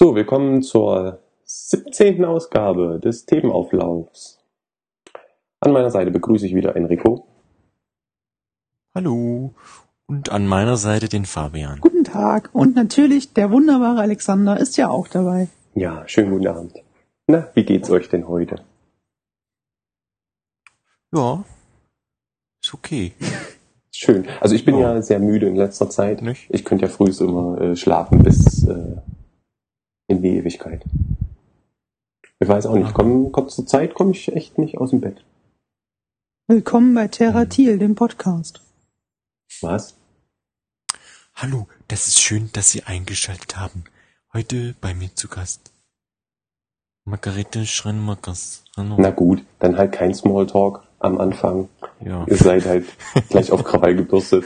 So, 0.00 0.14
wir 0.14 0.24
kommen 0.24 0.62
zur 0.62 1.18
17. 1.42 2.24
Ausgabe 2.24 3.00
des 3.00 3.26
Themenauflaufs. 3.26 4.38
An 5.58 5.72
meiner 5.72 5.90
Seite 5.90 6.12
begrüße 6.12 6.46
ich 6.46 6.54
wieder 6.54 6.76
Enrico. 6.76 7.26
Hallo. 8.94 9.54
Und 10.06 10.30
an 10.30 10.46
meiner 10.46 10.76
Seite 10.76 11.08
den 11.08 11.24
Fabian. 11.24 11.80
Guten 11.80 12.04
Tag. 12.04 12.50
Und 12.52 12.76
natürlich 12.76 13.32
der 13.34 13.50
wunderbare 13.50 14.00
Alexander 14.00 14.60
ist 14.60 14.76
ja 14.76 14.88
auch 14.88 15.08
dabei. 15.08 15.48
Ja, 15.74 16.06
schönen 16.06 16.30
guten 16.30 16.46
Abend. 16.46 16.74
Na, 17.26 17.48
wie 17.54 17.64
geht's 17.64 17.90
euch 17.90 18.08
denn 18.08 18.28
heute? 18.28 18.64
Ja, 21.12 21.42
ist 22.62 22.72
okay. 22.72 23.14
Schön. 23.90 24.28
Also 24.40 24.54
ich 24.54 24.64
bin 24.64 24.76
Oh. 24.76 24.80
ja 24.80 25.02
sehr 25.02 25.18
müde 25.18 25.48
in 25.48 25.56
letzter 25.56 25.90
Zeit. 25.90 26.22
Nicht? 26.22 26.46
Ich 26.50 26.64
könnte 26.64 26.86
ja 26.86 26.88
frühs 26.88 27.20
immer 27.20 27.60
äh, 27.60 27.74
schlafen 27.74 28.22
bis 28.22 28.62
äh, 28.62 28.94
in 30.08 30.22
die 30.22 30.36
Ewigkeit. 30.36 30.84
Ich 32.40 32.48
weiß 32.48 32.66
auch 32.66 32.74
nicht, 32.74 32.94
komm, 32.94 33.30
kommt 33.30 33.50
zur 33.50 33.66
Zeit 33.66 33.94
komme 33.94 34.12
ich 34.12 34.32
echt 34.34 34.58
nicht 34.58 34.78
aus 34.78 34.90
dem 34.90 35.00
Bett. 35.00 35.24
Willkommen 36.46 36.94
bei 36.94 37.08
Terra 37.08 37.44
Thiel, 37.44 37.78
dem 37.78 37.94
Podcast. 37.94 38.62
Was? 39.60 39.96
Hallo, 41.34 41.68
das 41.88 42.08
ist 42.08 42.20
schön, 42.20 42.48
dass 42.52 42.72
Sie 42.72 42.84
eingeschaltet 42.84 43.58
haben. 43.58 43.84
Heute 44.32 44.74
bei 44.80 44.94
mir 44.94 45.14
zu 45.14 45.28
Gast. 45.28 45.72
Margarete 47.04 47.66
Schreinemakers. 47.66 48.64
Hallo. 48.76 48.96
Na 48.98 49.10
gut, 49.10 49.44
dann 49.58 49.76
halt 49.76 49.92
kein 49.92 50.14
Smalltalk 50.14 50.82
am 51.00 51.20
Anfang. 51.20 51.68
Ja. 52.00 52.24
Ihr 52.26 52.36
seid 52.36 52.64
halt 52.64 52.86
gleich 53.28 53.52
auf 53.52 53.62
Krawall 53.64 53.94
gebürstet. 53.94 54.44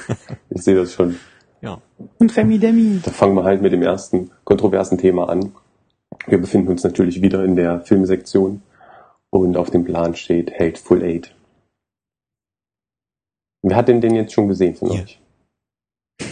Ich 0.51 0.63
sehe 0.63 0.75
das 0.75 0.93
schon. 0.93 1.19
Ja. 1.63 1.81
Und 2.19 2.37
Remi 2.37 2.59
Demi. 2.59 3.01
Da 3.05 3.11
fangen 3.13 3.35
wir 3.37 3.45
halt 3.45 3.63
mit 3.63 3.73
dem 3.73 3.83
ersten 3.83 4.31
kontroversen 4.45 4.99
Thema 4.99 5.29
an. 5.29 5.53
Wir 6.27 6.39
befinden 6.39 6.69
uns 6.69 6.83
natürlich 6.85 7.23
wieder 7.23 7.45
in 7.45 7.57
der 7.57 7.81
Filmsektion 7.81 8.63
und 9.31 9.57
auf 9.57 9.71
dem 9.71 9.85
Plan 9.85 10.15
steht 10.15 10.53
Hateful 10.59 11.03
Eight. 11.03 11.35
Wer 13.63 13.77
hat 13.77 13.89
denn 13.89 14.01
den 14.01 14.15
jetzt 14.17 14.33
schon 14.33 14.49
gesehen 14.49 14.75
von 14.75 14.91
Ja. 14.91 15.03
euch? 15.03 15.21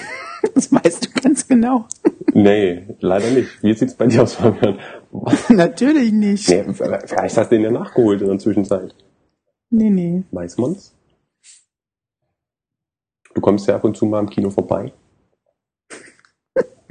Das 0.54 0.72
weißt 0.72 1.04
du 1.06 1.20
ganz 1.20 1.46
genau. 1.46 1.84
Nee, 2.32 2.86
leider 3.00 3.30
nicht. 3.30 3.62
Wie 3.62 3.74
sieht's 3.74 3.94
bei 3.94 4.06
dir 4.06 4.22
aus, 4.22 4.34
Fabian? 4.34 4.78
Natürlich 5.50 6.12
nicht. 6.12 6.48
Nee, 6.48 6.64
vielleicht 6.72 7.36
hast 7.36 7.52
du 7.52 7.56
den 7.56 7.62
ja 7.62 7.70
nachgeholt 7.70 8.22
in 8.22 8.28
der 8.28 8.38
Zwischenzeit. 8.38 8.94
Nee, 9.68 9.90
nee. 9.90 10.24
Weiß 10.32 10.56
man's? 10.58 10.94
Du 13.34 13.40
kommst 13.40 13.68
ja 13.68 13.76
ab 13.76 13.84
und 13.84 13.96
zu 13.96 14.06
mal 14.06 14.20
im 14.20 14.30
Kino 14.30 14.50
vorbei. 14.50 14.92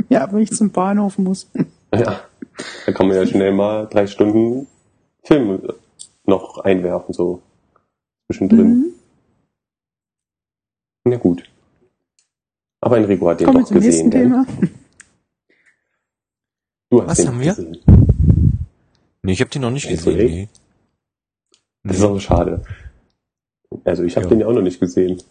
Ja, 0.12 0.32
wenn 0.32 0.40
ich 0.42 0.52
zum 0.52 0.72
Bahnhof 0.72 1.18
muss. 1.20 1.48
Ja, 1.94 2.22
da 2.86 2.92
kann 2.92 3.08
man 3.08 3.16
ja 3.16 3.26
schnell 3.28 3.52
mal 3.54 3.86
drei 3.88 4.08
Stunden 4.08 4.68
Film 5.24 5.62
noch 6.26 6.58
einwerfen, 6.60 7.14
so 7.14 7.42
zwischendrin. 8.28 8.68
Mhm. 8.68 8.94
Na 11.06 11.18
gut. 11.18 11.44
Aber 12.82 12.98
Enrico 12.98 13.30
hat 13.30 13.40
den 13.40 13.46
Kommen 13.46 13.58
wir 13.60 13.62
doch 13.64 13.68
zum 13.70 13.78
nächsten 13.80 14.10
gesehen. 14.10 14.32
gell? 14.32 14.46
Thema. 14.46 14.72
Du 16.90 17.02
hast 17.02 17.10
Was 17.10 17.18
den 17.18 17.28
haben 17.28 17.40
wir? 17.40 17.54
gesehen. 17.56 18.66
Nee, 19.22 19.32
ich 19.34 19.42
habe 19.42 19.50
den 19.52 19.62
noch 19.62 19.72
nicht 19.72 19.88
gesehen. 19.88 20.18
Nee. 20.18 20.50
Das 21.84 21.98
ist 21.98 22.04
aber 22.04 22.20
schade. 22.20 22.64
Also 23.84 24.04
ich 24.04 24.16
habe 24.16 24.26
Ja. 24.26 24.30
den 24.30 24.40
ja 24.40 24.48
auch 24.48 24.54
noch 24.54 24.62
nicht 24.62 24.80
gesehen. 24.80 25.22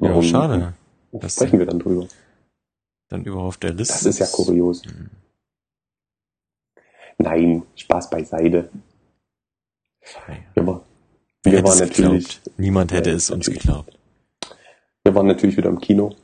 Ja, 0.00 0.20
schade. 0.22 0.74
Das- 1.12 1.34
sprechen 1.34 1.58
wir 1.58 1.66
dann 1.66 1.78
drüber? 1.78 2.08
Dann 3.08 3.24
überhaupt 3.24 3.48
auf 3.48 3.56
der 3.58 3.72
Liste. 3.72 3.94
Das 3.94 4.04
ist 4.06 4.18
ja 4.18 4.26
kurios. 4.26 4.84
Hm. 4.84 5.10
Nein, 7.18 7.62
Spaß 7.74 8.10
beiseite. 8.10 8.70
Wir, 10.54 10.66
war, 10.66 10.84
Wer 11.42 11.52
wir 11.52 11.58
hätte 11.58 11.68
waren 11.68 11.72
es 11.74 11.80
natürlich, 11.80 12.28
geglaubt? 12.42 12.58
Niemand 12.58 12.92
hätte 12.92 13.10
Ja, 13.10 13.16
es 13.16 13.30
uns 13.30 13.46
geglaubt. 13.46 13.98
wir 15.04 15.14
waren 15.14 15.26
natürlich 15.26 15.56
wieder 15.56 15.68
im 15.70 15.80
Kino. 15.80 16.14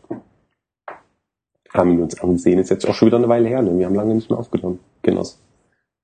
Haben 1.73 2.01
uns 2.01 2.19
angesehen, 2.21 2.59
ist 2.61 2.71
jetzt 2.71 2.87
auch 2.87 2.95
schon 2.95 3.07
wieder 3.07 3.17
eine 3.19 3.29
Weile 3.29 3.49
her, 3.49 3.61
ne? 3.63 3.77
Wir 3.77 3.87
haben 3.87 3.95
lange 3.97 4.15
nicht 4.15 4.31
mehr 4.31 4.39
aufgenommen. 4.39 4.79
Genoss. 5.03 5.41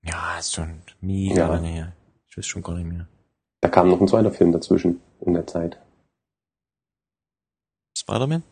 Ja, 0.02 0.38
ist 0.38 0.52
schon 0.54 0.82
mega 1.00 1.34
Ja. 1.36 1.48
lange 1.48 1.68
her. 1.68 1.92
Ich 2.28 2.36
weiß 2.36 2.46
schon 2.46 2.62
gar 2.62 2.74
nicht 2.74 2.86
mehr. 2.88 3.06
Da 3.60 3.68
kam 3.68 3.88
noch 3.88 4.00
ein 4.00 4.08
zweiter 4.08 4.32
Film 4.32 4.50
dazwischen 4.50 5.00
in 5.20 5.34
der 5.34 5.46
Zeit. 5.46 5.78
Spider-Man? 7.96 8.42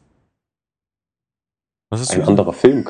Was 1.91 2.03
ist 2.03 2.13
Ein 2.13 2.23
anderer 2.23 2.53
Film. 2.53 2.87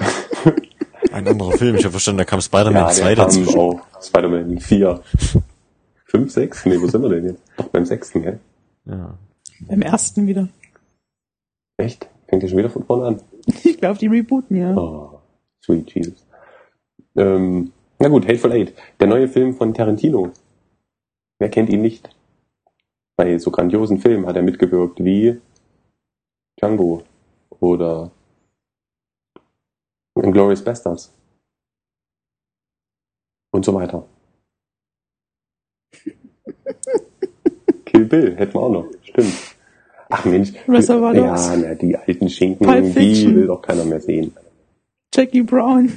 Ein 1.12 1.28
anderer 1.28 1.52
Film. 1.52 1.76
Ich 1.76 1.84
habe 1.84 1.92
verstanden, 1.92 2.18
da 2.18 2.24
kam 2.24 2.40
Spider-Man 2.40 2.74
ja, 2.74 2.88
2 2.88 3.14
der 3.14 3.26
kam 3.26 3.44
dazu. 3.44 3.58
auch. 3.58 3.80
Spider-Man 4.02 4.58
4. 4.58 5.00
5, 6.06 6.32
6? 6.32 6.66
Nee, 6.66 6.80
wo 6.80 6.86
sind 6.86 7.02
wir 7.02 7.08
denn 7.08 7.24
jetzt? 7.26 7.42
Doch 7.56 7.68
beim 7.68 7.84
sechsten, 7.84 8.22
gell? 8.22 8.40
Ja. 8.86 9.16
Beim 9.60 9.82
ersten 9.82 10.26
wieder. 10.26 10.48
Echt? 11.76 12.08
Fängt 12.26 12.42
ja 12.42 12.48
schon 12.48 12.58
wieder 12.58 12.70
von 12.70 12.84
vorne 12.84 13.06
an. 13.06 13.22
Ich 13.64 13.78
glaube, 13.78 13.98
die 13.98 14.06
rebooten 14.08 14.56
ja. 14.56 14.74
Oh, 14.76 15.20
sweet 15.64 15.94
Jesus. 15.94 16.26
Ähm, 17.16 17.72
na 17.98 18.08
gut, 18.08 18.26
Hateful 18.26 18.52
Eight. 18.52 18.74
Der 19.00 19.06
neue 19.06 19.28
Film 19.28 19.54
von 19.54 19.72
Tarantino. 19.74 20.32
Wer 21.38 21.48
kennt 21.48 21.70
ihn 21.70 21.82
nicht? 21.82 22.10
Bei 23.16 23.38
so 23.38 23.50
grandiosen 23.50 23.98
Filmen 23.98 24.26
hat 24.26 24.36
er 24.36 24.42
mitgewirkt 24.42 25.02
wie 25.02 25.40
Django 26.60 27.02
oder 27.60 28.10
Inglourious 30.24 30.62
Bastards. 30.62 31.12
Und 33.50 33.64
so 33.64 33.74
weiter. 33.74 34.06
Kill 37.86 38.04
Bill 38.04 38.36
hätten 38.36 38.54
wir 38.54 38.60
auch 38.60 38.70
noch. 38.70 38.86
Stimmt. 39.02 39.32
Ach 40.10 40.24
Mensch. 40.24 40.52
Reservoir 40.66 41.14
ja, 41.14 41.26
Dogs. 41.28 41.50
na, 41.56 41.74
die 41.74 41.96
alten 41.96 42.28
Schinken, 42.30 42.66
die 42.94 43.34
will 43.34 43.46
doch 43.46 43.60
keiner 43.62 43.84
mehr 43.84 44.00
sehen. 44.00 44.34
Jackie 45.14 45.42
Brown. 45.42 45.92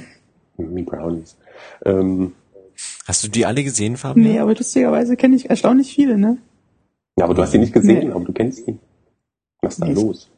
Mm, 0.56 0.84
Brownies. 0.84 1.36
Ähm, 1.84 2.34
Hast 3.06 3.24
du 3.24 3.28
die 3.28 3.46
alle 3.46 3.62
gesehen, 3.62 3.96
Fabian? 3.96 4.26
Nee, 4.26 4.38
aber 4.38 4.54
lustigerweise 4.54 5.16
kenne 5.16 5.36
ich 5.36 5.48
erstaunlich 5.50 5.94
viele, 5.94 6.18
ne? 6.18 6.38
ja, 7.16 7.24
aber 7.24 7.34
du 7.34 7.42
hast 7.42 7.54
ihn 7.54 7.60
nicht 7.60 7.72
gesehen, 7.74 8.08
Nee. 8.08 8.12
aber 8.14 8.24
du 8.24 8.32
kennst 8.32 8.66
ihn. 8.66 8.80
Was 9.60 9.74
ist 9.74 9.82
da 9.82 9.86
Nee. 9.86 9.92
los? 9.94 10.30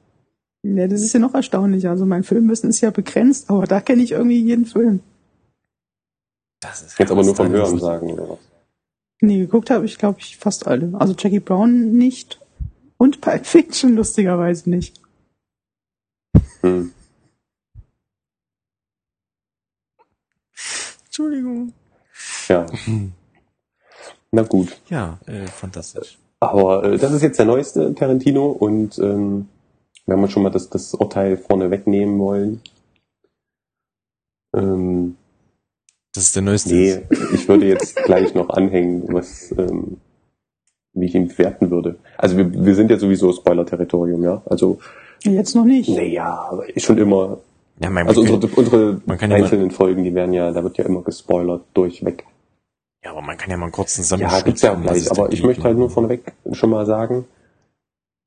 Ja, 0.65 0.89
das 0.89 1.03
ist 1.03 1.13
ja 1.13 1.21
noch 1.21 1.35
erstaunlicher. 1.35 1.91
Also 1.91 2.07
mein 2.07 2.25
Filmwissen 2.25 2.71
ist 2.71 2.81
ja 2.81 2.91
begrenzt, 2.91 3.51
aber 3.51 3.67
da 3.67 3.83
kenne 3.83 4.03
ich 4.03 4.13
irgendwie 4.13 4.41
jeden 4.41 4.65
Film. 4.65 5.01
Das 6.61 6.81
ist 6.81 6.99
Jetzt 6.99 7.13
aber 7.13 7.23
nur 7.23 7.37
vom 7.37 7.51
Hören 7.51 7.79
sagen, 7.79 8.11
oder 8.11 8.31
was? 8.31 8.39
Nee, 9.21 9.41
geguckt 9.41 9.69
habe 9.69 9.85
ich, 9.85 9.99
glaube 9.99 10.21
ich, 10.21 10.39
fast 10.39 10.67
alle. 10.67 10.93
Also 10.99 11.15
Jackie 11.19 11.41
Brown 11.41 11.93
nicht. 11.93 12.41
Und 12.97 13.21
Pulp 13.21 13.45
Fiction 13.45 13.95
lustigerweise 13.95 14.71
nicht. 14.71 14.99
Hm. 16.63 16.93
Entschuldigung. 21.05 21.75
Ja, 22.49 22.65
na 24.31 24.43
gut. 24.43 24.81
Ja, 24.89 25.19
äh, 25.27 25.47
fantastisch. 25.47 26.19
Aber 26.41 26.85
äh, 26.85 26.97
das 26.97 27.13
ist 27.13 27.23
jetzt 27.23 27.39
der 27.39 27.47
neueste 27.47 27.95
Tarantino 27.95 28.47
und 28.47 28.99
ähm, 28.99 29.49
wenn 30.07 30.21
wir 30.21 30.29
schon 30.29 30.43
mal 30.43 30.51
das, 30.51 30.69
das 30.71 30.95
Urteil 30.95 31.37
vorne 31.37 31.71
wegnehmen 31.71 32.19
wollen. 32.19 32.61
Ähm, 34.55 35.17
Das 36.15 36.25
ist 36.25 36.37
der 36.37 36.43
neueste. 36.43 36.75
nee, 36.75 36.99
ich 37.33 37.49
würde 37.49 37.67
jetzt 37.67 37.97
gleich 38.05 38.35
noch 38.35 38.51
anhängen, 38.51 39.12
was 39.12 39.53
ähm, 39.59 39.99
wie 40.93 41.06
ich 41.06 41.15
ihn 41.15 41.29
bewerten 41.29 41.71
würde. 41.71 41.97
Also 42.19 42.37
wir, 42.37 42.53
wir 42.65 42.75
sind 42.75 42.91
ja 42.91 42.99
sowieso 42.99 43.33
Spoiler-Territorium, 43.33 44.23
ja. 44.23 44.43
Also, 44.47 44.79
Jetzt 45.25 45.55
noch 45.55 45.65
nicht. 45.65 45.89
naja, 45.89 46.49
aber 46.50 46.69
ist 46.77 46.85
schon 46.85 46.99
immer 46.99 47.39
Ja, 47.81 47.89
mein, 47.91 48.07
Also 48.07 48.21
unsere, 48.21 48.47
unsere 48.55 49.00
man 49.07 49.17
kann 49.19 49.31
ja 49.31 49.39
mal- 49.39 49.45
einzelnen 49.45 49.71
Folgen, 49.71 50.05
die 50.05 50.15
werden 50.15 50.35
ja, 50.35 50.53
da 50.53 50.62
wird 50.62 50.77
ja 50.77 50.85
immer 50.85 51.03
gespoilert 51.03 51.62
durchweg. 51.73 52.25
ja, 53.03 53.11
aber 53.11 53.23
man 53.23 53.37
kann 53.39 53.50
ja 53.50 53.57
mal 53.57 53.65
einen 53.65 53.73
kurzen 53.73 54.03
Ja, 54.03 54.05
Zusammenschnitt 54.05 54.45
gibt's 54.45 54.62
ja 54.62 54.75
auch 54.77 54.81
gleich. 54.83 55.11
Aber 55.11 55.33
ich 55.33 55.43
möchte 55.43 55.65
halt 55.65 55.79
nur 55.79 55.89
vorneweg 55.91 56.33
schon 56.53 56.71
mal 56.71 56.85
sagen, 56.87 57.25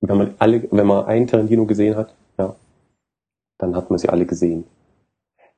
wenn 0.08 0.18
man 0.18 0.36
alle, 0.40 0.68
wenn 0.72 0.88
man 0.88 1.06
einen 1.06 1.28
Tarantino 1.28 1.66
gesehen 1.66 1.96
hat, 1.96 2.14
ja, 2.38 2.56
dann 3.58 3.76
hat 3.76 3.90
man 3.90 4.00
sie 4.00 4.10
alle 4.10 4.26
gesehen. 4.26 4.66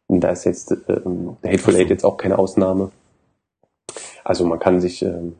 Und 0.07 0.22
da 0.22 0.31
ist 0.31 0.46
jetzt 0.46 0.72
ähm, 0.72 1.38
der 1.44 1.51
Hateful. 1.51 1.75
Eight 1.75 1.90
jetzt 1.90 2.04
auch 2.04 2.18
keine 2.18 2.40
Ausnahme. 2.40 2.92
Also 4.24 4.46
man 4.46 4.60
kann 4.60 4.81
sich 4.81 5.01
ähm, 5.04 5.36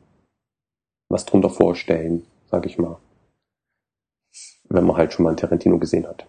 was 1.08 1.24
drunter 1.24 1.50
vorstellen, 1.50 2.24
sag 2.50 2.66
ich 2.66 2.78
mal, 2.78 2.98
wenn 4.68 4.84
man 4.84 4.96
halt 4.96 5.12
schon 5.12 5.24
mal 5.24 5.30
einen 5.30 5.38
Tarantino 5.38 5.78
gesehen 5.78 6.06
hat. 6.06 6.26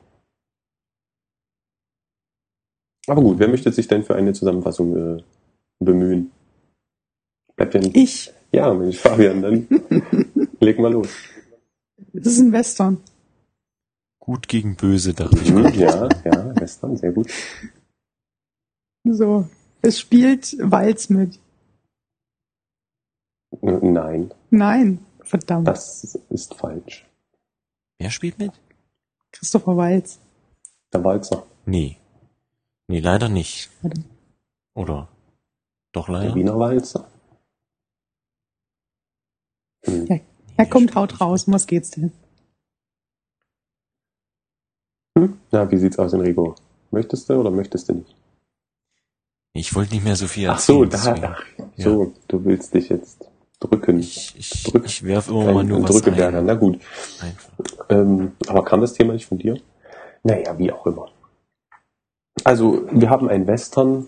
Aber 3.08 3.22
gut, 3.22 3.40
wer 3.40 3.48
möchte 3.48 3.72
sich 3.72 3.88
denn 3.88 4.04
für 4.04 4.16
eine 4.16 4.34
Zusammenfassung 4.34 5.18
äh, 5.18 5.24
bemühen? 5.80 6.32
Bleibt 7.56 7.74
denn 7.74 7.92
Ich. 7.94 8.32
ja, 8.52 8.74
Mensch, 8.74 8.98
Fabian, 8.98 9.42
dann 9.42 9.68
leg 10.60 10.80
mal 10.80 10.92
los. 10.92 11.10
Das 12.14 12.34
ist 12.34 12.40
ein 12.40 12.52
Western. 12.52 13.02
Gut 14.20 14.48
gegen 14.48 14.76
böse, 14.76 15.14
dachte 15.14 15.38
ich. 15.40 15.50
Ja, 15.76 16.08
ja, 16.26 16.56
Western, 16.56 16.96
sehr 16.98 17.12
gut. 17.12 17.30
So. 19.04 19.48
Es 19.82 20.00
spielt 20.00 20.56
Walz 20.60 21.10
mit. 21.10 21.40
Nein, 23.62 24.32
Nein, 24.50 25.06
verdammt. 25.22 25.68
das 25.68 26.16
ist 26.30 26.54
falsch. 26.54 27.06
Wer 28.00 28.10
spielt 28.12 28.38
mit? 28.40 28.52
Christopher 29.32 29.76
Walz. 29.76 30.20
Der 30.94 31.04
Walzer, 31.04 31.46
Nee. 31.66 31.98
Nee, 32.88 33.00
leider 33.00 33.30
nicht. 33.30 33.70
Warte. 33.82 34.04
Oder? 34.74 35.08
Doch 35.94 36.08
der 36.08 36.16
leider? 36.16 36.36
Wiener 36.36 36.58
Walzer. 36.60 37.08
Hm. 39.86 40.06
Ja. 40.08 40.20
Er 40.58 40.66
kommt, 40.66 40.96
haut 40.96 41.20
raus. 41.22 41.46
Um 41.48 41.54
was 41.54 41.68
geht's 41.68 41.92
denn? 41.92 42.12
Hm? 45.18 45.38
Na, 45.52 45.70
wie 45.72 45.78
sieht's 45.78 46.00
aus, 46.00 46.14
Enrico? 46.14 46.56
Möchtest 46.92 47.30
du 47.30 47.34
oder 47.36 47.52
möchtest 47.52 47.90
du 47.90 47.94
nicht? 47.96 48.16
Ich 49.54 49.76
wollte 49.76 49.94
nicht 49.94 50.04
mehr 50.04 50.16
so 50.16 50.28
viel 50.28 50.50
Ach 50.50 50.60
so, 50.60 50.84
erzählen, 50.84 51.22
da, 51.22 51.36
ach, 51.36 51.44
so, 51.78 52.14
du 52.28 52.46
willst 52.46 52.74
dich 52.74 52.90
jetzt 52.90 53.26
drücken. 53.60 54.00
Ich, 54.00 54.34
ich, 54.38 54.50
Drück- 54.66 54.86
ich 54.86 55.04
werf 55.04 55.28
immer 55.28 55.52
mal 55.54 55.60
Ein- 55.62 55.68
nur 55.68 55.78
ein 55.80 55.84
was 55.84 55.92
Drückeberger, 55.92 56.38
ein. 56.40 56.46
na 56.46 56.54
gut. 56.54 56.80
Ähm, 57.90 58.32
aber 58.48 58.64
kam 58.64 58.80
das 58.82 58.94
Thema 58.94 59.14
nicht 59.14 59.26
von 59.26 59.38
dir? 59.40 59.60
Naja, 60.24 60.58
wie 60.58 60.72
auch 60.72 60.86
immer. 60.86 61.10
Also, 62.46 62.88
wir 62.92 63.10
haben 63.10 63.28
einen 63.30 63.46
Western. 63.48 64.08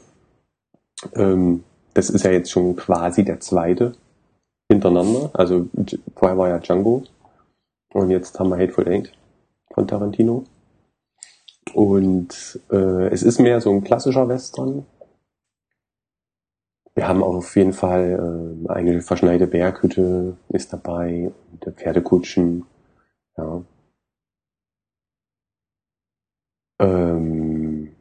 Ähm, 1.13 1.63
das 1.93 2.09
ist 2.09 2.23
ja 2.23 2.31
jetzt 2.31 2.49
schon 2.51 2.75
quasi 2.77 3.25
der 3.25 3.39
zweite 3.41 3.93
hintereinander. 4.73 5.29
Also, 5.33 5.67
vorher 6.15 6.37
war 6.37 6.49
ja 6.49 6.59
Django. 6.59 7.03
Und 7.93 8.09
jetzt 8.09 8.39
haben 8.39 8.49
wir 8.49 8.57
Hateful 8.57 8.87
Eight 8.87 9.11
von 9.73 9.87
Tarantino. 9.87 10.43
Und 11.73 12.59
äh, 12.71 13.07
es 13.07 13.23
ist 13.23 13.39
mehr 13.39 13.61
so 13.61 13.71
ein 13.71 13.83
klassischer 13.83 14.27
Western. 14.27 14.85
Wir 16.95 17.07
haben 17.07 17.23
auf 17.23 17.55
jeden 17.55 17.73
Fall 17.73 18.65
äh, 18.67 18.69
eine 18.69 19.01
verschneite 19.01 19.47
Berghütte 19.47 20.37
ist 20.49 20.71
dabei, 20.73 21.31
und 21.51 21.75
Pferdekutschen, 21.75 22.65
ja. 23.37 23.63
Ähm, 26.79 27.95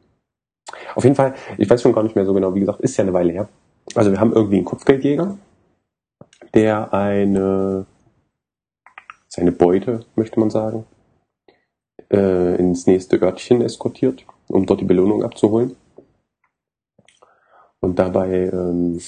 auf 0.93 1.03
jeden 1.03 1.15
Fall, 1.15 1.33
ich 1.57 1.69
weiß 1.69 1.81
schon 1.81 1.93
gar 1.93 2.03
nicht 2.03 2.15
mehr 2.15 2.25
so 2.25 2.33
genau, 2.33 2.53
wie 2.53 2.59
gesagt, 2.59 2.81
ist 2.81 2.97
ja 2.97 3.03
eine 3.03 3.13
Weile 3.13 3.33
her. 3.33 3.49
Also 3.95 4.11
wir 4.11 4.19
haben 4.19 4.33
irgendwie 4.33 4.57
einen 4.57 4.65
Kopfgeldjäger, 4.65 5.37
der 6.53 6.93
eine 6.93 7.85
seine 9.27 9.51
Beute, 9.51 10.05
möchte 10.15 10.39
man 10.39 10.51
sagen, 10.51 10.85
äh, 12.11 12.55
ins 12.57 12.85
nächste 12.85 13.19
Örtchen 13.19 13.61
eskortiert, 13.61 14.25
um 14.47 14.65
dort 14.65 14.81
die 14.81 14.85
Belohnung 14.85 15.23
abzuholen. 15.23 15.75
Und 17.79 17.97
dabei 17.97 18.51
ähm, 18.53 19.01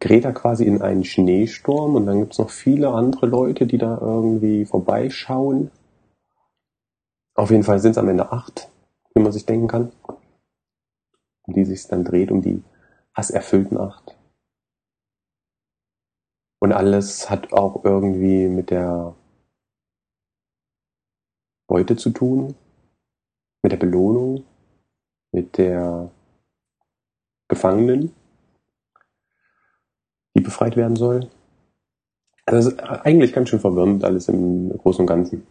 gerät 0.00 0.24
er 0.24 0.32
quasi 0.32 0.64
in 0.64 0.82
einen 0.82 1.04
Schneesturm 1.04 1.94
und 1.94 2.06
dann 2.06 2.20
gibt's 2.20 2.38
noch 2.38 2.50
viele 2.50 2.90
andere 2.90 3.26
Leute, 3.26 3.66
die 3.66 3.78
da 3.78 3.98
irgendwie 4.00 4.64
vorbeischauen. 4.64 5.70
Auf 7.34 7.50
jeden 7.50 7.62
Fall 7.62 7.78
sind 7.78 7.92
es 7.92 7.98
am 7.98 8.08
Ende 8.08 8.32
acht, 8.32 8.68
wie 9.14 9.22
man 9.22 9.32
sich 9.32 9.46
denken 9.46 9.68
kann. 9.68 9.92
Um 11.46 11.54
die 11.54 11.64
sich 11.64 11.86
dann 11.86 12.04
dreht, 12.04 12.32
um 12.32 12.42
die 12.42 12.62
hasserfüllten 13.14 13.78
acht. 13.78 14.15
Und 16.58 16.72
alles 16.72 17.28
hat 17.30 17.52
auch 17.52 17.84
irgendwie 17.84 18.48
mit 18.48 18.70
der 18.70 19.14
Beute 21.66 21.96
zu 21.96 22.10
tun, 22.10 22.54
mit 23.62 23.72
der 23.72 23.76
Belohnung, 23.76 24.44
mit 25.32 25.58
der 25.58 26.10
Gefangenen, 27.48 28.14
die 30.34 30.40
befreit 30.40 30.76
werden 30.76 30.96
soll. 30.96 31.28
Also 32.46 32.70
ist 32.70 32.80
eigentlich 32.80 33.32
ganz 33.32 33.48
schön 33.48 33.60
verwirrend 33.60 34.04
alles 34.04 34.28
im 34.28 34.70
Großen 34.78 35.00
und 35.00 35.06
Ganzen. 35.06 35.46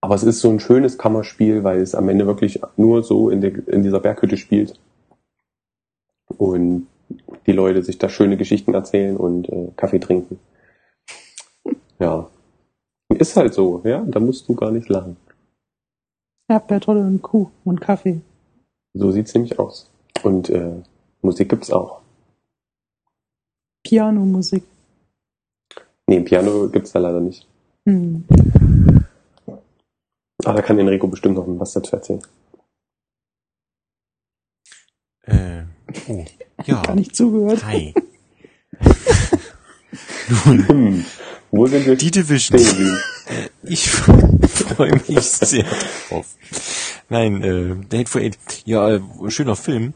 Aber 0.00 0.14
es 0.16 0.24
ist 0.24 0.40
so 0.40 0.50
ein 0.50 0.60
schönes 0.60 0.98
Kammerspiel, 0.98 1.62
weil 1.62 1.80
es 1.80 1.94
am 1.94 2.08
Ende 2.08 2.26
wirklich 2.26 2.60
nur 2.76 3.04
so 3.04 3.30
in, 3.30 3.40
der, 3.40 3.68
in 3.68 3.82
dieser 3.82 4.00
Berghütte 4.00 4.36
spielt. 4.36 4.80
Und 6.26 6.88
die 7.46 7.52
Leute 7.52 7.82
sich 7.82 7.98
da 7.98 8.08
schöne 8.08 8.36
Geschichten 8.36 8.74
erzählen 8.74 9.16
und 9.16 9.48
äh, 9.48 9.68
Kaffee 9.76 10.00
trinken. 10.00 10.38
Ja. 11.98 12.28
Ist 13.08 13.36
halt 13.36 13.54
so, 13.54 13.82
ja, 13.84 14.04
da 14.06 14.20
musst 14.20 14.48
du 14.48 14.54
gar 14.54 14.70
nicht 14.70 14.88
lachen. 14.88 15.16
Erdbeertrolle 16.48 17.00
und 17.00 17.22
Kuh 17.22 17.50
und 17.64 17.80
Kaffee. 17.80 18.20
So 18.94 19.10
sieht's 19.10 19.34
nämlich 19.34 19.58
aus. 19.58 19.90
Und 20.22 20.50
äh, 20.50 20.82
Musik 21.22 21.48
gibt's 21.48 21.70
auch. 21.70 22.02
Pianomusik. 23.84 24.64
Nee, 26.06 26.20
Piano 26.20 26.68
gibt's 26.68 26.92
da 26.92 26.98
leider 26.98 27.20
nicht. 27.20 27.46
Hm. 27.88 28.24
Aber 30.44 30.54
da 30.54 30.62
kann 30.62 30.78
Enrico 30.78 31.06
bestimmt 31.06 31.36
noch 31.36 31.46
was 31.46 31.72
dazu 31.72 31.96
erzählen. 31.96 32.22
Äh, 35.22 35.62
oh, 36.08 36.24
ja. 36.66 36.82
Gar 36.82 36.94
nicht 36.96 37.14
zugehört. 37.16 37.64
Hi. 37.64 37.94
Nun, 40.46 40.68
Hm, 40.68 41.04
wo 41.50 41.66
sind 41.66 41.84
wir 41.86 41.96
die 41.96 42.10
Division. 42.10 42.58
geblieben? 42.58 42.98
Ich 43.62 43.88
freue 43.90 44.92
mich 45.08 45.20
sehr 45.22 45.64
drauf. 46.08 46.26
Nein, 47.08 47.42
äh, 47.42 47.76
The 47.90 47.98
Hateful 47.98 48.22
Eight. 48.22 48.38
Ja, 48.64 48.88
äh, 48.96 49.00
schöner 49.28 49.56
Film. 49.56 49.94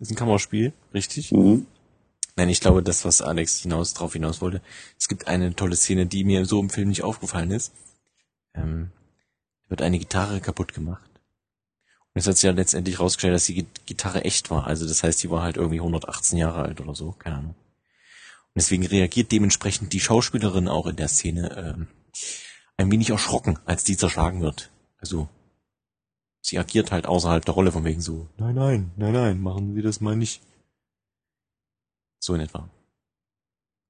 ist 0.00 0.10
ein 0.10 0.16
Kammerspiel, 0.16 0.72
richtig? 0.92 1.32
Mhm. 1.32 1.66
Nein, 2.36 2.48
ich 2.50 2.60
glaube, 2.60 2.82
das, 2.82 3.04
was 3.04 3.22
Alex 3.22 3.60
hinaus 3.60 3.94
drauf 3.94 4.12
hinaus 4.12 4.40
wollte. 4.42 4.60
Es 4.98 5.08
gibt 5.08 5.26
eine 5.28 5.54
tolle 5.54 5.76
Szene, 5.76 6.06
die 6.06 6.24
mir 6.24 6.44
so 6.44 6.60
im 6.60 6.68
Film 6.70 6.88
nicht 6.88 7.02
aufgefallen 7.02 7.50
ist. 7.50 7.72
Ähm, 8.54 8.90
wird 9.68 9.80
eine 9.82 9.98
Gitarre 9.98 10.40
kaputt 10.40 10.74
gemacht. 10.74 11.08
Und 12.16 12.20
es 12.20 12.26
hat 12.26 12.36
sich 12.36 12.44
ja 12.44 12.52
letztendlich 12.52 12.98
rausgestellt, 12.98 13.34
dass 13.34 13.44
die 13.44 13.56
Gi- 13.56 13.66
Gitarre 13.84 14.24
echt 14.24 14.48
war. 14.50 14.66
Also 14.66 14.88
das 14.88 15.02
heißt, 15.02 15.22
die 15.22 15.28
war 15.30 15.42
halt 15.42 15.58
irgendwie 15.58 15.80
118 15.80 16.38
Jahre 16.38 16.62
alt 16.62 16.80
oder 16.80 16.94
so, 16.94 17.12
keine 17.12 17.36
Ahnung. 17.36 17.50
Und 17.54 18.54
deswegen 18.56 18.86
reagiert 18.86 19.32
dementsprechend 19.32 19.92
die 19.92 20.00
Schauspielerin 20.00 20.66
auch 20.66 20.86
in 20.86 20.96
der 20.96 21.08
Szene 21.08 21.54
ähm, 21.58 21.88
ein 22.78 22.90
wenig 22.90 23.10
erschrocken, 23.10 23.58
als 23.66 23.84
die 23.84 23.98
zerschlagen 23.98 24.40
wird. 24.40 24.70
Also 24.96 25.28
sie 26.40 26.58
agiert 26.58 26.90
halt 26.90 27.04
außerhalb 27.04 27.44
der 27.44 27.52
Rolle 27.52 27.70
von 27.70 27.84
wegen 27.84 28.00
so, 28.00 28.26
nein, 28.38 28.54
nein, 28.54 28.92
nein, 28.96 29.12
nein, 29.12 29.38
machen 29.42 29.74
Sie 29.74 29.82
das 29.82 30.00
mal 30.00 30.16
nicht. 30.16 30.40
So 32.18 32.32
in 32.32 32.40
etwa. 32.40 32.66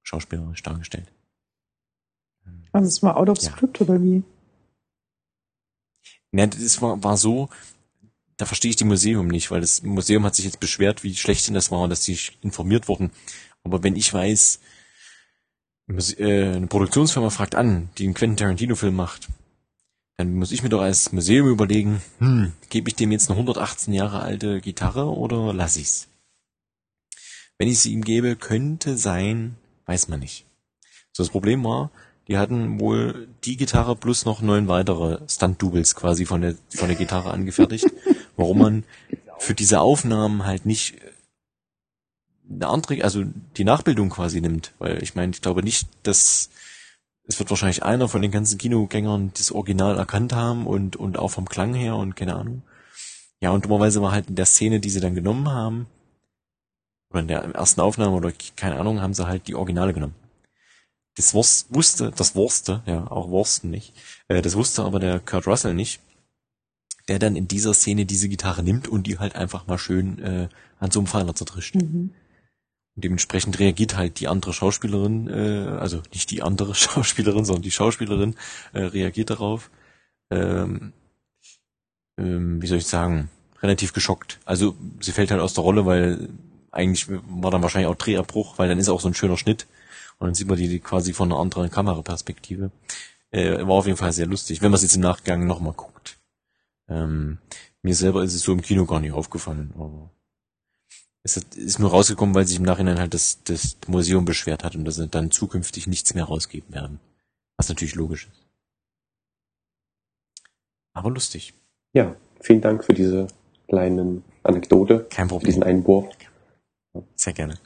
Schauspielerisch 0.03 0.65
dargestellt. 0.65 1.13
Also 2.73 2.89
es 2.89 3.01
war 3.05 3.17
out 3.19 3.29
of 3.29 3.39
Ja. 3.41 3.53
script 3.53 3.81
oder 3.81 4.03
wie? 4.03 4.25
Ja, 6.33 6.47
das 6.49 6.83
war, 6.83 7.03
war 7.05 7.17
so, 7.17 7.49
da 8.37 8.45
verstehe 8.45 8.71
ich 8.71 8.77
die 8.77 8.85
Museum 8.85 9.29
nicht, 9.29 9.51
weil 9.51 9.61
das 9.61 9.83
Museum 9.83 10.25
hat 10.25 10.35
sich 10.35 10.45
jetzt 10.45 10.61
beschwert, 10.61 11.03
wie 11.03 11.15
schlecht 11.17 11.47
denn 11.47 11.55
das 11.55 11.71
war 11.71 11.89
dass 11.89 12.05
sie 12.05 12.19
informiert 12.43 12.89
wurden. 12.89 13.11
Aber 13.65 13.83
wenn 13.83 13.97
ich 13.97 14.13
weiß, 14.13 14.61
äh, 15.89 16.55
eine 16.57 16.67
Produktionsfirma 16.67 17.31
fragt 17.31 17.55
an, 17.55 17.89
die 17.99 18.05
einen 18.05 18.15
Quentin 18.15 18.37
Tarantino-Film 18.37 18.95
macht, 18.95 19.29
dann 20.17 20.35
muss 20.35 20.53
ich 20.53 20.63
mir 20.63 20.69
doch 20.69 20.81
als 20.81 21.13
Museum 21.13 21.49
überlegen, 21.49 22.03
hm, 22.19 22.53
gebe 22.71 22.89
ich 22.89 22.97
dem 22.97 23.13
jetzt 23.13 23.29
eine 23.29 23.39
118 23.39 23.93
Jahre 23.93 24.21
alte 24.21 24.61
Gitarre 24.61 25.07
oder 25.07 25.53
lass 25.53 25.77
ich's? 25.77 26.09
Wenn 27.59 27.69
ich 27.69 27.79
sie 27.79 27.93
ihm 27.93 28.03
gebe, 28.03 28.37
könnte 28.37 28.97
sein, 28.97 29.57
weiß 29.87 30.09
man 30.09 30.21
nicht. 30.21 30.47
So, 31.13 31.23
das 31.23 31.31
Problem 31.31 31.65
war, 31.65 31.91
die 32.29 32.39
hatten 32.39 32.81
wohl 32.81 33.29
die 33.45 33.57
Gitarre 33.57 33.95
plus 33.95 34.25
noch 34.25 34.43
neun 34.43 34.69
weitere 34.69 35.21
Stunt-Doubles 35.29 35.95
quasi 35.95 36.27
von 36.27 36.41
der, 36.41 36.57
von 36.71 36.89
der 36.89 36.97
Gitarre 36.97 37.31
angefertigt, 37.31 37.87
warum 38.37 38.59
man 38.59 38.85
für 39.39 39.55
diese 39.55 39.81
Aufnahmen 39.81 40.45
halt 40.45 40.67
nicht 40.67 40.95
äh, 40.95 41.13
eine 42.51 42.69
andere, 42.69 43.03
also 43.03 43.25
die 43.57 43.65
Nachbildung 43.65 44.11
quasi 44.11 44.41
nimmt, 44.41 44.73
weil 44.79 45.03
ich 45.03 45.15
meine, 45.15 45.33
ich 45.33 45.43
glaube 45.43 45.63
nicht, 45.63 45.89
dass 46.05 46.51
es 47.29 47.39
wird 47.41 47.51
wahrscheinlich 47.51 47.83
einer 47.83 48.09
von 48.09 48.23
den 48.23 48.31
ganzen 48.31 48.57
Kinogängern 48.57 49.33
das 49.37 49.51
Original 49.51 49.99
erkannt 49.99 50.33
haben 50.33 50.67
und, 50.67 50.95
und 50.95 51.19
auch 51.19 51.31
vom 51.31 51.49
Klang 51.49 51.75
her 51.75 51.97
und 51.97 52.15
keine 52.15 52.37
Ahnung. 52.37 52.63
Ja, 53.41 53.51
und 53.51 53.65
dummerweise 53.65 54.01
war 54.01 54.13
halt 54.13 54.29
in 54.29 54.37
der 54.37 54.47
Szene, 54.47 54.79
die 54.81 54.91
sie 54.91 55.01
dann 55.01 55.15
genommen 55.15 55.49
haben, 55.49 55.87
oder 57.11 57.21
in 57.21 57.29
der 57.29 57.43
ersten 57.43 57.81
Aufnahme 57.81 58.17
oder 58.17 58.33
keine 58.57 58.79
Ahnung, 58.79 59.01
haben 59.01 59.15
sie 59.15 59.27
halt 59.27 59.49
die 59.49 59.55
Originale 59.55 59.93
genommen. 59.93 60.15
Das 61.17 61.35
wus- 61.35 61.67
wusste, 61.71 62.13
das 62.15 62.35
wusste, 62.35 62.83
ja, 62.87 63.11
auch 63.11 63.29
Wursten 63.29 63.71
nicht, 63.71 63.93
äh, 64.29 64.43
das 64.43 64.55
wusste 64.55 64.85
aber 64.85 65.01
der 65.01 65.19
Kurt 65.19 65.47
Russell 65.47 65.75
nicht, 65.75 66.01
der 67.09 67.19
dann 67.19 67.37
in 67.37 67.49
dieser 67.49 67.75
Szene 67.75 68.07
diese 68.07 68.29
Gitarre 68.29 68.63
nimmt 68.63 68.89
und 68.89 69.07
die 69.07 69.19
halt 69.19 69.37
einfach 69.37 69.67
mal 69.67 69.79
schön 69.79 70.19
äh, 70.19 70.49
an 70.79 70.91
so 70.91 71.01
einem 71.01 71.07
Pfeiler 71.07 71.35
zertrischt. 71.35 71.77
Mhm. 71.77 72.11
Und 72.95 73.05
dementsprechend 73.05 73.59
reagiert 73.59 73.97
halt 73.97 74.21
die 74.21 74.29
andere 74.29 74.53
Schauspielerin, 74.53 75.29
äh, 75.29 75.77
also 75.79 76.03
nicht 76.13 76.31
die 76.31 76.43
andere 76.43 76.75
Schauspielerin, 76.75 77.45
sondern 77.45 77.63
die 77.63 77.71
Schauspielerin 77.71 78.35
äh, 78.73 78.83
reagiert 78.83 79.31
darauf. 79.31 79.71
Ähm, 80.31 80.93
ähm, 82.19 82.63
wie 82.63 82.67
soll 82.67 82.79
ich 82.79 82.87
sagen? 82.87 83.31
relativ 83.63 83.93
geschockt. 83.93 84.39
Also 84.45 84.77
sie 85.01 85.13
fällt 85.13 85.31
halt 85.31 85.41
aus 85.41 85.55
der 85.55 85.65
Rolle, 85.65 85.87
weil 85.87 86.29
eigentlich 86.71 87.09
war 87.09 87.51
dann 87.51 87.63
wahrscheinlich 87.63 87.91
auch 87.91 87.97
Drehabbruch, 87.97 88.59
weil 88.59 88.69
dann 88.69 88.79
ist 88.79 88.89
auch 88.89 89.01
so 89.01 89.09
ein 89.09 89.15
schöner 89.15 89.37
Schnitt 89.37 89.67
und 90.19 90.27
dann 90.29 90.35
sieht 90.35 90.49
man 90.49 90.57
die, 90.57 90.79
quasi 90.81 91.13
von 91.13 91.31
einer 91.31 91.41
anderen 91.41 91.71
Kameraperspektive. 91.71 92.71
Äh, 93.31 93.67
war 93.67 93.75
auf 93.75 93.87
jeden 93.87 93.99
Fall 93.99 94.13
sehr 94.13 94.27
lustig, 94.27 94.63
wenn 94.63 94.71
man 94.71 94.77
es 94.77 94.83
jetzt 94.83 94.97
im 94.97 95.03
Nachgang 95.03 95.47
nochmal 95.47 95.73
guckt. 95.73 96.19
Ähm, 96.89 97.39
mir 97.83 97.95
selber 97.95 98.23
ist 98.23 98.35
es 98.35 98.43
so 98.43 98.53
im 98.53 98.63
Kino 98.63 98.85
gar 98.87 99.01
nicht 99.01 99.13
aufgefallen, 99.13 99.73
aber 99.77 100.11
es 101.23 101.37
ist 101.37 101.81
nur 101.81 101.91
rausgekommen, 101.91 102.35
weil 102.35 102.47
sich 102.47 102.59
im 102.59 102.65
Nachhinein 102.65 103.01
halt 103.01 103.13
das, 103.13 103.43
das 103.43 103.77
Museum 103.89 104.25
beschwert 104.25 104.63
hat 104.63 104.77
und 104.77 104.85
dass 104.85 104.97
sie 104.97 105.09
dann 105.09 105.33
zukünftig 105.33 105.89
nichts 105.89 106.15
mehr 106.15 106.25
rausgeben 106.25 106.73
werden. 106.73 107.01
Was 107.57 107.69
natürlich 107.69 107.97
logisch 107.97 108.29
ist. 108.29 108.47
Aber 110.93 111.11
lustig. 111.11 111.53
Ja, 111.93 112.15
vielen 112.41 112.61
Dank 112.61 112.85
für 112.85 112.95
diese 112.95 113.27
kleinen 113.69 114.23
Anekdote. 114.45 115.07
Kein 115.11 115.27
Für 115.27 115.35
Problem. 115.35 115.47
diesen 115.47 115.63
Einwurf. 115.63 116.07
Sehr 117.17 117.33
gerne. 117.33 117.59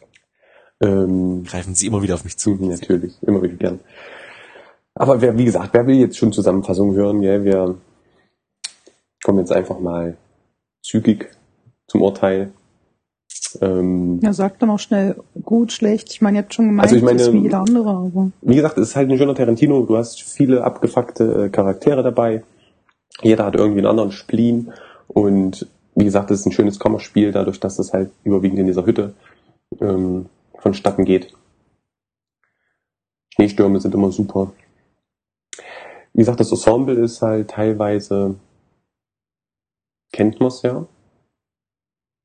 Ähm, 0.81 1.45
Greifen 1.45 1.75
Sie 1.75 1.87
immer 1.87 2.03
wieder 2.03 2.15
auf 2.15 2.25
mich 2.25 2.37
zu. 2.39 2.55
natürlich, 2.61 3.23
immer 3.23 3.43
wieder 3.43 3.55
gern. 3.55 3.81
Aber 4.95 5.21
wer, 5.21 5.37
wie 5.37 5.45
gesagt, 5.45 5.75
wer 5.75 5.87
will 5.87 5.97
jetzt 5.97 6.17
schon 6.17 6.33
Zusammenfassung 6.33 6.95
hören, 6.95 7.23
ja, 7.23 7.45
wir 7.45 7.77
kommen 9.31 9.39
jetzt 9.39 9.53
einfach 9.53 9.79
mal 9.79 10.17
zügig 10.83 11.31
zum 11.87 12.03
Urteil. 12.03 12.51
Ähm, 13.61 14.19
Ja, 14.25 14.33
sagt 14.33 14.61
dann 14.61 14.71
auch 14.71 14.81
schnell 14.81 15.23
gut, 15.45 15.71
schlecht. 15.71 16.11
Ich 16.11 16.21
meine, 16.21 16.39
ihr 16.39 16.43
habt 16.43 16.53
schon 16.53 16.67
gemeint, 16.67 16.89
Also 16.89 16.97
ich 16.97 17.03
meine, 17.05 17.23
ist 17.23 17.33
wie 17.33 17.39
jeder 17.39 17.61
andere, 17.61 17.91
aber 17.91 18.33
wie 18.43 18.57
gesagt, 18.57 18.77
es 18.79 18.89
ist 18.89 18.97
halt 18.97 19.09
ein 19.09 19.17
schöner 19.17 19.37
Tarantino. 19.37 19.87
Du 19.87 19.97
hast 19.97 20.21
viele 20.21 20.65
abgefuckte 20.65 21.45
äh, 21.45 21.49
Charaktere 21.49 22.03
dabei. 22.03 22.43
Jeder 23.23 23.45
hat 23.45 23.55
irgendwie 23.55 23.79
einen 23.79 23.87
anderen 23.87 24.11
Spleen. 24.11 24.73
Und 25.07 25.69
wie 25.95 26.05
gesagt, 26.07 26.33
es 26.33 26.41
ist 26.41 26.47
ein 26.47 26.53
schönes 26.53 26.81
Kammerspiel, 26.81 27.31
dadurch, 27.31 27.61
dass 27.61 27.79
es 27.79 27.93
halt 27.93 28.11
überwiegend 28.25 28.59
in 28.59 28.67
dieser 28.67 28.85
Hütte 28.85 29.15
ähm, 29.81 30.27
vonstatten 30.59 31.05
geht. 31.05 31.33
Schneestürme 33.35 33.79
sind 33.81 33.95
immer 33.95 34.11
super. 34.11 34.51
Wie 36.15 36.19
gesagt, 36.19 36.41
das 36.41 36.51
Ensemble 36.51 36.97
ist 36.97 37.23
halt 37.23 37.51
teilweise, 37.51 38.35
kennt 40.13 40.41
man 40.41 40.49
es 40.49 40.63
ja. 40.63 40.87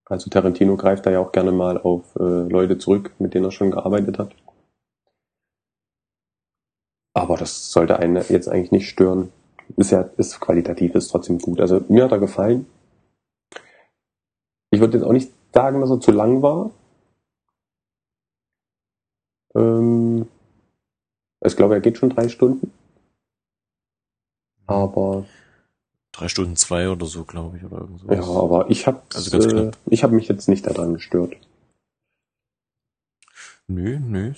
Also 0.08 0.30
Tarantino 0.30 0.78
greift 0.78 1.06
da 1.06 1.12
ja 1.12 1.20
auch 1.20 1.32
gerne 1.32 1.52
mal 1.52 1.80
auf 1.80 2.16
äh, 2.16 2.24
Leute 2.48 2.78
zurück, 2.78 3.14
mit 3.20 3.34
denen 3.34 3.46
er 3.46 3.52
schon 3.52 3.72
gearbeitet 3.72 4.20
hat. 4.20 4.36
Aber 7.14 7.38
das 7.38 7.72
sollte 7.72 7.98
einen 7.98 8.24
jetzt 8.30 8.48
eigentlich 8.48 8.72
nicht 8.72 8.90
stören. 8.90 9.32
Ist 9.78 9.92
ja, 9.92 10.02
ist 10.18 10.40
qualitativ, 10.40 10.94
ist 10.94 11.08
trotzdem 11.08 11.40
gut. 11.40 11.60
Also 11.60 11.82
mir 11.88 12.04
hat 12.04 12.12
er 12.12 12.20
gefallen. 12.20 12.68
Ich 14.70 14.80
würde 14.80 14.98
jetzt 14.98 15.06
auch 15.06 15.14
nicht 15.14 15.32
sagen, 15.54 15.82
dass 15.82 15.90
er 15.90 16.02
zu 16.02 16.12
lang 16.12 16.42
war. 16.42 16.72
Ähm, 19.56 20.28
ich 21.44 21.56
glaube, 21.56 21.76
er 21.76 21.82
geht 21.82 21.98
schon 21.98 22.10
drei 22.10 22.28
Stunden. 22.28 22.72
Aber 24.68 25.26
Drei 26.16 26.30
Stunden 26.30 26.56
zwei 26.56 26.90
oder 26.90 27.08
so, 27.08 27.26
glaube 27.26 27.58
ich, 27.58 27.66
oder 27.66 27.80
irgend 27.80 28.02
ja, 28.10 28.22
sowas. 28.22 28.44
aber 28.44 28.70
ich 28.70 28.88
habe 28.88 29.02
Also 29.14 29.38
äh, 29.38 29.72
ich 29.88 30.02
habe 30.02 30.16
mich 30.16 30.30
jetzt 30.30 30.48
nicht 30.48 30.66
daran 30.66 30.94
gestört. 30.94 31.36
Nö, 33.68 34.00
nö. 34.00 34.32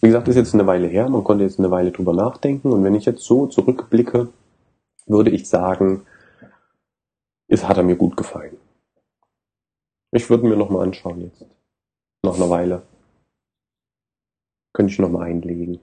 Wie 0.00 0.06
gesagt, 0.06 0.28
ist 0.28 0.36
jetzt 0.36 0.54
eine 0.54 0.68
Weile 0.68 0.86
her, 0.86 1.08
man 1.08 1.24
konnte 1.24 1.42
jetzt 1.42 1.58
eine 1.58 1.72
Weile 1.72 1.90
drüber 1.90 2.12
nachdenken 2.12 2.70
und 2.70 2.84
wenn 2.84 2.94
ich 2.94 3.04
jetzt 3.04 3.24
so 3.24 3.48
zurückblicke, 3.48 4.28
würde 5.06 5.30
ich 5.30 5.48
sagen, 5.48 6.06
es 7.48 7.66
hat 7.66 7.78
er 7.78 7.82
mir 7.82 7.96
gut 7.96 8.16
gefallen. 8.16 8.56
Ich 10.12 10.30
würde 10.30 10.46
mir 10.46 10.56
nochmal 10.56 10.84
anschauen 10.86 11.20
jetzt. 11.22 11.44
Nach 12.22 12.36
einer 12.36 12.48
Weile. 12.48 12.82
Könnte 14.72 14.92
ich 14.92 15.00
nochmal 15.00 15.28
einlegen. 15.28 15.80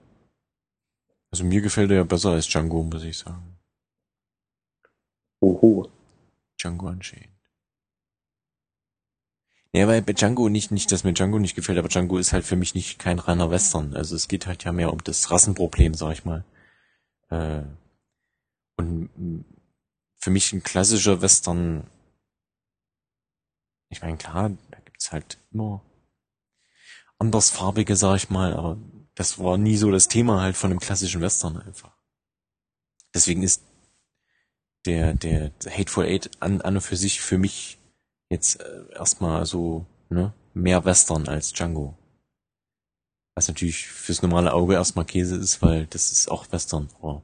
Also 1.30 1.44
mir 1.44 1.60
gefällt 1.60 1.90
er 1.90 1.98
ja 1.98 2.04
besser 2.04 2.30
als 2.30 2.46
Django, 2.46 2.82
muss 2.82 3.04
ich 3.04 3.18
sagen. 3.18 3.51
Oho. 5.42 5.90
Django 6.56 6.86
Unchained. 6.88 7.28
Ja, 9.74 9.88
weil 9.88 10.02
bei 10.02 10.12
Django 10.12 10.48
nicht, 10.48 10.70
nicht, 10.70 10.92
dass 10.92 11.02
mir 11.02 11.14
Django 11.14 11.38
nicht 11.38 11.56
gefällt, 11.56 11.78
aber 11.78 11.88
Django 11.88 12.18
ist 12.18 12.32
halt 12.32 12.44
für 12.44 12.56
mich 12.56 12.74
nicht 12.74 12.98
kein 12.98 13.18
reiner 13.18 13.50
Western. 13.50 13.96
Also 13.96 14.14
es 14.14 14.28
geht 14.28 14.46
halt 14.46 14.64
ja 14.64 14.72
mehr 14.72 14.92
um 14.92 15.02
das 15.02 15.30
Rassenproblem, 15.30 15.94
sag 15.94 16.12
ich 16.12 16.24
mal. 16.24 16.44
Äh, 17.30 17.62
und 18.76 19.44
für 20.18 20.30
mich 20.30 20.52
ein 20.52 20.62
klassischer 20.62 21.22
Western, 21.22 21.90
ich 23.88 24.02
meine, 24.02 24.18
klar, 24.18 24.50
da 24.70 24.78
gibt's 24.84 25.10
halt 25.10 25.38
immer 25.50 25.82
andersfarbige, 27.18 27.96
sag 27.96 28.16
ich 28.16 28.30
mal, 28.30 28.54
aber 28.54 28.76
das 29.14 29.38
war 29.38 29.58
nie 29.58 29.76
so 29.76 29.90
das 29.90 30.08
Thema 30.08 30.40
halt 30.40 30.56
von 30.56 30.70
einem 30.70 30.80
klassischen 30.80 31.20
Western 31.20 31.56
einfach. 31.56 31.96
Deswegen 33.14 33.42
ist 33.42 33.62
der, 34.86 35.14
der 35.14 35.52
Hateful 35.66 36.04
Eight 36.04 36.30
an, 36.40 36.60
an 36.60 36.76
und 36.76 36.80
für 36.80 36.96
sich 36.96 37.20
für 37.20 37.38
mich 37.38 37.78
jetzt 38.30 38.60
äh, 38.60 38.92
erstmal 38.94 39.46
so, 39.46 39.86
ne, 40.08 40.32
mehr 40.54 40.84
Western 40.84 41.28
als 41.28 41.52
Django. 41.52 41.96
Was 43.34 43.48
natürlich 43.48 43.86
fürs 43.88 44.22
normale 44.22 44.52
Auge 44.52 44.74
erstmal 44.74 45.04
Käse 45.04 45.36
ist, 45.36 45.62
weil 45.62 45.86
das 45.86 46.12
ist 46.12 46.30
auch 46.30 46.50
Western, 46.52 46.90
aber 47.00 47.22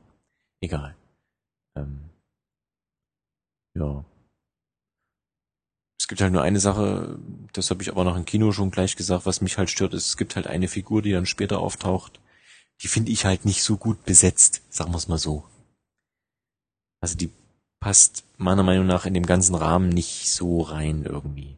egal. 0.61 0.97
Ähm, 1.77 2.11
ja. 3.75 4.05
Es 6.01 6.09
gibt 6.09 6.21
halt 6.23 6.33
nur 6.33 6.43
eine 6.43 6.61
Sache, 6.61 7.19
das 7.53 7.71
habe 7.71 7.83
ich 7.83 7.91
aber 7.91 8.05
nach 8.05 8.15
dem 8.15 8.25
Kino 8.25 8.53
schon 8.53 8.71
gleich 8.71 8.97
gesagt, 8.97 9.27
was 9.27 9.43
mich 9.43 9.59
halt 9.59 9.69
stört, 9.69 9.93
ist, 9.93 10.07
es 10.07 10.17
gibt 10.17 10.37
halt 10.37 10.47
eine 10.47 10.69
Figur, 10.69 11.03
die 11.03 11.13
dann 11.13 11.27
später 11.27 11.59
auftaucht, 11.59 12.21
die 12.81 12.89
finde 12.89 13.13
ich 13.13 13.25
halt 13.25 13.45
nicht 13.45 13.63
so 13.63 13.77
gut 13.77 14.05
besetzt, 14.05 14.63
sagen 14.71 14.93
wir 14.93 14.99
es 14.99 15.09
mal 15.09 15.19
so. 15.19 15.45
Also 17.01 17.17
die 17.17 17.31
passt 17.81 18.25
meiner 18.37 18.63
Meinung 18.63 18.87
nach 18.87 19.07
in 19.07 19.15
dem 19.15 19.27
ganzen 19.27 19.55
Rahmen 19.55 19.89
nicht 19.89 20.33
so 20.33 20.61
rein 20.63 21.05
irgendwie. 21.05 21.57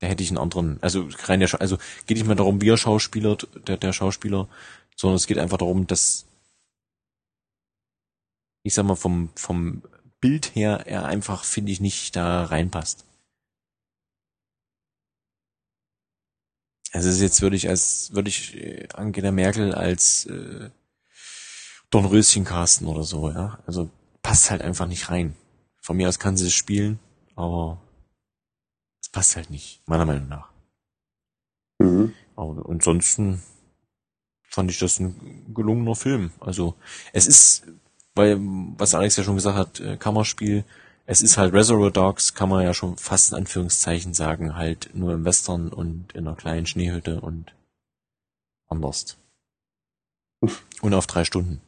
Da 0.00 0.06
hätte 0.08 0.22
ich 0.22 0.30
einen 0.30 0.38
anderen, 0.38 0.82
also 0.82 1.08
rein 1.24 1.40
der, 1.40 1.60
also 1.60 1.78
geht 2.06 2.18
nicht 2.18 2.26
mehr 2.26 2.36
darum, 2.36 2.60
wie 2.60 2.68
er 2.68 2.76
Schauspieler, 2.76 3.36
der, 3.66 3.76
der 3.76 3.92
Schauspieler, 3.92 4.48
sondern 4.94 5.16
es 5.16 5.26
geht 5.26 5.38
einfach 5.38 5.58
darum, 5.58 5.86
dass 5.86 6.26
ich 8.62 8.74
sag 8.74 8.84
mal 8.84 8.96
vom, 8.96 9.30
vom 9.36 9.82
Bild 10.20 10.54
her 10.56 10.86
er 10.86 11.04
einfach, 11.04 11.44
finde 11.44 11.70
ich, 11.70 11.80
nicht 11.80 12.16
da 12.16 12.44
reinpasst. 12.44 13.04
Also 16.92 17.22
jetzt 17.22 17.42
würde 17.42 17.56
ich 17.56 17.68
als, 17.68 18.12
würde 18.12 18.28
ich 18.28 18.56
äh, 18.56 18.88
Angela 18.94 19.30
Merkel 19.30 19.74
als 19.74 20.26
äh, 20.26 20.70
Dornröschen 21.90 22.44
casten 22.44 22.86
oder 22.88 23.04
so, 23.04 23.30
ja. 23.30 23.60
Also 23.66 23.90
passt 24.26 24.50
halt 24.50 24.60
einfach 24.60 24.88
nicht 24.88 25.08
rein. 25.08 25.36
Von 25.80 25.96
mir 25.96 26.08
aus 26.08 26.18
kann 26.18 26.36
sie 26.36 26.48
es 26.48 26.52
spielen, 26.52 26.98
aber 27.36 27.80
es 29.00 29.08
passt 29.08 29.36
halt 29.36 29.50
nicht, 29.50 29.86
meiner 29.86 30.04
Meinung 30.04 30.26
nach. 30.26 30.50
Mhm. 31.78 32.12
Aber 32.34 32.68
ansonsten 32.68 33.40
fand 34.42 34.72
ich 34.72 34.80
das 34.80 34.98
ein 34.98 35.54
gelungener 35.54 35.94
Film. 35.94 36.32
Also 36.40 36.74
es 37.12 37.28
ist, 37.28 37.68
weil, 38.16 38.38
was 38.40 38.96
Alex 38.96 39.16
ja 39.16 39.22
schon 39.22 39.36
gesagt 39.36 39.56
hat, 39.56 39.78
äh, 39.78 39.96
Kammerspiel, 39.96 40.64
es 41.04 41.22
ist 41.22 41.38
halt 41.38 41.54
Reservoir 41.54 41.92
Dogs, 41.92 42.34
kann 42.34 42.48
man 42.48 42.64
ja 42.64 42.74
schon 42.74 42.96
fast 42.96 43.30
in 43.30 43.38
Anführungszeichen 43.38 44.12
sagen, 44.12 44.56
halt 44.56 44.90
nur 44.92 45.14
im 45.14 45.24
Western 45.24 45.68
und 45.68 46.12
in 46.14 46.26
einer 46.26 46.36
kleinen 46.36 46.66
Schneehütte 46.66 47.20
und 47.20 47.54
anders. 48.66 49.18
Und 50.82 50.94
auf 50.94 51.06
drei 51.06 51.24
Stunden. 51.24 51.60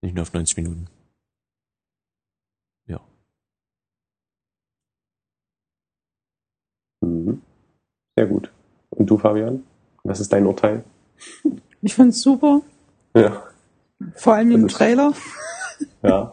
Nicht 0.00 0.14
nur 0.14 0.22
auf 0.22 0.32
90 0.32 0.56
Minuten. 0.56 0.88
Ja. 2.86 3.00
Mhm. 7.00 7.42
Sehr 8.16 8.26
gut. 8.26 8.50
Und 8.90 9.06
du, 9.08 9.16
Fabian? 9.18 9.62
Was 10.04 10.20
ist 10.20 10.32
dein 10.32 10.46
Urteil? 10.46 10.84
ich 11.82 11.94
find's 11.94 12.20
super. 12.20 12.62
Ja. 13.14 13.42
Vor 14.16 14.34
allem 14.34 14.50
im 14.52 14.68
Trailer. 14.68 15.12
Ja. 16.02 16.32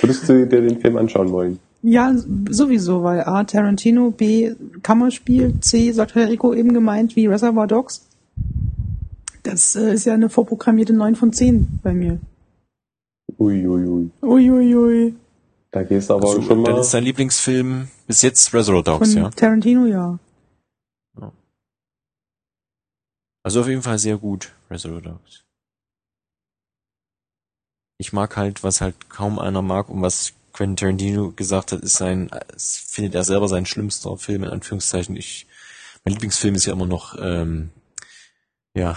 Würdest 0.00 0.28
du 0.28 0.46
dir 0.46 0.62
den 0.62 0.80
Film 0.80 0.96
anschauen 0.96 1.30
wollen? 1.30 1.58
Ja, 1.82 2.14
sowieso, 2.50 3.02
weil 3.02 3.20
A, 3.22 3.44
Tarantino, 3.44 4.10
B, 4.10 4.54
Kammerspiel, 4.82 5.60
C, 5.60 5.92
sagt 5.92 6.14
Herr 6.14 6.28
Rico 6.28 6.54
eben 6.54 6.72
gemeint, 6.72 7.14
wie 7.14 7.26
Reservoir 7.26 7.66
Dogs. 7.66 8.06
Das 9.42 9.76
äh, 9.76 9.92
ist 9.94 10.04
ja 10.06 10.14
eine 10.14 10.28
vorprogrammierte 10.30 10.92
9 10.94 11.16
von 11.16 11.32
10 11.32 11.80
bei 11.82 11.92
mir. 11.94 12.18
Uiuiui. 13.38 14.10
Uiuiui. 14.22 14.74
Ui, 14.74 14.76
ui. 14.76 15.14
Da 15.70 15.82
gehst 15.82 16.08
du 16.10 16.14
aber 16.14 16.28
Also, 16.28 16.42
schon 16.42 16.64
dann 16.64 16.74
mal. 16.74 16.80
ist 16.80 16.92
dein 16.94 17.04
Lieblingsfilm 17.04 17.88
bis 18.06 18.22
jetzt 18.22 18.52
Reservoir 18.54 18.82
Dogs, 18.82 19.12
Von 19.12 19.22
ja? 19.22 19.30
Tarantino, 19.30 19.86
ja. 19.86 20.18
Also 23.48 23.62
auf 23.62 23.68
jeden 23.68 23.80
Fall 23.80 23.98
sehr 23.98 24.18
gut, 24.18 24.52
Dogs. 24.68 25.42
Ich 27.96 28.12
mag 28.12 28.36
halt, 28.36 28.62
was 28.62 28.82
halt 28.82 29.08
kaum 29.08 29.38
einer 29.38 29.62
mag 29.62 29.88
und 29.88 30.02
was 30.02 30.34
Quentin 30.52 30.76
Tarantino 30.76 31.32
gesagt 31.32 31.72
hat, 31.72 31.80
ist 31.80 31.96
sein, 31.96 32.28
es 32.54 32.76
findet 32.76 33.14
er 33.14 33.24
selber 33.24 33.48
sein 33.48 33.64
schlimmster 33.64 34.18
Film, 34.18 34.44
in 34.44 34.50
Anführungszeichen. 34.50 35.16
Ich, 35.16 35.46
mein 36.04 36.12
Lieblingsfilm 36.12 36.56
ist 36.56 36.66
ja 36.66 36.74
immer 36.74 36.84
noch, 36.84 37.16
ähm, 37.18 37.70
ja, 38.74 38.94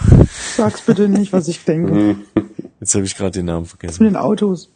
Sag's 0.54 0.82
bitte 0.82 1.08
nicht, 1.08 1.32
was 1.32 1.48
ich 1.48 1.64
denke. 1.64 2.18
Jetzt 2.80 2.94
habe 2.94 3.06
ich 3.06 3.16
gerade 3.16 3.30
den 3.30 3.46
Namen 3.46 3.64
vergessen. 3.64 4.02
mit 4.04 4.12
den 4.12 4.16
Autos. 4.18 4.70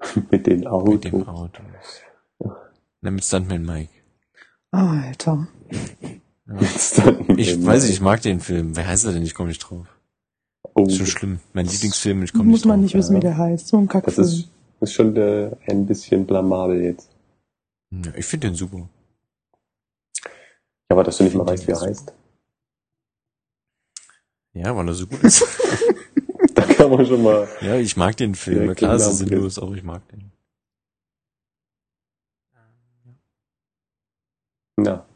Mit 0.30 0.46
den 0.46 0.60
Mit 0.60 0.68
Autos. 0.68 1.00
dem 1.02 1.28
Autos. 1.28 2.00
Na, 3.02 3.10
mit 3.10 3.22
Stuntman 3.26 3.62
Mike. 3.62 3.92
Alter. 4.70 5.48
Ich 7.36 7.64
weiß 7.64 7.82
nicht, 7.82 7.92
ich 7.94 8.00
mag 8.00 8.22
den 8.22 8.40
Film. 8.40 8.76
Wer 8.76 8.86
heißt 8.86 9.04
er 9.04 9.12
denn? 9.12 9.22
Ich 9.22 9.34
komme 9.34 9.48
nicht 9.48 9.58
drauf. 9.60 9.86
Oh, 10.74 10.84
Ist 10.86 10.96
schon 10.96 11.06
schlimm. 11.06 11.40
Mein 11.52 11.66
Lieblingsfilm, 11.66 12.22
ich 12.22 12.32
komme 12.32 12.44
Muss 12.44 12.60
nicht 12.60 12.66
man 12.66 12.76
drauf. 12.78 12.84
nicht 12.84 12.94
wissen, 12.94 13.16
wie 13.16 13.20
der 13.20 13.36
heißt. 13.36 13.66
So 13.68 13.78
ein 13.78 13.86
das 13.88 13.92
Kackfilm. 14.04 14.26
ist, 14.26 14.48
ist 14.80 14.92
schon 14.92 15.16
äh, 15.16 15.50
ein 15.68 15.86
bisschen 15.86 16.24
blamabel 16.26 16.82
jetzt. 16.82 17.10
Ja, 17.90 18.12
ich 18.14 18.26
finde 18.26 18.48
den 18.48 18.54
super. 18.56 18.88
Ja, 20.24 20.30
aber 20.90 21.02
dass 21.04 21.16
du 21.18 21.24
nicht 21.24 21.34
mal 21.34 21.46
weißt, 21.46 21.66
wie 21.66 21.72
er 21.72 21.80
heißt. 21.80 22.12
Ja, 24.54 24.76
weil 24.76 24.86
er 24.88 24.94
so 24.94 25.06
gut 25.06 25.22
ist. 25.22 25.44
Da 26.54 26.62
kann 26.62 26.90
man 26.90 27.04
schon 27.04 27.22
mal. 27.22 27.46
ja, 27.60 27.76
ich 27.76 27.98
mag 27.98 28.16
den 28.16 28.34
Film. 28.34 28.62
Ja, 28.62 28.64
Ja, 28.68 28.74
Klar 28.74 28.94
ist 28.96 29.02
er 29.02 29.08
genau. 29.08 29.18
sinnlos, 29.28 29.58
aber 29.58 29.74
ich 29.74 29.82
mag 29.82 30.00
den. 30.08 30.32
Na. 34.78 35.06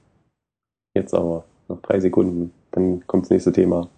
Jetzt 1.00 1.14
aber. 1.14 1.46
Noch 1.68 1.80
drei 1.80 1.98
Sekunden. 1.98 2.52
Dann 2.72 3.06
kommt 3.06 3.24
das 3.24 3.30
nächste 3.30 3.52
Thema. 3.52 3.88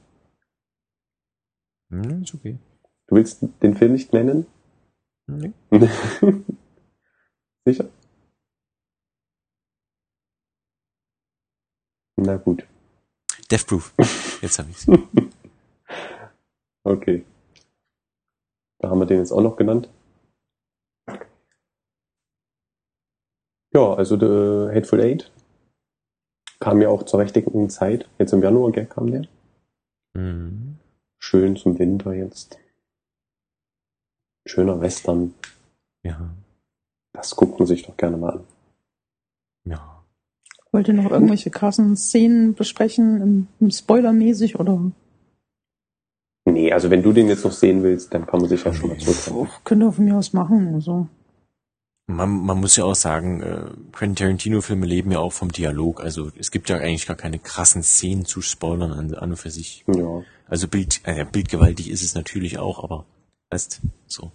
Hm, 1.91 2.23
ist 2.23 2.33
okay. 2.33 2.59
Du 3.09 3.17
willst 3.17 3.45
den 3.61 3.75
Film 3.75 3.93
nicht 3.93 4.13
nennen? 4.13 4.47
Nee. 5.27 5.53
Sicher? 7.65 7.89
Na 12.17 12.37
gut. 12.37 12.69
Death 13.51 13.67
Proof. 13.67 13.95
Jetzt 14.41 14.59
habe 14.59 14.71
ich's. 14.71 14.87
Okay. 16.85 17.25
Da 18.81 18.91
haben 18.91 18.99
wir 18.99 19.07
den 19.07 19.19
jetzt 19.19 19.31
auch 19.31 19.41
noch 19.41 19.55
genannt. 19.55 19.89
Ja, 23.73 23.95
also 23.95 24.19
The 24.19 24.75
Hateful 24.75 25.01
Eight 25.01 25.31
kam 26.62 26.81
ja 26.81 26.88
auch 26.88 27.02
zur 27.02 27.19
richtigen 27.19 27.69
Zeit. 27.71 28.09
Jetzt 28.19 28.33
im 28.33 28.42
Januar 28.42 28.71
gell, 28.71 28.87
kam 28.87 29.11
der. 29.11 29.26
Mhm. 30.14 30.76
Schön 31.19 31.57
zum 31.57 31.76
Winter 31.78 32.12
jetzt. 32.12 32.57
Schöner 34.47 34.81
Western. 34.81 35.35
Ja. 36.04 36.31
Das 37.12 37.35
guckt 37.35 37.59
man 37.59 37.66
sich 37.66 37.83
doch 37.83 37.97
gerne 37.97 38.16
mal 38.16 38.35
an. 38.35 38.45
Ja. 39.64 40.04
Wollt 40.71 40.87
ihr 40.87 40.95
noch 40.95 41.11
irgendwelche 41.11 41.50
krassen 41.50 41.97
Szenen 41.97 42.54
besprechen, 42.54 43.21
im, 43.21 43.47
im 43.59 43.71
Spoilermäßig 43.71 44.59
oder 44.59 44.92
Nee, 46.45 46.73
also 46.73 46.90
wenn 46.90 47.02
du 47.02 47.12
den 47.12 47.28
jetzt 47.28 47.45
noch 47.45 47.52
sehen 47.52 47.83
willst, 47.83 48.14
dann 48.14 48.26
kann 48.26 48.40
man 48.40 48.49
sich 48.49 48.64
ja 48.64 48.73
schon 48.73 48.88
mal 48.88 48.99
oh, 49.33 49.47
könnt 49.64 49.83
ihr 49.83 49.92
von 49.92 50.04
mir 50.04 50.16
aus 50.16 50.33
machen? 50.33 50.75
Also. 50.75 51.09
Man, 52.12 52.45
man 52.45 52.61
muss 52.61 52.76
ja 52.76 52.85
auch 52.85 52.95
sagen, 52.95 53.42
äh, 53.42 53.64
Quentin 53.92 54.16
Tarantino-Filme 54.16 54.87
leben 54.87 55.11
ja 55.12 55.19
auch 55.19 55.33
vom 55.33 55.50
Dialog. 55.50 56.01
Also 56.03 56.31
es 56.38 56.51
gibt 56.51 56.68
ja 56.68 56.77
eigentlich 56.77 57.07
gar 57.07 57.16
keine 57.16 57.38
krassen 57.38 57.83
Szenen 57.83 58.25
zu 58.25 58.42
spoilern 58.42 58.92
an, 58.92 59.14
an 59.14 59.31
und 59.31 59.37
für 59.37 59.51
sich. 59.51 59.85
Ja. 59.87 60.22
Also 60.46 60.68
Bild, 60.68 61.01
äh, 61.05 61.25
bildgewaltig 61.25 61.90
ist 61.90 62.03
es 62.03 62.14
natürlich 62.14 62.59
auch, 62.59 62.83
aber 62.83 63.05
weißt 63.51 63.81
so. 64.07 64.31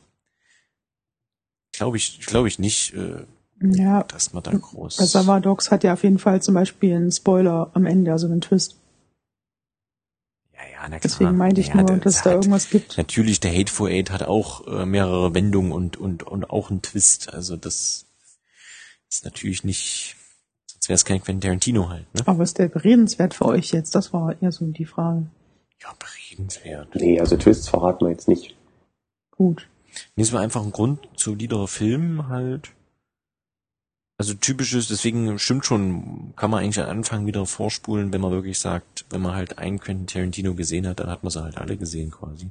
Glaube 1.73 1.97
ich, 1.97 2.21
glaube 2.25 2.47
ich 2.47 2.59
nicht, 2.59 2.93
äh, 2.95 3.25
Ja, 3.61 4.03
dass 4.03 4.33
man 4.33 4.43
da 4.43 4.51
groß. 4.51 4.99
Reservoir 4.99 5.41
Dogs 5.41 5.71
hat 5.71 5.83
ja 5.83 5.93
auf 5.93 6.03
jeden 6.03 6.19
Fall 6.19 6.41
zum 6.41 6.53
Beispiel 6.53 6.95
einen 6.95 7.11
Spoiler 7.11 7.71
am 7.73 7.85
Ende, 7.85 8.11
also 8.11 8.27
einen 8.27 8.41
Twist. 8.41 8.77
Ja, 10.57 10.63
ja, 10.71 10.79
na 10.81 10.87
klar. 10.87 10.99
Deswegen 11.01 11.37
meinte 11.37 11.61
ich 11.61 11.67
ja, 11.67 11.75
nur, 11.75 11.97
dass 11.97 12.21
der 12.21 12.23
da 12.23 12.29
hat- 12.31 12.35
irgendwas 12.45 12.69
gibt. 12.69 12.97
Natürlich, 12.97 13.39
der 13.39 13.55
Hateful 13.57 13.89
Eight 13.89 14.11
hat 14.11 14.23
auch 14.23 14.65
äh, 14.67 14.85
mehrere 14.85 15.33
Wendungen 15.33 15.71
und, 15.71 15.97
und, 15.97 16.23
und 16.23 16.49
auch 16.49 16.69
einen 16.69 16.81
Twist. 16.81 17.33
Also 17.33 17.55
das 17.57 18.05
ist 19.09 19.23
natürlich 19.25 19.63
nicht, 19.63 20.15
sonst 20.67 20.89
wäre 20.89 20.95
es 20.95 21.05
kein 21.05 21.21
Quentin 21.21 21.41
Tarantino 21.41 21.89
halt, 21.89 22.13
ne? 22.13 22.21
Aber 22.25 22.43
ist 22.43 22.57
der 22.57 22.67
beredenswert 22.67 23.33
für 23.33 23.45
euch 23.45 23.71
jetzt? 23.71 23.95
Das 23.95 24.11
war 24.13 24.35
eher 24.41 24.51
so 24.51 24.65
die 24.65 24.85
Frage. 24.85 25.27
Ja, 25.81 25.89
beredenswert. 25.99 26.95
Nee, 26.95 27.19
also 27.19 27.37
Twists 27.37 27.69
verraten 27.69 28.05
wir 28.05 28.11
jetzt 28.11 28.27
nicht. 28.27 28.55
Gut. 29.31 29.67
Nee, 30.15 30.23
es 30.23 30.33
war 30.33 30.41
einfach 30.41 30.63
ein 30.63 30.71
Grund, 30.71 31.07
soliderer 31.15 31.67
Film 31.67 32.27
halt. 32.27 32.71
Also 34.19 34.33
typisches, 34.33 34.87
deswegen 34.87 35.37
stimmt 35.37 35.65
schon, 35.65 36.33
kann 36.35 36.49
man 36.49 36.63
eigentlich 36.63 36.79
am 36.79 36.89
Anfang 36.89 37.27
wieder 37.27 37.45
vorspulen, 37.45 38.11
wenn 38.11 38.21
man 38.21 38.31
wirklich 38.31 38.57
sagt, 38.57 39.05
wenn 39.11 39.21
man 39.21 39.35
halt 39.35 39.59
einen 39.59 39.79
Quentin 39.79 40.07
Tarantino 40.07 40.55
gesehen 40.55 40.87
hat, 40.87 40.99
dann 40.99 41.09
hat 41.09 41.23
man 41.23 41.29
sie 41.29 41.43
halt 41.43 41.57
alle 41.57 41.77
gesehen 41.77 42.09
quasi. 42.09 42.49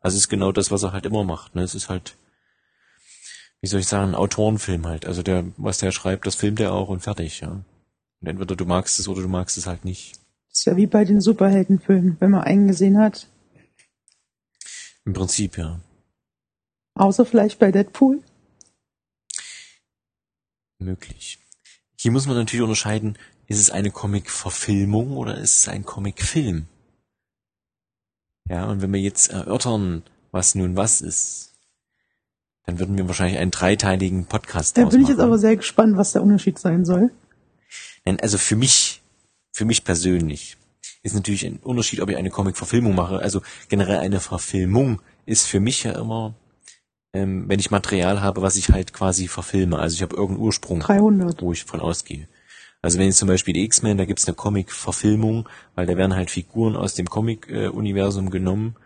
Also 0.00 0.16
es 0.16 0.24
ist 0.24 0.28
genau 0.28 0.50
das, 0.50 0.72
was 0.72 0.82
er 0.82 0.92
halt 0.92 1.06
immer 1.06 1.22
macht, 1.22 1.54
ne? 1.54 1.62
Es 1.62 1.76
ist 1.76 1.88
halt, 1.88 2.16
wie 3.60 3.68
soll 3.68 3.80
ich 3.80 3.86
sagen, 3.86 4.10
ein 4.10 4.14
Autorenfilm 4.16 4.86
halt. 4.86 5.06
Also 5.06 5.22
der, 5.22 5.44
was 5.56 5.78
der 5.78 5.92
schreibt, 5.92 6.26
das 6.26 6.34
filmt 6.34 6.58
er 6.58 6.72
auch 6.72 6.88
und 6.88 7.00
fertig, 7.00 7.40
ja. 7.40 7.50
Und 8.20 8.26
entweder 8.26 8.56
du 8.56 8.64
magst 8.64 8.98
es 8.98 9.06
oder 9.06 9.22
du 9.22 9.28
magst 9.28 9.56
es 9.56 9.66
halt 9.66 9.84
nicht. 9.84 10.16
Das 10.48 10.60
ist 10.60 10.64
ja 10.64 10.76
wie 10.76 10.86
bei 10.86 11.04
den 11.04 11.20
Superheldenfilmen. 11.20 12.16
Wenn 12.18 12.30
man 12.30 12.42
einen 12.42 12.66
gesehen 12.66 12.98
hat, 12.98 13.28
Im 15.04 15.12
Prinzip, 15.12 15.56
ja. 15.56 15.78
außer 16.94 17.24
vielleicht 17.24 17.60
bei 17.60 17.70
Deadpool. 17.70 18.20
Möglich. 20.78 21.38
Hier 21.96 22.12
muss 22.12 22.26
man 22.26 22.36
natürlich 22.36 22.62
unterscheiden, 22.62 23.18
ist 23.46 23.58
es 23.58 23.70
eine 23.70 23.90
Comic-Verfilmung 23.90 25.16
oder 25.16 25.38
ist 25.38 25.60
es 25.60 25.68
ein 25.68 25.84
Comic-Film? 25.84 26.66
Ja, 28.48 28.66
und 28.66 28.80
wenn 28.80 28.92
wir 28.92 29.00
jetzt 29.00 29.28
erörtern, 29.28 30.02
was 30.30 30.54
nun 30.54 30.76
was 30.76 31.00
ist, 31.00 31.54
dann 32.64 32.78
würden 32.78 32.96
wir 32.96 33.08
wahrscheinlich 33.08 33.38
einen 33.38 33.50
dreiteiligen 33.50 34.26
Podcast 34.26 34.76
Da 34.76 34.84
bin 34.84 35.02
ich 35.02 35.08
jetzt 35.08 35.20
aber 35.20 35.38
sehr 35.38 35.56
gespannt, 35.56 35.96
was 35.96 36.12
der 36.12 36.22
Unterschied 36.22 36.58
sein 36.58 36.84
soll. 36.84 37.10
Nein, 38.04 38.20
also 38.20 38.38
für 38.38 38.56
mich, 38.56 39.02
für 39.52 39.64
mich 39.64 39.84
persönlich 39.84 40.56
ist 41.02 41.14
natürlich 41.14 41.46
ein 41.46 41.58
Unterschied, 41.58 42.00
ob 42.00 42.10
ich 42.10 42.16
eine 42.16 42.30
Comic-Verfilmung 42.30 42.94
mache. 42.94 43.18
Also 43.18 43.42
generell 43.68 43.98
eine 43.98 44.20
Verfilmung 44.20 45.00
ist 45.26 45.46
für 45.46 45.60
mich 45.60 45.84
ja 45.84 45.92
immer, 45.92 46.34
ähm, 47.12 47.48
wenn 47.48 47.60
ich 47.60 47.70
Material 47.70 48.20
habe, 48.20 48.42
was 48.42 48.56
ich 48.56 48.70
halt 48.70 48.92
quasi 48.92 49.28
verfilme. 49.28 49.78
Also 49.78 49.94
ich 49.94 50.02
habe 50.02 50.16
irgendeinen 50.16 50.44
Ursprung. 50.44 50.80
300. 50.80 51.42
wo 51.42 51.52
ich 51.52 51.64
von 51.64 51.80
ausgehe. 51.80 52.28
Also 52.80 52.98
wenn 52.98 53.06
jetzt 53.06 53.18
zum 53.18 53.28
Beispiel 53.28 53.54
die 53.54 53.64
X-Men, 53.64 53.98
da 53.98 54.04
gibt's 54.04 54.26
eine 54.26 54.36
Comic-Verfilmung, 54.36 55.48
weil 55.74 55.86
da 55.86 55.96
werden 55.96 56.14
halt 56.14 56.30
Figuren 56.30 56.76
aus 56.76 56.94
dem 56.94 57.08
Comic-Universum 57.08 58.30
genommen, 58.30 58.76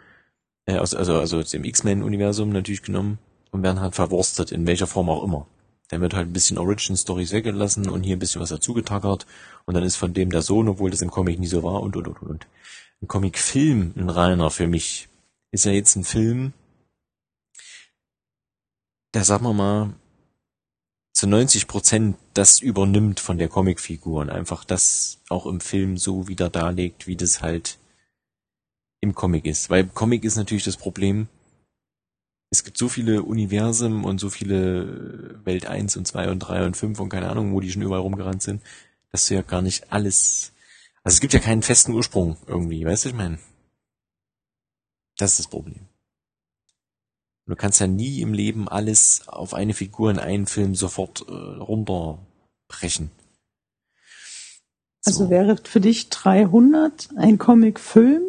äh, 0.67 0.79
aus, 0.79 0.95
also, 0.95 1.19
also 1.19 1.39
aus 1.39 1.51
dem 1.51 1.65
X-Men-Universum 1.65 2.51
natürlich 2.51 2.83
genommen 2.83 3.19
und 3.51 3.63
werden 3.63 3.81
halt 3.81 3.95
verwurstet, 3.95 4.51
in 4.51 4.67
welcher 4.67 4.87
Form 4.87 5.11
auch 5.11 5.23
immer. 5.23 5.47
Dann 5.91 6.01
wird 6.01 6.15
halt 6.15 6.29
ein 6.29 6.33
bisschen 6.33 6.57
Origin-Stories 6.57 7.33
weggelassen 7.33 7.91
und 7.91 8.03
hier 8.03 8.17
ein 8.17 8.19
bisschen 8.19 8.41
was 8.41 8.49
dazugetackert 8.49 9.27
und 9.67 9.75
dann 9.75 9.85
ist 9.85 9.97
von 9.97 10.15
dem 10.15 10.31
der 10.31 10.41
Sohn, 10.41 10.69
obwohl 10.69 10.91
das 10.91 11.03
im 11.03 11.11
Comic 11.11 11.39
nie 11.39 11.47
so 11.47 11.63
war 11.63 11.83
und, 11.83 11.95
und, 11.97 12.09
und, 12.09 12.23
und. 12.23 12.47
Ein 13.03 13.09
Comic-Film, 13.09 13.93
ein 13.97 14.09
reiner 14.09 14.51
für 14.51 14.67
mich, 14.67 15.09
ist 15.51 15.67
ja 15.67 15.73
jetzt 15.73 15.97
ein 15.97 16.05
Film, 16.05 16.55
der, 19.15 19.25
sagen 19.25 19.45
wir 19.45 19.53
mal, 19.53 19.95
zu 21.13 21.27
90 21.27 21.69
Prozent 21.69 22.17
das 22.35 22.61
übernimmt 22.61 23.21
von 23.21 23.39
der 23.39 23.49
Comicfigur 23.49 24.23
und 24.23 24.31
einfach 24.31 24.65
das 24.65 25.21
auch 25.29 25.47
im 25.47 25.61
Film 25.61 25.99
so 25.99 26.29
wieder 26.29 26.49
darlegt, 26.49 27.07
wie 27.07 27.17
das 27.17 27.43
halt 27.43 27.79
im 29.01 29.15
Comic 29.15 29.45
ist. 29.45 29.69
Weil 29.69 29.87
Comic 29.87 30.25
ist 30.25 30.37
natürlich 30.37 30.65
das 30.65 30.77
Problem, 30.77 31.29
es 32.51 32.65
gibt 32.65 32.79
so 32.79 32.89
viele 32.89 33.23
Universen 33.23 34.05
und 34.05 34.19
so 34.19 34.31
viele 34.31 35.45
Welt 35.45 35.67
1 35.67 35.97
und 35.97 36.07
2 36.07 36.31
und 36.31 36.39
3 36.41 36.67
und 36.67 36.77
5 36.77 37.01
und 37.01 37.09
keine 37.09 37.29
Ahnung, 37.29 37.53
wo 37.53 37.61
die 37.61 37.71
schon 37.71 37.83
überall 37.83 38.03
rumgerannt 38.03 38.43
sind, 38.43 38.63
dass 39.11 39.27
du 39.27 39.35
ja 39.35 39.43
gar 39.43 39.63
nicht 39.63 39.93
alles, 39.93 40.53
also 41.03 41.17
es 41.17 41.21
gibt 41.21 41.35
ja 41.35 41.41
keinen 41.41 41.63
festen 41.63 41.93
Ursprung 41.93 42.37
irgendwie, 42.47 42.85
weißt 42.85 43.05
du, 43.05 43.09
ich 43.11 43.15
meine? 43.15 43.39
Das 45.19 45.33
ist 45.33 45.39
das 45.41 45.49
Problem. 45.49 45.89
Du 47.47 47.57
kannst 47.57 47.81
ja 47.81 47.87
nie 47.87 48.21
im 48.21 48.33
Leben 48.33 48.69
alles 48.69 49.27
auf 49.27 49.53
eine 49.55 49.75
Figur 49.75 50.11
in 50.11 50.19
einen 50.19 50.47
Film 50.47 50.75
sofort 50.75 51.27
äh, 51.29 51.33
runterbrechen. 51.33 53.11
Also 55.05 55.25
So. 55.25 55.31
wäre 55.31 55.57
für 55.57 55.81
dich 55.81 56.09
300 56.11 57.11
ein 57.17 57.39
Comic-Film 57.39 58.23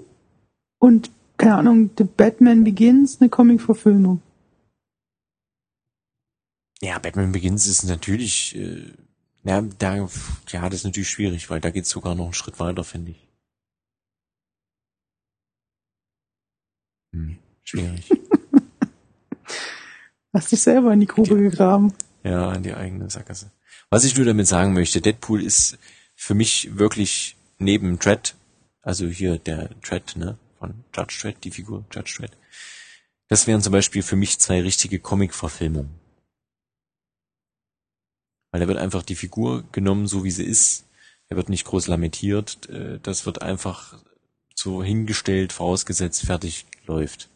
und, 0.79 1.11
keine 1.37 1.55
Ahnung, 1.55 1.91
The 1.97 2.05
Batman 2.05 2.63
Begins 2.63 3.21
eine 3.21 3.29
Comic-Verfilmung. 3.29 4.21
Ja, 6.81 6.97
Batman 6.99 7.31
Begins 7.31 7.67
ist 7.67 7.83
natürlich, 7.83 8.55
äh, 8.55 8.91
ja, 9.43 9.61
da, 9.61 9.95
ja, 10.49 10.69
das 10.69 10.79
ist 10.79 10.85
natürlich 10.85 11.09
schwierig, 11.09 11.49
weil 11.49 11.61
da 11.61 11.69
geht's 11.69 11.89
sogar 11.89 12.15
noch 12.15 12.25
einen 12.25 12.33
Schritt 12.33 12.59
weiter, 12.59 12.83
finde 12.83 13.11
ich. 13.11 13.27
Hm, 17.13 17.37
schwierig. 17.63 18.09
Hast 20.33 20.51
dich 20.51 20.61
selber 20.61 20.91
in 20.91 20.99
die 20.99 21.05
Grube 21.05 21.37
gegraben. 21.37 21.93
Ja, 22.23 22.53
in 22.53 22.63
die 22.63 22.73
eigene 22.73 23.09
Sackgasse. 23.09 23.51
Was 23.89 24.03
ich 24.03 24.15
nur 24.15 24.25
damit 24.25 24.47
sagen 24.47 24.73
möchte, 24.73 25.01
Deadpool 25.01 25.43
ist 25.43 25.77
für 26.15 26.33
mich 26.33 26.77
wirklich 26.77 27.35
neben 27.59 27.99
Dread, 27.99 28.35
also 28.81 29.05
hier 29.07 29.37
der 29.37 29.69
Dread, 29.83 30.15
ne, 30.15 30.37
von 30.57 30.73
Judge 30.95 31.19
Dredd, 31.21 31.43
die 31.43 31.51
Figur 31.51 31.85
Judge 31.93 32.15
Dredd, 32.17 32.31
das 33.27 33.45
wären 33.45 33.61
zum 33.61 33.71
Beispiel 33.71 34.01
für 34.01 34.15
mich 34.15 34.39
zwei 34.39 34.61
richtige 34.61 34.99
Comic-Verfilmungen. 34.99 35.91
Weil 38.51 38.61
da 38.61 38.67
wird 38.67 38.77
einfach 38.77 39.03
die 39.03 39.15
Figur 39.15 39.63
genommen, 39.71 40.07
so 40.07 40.23
wie 40.23 40.31
sie 40.31 40.43
ist. 40.43 40.85
Er 41.29 41.37
wird 41.37 41.49
nicht 41.49 41.65
groß 41.65 41.87
lamentiert. 41.87 42.69
äh, 42.69 42.99
Das 43.01 43.25
wird 43.25 43.41
einfach 43.41 43.97
so 44.53 44.83
hingestellt, 44.83 45.51
vorausgesetzt, 45.53 46.25
fertig 46.25 46.65
läuft. 46.85 47.29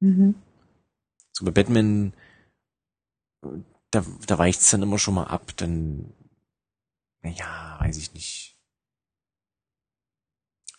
Mhm. 0.00 0.36
So 1.40 1.46
bei 1.46 1.52
Batman, 1.52 2.12
da, 3.90 4.04
da 4.26 4.38
weicht's 4.38 4.70
dann 4.70 4.82
immer 4.82 4.98
schon 4.98 5.14
mal 5.14 5.24
ab, 5.24 5.52
dann, 5.56 6.12
naja, 7.22 7.78
weiß 7.80 7.96
ich 7.96 8.12
nicht. 8.12 8.58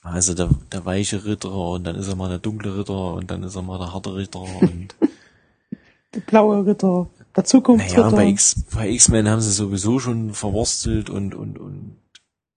Also 0.03 0.35
der, 0.35 0.49
der 0.71 0.85
weiche 0.85 1.25
Ritter 1.25 1.51
und 1.51 1.83
dann 1.83 1.95
ist 1.95 2.07
er 2.07 2.15
mal 2.15 2.29
der 2.29 2.37
dunkle 2.37 2.77
Ritter 2.77 3.15
und 3.15 3.31
dann 3.31 3.41
ist 3.41 3.55
er 3.55 3.63
mal 3.63 3.79
der 3.79 3.91
harte 3.91 4.15
Ritter 4.15 4.41
und 4.41 4.95
Der 6.13 6.19
blaue 6.19 6.65
Ritter. 6.65 7.09
Der 7.35 7.45
Zukunftsritter. 7.45 8.11
naja, 8.11 8.15
bei 8.15 8.27
X, 8.27 8.65
bei 8.75 8.89
X-Men 8.89 9.29
haben 9.29 9.41
sie 9.41 9.51
sowieso 9.51 9.99
schon 9.99 10.33
verwurstelt 10.33 11.09
und, 11.09 11.33
und, 11.33 11.57
und, 11.57 11.95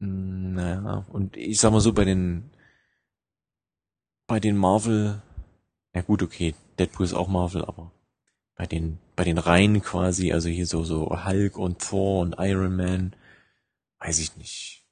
naja, 0.00 1.06
und 1.10 1.36
ich 1.36 1.60
sag 1.60 1.70
mal 1.70 1.80
so, 1.80 1.92
bei 1.92 2.04
den, 2.04 2.50
bei 4.26 4.40
den 4.40 4.56
Marvel, 4.56 5.22
ja 5.94 6.02
gut, 6.02 6.22
okay, 6.22 6.54
Deadpool 6.78 7.06
ist 7.06 7.14
auch 7.14 7.28
Marvel, 7.28 7.64
aber 7.64 7.92
bei 8.56 8.66
den, 8.66 8.98
bei 9.16 9.24
den 9.24 9.38
Reihen 9.38 9.82
quasi, 9.82 10.32
also 10.32 10.48
hier 10.48 10.66
so, 10.66 10.84
so 10.84 11.24
Hulk 11.24 11.58
und 11.58 11.80
Thor 11.80 12.20
und 12.20 12.36
Iron 12.38 12.76
Man, 12.76 13.16
weiß 14.00 14.18
ich 14.20 14.36
nicht. 14.36 14.84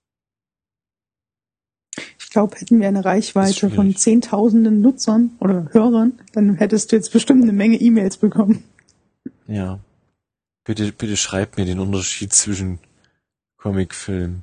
Ich 2.18 2.30
glaube, 2.30 2.56
hätten 2.56 2.80
wir 2.80 2.88
eine 2.88 3.04
Reichweite 3.04 3.68
von 3.68 3.94
zehntausenden 3.94 4.80
Nutzern 4.80 5.36
oder 5.38 5.68
Hörern, 5.72 6.18
dann 6.32 6.54
hättest 6.56 6.90
du 6.90 6.96
jetzt 6.96 7.12
bestimmt 7.12 7.42
eine 7.42 7.52
Menge 7.52 7.76
E-Mails 7.76 8.16
bekommen. 8.16 8.64
Ja. 9.46 9.80
Bitte, 10.64 10.92
bitte 10.92 11.16
schreibt 11.16 11.58
mir 11.58 11.66
den 11.66 11.80
Unterschied 11.80 12.32
zwischen 12.32 12.78
Comicfilm 13.58 14.42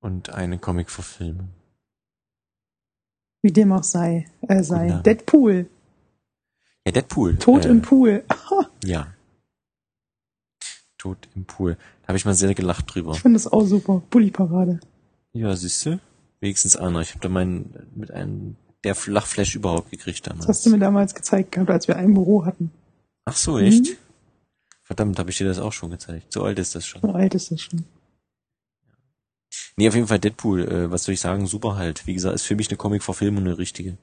und 0.00 0.30
eine 0.30 0.58
Comicverfilmung. 0.58 1.48
Wie 3.42 3.52
dem 3.52 3.72
auch 3.72 3.82
sei. 3.82 4.26
Äh, 4.42 4.62
sei. 4.62 5.00
Deadpool. 5.04 5.66
Ja, 6.86 6.92
Deadpool. 6.92 7.36
Tod 7.38 7.64
äh, 7.64 7.68
im 7.68 7.82
Pool. 7.82 8.24
Ja. 8.84 9.06
Tod 10.98 11.28
im 11.34 11.44
Pool. 11.44 11.76
Da 12.02 12.08
habe 12.08 12.16
ich 12.16 12.24
mal 12.24 12.34
sehr 12.34 12.54
gelacht 12.54 12.94
drüber. 12.94 13.12
Ich 13.12 13.20
finde 13.22 13.36
das 13.36 13.46
auch 13.46 13.64
super. 13.64 14.02
Bulli-Parade. 14.10 14.80
Ja, 15.32 15.54
siehste, 15.56 16.00
wenigstens 16.40 16.76
einer. 16.76 17.00
Ich 17.00 17.10
habe 17.10 17.20
da 17.20 17.28
meinen 17.28 17.74
mit 17.94 18.10
einem 18.10 18.56
der 18.84 18.96
Lachflash 19.06 19.54
überhaupt 19.54 19.90
gekriegt 19.90 20.26
Das 20.26 20.34
hast 20.34 20.40
damals. 20.42 20.62
du 20.62 20.70
mir 20.70 20.78
damals 20.78 21.14
gezeigt 21.14 21.52
gehabt, 21.52 21.70
als 21.70 21.86
wir 21.88 21.96
ein 21.96 22.14
Büro 22.14 22.44
hatten. 22.44 22.70
Ach 23.24 23.36
so, 23.36 23.58
echt? 23.58 23.84
Mhm. 23.84 23.96
Verdammt, 24.82 25.18
habe 25.18 25.30
ich 25.30 25.38
dir 25.38 25.46
das 25.46 25.58
auch 25.60 25.72
schon 25.72 25.90
gezeigt. 25.90 26.32
So 26.32 26.42
alt 26.42 26.58
ist 26.58 26.74
das 26.74 26.84
schon. 26.86 27.00
So 27.00 27.12
alt 27.12 27.34
ist 27.34 27.50
das 27.52 27.60
schon. 27.60 27.84
Nee, 29.76 29.88
auf 29.88 29.94
jeden 29.94 30.06
Fall 30.08 30.18
Deadpool, 30.18 30.68
äh, 30.68 30.90
was 30.90 31.04
soll 31.04 31.14
ich 31.14 31.20
sagen, 31.20 31.46
super 31.46 31.76
halt. 31.76 32.06
Wie 32.06 32.14
gesagt, 32.14 32.34
ist 32.34 32.42
für 32.44 32.56
mich 32.56 32.68
eine 32.68 32.76
Comic-Verfilmung 32.76 33.44
eine 33.44 33.58
richtige. 33.58 33.96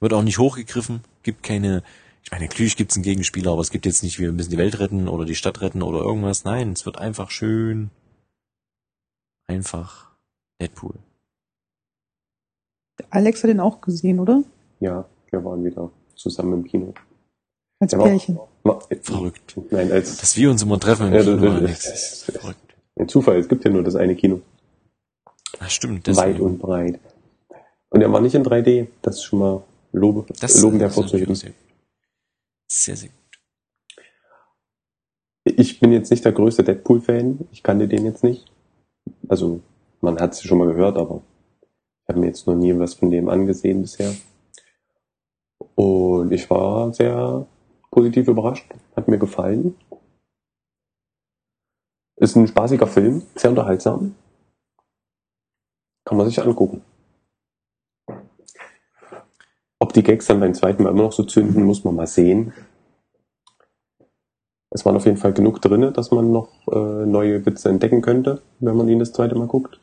Wird 0.00 0.12
auch 0.14 0.22
nicht 0.22 0.38
hochgegriffen, 0.38 1.02
gibt 1.22 1.42
keine, 1.42 1.82
ich 2.24 2.30
meine, 2.30 2.46
natürlich 2.46 2.76
gibt's 2.76 2.96
einen 2.96 3.02
Gegenspieler, 3.04 3.52
aber 3.52 3.60
es 3.60 3.70
gibt 3.70 3.84
jetzt 3.86 4.02
nicht, 4.02 4.18
wir 4.18 4.32
müssen 4.32 4.50
die 4.50 4.56
Welt 4.58 4.78
retten 4.80 5.08
oder 5.08 5.24
die 5.26 5.34
Stadt 5.34 5.60
retten 5.60 5.82
oder 5.82 5.98
irgendwas. 6.00 6.44
Nein, 6.44 6.72
es 6.72 6.86
wird 6.86 6.96
einfach 6.98 7.30
schön, 7.30 7.90
einfach 9.46 10.10
Deadpool. 10.60 10.94
Alex 13.10 13.42
hat 13.42 13.50
den 13.50 13.60
auch 13.60 13.80
gesehen, 13.80 14.20
oder? 14.20 14.42
Ja, 14.80 15.06
wir 15.30 15.44
waren 15.44 15.64
wieder 15.64 15.90
zusammen 16.14 16.54
im 16.54 16.64
Kino. 16.64 16.94
Als 17.80 17.92
Pärchen. 17.94 18.38
Verrückt. 19.02 19.56
Nein, 19.70 19.90
als 19.90 20.18
Dass 20.18 20.36
wir 20.36 20.50
uns 20.50 20.62
immer 20.62 20.78
treffen 20.78 21.08
im 21.08 21.14
Ja, 21.14 21.22
Kino, 21.22 21.36
das- 21.36 21.54
Alex. 21.54 21.82
das- 21.84 22.22
Verrückt. 22.24 22.74
ein 22.98 23.08
Zufall, 23.08 23.38
es 23.38 23.48
gibt 23.48 23.64
ja 23.64 23.70
nur 23.70 23.82
das 23.82 23.96
eine 23.96 24.14
Kino. 24.16 24.40
Ach, 25.58 25.70
stimmt. 25.70 26.06
Weit 26.08 26.16
deswegen. 26.16 26.40
und 26.40 26.58
breit. 26.58 27.00
Und 27.90 28.02
er 28.02 28.12
war 28.12 28.20
nicht 28.20 28.34
in 28.34 28.44
3D. 28.44 28.88
Das 29.02 29.16
ist 29.16 29.24
schon 29.24 29.38
mal 29.40 29.62
Lobe, 29.92 30.26
Das 30.40 30.60
Loben 30.60 30.78
hervorzuheben. 30.80 31.34
sehr, 31.34 31.52
sehr, 32.68 32.96
sehr 32.96 33.08
gut. 33.08 33.16
Ich 35.44 35.80
bin 35.80 35.92
jetzt 35.92 36.10
nicht 36.10 36.24
der 36.24 36.32
größte 36.32 36.62
Deadpool-Fan. 36.62 37.48
Ich 37.50 37.62
kannte 37.62 37.88
den 37.88 38.04
jetzt 38.04 38.22
nicht. 38.22 38.50
Also, 39.28 39.60
man 40.00 40.20
hat 40.20 40.32
es 40.32 40.42
schon 40.42 40.58
mal 40.58 40.68
gehört, 40.68 40.96
aber 40.96 41.22
ich 41.62 42.08
habe 42.08 42.20
mir 42.20 42.26
jetzt 42.26 42.46
noch 42.46 42.54
nie 42.54 42.78
was 42.78 42.94
von 42.94 43.10
dem 43.10 43.28
angesehen 43.28 43.82
bisher. 43.82 44.14
Und 45.74 46.30
ich 46.32 46.48
war 46.50 46.92
sehr 46.92 47.46
positiv 47.90 48.28
überrascht. 48.28 48.72
Hat 48.94 49.08
mir 49.08 49.18
gefallen. 49.18 49.76
Ist 52.16 52.36
ein 52.36 52.46
spaßiger 52.46 52.86
Film, 52.86 53.22
sehr 53.34 53.50
unterhaltsam. 53.50 54.14
Kann 56.04 56.18
man 56.18 56.28
sich 56.28 56.40
angucken. 56.40 56.82
Ob 59.90 59.94
die 59.94 60.04
Gags 60.04 60.26
dann 60.26 60.38
beim 60.38 60.54
zweiten 60.54 60.84
Mal 60.84 60.90
immer 60.90 61.02
noch 61.02 61.12
so 61.12 61.24
zünden, 61.24 61.64
muss 61.64 61.82
man 61.82 61.96
mal 61.96 62.06
sehen. 62.06 62.52
Es 64.70 64.84
waren 64.84 64.94
auf 64.94 65.04
jeden 65.04 65.16
Fall 65.16 65.32
genug 65.32 65.60
drinne, 65.60 65.90
dass 65.90 66.12
man 66.12 66.30
noch 66.30 66.48
äh, 66.68 67.06
neue 67.06 67.44
Witze 67.44 67.70
entdecken 67.70 68.00
könnte, 68.00 68.40
wenn 68.60 68.76
man 68.76 68.88
ihn 68.88 69.00
das 69.00 69.12
zweite 69.12 69.34
Mal 69.34 69.48
guckt. 69.48 69.80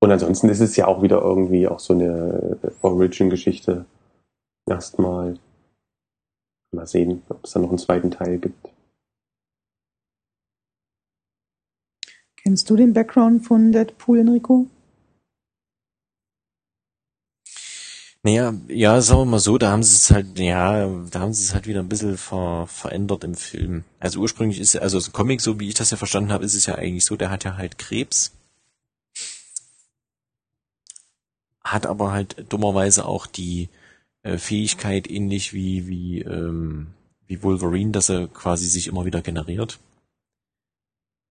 Und 0.00 0.10
ansonsten 0.10 0.48
ist 0.48 0.60
es 0.60 0.74
ja 0.76 0.86
auch 0.86 1.02
wieder 1.02 1.20
irgendwie 1.20 1.68
auch 1.68 1.80
so 1.80 1.92
eine 1.92 2.58
äh, 2.62 2.70
Origin-Geschichte. 2.80 3.84
Erstmal 4.66 5.38
mal 6.72 6.86
sehen, 6.86 7.24
ob 7.28 7.44
es 7.44 7.52
da 7.52 7.60
noch 7.60 7.68
einen 7.68 7.76
zweiten 7.76 8.10
Teil 8.10 8.38
gibt. 8.38 8.70
Kennst 12.36 12.70
du 12.70 12.76
den 12.76 12.94
Background 12.94 13.44
von 13.44 13.70
Deadpool, 13.70 14.20
Enrico? 14.20 14.66
Naja, 18.24 18.54
ja, 18.68 19.02
sagen 19.02 19.20
wir 19.20 19.24
mal 19.26 19.38
so, 19.38 19.58
da 19.58 19.70
haben 19.70 19.82
sie 19.82 19.96
es 19.96 20.10
halt, 20.10 20.38
ja, 20.38 20.86
da 21.10 21.20
haben 21.20 21.34
sie 21.34 21.44
es 21.44 21.52
halt 21.52 21.66
wieder 21.66 21.80
ein 21.80 21.90
bisschen 21.90 22.16
ver, 22.16 22.66
verändert 22.66 23.22
im 23.22 23.34
Film. 23.34 23.84
Also 24.00 24.18
ursprünglich 24.20 24.60
ist, 24.60 24.76
also 24.76 24.96
das 24.96 25.12
Comic, 25.12 25.42
so 25.42 25.60
wie 25.60 25.68
ich 25.68 25.74
das 25.74 25.90
ja 25.90 25.98
verstanden 25.98 26.32
habe, 26.32 26.44
ist 26.44 26.54
es 26.54 26.64
ja 26.64 26.74
eigentlich 26.76 27.04
so, 27.04 27.16
der 27.16 27.28
hat 27.28 27.44
ja 27.44 27.58
halt 27.58 27.76
Krebs. 27.76 28.32
Hat 31.62 31.84
aber 31.86 32.12
halt 32.12 32.46
dummerweise 32.50 33.04
auch 33.04 33.26
die 33.26 33.68
äh, 34.22 34.38
Fähigkeit, 34.38 35.10
ähnlich 35.10 35.52
wie, 35.52 35.86
wie, 35.86 36.20
ähm, 36.22 36.94
wie 37.26 37.42
Wolverine, 37.42 37.92
dass 37.92 38.08
er 38.08 38.28
quasi 38.28 38.68
sich 38.68 38.86
immer 38.86 39.04
wieder 39.04 39.20
generiert. 39.20 39.80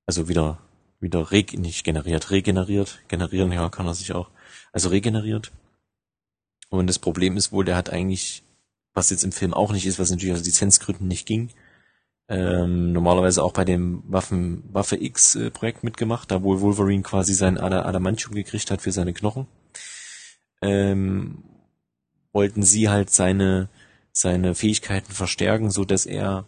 Also 0.06 0.27
wieder, 0.27 0.60
wieder 0.99 1.32
reg, 1.32 1.58
nicht 1.58 1.84
generiert, 1.86 2.29
regeneriert. 2.29 2.99
Generieren, 3.08 3.51
ja, 3.51 3.69
kann 3.69 3.88
er 3.88 3.95
sich 3.95 4.13
auch. 4.13 4.29
Also 4.71 4.89
regeneriert. 4.89 5.51
Und 6.73 6.88
das 6.88 6.97
Problem 6.97 7.38
ist 7.38 7.51
wohl, 7.51 7.65
der 7.65 7.75
hat 7.75 7.91
eigentlich, 7.91 8.41
was 8.95 9.12
jetzt 9.12 9.23
im 9.23 9.31
Film 9.31 9.53
auch 9.53 9.71
nicht 9.71 9.86
ist, 9.86 9.99
was 9.99 10.09
natürlich 10.09 10.33
aus 10.33 10.43
Lizenzgründen 10.43 11.07
nicht 11.07 11.27
ging, 11.27 11.51
ähm, 12.27 12.93
normalerweise 12.93 13.43
auch 13.43 13.53
bei 13.53 13.63
dem 13.63 14.01
Waffen, 14.07 14.63
Waffe 14.73 14.95
X 14.99 15.36
äh, 15.36 15.51
Projekt 15.51 15.83
mitgemacht, 15.83 16.31
da 16.31 16.41
wohl 16.41 16.62
Wolverine 16.62 17.03
quasi 17.03 17.36
sein 17.36 17.59
Ada- 17.59 17.86
Adamantium 17.86 18.33
gekriegt 18.33 18.71
hat 18.71 18.81
für 18.81 18.91
seine 18.91 19.13
Knochen. 19.13 19.45
Ähm, 20.63 21.43
wollten 22.31 22.63
sie 22.63 22.89
halt 22.89 23.12
seine, 23.12 23.69
seine 24.12 24.55
Fähigkeiten 24.55 25.12
verstärken, 25.12 25.69
so 25.69 25.86
dass 25.86 26.07
er 26.07 26.45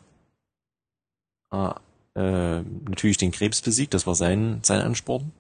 äh, 1.51 1.69
äh, 2.15 2.63
natürlich 2.89 3.17
den 3.17 3.31
Krebs 3.31 3.61
besiegt, 3.61 3.93
das 3.93 4.07
war 4.07 4.15
sein, 4.15 4.61
sein 4.63 4.81
Ansporn 4.81 5.33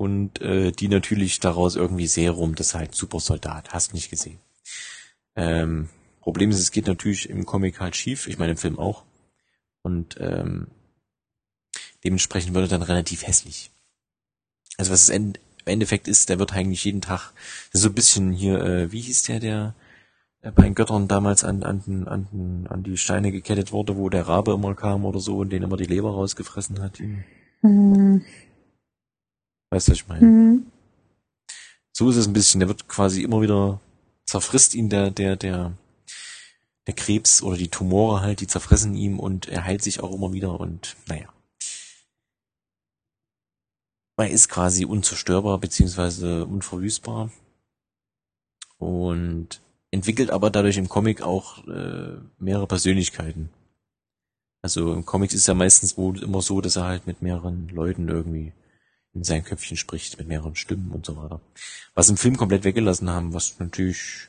und 0.00 0.40
äh, 0.40 0.72
die 0.72 0.88
natürlich 0.88 1.40
daraus 1.40 1.76
irgendwie 1.76 2.06
Serum, 2.06 2.54
das 2.54 2.74
halt 2.74 2.94
Supersoldat, 2.94 3.74
hast 3.74 3.92
nicht 3.92 4.08
gesehen. 4.08 4.38
Ähm, 5.36 5.90
Problem 6.22 6.48
ist, 6.48 6.58
es 6.58 6.70
geht 6.70 6.86
natürlich 6.86 7.28
im 7.28 7.44
Comic 7.44 7.80
halt 7.80 7.96
schief, 7.96 8.26
ich 8.26 8.38
meine 8.38 8.52
im 8.52 8.56
Film 8.56 8.78
auch. 8.78 9.04
Und 9.82 10.16
ähm, 10.18 10.68
dementsprechend 12.02 12.54
wird 12.54 12.64
er 12.64 12.78
dann 12.78 12.82
relativ 12.82 13.26
hässlich. 13.26 13.70
Also 14.78 14.90
was 14.90 15.02
es 15.02 15.08
im 15.10 15.34
Endeffekt 15.66 16.08
ist, 16.08 16.30
der 16.30 16.38
wird 16.38 16.54
eigentlich 16.54 16.82
jeden 16.82 17.02
Tag 17.02 17.32
so 17.70 17.88
ein 17.88 17.94
bisschen 17.94 18.32
hier, 18.32 18.58
äh, 18.58 18.92
wie 18.92 19.02
hieß 19.02 19.24
der, 19.24 19.38
der 19.38 19.74
äh, 20.40 20.50
bei 20.50 20.62
den 20.62 20.74
Göttern 20.74 21.08
damals 21.08 21.44
an, 21.44 21.62
an, 21.62 22.06
an, 22.08 22.66
an 22.70 22.82
die 22.84 22.96
Steine 22.96 23.32
gekettet 23.32 23.70
wurde, 23.70 23.98
wo 23.98 24.08
der 24.08 24.26
Rabe 24.26 24.54
immer 24.54 24.74
kam 24.74 25.04
oder 25.04 25.20
so 25.20 25.36
und 25.36 25.50
den 25.50 25.62
immer 25.62 25.76
die 25.76 25.84
Leber 25.84 26.12
rausgefressen 26.12 26.80
hat. 26.80 27.00
Hm, 27.62 28.24
Weißt 29.70 29.88
du, 29.88 29.92
was 29.92 29.98
ich 29.98 30.08
meine? 30.08 30.20
hm. 30.20 30.66
So 31.92 32.08
ist 32.10 32.16
es 32.16 32.26
ein 32.26 32.32
bisschen. 32.32 32.60
Der 32.60 32.68
wird 32.68 32.88
quasi 32.88 33.22
immer 33.22 33.40
wieder 33.40 33.80
zerfrisst 34.24 34.74
ihn 34.74 34.88
der, 34.88 35.10
der, 35.10 35.36
der, 35.36 35.76
der 36.86 36.94
Krebs 36.94 37.42
oder 37.42 37.56
die 37.56 37.68
Tumore 37.68 38.20
halt, 38.20 38.40
die 38.40 38.46
zerfressen 38.46 38.94
ihm 38.94 39.18
und 39.18 39.48
er 39.48 39.64
heilt 39.64 39.82
sich 39.82 40.00
auch 40.00 40.14
immer 40.14 40.32
wieder 40.32 40.58
und 40.60 40.96
naja. 41.08 41.28
Er 44.16 44.30
ist 44.30 44.48
quasi 44.48 44.84
unzerstörbar 44.84 45.58
beziehungsweise 45.58 46.44
unverwüstbar 46.44 47.30
und 48.78 49.60
entwickelt 49.90 50.30
aber 50.30 50.50
dadurch 50.50 50.76
im 50.76 50.88
Comic 50.88 51.22
auch 51.22 51.66
äh, 51.66 52.18
mehrere 52.38 52.66
Persönlichkeiten. 52.66 53.50
Also 54.62 54.92
im 54.92 55.06
Comic 55.06 55.32
ist 55.32 55.48
ja 55.48 55.54
meistens 55.54 55.96
wohl 55.96 56.22
immer 56.22 56.42
so, 56.42 56.60
dass 56.60 56.76
er 56.76 56.84
halt 56.84 57.06
mit 57.06 57.22
mehreren 57.22 57.68
Leuten 57.70 58.08
irgendwie 58.08 58.52
sein 59.14 59.44
Köpfchen 59.44 59.76
spricht, 59.76 60.18
mit 60.18 60.28
mehreren 60.28 60.56
Stimmen 60.56 60.90
und 60.92 61.04
so 61.06 61.16
weiter. 61.16 61.40
Was 61.94 62.08
im 62.10 62.16
Film 62.16 62.36
komplett 62.36 62.64
weggelassen 62.64 63.10
haben, 63.10 63.34
was 63.34 63.58
natürlich 63.58 64.28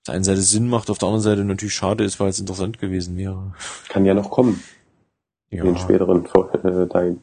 auf 0.00 0.04
der 0.06 0.14
einen 0.14 0.24
Seite 0.24 0.42
Sinn 0.42 0.68
macht, 0.68 0.90
auf 0.90 0.98
der 0.98 1.08
anderen 1.08 1.22
Seite 1.24 1.44
natürlich 1.44 1.74
schade 1.74 2.04
ist, 2.04 2.20
weil 2.20 2.28
es 2.28 2.38
interessant 2.38 2.78
gewesen 2.78 3.16
wäre. 3.16 3.54
Kann 3.88 4.04
ja 4.04 4.14
noch 4.14 4.30
kommen 4.30 4.62
Ja, 5.50 5.60
in 5.60 5.66
den 5.74 5.78
späteren 5.78 6.24
äh, 6.26 6.88
Teilen. 6.88 7.20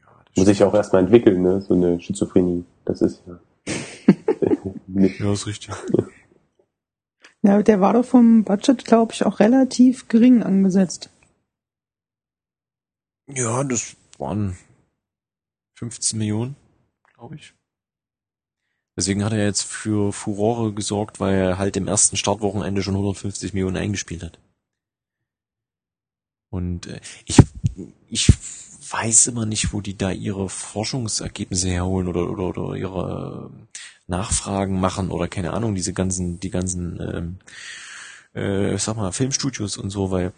ja, 0.00 0.08
das 0.26 0.36
Muss 0.36 0.46
sich 0.46 0.58
ja 0.60 0.66
auch 0.66 0.74
erstmal 0.74 1.02
entwickeln, 1.02 1.42
ne? 1.42 1.60
So 1.62 1.74
eine 1.74 2.00
Schizophrenie. 2.00 2.64
Das 2.84 3.00
ist 3.02 3.22
ja. 3.26 3.40
nicht. 4.86 5.20
Ja, 5.20 5.32
ist 5.32 5.46
richtig. 5.46 5.70
Ja, 7.42 7.62
der 7.62 7.80
war 7.80 7.92
doch 7.92 8.04
vom 8.04 8.42
Budget, 8.42 8.84
glaube 8.84 9.12
ich, 9.12 9.24
auch 9.24 9.38
relativ 9.38 10.08
gering 10.08 10.42
angesetzt. 10.42 11.08
Ja, 13.28 13.62
das 13.62 13.96
waren 14.18 14.56
15 15.78 16.18
Millionen, 16.18 16.56
glaube 17.14 17.36
ich. 17.36 17.54
Deswegen 18.96 19.24
hat 19.24 19.32
er 19.32 19.44
jetzt 19.44 19.62
für 19.62 20.12
Furore 20.12 20.72
gesorgt, 20.72 21.20
weil 21.20 21.34
er 21.36 21.58
halt 21.58 21.76
im 21.76 21.86
ersten 21.86 22.16
Startwochenende 22.16 22.82
schon 22.82 22.94
150 22.94 23.54
Millionen 23.54 23.76
eingespielt 23.76 24.24
hat. 24.24 24.40
Und 26.50 26.86
äh, 26.86 27.00
ich, 27.26 27.38
ich 28.08 28.32
weiß 28.90 29.28
immer 29.28 29.46
nicht, 29.46 29.72
wo 29.72 29.80
die 29.80 29.96
da 29.96 30.10
ihre 30.10 30.48
Forschungsergebnisse 30.48 31.68
herholen 31.68 32.08
oder, 32.08 32.28
oder, 32.28 32.48
oder 32.48 32.74
ihre 32.74 33.50
äh, 33.52 33.78
Nachfragen 34.08 34.80
machen 34.80 35.12
oder 35.12 35.28
keine 35.28 35.52
Ahnung, 35.52 35.76
diese 35.76 35.92
ganzen, 35.92 36.40
die 36.40 36.50
ganzen, 36.50 37.38
ähm, 38.34 38.42
äh, 38.42 38.76
sag 38.78 38.96
mal, 38.96 39.12
Filmstudios 39.12 39.76
und 39.76 39.90
so, 39.90 40.10
weil 40.10 40.32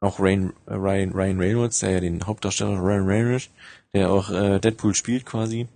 auch 0.00 0.18
Ryan, 0.18 0.52
äh, 0.66 0.74
Ryan, 0.74 1.12
Ryan 1.12 1.38
Reynolds, 1.38 1.78
der 1.80 1.90
ja 1.92 2.00
den 2.00 2.26
Hauptdarsteller 2.26 2.78
Ryan 2.78 3.06
Reynolds, 3.06 3.50
der 3.92 4.10
auch 4.10 4.30
äh, 4.30 4.58
Deadpool 4.58 4.94
spielt 4.94 5.24
quasi, 5.24 5.68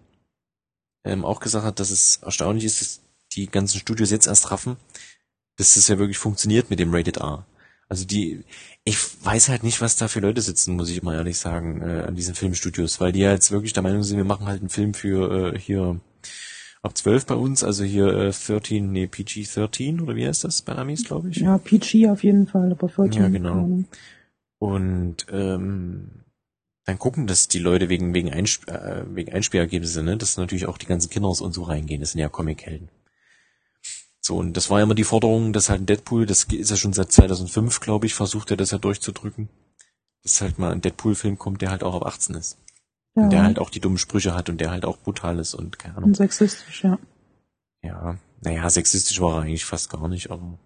ähm, 1.05 1.25
auch 1.25 1.41
gesagt 1.41 1.65
hat, 1.65 1.81
dass 1.81 1.91
es 1.91 2.17
erstaunlich 2.23 2.65
ist, 2.65 2.81
dass 2.81 3.01
die 3.33 3.47
ganzen 3.47 3.79
Studios 3.79 4.11
jetzt 4.11 4.27
erst 4.27 4.51
raffen, 4.51 4.77
dass 5.57 5.75
das 5.75 5.89
ja 5.89 5.99
wirklich 5.99 6.19
funktioniert 6.19 6.71
mit 6.71 6.79
dem 6.79 6.95
Rated 6.95 7.19
R. 7.19 7.47
Also 7.89 8.05
die, 8.05 8.45
ich 8.85 8.99
weiß 9.25 9.49
halt 9.49 9.63
nicht, 9.63 9.81
was 9.81 9.97
da 9.97 10.09
für 10.09 10.21
Leute 10.21 10.43
sitzen, 10.43 10.77
muss 10.77 10.91
ich 10.91 11.03
mal 11.03 11.15
ehrlich 11.15 11.39
sagen, 11.39 11.81
äh, 11.83 12.03
an 12.03 12.17
diesen 12.17 12.35
Filmstudios, 12.35 13.01
weil 13.01 13.13
die 13.13 13.21
ja 13.21 13.33
jetzt 13.33 13.51
wirklich 13.51 13.73
der 13.73 13.83
Meinung 13.83 14.03
sind, 14.03 14.19
wir 14.19 14.25
machen 14.25 14.47
halt 14.47 14.61
einen 14.61 14.69
Film 14.69 14.93
für 14.95 15.55
äh, 15.55 15.59
hier 15.59 15.99
ab 16.83 16.97
12 16.97 17.27
bei 17.27 17.35
uns, 17.35 17.65
also 17.65 17.85
hier 17.85 18.09
äh, 18.09 18.33
13, 18.33 18.91
nee, 18.91 19.07
PG-13 19.07 20.03
oder 20.03 20.17
wie 20.17 20.27
heißt 20.27 20.45
das 20.45 20.63
bei 20.63 20.75
Amis, 20.75 21.05
glaube 21.05 21.31
ich. 21.31 21.39
Ja, 21.39 21.59
PG 21.59 22.09
auf 22.09 22.25
jeden 22.25 22.47
Fall, 22.47 22.73
aber 22.73 22.89
14. 22.89 23.23
Ja, 23.23 23.29
genau. 23.29 23.85
Und 24.59 25.27
ähm, 25.31 26.25
dann 26.85 26.99
gucken 26.99 27.27
das 27.27 27.49
die 27.49 27.59
Leute 27.59 27.89
wegen 27.89 28.15
wegen, 28.15 28.33
Einsp 28.33 28.69
äh, 28.69 29.05
wegen 29.15 29.33
Einspielergebnisse, 29.33 30.03
ne, 30.03 30.17
dass 30.17 30.37
natürlich 30.37 30.67
auch 30.67 30.79
die 30.79 30.87
ganzen 30.87 31.11
Kinders 31.11 31.41
und 31.41 31.53
so 31.53 31.65
reingehen. 31.65 32.01
Das 32.01 32.13
sind 32.13 32.21
ja 32.21 32.29
Comic-Helden. 32.29 32.89
So, 34.21 34.37
und 34.37 34.57
das 34.57 34.69
war 34.69 34.79
ja 34.79 34.85
immer 34.85 34.95
die 34.95 35.05
Forderung, 35.05 35.53
dass 35.53 35.71
halt 35.71 35.83
ein 35.83 35.87
Deadpool, 35.87 36.27
das 36.27 36.45
ist 36.45 36.71
ja 36.71 36.77
schon 36.77 36.93
seit 36.93 37.13
2005, 37.13 37.81
glaube 37.81 38.07
ich, 38.07 38.15
versucht 38.15 38.51
er 38.51 38.57
das 38.57 38.71
ja 38.71 38.79
durchzudrücken. 38.79 39.49
Dass 40.23 40.41
halt 40.41 40.59
mal 40.59 40.73
ein 40.73 40.81
Deadpool-Film 40.81 41.39
kommt, 41.39 41.63
der 41.63 41.71
halt 41.71 41.83
auch 41.83 41.95
ab 41.95 42.07
18 42.07 42.35
ist. 42.35 42.59
Ja, 43.15 43.25
Und 43.25 43.31
der 43.31 43.43
halt 43.43 43.59
auch 43.59 43.71
die 43.71 43.81
dummen 43.81 43.99
Sprüche 43.99 44.35
hat 44.35 44.49
und 44.49 44.61
der 44.61 44.71
halt 44.71 44.85
auch 44.85 44.99
brutal 44.99 45.39
ist 45.39 45.55
und 45.55 45.79
keine 45.79 45.97
Ahnung. 45.97 46.11
und 46.11 46.17
sexistisch, 46.17 46.85
ja. 46.85 46.99
Ja, 47.83 48.19
naja, 48.41 48.69
sexistisch 48.71 49.21
war 49.21 49.37
er 49.37 49.43
eigentlich 49.43 49.65
fast 49.65 49.91
gar 49.91 50.09
nicht, 50.09 50.31
aber. 50.31 50.59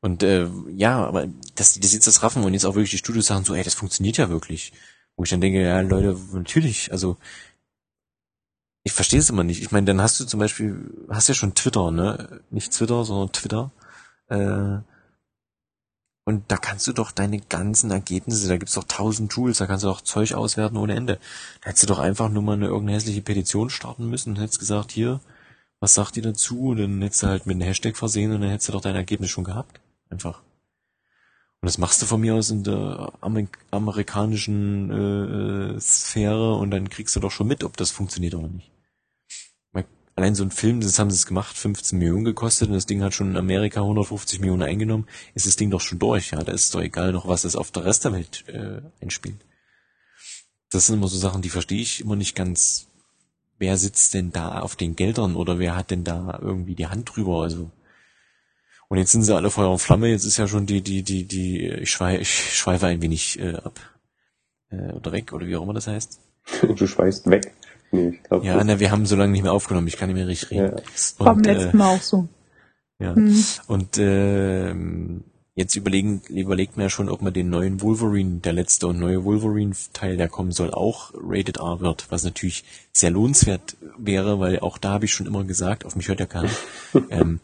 Und 0.00 0.22
äh, 0.22 0.48
ja, 0.70 1.04
aber 1.04 1.26
dass 1.56 1.72
die 1.72 1.80
das 1.80 1.92
jetzt 1.92 2.06
das 2.06 2.22
raffen 2.22 2.44
und 2.44 2.54
jetzt 2.54 2.64
auch 2.64 2.74
wirklich 2.74 2.92
die 2.92 2.98
Studios 2.98 3.26
sagen 3.26 3.44
so, 3.44 3.54
ey, 3.54 3.64
das 3.64 3.74
funktioniert 3.74 4.16
ja 4.16 4.28
wirklich. 4.28 4.72
Wo 5.16 5.24
ich 5.24 5.30
dann 5.30 5.40
denke, 5.40 5.60
ja, 5.60 5.80
Leute, 5.80 6.16
natürlich, 6.32 6.92
also 6.92 7.16
ich 8.84 8.92
verstehe 8.92 9.18
es 9.18 9.28
immer 9.28 9.42
nicht. 9.44 9.60
Ich 9.60 9.72
meine, 9.72 9.86
dann 9.86 10.00
hast 10.00 10.20
du 10.20 10.24
zum 10.24 10.38
Beispiel, 10.38 11.06
hast 11.08 11.28
ja 11.28 11.34
schon 11.34 11.54
Twitter, 11.54 11.90
ne? 11.90 12.40
Nicht 12.50 12.72
Twitter, 12.72 13.04
sondern 13.04 13.32
Twitter. 13.32 13.72
Äh, 14.28 14.78
und 16.28 16.44
da 16.48 16.58
kannst 16.58 16.86
du 16.86 16.92
doch 16.92 17.10
deine 17.10 17.40
ganzen 17.40 17.90
Ergebnisse, 17.90 18.48
da 18.48 18.58
gibt's 18.58 18.74
doch 18.74 18.84
tausend 18.84 19.32
Tools, 19.32 19.56
da 19.56 19.66
kannst 19.66 19.84
du 19.84 19.88
doch 19.88 20.02
Zeug 20.02 20.34
auswerten 20.34 20.76
ohne 20.76 20.94
Ende. 20.94 21.18
Da 21.62 21.70
hättest 21.70 21.84
du 21.84 21.86
doch 21.86 22.00
einfach 22.00 22.28
nur 22.28 22.42
mal 22.42 22.52
eine 22.52 22.66
irgendeine 22.66 22.96
hässliche 22.96 23.22
Petition 23.22 23.70
starten 23.70 24.10
müssen 24.10 24.34
und 24.34 24.38
hättest 24.38 24.58
gesagt, 24.58 24.92
hier, 24.92 25.20
was 25.80 25.94
sagt 25.94 26.18
ihr 26.18 26.22
dazu? 26.22 26.68
Und 26.68 26.80
dann 26.80 27.00
hättest 27.00 27.22
du 27.22 27.28
halt 27.28 27.46
mit 27.46 27.54
einem 27.54 27.66
Hashtag 27.66 27.96
versehen 27.96 28.30
und 28.32 28.42
dann 28.42 28.50
hättest 28.50 28.68
du 28.68 28.72
doch 28.74 28.82
dein 28.82 28.94
Ergebnis 28.94 29.30
schon 29.30 29.44
gehabt. 29.44 29.80
Einfach. 30.10 30.42
Und 31.62 31.66
das 31.66 31.78
machst 31.78 32.02
du 32.02 32.06
von 32.06 32.20
mir 32.20 32.34
aus 32.34 32.50
in 32.50 32.62
der 32.62 33.10
Amer 33.22 33.46
amerikanischen 33.70 34.90
äh, 34.90 35.76
äh, 35.76 35.80
Sphäre 35.80 36.56
und 36.56 36.70
dann 36.72 36.90
kriegst 36.90 37.16
du 37.16 37.20
doch 37.20 37.30
schon 37.30 37.48
mit, 37.48 37.64
ob 37.64 37.78
das 37.78 37.90
funktioniert 37.90 38.34
oder 38.34 38.48
nicht. 38.48 38.70
Allein 40.18 40.34
so 40.34 40.42
ein 40.42 40.50
Film, 40.50 40.80
das 40.80 40.98
haben 40.98 41.12
sie 41.12 41.14
es 41.14 41.26
gemacht, 41.26 41.56
15 41.56 41.96
Millionen 41.96 42.24
gekostet 42.24 42.66
und 42.66 42.74
das 42.74 42.86
Ding 42.86 43.04
hat 43.04 43.14
schon 43.14 43.30
in 43.30 43.36
Amerika 43.36 43.82
150 43.82 44.40
Millionen 44.40 44.64
eingenommen, 44.64 45.06
ist 45.34 45.46
das 45.46 45.54
Ding 45.54 45.70
doch 45.70 45.80
schon 45.80 46.00
durch, 46.00 46.32
ja. 46.32 46.42
Da 46.42 46.50
ist 46.50 46.74
doch 46.74 46.80
egal 46.80 47.12
noch, 47.12 47.28
was 47.28 47.44
es 47.44 47.54
auf 47.54 47.70
der 47.70 47.84
Rest 47.84 48.04
der 48.04 48.12
Welt 48.14 48.44
äh, 48.48 48.80
einspielt. 49.00 49.38
Das 50.72 50.88
sind 50.88 50.96
immer 50.96 51.06
so 51.06 51.16
Sachen, 51.16 51.40
die 51.40 51.50
verstehe 51.50 51.80
ich 51.80 52.00
immer 52.00 52.16
nicht 52.16 52.34
ganz. 52.34 52.88
Wer 53.58 53.78
sitzt 53.78 54.12
denn 54.12 54.32
da 54.32 54.58
auf 54.58 54.74
den 54.74 54.96
Geldern 54.96 55.36
oder 55.36 55.60
wer 55.60 55.76
hat 55.76 55.92
denn 55.92 56.02
da 56.02 56.40
irgendwie 56.42 56.74
die 56.74 56.88
Hand 56.88 57.14
drüber? 57.14 57.42
Also 57.42 57.70
und 58.88 58.98
jetzt 58.98 59.12
sind 59.12 59.22
sie 59.22 59.36
alle 59.36 59.52
Feuer 59.52 59.70
und 59.70 59.78
Flamme, 59.78 60.08
jetzt 60.08 60.24
ist 60.24 60.36
ja 60.36 60.48
schon 60.48 60.66
die, 60.66 60.80
die, 60.80 61.04
die, 61.04 61.28
die, 61.28 61.64
ich 61.68 61.92
schweife, 61.92 62.22
ich 62.22 62.56
schweife 62.56 62.88
ein 62.88 63.00
wenig 63.02 63.38
äh, 63.38 63.54
ab. 63.54 63.78
Äh, 64.70 64.94
oder 64.94 65.12
weg, 65.12 65.32
oder 65.32 65.46
wie 65.46 65.54
auch 65.54 65.62
immer 65.62 65.74
das 65.74 65.86
heißt. 65.86 66.18
Du 66.76 66.88
schweißt 66.88 67.30
weg. 67.30 67.52
Nee, 67.90 68.08
ich 68.08 68.22
glaube. 68.22 68.46
Ja, 68.46 68.62
na, 68.62 68.80
wir 68.80 68.90
haben 68.90 69.06
so 69.06 69.16
lange 69.16 69.32
nicht 69.32 69.42
mehr 69.42 69.52
aufgenommen, 69.52 69.86
ich 69.86 69.96
kann 69.96 70.08
nicht 70.08 70.16
mehr 70.16 70.28
richtig 70.28 70.50
reden. 70.50 70.76
ja. 70.76 70.82
Das 70.92 71.18
war 71.18 71.34
beim 71.34 71.44
äh, 71.44 71.52
letzten 71.52 71.76
Mal 71.76 71.96
auch 71.96 72.02
so. 72.02 72.28
Ja. 72.98 73.14
Hm. 73.14 73.44
Und 73.66 73.98
ähm, 73.98 75.24
jetzt 75.54 75.74
überlegen, 75.74 76.22
überlegt 76.28 76.76
man 76.76 76.84
ja 76.84 76.90
schon, 76.90 77.08
ob 77.08 77.20
man 77.20 77.32
den 77.32 77.50
neuen 77.50 77.80
Wolverine, 77.80 78.38
der 78.38 78.52
letzte 78.52 78.86
und 78.86 78.98
neue 78.98 79.24
Wolverine-Teil, 79.24 80.16
der 80.16 80.28
kommen 80.28 80.52
soll, 80.52 80.72
auch 80.72 81.12
Rated 81.14 81.56
R 81.58 81.80
wird, 81.80 82.06
was 82.10 82.24
natürlich 82.24 82.64
sehr 82.92 83.10
lohnenswert 83.10 83.76
wäre, 83.96 84.38
weil 84.38 84.60
auch 84.60 84.78
da 84.78 84.90
habe 84.90 85.06
ich 85.06 85.12
schon 85.12 85.26
immer 85.26 85.44
gesagt, 85.44 85.84
auf 85.84 85.96
mich 85.96 86.08
hört 86.08 86.20
ja 86.20 86.26
keiner, 86.26 86.50
ähm, 87.10 87.40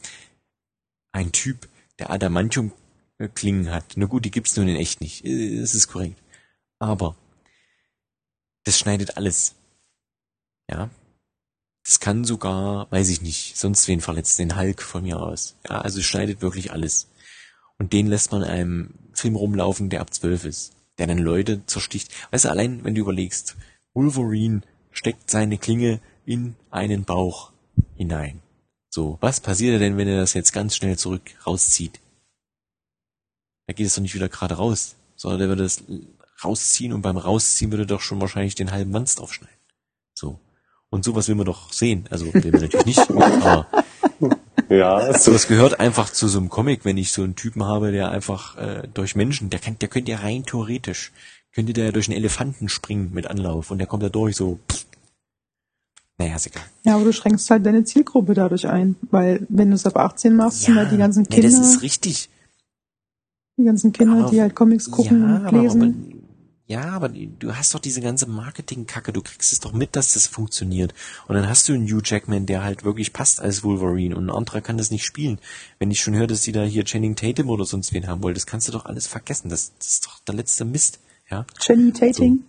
ein 1.12 1.32
Typ, 1.32 1.68
der 1.98 2.10
Adamantium-Klingen 2.10 3.72
hat, 3.72 3.94
na 3.96 4.06
gut, 4.06 4.24
die 4.24 4.30
gibt's 4.30 4.56
nun 4.56 4.68
in 4.68 4.76
echt 4.76 5.00
nicht, 5.00 5.24
äh, 5.24 5.60
das 5.60 5.74
ist 5.74 5.88
korrekt. 5.88 6.18
Aber 6.78 7.16
das 8.64 8.78
schneidet 8.78 9.16
alles. 9.16 9.54
Ja. 10.70 10.90
Das 11.84 12.00
kann 12.00 12.24
sogar, 12.24 12.90
weiß 12.90 13.10
ich 13.10 13.20
nicht, 13.20 13.56
sonst 13.56 13.86
wen 13.88 14.00
verletzt, 14.00 14.38
den 14.38 14.56
Hulk 14.56 14.82
von 14.82 15.02
mir 15.02 15.20
aus. 15.20 15.56
Ja, 15.68 15.82
also 15.82 16.00
schneidet 16.00 16.40
wirklich 16.40 16.72
alles. 16.72 17.08
Und 17.78 17.92
den 17.92 18.06
lässt 18.06 18.32
man 18.32 18.42
in 18.42 18.48
einem 18.48 18.94
Film 19.12 19.36
rumlaufen, 19.36 19.90
der 19.90 20.00
ab 20.00 20.14
zwölf 20.14 20.44
ist. 20.44 20.72
Der 20.98 21.06
dann 21.06 21.18
Leute 21.18 21.66
zersticht. 21.66 22.12
Weißt 22.30 22.46
du, 22.46 22.50
allein 22.50 22.84
wenn 22.84 22.94
du 22.94 23.02
überlegst, 23.02 23.56
Wolverine 23.92 24.62
steckt 24.92 25.30
seine 25.30 25.58
Klinge 25.58 26.00
in 26.24 26.56
einen 26.70 27.04
Bauch 27.04 27.52
hinein. 27.96 28.40
So, 28.88 29.18
was 29.20 29.40
passiert 29.40 29.80
denn, 29.80 29.96
wenn 29.96 30.08
er 30.08 30.18
das 30.18 30.34
jetzt 30.34 30.52
ganz 30.52 30.76
schnell 30.76 30.96
zurück 30.96 31.22
rauszieht? 31.46 32.00
Da 33.66 33.72
geht 33.72 33.86
es 33.86 33.94
doch 33.94 34.02
nicht 34.02 34.14
wieder 34.14 34.28
gerade 34.28 34.54
raus, 34.54 34.94
sondern 35.16 35.40
der 35.40 35.48
würde 35.48 35.64
das 35.64 35.82
rausziehen 36.42 36.92
und 36.92 37.02
beim 37.02 37.16
Rausziehen 37.16 37.70
würde 37.70 37.86
doch 37.86 38.00
schon 38.00 38.20
wahrscheinlich 38.20 38.54
den 38.54 38.70
halben 38.70 38.92
Wanst 38.92 39.20
aufschneiden. 39.20 39.56
So. 40.14 40.38
Und 40.94 41.04
sowas 41.04 41.26
will 41.26 41.34
man 41.34 41.44
doch 41.46 41.72
sehen. 41.72 42.04
Also 42.10 42.32
will 42.32 42.52
man 42.52 42.60
natürlich 42.60 42.86
nicht, 42.86 43.10
aber 43.10 43.66
Ja, 44.68 45.12
so, 45.12 45.30
sowas 45.32 45.48
gehört 45.48 45.80
einfach 45.80 46.08
zu 46.08 46.28
so 46.28 46.38
einem 46.38 46.50
Comic, 46.50 46.84
wenn 46.84 46.96
ich 46.96 47.10
so 47.10 47.24
einen 47.24 47.34
Typen 47.34 47.64
habe, 47.64 47.90
der 47.90 48.12
einfach 48.12 48.56
äh, 48.56 48.86
durch 48.94 49.16
Menschen, 49.16 49.50
der 49.50 49.58
kann, 49.58 49.76
der 49.80 49.88
könnte 49.88 50.12
ja 50.12 50.18
rein 50.18 50.44
theoretisch, 50.44 51.10
könnte 51.52 51.72
der 51.72 51.90
durch 51.90 52.06
einen 52.08 52.16
Elefanten 52.16 52.68
springen 52.68 53.10
mit 53.12 53.26
Anlauf 53.26 53.72
und 53.72 53.78
der 53.78 53.88
kommt 53.88 54.04
da 54.04 54.08
durch 54.08 54.36
so. 54.36 54.60
Pff. 54.70 54.86
Naja, 56.18 56.36
ist 56.36 56.46
egal. 56.46 56.62
Ja, 56.84 56.94
aber 56.94 57.04
du 57.06 57.12
schränkst 57.12 57.50
halt 57.50 57.66
deine 57.66 57.82
Zielgruppe 57.82 58.34
dadurch 58.34 58.68
ein, 58.68 58.94
weil 59.10 59.44
wenn 59.48 59.70
du 59.70 59.74
es 59.74 59.84
ab 59.86 59.96
18 59.96 60.36
machst, 60.36 60.62
sind 60.62 60.76
halt 60.76 60.92
die 60.92 60.96
ganzen 60.96 61.22
nee, 61.28 61.34
Kinder, 61.40 61.48
das 61.58 61.58
ist 61.58 61.82
richtig. 61.82 62.28
die 63.58 63.64
ganzen 63.64 63.90
Kinder, 63.92 64.20
Aber- 64.20 64.30
die 64.30 64.40
halt 64.40 64.54
Comics 64.54 64.88
gucken 64.92 65.22
ja, 65.28 65.36
und 65.38 65.46
aber, 65.46 65.60
lesen. 65.60 65.82
aber 65.82 66.23
Ja, 66.66 66.92
aber 66.92 67.10
du 67.10 67.54
hast 67.54 67.74
doch 67.74 67.78
diese 67.78 68.00
ganze 68.00 68.26
Marketing-Kacke, 68.26 69.12
du 69.12 69.20
kriegst 69.20 69.52
es 69.52 69.60
doch 69.60 69.72
mit, 69.72 69.96
dass 69.96 70.14
das 70.14 70.26
funktioniert. 70.26 70.94
Und 71.28 71.34
dann 71.34 71.46
hast 71.46 71.68
du 71.68 71.74
einen 71.74 71.86
Hugh 71.86 72.00
Jackman, 72.02 72.46
der 72.46 72.64
halt 72.64 72.84
wirklich 72.84 73.12
passt 73.12 73.40
als 73.40 73.62
Wolverine 73.62 74.16
und 74.16 74.26
ein 74.26 74.34
anderer 74.34 74.62
kann 74.62 74.78
das 74.78 74.90
nicht 74.90 75.04
spielen. 75.04 75.38
Wenn 75.78 75.90
ich 75.90 76.00
schon 76.00 76.14
höre, 76.14 76.26
dass 76.26 76.40
die 76.40 76.52
da 76.52 76.64
hier 76.64 76.84
Channing 76.84 77.16
Tatum 77.16 77.50
oder 77.50 77.66
sonst 77.66 77.92
wen 77.92 78.06
haben 78.06 78.22
wollen, 78.22 78.34
das 78.34 78.46
kannst 78.46 78.66
du 78.66 78.72
doch 78.72 78.86
alles 78.86 79.06
vergessen. 79.06 79.50
Das, 79.50 79.72
das 79.78 79.88
ist 79.88 80.06
doch 80.06 80.20
der 80.20 80.36
letzte 80.36 80.64
Mist, 80.64 81.00
ja. 81.30 81.44
Jenny 81.60 81.92
Tating? 81.92 82.44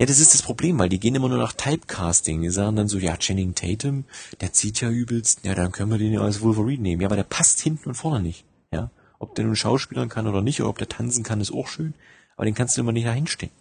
Ja, 0.00 0.06
das 0.06 0.18
ist 0.18 0.34
das 0.34 0.42
Problem, 0.42 0.78
weil 0.80 0.88
die 0.88 0.98
gehen 0.98 1.14
immer 1.14 1.28
nur 1.28 1.38
nach 1.38 1.52
Typecasting. 1.52 2.42
Die 2.42 2.50
sagen 2.50 2.74
dann 2.74 2.88
so, 2.88 2.98
ja, 2.98 3.16
Channing 3.16 3.54
Tatum, 3.54 4.04
der 4.40 4.52
zieht 4.52 4.80
ja 4.80 4.90
übelst, 4.90 5.44
ja, 5.44 5.54
dann 5.54 5.70
können 5.70 5.92
wir 5.92 5.98
den 5.98 6.12
ja 6.12 6.20
als 6.20 6.40
Wolverine 6.40 6.82
nehmen. 6.82 7.00
Ja, 7.00 7.06
aber 7.06 7.16
der 7.16 7.22
passt 7.22 7.60
hinten 7.60 7.90
und 7.90 7.94
vorne 7.94 8.20
nicht, 8.20 8.44
ja. 8.72 8.90
Ob 9.20 9.36
der 9.36 9.44
nun 9.44 9.56
Schauspielern 9.56 10.08
kann 10.08 10.26
oder 10.26 10.42
nicht, 10.42 10.60
oder 10.60 10.68
ob 10.68 10.78
der 10.78 10.88
tanzen 10.88 11.22
kann, 11.22 11.40
ist 11.40 11.52
auch 11.52 11.68
schön. 11.68 11.94
Aber 12.36 12.44
den 12.44 12.54
kannst 12.54 12.76
du 12.76 12.82
immer 12.82 12.92
nicht 12.92 13.06
dahinstellen. 13.06 13.52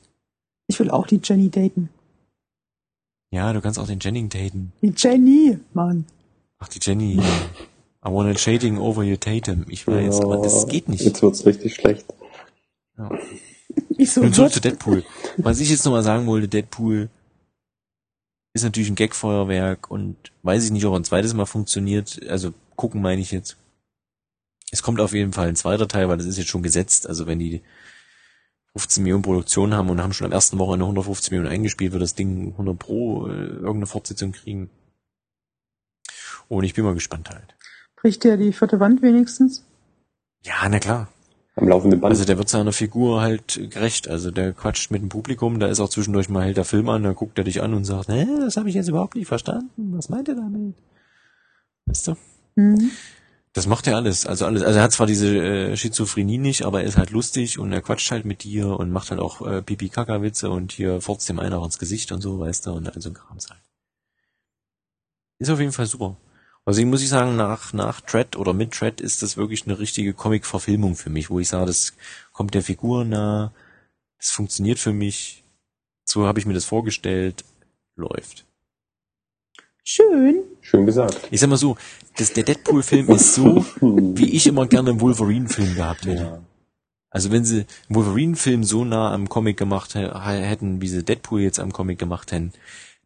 Ich 0.68 0.80
will 0.80 0.90
auch 0.90 1.08
die 1.08 1.20
Jenny 1.24 1.50
daten. 1.50 1.90
Ja, 3.32 3.52
du 3.54 3.62
kannst 3.62 3.80
auch 3.80 3.88
den 3.88 4.00
Jenning 4.00 4.30
daten. 4.30 4.72
Die 4.82 4.94
Jenny, 4.96 5.60
Mann. 5.74 6.06
Ach, 6.60 6.68
die 6.68 6.80
Jenny. 6.82 7.20
I 8.06 8.12
wanna 8.12 8.38
shading 8.38 8.78
over 8.78 9.04
your 9.04 9.20
Tatum. 9.20 9.66
Ich 9.68 9.88
weiß, 9.88 10.22
aber 10.22 10.38
das 10.38 10.68
geht 10.68 10.90
nicht. 10.90 11.04
Jetzt 11.04 11.22
wird's 11.24 11.46
richtig 11.46 11.76
schlecht. 11.76 12.06
Ja. 12.98 13.10
Ich 13.98 14.12
so, 14.12 14.22
Nun 14.22 14.34
zurück 14.34 14.54
zu 14.54 14.62
Deadpool. 14.62 15.04
Was 15.38 15.60
ich 15.60 15.70
jetzt 15.70 15.84
nochmal 15.86 16.04
sagen 16.04 16.28
wollte, 16.28 16.48
Deadpool 16.48 17.10
ist 18.54 18.64
natürlich 18.64 18.90
ein 18.90 18.96
Gagfeuerwerk 18.96 19.90
und 19.90 20.16
weiß 20.44 20.64
ich 20.66 20.72
nicht, 20.72 20.86
ob 20.86 20.94
er 20.94 21.00
ein 21.00 21.04
zweites 21.04 21.34
Mal 21.34 21.46
funktioniert. 21.46 22.22
Also 22.30 22.54
gucken 22.76 23.02
meine 23.02 23.22
ich 23.22 23.32
jetzt. 23.32 23.58
Es 24.72 24.84
kommt 24.84 25.00
auf 25.00 25.14
jeden 25.14 25.34
Fall 25.34 25.48
ein 25.48 25.56
zweiter 25.56 25.88
Teil, 25.88 26.08
weil 26.08 26.18
das 26.18 26.28
ist 26.28 26.38
jetzt 26.38 26.50
schon 26.50 26.64
gesetzt. 26.64 27.08
Also 27.08 27.28
wenn 27.28 27.40
die 27.40 27.62
15 28.76 29.04
Millionen 29.04 29.24
Produktion 29.24 29.74
haben 29.74 29.90
und 29.90 30.02
haben 30.02 30.14
schon 30.14 30.26
am 30.26 30.34
ersten 30.34 30.60
Wochenende 30.60 30.86
150 30.86 31.32
Millionen 31.32 31.52
eingespielt, 31.52 31.94
wird 31.94 32.04
das 32.04 32.16
Ding 32.16 32.52
100 32.52 32.78
pro 32.78 33.28
äh, 33.28 33.32
irgendeine 33.32 33.86
Fortsetzung 33.86 34.34
kriegen. 34.34 34.70
Und 36.50 36.66
ich 36.66 36.74
bin 36.74 36.84
mal 36.84 36.94
gespannt 36.94 37.30
halt. 37.30 37.56
Bricht 37.96 38.24
der 38.24 38.38
die 38.38 38.52
vierte 38.52 38.80
Wand 38.80 39.02
wenigstens? 39.02 39.64
Ja, 40.44 40.68
na 40.70 40.80
klar. 40.80 41.08
Am 41.56 41.70
laufenden 41.70 42.02
Band. 42.02 42.12
Also 42.12 42.26
der 42.26 42.38
wird 42.38 42.50
seiner 42.50 42.74
Figur 42.74 43.22
halt 43.22 43.60
gerecht. 43.72 44.10
Also 44.10 44.30
der 44.30 44.52
quatscht 44.52 44.92
mit 44.92 45.02
dem 45.02 45.10
Publikum, 45.10 45.60
da 45.60 45.68
ist 45.68 45.80
auch 45.80 45.90
zwischendurch 45.90 46.28
mal 46.28 46.44
hält 46.44 46.58
der 46.58 46.66
Film 46.66 46.90
an, 46.90 47.04
dann 47.04 47.16
guckt 47.16 47.38
er 47.38 47.46
dich 47.46 47.64
an 47.64 47.74
und 47.74 47.86
sagt, 47.86 48.10
hä, 48.10 48.28
das 48.42 48.58
habe 48.58 48.68
ich 48.68 48.76
jetzt 48.76 48.90
überhaupt 48.90 49.16
nicht 49.16 49.28
verstanden. 49.28 49.94
Was 49.96 50.10
meint 50.10 50.28
er 50.28 50.36
damit? 50.36 50.76
Weißt 51.86 52.10
du? 52.10 52.16
Mhm. 52.56 52.92
Das 53.56 53.68
macht 53.68 53.88
er 53.88 53.96
alles. 53.96 54.26
Also 54.26 54.46
alles. 54.46 54.63
Also 54.63 54.80
er 54.80 54.84
hat 54.84 54.91
zwar 54.91 55.08
diese 55.08 55.30
äh, 55.38 55.78
Schizophrenie 55.78 56.38
nicht, 56.38 56.65
aber 56.65 56.82
er 56.82 56.88
ist 56.88 56.98
halt 56.98 57.12
lustig 57.12 57.58
und 57.58 57.72
er 57.72 57.82
quatscht 57.82 58.12
halt 58.12 58.26
mit 58.26 58.44
dir 58.44 58.68
und 58.68 58.91
macht 58.91 59.12
halt 59.12 59.22
auch 59.22 59.48
äh, 59.48 59.62
pipi 59.62 59.88
kaka 59.88 60.22
witze 60.22 60.50
und 60.50 60.74
hier 60.74 61.00
furzt 61.00 61.30
dem 61.30 61.39
einer 61.39 61.60
auch 61.60 61.65
ins 61.65 61.80
Gesicht 61.80 62.12
und 62.12 62.20
so, 62.20 62.38
weißt 62.38 62.65
du, 62.65 62.74
und 62.74 62.94
all 62.94 63.02
so 63.02 63.10
ein 63.10 63.13
Krams 63.13 63.50
halt. 63.50 63.62
Ist 65.39 65.50
auf 65.50 65.62
jeden 65.62 65.72
Fall 65.72 65.86
super. 65.86 66.18
Deswegen 66.68 66.89
muss 66.89 67.02
ich 67.02 67.08
sagen, 67.08 67.38
nach, 67.38 67.72
nach 67.72 68.02
Tread 68.02 68.36
oder 68.36 68.52
mit 68.52 68.74
Tread 68.74 69.00
ist 69.00 69.22
das 69.22 69.38
wirklich 69.38 69.65
eine 69.65 69.80
richtige 69.80 70.13
Comic-Verfilmung 70.13 70.98
für 70.98 71.10
mich, 71.10 71.30
wo 71.30 71.39
ich 71.39 71.48
sage, 71.48 71.68
das 71.68 71.94
kommt 72.34 72.56
der 72.56 72.63
Figur 72.63 73.06
nah, 73.06 73.54
das 74.18 74.32
funktioniert 74.32 74.80
für 74.80 74.91
mich, 74.91 75.46
so 76.04 76.28
habe 76.28 76.39
ich 76.39 76.46
mir 76.46 76.54
das 76.56 76.65
vorgestellt, 76.65 77.46
läuft. 77.96 78.45
Schön. 79.88 80.43
Schön 80.62 80.86
gesagt. 80.88 81.28
Ich 81.30 81.39
sag 81.39 81.50
mal 81.50 81.58
so, 81.58 81.78
das, 82.17 82.34
der 82.34 82.43
Deadpool-Film 82.43 83.08
ist 83.10 83.36
so, 83.36 83.63
wie 83.82 84.32
ich 84.36 84.48
immer 84.48 84.65
gerne 84.67 84.89
einen 84.91 85.02
Wolverine-Film 85.02 85.76
gehabt 85.76 86.06
hätte. 86.06 86.24
Ja. 86.24 86.43
Also 87.12 87.32
wenn 87.32 87.45
sie 87.45 87.60
einen 87.88 87.95
Wolverine-Film 87.95 88.63
so 88.63 88.84
nah 88.84 89.13
am 89.13 89.30
Comic 89.30 89.58
gemacht 89.58 89.93
hä- 89.95 90.10
hätten, 90.12 90.82
wie 90.82 90.88
sie 90.88 91.04
Deadpool 91.04 91.41
jetzt 91.41 91.60
am 91.60 91.71
Comic 91.71 92.00
gemacht 92.00 92.32
hätten, 92.32 92.52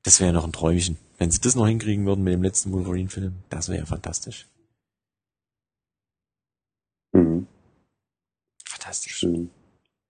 das 0.03 0.21
wäre 0.21 0.31
noch 0.31 0.45
ein 0.45 0.53
Träumchen. 0.53 0.97
Wenn 1.17 1.31
sie 1.31 1.41
das 1.41 1.55
noch 1.55 1.67
hinkriegen 1.67 2.05
würden 2.05 2.23
mit 2.23 2.33
dem 2.33 2.43
letzten 2.43 2.71
Wolverine-Film, 2.71 3.33
das 3.49 3.67
wäre 3.67 3.85
fantastisch. 3.85 4.47
Hm. 7.13 7.45
Fantastisch. 8.65 9.17
Schön. 9.17 9.49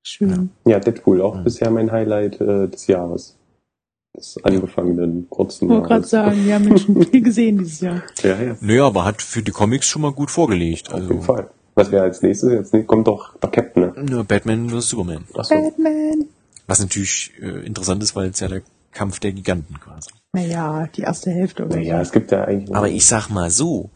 Schön. 0.03 0.51
Ja, 0.65 0.79
Deadpool, 0.79 1.19
auch 1.21 1.35
Ja. 1.35 1.41
bisher 1.41 1.71
mein 1.71 1.91
Highlight 1.91 2.39
äh, 2.39 2.67
des 2.67 2.85
Jahres. 2.85 3.35
Des 4.15 4.43
angefangenen 4.43 5.29
kurzen 5.29 5.65
Ich 5.65 5.71
wollte 5.71 5.87
gerade 5.87 6.07
sagen, 6.07 6.45
wir 6.45 6.55
haben 6.55 6.65
Menschen 6.65 7.05
viel 7.05 7.21
gesehen 7.21 7.59
dieses 7.59 7.81
Jahr. 7.81 8.01
Ja, 8.23 8.41
ja. 8.41 8.57
Naja, 8.59 8.85
aber 8.87 9.05
hat 9.05 9.21
für 9.21 9.43
die 9.43 9.51
Comics 9.51 9.85
schon 9.85 10.01
mal 10.01 10.11
gut 10.11 10.31
vorgelegt. 10.31 10.91
Auf 10.91 11.01
jeden 11.01 11.11
Also 11.19 11.21
Fall. 11.21 11.49
Was 11.75 11.91
wäre 11.91 12.03
als 12.03 12.21
nächstes? 12.21 12.51
Jetzt 12.51 12.87
kommt 12.87 13.07
doch 13.07 13.37
der 13.37 13.49
Captain. 13.51 13.93
Ne? 13.95 14.03
nur 14.03 14.23
Batman 14.23 14.69
vs. 14.69 14.89
Superman. 14.89 15.25
Achso. 15.33 15.55
Batman. 15.55 16.25
Was 16.67 16.79
natürlich 16.79 17.31
äh, 17.39 17.65
interessant 17.65 18.03
ist, 18.03 18.15
weil 18.15 18.29
es 18.29 18.39
ja 18.39 18.47
der 18.47 18.63
Kampf 18.91 19.19
der 19.19 19.31
Giganten 19.31 19.79
quasi. 19.79 20.09
Naja, 20.33 20.87
die 20.95 21.01
erste 21.01 21.31
Hälfte 21.31 21.65
oder 21.65 21.75
Naja, 21.77 22.01
es 22.01 22.11
gibt 22.11 22.31
ja 22.31 22.43
eigentlich. 22.45 22.75
Aber 22.75 22.89
ich 22.89 23.05
sag 23.05 23.29
mal 23.29 23.49
so, 23.49 23.91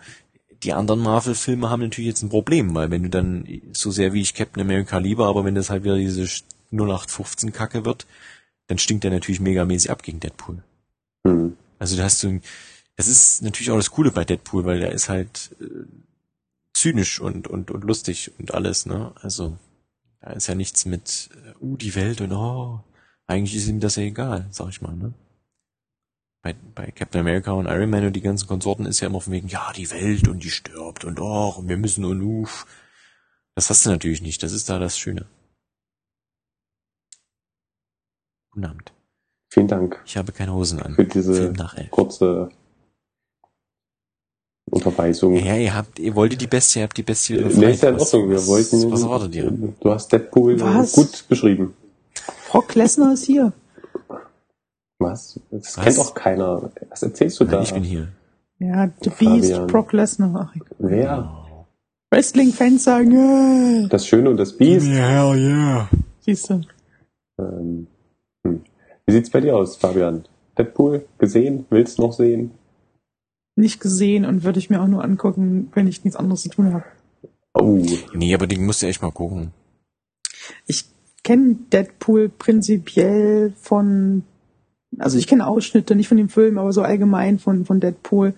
die 0.63 0.73
anderen 0.73 1.01
Marvel-Filme 1.01 1.69
haben 1.69 1.81
natürlich 1.81 2.07
jetzt 2.07 2.21
ein 2.21 2.29
Problem, 2.29 2.73
weil 2.73 2.89
wenn 2.91 3.03
du 3.03 3.09
dann 3.09 3.45
so 3.73 3.91
sehr 3.91 4.13
wie 4.13 4.21
ich 4.21 4.33
Captain 4.33 4.61
America 4.61 4.97
liebe, 4.99 5.25
aber 5.25 5.43
wenn 5.43 5.55
das 5.55 5.69
halt 5.69 5.83
wieder 5.83 5.97
diese 5.97 6.23
0815-Kacke 6.71 7.85
wird, 7.85 8.05
dann 8.67 8.77
stinkt 8.77 9.03
der 9.03 9.11
natürlich 9.11 9.41
megamäßig 9.41 9.91
ab 9.91 10.03
gegen 10.03 10.19
Deadpool. 10.19 10.63
Hm. 11.25 11.57
Also 11.79 11.97
da 11.97 12.03
hast 12.03 12.23
du, 12.23 12.39
das 12.95 13.07
ist 13.07 13.41
natürlich 13.41 13.71
auch 13.71 13.77
das 13.77 13.91
Coole 13.91 14.11
bei 14.11 14.23
Deadpool, 14.25 14.65
weil 14.65 14.79
der 14.79 14.91
ist 14.91 15.09
halt 15.09 15.55
äh, 15.59 15.85
zynisch 16.73 17.19
und, 17.19 17.47
und, 17.47 17.71
und 17.71 17.83
lustig 17.83 18.31
und 18.39 18.53
alles, 18.53 18.85
ne? 18.85 19.13
Also 19.21 19.57
da 20.21 20.31
ist 20.31 20.47
ja 20.47 20.55
nichts 20.55 20.85
mit, 20.85 21.29
äh, 21.45 21.53
uh, 21.63 21.77
die 21.77 21.95
Welt 21.95 22.21
und 22.21 22.31
oh, 22.31 22.81
eigentlich 23.27 23.55
ist 23.55 23.67
ihm 23.67 23.79
das 23.79 23.95
ja 23.95 24.03
egal, 24.03 24.47
sag 24.51 24.69
ich 24.69 24.81
mal, 24.81 24.95
ne? 24.95 25.13
Bei, 26.41 26.55
bei 26.75 26.91
Captain 26.91 27.21
America 27.21 27.51
und 27.51 27.67
Iron 27.67 27.89
Man 27.89 28.05
und 28.05 28.13
die 28.13 28.21
ganzen 28.21 28.47
Konsorten 28.47 28.85
ist 28.85 28.99
ja 28.99 29.07
immer 29.07 29.21
von 29.21 29.31
wegen, 29.31 29.47
ja, 29.47 29.71
die 29.73 29.89
Welt 29.91 30.27
und 30.27 30.43
die 30.43 30.51
stirbt 30.51 31.05
und 31.05 31.19
oh, 31.21 31.53
und 31.57 31.69
wir 31.69 31.77
müssen 31.77 32.03
und 32.03 32.21
uff. 32.21 32.65
Das 33.55 33.69
hast 33.69 33.85
du 33.85 33.91
natürlich 33.91 34.21
nicht, 34.21 34.43
das 34.43 34.51
ist 34.51 34.69
da 34.69 34.79
das 34.79 34.97
Schöne. 34.97 35.25
Guten 38.53 38.65
Abend. 38.65 38.93
Vielen 39.51 39.67
Dank 39.67 40.01
Ich 40.05 40.15
habe 40.17 40.31
keine 40.31 40.53
Hosen 40.53 40.79
an. 40.81 40.95
für 40.95 41.05
diese 41.05 41.53
kurze 41.91 42.49
Unterweisung. 44.69 45.35
Ja, 45.35 45.55
ihr 45.55 45.75
habt, 45.75 45.99
ihr 45.99 46.15
wolltet 46.15 46.41
die 46.41 46.47
Bestie, 46.47 46.79
ihr 46.79 46.83
habt 46.83 46.97
die 46.97 47.03
Bestie 47.03 47.35
Nee, 47.35 47.71
ist 47.71 47.83
ja 47.83 47.89
in 47.89 47.95
Was- 47.95 48.13
Ordnung. 48.13 48.29
Wir 48.29 48.37
was, 48.37 48.47
wollten. 48.47 48.91
Was 48.91 49.03
erwartet 49.03 49.35
ihr? 49.35 49.51
Du 49.51 49.91
hast 49.91 50.11
Deadpool 50.11 50.59
Was? 50.61 50.93
gut 50.93 51.25
beschrieben. 51.27 51.73
Brock 52.49 52.73
Lesnar 52.75 53.13
ist 53.13 53.25
hier. 53.25 53.53
Was? 54.99 55.39
Das 55.51 55.77
Was? 55.77 55.83
kennt 55.83 55.97
doch 55.97 56.13
keiner. 56.15 56.71
Was 56.89 57.03
erzählst 57.03 57.39
du 57.39 57.45
da? 57.45 57.51
Nein, 57.53 57.63
ich 57.63 57.73
bin 57.73 57.83
hier. 57.83 58.07
Ja, 58.59 58.89
The 59.01 59.09
Beast, 59.09 59.51
Fabian. 59.51 59.67
Brock 59.67 59.93
Lesnar. 59.93 60.53
Wer? 60.79 61.39
Wrestling-Fans 62.11 62.83
sagen, 62.83 63.11
äh, 63.85 63.87
Das 63.89 64.07
Schöne 64.07 64.29
und 64.29 64.37
das 64.37 64.55
Biest. 64.55 64.87
hell 64.87 65.35
yeah. 65.35 65.89
siehst 66.21 66.49
du. 66.49 66.61
Ähm, 67.39 67.47
hm. 67.49 67.87
Wie 69.05 69.13
sieht's 69.13 69.29
bei 69.29 69.41
dir 69.41 69.55
aus, 69.55 69.75
Fabian? 69.75 70.25
Deadpool 70.57 71.05
gesehen? 71.17 71.65
Willst 71.69 71.99
noch 71.99 72.13
sehen? 72.13 72.51
Nicht 73.55 73.79
gesehen 73.79 74.25
und 74.25 74.43
würde 74.43 74.59
ich 74.59 74.69
mir 74.69 74.81
auch 74.81 74.87
nur 74.87 75.03
angucken, 75.03 75.71
wenn 75.73 75.87
ich 75.87 76.03
nichts 76.03 76.17
anderes 76.17 76.43
zu 76.43 76.49
tun 76.49 76.73
habe. 76.73 76.85
Oh, 77.53 77.83
Nee, 78.13 78.33
aber 78.33 78.47
den 78.47 78.65
musst 78.65 78.81
du 78.81 78.87
echt 78.87 79.01
mal 79.01 79.11
gucken. 79.11 79.51
Ich 80.65 80.85
kenne 81.23 81.55
Deadpool 81.71 82.29
prinzipiell 82.29 83.53
von, 83.59 84.23
also 84.97 85.17
ich 85.17 85.27
kenne 85.27 85.47
Ausschnitte, 85.47 85.95
nicht 85.95 86.07
von 86.07 86.17
dem 86.17 86.29
Film, 86.29 86.57
aber 86.57 86.73
so 86.73 86.81
allgemein 86.81 87.39
von, 87.39 87.65
von 87.65 87.79
Deadpool. 87.79 88.33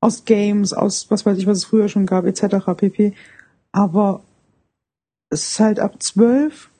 Aus 0.00 0.24
Games, 0.24 0.72
aus 0.72 1.10
was 1.10 1.24
weiß 1.24 1.38
ich, 1.38 1.46
was 1.46 1.58
es 1.58 1.64
früher 1.64 1.88
schon 1.88 2.06
gab, 2.06 2.24
etc. 2.24 2.56
pp. 2.76 3.14
Aber 3.70 4.22
es 5.30 5.52
ist 5.52 5.60
halt 5.60 5.78
ab 5.78 6.02
zwölf 6.02 6.70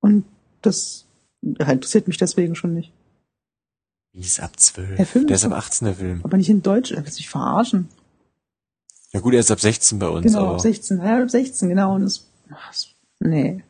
und 0.00 0.24
das 0.60 1.03
interessiert 1.44 2.08
mich 2.08 2.16
deswegen 2.18 2.54
schon 2.54 2.74
nicht. 2.74 2.92
Wie 4.12 4.20
ist 4.20 4.40
ab 4.40 4.58
12? 4.58 4.96
Der 4.96 5.06
Film 5.06 5.26
der 5.26 5.36
ist 5.36 5.44
ab 5.44 5.50
doch- 5.50 5.58
18, 5.58 5.86
der 5.86 5.94
Film. 5.96 6.20
Aber 6.24 6.36
nicht 6.36 6.48
in 6.48 6.62
Deutsch, 6.62 6.92
er 6.92 7.04
will 7.04 7.12
sich 7.12 7.28
verarschen. 7.28 7.88
Ja 9.12 9.20
gut, 9.20 9.34
er 9.34 9.40
ist 9.40 9.50
ab 9.50 9.60
16 9.60 9.98
bei 9.98 10.08
uns, 10.08 10.26
Genau, 10.26 10.40
aber 10.46 10.54
ab 10.54 10.60
16. 10.60 10.98
Ja, 10.98 11.22
ab 11.22 11.30
16, 11.30 11.68
genau. 11.68 11.94
Und 11.94 12.02
das, 12.02 12.26
was, 12.48 12.88
nee. 13.20 13.62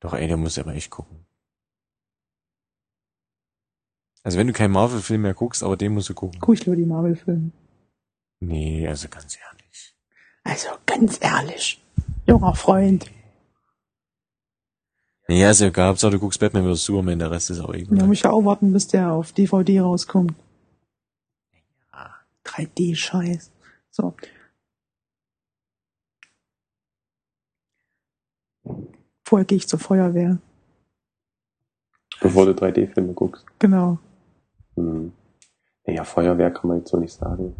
doch 0.00 0.14
ey, 0.14 0.26
der 0.26 0.36
muss 0.36 0.58
aber 0.58 0.74
echt 0.74 0.90
gucken. 0.90 1.24
Also 4.22 4.36
wenn 4.38 4.46
du 4.46 4.52
keinen 4.52 4.72
Marvel-Film 4.72 5.22
mehr 5.22 5.34
guckst, 5.34 5.62
aber 5.62 5.76
den 5.76 5.94
musst 5.94 6.08
du 6.08 6.14
gucken. 6.14 6.40
Guck 6.40 6.54
ich 6.54 6.64
lieber 6.66 6.76
die 6.76 6.84
Marvel-Filme. 6.86 7.50
Nee, 8.40 8.86
also 8.86 9.08
ganz 9.08 9.36
ehrlich. 9.36 9.94
Also, 10.44 10.68
ganz 10.86 11.18
ehrlich. 11.22 11.82
Junger 12.26 12.54
Freund. 12.54 13.10
Nee, 15.30 15.44
also 15.46 15.66
egal, 15.66 15.90
Hauptsache 15.90 16.10
du 16.10 16.18
guckst 16.18 16.40
Batman 16.40 16.64
vs. 16.74 16.86
Superman, 16.86 17.20
der 17.20 17.30
Rest 17.30 17.50
ist 17.50 17.60
auch 17.60 17.68
Da 17.68 17.74
egal. 17.74 18.04
muss 18.08 18.16
ich 18.16 18.24
ja 18.24 18.30
auch 18.32 18.44
warten, 18.44 18.72
bis 18.72 18.88
der 18.88 19.12
auf 19.12 19.30
DVD 19.32 19.78
rauskommt. 19.80 20.34
Ja. 21.92 22.16
3D-Scheiß. 22.44 23.52
So. 23.92 24.12
Vorher 29.24 29.44
gehe 29.46 29.58
ich 29.58 29.68
zur 29.68 29.78
Feuerwehr. 29.78 30.38
bevor 32.20 32.46
du 32.46 32.52
3D-Filme 32.52 33.12
guckst. 33.14 33.46
Genau. 33.60 33.98
Hm. 34.74 35.12
Naja, 35.86 36.04
Feuerwehr 36.04 36.50
kann 36.50 36.68
man 36.68 36.78
jetzt 36.78 36.90
so 36.90 36.96
nicht 36.98 37.12
sagen. 37.14 37.54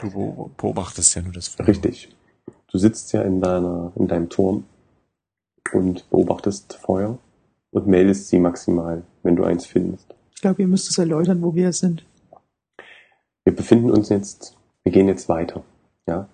Du 0.00 0.10
be- 0.10 0.50
beobachtest 0.58 1.14
ja 1.16 1.22
nur 1.22 1.32
das 1.32 1.48
Feuer. 1.48 1.66
Richtig. 1.68 2.14
Du 2.70 2.78
sitzt 2.78 3.12
ja 3.12 3.22
in 3.22 3.40
deiner, 3.40 3.92
in 3.96 4.08
deinem 4.08 4.28
Turm 4.28 4.64
und 5.72 6.08
beobachtest 6.10 6.74
Feuer 6.74 7.18
und 7.70 7.86
meldest 7.86 8.28
sie 8.28 8.38
maximal, 8.38 9.02
wenn 9.22 9.36
du 9.36 9.44
eins 9.44 9.66
findest. 9.66 10.14
Ich 10.34 10.40
glaube, 10.40 10.62
ihr 10.62 10.68
müsst 10.68 10.90
es 10.90 10.98
erläutern, 10.98 11.42
wo 11.42 11.54
wir 11.54 11.72
sind. 11.72 12.04
Wir 13.44 13.54
befinden 13.54 13.90
uns 13.90 14.08
jetzt, 14.08 14.56
wir 14.84 14.92
gehen 14.92 15.08
jetzt 15.08 15.28
weiter. 15.28 15.64
Ja, 16.06 16.28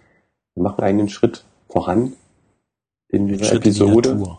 wir 0.55 0.63
machen 0.63 0.83
einen 0.83 1.09
Schritt 1.09 1.45
voran 1.69 2.15
in 3.09 3.27
dieser 3.27 3.45
Schritt 3.45 3.67
in 3.67 3.75
die 3.75 3.81
Episode 3.81 4.39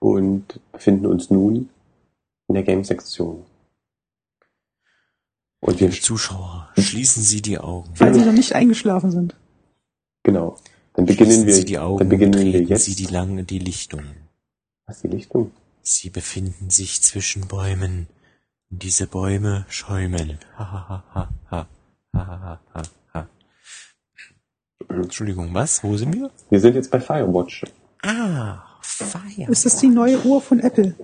und 0.00 0.60
befinden 0.72 1.06
uns 1.06 1.30
nun 1.30 1.68
in 2.48 2.54
der 2.54 2.62
Game-Sektion. 2.64 3.44
Und 5.60 5.78
wir, 5.80 5.90
Zuschauer, 5.92 6.70
schließen 6.76 7.22
Sie 7.22 7.40
die 7.40 7.58
Augen. 7.58 7.88
Weil 7.96 8.14
sie 8.14 8.24
noch 8.24 8.32
nicht 8.32 8.54
eingeschlafen 8.54 9.12
sind. 9.12 9.36
genau, 10.24 10.56
dann 10.94 11.06
beginnen 11.06 11.30
Schließen 11.30 11.46
wir, 11.46 11.54
Sie 11.54 11.64
die 11.64 11.78
Augen 11.78 11.98
dann 11.98 12.08
beginnen 12.08 12.34
wir 12.34 12.62
jetzt. 12.62 12.84
Sie 12.84 12.94
die 12.94 13.06
lange 13.06 13.44
die 13.44 13.58
Lichtungen. 13.58 14.16
Was 14.86 14.96
ist 14.96 15.04
die 15.04 15.08
Lichtung? 15.16 15.50
Sie 15.82 16.10
befinden 16.10 16.70
sich 16.70 17.02
zwischen 17.02 17.48
Bäumen. 17.48 18.06
Und 18.70 18.82
diese 18.82 19.06
Bäume 19.06 19.64
schäumen. 19.68 20.38
Ha, 20.58 20.72
ha, 20.72 20.88
ha, 20.88 21.04
ha, 21.14 21.28
ha. 21.50 21.66
Ha, 22.14 22.26
ha, 22.26 22.60
ha, 22.74 22.82
ha. 23.14 23.28
Entschuldigung, 24.88 25.54
was? 25.54 25.82
Wo 25.82 25.96
sind 25.96 26.14
wir? 26.14 26.30
Wir 26.50 26.60
sind 26.60 26.74
jetzt 26.74 26.90
bei 26.90 27.00
Firewatch. 27.00 27.64
Ah, 28.02 28.62
Fire. 28.80 29.50
Ist 29.50 29.64
das 29.64 29.78
die 29.78 29.88
neue 29.88 30.22
Uhr 30.24 30.40
von 30.42 30.60
Apple? 30.60 30.94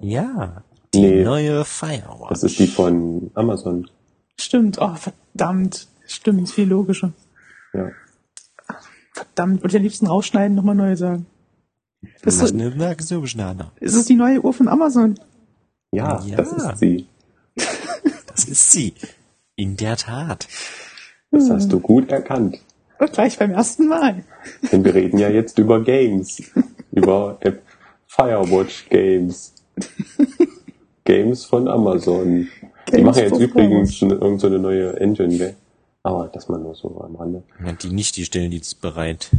Ja, 0.00 0.62
die 0.94 1.00
Nee. 1.00 1.24
neue 1.24 1.64
Firewatch. 1.64 2.30
Das 2.30 2.42
ist 2.42 2.58
die 2.58 2.66
von 2.66 3.30
Amazon. 3.34 3.88
Stimmt. 4.38 4.78
Oh, 4.80 4.94
verdammt. 4.94 5.88
Stimmt, 6.06 6.42
ist 6.44 6.52
viel 6.54 6.68
logischer. 6.68 7.12
Ja. 7.72 7.90
Verdammt, 9.16 9.62
würde 9.62 9.68
ich 9.68 9.76
am 9.76 9.82
liebsten 9.82 10.06
rausschneiden, 10.06 10.54
nochmal 10.54 10.74
neu 10.74 10.94
sagen. 10.94 11.24
Das 12.22 12.34
ist, 12.34 12.40
so 12.40 13.22
ist 13.80 13.94
es 13.94 14.04
die 14.04 14.14
neue 14.14 14.42
Uhr 14.44 14.52
von 14.52 14.68
Amazon? 14.68 15.18
Ja, 15.90 16.22
Ja. 16.26 16.36
das 16.36 16.52
ist 16.52 16.78
sie. 16.78 17.06
Das 18.26 18.44
ist 18.44 18.70
sie. 18.70 18.92
In 19.54 19.78
der 19.78 19.96
Tat. 19.96 20.46
Das 21.30 21.48
hast 21.48 21.72
du 21.72 21.80
gut 21.80 22.10
erkannt. 22.12 22.58
Und 22.98 23.12
gleich 23.14 23.38
beim 23.38 23.52
ersten 23.52 23.88
Mal. 23.88 24.24
Denn 24.70 24.84
wir 24.84 24.94
reden 24.94 25.16
ja 25.16 25.30
jetzt 25.30 25.58
über 25.58 25.82
Games. 25.82 26.42
über 26.92 27.38
App 27.40 27.62
Firewatch 28.06 28.90
Games. 28.90 29.54
Games 31.04 31.46
von 31.46 31.66
Amazon. 31.68 32.48
Die 32.88 32.90
Games 32.92 33.04
machen 33.06 33.22
jetzt 33.22 33.40
übrigens 33.40 34.02
eine, 34.02 34.14
irgend 34.14 34.40
so 34.42 34.48
eine 34.48 34.58
neue 34.58 35.00
Engine, 35.00 35.38
gell? 35.38 35.54
Aber 36.06 36.28
das 36.28 36.48
mal 36.48 36.58
nur 36.58 36.74
so 36.76 37.00
am 37.00 37.16
Rande. 37.16 37.42
Ja, 37.64 37.72
Die 37.72 37.90
nicht, 37.90 38.16
die 38.16 38.24
stellen 38.24 38.50
die 38.52 38.62
bereit. 38.80 39.30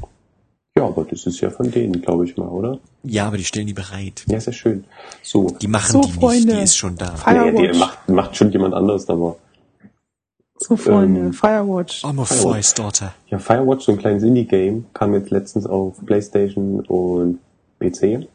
Ja, 0.77 0.85
aber 0.85 1.05
das 1.05 1.25
ist 1.25 1.39
ja 1.39 1.49
von 1.49 1.71
denen, 1.71 2.01
glaube 2.01 2.25
ich 2.25 2.35
mal, 2.35 2.49
oder? 2.49 2.79
Ja, 3.03 3.25
aber 3.27 3.37
die 3.37 3.45
stellen 3.45 3.67
die 3.67 3.73
bereit. 3.73 4.23
Ja, 4.27 4.39
sehr 4.39 4.51
schön. 4.53 4.83
So. 5.23 5.47
Die 5.61 5.67
machen 5.67 5.91
So, 5.93 6.01
die 6.01 6.07
nicht, 6.07 6.19
Freunde. 6.19 6.55
die 6.57 6.61
ist 6.63 6.75
schon 6.75 6.95
da. 6.97 7.15
Fire- 7.15 7.45
Nee, 7.45 7.51
die 7.51 7.57
Firewatch. 7.57 7.79
macht, 7.79 8.09
macht 8.09 8.35
schon 8.35 8.51
jemand 8.51 8.73
anderes, 8.73 9.09
aber. 9.09 9.37
So, 10.59 10.75
Freunde, 10.75 11.21
Ähm, 11.21 11.33
Firewatch. 11.33 12.03
I'm 12.03 12.19
a 12.21 12.25
Fire 12.25 12.61
Starter. 12.63 13.13
Ja, 13.27 13.39
Firewatch, 13.39 13.85
so 13.85 13.93
ein 13.93 13.97
kleines 13.97 14.23
Indie-Game, 14.23 14.87
kam 14.93 15.13
jetzt 15.13 15.29
letztens 15.31 15.65
auf 15.67 16.03
Playstation 16.05 16.81
und 16.85 17.39
PC. 17.79 18.27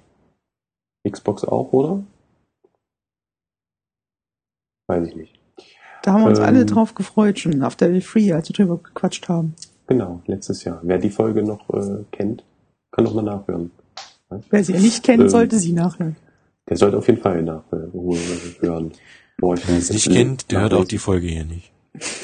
Xbox 1.06 1.44
auch, 1.44 1.70
oder? 1.72 2.02
Weiß 4.88 5.06
ich 5.06 5.16
nicht. 5.16 5.38
Da 6.02 6.12
haben 6.12 6.22
wir 6.22 6.28
uns 6.30 6.38
ähm, 6.38 6.44
alle 6.44 6.66
drauf 6.66 6.94
gefreut 6.94 7.38
schon 7.38 7.62
auf 7.62 7.76
der 7.76 8.00
Free, 8.02 8.32
als 8.32 8.48
wir 8.48 8.54
drüber 8.54 8.78
gequatscht 8.78 9.28
haben. 9.28 9.54
Genau, 9.86 10.20
letztes 10.26 10.64
Jahr. 10.64 10.80
Wer 10.82 10.98
die 10.98 11.10
Folge 11.10 11.42
noch 11.42 11.68
äh, 11.70 12.04
kennt, 12.10 12.44
kann 12.90 13.04
noch 13.04 13.14
mal 13.14 13.22
nachhören. 13.22 13.70
Wer 14.50 14.64
sie 14.64 14.72
nicht 14.74 15.02
kennt, 15.04 15.24
Ähm, 15.24 15.28
sollte 15.28 15.58
sie 15.58 15.72
nachhören. 15.72 16.16
Der 16.68 16.76
sollte 16.76 16.96
auf 16.98 17.06
jeden 17.08 17.20
Fall 17.20 17.42
nachhören. 17.42 18.92
Boah, 19.38 19.56
Wer 19.66 19.78
es 19.78 19.90
nicht 19.90 20.10
kennt, 20.10 20.50
der 20.50 20.60
hört 20.60 20.74
auch 20.74 20.84
die 20.84 20.98
Folge 20.98 21.26
hier 21.26 21.44
nicht. 21.44 21.70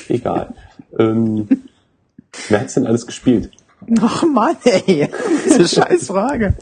Egal. 0.09 0.55
ähm, 0.99 1.49
wer 2.49 2.61
hat's 2.61 2.74
denn 2.74 2.87
alles 2.87 3.07
gespielt? 3.07 3.51
Ach 4.01 4.24
Mann, 4.24 4.57
ey. 4.64 5.09
Diese 5.45 5.68
scheiß 5.68 6.07
Frage. 6.07 6.55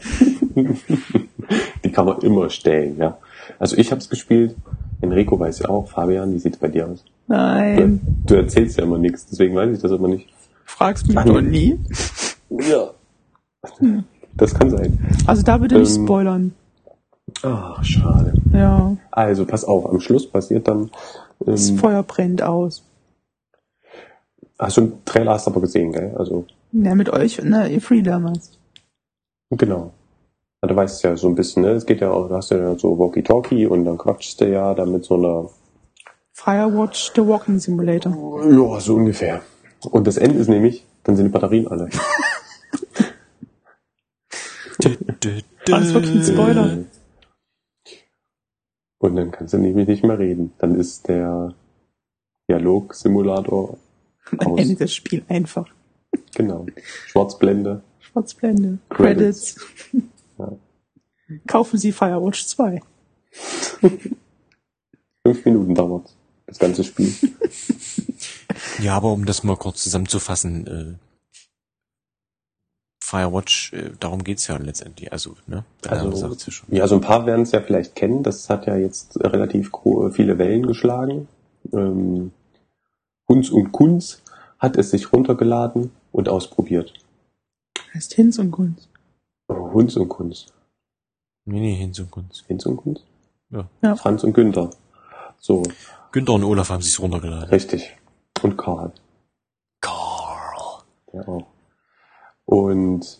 Die 1.83 1.91
kann 1.91 2.05
man 2.05 2.19
immer 2.21 2.49
stellen, 2.49 2.97
ja. 2.97 3.17
Also 3.59 3.77
ich 3.77 3.91
hab's 3.91 4.09
gespielt. 4.09 4.55
Enrico 5.01 5.39
weiß 5.39 5.59
ja 5.59 5.69
auch. 5.69 5.87
Fabian, 5.89 6.33
wie 6.33 6.39
sieht's 6.39 6.57
bei 6.57 6.67
dir 6.67 6.87
aus? 6.89 7.03
Nein, 7.27 7.99
Du 8.25 8.35
erzählst 8.35 8.77
ja 8.77 8.83
immer 8.83 8.97
nichts, 8.97 9.25
deswegen 9.27 9.55
weiß 9.55 9.75
ich 9.75 9.81
das 9.81 9.91
immer 9.91 10.07
nicht. 10.07 10.27
fragst 10.65 11.07
mich 11.07 11.15
doch 11.17 11.41
nie. 11.41 11.79
Ja. 12.49 12.91
Das 14.35 14.53
kann 14.53 14.69
sein. 14.69 14.97
Also 15.25 15.41
da 15.43 15.57
bitte 15.57 15.77
nicht 15.79 15.95
Ähm, 15.95 16.03
spoilern. 16.05 16.53
Ach, 17.43 17.83
schade. 17.83 18.33
Ja, 18.53 18.95
Also, 19.11 19.45
pass 19.45 19.65
auf, 19.65 19.85
am 19.89 19.99
Schluss 19.99 20.29
passiert 20.29 20.67
dann. 20.67 20.89
das 21.39 21.69
Ähm, 21.69 21.77
Feuer 21.77 22.03
brennt 22.03 22.41
aus. 22.41 22.83
hast 24.57 24.77
du 24.77 24.81
einen 24.81 25.05
Trailer 25.05 25.33
hast 25.33 25.47
du 25.47 25.51
aber 25.51 25.61
gesehen, 25.61 25.91
gell? 25.91 26.15
Also, 26.17 26.45
Ja, 26.71 26.95
mit 26.95 27.09
euch, 27.09 27.43
ne, 27.43 27.69
ihr 27.69 27.81
damals. 28.03 28.57
genau. 29.51 29.91
Du 30.61 30.75
weißt 30.75 31.03
ja 31.03 31.15
so 31.15 31.27
ein 31.27 31.35
bisschen, 31.35 31.63
ne? 31.63 31.71
Es 31.71 31.85
geht 31.85 32.01
ja 32.01 32.11
auch, 32.11 32.27
du 32.27 32.35
hast 32.35 32.49
ja 32.49 32.75
so 32.77 32.97
Walkie-Talkie 32.97 33.67
und 33.67 33.85
dann 33.85 33.97
quatschst 33.97 34.41
du 34.41 34.49
ja 34.51 34.73
da 34.73 34.85
mit 34.85 35.05
so 35.05 35.15
einer, 35.15 35.49
Firewatch, 36.33 37.13
The 37.15 37.21
Walking 37.27 37.59
Simulator. 37.59 38.43
ja, 38.45 38.79
so 38.79 38.95
ungefähr. 38.95 39.41
Und 39.91 40.05
das 40.07 40.17
Ende 40.17 40.39
ist 40.39 40.47
nämlich, 40.47 40.85
dann 41.03 41.15
sind 41.15 41.25
die 41.25 41.31
Batterien 41.31 41.67
alle. 41.67 41.89
Das 44.77 45.93
wirklich 45.93 46.15
ein 46.15 46.23
Spoiler? 46.23 46.77
Und 48.99 49.15
dann 49.15 49.31
kannst 49.31 49.53
du 49.53 49.57
nämlich 49.57 49.87
nicht 49.87 50.03
mehr 50.03 50.19
reden. 50.19 50.53
Dann 50.57 50.75
ist 50.75 51.07
der 51.07 51.53
Dialog-Simulator 52.49 53.77
Man 54.31 54.47
aus. 54.47 54.59
endet 54.59 54.81
das 54.81 54.93
Spiel 54.93 55.23
einfach. 55.27 55.67
Genau. 56.35 56.65
Schwarzblende. 57.07 57.81
Schwarzblende. 57.99 58.77
Credits. 58.89 59.55
Credits. 59.55 60.07
Ja. 60.37 60.51
Kaufen 61.45 61.77
Sie 61.77 61.91
Firewatch 61.91 62.45
2. 62.45 62.81
Fünf 65.23 65.45
Minuten 65.45 65.75
dauert 65.75 66.15
das 66.45 66.59
ganze 66.59 66.83
Spiel. 66.83 67.13
Ja, 68.79 68.95
aber 68.95 69.11
um 69.11 69.25
das 69.25 69.43
mal 69.43 69.57
kurz 69.57 69.83
zusammenzufassen, 69.83 70.67
äh, 70.67 70.93
Firewatch, 72.99 73.73
äh, 73.73 73.91
darum 73.99 74.23
geht's 74.23 74.47
ja 74.47 74.57
letztendlich. 74.57 75.11
Also, 75.11 75.35
ne? 75.47 75.63
Also, 75.87 76.15
sagt's 76.15 76.45
ja 76.45 76.51
schon. 76.51 76.73
ja, 76.73 76.87
so 76.87 76.95
ein 76.95 77.01
paar 77.01 77.25
werden 77.25 77.43
es 77.43 77.51
ja 77.51 77.61
vielleicht 77.61 77.95
kennen. 77.95 78.23
Das 78.23 78.49
hat 78.49 78.67
ja 78.67 78.75
jetzt 78.75 79.19
relativ 79.23 79.71
viele 80.11 80.37
Wellen 80.37 80.65
geschlagen. 80.65 81.27
Ähm, 81.73 82.31
Hunz 83.27 83.49
und 83.49 83.71
Kunz 83.71 84.21
hat 84.59 84.77
es 84.77 84.91
sich 84.91 85.11
runtergeladen 85.13 85.91
und 86.11 86.29
ausprobiert. 86.29 86.93
Heißt 87.93 88.13
Hinz 88.13 88.39
und 88.39 88.51
Kunz. 88.51 88.89
Oh, 89.47 89.71
Hunz 89.73 89.95
und 89.95 90.09
Kunz. 90.09 90.47
Nee, 91.45 91.59
nee, 91.59 91.75
Hinz 91.75 91.99
und 91.99 92.11
Kunz. 92.11 92.43
Hinz 92.47 92.65
und 92.65 92.77
Kunz? 92.77 93.01
Ja. 93.49 93.67
Ja. 93.81 93.95
Franz 93.95 94.23
und 94.23 94.33
Günther. 94.33 94.69
So, 95.39 95.63
Günther 96.11 96.33
und 96.33 96.43
Olaf 96.43 96.69
haben 96.69 96.81
sich's 96.81 96.99
runtergeladen. 96.99 97.49
richtig. 97.49 97.95
Und 98.41 98.57
Karl. 98.57 98.91
Carl. 99.81 100.83
Der 101.13 101.27
auch. 101.27 101.47
Und 102.45 103.19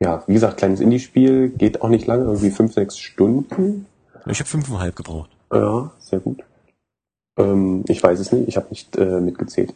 ja, 0.00 0.22
wie 0.26 0.34
gesagt, 0.34 0.58
kleines 0.58 0.80
Indie-Spiel, 0.80 1.50
geht 1.50 1.82
auch 1.82 1.88
nicht 1.88 2.06
lange, 2.06 2.24
irgendwie 2.24 2.50
fünf, 2.50 2.74
sechs 2.74 2.98
Stunden. 2.98 3.86
Ich 4.26 4.38
habe 4.40 4.48
fünfeinhalb 4.48 4.96
gebraucht. 4.96 5.30
Ja, 5.52 5.92
sehr 5.98 6.20
gut. 6.20 6.42
Ähm, 7.36 7.84
ich 7.88 8.02
weiß 8.02 8.18
es 8.18 8.32
nicht, 8.32 8.48
ich 8.48 8.56
habe 8.56 8.68
nicht 8.68 8.96
äh, 8.96 9.20
mitgezählt. 9.20 9.74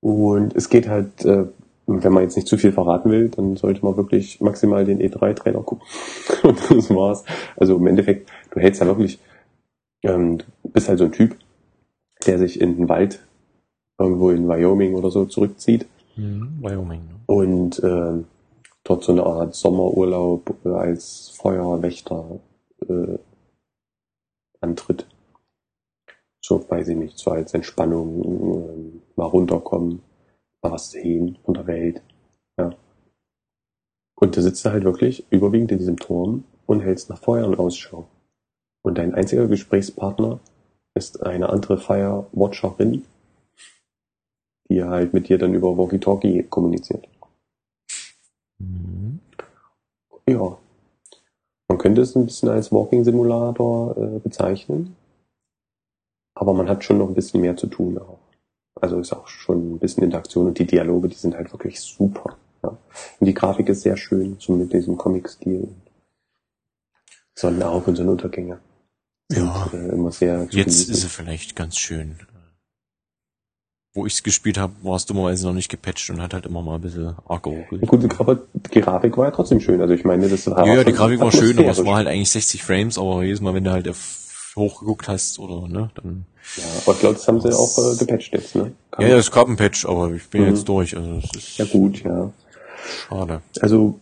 Und 0.00 0.54
es 0.54 0.68
geht 0.68 0.88
halt, 0.88 1.24
äh, 1.24 1.46
wenn 1.88 2.12
man 2.12 2.22
jetzt 2.22 2.36
nicht 2.36 2.46
zu 2.48 2.58
viel 2.58 2.72
verraten 2.72 3.10
will, 3.10 3.30
dann 3.30 3.56
sollte 3.56 3.84
man 3.84 3.96
wirklich 3.96 4.40
maximal 4.40 4.84
den 4.84 5.00
E3-Trailer 5.00 5.62
gucken. 5.62 5.86
Und 6.42 6.58
das 6.70 6.90
war's. 6.90 7.24
Also 7.56 7.76
im 7.76 7.86
Endeffekt, 7.86 8.30
du 8.50 8.60
hältst 8.60 8.80
ja 8.80 8.86
wirklich, 8.86 9.18
ähm, 10.02 10.38
du 10.38 10.44
bist 10.64 10.88
halt 10.88 10.98
so 10.98 11.06
ein 11.06 11.12
Typ, 11.12 11.36
der 12.26 12.38
sich 12.38 12.60
in 12.60 12.76
den 12.76 12.88
Wald 12.88 13.26
irgendwo 13.98 14.30
in 14.30 14.48
Wyoming 14.48 14.94
oder 14.94 15.10
so 15.10 15.24
zurückzieht 15.24 15.86
Mhm, 16.16 16.58
Wyoming. 16.60 17.00
Ne? 17.00 17.14
und 17.26 17.80
ähm, 17.84 18.24
dort 18.82 19.04
so 19.04 19.12
eine 19.12 19.24
Art 19.24 19.54
Sommerurlaub 19.54 20.52
äh, 20.64 20.70
als 20.70 21.30
Feuerwächter 21.40 22.40
äh, 22.88 23.18
antritt. 24.60 25.06
So, 26.40 26.68
weiß 26.68 26.88
ich 26.88 26.96
nicht, 26.96 27.18
so 27.18 27.30
als 27.30 27.54
Entspannung, 27.54 28.24
ähm, 28.24 29.02
mal 29.14 29.26
runterkommen, 29.26 30.00
was 30.62 30.90
sehen 30.90 31.38
von 31.44 31.54
der 31.54 31.66
Welt. 31.66 32.02
Ja. 32.58 32.74
Und 34.16 34.36
da 34.36 34.42
sitzt 34.42 34.64
du 34.64 34.70
halt 34.70 34.84
wirklich 34.84 35.26
überwiegend 35.30 35.72
in 35.72 35.78
diesem 35.78 35.96
Turm 35.96 36.44
und 36.66 36.80
hältst 36.80 37.10
nach 37.10 37.18
Feuern 37.18 37.54
Ausschau. 37.54 38.08
Und 38.82 38.98
dein 38.98 39.14
einziger 39.14 39.46
Gesprächspartner 39.46 40.40
ist 40.94 41.22
eine 41.24 41.48
andere 41.48 41.78
Firewatcherin, 41.78 43.04
die 44.68 44.82
halt 44.82 45.14
mit 45.14 45.28
dir 45.28 45.38
dann 45.38 45.54
über 45.54 45.76
Walkie-Talkie 45.76 46.44
kommuniziert. 46.44 47.08
Mhm. 48.58 49.20
Ja. 50.28 50.58
Man 51.68 51.78
könnte 51.78 52.02
es 52.02 52.16
ein 52.16 52.26
bisschen 52.26 52.48
als 52.48 52.72
Walking 52.72 53.04
Simulator 53.04 53.96
äh, 53.96 54.18
bezeichnen. 54.18 54.96
Aber 56.34 56.54
man 56.54 56.68
hat 56.68 56.84
schon 56.84 56.98
noch 56.98 57.08
ein 57.08 57.14
bisschen 57.14 57.40
mehr 57.40 57.56
zu 57.56 57.66
tun 57.66 57.98
auch. 57.98 58.18
Also 58.80 58.98
ist 59.00 59.12
auch 59.12 59.28
schon 59.28 59.74
ein 59.74 59.78
bisschen 59.78 60.02
Interaktion 60.02 60.46
und 60.46 60.58
die 60.58 60.66
Dialoge, 60.66 61.08
die 61.08 61.16
sind 61.16 61.36
halt 61.36 61.52
wirklich 61.52 61.80
super. 61.80 62.36
Ja. 62.62 62.70
Und 62.70 63.26
die 63.26 63.34
Grafik 63.34 63.68
ist 63.68 63.82
sehr 63.82 63.96
schön, 63.96 64.36
so 64.38 64.54
mit 64.54 64.72
diesem 64.72 64.96
Comic-Stil. 64.96 65.68
Sonnenauf- 67.34 67.86
und 67.86 67.96
Sonnenuntergänge. 67.96 68.58
Ja. 69.30 69.70
Äh, 69.72 69.88
immer 69.90 70.10
sehr 70.10 70.48
Jetzt 70.50 70.88
ist 70.88 71.04
er 71.04 71.10
vielleicht 71.10 71.54
ganz 71.54 71.76
schön. 71.76 72.18
Wo 73.94 74.06
ich 74.06 74.14
es 74.14 74.22
gespielt 74.22 74.58
habe, 74.58 74.74
war 74.82 74.96
es 74.96 75.06
dummerweise 75.06 75.46
noch 75.46 75.54
nicht 75.54 75.68
gepatcht 75.68 76.10
und 76.10 76.20
hat 76.20 76.34
halt 76.34 76.46
immer 76.46 76.62
mal 76.62 76.76
ein 76.76 76.80
bisschen 76.80 77.14
arg 77.26 77.42
geruckelt. 77.42 77.86
Gut, 77.86 78.20
aber 78.20 78.42
die 78.54 78.80
Grafik 78.80 79.16
war 79.16 79.26
ja 79.26 79.30
trotzdem 79.30 79.60
schön. 79.60 79.80
Also 79.80 79.94
ich 79.94 80.04
meine, 80.04 80.28
das 80.28 80.46
war 80.46 80.66
Ja, 80.66 80.76
ja, 80.76 80.84
die 80.84 80.92
Grafik 80.92 81.20
war 81.20 81.32
schön, 81.32 81.58
aber 81.58 81.70
es 81.70 81.84
war 81.84 81.96
halt 81.96 82.06
eigentlich 82.06 82.30
60 82.30 82.62
Frames, 82.62 82.98
aber 82.98 83.22
jedes 83.24 83.40
Mal, 83.40 83.54
wenn 83.54 83.64
du 83.64 83.70
halt 83.70 83.88
auf 83.88 84.27
hochgeguckt 84.58 85.08
hast 85.08 85.38
oder 85.38 85.66
ne, 85.68 85.90
dann. 85.94 86.26
Ja, 86.56 86.64
aber 86.82 86.92
ich 86.92 87.00
glaube, 87.00 87.14
das 87.14 87.28
haben 87.28 87.40
sie 87.40 87.52
auch 87.52 87.78
äh, 87.78 87.96
gepatcht 87.96 88.32
jetzt, 88.32 88.54
ne? 88.54 88.72
Kann 88.90 89.04
Ja, 89.04 89.12
ja, 89.12 89.16
es 89.18 89.30
gab 89.30 89.48
ein 89.48 89.56
Patch, 89.56 89.86
aber 89.86 90.12
ich 90.12 90.28
bin 90.28 90.42
Mhm. 90.42 90.48
jetzt 90.48 90.68
durch, 90.68 90.96
also 90.96 91.18
es 91.18 91.30
ist 91.36 91.58
ja 91.58 91.64
gut, 91.66 92.02
ja. 92.02 92.30
schade. 93.08 93.42
Also, 93.60 93.98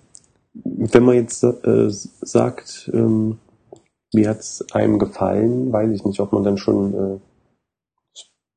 wenn 0.54 1.04
man 1.04 1.14
jetzt 1.16 1.42
äh, 1.44 1.88
sagt, 1.88 2.90
ähm, 2.94 3.38
wie 4.12 4.26
hat's 4.28 4.64
einem 4.72 4.98
gefallen, 4.98 5.72
weiß 5.72 5.90
ich 5.90 6.04
nicht, 6.04 6.20
ob 6.20 6.32
man 6.32 6.44
dann 6.44 6.56
schon 6.58 6.94
äh, 6.94 7.18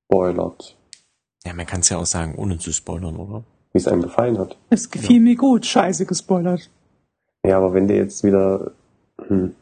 spoilert, 0.08 0.76
Ja, 1.45 1.54
man 1.54 1.66
kann 1.66 1.82
es 1.82 1.89
ja 1.89 1.97
auch 1.97 2.06
sagen, 2.06 2.36
ohne 2.36 2.58
zu 2.60 2.72
spoilern, 2.74 3.16
oder? 3.18 3.43
wie 3.72 3.78
es 3.78 3.88
einem 3.88 4.02
gefallen 4.02 4.38
hat. 4.39 4.58
Es 4.72 4.89
gefiel 4.89 5.20
mir 5.20 5.36
gut, 5.36 5.64
scheiße 5.66 6.06
gespoilert. 6.08 6.70
Ja, 7.45 7.58
aber 7.58 7.74
wenn 7.74 7.88
der 7.88 7.97
jetzt 7.97 8.24
wieder... 8.24 8.72
Hm. 9.28 9.54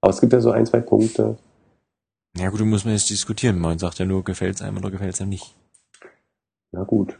Aber 0.00 0.10
es 0.12 0.20
gibt 0.20 0.32
ja 0.32 0.40
so 0.40 0.50
ein, 0.50 0.66
zwei 0.66 0.80
Punkte. 0.80 1.36
Ja 2.38 2.48
gut, 2.50 2.60
du 2.60 2.64
musst 2.64 2.84
man 2.84 2.94
jetzt 2.94 3.10
diskutieren. 3.10 3.58
Man 3.58 3.78
sagt 3.78 3.98
ja 3.98 4.04
nur, 4.06 4.24
gefällt's 4.24 4.62
einem 4.62 4.78
oder 4.78 4.90
gefällt's 4.90 5.20
einem 5.20 5.30
nicht. 5.30 5.54
Na 6.72 6.84
gut. 6.84 7.18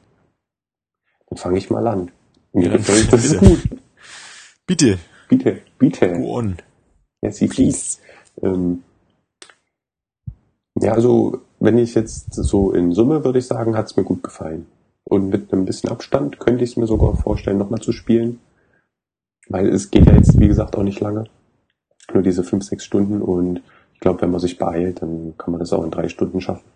Dann 1.29 1.37
fange 1.39 1.59
ich 1.59 1.71
mal 1.71 1.87
an. 1.87 2.11
Mir 2.53 2.71
Ja, 2.71 2.77
gefällt 2.77 3.13
das 3.13 3.25
ist 3.25 3.41
bitte. 3.41 3.47
gut. 3.49 3.69
Bitte, 4.67 4.99
Bitte, 5.29 5.63
bitte. 5.79 6.13
go 6.13 6.37
on. 6.39 6.57
Ja, 7.23 7.33
sie 7.33 7.49
fließt. 7.49 8.01
Ähm, 8.43 8.85
ja, 10.81 10.93
also 10.93 11.41
wenn 11.59 11.77
ich 11.77 11.95
jetzt 11.95 12.33
so 12.33 12.73
in 12.73 12.93
Summe 12.93 13.25
würde 13.25 13.41
ich 13.41 13.47
sagen, 13.47 13.77
hat 13.77 13.87
es 13.87 13.97
mir 13.97 14.05
gut 14.05 14.23
gefallen. 14.23 14.67
Und 15.05 15.29
mit 15.29 15.53
einem 15.53 15.65
bisschen 15.65 15.91
Abstand 15.91 16.39
könnte 16.39 16.63
ich 16.65 16.71
es 16.71 16.77
mir 16.77 16.87
sogar 16.87 17.17
vorstellen, 17.17 17.59
nochmal 17.59 17.81
zu 17.81 17.93
spielen. 17.93 18.39
Weil 19.49 19.69
es 19.69 19.91
geht 19.91 20.07
ja 20.07 20.15
jetzt, 20.15 20.39
wie 20.39 20.47
gesagt, 20.47 20.77
auch 20.77 20.85
nicht 20.85 21.01
lange. 21.01 21.25
Nur 22.13 22.23
diese 22.23 22.45
fünf, 22.45 22.65
sechs 22.65 22.85
Stunden. 22.85 23.23
Und 23.23 23.63
ich 23.95 24.01
glaube, 24.01 24.23
wenn 24.23 24.31
man 24.31 24.41
sich 24.41 24.59
beeilt, 24.59 25.03
dann 25.03 25.35
kann 25.39 25.53
man 25.53 25.61
das 25.61 25.73
auch 25.73 25.85
in 25.85 25.91
drei 25.91 26.09
Stunden 26.09 26.41
schaffen. 26.41 26.69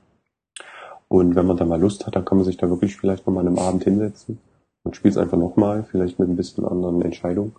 Und 1.08 1.36
wenn 1.36 1.46
man 1.46 1.56
da 1.56 1.64
mal 1.64 1.80
Lust 1.80 2.06
hat, 2.06 2.16
dann 2.16 2.24
kann 2.24 2.38
man 2.38 2.44
sich 2.44 2.56
da 2.56 2.68
wirklich 2.68 2.96
vielleicht 2.96 3.26
nochmal 3.26 3.46
an 3.46 3.56
einem 3.56 3.58
Abend 3.58 3.84
hinsetzen 3.84 4.38
und 4.82 4.96
spielt 4.96 5.12
es 5.12 5.18
einfach 5.18 5.38
nochmal, 5.38 5.84
vielleicht 5.90 6.18
mit 6.18 6.28
ein 6.28 6.36
bisschen 6.36 6.64
anderen 6.64 7.02
Entscheidungen. 7.02 7.54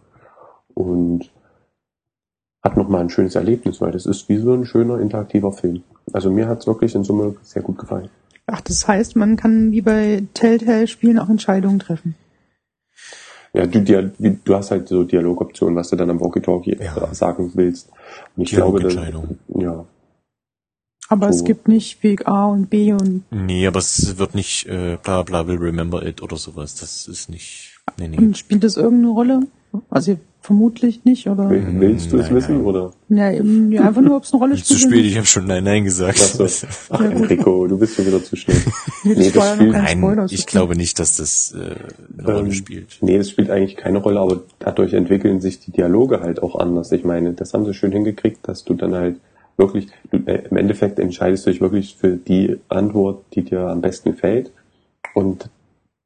Und 0.74 1.32
hat 2.64 2.78
nochmal 2.78 3.02
ein 3.02 3.10
schönes 3.10 3.36
Erlebnis, 3.36 3.80
weil 3.80 3.92
das 3.92 4.06
ist 4.06 4.28
wie 4.28 4.38
so 4.38 4.54
ein 4.54 4.66
schöner 4.66 5.00
interaktiver 5.00 5.52
Film. 5.52 5.84
Also 6.12 6.32
mir 6.32 6.48
hat 6.48 6.62
es 6.62 6.68
wirklich 6.68 6.96
in 6.96 7.04
Summe 7.04 7.36
sehr 7.44 7.62
gut 7.62 7.78
gefallen. 7.78 8.10
Ach, 8.48 8.62
das 8.62 8.88
heißt, 8.88 9.16
man 9.16 9.38
kann 9.38 9.72
wie 9.72 9.82
bei 9.82 10.24
Telltale-Spielen 10.34 11.20
auch 11.20 11.30
Entscheidungen 11.30 11.80
treffen. 11.80 12.16
Ja, 13.56 13.66
du, 13.66 14.12
du 14.44 14.56
hast 14.56 14.72
halt 14.72 14.88
so 14.88 15.04
Dialogoptionen, 15.04 15.76
was 15.76 15.90
du 15.90 15.96
dann 15.96 16.10
am 16.10 16.20
Walkie-Talkie 16.20 16.78
Ja. 16.82 17.14
sagen 17.14 17.52
willst. 17.56 17.90
Und 18.36 18.44
ich 18.44 18.52
glaube, 18.52 18.80
das, 18.82 18.94
Dialogentscheidung. 18.94 19.38
ja, 19.60 19.86
Aber 21.10 21.30
es 21.30 21.40
So. 21.40 21.46
gibt 21.46 21.68
nicht 21.68 22.04
Weg 22.04 22.28
A 22.28 22.48
und 22.48 22.70
B 22.70 22.92
und 22.92 23.24
Nee, 23.32 23.66
aber 23.68 23.80
es 23.80 24.18
wird 24.18 24.36
nicht 24.36 24.66
äh, 24.68 24.98
bla 25.02 25.24
bla 25.24 25.48
will 25.48 25.58
remember 25.58 26.06
it 26.06 26.22
oder 26.22 26.38
sowas. 26.38 26.76
Das 26.76 27.08
ist 27.08 27.30
nicht. 27.30 27.78
Nee, 27.98 28.08
nee. 28.10 28.18
Und 28.18 28.38
spielt 28.38 28.64
das 28.64 28.76
irgendeine 28.78 29.14
Rolle? 29.14 29.40
Also 29.90 30.18
vermutlich 30.42 31.04
nicht, 31.06 31.28
oder? 31.28 31.50
Will- 31.50 31.66
willst 31.80 32.12
du 32.12 32.18
es 32.18 32.26
Nein, 32.28 32.36
wissen 32.36 32.56
nein. 32.58 32.66
oder? 32.66 32.92
Ja, 33.10 33.32
eben, 33.32 33.72
ja, 33.72 33.82
einfach 33.88 34.02
nur, 34.02 34.18
ob 34.18 34.24
es 34.24 34.32
eine 34.32 34.42
Rolle 34.42 34.56
Zu 34.58 34.76
spielt. 34.76 34.92
spät, 34.94 35.06
ich 35.06 35.16
habe 35.18 35.26
schon 35.26 35.46
Nein 35.48 35.64
Nein 35.64 35.84
gesagt. 35.86 36.20
Ach, 36.22 36.48
so. 36.48 36.68
Ach 36.92 37.02
Ja. 37.02 37.10
Enrico, 37.10 37.66
du 37.68 37.78
bist 37.80 37.96
schon 37.96 38.06
wieder 38.06 38.24
zu 38.24 38.36
schnell. 38.36 38.58
Nee, 39.04 39.14
das 39.16 39.26
das 39.34 39.36
war 39.36 39.46
ja 39.46 39.56
noch 39.56 39.62
Spiel- 39.62 39.72
kein 39.72 39.84
Nein, 39.84 39.98
Spoiler. 40.00 40.28
ich 40.30 40.46
glaube 40.46 40.76
nicht, 40.76 41.00
dass 41.00 41.18
das 41.18 41.54
äh, 41.54 41.76
eine 42.20 42.28
Rolle 42.28 42.40
Ähm, 42.48 42.52
spielt. 42.52 42.98
Nee, 43.02 43.18
das 43.18 43.30
spielt 43.32 43.50
eigentlich 43.50 43.76
keine 43.76 43.98
Rolle, 44.00 44.20
aber 44.20 44.42
dadurch 44.60 44.94
entwickeln 44.94 45.42
sich 45.42 45.60
die 45.60 45.72
Dialoge 45.72 46.22
halt 46.22 46.44
auch 46.44 46.56
anders. 46.56 46.92
Ich 46.92 47.04
meine, 47.04 47.34
das 47.34 47.54
haben 47.54 47.66
sie 47.66 47.74
schön 47.74 47.92
hingekriegt, 47.92 48.48
dass 48.48 48.64
du 48.64 48.74
dann 48.76 48.94
halt 48.94 49.18
wirklich, 49.58 49.88
du, 50.12 50.18
äh, 50.26 50.44
im 50.50 50.58
Endeffekt 50.58 51.00
entscheidest 51.00 51.46
du 51.48 51.50
dich 51.52 51.62
wirklich 51.62 51.96
für 52.00 52.18
die 52.18 52.58
Antwort, 52.70 53.24
die 53.34 53.44
dir 53.44 53.62
am 53.68 53.82
besten 53.82 54.12
gefällt. 54.12 54.52
Und 55.14 55.50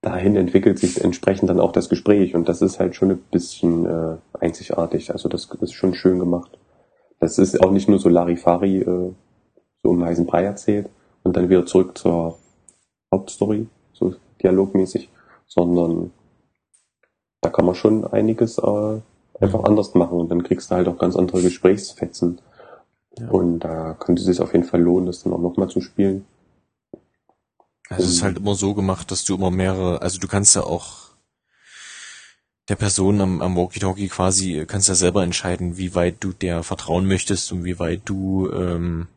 dahin 0.02 0.36
entwickelt 0.36 0.80
sich 0.80 1.04
entsprechend 1.04 1.50
dann 1.50 1.60
auch 1.60 1.72
das 1.72 1.90
Gespräch. 1.90 2.36
Und 2.36 2.48
das 2.50 2.62
ist 2.62 2.80
halt 2.80 2.96
schon 2.96 3.12
ein 3.12 3.22
bisschen 3.32 3.86
äh, 3.86 4.18
einzigartig. 4.40 5.12
Also 5.12 5.30
das 5.30 5.46
ist 5.62 5.74
schon 5.74 5.94
schön 5.94 6.20
gemacht. 6.20 6.58
Das 7.20 7.38
ist 7.38 7.62
auch 7.62 7.72
nicht 7.72 7.90
nur 7.90 8.00
so 8.00 8.10
Larifari, 8.10 8.80
äh, 8.80 9.14
so 9.84 9.90
um 9.90 10.04
heißen 10.04 10.26
Brei 10.26 10.44
erzählt 10.44 10.90
und 11.24 11.36
dann 11.36 11.50
wieder 11.50 11.66
zurück 11.66 11.98
zur 11.98 12.38
Hauptstory, 13.14 13.68
so 13.94 14.14
dialogmäßig, 14.42 15.10
sondern 15.48 16.12
da 17.42 17.50
kann 17.50 17.66
man 17.66 17.76
schon 17.76 18.06
einiges 18.06 18.58
äh, 18.58 19.00
einfach 19.40 19.64
anders 19.64 19.96
machen 19.96 20.20
und 20.20 20.30
dann 20.30 20.44
kriegst 20.44 20.72
du 20.72 20.76
halt 20.76 20.88
auch 20.88 20.98
ganz 20.98 21.16
andere 21.16 21.42
Gesprächsfetzen. 21.42 22.42
Ja. 23.18 23.30
Und 23.30 23.60
da 23.60 23.96
könnte 24.00 24.22
es 24.22 24.28
sich 24.28 24.42
auf 24.42 24.54
jeden 24.54 24.66
Fall 24.66 24.82
lohnen, 24.82 25.08
das 25.08 25.24
dann 25.24 25.34
auch 25.34 25.42
nochmal 25.42 25.70
zu 25.70 25.82
spielen. 25.82 26.26
Also 27.90 28.06
es 28.06 28.12
ist 28.12 28.24
halt 28.24 28.38
immer 28.38 28.56
so 28.56 28.74
gemacht, 28.74 29.12
dass 29.12 29.26
du 29.26 29.36
immer 29.36 29.52
mehrere, 29.52 30.02
also 30.02 30.20
du 30.20 30.28
kannst 30.28 30.56
ja 30.56 30.64
auch 30.64 31.10
der 32.70 32.76
Person 32.76 33.20
am, 33.20 33.42
am 33.42 33.56
Walkie-Talkie 33.58 34.10
quasi, 34.10 34.64
kannst 34.68 34.90
ja 34.90 34.96
selber 34.96 35.24
entscheiden, 35.24 35.78
wie 35.78 35.96
weit 35.96 36.18
du 36.20 36.32
der 36.32 36.62
vertrauen 36.62 37.08
möchtest 37.08 37.52
und 37.52 37.64
wie 37.64 37.80
weit 37.80 38.02
du 38.06 38.52
ähm, 38.52 39.08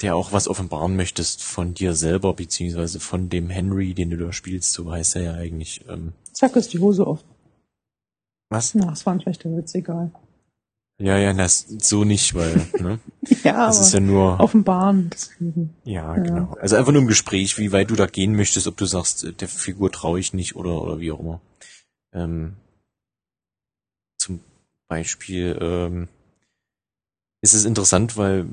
der 0.00 0.16
auch 0.16 0.32
was 0.32 0.48
offenbaren 0.48 0.96
möchtest 0.96 1.42
von 1.42 1.74
dir 1.74 1.94
selber, 1.94 2.34
beziehungsweise 2.34 3.00
von 3.00 3.28
dem 3.28 3.50
Henry, 3.50 3.94
den 3.94 4.10
du 4.10 4.16
da 4.16 4.32
spielst, 4.32 4.72
so 4.72 4.90
heißt 4.90 5.16
er 5.16 5.22
ja 5.22 5.34
eigentlich. 5.34 5.84
Ähm, 5.88 6.12
Zack, 6.32 6.56
ist 6.56 6.72
die 6.72 6.78
Hose 6.78 7.06
offen. 7.06 7.28
was? 8.48 8.74
Na, 8.74 8.86
das 8.86 9.06
war 9.06 9.14
ein 9.14 9.20
schlechter 9.20 9.54
Witz, 9.56 9.74
egal. 9.74 10.12
Ja, 11.00 11.16
ja, 11.16 11.32
das 11.32 11.60
so 11.68 12.02
nicht, 12.04 12.34
weil, 12.34 12.66
ne? 12.80 12.98
Ja, 13.44 13.66
Das 13.66 13.80
ist 13.80 13.92
ja 13.94 14.00
nur. 14.00 14.40
offenbaren, 14.40 15.10
deswegen. 15.10 15.74
Ja, 15.84 16.16
Ja. 16.16 16.22
genau. 16.22 16.56
Also 16.60 16.76
einfach 16.76 16.92
nur 16.92 17.02
im 17.02 17.08
Gespräch, 17.08 17.56
wie 17.58 17.70
weit 17.72 17.90
du 17.90 17.94
da 17.94 18.06
gehen 18.06 18.34
möchtest, 18.34 18.66
ob 18.66 18.76
du 18.76 18.84
sagst, 18.84 19.24
äh, 19.24 19.32
der 19.32 19.48
Figur 19.48 19.92
traue 19.92 20.18
ich 20.18 20.34
nicht 20.34 20.56
oder, 20.56 20.82
oder 20.82 20.98
wie 20.98 21.12
auch 21.12 21.20
immer. 21.20 21.40
Ähm, 22.12 22.56
zum 24.18 24.40
Beispiel 24.88 25.56
ähm, 25.60 26.08
ist 27.42 27.54
es 27.54 27.64
interessant, 27.64 28.16
weil 28.16 28.46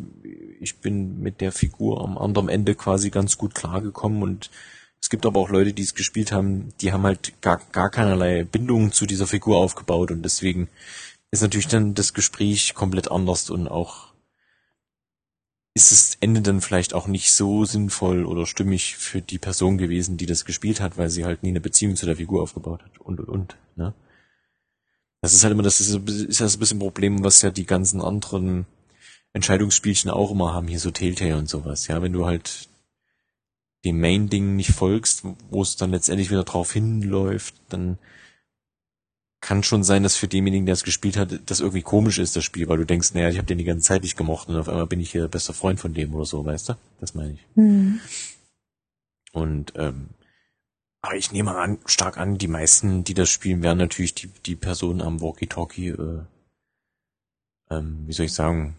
ich 0.60 0.78
bin 0.78 1.20
mit 1.22 1.42
der 1.42 1.52
Figur 1.52 2.04
am 2.04 2.18
anderen 2.18 2.50
Ende 2.50 2.76
quasi 2.76 3.10
ganz 3.10 3.38
gut 3.38 3.56
klargekommen 3.56 4.22
und 4.22 4.52
es 5.02 5.10
gibt 5.10 5.26
aber 5.26 5.40
auch 5.40 5.50
Leute, 5.50 5.74
die 5.74 5.84
es 5.84 5.96
gespielt 5.96 6.32
haben, 6.32 6.70
die 6.82 6.92
haben 6.92 7.04
halt 7.04 7.42
gar, 7.42 7.60
gar 7.72 7.90
keinerlei 7.90 8.44
Bindung 8.44 8.92
zu 8.92 9.06
dieser 9.06 9.28
Figur 9.28 9.58
aufgebaut 9.58 10.12
und 10.12 10.22
deswegen 10.24 10.68
ist 11.36 11.42
natürlich 11.42 11.68
dann 11.68 11.94
das 11.94 12.14
Gespräch 12.14 12.74
komplett 12.74 13.12
anders 13.12 13.50
und 13.50 13.68
auch 13.68 14.14
ist 15.74 15.92
das 15.92 16.18
Ende 16.22 16.42
dann 16.42 16.62
vielleicht 16.62 16.94
auch 16.94 17.08
nicht 17.08 17.34
so 17.34 17.66
sinnvoll 17.66 18.26
oder 18.26 18.46
stimmig 18.46 18.96
für 18.96 19.22
die 19.22 19.38
Person 19.38 19.78
gewesen, 19.78 20.16
die 20.16 20.26
das 20.26 20.46
gespielt 20.46 20.80
hat, 20.80 20.98
weil 20.98 21.10
sie 21.10 21.26
halt 21.26 21.44
nie 21.44 21.50
eine 21.50 21.60
Beziehung 21.60 21.98
zu 21.98 22.06
der 22.06 22.16
Figur 22.16 22.42
aufgebaut 22.42 22.82
hat 22.82 22.98
und 23.02 23.20
und 23.20 23.28
und. 23.28 23.58
Ne? 23.76 23.94
Das 25.22 25.34
ist 25.34 25.44
halt 25.44 25.52
immer 25.52 25.64
das 25.64 25.82
ist, 25.82 25.94
ist 25.94 26.40
das 26.40 26.56
ein 26.56 26.60
bisschen 26.60 26.78
ein 26.78 26.80
Problem, 26.80 27.24
was 27.24 27.42
ja 27.42 27.52
die 27.52 27.66
ganzen 27.66 28.00
anderen 28.00 28.66
Entscheidungsspielchen 29.34 30.10
auch 30.10 30.32
immer 30.32 30.54
haben, 30.54 30.70
hier 30.70 30.80
so 30.80 30.92
Telltale 30.92 31.38
und 31.38 31.50
sowas. 31.50 31.88
Ja, 31.88 32.02
wenn 32.02 32.14
du 32.14 32.26
halt 32.26 32.70
dem 33.84 34.00
Main-Ding 34.00 34.56
nicht 34.56 34.72
folgst, 34.72 35.24
wo 35.50 35.62
es 35.62 35.76
dann 35.76 35.92
letztendlich 35.92 36.32
wieder 36.32 36.46
drauf 36.46 36.72
hinläuft, 36.72 37.54
dann 37.68 37.98
kann 39.46 39.62
schon 39.62 39.84
sein, 39.84 40.02
dass 40.02 40.16
für 40.16 40.28
denjenigen, 40.28 40.66
der 40.66 40.74
es 40.74 40.84
gespielt 40.84 41.18
hat, 41.18 41.40
das 41.46 41.60
irgendwie 41.60 41.84
komisch 41.84 42.18
ist, 42.18 42.36
das 42.36 42.44
Spiel, 42.44 42.68
weil 42.68 42.80
du 42.80 42.86
denkst, 42.86 43.14
naja, 43.14 43.30
ich 43.30 43.38
habe 43.38 43.46
den 43.46 43.60
die 43.60 43.64
ganze 43.64 43.88
Zeit 43.88 44.02
nicht 44.02 44.18
gemocht 44.18 44.50
und 44.50 44.56
auf 44.56 44.68
einmal 44.68 44.88
bin 44.88 45.00
ich 45.00 45.12
hier 45.12 45.28
bester 45.28 45.54
Freund 45.54 45.80
von 45.80 45.94
dem 45.94 46.16
oder 46.16 46.26
so, 46.26 46.44
weißt 46.44 46.70
du? 46.70 46.74
Das 47.00 47.14
meine 47.14 47.34
ich. 47.34 47.46
Hm. 47.54 48.00
Und 49.34 49.74
ähm, 49.76 50.10
Aber 51.04 51.16
ich 51.16 51.32
nehme 51.32 51.56
an, 51.56 51.78
stark 51.86 52.18
an, 52.18 52.40
die 52.40 52.48
meisten, 52.48 53.04
die 53.04 53.14
das 53.14 53.30
spielen, 53.30 53.62
werden 53.62 53.78
natürlich 53.78 54.16
die, 54.16 54.30
die 54.48 54.56
Personen 54.56 55.04
am 55.04 55.22
Walkie-Talkie, 55.22 55.90
äh, 55.90 56.22
ähm, 57.70 58.04
wie 58.08 58.14
soll 58.14 58.26
ich 58.26 58.34
sagen, 58.34 58.76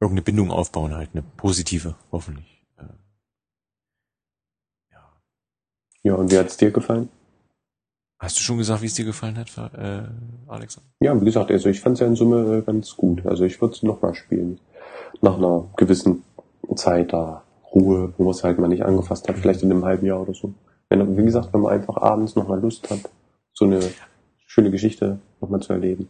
irgendeine 0.00 0.22
Bindung 0.22 0.50
aufbauen 0.50 0.94
halt, 0.94 1.10
eine 1.12 1.24
positive, 1.36 1.94
hoffentlich. 2.10 2.64
Äh, 2.78 2.84
ja. 4.92 5.12
Ja, 6.04 6.14
und 6.14 6.30
wie 6.32 6.38
hat's 6.38 6.56
dir 6.56 6.70
gefallen? 6.70 7.10
Hast 8.18 8.38
du 8.38 8.42
schon 8.42 8.56
gesagt, 8.56 8.80
wie 8.80 8.86
es 8.86 8.94
dir 8.94 9.04
gefallen 9.04 9.36
hat, 9.36 9.48
äh, 9.74 10.02
Alexa? 10.46 10.80
Ja, 11.00 11.20
wie 11.20 11.24
gesagt, 11.24 11.50
also 11.50 11.68
ich 11.68 11.80
fand 11.80 11.94
es 11.94 12.00
ja 12.00 12.06
in 12.06 12.16
Summe 12.16 12.58
äh, 12.58 12.62
ganz 12.62 12.96
gut. 12.96 13.26
Also 13.26 13.44
ich 13.44 13.60
würde 13.60 13.74
es 13.74 13.82
nochmal 13.82 14.14
spielen. 14.14 14.58
Nach 15.20 15.36
einer 15.36 15.68
gewissen 15.76 16.22
Zeit 16.76 17.12
da 17.12 17.42
Ruhe, 17.74 18.14
wo 18.16 18.24
man 18.24 18.30
es 18.32 18.42
halt 18.42 18.58
mal 18.58 18.68
nicht 18.68 18.84
angefasst 18.84 19.28
hat, 19.28 19.36
vielleicht 19.38 19.62
in 19.62 19.70
einem 19.70 19.84
halben 19.84 20.06
Jahr 20.06 20.22
oder 20.22 20.32
so. 20.32 20.54
Wenn, 20.88 21.16
wie 21.16 21.24
gesagt, 21.24 21.52
wenn 21.52 21.60
man 21.60 21.74
einfach 21.74 21.96
abends 21.98 22.36
nochmal 22.36 22.60
Lust 22.60 22.88
hat, 22.90 23.00
so 23.52 23.66
eine 23.66 23.80
schöne 24.46 24.70
Geschichte 24.70 25.18
nochmal 25.40 25.60
zu 25.60 25.74
erleben. 25.74 26.08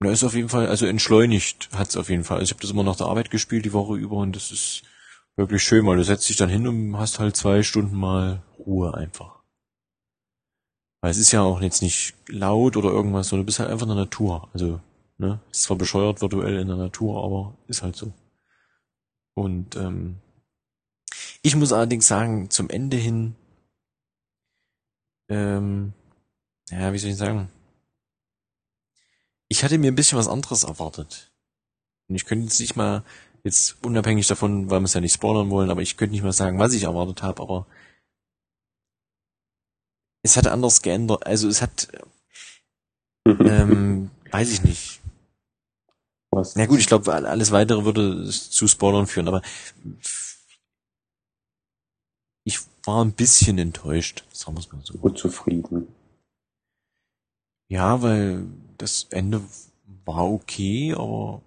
Na, 0.00 0.10
ist 0.10 0.24
auf 0.24 0.34
jeden 0.34 0.48
Fall, 0.48 0.68
also 0.68 0.86
entschleunigt 0.86 1.68
hat's 1.76 1.96
auf 1.96 2.08
jeden 2.08 2.24
Fall. 2.24 2.38
Also 2.38 2.50
ich 2.50 2.52
habe 2.52 2.62
das 2.62 2.70
immer 2.70 2.84
nach 2.84 2.96
der 2.96 3.06
Arbeit 3.06 3.30
gespielt 3.30 3.66
die 3.66 3.72
Woche 3.72 3.96
über 3.96 4.16
und 4.16 4.34
das 4.34 4.50
ist 4.50 4.82
wirklich 5.36 5.62
schön, 5.62 5.86
weil 5.86 5.96
du 5.96 6.04
setzt 6.04 6.28
dich 6.28 6.36
dann 6.36 6.48
hin 6.48 6.66
und 6.66 6.98
hast 6.98 7.18
halt 7.18 7.36
zwei 7.36 7.62
Stunden 7.62 7.96
mal 7.96 8.42
Ruhe 8.58 8.94
einfach. 8.94 9.43
Weil 11.04 11.10
es 11.10 11.18
ist 11.18 11.32
ja 11.32 11.42
auch 11.42 11.60
jetzt 11.60 11.82
nicht 11.82 12.14
laut 12.28 12.78
oder 12.78 12.88
irgendwas, 12.88 13.28
sondern 13.28 13.42
du 13.42 13.46
bist 13.48 13.58
halt 13.58 13.68
einfach 13.68 13.84
in 13.84 13.94
der 13.94 14.04
Natur. 14.04 14.48
Also, 14.54 14.80
ne, 15.18 15.38
ist 15.50 15.64
zwar 15.64 15.76
bescheuert 15.76 16.22
virtuell 16.22 16.58
in 16.58 16.66
der 16.66 16.78
Natur, 16.78 17.22
aber 17.22 17.54
ist 17.68 17.82
halt 17.82 17.94
so. 17.94 18.14
Und 19.34 19.76
ähm, 19.76 20.16
ich 21.42 21.56
muss 21.56 21.74
allerdings 21.74 22.08
sagen, 22.08 22.48
zum 22.48 22.70
Ende 22.70 22.96
hin, 22.96 23.34
ähm, 25.28 25.92
ja, 26.70 26.90
wie 26.94 26.98
soll 26.98 27.10
ich 27.10 27.18
sagen? 27.18 27.50
Ich 29.48 29.62
hatte 29.62 29.76
mir 29.76 29.92
ein 29.92 29.96
bisschen 29.96 30.16
was 30.16 30.26
anderes 30.26 30.64
erwartet. 30.64 31.30
Und 32.08 32.14
ich 32.14 32.24
könnte 32.24 32.46
jetzt 32.46 32.60
nicht 32.60 32.76
mal, 32.76 33.04
jetzt 33.42 33.76
unabhängig 33.84 34.26
davon, 34.26 34.70
weil 34.70 34.80
wir 34.80 34.86
es 34.86 34.94
ja 34.94 35.02
nicht 35.02 35.12
spoilern 35.12 35.50
wollen, 35.50 35.68
aber 35.68 35.82
ich 35.82 35.98
könnte 35.98 36.14
nicht 36.14 36.24
mal 36.24 36.32
sagen, 36.32 36.58
was 36.58 36.72
ich 36.72 36.84
erwartet 36.84 37.22
habe, 37.22 37.42
aber 37.42 37.66
es 40.24 40.36
hat 40.36 40.48
anders 40.48 40.82
geändert. 40.82 41.24
Also 41.26 41.48
es 41.48 41.62
hat, 41.62 41.88
ähm, 43.28 44.10
weiß 44.30 44.50
ich 44.50 44.64
nicht. 44.64 45.00
Was? 46.32 46.56
Na 46.56 46.66
gut, 46.66 46.80
ich 46.80 46.88
glaube, 46.88 47.14
alles 47.14 47.52
weitere 47.52 47.84
würde 47.84 48.28
zu 48.28 48.66
Spoilern 48.66 49.06
führen, 49.06 49.28
aber 49.28 49.42
ich 52.44 52.58
war 52.84 53.04
ein 53.04 53.12
bisschen 53.12 53.58
enttäuscht, 53.58 54.24
sagen 54.32 54.56
wir 54.56 54.60
es 54.60 54.72
mal 54.72 54.82
so. 54.82 54.94
Und 54.98 55.16
zufrieden. 55.16 55.86
Ja, 57.70 58.02
weil 58.02 58.46
das 58.78 59.04
Ende 59.10 59.42
war 60.04 60.24
okay, 60.24 60.92
aber 60.92 61.40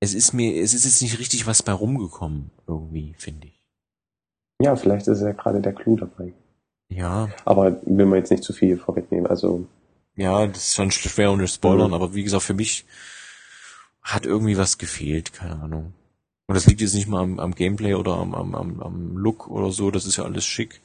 es 0.00 0.14
ist 0.14 0.32
mir, 0.32 0.60
es 0.60 0.74
ist 0.74 0.84
jetzt 0.84 1.00
nicht 1.00 1.18
richtig 1.18 1.46
was 1.46 1.62
bei 1.62 1.72
rumgekommen, 1.72 2.50
irgendwie, 2.66 3.14
finde 3.18 3.48
ich. 3.48 3.55
Ja, 4.60 4.76
vielleicht 4.76 5.06
ist 5.06 5.20
ja 5.20 5.32
gerade 5.32 5.60
der 5.60 5.72
Clou 5.72 5.96
dabei. 5.96 6.32
Ja. 6.88 7.28
Aber 7.44 7.80
will 7.84 8.06
man 8.06 8.18
jetzt 8.18 8.30
nicht 8.30 8.44
zu 8.44 8.52
viel 8.52 8.78
vorwegnehmen, 8.78 9.26
also. 9.26 9.66
Ja, 10.14 10.46
das 10.46 10.68
ist 10.68 10.74
schon 10.76 10.90
schwer 10.90 11.32
ohne 11.32 11.46
Spoilern, 11.48 11.88
mhm. 11.88 11.94
aber 11.94 12.14
wie 12.14 12.22
gesagt, 12.22 12.44
für 12.44 12.54
mich 12.54 12.86
hat 14.02 14.24
irgendwie 14.24 14.56
was 14.56 14.78
gefehlt, 14.78 15.32
keine 15.32 15.60
Ahnung. 15.60 15.92
Und 16.46 16.54
das 16.54 16.66
liegt 16.66 16.80
jetzt 16.80 16.94
nicht 16.94 17.08
mal 17.08 17.22
am, 17.22 17.40
am 17.40 17.54
Gameplay 17.54 17.94
oder 17.94 18.14
am, 18.14 18.34
am, 18.34 18.54
am, 18.54 18.80
am 18.80 19.16
Look 19.16 19.48
oder 19.48 19.72
so, 19.72 19.90
das 19.90 20.06
ist 20.06 20.16
ja 20.16 20.24
alles 20.24 20.46
schick. 20.46 20.80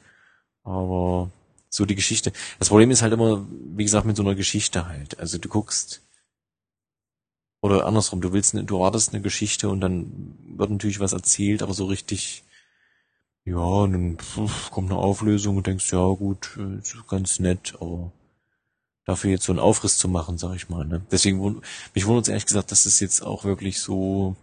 Aber 0.63 1.29
so 1.69 1.85
die 1.85 1.95
Geschichte. 1.95 2.33
Das 2.59 2.69
Problem 2.69 2.91
ist 2.91 3.01
halt 3.01 3.13
immer, 3.13 3.45
wie 3.49 3.83
gesagt, 3.83 4.05
mit 4.05 4.17
so 4.17 4.23
einer 4.23 4.35
Geschichte 4.35 4.87
halt. 4.87 5.19
Also 5.19 5.37
du 5.37 5.47
guckst, 5.47 6.01
oder 7.61 7.85
andersrum, 7.85 8.21
du 8.21 8.33
willst, 8.33 8.55
du 8.55 8.75
erwartest 8.75 9.13
eine 9.13 9.21
Geschichte 9.21 9.69
und 9.69 9.81
dann 9.81 10.35
wird 10.57 10.71
natürlich 10.71 10.99
was 10.99 11.13
erzählt, 11.13 11.61
aber 11.61 11.73
so 11.73 11.85
richtig, 11.85 12.43
ja, 13.45 13.87
dann 13.87 14.17
kommt 14.71 14.91
eine 14.91 14.99
Auflösung 14.99 15.57
und 15.57 15.67
denkst, 15.67 15.91
ja 15.91 16.05
gut, 16.13 16.57
ist 16.81 16.95
ganz 17.07 17.39
nett, 17.39 17.75
aber 17.79 18.11
dafür 19.05 19.31
jetzt 19.31 19.45
so 19.45 19.51
einen 19.51 19.59
Aufriss 19.59 19.97
zu 19.97 20.07
machen, 20.07 20.37
sag 20.37 20.55
ich 20.55 20.69
mal. 20.69 20.85
Ne? 20.85 21.01
Deswegen, 21.11 21.61
mich 21.93 22.05
wundert 22.05 22.25
es 22.25 22.29
ehrlich 22.29 22.45
gesagt, 22.45 22.71
dass 22.71 22.83
das 22.83 22.99
jetzt 22.99 23.21
auch 23.21 23.43
wirklich 23.43 23.79
so 23.79 24.35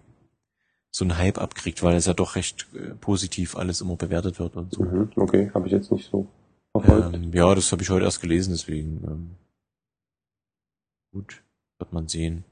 so 0.91 1.05
einen 1.05 1.19
Hype 1.19 1.39
abkriegt, 1.39 1.83
weil 1.83 1.97
es 1.97 2.07
ja 2.07 2.15
doch 2.15 2.35
recht 2.35 2.67
äh, 2.75 2.95
positiv 2.95 3.57
alles 3.57 3.81
immer 3.81 3.97
bewertet 3.97 4.39
wird 4.39 4.57
und 4.57 4.73
so. 4.73 4.83
Mhm, 4.83 5.13
okay, 5.17 5.51
habe 5.55 5.67
ich 5.67 5.73
jetzt 5.73 5.93
nicht 5.93 6.11
so 6.11 6.27
verfolgt. 6.73 7.15
Ähm, 7.15 7.33
ja, 7.33 7.55
das 7.55 7.71
habe 7.73 7.83
ich 7.83 7.91
heute 7.91 8.05
erst 8.05 8.21
gelesen, 8.21 8.53
deswegen 8.53 9.05
ähm, 9.05 9.31
gut, 11.13 11.43
wird 11.79 11.93
man 11.93 12.09
sehen. 12.09 12.45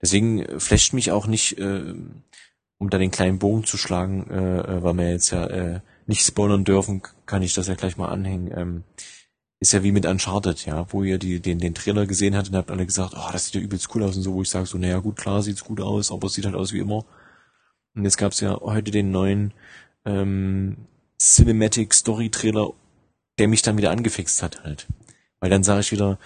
Deswegen 0.00 0.40
äh, 0.40 0.60
flasht 0.60 0.92
mich 0.92 1.12
auch 1.12 1.26
nicht, 1.26 1.58
äh, 1.58 1.94
um 2.82 2.90
da 2.90 2.98
den 2.98 3.12
kleinen 3.12 3.38
Bogen 3.38 3.62
zu 3.62 3.78
schlagen, 3.78 4.28
äh, 4.28 4.58
äh, 4.58 4.82
weil 4.82 4.94
wir 4.94 5.08
jetzt 5.08 5.30
ja 5.30 5.46
äh, 5.46 5.80
nicht 6.08 6.26
spoilern 6.26 6.64
dürfen, 6.64 7.00
kann 7.26 7.40
ich 7.40 7.54
das 7.54 7.68
ja 7.68 7.74
gleich 7.74 7.96
mal 7.96 8.08
anhängen. 8.08 8.50
Ähm, 8.52 8.82
ist 9.60 9.72
ja 9.72 9.84
wie 9.84 9.92
mit 9.92 10.04
Uncharted, 10.04 10.66
ja, 10.66 10.84
wo 10.92 11.04
ihr 11.04 11.18
die, 11.18 11.38
den, 11.38 11.60
den 11.60 11.76
Trailer 11.76 12.06
gesehen 12.06 12.36
habt 12.36 12.48
und 12.48 12.56
habt 12.56 12.72
alle 12.72 12.84
gesagt, 12.84 13.14
oh, 13.16 13.30
das 13.30 13.46
sieht 13.46 13.54
ja 13.54 13.60
übelst 13.60 13.94
cool 13.94 14.02
aus 14.02 14.16
und 14.16 14.24
so, 14.24 14.34
wo 14.34 14.42
ich 14.42 14.50
sage 14.50 14.66
so, 14.66 14.78
naja 14.78 14.98
gut, 14.98 15.14
klar 15.14 15.44
sieht's 15.44 15.62
gut 15.62 15.80
aus, 15.80 16.10
aber 16.10 16.26
es 16.26 16.34
sieht 16.34 16.44
halt 16.44 16.56
aus 16.56 16.72
wie 16.72 16.80
immer. 16.80 17.04
Und 17.94 18.02
jetzt 18.02 18.16
gab's 18.16 18.40
ja 18.40 18.60
heute 18.60 18.90
den 18.90 19.12
neuen 19.12 19.54
ähm, 20.04 20.76
Cinematic 21.20 21.94
Story 21.94 22.30
Trailer, 22.30 22.70
der 23.38 23.46
mich 23.46 23.62
dann 23.62 23.78
wieder 23.78 23.92
angefixt 23.92 24.42
hat 24.42 24.64
halt. 24.64 24.88
Weil 25.38 25.50
dann 25.50 25.62
sage 25.62 25.82
ich 25.82 25.92
wieder, 25.92 26.18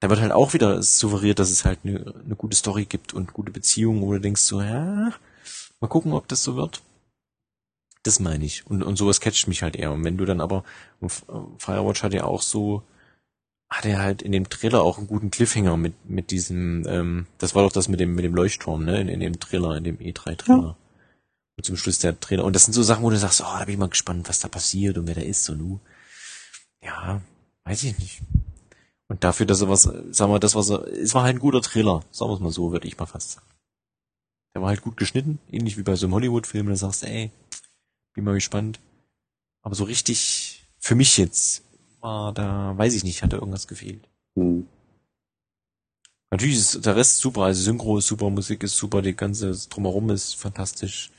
da 0.00 0.08
wird 0.08 0.22
halt 0.22 0.32
auch 0.32 0.54
wieder 0.54 0.82
suggeriert, 0.82 1.38
dass 1.38 1.50
es 1.50 1.66
halt 1.66 1.80
eine, 1.84 2.14
eine 2.24 2.36
gute 2.36 2.56
Story 2.56 2.86
gibt 2.86 3.12
und 3.12 3.34
gute 3.34 3.52
Beziehungen, 3.52 4.00
wo 4.00 4.14
du 4.14 4.20
denkst 4.20 4.40
so, 4.40 4.62
ja, 4.62 5.12
mal 5.84 5.88
gucken, 5.88 6.12
ob 6.12 6.28
das 6.28 6.42
so 6.42 6.56
wird. 6.56 6.82
Das 8.02 8.20
meine 8.20 8.44
ich. 8.44 8.66
Und, 8.66 8.82
und 8.82 8.96
sowas 8.96 9.20
catcht 9.20 9.48
mich 9.48 9.62
halt 9.62 9.76
eher. 9.76 9.92
Und 9.92 10.04
wenn 10.04 10.16
du 10.16 10.24
dann 10.24 10.40
aber, 10.40 10.64
Firewatch 11.58 12.02
hat 12.02 12.12
ja 12.12 12.24
auch 12.24 12.42
so, 12.42 12.82
hat 13.70 13.86
er 13.86 13.98
halt 13.98 14.22
in 14.22 14.32
dem 14.32 14.48
Trailer 14.48 14.82
auch 14.82 14.98
einen 14.98 15.06
guten 15.06 15.30
Cliffhanger 15.30 15.76
mit, 15.76 16.08
mit 16.08 16.30
diesem, 16.30 16.86
ähm, 16.86 17.26
das 17.38 17.54
war 17.54 17.62
doch 17.62 17.72
das 17.72 17.88
mit 17.88 18.00
dem, 18.00 18.14
mit 18.14 18.24
dem 18.24 18.34
Leuchtturm, 18.34 18.84
ne, 18.84 19.00
in, 19.00 19.08
in 19.08 19.20
dem 19.20 19.40
Trailer, 19.40 19.76
in 19.76 19.84
dem 19.84 19.98
E3-Trailer. 19.98 20.62
Ja 20.62 20.76
zum 21.62 21.76
Schluss 21.76 21.98
der 21.98 22.18
Trainer. 22.18 22.44
Und 22.44 22.54
das 22.54 22.64
sind 22.64 22.74
so 22.74 22.82
Sachen, 22.82 23.04
wo 23.04 23.10
du 23.10 23.16
sagst, 23.16 23.40
oh, 23.40 23.58
da 23.58 23.64
bin 23.64 23.74
ich 23.74 23.78
mal 23.78 23.88
gespannt, 23.88 24.28
was 24.28 24.40
da 24.40 24.48
passiert 24.48 24.98
und 24.98 25.06
wer 25.06 25.14
da 25.14 25.20
ist 25.20 25.48
und 25.48 25.58
nu. 25.58 25.80
Ja, 26.82 27.20
weiß 27.64 27.84
ich 27.84 27.98
nicht. 27.98 28.22
Und 29.08 29.22
dafür, 29.22 29.46
dass 29.46 29.60
er 29.60 29.68
was, 29.68 29.82
sagen 29.82 30.32
wir, 30.32 30.40
das 30.40 30.54
was 30.54 30.70
er, 30.70 30.86
es 30.88 31.14
war 31.14 31.22
halt 31.22 31.36
ein 31.36 31.40
guter 31.40 31.62
Trailer, 31.62 32.02
sagen 32.10 32.30
wir 32.30 32.34
es 32.34 32.40
mal 32.40 32.50
so, 32.50 32.72
würde 32.72 32.88
ich 32.88 32.98
mal 32.98 33.06
fast 33.06 33.32
sagen. 33.32 33.46
Der 34.54 34.62
war 34.62 34.68
halt 34.68 34.82
gut 34.82 34.96
geschnitten, 34.96 35.38
ähnlich 35.50 35.76
wie 35.76 35.82
bei 35.82 35.96
so 35.96 36.06
einem 36.06 36.14
Hollywood-Film, 36.14 36.68
da 36.68 36.76
sagst 36.76 37.02
du, 37.02 37.08
ey, 37.08 37.30
bin 38.14 38.24
mal 38.24 38.34
gespannt. 38.34 38.80
Aber 39.62 39.74
so 39.74 39.84
richtig, 39.84 40.66
für 40.78 40.94
mich 40.94 41.18
jetzt, 41.18 41.62
war 42.00 42.32
da, 42.32 42.76
weiß 42.76 42.94
ich 42.94 43.02
nicht, 43.02 43.22
hat 43.22 43.32
da 43.32 43.38
irgendwas 43.38 43.66
gefehlt. 43.66 44.08
Hm. 44.36 44.68
Natürlich 46.30 46.56
ist 46.56 46.84
der 46.84 46.96
Rest 46.96 47.18
super, 47.18 47.42
also 47.42 47.62
Synchro 47.62 47.98
ist 47.98 48.06
super, 48.06 48.30
Musik 48.30 48.62
ist 48.62 48.76
super, 48.76 49.02
die 49.02 49.14
ganze 49.14 49.52
Drumherum 49.68 50.10
ist 50.10 50.34
fantastisch. 50.34 51.10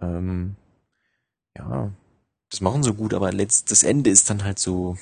Ähm, 0.00 0.56
ja, 1.56 1.92
das 2.50 2.60
machen 2.60 2.82
sie 2.82 2.92
gut, 2.92 3.14
aber 3.14 3.32
letzt, 3.32 3.70
das 3.70 3.82
Ende 3.82 4.10
ist 4.10 4.28
dann 4.30 4.44
halt 4.44 4.58
so. 4.58 4.98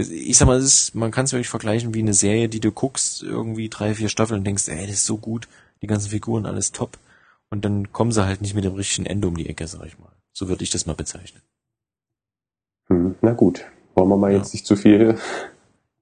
Ich 0.00 0.38
sag 0.38 0.46
mal, 0.46 0.58
ist, 0.58 0.94
man 0.94 1.10
kann 1.10 1.24
es 1.24 1.32
wirklich 1.32 1.48
vergleichen 1.48 1.94
wie 1.94 2.00
eine 2.00 2.14
Serie, 2.14 2.48
die 2.48 2.60
du 2.60 2.72
guckst, 2.72 3.22
irgendwie 3.22 3.68
drei, 3.68 3.94
vier 3.94 4.08
Staffeln 4.08 4.40
und 4.40 4.44
denkst, 4.44 4.68
ey, 4.68 4.86
das 4.86 4.96
ist 4.96 5.06
so 5.06 5.16
gut, 5.16 5.48
die 5.82 5.86
ganzen 5.86 6.10
Figuren, 6.10 6.46
alles 6.46 6.72
top. 6.72 6.98
Und 7.50 7.64
dann 7.64 7.92
kommen 7.92 8.12
sie 8.12 8.24
halt 8.24 8.42
nicht 8.42 8.54
mit 8.54 8.64
dem 8.64 8.74
richtigen 8.74 9.06
Ende 9.06 9.28
um 9.28 9.36
die 9.36 9.48
Ecke, 9.48 9.66
sag 9.66 9.86
ich 9.86 9.98
mal. 9.98 10.12
So 10.32 10.48
würde 10.48 10.62
ich 10.62 10.70
das 10.70 10.86
mal 10.86 10.94
bezeichnen. 10.94 11.42
Hm, 12.88 13.16
na 13.20 13.32
gut, 13.32 13.64
wollen 13.94 14.08
wir 14.08 14.16
mal 14.16 14.32
ja. 14.32 14.38
jetzt 14.38 14.52
nicht 14.52 14.66
zu 14.66 14.76
viel. 14.76 15.18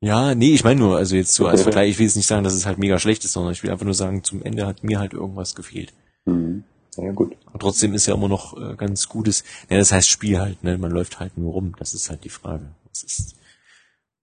Ja, 0.00 0.34
nee, 0.34 0.54
ich 0.54 0.62
meine 0.62 0.80
nur, 0.80 0.96
also 0.96 1.16
jetzt 1.16 1.34
so 1.34 1.46
als 1.46 1.62
Vergleich, 1.62 1.90
ich 1.90 1.98
will 1.98 2.06
jetzt 2.06 2.16
nicht 2.16 2.28
sagen, 2.28 2.44
dass 2.44 2.54
es 2.54 2.66
halt 2.66 2.78
mega 2.78 2.98
schlecht 2.98 3.24
ist, 3.24 3.32
sondern 3.32 3.52
ich 3.52 3.62
will 3.62 3.70
einfach 3.70 3.84
nur 3.84 3.94
sagen, 3.94 4.22
zum 4.22 4.42
Ende 4.42 4.66
hat 4.66 4.84
mir 4.84 5.00
halt 5.00 5.12
irgendwas 5.12 5.56
gefehlt. 5.56 5.92
Mhm. 6.24 6.64
Ja, 6.96 7.12
gut. 7.12 7.36
Aber 7.46 7.58
trotzdem 7.58 7.94
ist 7.94 8.06
ja 8.06 8.14
immer 8.14 8.28
noch 8.28 8.56
äh, 8.56 8.74
ganz 8.76 9.08
gutes, 9.08 9.44
ja, 9.68 9.78
das 9.78 9.92
heißt 9.92 10.08
Spiel 10.08 10.38
halt, 10.38 10.62
ne? 10.64 10.78
Man 10.78 10.90
läuft 10.90 11.20
halt 11.20 11.38
nur 11.38 11.52
rum. 11.52 11.74
Das 11.78 11.94
ist 11.94 12.10
halt 12.10 12.24
die 12.24 12.28
Frage. 12.28 12.66
Was 12.88 13.02
ist, 13.02 13.36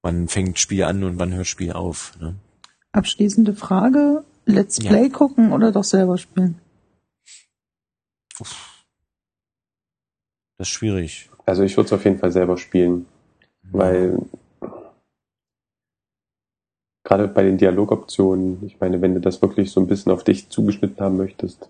wann 0.06 0.28
fängt 0.28 0.60
Spiel 0.60 0.84
an 0.84 1.04
und 1.04 1.18
wann 1.18 1.34
hört 1.34 1.48
Spiel 1.48 1.74
auf, 1.74 2.14
ne? 2.22 2.36
Abschließende 2.92 3.56
Frage. 3.56 4.24
Let's 4.46 4.80
Play 4.80 5.08
ja. 5.08 5.10
gucken 5.10 5.52
oder 5.52 5.72
doch 5.72 5.84
selber 5.84 6.20
spielen? 6.20 6.62
Das 8.38 8.54
ist 10.60 10.70
schwierig. 10.70 11.32
Also 11.48 11.64
ich 11.64 11.76
würde 11.76 11.88
es 11.88 11.94
auf 11.94 12.06
jeden 12.06 12.20
Fall 12.20 12.32
selber 12.32 12.58
spielen, 12.58 13.08
mhm. 13.64 13.70
weil 13.72 14.20
gerade 17.04 17.28
bei 17.28 17.42
den 17.42 17.58
Dialogoptionen, 17.58 18.64
ich 18.64 18.80
meine, 18.80 19.02
wenn 19.02 19.16
du 19.16 19.20
das 19.20 19.42
wirklich 19.42 19.72
so 19.72 19.82
ein 19.82 19.88
bisschen 19.88 20.12
auf 20.12 20.24
dich 20.24 20.50
zugeschnitten 20.50 21.04
haben 21.04 21.18
möchtest, 21.18 21.68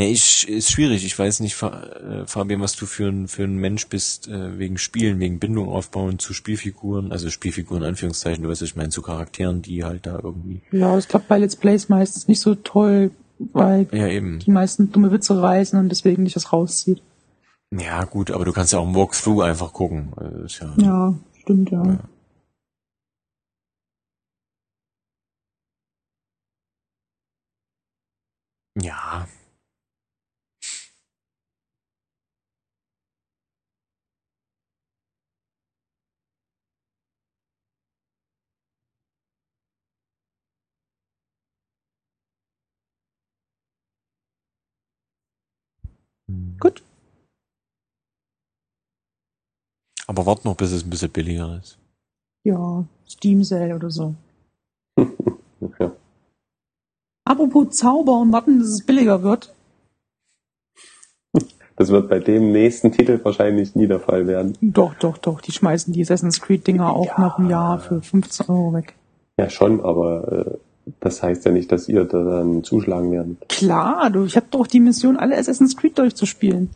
Nee, 0.00 0.12
ich, 0.12 0.48
ist 0.48 0.70
schwierig. 0.70 1.04
Ich 1.04 1.18
weiß 1.18 1.40
nicht, 1.40 1.62
äh, 1.62 2.24
Fabian, 2.24 2.62
was 2.62 2.74
du 2.74 2.86
für 2.86 3.08
ein, 3.08 3.28
für 3.28 3.44
ein 3.44 3.56
Mensch 3.56 3.86
bist, 3.86 4.28
äh, 4.28 4.58
wegen 4.58 4.78
Spielen, 4.78 5.20
wegen 5.20 5.38
Bindung 5.38 5.68
aufbauen 5.68 6.18
zu 6.18 6.32
Spielfiguren, 6.32 7.12
also 7.12 7.28
Spielfiguren 7.28 7.82
Anführungszeichen, 7.82 8.42
du 8.42 8.48
weißt, 8.48 8.62
was 8.62 8.70
ich 8.70 8.76
meine, 8.76 8.88
zu 8.88 9.02
Charakteren, 9.02 9.60
die 9.60 9.84
halt 9.84 10.06
da 10.06 10.18
irgendwie, 10.22 10.62
Ja, 10.72 10.96
es 10.96 11.06
klappt 11.06 11.28
bei 11.28 11.36
Let's 11.36 11.54
Plays 11.54 11.90
meistens 11.90 12.28
nicht 12.28 12.40
so 12.40 12.54
toll, 12.54 13.10
weil 13.38 13.88
ja 13.92 14.08
eben. 14.08 14.38
die 14.38 14.50
meisten 14.50 14.90
dumme 14.90 15.12
Witze 15.12 15.38
reißen 15.38 15.78
und 15.78 15.90
deswegen 15.90 16.22
nicht 16.22 16.34
das 16.34 16.50
rauszieht. 16.50 17.02
Ja, 17.70 18.02
gut, 18.04 18.30
aber 18.30 18.46
du 18.46 18.52
kannst 18.52 18.72
ja 18.72 18.78
auch 18.78 18.86
im 18.88 18.94
Walkthrough 18.94 19.42
einfach 19.42 19.74
gucken. 19.74 20.14
Also, 20.16 20.64
ja, 20.64 20.74
Ja, 20.78 21.14
stimmt, 21.42 21.70
ja. 21.72 21.84
Ja. 21.84 22.00
ja. 28.82 29.26
Hm. 29.26 29.40
Gut. 46.60 46.82
Aber 50.06 50.26
wart 50.26 50.44
noch, 50.44 50.56
bis 50.56 50.72
es 50.72 50.84
ein 50.84 50.90
bisschen 50.90 51.10
billiger 51.10 51.58
ist. 51.58 51.78
Ja, 52.44 52.84
Steam 53.08 53.44
Sale 53.44 53.74
oder 53.76 53.90
so. 53.90 54.14
Ja. 55.78 55.92
Apropos 57.26 57.76
Zauber 57.76 58.18
und 58.18 58.32
warten, 58.32 58.58
bis 58.58 58.68
es 58.68 58.86
billiger 58.86 59.22
wird. 59.22 59.54
Das 61.76 61.90
wird 61.90 62.08
bei 62.08 62.18
dem 62.18 62.50
nächsten 62.52 62.92
Titel 62.92 63.20
wahrscheinlich 63.22 63.74
nie 63.74 63.86
der 63.86 64.00
Fall 64.00 64.26
werden. 64.26 64.56
Doch, 64.62 64.94
doch, 64.94 65.18
doch. 65.18 65.40
Die 65.42 65.52
schmeißen 65.52 65.92
die 65.92 66.00
Assassin's 66.02 66.40
Creed 66.40 66.66
Dinger 66.66 66.94
auch 66.94 67.06
Ja. 67.06 67.20
nach 67.20 67.38
einem 67.38 67.50
Jahr 67.50 67.78
für 67.78 68.00
15 68.02 68.48
Euro 68.48 68.72
weg. 68.72 68.94
Ja, 69.38 69.48
schon, 69.50 69.80
aber 69.84 70.32
äh, 70.32 70.58
das 71.00 71.22
heißt 71.22 71.44
ja 71.46 71.52
nicht, 71.52 71.72
dass 71.72 71.88
ihr 71.88 72.04
da 72.04 72.22
dann 72.22 72.62
zuschlagen 72.62 73.10
werdet. 73.12 73.48
Klar, 73.48 74.10
du, 74.10 74.24
ich 74.24 74.36
habe 74.36 74.46
doch 74.50 74.66
die 74.66 74.80
Mission, 74.80 75.16
alle 75.16 75.36
Assassin's 75.36 75.76
Creed 75.76 75.98
durchzuspielen. 75.98 76.70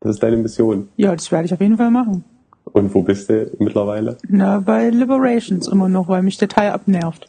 Das 0.00 0.16
ist 0.16 0.22
deine 0.22 0.36
Mission. 0.36 0.88
Ja, 0.96 1.14
das 1.14 1.30
werde 1.30 1.46
ich 1.46 1.52
auf 1.54 1.60
jeden 1.60 1.76
Fall 1.76 1.90
machen. 1.90 2.24
Und 2.64 2.94
wo 2.94 3.02
bist 3.02 3.28
du 3.28 3.50
mittlerweile? 3.58 4.16
Na, 4.28 4.60
bei 4.60 4.88
Liberations 4.88 5.68
immer 5.68 5.88
noch, 5.88 6.08
weil 6.08 6.22
mich 6.22 6.38
der 6.38 6.48
Teil 6.48 6.70
abnervt. 6.70 7.28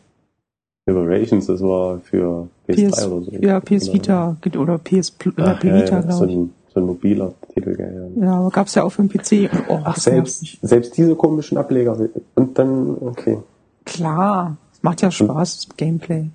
Liberations, 0.85 1.45
das 1.45 1.61
war 1.61 1.99
für 1.99 2.47
PS3 2.67 2.89
PS, 2.89 3.07
oder 3.07 3.21
so. 3.25 3.31
ja, 3.31 3.59
PS 3.59 3.93
Vita 3.93 4.37
oder 4.57 4.77
PS, 4.77 5.13
oder 5.25 5.55
Ach, 5.57 5.63
ja, 5.63 5.75
Vita, 5.75 5.95
ja, 5.95 6.01
so 6.01 6.07
glaube 6.07 6.25
ich. 6.31 6.37
ein, 6.37 6.53
so 6.73 6.79
ein 6.79 6.85
mobiler 6.85 7.33
Titel, 7.53 7.75
gell, 7.75 8.11
ja. 8.17 8.25
Ja, 8.25 8.33
aber 8.39 8.49
gab's 8.49 8.75
ja 8.75 8.83
auch 8.83 8.89
für 8.89 9.03
den 9.03 9.09
PC. 9.09 9.49
Oh, 9.69 9.79
Ach, 9.83 9.95
selbst, 9.97 10.57
selbst 10.61 10.97
diese 10.97 11.15
komischen 11.15 11.57
Ableger. 11.57 11.97
Und 12.35 12.57
dann, 12.57 12.97
okay. 12.99 13.37
Klar, 13.85 14.57
macht 14.83 15.01
ja 15.01 15.09
Spaß, 15.09 15.65
das 15.65 15.77
Gameplay. 15.77 16.29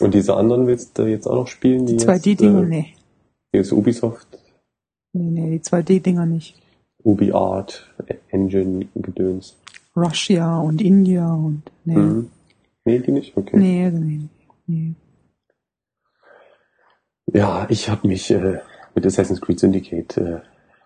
Und 0.00 0.14
diese 0.14 0.36
anderen 0.36 0.66
willst 0.68 0.96
du 0.96 1.02
jetzt 1.06 1.26
auch 1.26 1.34
noch 1.34 1.48
spielen? 1.48 1.86
Die, 1.86 1.96
Die 1.96 2.04
jetzt, 2.04 2.26
2D-Dinger, 2.26 2.62
äh, 2.62 2.66
nee. 2.66 2.94
die 3.52 3.58
Jetzt 3.58 3.72
Ubisoft, 3.72 4.40
Nee, 5.12 5.30
nee, 5.30 5.50
die 5.50 5.60
2D-Dinger 5.60 6.26
nicht. 6.26 6.56
Ubi 7.02 7.32
Art, 7.32 7.90
Engine, 8.28 8.86
Gedöns. 8.94 9.56
Russia 9.96 10.60
und 10.60 10.80
India 10.80 11.32
und, 11.32 11.62
nee. 11.84 11.96
Mhm. 11.96 12.30
Nee, 12.84 13.00
die 13.00 13.10
nicht? 13.10 13.36
Okay. 13.36 13.56
Nee, 13.56 13.90
nee, 13.90 14.28
nee. 14.66 14.94
Ja, 17.32 17.66
ich 17.68 17.88
habe 17.88 18.06
mich 18.06 18.30
äh, 18.30 18.60
mit 18.94 19.04
Assassin's 19.04 19.40
Creed 19.40 19.58
Syndicate 19.58 20.16
äh, 20.16 20.40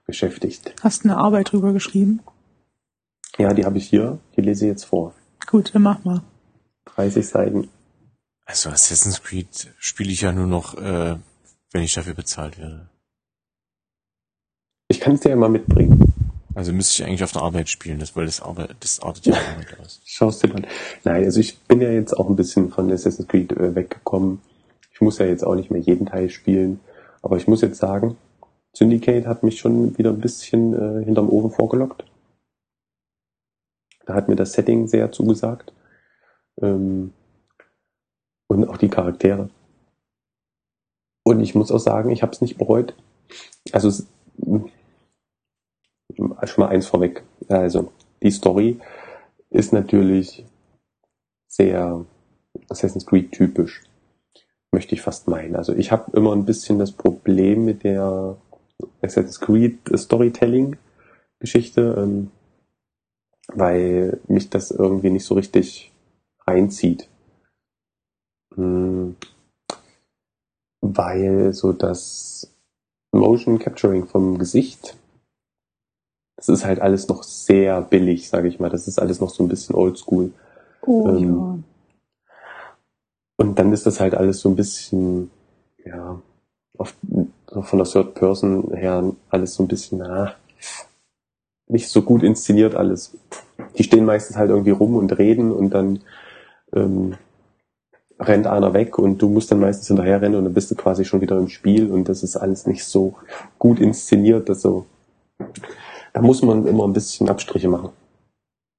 beschäftigt. 0.07 0.75
Hast 0.83 1.05
eine 1.05 1.17
Arbeit 1.19 1.53
drüber 1.53 1.73
geschrieben? 1.73 2.21
Ja, 3.39 3.53
die 3.53 3.65
habe 3.65 3.79
ich 3.79 3.89
hier. 3.89 4.19
Die 4.37 4.41
lese 4.41 4.65
ich 4.67 4.71
jetzt 4.71 4.85
vor. 4.85 5.15
Gut, 5.47 5.75
dann 5.75 5.83
mach 5.83 6.05
mal. 6.05 6.23
30 6.87 7.27
Seiten. 7.27 7.69
Also 8.47 8.71
Assassin's 8.71 9.23
Creed 9.23 9.73
spiele 9.79 10.13
ich 10.13 10.21
ja 10.21 10.33
nur 10.33 10.47
noch, 10.47 10.75
äh, 10.77 11.17
wenn 11.73 11.83
ich 11.83 11.95
dafür 11.95 12.15
bezahlt 12.15 12.59
werde. 12.59 12.89
Ich 14.89 15.01
kann 15.01 15.15
es 15.15 15.21
dir 15.21 15.31
ja 15.31 15.37
mal 15.37 15.49
mitbringen. 15.49 16.13
Also 16.55 16.73
müsste 16.73 17.03
ich 17.03 17.09
eigentlich 17.09 17.25
auf 17.25 17.33
der 17.33 17.43
Arbeit 17.43 17.69
spielen, 17.69 17.99
das, 17.99 18.15
weil 18.15 18.27
das, 18.27 18.41
Arbeit, 18.41 18.77
das 18.81 19.01
artet 19.01 19.27
ja 19.27 19.37
damit 19.55 19.81
aus. 19.81 20.01
Schaust 20.05 20.43
dir 20.43 20.49
mal. 20.49 20.63
Nein, 21.03 21.25
also 21.25 21.41
ich 21.41 21.59
bin 21.61 21.81
ja 21.81 21.91
jetzt 21.91 22.13
auch 22.13 22.29
ein 22.29 22.37
bisschen 22.37 22.71
von 22.71 22.93
Assassin's 22.93 23.27
Creed 23.29 23.53
äh, 23.53 23.75
weggekommen. 23.75 24.41
Ich 24.93 25.01
muss 25.01 25.19
ja 25.19 25.27
jetzt 25.27 25.45
auch 25.45 25.57
nicht 25.57 25.71
mehr 25.71 25.81
jeden 25.81 26.07
Teil 26.07 26.31
spielen. 26.31 26.81
Aber 27.23 27.39
ich 27.39 27.49
muss 27.49 27.63
jetzt 27.63 27.79
sagen, 27.79 28.17
Syndicate 28.73 29.27
hat 29.27 29.43
mich 29.43 29.59
schon 29.59 29.97
wieder 29.99 30.11
ein 30.11 30.21
bisschen 30.21 30.75
äh, 30.75 31.05
hinterm 31.05 31.29
Ofen 31.31 31.51
vorgelockt. 31.51 32.05
Da 34.07 34.15
hat 34.15 34.29
mir 34.29 34.37
das 34.37 34.53
Setting 34.53 34.87
sehr 34.87 35.11
zugesagt. 35.11 35.73
Ähm, 36.65 37.13
und 38.49 38.69
auch 38.69 38.77
die 38.77 38.89
Charaktere. 38.89 39.49
Und 41.25 41.41
ich 41.41 41.55
muss 41.55 41.73
auch 41.73 41.79
sagen, 41.79 42.11
ich 42.11 42.23
habe 42.23 42.33
es 42.33 42.41
nicht 42.41 42.59
bereut. 42.59 42.95
Also 43.73 43.89
es, 43.89 44.07
schon 46.15 46.65
mal 46.65 46.69
eins 46.69 46.87
vorweg. 46.87 47.23
Also 47.49 47.93
die 48.23 48.31
Story 48.31 48.79
ist 49.51 49.73
natürlich 49.73 50.45
sehr 51.49 52.05
Assassin's 52.69 53.07
Creed 53.07 53.33
typisch, 53.33 53.83
möchte 54.73 54.95
ich 54.95 55.03
fast 55.03 55.29
meinen. 55.29 55.57
Also 55.57 55.75
ich 55.75 55.93
habe 55.93 56.17
immer 56.17 56.33
ein 56.33 56.45
bisschen 56.45 56.79
das 56.79 56.93
Problem 56.93 57.65
mit 57.65 57.85
der 57.85 58.37
Assassin's 59.01 59.41
Creed 59.41 59.79
Storytelling 59.97 60.77
Geschichte, 61.39 61.95
ähm, 61.99 62.31
weil 63.49 64.21
mich 64.29 64.51
das 64.51 64.71
irgendwie 64.71 65.11
nicht 65.11 65.25
so 65.25 65.35
richtig 65.35 65.94
reinzieht. 66.47 67.09
Hm, 68.55 69.17
Weil 70.81 71.53
so 71.53 71.73
das 71.73 72.51
Motion 73.13 73.59
Capturing 73.59 74.07
vom 74.07 74.39
Gesicht 74.39 74.97
das 76.37 76.49
ist 76.49 76.65
halt 76.65 76.81
alles 76.81 77.09
noch 77.09 77.23
sehr 77.23 77.81
billig, 77.81 78.29
sage 78.29 78.49
ich 78.49 78.61
mal. 78.61 78.69
Das 78.69 78.87
ist 78.89 78.99
alles 78.99 79.21
noch 79.21 79.31
so 79.31 79.43
ein 79.43 79.49
bisschen 79.49 79.75
oldschool. 79.75 80.33
Oh, 80.83 81.09
Ähm, 81.09 81.65
Und 83.37 83.59
dann 83.59 83.73
ist 83.73 83.87
das 83.87 84.01
halt 84.01 84.15
alles 84.15 84.41
so 84.41 84.49
ein 84.49 84.57
bisschen, 84.57 85.31
ja, 85.85 86.21
auf, 86.77 86.95
von 87.63 87.79
der 87.79 87.87
Third 87.89 88.15
Person 88.15 88.75
her 88.75 89.13
alles 89.31 89.55
so 89.55 89.63
ein 89.63 89.69
bisschen, 89.69 89.99
na, 89.99 90.35
nicht 91.69 91.89
so 91.89 92.03
gut 92.03 92.23
inszeniert 92.23 92.75
alles. 92.75 93.17
Die 93.79 93.85
stehen 93.85 94.05
meistens 94.05 94.37
halt 94.37 94.51
irgendwie 94.51 94.71
rum 94.71 94.97
und 94.97 95.17
reden 95.19 95.51
und 95.51 95.71
dann 95.71 96.01
ähm, 96.75 97.15
rennt 98.19 98.47
einer 98.47 98.75
weg 98.75 98.99
und 98.99 99.21
du 99.21 99.29
musst 99.29 99.51
dann 99.51 99.61
meistens 99.61 99.89
hinterher 99.89 100.23
rennen 100.23 100.37
und 100.37 100.45
dann 100.45 100.55
bist 100.55 100.71
du 100.71 100.75
quasi 100.75 101.05
schon 101.05 101.21
wieder 101.21 101.37
im 101.37 101.49
Spiel 101.49 101.91
und 101.91 102.09
das 102.09 102.23
ist 102.23 102.37
alles 102.37 102.67
nicht 102.67 102.85
so 102.85 103.15
gut 103.59 103.81
inszeniert, 103.81 104.49
dass 104.49 104.63
so 104.63 104.87
da 106.13 106.23
muss 106.23 106.43
man 106.43 106.67
immer 106.67 106.85
ein 106.85 106.93
bisschen 106.93 107.29
Abstriche 107.29 107.69
machen. 107.69 107.91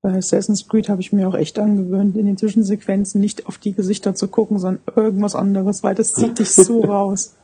Bei 0.02 0.14
Assassin's 0.18 0.68
Creed 0.68 0.88
habe 0.88 1.02
ich 1.02 1.12
mir 1.12 1.28
auch 1.28 1.34
echt 1.34 1.60
angewöhnt, 1.60 2.16
in 2.16 2.28
den 2.28 2.38
Zwischensequenzen 2.38 3.20
nicht 3.20 3.48
auf 3.48 3.58
die 3.58 3.74
Gesichter 3.74 4.16
zu 4.16 4.28
gucken, 4.28 4.60
sondern 4.60 4.84
irgendwas 4.96 5.36
anderes, 5.36 5.84
weil 5.84 5.96
das 5.96 6.14
zieht 6.14 6.40
dich 6.40 6.52
so 6.52 6.82
raus. 6.86 7.36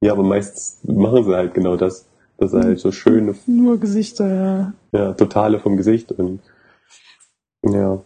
Ja, 0.00 0.12
aber 0.12 0.22
meistens 0.22 0.78
machen 0.84 1.24
sie 1.24 1.34
halt 1.34 1.54
genau 1.54 1.76
das. 1.76 2.06
Das 2.38 2.52
ist 2.52 2.64
halt 2.64 2.78
so 2.78 2.92
schöne, 2.92 3.34
Nur 3.46 3.78
Gesichter, 3.78 4.28
ja. 4.34 4.72
ja, 4.92 5.12
totale 5.12 5.60
vom 5.60 5.76
Gesicht 5.76 6.12
und 6.12 6.40
ja. 7.64 8.00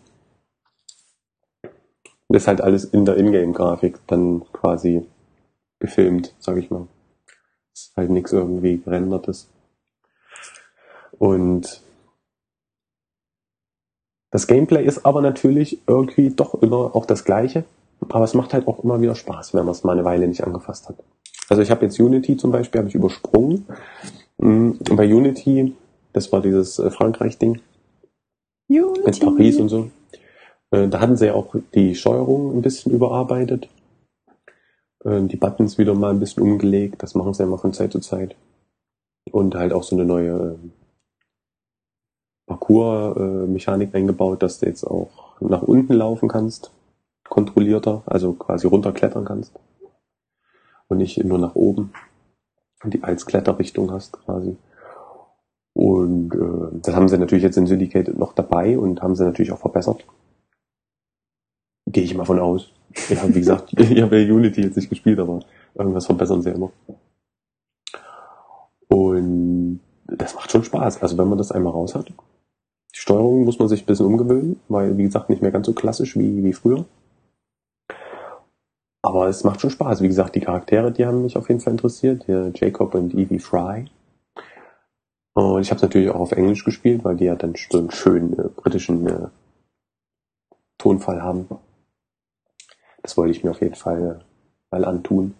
Ist 2.36 2.48
halt 2.48 2.60
alles 2.60 2.84
in 2.84 3.06
der 3.06 3.16
Ingame-Grafik 3.16 3.98
dann 4.08 4.42
quasi 4.52 5.06
gefilmt, 5.78 6.34
sag 6.38 6.58
ich 6.58 6.70
mal. 6.70 6.86
ist 7.72 7.96
halt 7.96 8.10
nichts 8.10 8.32
irgendwie 8.32 8.76
gerendertes. 8.76 9.48
Und 11.18 11.80
das 14.30 14.46
Gameplay 14.46 14.84
ist 14.84 15.06
aber 15.06 15.22
natürlich 15.22 15.80
irgendwie 15.86 16.28
doch 16.28 16.60
immer 16.60 16.94
auch 16.94 17.06
das 17.06 17.24
gleiche. 17.24 17.64
Aber 18.00 18.24
es 18.24 18.34
macht 18.34 18.52
halt 18.52 18.68
auch 18.68 18.84
immer 18.84 19.00
wieder 19.00 19.14
Spaß, 19.14 19.54
wenn 19.54 19.64
man 19.64 19.72
es 19.72 19.82
mal 19.82 19.92
eine 19.92 20.04
Weile 20.04 20.28
nicht 20.28 20.44
angefasst 20.44 20.90
hat. 20.90 20.96
Also 21.48 21.62
ich 21.62 21.70
habe 21.70 21.86
jetzt 21.86 21.98
Unity 21.98 22.36
zum 22.36 22.52
Beispiel, 22.52 22.80
habe 22.80 22.88
ich 22.90 22.94
übersprungen. 22.94 23.66
Mm, 24.36 24.72
Und 24.72 24.96
bei 24.96 25.06
Unity, 25.06 25.74
das 26.12 26.30
war 26.32 26.42
dieses 26.42 26.78
äh, 26.78 26.90
Frankreich-Ding 26.90 27.60
mit 28.68 28.82
Unity. 28.84 29.20
Paris 29.24 29.56
und 29.56 29.68
so. 29.70 29.90
Äh, 30.70 30.88
Da 30.88 31.00
hatten 31.00 31.16
sie 31.16 31.26
ja 31.26 31.34
auch 31.34 31.54
die 31.74 31.94
Steuerung 31.94 32.56
ein 32.56 32.62
bisschen 32.62 32.92
überarbeitet. 32.92 33.68
Äh, 35.04 35.22
Die 35.22 35.36
Buttons 35.36 35.78
wieder 35.78 35.94
mal 35.94 36.10
ein 36.10 36.20
bisschen 36.20 36.42
umgelegt. 36.42 37.02
Das 37.02 37.14
machen 37.14 37.34
sie 37.34 37.42
ja 37.42 37.48
mal 37.48 37.58
von 37.58 37.72
Zeit 37.72 37.92
zu 37.92 38.00
Zeit. 38.00 38.36
Und 39.30 39.54
halt 39.54 39.72
auch 39.72 39.82
so 39.82 39.96
eine 39.96 40.04
neue 40.04 40.58
ähm, 40.60 40.72
Parcours-Mechanik 42.46 43.94
eingebaut, 43.94 44.42
dass 44.42 44.60
du 44.60 44.66
jetzt 44.66 44.84
auch 44.84 45.40
nach 45.40 45.62
unten 45.62 45.94
laufen 45.94 46.28
kannst. 46.28 46.70
Kontrollierter, 47.28 48.02
also 48.06 48.34
quasi 48.34 48.68
runterklettern 48.68 49.24
kannst. 49.24 49.52
Und 50.88 50.98
nicht 50.98 51.22
nur 51.24 51.38
nach 51.38 51.56
oben. 51.56 51.92
die 52.84 53.02
als 53.02 53.26
Kletterrichtung 53.26 53.90
hast 53.90 54.12
quasi. 54.12 54.56
Und 55.74 56.32
äh, 56.34 56.78
das 56.82 56.94
haben 56.94 57.08
sie 57.08 57.18
natürlich 57.18 57.42
jetzt 57.42 57.56
in 57.56 57.66
Syndicate 57.66 58.16
noch 58.16 58.32
dabei 58.32 58.78
und 58.78 59.02
haben 59.02 59.16
sie 59.16 59.24
natürlich 59.24 59.50
auch 59.52 59.58
verbessert. 59.58 60.04
Gehe 61.86 62.04
ich 62.04 62.14
mal 62.14 62.24
von 62.24 62.38
aus. 62.38 62.72
Ja, 63.10 63.28
wie 63.28 63.40
gesagt, 63.40 63.74
ich 63.78 64.00
habe 64.00 64.18
ja 64.18 64.34
Unity 64.34 64.62
jetzt 64.62 64.76
nicht 64.76 64.88
gespielt, 64.88 65.18
aber 65.18 65.40
irgendwas 65.74 66.06
verbessern 66.06 66.40
sie 66.40 66.48
immer. 66.48 66.72
Und 68.88 69.80
das 70.06 70.34
macht 70.34 70.50
schon 70.50 70.64
Spaß. 70.64 71.02
Also 71.02 71.18
wenn 71.18 71.28
man 71.28 71.36
das 71.36 71.52
einmal 71.52 71.72
raus 71.72 71.94
hat. 71.94 72.08
Die 72.08 73.00
Steuerung 73.00 73.44
muss 73.44 73.58
man 73.58 73.68
sich 73.68 73.82
ein 73.82 73.86
bisschen 73.86 74.06
umgewöhnen, 74.06 74.60
weil, 74.68 74.96
wie 74.96 75.02
gesagt, 75.02 75.28
nicht 75.28 75.42
mehr 75.42 75.50
ganz 75.50 75.66
so 75.66 75.74
klassisch 75.74 76.16
wie, 76.16 76.42
wie 76.42 76.54
früher. 76.54 76.86
Aber 79.02 79.28
es 79.28 79.44
macht 79.44 79.60
schon 79.60 79.70
Spaß. 79.70 80.00
Wie 80.00 80.08
gesagt, 80.08 80.34
die 80.34 80.40
Charaktere, 80.40 80.90
die 80.90 81.04
haben 81.04 81.22
mich 81.22 81.36
auf 81.36 81.48
jeden 81.48 81.60
Fall 81.60 81.74
interessiert. 81.74 82.24
Hier 82.24 82.50
Jacob 82.54 82.94
und 82.94 83.14
Evie 83.14 83.38
Fry. 83.38 83.84
Und 85.34 85.60
ich 85.60 85.70
habe 85.70 85.76
es 85.76 85.82
natürlich 85.82 86.08
auch 86.08 86.20
auf 86.20 86.32
Englisch 86.32 86.64
gespielt, 86.64 87.04
weil 87.04 87.16
die 87.16 87.26
ja 87.26 87.36
dann 87.36 87.54
so 87.70 87.78
einen 87.78 87.90
schönen 87.90 88.38
äh, 88.38 88.48
britischen 88.48 89.06
äh, 89.06 89.28
Tonfall 90.78 91.22
haben. 91.22 91.46
Das 93.06 93.16
wollte 93.16 93.30
ich 93.30 93.44
mir 93.44 93.52
auf 93.52 93.60
jeden 93.60 93.76
Fall 93.76 94.20
äh, 94.20 94.24
mal 94.72 94.84
antun. 94.84 95.34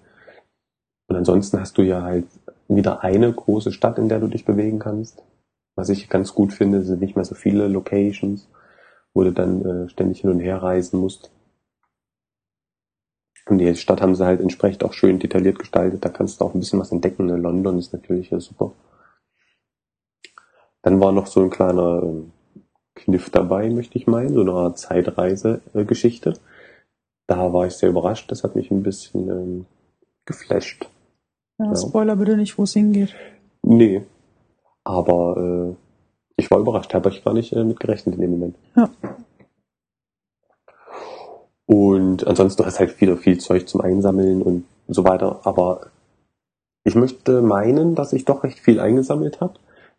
Und 1.09 1.17
ansonsten 1.17 1.59
hast 1.59 1.77
du 1.77 1.83
ja 1.83 2.03
halt 2.03 2.27
wieder 2.69 3.03
eine 3.03 3.33
große 3.33 3.73
Stadt, 3.73 3.99
in 3.99 4.09
der 4.09 4.21
du 4.21 4.29
dich 4.29 4.45
bewegen 4.45 4.79
kannst. 4.79 5.25
Was 5.75 5.89
ich 5.89 6.09
ganz 6.09 6.33
gut 6.33 6.53
finde, 6.53 6.83
sind 6.83 7.01
nicht 7.01 7.17
mehr 7.17 7.25
so 7.25 7.35
viele 7.35 7.67
Locations, 7.67 8.49
wo 9.15 9.25
du 9.25 9.33
dann 9.33 9.65
äh, 9.65 9.89
ständig 9.89 10.21
hin 10.21 10.31
und 10.31 10.39
her 10.39 10.63
reisen 10.63 11.01
musst. 11.01 11.33
Und 13.47 13.59
die 13.59 13.75
Stadt 13.75 14.01
haben 14.01 14.15
sie 14.15 14.25
halt 14.25 14.41
entsprechend 14.41 14.85
auch 14.85 14.93
schön 14.93 15.19
detailliert 15.19 15.59
gestaltet. 15.59 16.05
Da 16.05 16.09
kannst 16.09 16.41
du 16.41 16.45
auch 16.45 16.55
ein 16.55 16.61
bisschen 16.61 16.79
was 16.79 16.93
entdecken. 16.93 17.27
Ne? 17.27 17.37
London 17.37 17.79
ist 17.79 17.93
natürlich 17.93 18.31
ja 18.31 18.39
super. 18.39 18.75
Dann 20.83 21.01
war 21.01 21.11
noch 21.11 21.27
so 21.27 21.43
ein 21.43 21.51
kleiner 21.51 22.05
ähm, 22.05 22.33
Kniff 22.95 23.29
dabei, 23.31 23.71
möchte 23.71 23.99
ich 23.99 24.07
meinen, 24.07 24.35
so 24.35 24.43
eine 24.43 24.53
Art 24.53 24.79
Zeitreise-Geschichte. 24.79 26.35
Da 27.27 27.53
war 27.53 27.67
ich 27.67 27.75
sehr 27.75 27.91
überrascht. 27.91 28.31
Das 28.31 28.45
hat 28.45 28.57
mich 28.57 28.71
ein 28.71 28.83
bisschen 28.83 29.29
ähm, 29.31 29.67
geflasht. 30.25 30.89
Ja, 31.59 31.75
Spoiler 31.75 32.17
bitte 32.17 32.37
nicht, 32.37 32.59
wo 32.59 32.65
es 32.65 32.73
hingeht. 32.73 33.15
Nee. 33.63 34.03
Aber 34.85 35.37
äh, 35.37 35.75
ich 36.37 36.51
war 36.51 36.59
überrascht, 36.59 36.95
habe 36.95 37.09
ich 37.09 37.25
gar 37.25 37.35
nicht 37.35 37.53
äh, 37.53 37.65
mit 37.65 37.81
gerechnet 37.81 38.15
in 38.17 38.21
dem 38.21 38.31
Moment. 38.31 38.57
Ja. 38.77 38.91
Und 41.67 42.27
ansonsten 42.27 42.65
hast 42.65 42.79
halt 42.79 43.01
wieder 43.01 43.17
viel 43.17 43.39
Zeug 43.39 43.69
zum 43.69 43.81
Einsammeln 43.81 44.43
und 44.43 44.65
so 44.87 45.05
weiter. 45.05 45.41
Aber 45.45 45.91
ich 46.85 46.95
möchte 46.95 47.43
meinen, 47.43 47.97
dass 47.97 48.13
ich 48.13 48.25
doch 48.25 48.45
recht 48.45 48.61
viel 48.61 48.79
eingesammelt 48.79 49.41
habe. 49.41 49.55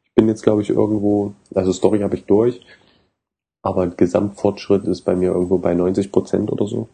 Ich 0.06 0.14
bin 0.16 0.30
jetzt, 0.30 0.44
glaube 0.44 0.62
ich, 0.62 0.70
irgendwo, 0.70 1.34
also 1.54 1.74
Story 1.74 2.00
habe 2.00 2.16
ich 2.16 2.26
durch, 2.26 2.66
aber 3.62 3.88
Gesamtfortschritt 3.88 4.86
ist 4.86 5.02
bei 5.02 5.16
mir 5.16 5.32
irgendwo 5.32 5.58
bei 5.58 5.74
90 5.74 6.12
Prozent 6.12 6.52
oder 6.52 6.66
so. 6.66 6.88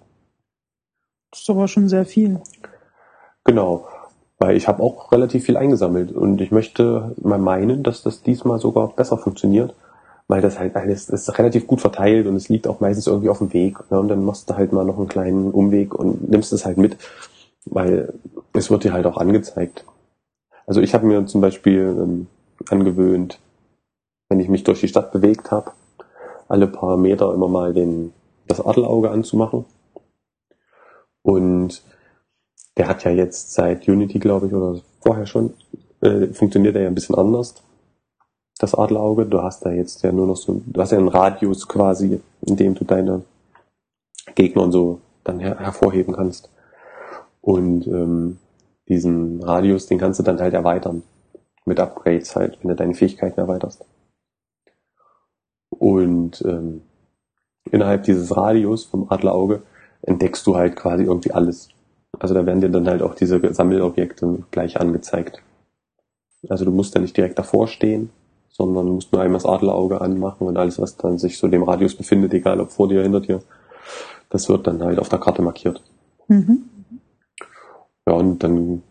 Das 1.33 1.41
ist 1.41 1.49
aber 1.49 1.67
schon 1.67 1.89
sehr 1.89 2.05
viel. 2.05 2.39
Genau. 3.43 3.87
Weil 4.37 4.55
ich 4.55 4.67
habe 4.67 4.83
auch 4.83 5.11
relativ 5.11 5.45
viel 5.45 5.57
eingesammelt 5.57 6.11
und 6.11 6.39
ich 6.41 6.51
möchte 6.51 7.15
mal 7.19 7.39
meinen, 7.39 7.81
dass 7.81 8.03
das 8.03 8.21
diesmal 8.21 8.59
sogar 8.59 8.89
besser 8.89 9.17
funktioniert, 9.17 9.73
weil 10.27 10.41
das 10.41 10.59
halt 10.59 10.75
alles 10.75 11.09
ist 11.09 11.39
relativ 11.39 11.65
gut 11.65 11.81
verteilt 11.81 12.27
und 12.27 12.35
es 12.35 12.49
liegt 12.49 12.67
auch 12.67 12.81
meistens 12.81 13.07
irgendwie 13.07 13.29
auf 13.29 13.39
dem 13.39 13.51
Weg. 13.51 13.79
Ne? 13.89 13.99
Und 13.99 14.09
dann 14.09 14.23
machst 14.23 14.47
du 14.47 14.55
halt 14.55 14.73
mal 14.73 14.85
noch 14.85 14.99
einen 14.99 15.07
kleinen 15.07 15.49
Umweg 15.49 15.95
und 15.95 16.29
nimmst 16.29 16.53
es 16.53 16.67
halt 16.67 16.77
mit, 16.77 16.97
weil 17.65 18.13
es 18.53 18.69
wird 18.69 18.83
dir 18.83 18.93
halt 18.93 19.07
auch 19.07 19.17
angezeigt. 19.17 19.85
Also 20.67 20.81
ich 20.81 20.93
habe 20.93 21.07
mir 21.07 21.25
zum 21.25 21.41
Beispiel 21.41 21.97
ähm, 21.99 22.27
angewöhnt, 22.69 23.39
wenn 24.29 24.39
ich 24.39 24.49
mich 24.49 24.63
durch 24.63 24.81
die 24.81 24.87
Stadt 24.87 25.11
bewegt 25.11 25.49
habe, 25.49 25.71
alle 26.47 26.67
paar 26.67 26.95
Meter 26.97 27.33
immer 27.33 27.47
mal 27.47 27.73
den, 27.73 28.13
das 28.47 28.63
Adelauge 28.63 29.09
anzumachen. 29.09 29.65
Und 31.23 31.81
der 32.77 32.87
hat 32.87 33.03
ja 33.03 33.11
jetzt 33.11 33.53
seit 33.53 33.87
Unity, 33.87 34.19
glaube 34.19 34.47
ich, 34.47 34.53
oder 34.53 34.79
vorher 35.01 35.25
schon, 35.25 35.53
äh, 36.01 36.27
funktioniert 36.27 36.75
er 36.75 36.83
ja 36.83 36.87
ein 36.87 36.95
bisschen 36.95 37.15
anders. 37.15 37.55
Das 38.59 38.75
Adlerauge, 38.75 39.25
du 39.25 39.41
hast 39.41 39.65
da 39.65 39.71
jetzt 39.71 40.03
ja 40.03 40.11
nur 40.11 40.27
noch 40.27 40.37
so, 40.37 40.61
du 40.65 40.81
hast 40.81 40.91
ja 40.91 40.97
einen 40.97 41.07
Radius 41.07 41.67
quasi, 41.67 42.21
in 42.41 42.55
dem 42.55 42.75
du 42.75 42.83
deine 42.85 43.23
Gegner 44.35 44.63
und 44.63 44.71
so 44.71 45.01
dann 45.23 45.39
her 45.39 45.57
hervorheben 45.59 46.13
kannst. 46.13 46.49
Und 47.41 47.87
ähm, 47.87 48.39
diesen 48.87 49.41
Radius, 49.41 49.87
den 49.87 49.97
kannst 49.97 50.19
du 50.19 50.23
dann 50.23 50.39
halt 50.39 50.53
erweitern. 50.53 51.03
Mit 51.65 51.79
Upgrades 51.79 52.35
halt, 52.35 52.59
wenn 52.61 52.69
du 52.69 52.75
deine 52.75 52.93
Fähigkeiten 52.93 53.39
erweiterst. 53.39 53.85
Und 55.69 56.41
ähm, 56.45 56.81
innerhalb 57.71 58.03
dieses 58.03 58.35
Radius 58.35 58.85
vom 58.85 59.09
Adlerauge 59.09 59.63
entdeckst 60.03 60.45
du 60.45 60.55
halt 60.55 60.75
quasi 60.75 61.03
irgendwie 61.03 61.31
alles. 61.31 61.69
Also 62.19 62.33
da 62.33 62.45
werden 62.45 62.61
dir 62.61 62.69
dann 62.69 62.87
halt 62.87 63.01
auch 63.01 63.15
diese 63.15 63.53
Sammelobjekte 63.53 64.43
gleich 64.51 64.79
angezeigt. 64.79 65.41
Also 66.49 66.65
du 66.65 66.71
musst 66.71 66.95
da 66.95 66.99
nicht 66.99 67.17
direkt 67.17 67.39
davor 67.39 67.67
stehen, 67.67 68.09
sondern 68.49 68.85
du 68.85 68.93
musst 68.93 69.11
nur 69.11 69.21
einmal 69.21 69.39
das 69.41 69.45
Adlerauge 69.45 70.01
anmachen 70.01 70.47
und 70.47 70.57
alles, 70.57 70.79
was 70.79 70.97
dann 70.97 71.17
sich 71.17 71.37
so 71.37 71.47
dem 71.47 71.63
Radius 71.63 71.95
befindet, 71.95 72.33
egal 72.33 72.59
ob 72.59 72.71
vor 72.71 72.87
dir 72.87 72.95
oder 72.95 73.03
hinter 73.03 73.21
dir, 73.21 73.39
das 74.29 74.49
wird 74.49 74.67
dann 74.67 74.83
halt 74.83 74.99
auf 74.99 75.09
der 75.09 75.19
Karte 75.19 75.41
markiert. 75.41 75.81
Mhm. 76.27 76.69
Ja, 78.05 78.13
und 78.13 78.43
dann 78.43 78.83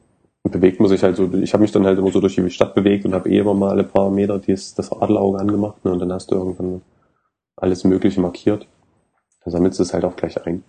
bewegt 0.42 0.80
man 0.80 0.88
sich 0.88 1.02
halt 1.02 1.16
so, 1.16 1.32
ich 1.34 1.52
habe 1.52 1.62
mich 1.62 1.72
dann 1.72 1.86
halt 1.86 1.98
immer 1.98 2.10
so 2.10 2.20
durch 2.20 2.34
die 2.34 2.50
Stadt 2.50 2.74
bewegt 2.74 3.04
und 3.04 3.14
habe 3.14 3.28
eh 3.28 3.38
immer 3.38 3.54
mal 3.54 3.70
alle 3.70 3.84
paar 3.84 4.10
Meter 4.10 4.38
dies, 4.38 4.74
das 4.74 4.90
Adlerauge 4.90 5.38
angemacht 5.38 5.84
ne, 5.84 5.92
und 5.92 5.98
dann 6.00 6.12
hast 6.12 6.30
du 6.30 6.34
irgendwann 6.34 6.82
alles 7.56 7.84
Mögliche 7.84 8.20
markiert. 8.20 8.66
Dann 9.44 9.52
sammelst 9.52 9.78
du 9.78 9.82
es 9.84 9.92
halt 9.92 10.04
auch 10.04 10.16
gleich 10.16 10.44
ein. 10.44 10.64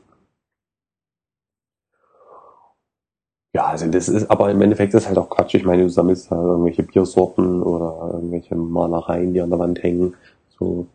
Ja, 3.54 3.68
also 3.68 3.88
das 3.88 4.10
ist, 4.10 4.32
aber 4.32 4.50
im 4.50 4.62
Endeffekt 4.62 4.94
ist 4.96 5.08
halt 5.08 5.18
auch 5.18 5.30
Quatsch. 5.30 5.54
Ich 5.54 5.64
meine, 5.64 5.84
du 5.84 5.90
sammelst 5.90 6.32
da 6.32 6.42
irgendwelche 6.42 6.84
Biersorten 6.84 7.62
oder 7.62 8.14
irgendwelche 8.16 8.56
Malereien, 8.56 9.34
die 9.34 9.42
an 9.42 9.52
der 9.52 9.60
Wand 9.60 9.84
hängen. 9.84 10.16
So. 10.58 10.88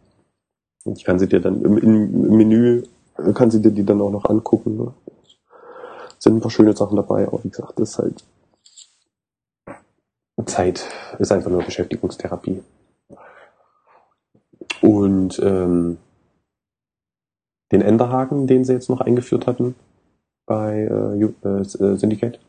Ich 0.85 1.05
kann 1.05 1.19
sie 1.19 1.29
dir 1.29 1.41
dann 1.41 1.63
im, 1.63 1.79
im 1.79 2.37
Menü, 2.37 2.83
kann 3.35 3.51
sie 3.51 3.63
dir 3.63 3.71
die 3.71 3.85
dann 3.85 4.01
auch 4.01 4.11
noch 4.11 4.25
angucken. 4.25 4.77
Ne? 4.77 4.93
Sind 6.19 6.37
ein 6.37 6.41
paar 6.41 6.51
schöne 6.51 6.77
Sachen 6.77 6.97
dabei, 6.97 7.29
aber 7.29 7.45
wie 7.45 7.51
gesagt, 7.51 7.79
das 7.79 7.91
ist 7.91 7.99
halt 7.99 8.25
Zeit 10.47 10.85
ist 11.19 11.33
einfach 11.33 11.51
nur 11.51 11.63
Beschäftigungstherapie. 11.63 12.63
Und 14.81 15.39
ähm, 15.43 15.99
den 17.73 17.83
Enderhaken, 17.83 18.47
den 18.47 18.65
sie 18.65 18.73
jetzt 18.73 18.89
noch 18.89 19.01
eingeführt 19.01 19.47
hatten 19.47 19.75
bei 20.47 20.89
äh, 20.91 21.23
äh, 21.23 21.65
Syndicate, 21.65 22.41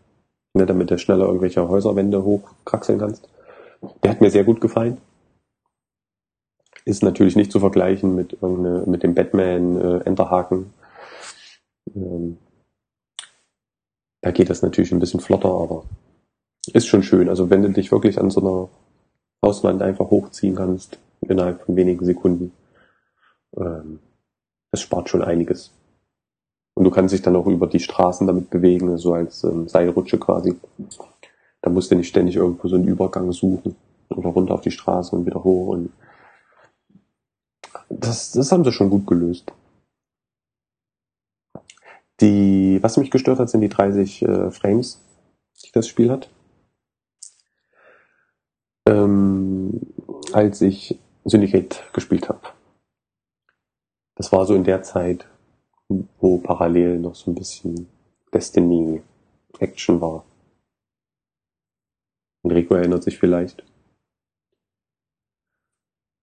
ne, 0.59 0.65
damit 0.65 0.91
du 0.91 0.97
schneller 0.97 1.25
irgendwelche 1.25 1.67
Häuserwände 1.67 2.23
hochkraxeln 2.23 2.99
kannst. 2.99 3.27
Der 4.03 4.11
hat 4.11 4.21
mir 4.21 4.29
sehr 4.29 4.43
gut 4.43 4.61
gefallen. 4.61 4.97
Ist 6.85 7.03
natürlich 7.03 7.35
nicht 7.35 7.51
zu 7.51 7.59
vergleichen 7.59 8.15
mit, 8.15 8.41
mit 8.41 9.03
dem 9.03 9.15
Batman 9.15 10.01
äh. 10.01 10.65
Ähm, 11.95 12.37
da 14.21 14.31
geht 14.31 14.49
das 14.49 14.61
natürlich 14.61 14.91
ein 14.91 14.99
bisschen 14.99 15.19
flotter, 15.19 15.49
aber 15.49 15.85
ist 16.73 16.87
schon 16.87 17.03
schön. 17.03 17.29
Also 17.29 17.49
wenn 17.49 17.63
du 17.63 17.69
dich 17.69 17.91
wirklich 17.91 18.19
an 18.19 18.29
so 18.29 18.41
einer 18.41 18.69
Hauswand 19.45 19.81
einfach 19.81 20.09
hochziehen 20.09 20.55
kannst, 20.55 20.99
innerhalb 21.21 21.63
von 21.65 21.75
wenigen 21.75 22.05
Sekunden, 22.05 22.51
ähm, 23.55 23.99
das 24.71 24.81
spart 24.81 25.09
schon 25.09 25.23
einiges. 25.23 25.71
Und 26.79 26.85
du 26.85 26.91
kannst 26.91 27.13
dich 27.13 27.21
dann 27.21 27.35
auch 27.35 27.45
über 27.45 27.67
die 27.67 27.81
Straßen 27.81 28.25
damit 28.25 28.49
bewegen, 28.49 28.97
so 28.97 29.13
als 29.13 29.43
ähm, 29.43 29.67
Seilrutsche 29.67 30.17
quasi. 30.17 30.55
Da 31.61 31.69
musst 31.69 31.91
du 31.91 31.95
nicht 31.95 32.07
ständig 32.07 32.37
irgendwo 32.37 32.69
so 32.69 32.75
einen 32.77 32.87
Übergang 32.87 33.33
suchen 33.33 33.75
oder 34.07 34.29
runter 34.29 34.53
auf 34.53 34.61
die 34.61 34.71
Straße 34.71 35.13
und 35.13 35.25
wieder 35.25 35.43
hoch. 35.43 35.73
Und 35.73 35.91
das, 37.89 38.31
das 38.31 38.53
haben 38.53 38.63
sie 38.63 38.71
schon 38.71 38.89
gut 38.89 39.05
gelöst. 39.07 39.51
Die, 42.21 42.79
was 42.81 42.95
mich 42.95 43.11
gestört 43.11 43.39
hat, 43.39 43.49
sind 43.49 43.59
die 43.59 43.67
30 43.67 44.21
äh, 44.21 44.49
Frames, 44.49 45.01
die 45.65 45.73
das 45.73 45.85
Spiel 45.85 46.09
hat. 46.09 46.29
Ähm, 48.87 49.81
als 50.31 50.61
ich 50.61 50.97
Syndicate 51.25 51.83
gespielt 51.91 52.29
habe. 52.29 52.39
Das 54.15 54.31
war 54.31 54.45
so 54.45 54.55
in 54.55 54.63
der 54.63 54.81
Zeit, 54.81 55.27
wo 55.89 56.37
parallel 56.37 56.99
noch 56.99 57.15
so 57.15 57.31
ein 57.31 57.35
bisschen 57.35 57.87
Destiny 58.33 59.01
Action 59.59 59.99
war. 59.99 60.23
Enrico 62.43 62.75
erinnert 62.75 63.03
sich 63.03 63.17
vielleicht. 63.17 63.63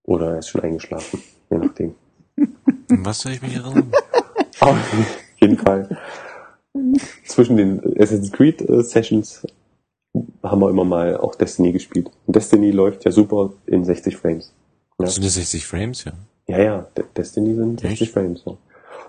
Oder 0.03 0.31
er 0.31 0.39
ist 0.39 0.47
schon 0.49 0.61
eingeschlafen, 0.61 1.21
je 1.51 1.57
nachdem. 1.57 1.95
Was 2.89 3.19
soll 3.19 3.33
ich 3.33 3.41
mich 3.41 3.55
erinnern? 3.55 3.91
auf 4.61 4.77
jeden 5.39 5.57
Fall. 5.57 5.97
Zwischen 7.25 7.57
den 7.57 7.79
Assassin's 7.99 8.31
Creed 8.31 8.61
äh, 8.61 8.83
Sessions 8.83 9.45
haben 10.41 10.61
wir 10.61 10.69
immer 10.69 10.85
mal 10.85 11.17
auch 11.17 11.35
Destiny 11.35 11.73
gespielt. 11.73 12.09
Und 12.25 12.35
Destiny 12.35 12.71
läuft 12.71 13.05
ja 13.05 13.11
super 13.11 13.53
in 13.65 13.83
60 13.83 14.15
Frames. 14.15 14.53
Ja, 14.99 15.07
Sind 15.07 15.25
das 15.25 15.35
60 15.35 15.65
Frames, 15.65 16.05
ja? 16.05 16.13
ja, 16.47 16.59
ja 16.59 16.87
De 16.95 17.05
Destiny 17.15 17.55
sind 17.55 17.79
60 17.81 18.01
Echt? 18.01 18.13
Frames. 18.13 18.43
Ja. 18.45 18.57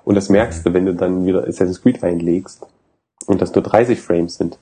Und 0.09 0.15
das 0.15 0.31
merkst 0.31 0.65
du, 0.65 0.73
wenn 0.73 0.87
du 0.87 0.95
dann 0.95 1.27
wieder 1.27 1.47
Assassin's 1.47 1.83
Creed 1.83 2.03
reinlegst 2.03 2.67
und 3.27 3.43
das 3.43 3.55
nur 3.55 3.63
30 3.63 4.01
Frames 4.01 4.39
sind. 4.39 4.59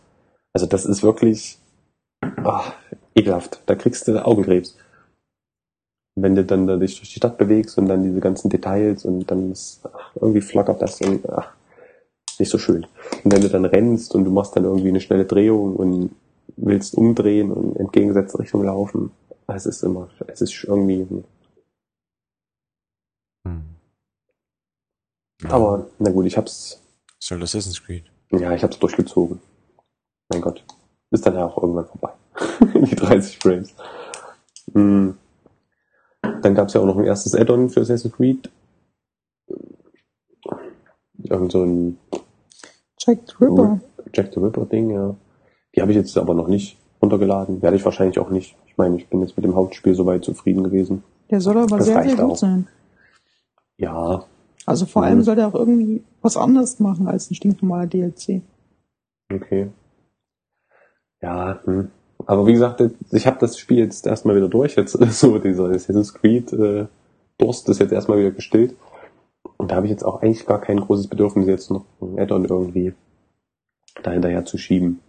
Also 0.53 0.67
das 0.67 0.85
ist 0.85 1.05
wirklich 1.05 1.61
ah, 2.43 2.73
ekelhaft. 3.15 3.63
Da 3.67 3.77
kriegst 3.77 4.09
du 4.09 4.27
Augenkrebs. 4.27 4.77
Wenn 6.17 6.35
du 6.35 6.45
dann 6.45 6.67
da 6.67 6.77
dich 6.77 6.99
durch 6.99 7.13
die 7.13 7.19
Stadt 7.21 7.39
bewegst 7.39 7.79
und 7.79 7.87
dann 7.87 8.03
diese 8.03 8.19
ganzen 8.19 8.51
Details 8.51 9.05
und 9.05 9.31
dann 9.31 9.53
ist, 9.53 9.83
ach, 9.85 10.17
irgendwie 10.17 10.41
flackert 10.41 10.83
das 10.83 11.01
und 11.01 11.25
ach, 11.31 11.53
nicht 12.41 12.51
so 12.51 12.59
schön. 12.59 12.85
Und 13.23 13.33
wenn 13.33 13.43
du 13.43 13.49
dann 13.49 13.67
rennst 13.67 14.17
und 14.17 14.25
du 14.25 14.33
machst 14.33 14.57
dann 14.57 14.65
irgendwie 14.65 14.89
eine 14.89 15.01
schnelle 15.01 15.27
Drehung 15.27 15.77
und 15.77 16.11
willst 16.57 16.97
umdrehen 16.97 17.53
und 17.53 17.77
entgegengesetzte 17.77 18.41
Richtung 18.41 18.65
laufen, 18.65 19.13
es 19.47 19.65
ist 19.65 19.85
immer, 19.85 20.09
es 20.27 20.41
ist 20.41 20.65
irgendwie, 20.65 21.07
Hm. 23.47 23.76
Ja, 25.43 25.51
aber 25.51 25.87
na 25.99 26.11
gut, 26.11 26.27
ich 26.27 26.37
hab's, 26.37 26.81
Ist 27.21 27.31
halt 27.31 27.43
Assassin's 27.43 27.83
Creed. 27.85 28.05
ja, 28.33 28.53
ich 28.55 28.63
hab's 28.63 28.79
durchgezogen. 28.79 29.41
Mein 30.31 30.41
Gott. 30.41 30.65
Ist 31.11 31.25
dann 31.27 31.35
ja 31.35 31.47
auch 31.47 31.63
irgendwann 31.63 31.87
vorbei. 31.87 32.13
Die 32.75 32.97
30 32.97 33.39
Frames. 33.39 33.75
Mm. 34.73 35.11
Dann 36.43 36.55
gab's 36.55 36.73
ja 36.75 36.81
auch 36.81 36.87
noch 36.87 36.97
ein 36.99 37.05
erstes 37.05 37.35
Add-on 37.35 37.71
für 37.71 37.81
Assassin's 37.83 38.15
Creed. 38.15 38.51
Irgend 41.23 41.53
so 41.53 41.63
ein 41.65 41.99
Jack 42.99 43.19
the 43.27 43.35
Ripper. 43.45 43.81
Jack 44.13 44.33
the 44.35 44.41
Ripper 44.41 44.65
Ding, 44.67 44.91
ja. 44.91 45.15
Die 45.75 45.81
habe 45.83 45.93
ich 45.93 45.97
jetzt 45.97 46.17
aber 46.19 46.35
noch 46.35 46.49
nicht 46.49 46.79
runtergeladen. 47.03 47.63
Werde 47.63 47.77
ich 47.77 47.85
wahrscheinlich 47.85 48.19
auch 48.19 48.31
nicht. 48.31 48.57
Ich 48.67 48.77
meine, 48.77 48.97
ich 48.97 49.09
bin 49.09 49.21
jetzt 49.21 49.37
mit 49.37 49.45
dem 49.45 49.55
Hauptspiel 49.55 49.95
soweit 49.95 50.25
zufrieden 50.25 50.65
gewesen. 50.65 51.03
Der 51.31 51.41
soll 51.41 51.59
aber 51.59 51.77
Das 51.79 51.87
sehr, 51.87 51.97
reicht 51.97 52.11
sehr 52.17 52.25
gut 52.25 52.33
auch. 52.33 52.37
sein. 52.37 52.69
Ja, 53.79 54.25
Also 54.67 54.85
vor 54.87 55.03
Mhm. 55.03 55.09
allem 55.09 55.23
soll 55.23 55.37
der 55.37 55.49
auch 55.49 55.55
irgendwie 55.55 56.03
was 56.23 56.37
anderes 56.37 56.81
machen 56.81 57.07
als 57.09 57.31
ein 57.31 57.35
stinknormaler 57.35 57.87
DLC. 57.87 58.43
okay. 59.33 59.71
Ja, 61.23 61.61
hm. 61.65 61.91
aber 62.27 62.47
wie 62.47 62.53
gesagt, 62.53 62.83
ich 63.11 63.27
habe 63.27 63.39
das 63.41 63.59
Spiel 63.59 63.79
jetzt 63.79 64.07
erstmal 64.07 64.37
wieder 64.37 64.49
durch. 64.49 64.77
Jetzt 64.77 64.95
ist 64.95 65.21
so 65.21 65.39
dieser 65.39 65.71
Assassin's 65.71 66.13
Creed 66.15 66.53
äh, 66.53 66.87
Durst 67.39 67.69
ist 67.69 67.81
jetzt 67.81 67.93
erstmal 67.93 68.19
wieder 68.19 68.31
gestillt. 68.33 68.77
Und 69.59 69.71
da 69.71 69.77
habe 69.77 69.87
ich 69.87 69.91
jetzt 69.91 70.05
auch 70.05 70.23
eigentlich 70.23 70.47
gar 70.47 70.61
kein 70.61 70.81
großes 70.81 71.09
Bedürfnis, 71.09 71.47
jetzt 71.47 71.71
noch 71.71 71.85
ein 72.01 72.19
Add-on 72.19 72.45
irgendwie 72.45 72.95
da 74.03 74.11
hinterher 74.11 74.45
zu 74.45 74.59
schieben. 74.59 75.01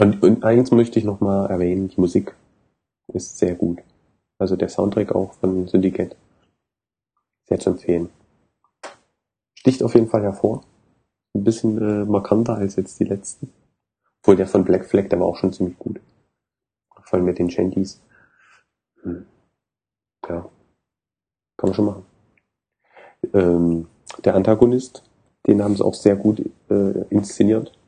Und, 0.00 0.22
und 0.22 0.44
eins 0.44 0.70
möchte 0.70 0.98
ich 0.98 1.04
noch 1.04 1.20
mal 1.20 1.46
erwähnen, 1.46 1.88
die 1.88 2.00
Musik 2.00 2.34
ist 3.12 3.38
sehr 3.38 3.54
gut. 3.54 3.78
Also 4.38 4.56
der 4.56 4.68
Soundtrack 4.68 5.12
auch 5.14 5.32
von 5.34 5.66
Syndicate. 5.68 6.16
Sehr 7.48 7.58
zu 7.58 7.70
empfehlen. 7.70 8.08
Sticht 9.68 9.82
auf 9.82 9.94
jeden 9.94 10.08
Fall 10.08 10.22
hervor. 10.22 10.62
Ein 11.34 11.44
bisschen 11.44 11.76
äh, 11.76 12.06
markanter 12.06 12.56
als 12.56 12.76
jetzt 12.76 12.98
die 13.00 13.04
letzten. 13.04 13.52
Obwohl 14.22 14.36
der 14.36 14.46
von 14.46 14.64
Black 14.64 14.86
Flag, 14.86 15.10
der 15.10 15.20
war 15.20 15.26
auch 15.26 15.36
schon 15.36 15.52
ziemlich 15.52 15.78
gut. 15.78 16.00
Vor 17.02 17.18
allem 17.18 17.26
mit 17.26 17.38
den 17.38 17.50
Shanties. 17.50 18.00
Hm. 19.02 19.26
Ja. 20.26 20.48
Kann 21.58 21.68
man 21.68 21.74
schon 21.74 21.84
machen. 21.84 22.06
Ähm, 23.34 23.88
der 24.24 24.36
Antagonist, 24.36 25.04
den 25.46 25.62
haben 25.62 25.76
sie 25.76 25.84
auch 25.84 25.92
sehr 25.92 26.16
gut 26.16 26.40
äh, 26.70 27.04
inszeniert. 27.10 27.78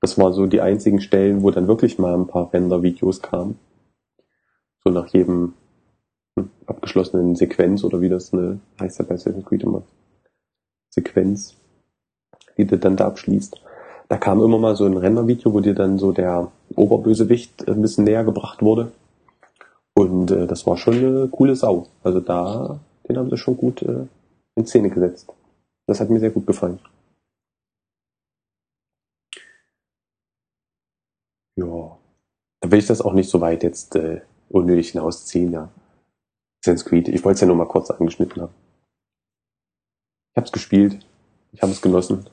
Das 0.00 0.16
war 0.16 0.32
so 0.32 0.46
die 0.46 0.60
einzigen 0.60 1.00
Stellen, 1.00 1.42
wo 1.42 1.50
dann 1.50 1.66
wirklich 1.66 1.98
mal 1.98 2.14
ein 2.14 2.28
paar 2.28 2.52
Render-Videos 2.52 3.20
kamen. 3.20 3.58
So 4.84 4.90
nach 4.90 5.08
jedem 5.08 5.54
hm, 6.38 6.50
abgeschlossenen 6.66 7.34
Sequenz 7.34 7.82
oder 7.82 8.00
wie 8.00 8.08
das 8.08 8.32
ne, 8.32 8.60
heißt 8.80 9.00
ja 9.00 9.04
bei 9.04 9.16
Assassin's 9.16 9.44
Creed 9.44 9.64
immer. 9.64 9.82
Sequenz, 10.94 11.56
die 12.56 12.66
du 12.66 12.78
dann 12.78 12.96
da 12.96 13.06
abschließt. 13.06 13.60
Da 14.08 14.16
kam 14.16 14.42
immer 14.42 14.58
mal 14.58 14.76
so 14.76 14.84
ein 14.84 14.96
Render-Video, 14.96 15.52
wo 15.52 15.60
dir 15.60 15.74
dann 15.74 15.98
so 15.98 16.12
der 16.12 16.50
Oberbösewicht 16.76 17.68
ein 17.68 17.82
bisschen 17.82 18.04
näher 18.04 18.24
gebracht 18.24 18.62
wurde. 18.62 18.92
Und 19.96 20.30
äh, 20.30 20.46
das 20.46 20.66
war 20.66 20.76
schon 20.76 20.94
eine 20.94 21.28
coole 21.28 21.56
Sau. 21.56 21.86
Also 22.02 22.20
da, 22.20 22.80
den 23.08 23.16
haben 23.16 23.30
sie 23.30 23.36
schon 23.36 23.56
gut 23.56 23.82
äh, 23.82 24.06
in 24.56 24.66
Szene 24.66 24.90
gesetzt. 24.90 25.32
Das 25.86 26.00
hat 26.00 26.10
mir 26.10 26.20
sehr 26.20 26.30
gut 26.30 26.46
gefallen. 26.46 26.78
Ja. 31.56 31.98
Da 32.60 32.70
will 32.70 32.78
ich 32.78 32.86
das 32.86 33.02
auch 33.02 33.12
nicht 33.12 33.30
so 33.30 33.40
weit 33.40 33.62
jetzt 33.62 33.94
äh, 33.96 34.22
unnötig 34.48 34.90
hinausziehen, 34.90 35.52
ja. 35.52 35.68
Creed, 36.64 37.08
ich 37.08 37.22
wollte 37.24 37.34
es 37.34 37.40
ja 37.42 37.46
nur 37.46 37.56
mal 37.56 37.68
kurz 37.68 37.90
angeschnitten 37.90 38.40
haben. 38.40 38.54
Ich 40.34 40.36
habe 40.36 40.46
es 40.46 40.52
gespielt, 40.52 40.98
ich 41.52 41.62
habe 41.62 41.70
es 41.70 41.80
genossen 41.80 42.26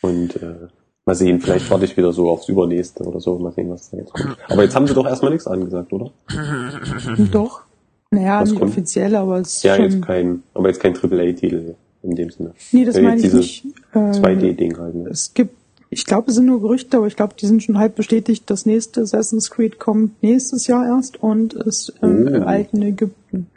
und 0.00 0.36
äh, 0.36 0.68
mal 1.04 1.14
sehen, 1.14 1.40
vielleicht 1.42 1.70
warte 1.70 1.84
ich 1.84 1.94
wieder 1.94 2.10
so 2.10 2.30
aufs 2.30 2.48
Übernächste 2.48 3.04
oder 3.04 3.20
so, 3.20 3.38
mal 3.38 3.52
sehen, 3.52 3.68
was 3.68 3.90
da 3.90 3.98
jetzt 3.98 4.14
kommt. 4.14 4.38
Aber 4.48 4.62
jetzt 4.62 4.74
haben 4.74 4.86
sie 4.86 4.94
doch 4.94 5.04
erstmal 5.04 5.32
nichts 5.32 5.46
angesagt, 5.46 5.92
oder? 5.92 6.10
Doch. 7.30 7.64
Naja, 8.10 8.40
Was 8.40 8.48
nicht 8.50 8.58
kommt? 8.60 8.70
offiziell, 8.72 9.14
aber 9.14 9.40
es 9.40 9.56
ist 9.56 9.62
Ja, 9.64 9.76
schon. 9.76 9.84
jetzt 9.84 10.00
kein, 10.02 10.42
aber 10.54 10.68
jetzt 10.68 10.80
kein 10.80 10.96
AAA-Titel 10.96 11.74
in 12.02 12.14
dem 12.16 12.30
Sinne. 12.30 12.54
nee, 12.72 12.86
das 12.86 12.96
ja, 12.96 13.02
meine 13.02 13.20
ich 13.20 13.30
nicht. 13.34 13.66
Äh, 13.92 13.98
2D-Ding 13.98 14.78
halt. 14.78 14.94
Ne? 14.94 15.10
Es 15.10 15.34
gibt, 15.34 15.54
ich 15.90 16.06
glaube, 16.06 16.30
es 16.30 16.36
sind 16.36 16.46
nur 16.46 16.62
Gerüchte, 16.62 16.96
aber 16.96 17.08
ich 17.08 17.16
glaube, 17.16 17.34
die 17.38 17.44
sind 17.44 17.62
schon 17.62 17.76
halb 17.76 17.94
bestätigt. 17.96 18.44
Das 18.48 18.64
nächste 18.64 19.02
Assassin's 19.02 19.50
Creed 19.50 19.78
kommt 19.78 20.22
nächstes 20.22 20.66
Jahr 20.66 20.86
erst 20.86 21.22
und 21.22 21.52
ist 21.52 21.92
im 22.00 22.26
Oh. 22.26 22.46
alten 22.46 22.80
Ägypten. 22.80 23.50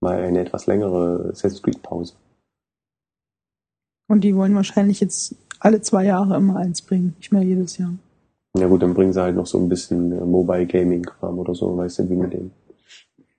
Mal 0.00 0.16
eine 0.24 0.40
etwas 0.40 0.66
längere 0.66 1.28
Assassin's 1.30 1.62
Creed-Pause. 1.62 2.14
Und 4.06 4.22
die 4.22 4.36
wollen 4.36 4.54
wahrscheinlich 4.54 5.00
jetzt 5.00 5.34
alle 5.60 5.80
zwei 5.80 6.04
Jahre 6.04 6.36
immer 6.36 6.56
eins 6.56 6.82
bringen, 6.82 7.14
nicht 7.18 7.32
mehr 7.32 7.42
jedes 7.42 7.78
Jahr. 7.78 7.94
Ja 8.56 8.68
gut, 8.68 8.82
dann 8.82 8.94
bringen 8.94 9.12
sie 9.12 9.22
halt 9.22 9.34
noch 9.34 9.46
so 9.46 9.58
ein 9.58 9.68
bisschen 9.68 10.12
äh, 10.12 10.24
Mobile 10.24 10.66
Gaming-Kram 10.66 11.38
oder 11.38 11.54
so, 11.54 11.76
weißt 11.76 12.00
du, 12.00 12.10
wie 12.10 12.16
mit 12.16 12.32
dem. 12.32 12.52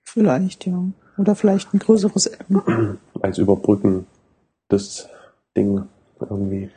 Vielleicht, 0.02 0.66
ja. 0.66 0.82
Oder 1.16 1.34
vielleicht 1.34 1.72
ein 1.72 1.78
größeres 1.78 2.26
M. 2.26 2.98
Als 3.22 3.38
Überbrücken 3.38 4.06
das 4.68 5.08
Ding 5.56 5.86
irgendwie. 6.20 6.70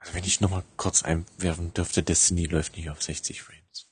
Also 0.00 0.14
wenn 0.14 0.24
ich 0.24 0.40
nochmal 0.40 0.62
kurz 0.76 1.04
einwerfen 1.04 1.72
dürfte, 1.74 2.02
Destiny 2.02 2.46
läuft 2.46 2.76
nicht 2.76 2.90
auf 2.90 3.02
60 3.02 3.42
Frames. 3.42 3.88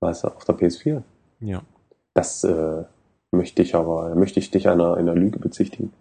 Was 0.00 0.24
auf 0.24 0.44
der 0.44 0.56
PS4? 0.56 1.02
Ja. 1.40 1.62
Das 2.14 2.44
äh, 2.44 2.84
möchte 3.30 3.62
ich 3.62 3.74
aber, 3.74 4.14
möchte 4.14 4.40
ich 4.40 4.50
dich 4.50 4.68
einer, 4.68 4.94
einer 4.94 5.14
Lüge 5.14 5.38
bezichtigen. 5.38 5.92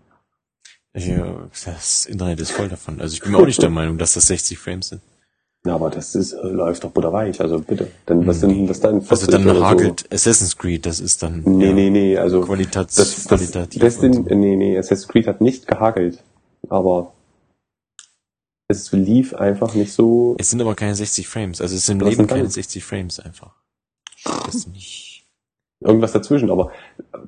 Ja, 0.93 1.49
das 1.65 2.05
Internet 2.05 2.39
ist 2.41 2.51
voll 2.51 2.67
davon. 2.67 2.99
Also 2.99 3.13
ich 3.13 3.21
bin 3.21 3.33
auch 3.35 3.45
nicht 3.45 3.61
der 3.61 3.69
Meinung, 3.69 3.97
dass 3.97 4.13
das 4.13 4.27
60 4.27 4.57
Frames 4.57 4.89
sind. 4.89 5.01
Ja, 5.65 5.75
aber 5.75 5.91
das 5.91 6.15
ist, 6.15 6.33
äh, 6.33 6.47
läuft 6.47 6.83
doch 6.83 6.89
butterweich, 6.89 7.39
also 7.39 7.59
bitte. 7.59 7.91
Dann, 8.07 8.25
was 8.25 8.39
sind 8.39 8.65
das 8.67 8.79
dann? 8.79 8.95
Also 8.95 9.27
40 9.27 9.29
dann 9.29 9.43
oder 9.43 9.55
so? 9.59 9.65
hagelt 9.65 10.11
Assassin's 10.11 10.57
Creed, 10.57 10.87
das 10.87 10.99
ist 10.99 11.21
dann 11.21 11.43
Nee, 11.45 11.67
ja, 11.67 11.73
nee, 11.73 11.89
nee, 11.91 12.17
also 12.17 12.41
Qualitats, 12.41 12.95
das, 12.95 13.13
das, 13.15 13.27
qualitativ. 13.27 13.79
das 13.79 13.99
sind, 13.99 14.13
so. 14.15 14.21
nee, 14.35 14.55
nee, 14.55 14.77
Assassin's 14.77 15.07
Creed 15.07 15.27
hat 15.27 15.39
nicht 15.39 15.67
gehagelt, 15.67 16.23
aber 16.67 17.13
es 18.67 18.91
lief 18.91 19.35
einfach 19.35 19.75
nicht 19.75 19.93
so. 19.93 20.35
Es 20.39 20.49
sind 20.49 20.61
aber 20.61 20.73
keine 20.73 20.95
60 20.95 21.27
Frames. 21.27 21.61
Also 21.61 21.75
es 21.75 21.85
sind 21.85 22.01
Was 22.01 22.09
Leben 22.09 22.25
keine 22.25 22.49
60 22.49 22.83
Frames 22.83 23.19
einfach. 23.19 23.53
Das 24.23 24.55
ist 24.55 24.69
nicht. 24.69 25.27
irgendwas 25.79 26.11
dazwischen, 26.11 26.49
aber 26.49 26.71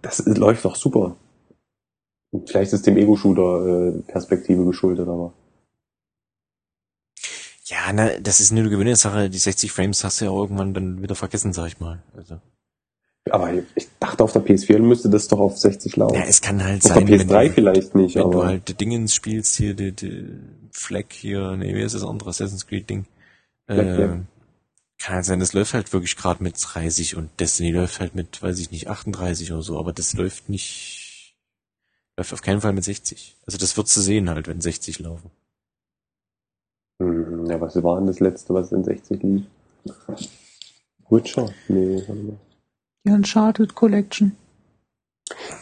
das 0.01 0.25
läuft 0.25 0.65
doch 0.65 0.75
super. 0.75 1.15
Vielleicht 2.47 2.73
ist 2.73 2.87
dem 2.87 2.97
Ego-Shooter-Perspektive 2.97 4.65
geschuldet, 4.65 5.07
aber 5.07 5.33
Ja, 7.65 7.91
na, 7.93 8.19
das 8.19 8.39
ist 8.39 8.51
eine 8.51 8.69
Gewinnersache. 8.69 9.29
Die 9.29 9.37
60 9.37 9.71
Frames 9.71 10.03
hast 10.03 10.21
du 10.21 10.25
ja 10.25 10.31
auch 10.31 10.41
irgendwann 10.41 10.73
dann 10.73 11.01
wieder 11.01 11.15
vergessen, 11.15 11.53
sag 11.53 11.67
ich 11.67 11.79
mal. 11.79 12.03
Also, 12.15 12.39
aber 13.29 13.53
ich 13.75 13.87
dachte 13.99 14.23
auf 14.23 14.33
der 14.33 14.43
PS4 14.45 14.79
müsste 14.79 15.09
das 15.09 15.27
doch 15.27 15.39
auf 15.39 15.57
60 15.57 15.95
laufen. 15.95 16.15
ja, 16.15 16.23
es 16.25 16.41
kann 16.41 16.63
halt 16.63 16.83
auf 16.85 16.93
sein, 16.93 17.05
der 17.05 17.19
wenn 17.19 17.29
PS3 17.29 17.47
du, 17.47 17.53
vielleicht 17.53 17.95
nicht, 17.95 18.15
wenn 18.15 18.31
du 18.31 18.41
aber 18.41 18.45
halt 18.45 18.67
die 18.67 18.73
Dingens 18.75 19.15
spielst, 19.15 19.55
hier, 19.55 19.73
die, 19.75 19.91
die 19.93 20.27
Flag 20.71 21.05
hier, 21.11 21.55
nee, 21.57 21.73
wie 21.75 21.81
ist 21.81 21.95
das 21.95 22.03
andere 22.03 22.29
Assassin's 22.31 22.67
Creed 22.67 22.89
Ding? 22.89 23.05
Black 23.73 23.89
Äh, 23.89 23.95
Flag. 23.95 24.17
kann 24.99 25.15
halt 25.15 25.25
sein, 25.25 25.39
das 25.39 25.53
läuft 25.53 25.73
halt 25.73 25.93
wirklich 25.93 26.15
gerade 26.17 26.43
mit 26.43 26.55
30 26.59 27.15
und 27.15 27.29
Destiny 27.39 27.71
läuft 27.71 27.99
halt 27.99 28.15
mit, 28.15 28.41
weiß 28.41 28.59
ich 28.59 28.71
nicht, 28.71 28.87
38 28.89 29.51
oder 29.53 29.61
so, 29.61 29.79
aber 29.79 29.93
das 29.93 30.13
läuft 30.13 30.49
nicht, 30.49 31.02
läuft 32.17 32.33
auf 32.33 32.41
keinen 32.41 32.61
Fall 32.61 32.73
mit 32.73 32.83
60. 32.83 33.35
Also 33.45 33.57
das 33.57 33.75
wird 33.77 33.87
zu 33.87 34.01
sehen 34.01 34.29
halt, 34.29 34.47
wenn 34.47 34.61
60 34.61 34.99
laufen. 34.99 35.31
Hm, 37.01 37.45
ja, 37.47 37.59
was 37.59 37.81
war 37.81 37.97
denn 37.97 38.07
das 38.07 38.19
letzte, 38.19 38.53
was 38.53 38.71
in 38.71 38.83
60 38.83 39.23
lief? 39.23 39.45
Witcher? 41.09 41.49
Nee, 41.67 41.95
warte 42.07 42.13
mal. 42.13 42.37
Die 43.05 43.11
Uncharted 43.11 43.75
Collection. 43.75 44.35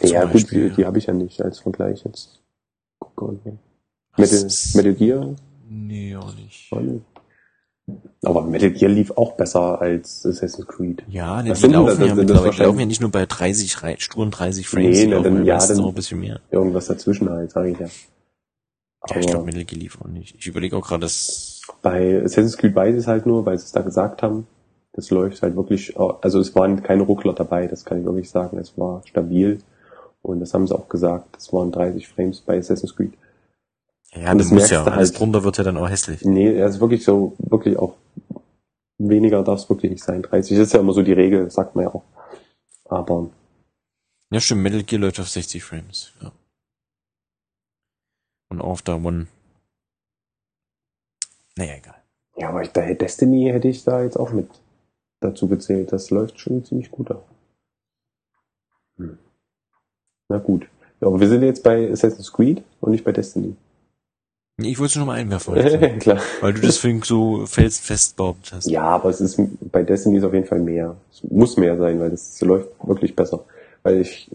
Ja, 0.02 0.22
Zum 0.22 0.32
gut, 0.32 0.34
Beispiel, 0.34 0.70
die, 0.70 0.76
die 0.76 0.86
habe 0.86 0.98
ich 0.98 1.06
ja 1.06 1.14
nicht 1.14 1.42
als 1.42 1.60
Vergleich 1.60 2.04
jetzt. 2.04 2.42
Guck 3.00 3.22
mal. 3.46 3.58
Metal, 4.18 4.50
Metal 4.76 4.94
Gear? 4.94 5.36
Nee, 5.70 6.16
auch 6.16 6.36
nicht. 6.36 6.68
Oh, 6.72 6.80
nee. 6.80 7.02
Aber 8.24 8.44
Metal 8.44 8.72
Gear 8.72 8.92
lief 8.92 9.12
auch 9.12 9.34
besser 9.34 9.82
als 9.82 10.26
Assassin's 10.26 10.68
Creed. 10.68 11.04
Ja, 11.10 11.42
ne, 11.42 11.50
Das 11.50 11.60
die 11.60 11.62
sind- 11.64 11.74
laufen 11.74 11.88
das- 11.88 12.00
ja 12.00 12.06
das 12.08 12.16
mittlerweile, 12.18 12.64
laufen 12.66 12.80
ja 12.80 12.86
nicht 12.86 13.02
nur 13.02 13.12
bei 13.12 13.26
30, 13.26 13.82
Rei- 13.84 13.96
sturen 14.00 14.32
30 14.32 14.68
Frames, 14.68 14.98
Nee, 15.00 15.08
ne, 15.08 15.22
dann- 15.22 15.46
ja 15.46 15.58
dann- 15.58 15.78
noch 15.78 15.88
ein 15.90 15.94
bisschen 15.96 16.20
mehr. 16.20 16.40
Irgendwas 16.52 16.88
dazwischen 16.88 17.30
halt, 17.30 17.52
sage 17.52 17.72
ich 17.72 17.80
ja. 17.80 17.88
Ja, 19.10 19.18
ich 19.18 19.26
glaube, 19.26 19.38
Aber 19.40 19.46
Metal 19.48 19.64
Gear 19.64 19.80
lief 19.82 20.00
auch 20.02 20.08
nicht. 20.08 20.36
Ich 20.38 20.46
überlege 20.48 20.78
auch 20.78 20.88
gerade, 20.88 21.02
dass, 21.02 21.62
bei 21.82 22.22
Assassin's 22.24 22.58
Creed 22.58 22.76
weiß 22.76 22.94
ich 22.94 23.02
es 23.02 23.08
halt 23.08 23.26
nur, 23.26 23.46
weil 23.46 23.58
sie 23.58 23.66
es 23.66 23.72
da 23.72 23.82
gesagt 23.82 24.22
haben. 24.22 24.46
Das 24.94 25.10
läuft 25.10 25.42
halt 25.42 25.56
wirklich, 25.56 25.96
also 25.98 26.40
es 26.40 26.54
waren 26.54 26.84
keine 26.84 27.04
Ruckler 27.04 27.34
dabei, 27.34 27.66
das 27.68 27.86
kann 27.86 28.00
ich 28.00 28.06
wirklich 28.06 28.30
sagen. 28.30 28.58
Es 28.58 28.78
war 28.78 29.02
stabil. 29.08 29.60
Und 30.22 30.40
das 30.42 30.54
haben 30.54 30.68
sie 30.68 30.76
auch 30.76 30.88
gesagt. 30.90 31.38
Es 31.38 31.52
waren 31.52 31.72
30 31.72 32.08
Frames 32.08 32.42
bei 32.42 32.58
Assassin's 32.60 32.96
Creed. 32.96 33.14
Ja, 34.14 34.34
das 34.34 34.50
das 34.50 34.52
muss 34.52 34.70
ja, 34.70 34.84
du 34.84 34.92
alles 34.92 35.10
halt. 35.12 35.20
drunter 35.20 35.44
wird 35.44 35.58
ja 35.58 35.64
dann 35.64 35.78
auch 35.78 35.90
hässlich. 35.90 36.24
Nee, 36.26 36.54
er 36.54 36.68
ist 36.68 36.80
wirklich 36.80 37.04
so, 37.04 37.36
wirklich 37.40 37.78
auch, 37.78 37.96
weniger 38.98 39.44
darf 39.44 39.60
es 39.60 39.70
wirklich 39.70 39.92
nicht 39.92 40.04
sein. 40.04 40.22
30 40.22 40.58
ist 40.58 40.74
ja 40.74 40.80
immer 40.80 40.94
so 40.94 41.02
die 41.02 41.14
Regel, 41.14 41.50
sagt 41.50 41.76
man 41.76 41.86
ja 41.86 41.94
auch. 41.94 42.04
Aber, 42.86 43.30
Ja, 44.32 44.40
stimmt, 44.42 44.64
Metal 44.64 44.84
Gear 44.84 45.02
läuft 45.02 45.20
auf 45.20 45.30
60 45.30 45.64
Frames, 45.64 46.14
ja. 46.22 46.32
Und 48.50 48.60
auf 48.62 48.82
der 48.82 48.96
One. 48.96 49.28
Naja, 51.58 51.76
egal. 51.76 51.96
ja, 52.38 52.50
aber 52.50 52.62
ich, 52.64 52.70
da, 52.72 52.82
Destiny 52.94 53.50
hätte 53.52 53.68
ich 53.70 53.84
da 53.84 54.04
jetzt 54.04 54.18
auch 54.18 54.32
mit 54.32 54.50
dazu 55.22 55.48
gezählt. 55.48 55.92
Das 55.94 56.10
läuft 56.10 56.40
schon 56.40 56.64
ziemlich 56.66 56.92
gut 56.92 57.12
auf. 57.12 57.24
Hm. 58.98 59.18
Na 60.30 60.38
gut. 60.40 60.68
Ja, 61.00 61.08
aber 61.08 61.20
wir 61.20 61.28
sind 61.30 61.44
jetzt 61.44 61.64
bei 61.64 61.90
Assassin's 61.92 62.32
Creed 62.34 62.64
und 62.82 62.92
nicht 62.92 63.04
bei 63.06 63.12
Destiny. 63.12 63.56
Ich 64.64 64.80
wollte 64.80 64.92
es 64.92 64.96
nur 64.98 65.06
mal 65.06 65.18
einwerfen, 65.18 65.56
heute, 65.56 65.98
Klar. 66.00 66.20
weil 66.42 66.54
du 66.54 66.62
das 66.62 66.78
vorhin 66.78 67.02
so 67.02 67.46
felsenfest 67.46 68.16
behauptet 68.16 68.54
hast. 68.54 68.70
Ja, 68.70 68.84
aber 68.84 69.10
es 69.10 69.22
ist 69.22 69.40
bei 69.72 69.84
Destiny 69.84 70.18
ist 70.18 70.24
auf 70.24 70.34
jeden 70.34 70.48
Fall 70.48 70.60
mehr. 70.60 70.96
Es 71.12 71.24
muss 71.24 71.58
mehr 71.58 71.78
sein, 71.78 72.00
weil 72.00 72.10
das 72.10 72.40
läuft 72.42 72.70
wirklich 72.84 73.16
besser. 73.16 73.44
Weil 73.84 74.02
ich 74.02 74.32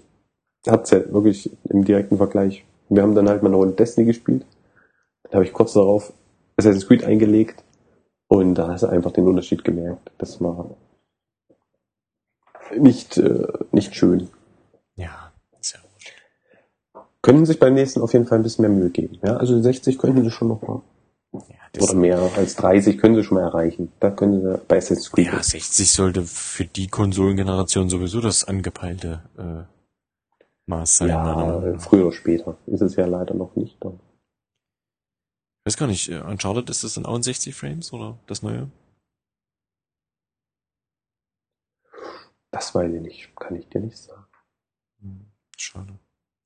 hab's 0.67 0.91
ja 0.91 1.01
wirklich 1.13 1.51
im 1.69 1.85
direkten 1.85 2.17
Vergleich. 2.17 2.65
Wir 2.89 3.03
haben 3.03 3.15
dann 3.15 3.29
halt 3.29 3.43
mal 3.43 3.49
eine 3.49 3.57
Runde 3.57 3.75
Destiny 3.75 4.07
gespielt. 4.07 4.45
Dann 5.25 5.35
habe 5.35 5.45
ich 5.45 5.53
kurz 5.53 5.73
darauf 5.73 6.13
Assassin's 6.57 6.87
Creed 6.87 7.05
eingelegt 7.05 7.63
und 8.29 8.55
da 8.55 8.69
hast 8.69 8.83
du 8.83 8.87
einfach 8.89 9.13
den 9.13 9.27
Unterschied 9.27 9.65
gemerkt. 9.65 10.11
Das 10.19 10.41
war 10.41 10.71
nicht, 12.77 13.17
äh, 13.19 13.47
nicht 13.73 13.95
schön. 13.95 14.29
Ja. 14.97 15.26
Können 17.27 17.45
sich 17.45 17.59
beim 17.59 17.75
nächsten 17.75 18.03
auf 18.03 18.13
jeden 18.13 18.25
Fall 18.25 18.39
ein 18.39 18.45
bisschen 18.45 18.63
mehr 18.63 18.71
Mühe 18.71 18.89
geben. 18.89 19.19
Ja, 19.21 19.37
also 19.37 19.61
60 19.61 19.99
könnten 19.99 20.23
sie 20.23 20.31
schon 20.31 20.47
noch 20.47 20.63
mal. 20.63 20.81
Ja, 21.33 21.83
Oder 21.83 21.95
mehr 21.95 22.21
als 22.37 22.55
30 22.55 22.99
können 22.99 23.17
sie 23.17 23.25
schon 23.25 23.39
mal 23.39 23.43
erreichen. 23.43 23.91
Da 23.99 24.13
können 24.13 24.43
sie 24.43 24.59
bei 24.69 24.77
Assassin's 24.77 25.11
Creed. 25.11 25.27
ja, 25.27 25.43
60 25.43 25.91
sollte 25.91 26.23
für 26.23 26.67
die 26.67 26.87
Konsolengeneration 26.87 27.91
sowieso 27.91 28.21
das 28.21 28.45
angepeilte 28.45 29.25
äh, 29.37 29.65
Maß 30.67 30.99
sein. 30.99 31.09
Ja, 31.09 31.77
früher 31.81 32.07
oder 32.07 32.15
später. 32.15 32.59
Ist 32.67 32.83
es 32.83 32.95
ja 32.95 33.07
leider 33.07 33.35
noch 33.35 33.57
nicht. 33.57 33.77
Dann. 33.81 33.99
Ich 35.65 35.73
weiß 35.73 35.77
gar 35.79 35.89
nicht, 35.89 36.09
äh, 36.09 36.21
Uncharted 36.21 36.71
ist 36.71 36.85
das 36.85 36.95
dann 36.95 37.07
auch 37.07 37.17
in 37.17 37.25
60 37.25 37.53
Frames 37.57 37.93
oder 37.93 38.21
das 38.29 38.43
neue? 38.43 38.71
Das 42.53 42.73
weiß 42.73 42.95
ich 42.95 43.01
nicht. 43.01 43.35
Kann 43.35 43.57
ich 43.57 43.69
dir 43.69 43.81
nicht 43.81 43.99
sagen. 43.99 44.27
Hm, 45.01 45.27
Schade. 45.57 45.99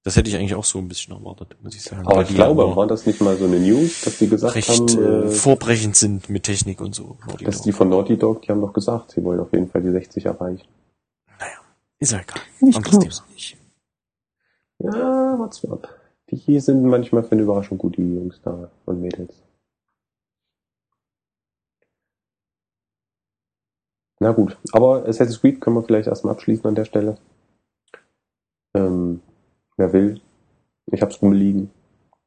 Das 0.03 0.17
hätte 0.17 0.31
ich 0.31 0.37
eigentlich 0.37 0.55
auch 0.55 0.65
so 0.65 0.79
ein 0.79 0.89
bisschen 0.89 1.15
erwartet, 1.15 1.57
muss 1.63 1.75
ich 1.75 1.83
sagen. 1.83 2.07
Aber 2.07 2.23
ich 2.23 2.35
glaube, 2.35 2.75
war 2.75 2.87
das 2.87 3.05
nicht 3.05 3.21
mal 3.21 3.37
so 3.37 3.45
eine 3.45 3.59
News, 3.61 4.01
dass 4.01 4.17
die 4.17 4.29
gesagt 4.29 4.55
recht 4.55 4.71
haben, 4.71 4.89
äh, 4.89 5.27
äh, 5.27 5.29
vorbrechend 5.29 5.95
sind 5.95 6.31
mit 6.31 6.45
Technik 6.45 6.81
und 6.81 6.95
so. 6.95 7.19
Naughty 7.27 7.45
dass 7.45 7.57
Dog. 7.57 7.65
die 7.65 7.73
von 7.73 7.89
Naughty 7.91 8.17
Dog, 8.17 8.43
die 8.43 8.49
haben 8.49 8.63
doch 8.63 8.73
gesagt, 8.73 9.11
sie 9.11 9.23
wollen 9.23 9.41
auf 9.41 9.53
jeden 9.53 9.69
Fall 9.69 9.83
die 9.83 9.91
60 9.91 10.25
erreichen. 10.25 10.67
Ist 11.99 12.13
ja 12.13 12.21
egal. 12.21 12.41
Ich 12.67 12.77
Anderes 12.77 13.23
nicht. 13.31 13.59
Ja, 14.79 15.39
what's 15.39 15.63
up. 15.67 15.87
Die 16.31 16.37
hier 16.37 16.63
sind 16.63 16.83
manchmal 16.83 17.23
für 17.23 17.33
eine 17.33 17.43
Überraschung 17.43 17.77
gut, 17.77 17.99
die 17.99 18.15
Jungs 18.15 18.41
da 18.43 18.71
und 18.87 19.03
Mädels. 19.03 19.35
Na 24.19 24.33
gut, 24.33 24.57
aber 24.73 25.07
Assassin's 25.07 25.41
Creed 25.41 25.61
können 25.61 25.77
wir 25.77 25.83
vielleicht 25.83 26.09
erstmal 26.09 26.35
abschließen 26.35 26.67
an 26.67 26.75
der 26.75 26.85
Stelle. 26.87 27.19
Ähm, 28.75 29.21
wer 29.81 29.93
will, 29.93 30.21
ich 30.93 31.03
hab's 31.03 31.21
rumliegen. 31.21 31.71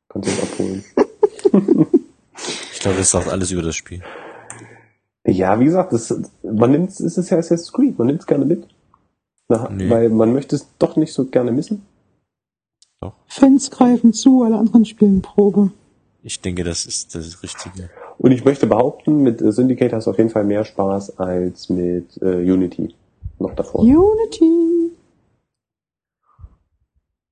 Kannst 0.09 0.29
du 0.29 0.33
es 0.33 0.43
abholen. 0.43 0.83
Ich 2.73 2.79
glaube, 2.79 2.97
das 2.97 3.11
sagt 3.11 3.29
alles 3.29 3.51
über 3.51 3.61
das 3.61 3.75
Spiel. 3.75 4.01
Ja, 5.25 5.57
wie 5.59 5.65
gesagt, 5.65 5.93
das, 5.93 6.13
man 6.43 6.71
nimmt, 6.71 6.89
es 6.89 7.17
ist 7.17 7.29
ja 7.29 7.37
Assassin's 7.37 7.71
Creed, 7.71 7.97
man 7.97 8.07
nimmt 8.07 8.19
es 8.19 8.27
gerne 8.27 8.43
mit. 8.43 8.67
Na, 9.47 9.69
Nee. 9.69 9.89
Weil 9.89 10.09
man 10.09 10.33
möchte 10.33 10.55
es 10.55 10.67
doch 10.79 10.97
nicht 10.97 11.13
so 11.13 11.25
gerne 11.25 11.51
missen. 11.53 11.85
Fans 13.27 13.71
greifen 13.71 14.13
zu, 14.13 14.43
alle 14.43 14.57
anderen 14.57 14.85
spielen 14.85 15.21
Probe. 15.21 15.71
Ich 16.23 16.39
denke, 16.41 16.63
das 16.63 16.85
ist 16.85 17.15
das 17.15 17.43
Richtige. 17.43 17.89
Und 18.17 18.31
ich 18.31 18.45
möchte 18.45 18.67
behaupten, 18.67 19.23
mit 19.23 19.41
äh, 19.41 19.51
Syndicate 19.51 19.93
hast 19.93 20.07
du 20.07 20.11
auf 20.11 20.17
jeden 20.17 20.29
Fall 20.29 20.45
mehr 20.45 20.63
Spaß 20.63 21.19
als 21.19 21.69
mit 21.69 22.17
äh, 22.21 22.49
Unity 22.49 22.95
noch 23.39 23.53
davor. 23.55 23.81
Unity. 23.81 24.82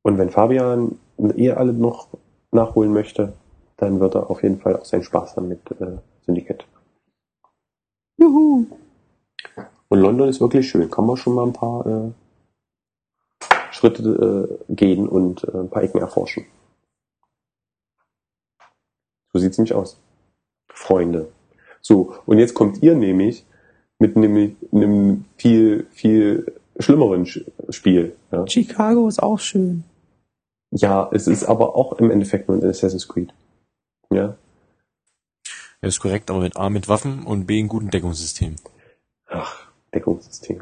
Und 0.04 0.18
wenn 0.18 0.30
Fabian 0.30 1.00
ihr 1.36 1.58
alle 1.58 1.74
noch 1.74 2.08
nachholen 2.52 2.92
möchte, 2.92 3.34
dann 3.78 4.00
wird 4.00 4.16
er 4.16 4.30
auf 4.30 4.44
jeden 4.44 4.60
Fall 4.60 4.78
auch 4.78 4.86
seinen 4.86 5.04
Spaß 5.04 5.36
haben 5.38 5.48
mit 5.48 5.60
äh, 5.80 5.98
Syndicate. 6.26 6.66
Juhu. 8.18 8.66
Und 9.90 10.00
London 10.00 10.30
ist 10.30 10.42
wirklich 10.42 10.70
schön. 10.70 10.90
Kann 10.90 11.06
man 11.06 11.18
schon 11.18 11.34
mal 11.36 11.46
ein 11.46 11.54
paar 11.54 11.86
äh, 11.86 12.12
Schritte 13.72 14.58
äh, 14.70 14.74
gehen 14.74 15.08
und 15.08 15.44
äh, 15.44 15.58
ein 15.58 15.70
paar 15.70 15.84
Ecken 15.84 16.00
erforschen. 16.00 16.46
So 19.34 19.40
sieht's 19.40 19.58
nämlich 19.58 19.74
aus. 19.74 20.00
Freunde. 20.70 21.32
So, 21.82 22.16
und 22.26 22.38
jetzt 22.38 22.54
kommt 22.54 22.82
ihr 22.84 22.96
nämlich 22.96 23.46
mit 24.00 24.16
einem, 24.16 24.56
einem 24.72 25.26
viel, 25.38 25.88
viel 25.92 26.54
schlimmeren 26.80 27.26
Sch- 27.26 27.46
Spiel. 27.72 28.16
Ja? 28.32 28.48
Chicago 28.48 29.08
ist 29.08 29.22
auch 29.22 29.40
schön. 29.40 29.84
Ja, 30.72 31.10
es 31.12 31.28
ist 31.28 31.44
aber 31.44 31.76
auch 31.76 31.94
im 32.00 32.12
Endeffekt 32.12 32.48
nur 32.48 32.58
ein 32.58 32.70
Assassin's 32.70 33.08
Creed. 33.08 33.34
Ja. 34.12 34.36
Ja, 35.82 35.88
ist 35.88 36.00
korrekt, 36.00 36.30
aber 36.30 36.42
mit 36.42 36.58
A 36.58 36.70
mit 36.70 36.88
Waffen 36.88 37.24
und 37.24 37.46
B 37.46 37.60
ein 37.60 37.68
guten 37.68 37.90
Deckungssystem. 37.90 38.56
Ach, 39.28 39.68
Deckungssystem. 39.94 40.62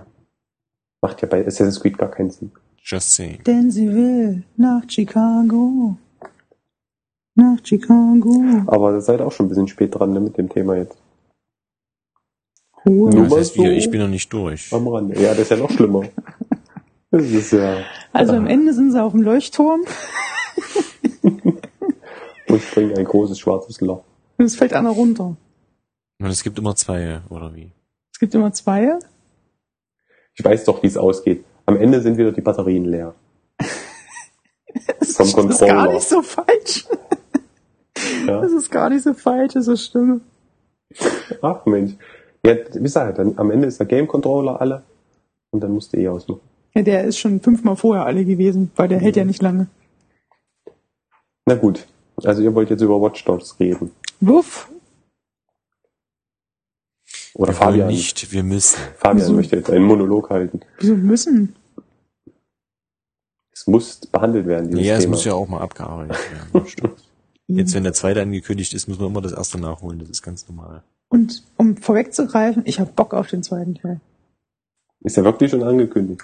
Macht 1.01 1.21
ja 1.21 1.27
bei 1.27 1.45
Assassin's 1.45 1.79
Creed 1.79 1.97
gar 1.97 2.09
keinen 2.09 2.31
Sinn. 2.31 2.51
Just 2.83 3.13
saying. 3.13 3.43
Denn 3.43 3.69
sie 3.71 3.91
will 3.93 4.43
nach 4.57 4.83
Chicago. 4.89 5.97
Nach 7.35 7.57
Chicago. 7.63 8.63
Aber 8.67 8.93
ihr 8.93 9.01
seid 9.01 9.21
auch 9.21 9.31
schon 9.31 9.45
ein 9.45 9.49
bisschen 9.49 9.67
spät 9.67 9.93
dran 9.95 10.13
ne, 10.13 10.19
mit 10.19 10.37
dem 10.37 10.49
Thema 10.49 10.75
jetzt. 10.75 10.97
Ruhe. 12.85 13.11
Nur 13.11 13.25
Das 13.25 13.37
heißt 13.37 13.55
wieder, 13.55 13.69
so. 13.69 13.75
ich 13.75 13.91
bin 13.91 14.01
noch 14.01 14.07
nicht 14.07 14.31
durch. 14.33 14.73
Am 14.73 14.87
Rande. 14.87 15.21
Ja, 15.21 15.29
das 15.29 15.39
ist 15.41 15.51
ja 15.51 15.57
noch 15.57 15.69
schlimmer. 15.69 16.03
Das 17.11 17.23
ist 17.23 17.51
ja. 17.51 17.83
Also 18.13 18.33
am 18.33 18.45
Ende 18.45 18.73
sind 18.73 18.91
sie 18.91 19.01
auf 19.01 19.13
dem 19.13 19.21
Leuchtturm. 19.23 19.81
Und 22.47 22.61
springen 22.61 22.97
ein 22.97 23.05
großes 23.05 23.39
schwarzes 23.39 23.81
Loch. 23.81 24.03
Und 24.37 24.45
es 24.45 24.55
fällt 24.55 24.73
einer 24.73 24.89
runter. 24.91 25.35
Und 26.19 26.27
es 26.27 26.43
gibt 26.43 26.59
immer 26.59 26.75
zwei, 26.75 27.21
oder 27.29 27.55
wie? 27.55 27.71
Es 28.13 28.19
gibt 28.19 28.35
immer 28.35 28.51
zwei. 28.53 28.99
Ich 30.35 30.43
weiß 30.43 30.65
doch, 30.65 30.83
wie 30.83 30.87
es 30.87 30.97
ausgeht. 30.97 31.43
Am 31.65 31.77
Ende 31.77 32.01
sind 32.01 32.17
wieder 32.17 32.31
die 32.31 32.41
Batterien 32.41 32.85
leer. 32.85 33.13
Das 34.99 35.15
Vom 35.15 35.49
ist 35.49 35.59
gar 35.59 35.91
nicht 35.91 36.07
so 36.07 36.21
falsch. 36.21 36.85
Ja. 38.27 38.39
Das 38.39 38.51
ist 38.51 38.69
gar 38.69 38.89
nicht 38.89 39.03
so 39.03 39.15
falsch, 39.15 39.53
das 39.53 39.67
ist 39.67 39.85
Stimme. 39.85 40.21
Ach 41.41 41.65
Mensch. 41.65 41.93
Ja, 42.45 42.55
wie 42.73 42.79
gesagt, 42.79 43.17
dann 43.17 43.37
am 43.37 43.49
Ende 43.49 43.67
ist 43.67 43.79
der 43.79 43.87
Game 43.87 44.07
Controller 44.07 44.61
alle 44.61 44.83
und 45.49 45.61
dann 45.61 45.71
musst 45.73 45.91
du 45.91 45.97
eh 45.97 46.07
ausmachen. 46.07 46.48
Ja, 46.75 46.81
der 46.83 47.03
ist 47.05 47.17
schon 47.17 47.39
fünfmal 47.41 47.75
vorher 47.75 48.05
alle 48.05 48.25
gewesen, 48.25 48.71
weil 48.75 48.87
der 48.87 48.99
hält 48.99 49.15
ja 49.15 49.25
nicht 49.25 49.41
lange. 49.41 49.67
Na 51.45 51.55
gut. 51.55 51.87
Also 52.23 52.41
ihr 52.41 52.53
wollt 52.53 52.69
jetzt 52.69 52.81
über 52.81 53.01
Watch 53.01 53.23
Dogs 53.25 53.59
reden. 53.59 53.91
Wuff. 54.19 54.69
Oder 57.33 57.49
wir 57.51 57.55
Fabian. 57.55 57.87
nicht, 57.87 58.31
wir 58.31 58.43
müssen. 58.43 58.77
Fabian 58.97 59.17
Wieso? 59.25 59.33
möchte 59.33 59.55
jetzt 59.55 59.69
einen 59.69 59.85
Monolog 59.85 60.29
halten. 60.29 60.59
Wieso 60.79 60.95
müssen? 60.95 61.55
Es 63.51 63.67
muss 63.67 63.99
behandelt 63.99 64.47
werden, 64.47 64.69
dieses 64.71 64.85
Ja, 64.85 64.95
es 64.95 65.01
Thema. 65.01 65.11
muss 65.11 65.25
ja 65.25 65.33
auch 65.33 65.47
mal 65.47 65.61
abgearbeitet 65.61 66.17
werden. 66.53 66.67
Jetzt, 67.51 67.73
wenn 67.73 67.83
der 67.83 67.93
zweite 67.93 68.21
angekündigt 68.21 68.75
ist, 68.75 68.87
muss 68.87 68.99
man 68.99 69.07
immer 69.07 69.21
das 69.21 69.31
erste 69.31 69.59
nachholen. 69.59 69.97
Das 69.97 70.07
ist 70.09 70.21
ganz 70.21 70.47
normal. 70.47 70.83
Und 71.07 71.43
um 71.57 71.77
vorwegzugreifen, 71.77 72.61
ich 72.67 72.79
habe 72.79 72.91
Bock 72.91 73.15
auf 73.15 73.27
den 73.27 73.41
zweiten 73.41 73.73
Teil. 73.73 73.99
Ist 75.01 75.17
ja 75.17 75.23
wirklich 75.23 75.49
schon 75.49 75.63
angekündigt. 75.63 76.21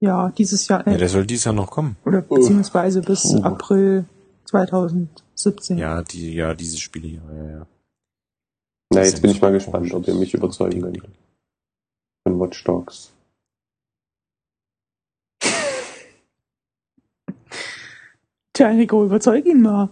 Ja, 0.00 0.30
dieses 0.30 0.66
Jahr, 0.68 0.86
Ja, 0.86 0.94
äh, 0.94 0.98
der 0.98 1.08
soll 1.08 1.26
dieses 1.26 1.44
Jahr 1.44 1.54
noch 1.54 1.70
kommen. 1.70 1.96
oder 2.04 2.22
beziehungsweise 2.22 3.02
bis 3.02 3.26
Oh. 3.34 3.42
April 3.42 4.06
2017. 4.46 5.76
Ja, 5.78 6.02
die, 6.02 6.32
ja, 6.34 6.54
diese 6.54 6.78
Spiele, 6.78 7.08
ja, 7.08 7.22
ja, 7.34 7.50
ja. 7.50 7.66
Na, 8.92 9.02
jetzt 9.02 9.20
bin 9.22 9.30
ich 9.30 9.40
mal 9.40 9.52
gespannt, 9.52 9.92
ob 9.92 10.08
ihr 10.08 10.14
mich 10.14 10.34
überzeugen 10.34 10.80
könnt. 10.80 11.02
Von 12.26 12.40
Watch 12.40 12.64
Dogs. 12.64 13.12
Tja, 18.52 18.70
Enrico, 18.70 19.04
überzeug 19.04 19.46
ihn 19.46 19.62
mal. 19.62 19.90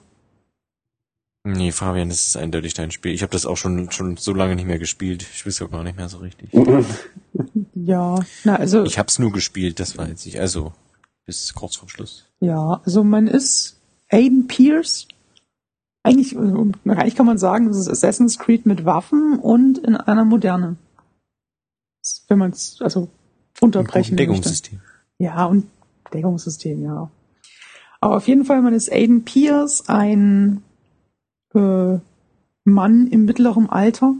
Nee, 1.44 1.70
Fabian, 1.72 2.08
das 2.08 2.26
ist 2.28 2.36
eindeutig 2.36 2.74
dein 2.74 2.90
Spiel. 2.90 3.12
Ich 3.12 3.22
habe 3.22 3.32
das 3.32 3.46
auch 3.46 3.56
schon 3.56 3.90
schon 3.90 4.16
so 4.16 4.34
lange 4.34 4.56
nicht 4.56 4.66
mehr 4.66 4.78
gespielt. 4.78 5.22
Ich 5.22 5.46
weiß 5.46 5.62
auch 5.62 5.70
gar 5.70 5.84
nicht 5.84 5.96
mehr 5.96 6.08
so 6.08 6.18
richtig. 6.18 6.50
Ja, 7.84 8.18
na, 8.44 8.56
also, 8.56 8.84
Ich 8.84 8.98
hab's 8.98 9.18
nur 9.18 9.32
gespielt, 9.32 9.80
das 9.80 9.96
weiß 9.98 10.26
ich. 10.26 10.40
Also 10.40 10.72
bis 11.24 11.54
kurz 11.54 11.76
vor 11.76 11.88
Schluss. 11.88 12.26
ja, 12.40 12.80
also 12.84 13.04
man 13.04 13.26
ist 13.26 13.78
Aiden 14.10 14.46
Pierce. 14.46 15.06
Eigentlich, 16.02 16.34
äh, 16.34 16.38
eigentlich 16.38 17.16
kann 17.16 17.26
man 17.26 17.38
sagen, 17.38 17.68
das 17.68 17.76
ist 17.76 17.88
Assassin's 17.88 18.38
Creed 18.38 18.64
mit 18.64 18.84
Waffen 18.84 19.38
und 19.38 19.78
in 19.78 19.96
einer 19.96 20.24
Moderne. 20.24 20.76
Wenn 22.28 22.38
man 22.38 22.52
es 22.52 22.78
also 22.80 23.08
unterbrechen 23.60 24.14
möchte. 24.14 24.16
Deckungssystem. 24.16 24.80
Ja, 25.18 25.44
und 25.44 25.66
Deckungssystem, 26.14 26.82
ja. 26.82 27.10
Aber 28.00 28.16
auf 28.16 28.28
jeden 28.28 28.44
Fall, 28.44 28.62
man 28.62 28.72
ist 28.72 28.90
Aiden 28.90 29.24
Pierce, 29.24 29.88
ein 29.88 30.62
äh, 31.54 31.98
Mann 32.64 33.06
im 33.08 33.24
mittleren 33.24 33.68
Alter 33.68 34.14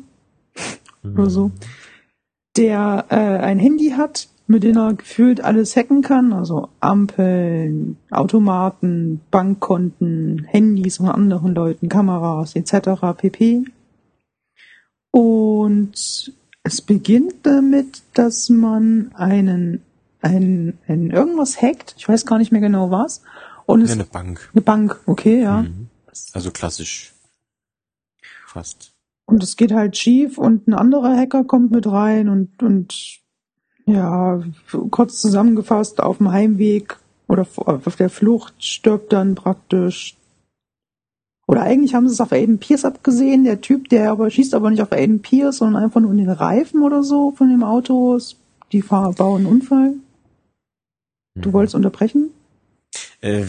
oder 1.04 1.30
so, 1.30 1.52
der 2.56 3.06
äh, 3.10 3.14
ein 3.14 3.58
Handy 3.58 3.90
hat, 3.90 4.28
mit 4.46 4.62
dem 4.62 4.76
er 4.76 4.94
gefühlt 4.94 5.42
alles 5.42 5.76
hacken 5.76 6.02
kann, 6.02 6.32
also 6.32 6.68
Ampeln, 6.80 7.98
Automaten, 8.10 9.20
Bankkonten, 9.30 10.44
Handys 10.44 10.96
von 10.96 11.10
anderen 11.10 11.54
Leuten, 11.54 11.88
Kameras 11.88 12.56
etc. 12.56 13.02
pp. 13.16 13.64
Und 15.10 16.32
es 16.62 16.80
beginnt 16.80 17.34
damit, 17.44 18.02
dass 18.14 18.48
man 18.48 19.12
einen, 19.14 19.82
einen, 20.22 20.78
einen 20.86 21.10
irgendwas 21.10 21.60
hackt, 21.60 21.94
ich 21.98 22.08
weiß 22.08 22.24
gar 22.24 22.38
nicht 22.38 22.52
mehr 22.52 22.60
genau 22.60 22.90
was, 22.90 23.22
und 23.66 23.82
es 23.82 23.90
Ja, 23.90 23.96
eine 23.96 24.04
Bank. 24.04 24.48
eine 24.54 24.62
Bank, 24.62 25.00
okay, 25.04 25.42
ja. 25.42 25.62
Mhm. 25.62 25.88
Also 26.32 26.50
klassisch. 26.50 27.12
Fast. 28.46 28.92
Und 29.28 29.42
es 29.42 29.56
geht 29.56 29.72
halt 29.72 29.94
schief 29.98 30.38
und 30.38 30.66
ein 30.68 30.72
anderer 30.74 31.14
Hacker 31.14 31.44
kommt 31.44 31.70
mit 31.70 31.86
rein 31.86 32.30
und, 32.30 32.62
und 32.62 33.18
ja, 33.84 34.42
kurz 34.90 35.20
zusammengefasst, 35.20 36.00
auf 36.00 36.16
dem 36.16 36.32
Heimweg 36.32 36.98
oder 37.26 37.46
auf 37.56 37.96
der 37.96 38.08
Flucht 38.08 38.64
stirbt 38.64 39.12
dann 39.12 39.34
praktisch. 39.34 40.16
Oder 41.46 41.60
eigentlich 41.62 41.94
haben 41.94 42.08
sie 42.08 42.14
es 42.14 42.22
auf 42.22 42.32
Aiden 42.32 42.58
Pierce 42.58 42.86
abgesehen, 42.86 43.44
der 43.44 43.60
Typ, 43.60 43.90
der 43.90 44.10
aber 44.12 44.30
schießt 44.30 44.54
aber 44.54 44.70
nicht 44.70 44.80
auf 44.80 44.92
Aiden 44.92 45.20
Pierce, 45.20 45.58
sondern 45.58 45.82
einfach 45.82 46.00
nur 46.00 46.10
in 46.12 46.18
den 46.18 46.30
Reifen 46.30 46.82
oder 46.82 47.02
so 47.02 47.32
von 47.32 47.50
dem 47.50 47.62
Auto. 47.64 48.18
Die 48.72 48.80
Fahrer 48.82 49.12
bauen 49.12 49.42
einen 49.42 49.46
Unfall. 49.46 49.94
Du 51.34 51.50
Mhm. 51.50 51.52
wolltest 51.52 51.74
unterbrechen? 51.74 52.30
Äh, 53.20 53.44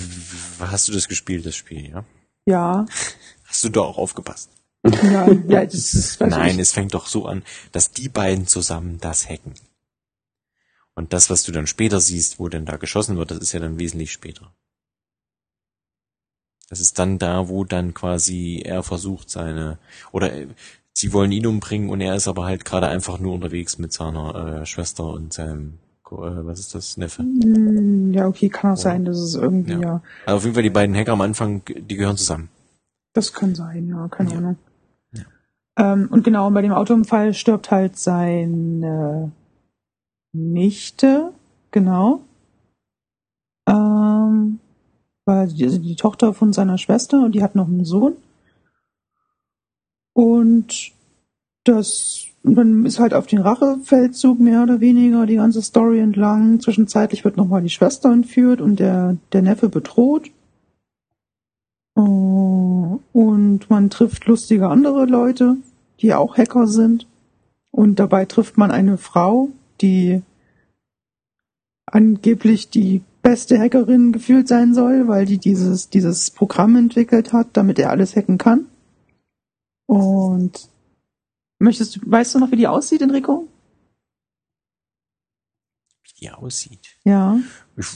hast 0.60 0.90
du 0.90 0.92
das 0.92 1.08
gespielt, 1.08 1.46
das 1.46 1.56
Spiel, 1.56 1.90
ja? 1.90 2.04
Ja, 2.46 2.86
Hast 3.48 3.64
du 3.64 3.70
da 3.70 3.80
auch 3.82 3.98
aufgepasst? 3.98 4.50
Ja, 4.86 5.28
ja, 5.48 5.66
das 5.66 5.94
ist, 5.94 6.22
Nein, 6.22 6.56
ich. 6.56 6.60
es 6.60 6.72
fängt 6.72 6.94
doch 6.94 7.08
so 7.08 7.26
an, 7.26 7.44
dass 7.72 7.92
die 7.92 8.10
beiden 8.10 8.48
zusammen 8.48 9.00
das 9.00 9.28
hacken. 9.30 9.54
Und 10.96 11.14
das, 11.14 11.30
was 11.30 11.44
du 11.44 11.52
dann 11.52 11.68
später 11.68 12.00
siehst, 12.00 12.40
wo 12.40 12.50
denn 12.50 12.66
da 12.66 12.78
geschossen 12.78 13.18
wird, 13.18 13.32
das 13.32 13.40
ist 13.40 13.52
ja 13.54 13.60
dann 13.60 13.80
wesentlich 13.80 14.12
später. 14.12 14.54
Das 16.70 16.80
ist 16.80 17.00
dann 17.00 17.18
da, 17.18 17.50
wo 17.50 17.64
dann 17.64 17.94
quasi 17.94 18.62
er 18.64 18.84
versucht 18.84 19.30
seine, 19.30 19.80
oder 20.12 20.32
äh, 20.34 20.48
sie 20.94 21.14
wollen 21.14 21.32
ihn 21.32 21.48
umbringen 21.48 21.90
und 21.90 22.00
er 22.02 22.16
ist 22.16 22.28
aber 22.28 22.46
halt 22.46 22.64
gerade 22.64 22.88
einfach 22.88 23.18
nur 23.20 23.34
unterwegs 23.34 23.78
mit 23.80 23.92
seiner 23.92 24.62
äh, 24.62 24.66
Schwester 24.66 25.06
und 25.06 25.34
seinem, 25.34 25.80
äh, 26.06 26.12
was 26.12 26.60
ist 26.60 26.76
das, 26.76 26.98
Neffe. 26.98 27.24
Hm, 27.24 28.14
Ja, 28.14 28.28
okay, 28.28 28.50
kann 28.50 28.74
auch 28.74 28.78
sein, 28.78 29.06
dass 29.06 29.18
es 29.18 29.34
irgendwie, 29.36 29.74
Ja. 29.74 29.80
ja, 29.80 30.04
Also 30.26 30.38
auf 30.38 30.44
jeden 30.44 30.54
Fall 30.54 30.64
die 30.64 30.70
beiden 30.70 30.96
Hacker 30.96 31.14
am 31.14 31.22
Anfang, 31.22 31.64
die 31.66 31.96
gehören 31.96 32.18
zusammen. 32.18 32.50
das 33.14 33.34
kann 33.34 33.56
sein, 33.56 33.88
ja, 33.88 34.08
keine 34.10 34.32
Ja. 34.32 34.38
Ahnung. 34.38 34.58
Ähm, 35.80 36.10
und 36.12 36.24
genau, 36.26 36.52
bei 36.52 36.62
dem 36.62 36.74
Autounfall 36.74 37.34
stirbt 37.34 37.72
halt 37.72 37.98
seine 37.98 39.32
Nichte, 40.34 41.32
genau. 41.72 42.22
Ähm, 43.68 44.60
weil 45.26 45.48
die, 45.48 45.64
also 45.64 45.78
die 45.78 45.96
Tochter 45.96 46.34
von 46.34 46.52
seiner 46.52 46.78
Schwester 46.78 47.24
und 47.24 47.34
die 47.34 47.42
hat 47.42 47.56
noch 47.56 47.68
einen 47.68 47.86
Sohn. 47.86 48.18
Und 50.14 50.92
das, 51.64 52.26
man 52.44 52.86
ist 52.86 53.00
halt 53.00 53.14
auf 53.14 53.28
den 53.28 53.40
Rachefeldzug 53.40 54.40
mehr 54.40 54.64
oder 54.64 54.82
weniger 54.82 55.26
die 55.26 55.36
ganze 55.36 55.62
Story 55.62 56.00
entlang. 56.00 56.60
Zwischenzeitlich 56.60 57.24
wird 57.24 57.38
nochmal 57.38 57.62
die 57.62 57.70
Schwester 57.70 58.12
entführt 58.12 58.60
und 58.60 58.80
der, 58.80 59.16
der 59.32 59.44
Neffe 59.44 59.70
bedroht. 59.70 60.30
Oh, 61.96 63.00
Und 63.14 63.70
man 63.70 63.90
trifft 63.90 64.26
lustige 64.26 64.68
andere 64.68 65.06
Leute, 65.06 65.58
die 66.02 66.14
auch 66.14 66.38
Hacker 66.38 66.68
sind. 66.68 67.08
Und 67.72 68.00
dabei 68.00 68.26
trifft 68.26 68.58
man 68.58 68.72
eine 68.72 68.98
Frau, 68.98 69.50
die 69.82 70.22
angeblich 71.86 72.70
die 72.70 73.02
beste 73.22 73.60
Hackerin 73.60 74.12
gefühlt 74.12 74.48
sein 74.48 74.74
soll, 74.74 75.08
weil 75.08 75.26
die 75.26 75.38
dieses, 75.38 75.90
dieses 75.90 76.32
Programm 76.32 76.76
entwickelt 76.76 77.34
hat, 77.34 77.50
damit 77.54 77.80
er 77.80 77.90
alles 77.92 78.16
hacken 78.16 78.38
kann. 78.38 78.66
Und 79.86 80.70
möchtest 81.60 81.96
du, 81.96 82.00
weißt 82.06 82.36
du 82.36 82.40
noch, 82.40 82.52
wie 82.52 82.56
die 82.58 82.68
aussieht, 82.68 83.02
Enrico? 83.02 83.48
Wie 86.04 86.14
die 86.22 86.32
aussieht. 86.32 86.98
Ja. 87.04 87.40
Ich 87.76 87.88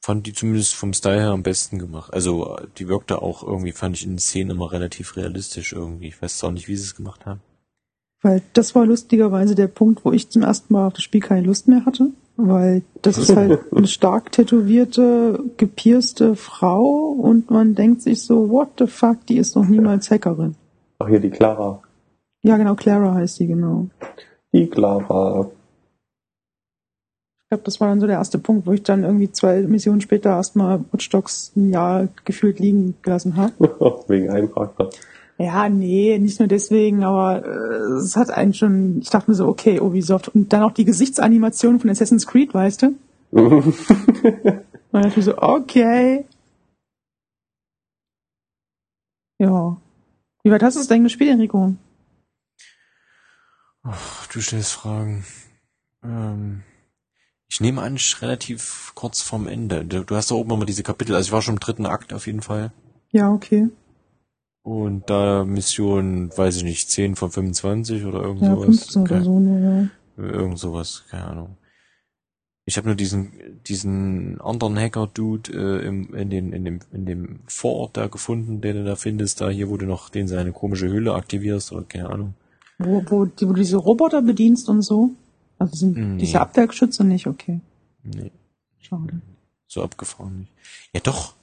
fand 0.00 0.26
die 0.26 0.32
zumindest 0.32 0.74
vom 0.74 0.92
Style 0.92 1.20
her 1.20 1.30
am 1.30 1.42
besten 1.42 1.78
gemacht. 1.78 2.12
Also 2.12 2.56
die 2.78 2.88
wirkte 2.88 3.22
auch 3.22 3.42
irgendwie, 3.42 3.72
fand 3.72 3.96
ich 3.96 4.04
in 4.04 4.12
den 4.12 4.18
Szenen 4.18 4.50
immer 4.50 4.72
relativ 4.72 5.16
realistisch 5.16 5.72
irgendwie. 5.72 6.08
Ich 6.08 6.20
weiß 6.20 6.42
auch 6.44 6.50
nicht, 6.50 6.68
wie 6.68 6.76
sie 6.76 6.84
es 6.84 6.96
gemacht 6.96 7.26
haben. 7.26 7.40
Weil 8.22 8.42
das 8.52 8.74
war 8.74 8.84
lustigerweise 8.84 9.54
der 9.54 9.68
Punkt, 9.68 10.04
wo 10.04 10.12
ich 10.12 10.28
zum 10.28 10.42
ersten 10.42 10.74
Mal 10.74 10.86
auf 10.86 10.92
das 10.94 11.02
Spiel 11.02 11.20
keine 11.20 11.46
Lust 11.46 11.68
mehr 11.68 11.86
hatte. 11.86 12.08
Weil 12.36 12.82
das 13.02 13.18
ist 13.18 13.34
halt 13.34 13.60
eine 13.74 13.86
stark 13.86 14.32
tätowierte, 14.32 15.42
gepierste 15.56 16.36
Frau 16.36 16.84
und 16.86 17.50
man 17.50 17.74
denkt 17.74 18.02
sich 18.02 18.22
so, 18.22 18.48
what 18.48 18.70
the 18.78 18.86
fuck, 18.86 19.26
die 19.26 19.36
ist 19.36 19.56
noch 19.56 19.66
niemals 19.66 20.10
Hackerin. 20.10 20.56
Ach, 20.98 21.08
hier 21.08 21.20
die 21.20 21.30
Clara. 21.30 21.82
Ja, 22.42 22.56
genau, 22.56 22.74
Clara 22.74 23.14
heißt 23.14 23.36
sie, 23.36 23.46
genau. 23.46 23.88
Die 24.52 24.66
Clara. 24.66 25.50
Ich 27.50 27.52
glaube, 27.52 27.64
das 27.64 27.80
war 27.80 27.88
dann 27.88 27.98
so 27.98 28.06
der 28.06 28.14
erste 28.14 28.38
Punkt, 28.38 28.64
wo 28.68 28.72
ich 28.72 28.84
dann 28.84 29.02
irgendwie 29.02 29.32
zwei 29.32 29.62
Missionen 29.62 30.00
später 30.00 30.30
erstmal 30.30 30.84
Watch 30.92 31.10
Dogs 31.10 31.50
ein 31.56 31.70
Jahr 31.70 32.06
gefühlt 32.24 32.60
liegen 32.60 32.94
gelassen 33.02 33.34
habe. 33.34 34.04
Wegen 34.06 34.30
einem 34.30 34.54
Charakter. 34.54 34.88
Ja, 35.36 35.68
nee, 35.68 36.16
nicht 36.20 36.38
nur 36.38 36.46
deswegen, 36.46 37.02
aber 37.02 37.44
äh, 37.44 37.96
es 37.98 38.14
hat 38.14 38.30
einen 38.30 38.54
schon, 38.54 39.00
ich 39.00 39.10
dachte 39.10 39.28
mir 39.28 39.34
so, 39.34 39.48
okay, 39.48 39.80
Ubisoft. 39.80 40.28
Und 40.28 40.52
dann 40.52 40.62
auch 40.62 40.70
die 40.70 40.84
Gesichtsanimation 40.84 41.80
von 41.80 41.90
Assassin's 41.90 42.28
Creed, 42.28 42.54
weißt 42.54 42.82
du? 42.82 42.94
Und 43.32 43.74
dann 44.92 45.02
dachte 45.02 45.18
ich 45.18 45.24
so, 45.24 45.36
okay. 45.36 46.24
Ja. 49.40 49.76
Wie 50.44 50.52
weit 50.52 50.62
hast 50.62 50.76
du 50.76 50.80
es 50.82 50.86
denn 50.86 51.02
gespielt, 51.02 51.32
Enrico? 51.32 51.74
Ach, 53.82 54.28
du 54.28 54.40
stellst 54.40 54.74
Fragen. 54.74 55.24
Ähm, 56.04 56.62
ich 57.50 57.60
nehme 57.60 57.82
an, 57.82 57.96
ich 57.96 58.22
relativ 58.22 58.92
kurz 58.94 59.22
vorm 59.22 59.48
Ende. 59.48 59.84
Du, 59.84 60.04
du 60.04 60.14
hast 60.14 60.30
da 60.30 60.36
oben 60.36 60.52
immer 60.52 60.66
diese 60.66 60.84
Kapitel. 60.84 61.16
Also 61.16 61.28
ich 61.28 61.32
war 61.32 61.42
schon 61.42 61.54
im 61.54 61.60
dritten 61.60 61.84
Akt 61.84 62.12
auf 62.12 62.26
jeden 62.26 62.42
Fall. 62.42 62.72
Ja, 63.10 63.30
okay. 63.32 63.68
Und 64.62 65.10
da 65.10 65.44
Mission, 65.44 66.30
weiß 66.36 66.58
ich 66.58 66.62
nicht, 66.62 66.90
10 66.90 67.16
von 67.16 67.32
25 67.32 68.04
oder 68.04 68.22
irgend 68.22 68.42
Ja, 68.42 68.54
sowas. 68.54 68.66
15 68.66 69.02
oder 69.02 69.24
so, 69.24 69.40
ne, 69.40 69.90
ja. 70.16 70.24
Irgend 70.24 70.58
sowas, 70.60 71.04
keine 71.10 71.24
Ahnung. 71.24 71.56
Ich 72.66 72.76
habe 72.76 72.86
nur 72.86 72.94
diesen 72.94 73.32
diesen 73.66 74.40
anderen 74.40 74.78
Hacker-Dude 74.78 75.52
äh, 75.52 75.86
im, 75.86 76.14
in, 76.14 76.30
den, 76.30 76.52
in, 76.52 76.64
dem, 76.64 76.78
in 76.92 77.04
dem 77.04 77.40
Vorort 77.46 77.96
da 77.96 78.06
gefunden, 78.06 78.60
den 78.60 78.76
du 78.76 78.84
da 78.84 78.94
findest, 78.94 79.40
da 79.40 79.48
hier, 79.48 79.68
wo 79.68 79.76
du 79.76 79.86
noch 79.86 80.08
den 80.08 80.28
seine 80.28 80.52
komische 80.52 80.86
Höhle 80.88 81.14
aktivierst 81.14 81.72
oder 81.72 81.82
keine 81.82 82.10
Ahnung. 82.10 82.34
Wo, 82.78 83.02
wo, 83.08 83.24
die, 83.24 83.48
wo 83.48 83.54
du 83.54 83.60
diese 83.60 83.76
Roboter 83.76 84.22
bedienst 84.22 84.68
und 84.68 84.82
so? 84.82 85.10
Also 85.60 85.76
sind 85.76 85.96
Nee. 85.96 86.18
diese 86.18 86.40
Abwehrgeschütze 86.40 87.04
nicht, 87.04 87.26
okay. 87.28 87.60
Nee, 88.02 88.32
Schade. 88.80 89.20
so 89.68 89.84
abgefahren 89.84 90.40
nicht. 90.40 90.52
Ja 90.92 91.00
doch, 91.00 91.34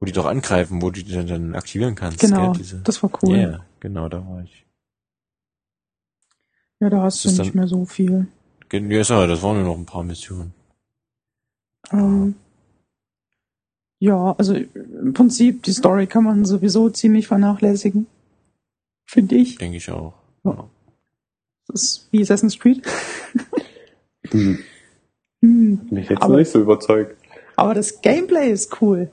wo 0.00 0.06
die 0.06 0.12
doch 0.12 0.24
angreifen, 0.26 0.80
wo 0.80 0.90
du 0.90 1.02
die 1.02 1.12
dann, 1.12 1.26
dann 1.26 1.54
aktivieren 1.54 1.94
kannst. 1.94 2.20
Genau, 2.20 2.52
Gell, 2.52 2.80
das 2.84 3.02
war 3.02 3.10
cool. 3.22 3.36
Ja, 3.36 3.66
genau, 3.80 4.08
da 4.08 4.26
war 4.26 4.42
ich. 4.42 4.64
Ja, 6.80 6.90
da 6.90 7.02
hast 7.02 7.24
Das 7.24 7.36
du 7.36 7.42
nicht 7.42 7.54
mehr 7.54 7.66
so 7.68 7.84
viel. 7.84 8.28
Ja, 8.72 9.04
sorry, 9.04 9.28
das 9.28 9.42
waren 9.42 9.56
nur 9.56 9.64
noch 9.66 9.78
ein 9.78 9.86
paar 9.86 10.02
Missionen. 10.04 10.54
Ähm, 11.90 12.34
ja, 13.98 14.32
also 14.38 14.54
im 14.54 15.12
Prinzip, 15.14 15.62
die 15.64 15.72
Story 15.72 16.06
kann 16.06 16.24
man 16.24 16.44
sowieso 16.44 16.90
ziemlich 16.90 17.26
vernachlässigen. 17.26 18.06
Finde 19.06 19.36
ich. 19.36 19.56
Denke 19.58 19.76
ich 19.78 19.90
auch. 19.90 20.14
Ja. 20.44 20.68
Das 21.68 21.82
ist 21.82 22.08
wie 22.12 22.22
Assassin's 22.22 22.58
Creed. 22.58 22.82
Hm. 24.30 24.58
Hm. 25.42 25.80
Mich 25.90 26.08
jetzt 26.08 26.22
Aber- 26.22 26.36
nicht 26.36 26.50
so 26.50 26.60
überzeugt. 26.60 27.16
Aber 27.56 27.74
das 27.74 28.00
Gameplay 28.02 28.50
ist 28.50 28.80
cool. 28.80 29.10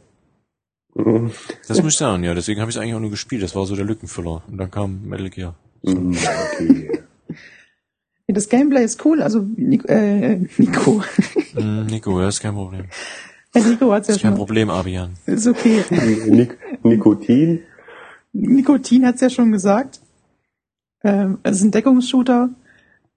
Mhm. 0.95 1.31
Das 1.67 1.81
muss 1.81 1.93
ich 1.93 1.97
sagen, 1.97 2.23
ja. 2.23 2.33
Deswegen 2.33 2.59
habe 2.61 2.69
ich 2.69 2.75
es 2.75 2.81
eigentlich 2.81 2.93
auch 2.95 2.99
nur 2.99 3.09
gespielt. 3.09 3.41
Das 3.41 3.55
war 3.55 3.65
so 3.65 3.75
der 3.75 3.85
Lückenfüller. 3.85 4.43
Und 4.47 4.57
dann 4.57 4.69
kam 4.69 5.07
Metal 5.07 5.29
Gear. 5.29 5.55
Mhm, 5.83 6.15
Okay. 6.53 6.89
Ja, 8.25 8.33
Das 8.35 8.47
Gameplay 8.47 8.85
ist 8.85 9.03
cool. 9.05 9.21
Also 9.21 9.45
Nico, 9.57 9.85
äh, 9.87 10.37
Nico, 10.57 11.03
Mm, 11.55 11.85
Nico, 11.87 12.21
ja, 12.21 12.29
ist 12.29 12.39
kein 12.39 12.53
Problem. 12.53 12.85
Nico 13.53 13.91
hat's 13.91 14.07
ja 14.07 14.15
Ist 14.15 14.21
kein 14.21 14.31
schon. 14.31 14.37
Problem, 14.37 14.69
Abian. 14.69 15.15
Ist 15.25 15.45
okay. 15.45 15.83
Nik 16.27 16.57
Nikotin. 16.83 17.63
Nikotin 18.31 19.05
hat's 19.05 19.19
ja 19.21 19.29
schon 19.29 19.51
gesagt. 19.51 19.99
Ähm, 21.03 21.39
es 21.43 21.57
ist 21.57 21.63
ein 21.63 21.71
Deckungsshooter 21.71 22.49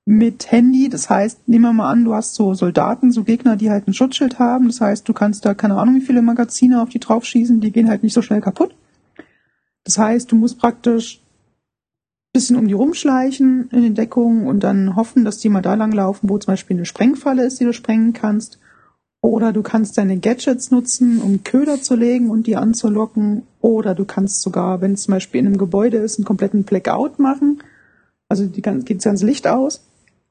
mit 0.05 0.51
Handy. 0.51 0.89
Das 0.89 1.11
heißt, 1.11 1.49
nehmen 1.49 1.65
wir 1.65 1.73
mal 1.73 1.91
an, 1.91 2.05
du 2.05 2.15
hast 2.15 2.35
so 2.35 2.55
Soldaten, 2.55 3.13
so 3.13 3.25
Gegner, 3.25 3.57
die 3.57 3.71
halt 3.71 3.89
ein 3.89 3.95
Schutzschild 3.95 4.39
haben. 4.39 4.67
Das 4.67 4.81
heißt, 4.81 5.09
du 5.09 5.13
kannst 5.13 5.45
da 5.45 5.55
keine 5.55 5.79
Ahnung, 5.79 5.97
wie 5.97 6.01
viele 6.01 6.23
Magazine 6.23 6.83
auf 6.83 6.89
die 6.89 7.01
draufschießen. 7.01 7.61
Die 7.61 7.73
gehen 7.73 7.89
halt 7.89 8.03
nicht 8.03 8.15
so 8.15 8.23
schnell 8.23 8.41
kaputt. 8.41 8.75
Das 9.85 9.99
heißt, 9.99 10.31
du 10.31 10.37
musst 10.37 10.59
praktisch 10.59 11.21
bisschen 12.37 12.57
um 12.57 12.69
die 12.69 12.75
rumschleichen 12.75 13.71
in 13.71 13.83
den 13.83 13.95
Deckungen 13.95 14.47
und 14.47 14.63
dann 14.63 14.95
hoffen, 14.95 15.25
dass 15.25 15.39
die 15.39 15.49
mal 15.49 15.63
da 15.63 15.73
lang 15.73 15.93
laufen, 15.93 16.29
wo 16.29 16.37
zum 16.37 16.53
Beispiel 16.53 16.77
eine 16.77 16.85
Sprengfalle 16.85 17.47
ist, 17.47 17.61
die 17.61 17.65
du 17.65 17.73
sprengen 17.73 18.13
kannst. 18.13 18.59
Oder 19.23 19.55
du 19.55 19.63
kannst 19.63 19.97
deine 19.97 20.19
Gadgets 20.19 20.71
nutzen, 20.71 21.23
um 21.23 21.45
Köder 21.45 21.81
zu 21.81 21.97
legen 21.97 22.29
und 22.29 22.47
die 22.47 22.57
anzulocken. 22.57 23.45
Oder 23.63 23.95
du 23.95 24.05
kannst 24.05 24.43
sogar, 24.43 24.83
wenn 24.83 24.93
es 24.93 25.05
zum 25.05 25.13
Beispiel 25.13 25.41
in 25.41 25.47
einem 25.47 25.57
Gebäude 25.57 25.97
ist, 25.97 26.19
einen 26.19 26.27
kompletten 26.27 26.65
Blackout 26.65 27.19
machen. 27.19 27.63
Also 28.29 28.47
die 28.47 28.63
gan- 28.63 28.85
geht 28.85 28.99
das 28.99 29.05
ganze 29.05 29.27
Licht 29.27 29.47
aus. 29.47 29.85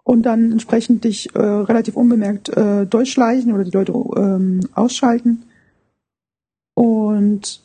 Und 0.04 0.24
dann 0.24 0.52
entsprechend 0.52 1.04
dich 1.04 1.34
äh, 1.34 1.40
relativ 1.40 1.96
unbemerkt 1.96 2.50
äh, 2.50 2.86
durchschleichen 2.86 3.54
oder 3.54 3.64
die 3.64 3.72
Leute 3.72 3.92
ähm, 4.16 4.62
ausschalten. 4.76 5.44
Und 6.76 7.62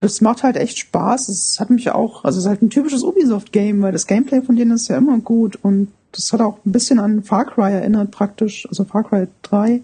es 0.00 0.20
macht 0.20 0.42
halt 0.44 0.56
echt 0.56 0.78
Spaß. 0.78 1.28
Es 1.28 1.58
hat 1.58 1.70
mich 1.70 1.90
auch, 1.90 2.24
also 2.24 2.38
es 2.38 2.44
ist 2.44 2.48
halt 2.48 2.62
ein 2.62 2.70
typisches 2.70 3.02
Ubisoft-Game, 3.02 3.82
weil 3.82 3.92
das 3.92 4.06
Gameplay 4.06 4.42
von 4.42 4.54
denen 4.54 4.72
ist 4.72 4.88
ja 4.88 4.98
immer 4.98 5.18
gut 5.18 5.56
und 5.62 5.88
das 6.12 6.32
hat 6.32 6.40
auch 6.40 6.64
ein 6.64 6.72
bisschen 6.72 6.98
an 6.98 7.22
Far 7.22 7.44
Cry 7.44 7.72
erinnert 7.72 8.10
praktisch, 8.10 8.66
also 8.68 8.84
Far 8.84 9.04
Cry 9.04 9.26
3, 9.42 9.82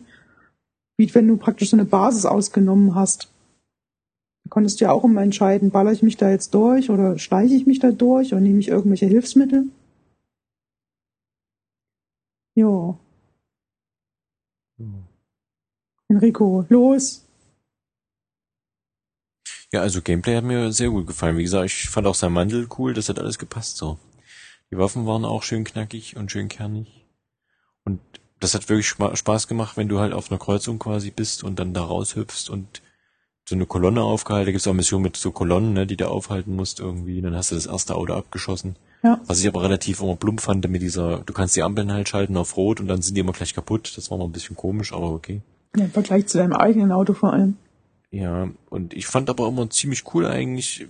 wie 0.96 1.14
wenn 1.14 1.26
du 1.26 1.36
praktisch 1.36 1.70
so 1.70 1.76
eine 1.76 1.84
Basis 1.84 2.24
ausgenommen 2.24 2.94
hast. 2.94 3.28
Du 4.52 4.54
konntest 4.54 4.80
ja 4.80 4.92
auch 4.92 5.02
immer 5.02 5.22
entscheiden, 5.22 5.70
baller 5.70 5.92
ich 5.92 6.02
mich 6.02 6.18
da 6.18 6.28
jetzt 6.28 6.52
durch 6.52 6.90
oder 6.90 7.18
schleiche 7.18 7.54
ich 7.54 7.64
mich 7.64 7.78
da 7.78 7.90
durch 7.90 8.34
oder 8.34 8.42
nehme 8.42 8.60
ich 8.60 8.68
irgendwelche 8.68 9.06
Hilfsmittel. 9.06 9.64
Jo, 12.54 12.98
Enrico, 16.08 16.66
los! 16.68 17.24
Ja, 19.72 19.80
also 19.80 20.02
Gameplay 20.02 20.36
hat 20.36 20.44
mir 20.44 20.70
sehr 20.70 20.90
gut 20.90 21.06
gefallen. 21.06 21.38
Wie 21.38 21.44
gesagt, 21.44 21.64
ich 21.64 21.88
fand 21.88 22.06
auch 22.06 22.14
sein 22.14 22.34
Mandel 22.34 22.68
cool, 22.76 22.92
das 22.92 23.08
hat 23.08 23.18
alles 23.18 23.38
gepasst 23.38 23.78
so. 23.78 23.98
Die 24.70 24.76
Waffen 24.76 25.06
waren 25.06 25.24
auch 25.24 25.44
schön 25.44 25.64
knackig 25.64 26.18
und 26.18 26.30
schön 26.30 26.48
kernig. 26.48 27.06
Und 27.84 28.00
das 28.38 28.52
hat 28.52 28.68
wirklich 28.68 28.86
Spaß 28.88 29.48
gemacht, 29.48 29.78
wenn 29.78 29.88
du 29.88 29.98
halt 29.98 30.12
auf 30.12 30.30
einer 30.30 30.38
Kreuzung 30.38 30.78
quasi 30.78 31.10
bist 31.10 31.42
und 31.42 31.58
dann 31.58 31.72
da 31.72 31.84
raushüpfst 31.84 32.50
und 32.50 32.82
so 33.48 33.54
eine 33.54 33.66
Kolonne 33.66 34.02
aufgehalten. 34.02 34.46
Da 34.46 34.52
gibt's 34.52 34.66
auch 34.66 34.72
Missionen 34.72 35.02
mit 35.02 35.16
so 35.16 35.30
Kolonnen, 35.32 35.72
ne, 35.72 35.86
die 35.86 35.96
du 35.96 36.08
aufhalten 36.08 36.54
musst 36.54 36.80
irgendwie. 36.80 37.20
Dann 37.20 37.34
hast 37.34 37.50
du 37.50 37.54
das 37.54 37.66
erste 37.66 37.94
Auto 37.94 38.14
abgeschossen. 38.14 38.76
Ja. 39.02 39.20
Was 39.26 39.40
ich 39.40 39.48
aber 39.48 39.62
relativ 39.62 40.00
immer 40.00 40.16
plump 40.16 40.40
fand 40.40 40.68
mit 40.68 40.80
dieser, 40.80 41.18
du 41.18 41.32
kannst 41.32 41.56
die 41.56 41.62
Ampeln 41.62 41.92
halt 41.92 42.08
schalten 42.08 42.36
auf 42.36 42.56
Rot 42.56 42.80
und 42.80 42.86
dann 42.86 43.02
sind 43.02 43.16
die 43.16 43.20
immer 43.20 43.32
gleich 43.32 43.52
kaputt. 43.52 43.92
Das 43.96 44.10
war 44.10 44.18
noch 44.18 44.26
ein 44.26 44.32
bisschen 44.32 44.56
komisch, 44.56 44.92
aber 44.92 45.10
okay. 45.10 45.42
Ja, 45.76 45.84
Im 45.84 45.90
Vergleich 45.90 46.26
zu 46.28 46.38
deinem 46.38 46.52
eigenen 46.52 46.92
Auto 46.92 47.14
vor 47.14 47.32
allem. 47.32 47.56
Ja, 48.10 48.48
und 48.68 48.94
ich 48.94 49.06
fand 49.06 49.28
aber 49.30 49.48
immer 49.48 49.68
ziemlich 49.70 50.14
cool 50.14 50.26
eigentlich, 50.26 50.86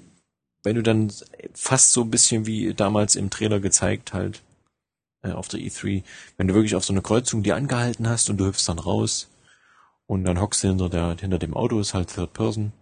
wenn 0.63 0.77
du 0.77 0.83
dann 0.83 1.11
fast 1.55 1.93
so 1.93 2.03
ein 2.03 2.11
bisschen 2.11 2.47
wie 2.47 2.75
damals 2.75 3.15
im 3.15 3.31
Trailer 3.31 3.61
gezeigt 3.61 4.13
halt, 4.13 4.43
äh, 5.23 5.31
auf 5.31 5.49
der 5.49 5.61
E3, 5.61 6.03
wenn 6.37 6.49
du 6.49 6.55
wirklich 6.55 6.75
auf 6.75 6.85
so 6.85 6.93
eine 6.93 7.03
Kreuzung 7.03 7.43
die 7.43 7.53
angehalten 7.53 8.09
hast 8.09 8.29
und 8.29 8.39
du 8.39 8.47
hüpfst 8.47 8.67
dann 8.67 8.79
raus 8.79 9.29
und 10.13 10.25
dann 10.25 10.39
hockst 10.39 10.63
du 10.63 10.69
hinter 10.69 10.91
der, 10.91 11.17
hinter 11.19 11.39
dem 11.39 11.55
Auto, 11.55 11.81
ist 11.81 11.95
halt 11.95 12.15
Third 12.15 12.35
Person. 12.35 12.73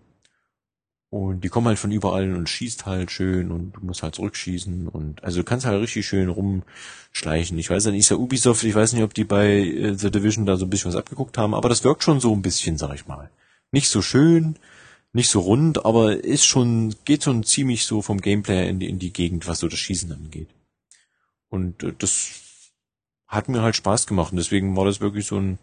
Und 1.11 1.44
die 1.44 1.48
kommen 1.48 1.69
halt 1.69 1.78
von 1.78 1.93
überall 1.93 2.35
und 2.35 2.48
schießt 2.48 2.86
halt 2.86 3.12
schön 3.12 3.52
und 3.52 3.77
du 3.77 3.86
musst 3.86 4.02
halt 4.02 4.16
zurückschießen 4.16 4.89
und 4.89 5.23
also 5.23 5.39
du 5.39 5.44
kannst 5.44 5.65
halt 5.65 5.81
richtig 5.81 6.07
schön 6.07 6.28
rumschleichen. 6.28 7.57
Ich 7.57 7.70
weiß 7.70 7.85
ja 7.85 7.93
nicht, 7.93 8.01
ist 8.01 8.11
ja 8.11 8.16
Ubisoft, 8.16 8.65
ich 8.65 8.74
weiß 8.74 8.94
nicht, 8.94 9.05
ob 9.05 9.15
die 9.15 9.23
bei 9.23 9.47
äh, 9.47 9.94
The 9.94 10.11
Division 10.11 10.44
da 10.44 10.57
so 10.57 10.66
ein 10.66 10.70
bisschen 10.70 10.90
was 10.90 10.98
abgeguckt 10.98 11.39
haben, 11.39 11.55
aber 11.55 11.69
das 11.69 11.85
wirkt 11.85 12.02
schon 12.02 12.19
so 12.19 12.32
ein 12.35 12.43
bisschen, 12.43 12.78
sag 12.78 12.97
ich 12.97 13.07
mal. 13.07 13.31
Nicht 13.70 13.90
so 13.90 14.02
schön, 14.02 14.57
nicht 15.12 15.28
so 15.28 15.39
rund, 15.39 15.85
aber 15.85 16.24
ist 16.24 16.47
schon, 16.47 16.97
geht 17.05 17.23
schon 17.23 17.44
ziemlich 17.44 17.85
so 17.85 18.02
vom 18.02 18.20
Gameplay 18.20 18.69
in 18.69 18.81
die, 18.81 18.89
in 18.89 18.98
die 18.98 19.12
Gegend, 19.12 19.47
was 19.47 19.61
so 19.61 19.69
das 19.69 19.78
Schießen 19.78 20.11
angeht. 20.11 20.48
Und 21.48 21.85
äh, 21.85 21.93
das 21.97 22.73
hat 23.28 23.48
mir 23.48 23.62
halt 23.62 23.77
Spaß 23.77 24.09
gemacht 24.09 24.32
und 24.32 24.39
deswegen 24.39 24.77
war 24.77 24.85
das 24.85 25.01
wirklich 25.01 25.27
so 25.27 25.36
ein, 25.36 25.61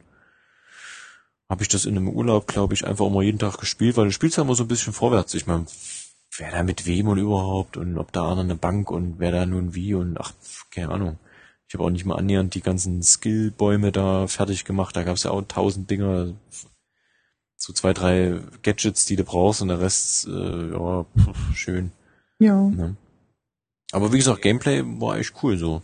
habe 1.49 1.63
ich 1.63 1.69
das 1.69 1.85
in 1.85 1.95
einem 1.97 2.09
Urlaub, 2.09 2.47
glaube 2.47 2.73
ich, 2.73 2.85
einfach 2.85 3.05
immer 3.05 3.21
jeden 3.21 3.39
Tag 3.39 3.57
gespielt, 3.57 3.97
weil 3.97 4.05
du 4.05 4.11
spielst 4.11 4.37
ja 4.37 4.43
immer 4.43 4.55
so 4.55 4.63
ein 4.63 4.67
bisschen 4.67 4.93
vorwärts. 4.93 5.33
Ich 5.33 5.47
meine, 5.47 5.65
wer 6.37 6.51
da 6.51 6.63
mit 6.63 6.85
wem 6.85 7.07
und 7.07 7.17
überhaupt 7.17 7.77
und 7.77 7.97
ob 7.97 8.11
da 8.11 8.31
einer 8.31 8.41
eine 8.41 8.55
Bank 8.55 8.91
und 8.91 9.19
wer 9.19 9.31
da 9.31 9.45
nun 9.45 9.73
wie 9.73 9.93
und 9.93 10.19
ach, 10.19 10.33
keine 10.71 10.89
Ahnung. 10.89 11.17
Ich 11.67 11.73
habe 11.73 11.83
auch 11.83 11.89
nicht 11.89 12.05
mal 12.05 12.15
annähernd 12.15 12.55
die 12.55 12.61
ganzen 12.61 13.03
Skillbäume 13.03 13.91
da 13.91 14.27
fertig 14.27 14.63
gemacht. 14.65 14.95
Da 14.95 15.03
gab 15.03 15.15
es 15.15 15.23
ja 15.23 15.31
auch 15.31 15.41
tausend 15.41 15.89
Dinger, 15.89 16.33
so 17.57 17.73
zwei, 17.73 17.93
drei 17.93 18.39
Gadgets, 18.61 19.05
die 19.05 19.15
du 19.15 19.23
brauchst 19.23 19.61
und 19.61 19.67
der 19.69 19.81
Rest, 19.81 20.27
äh, 20.27 20.71
ja, 20.71 21.03
pff, 21.17 21.55
schön. 21.55 21.91
Ja, 22.39 22.61
Ne? 22.61 22.95
Aber 23.91 24.11
wie 24.11 24.17
gesagt, 24.17 24.41
Gameplay 24.41 24.83
war 24.83 25.17
echt 25.17 25.33
cool 25.43 25.57
so. 25.57 25.81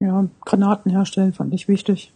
ja, 0.00 0.28
Granaten 0.44 0.90
herstellen 0.90 1.32
fand 1.32 1.52
ich 1.54 1.66
wichtig. 1.66 2.12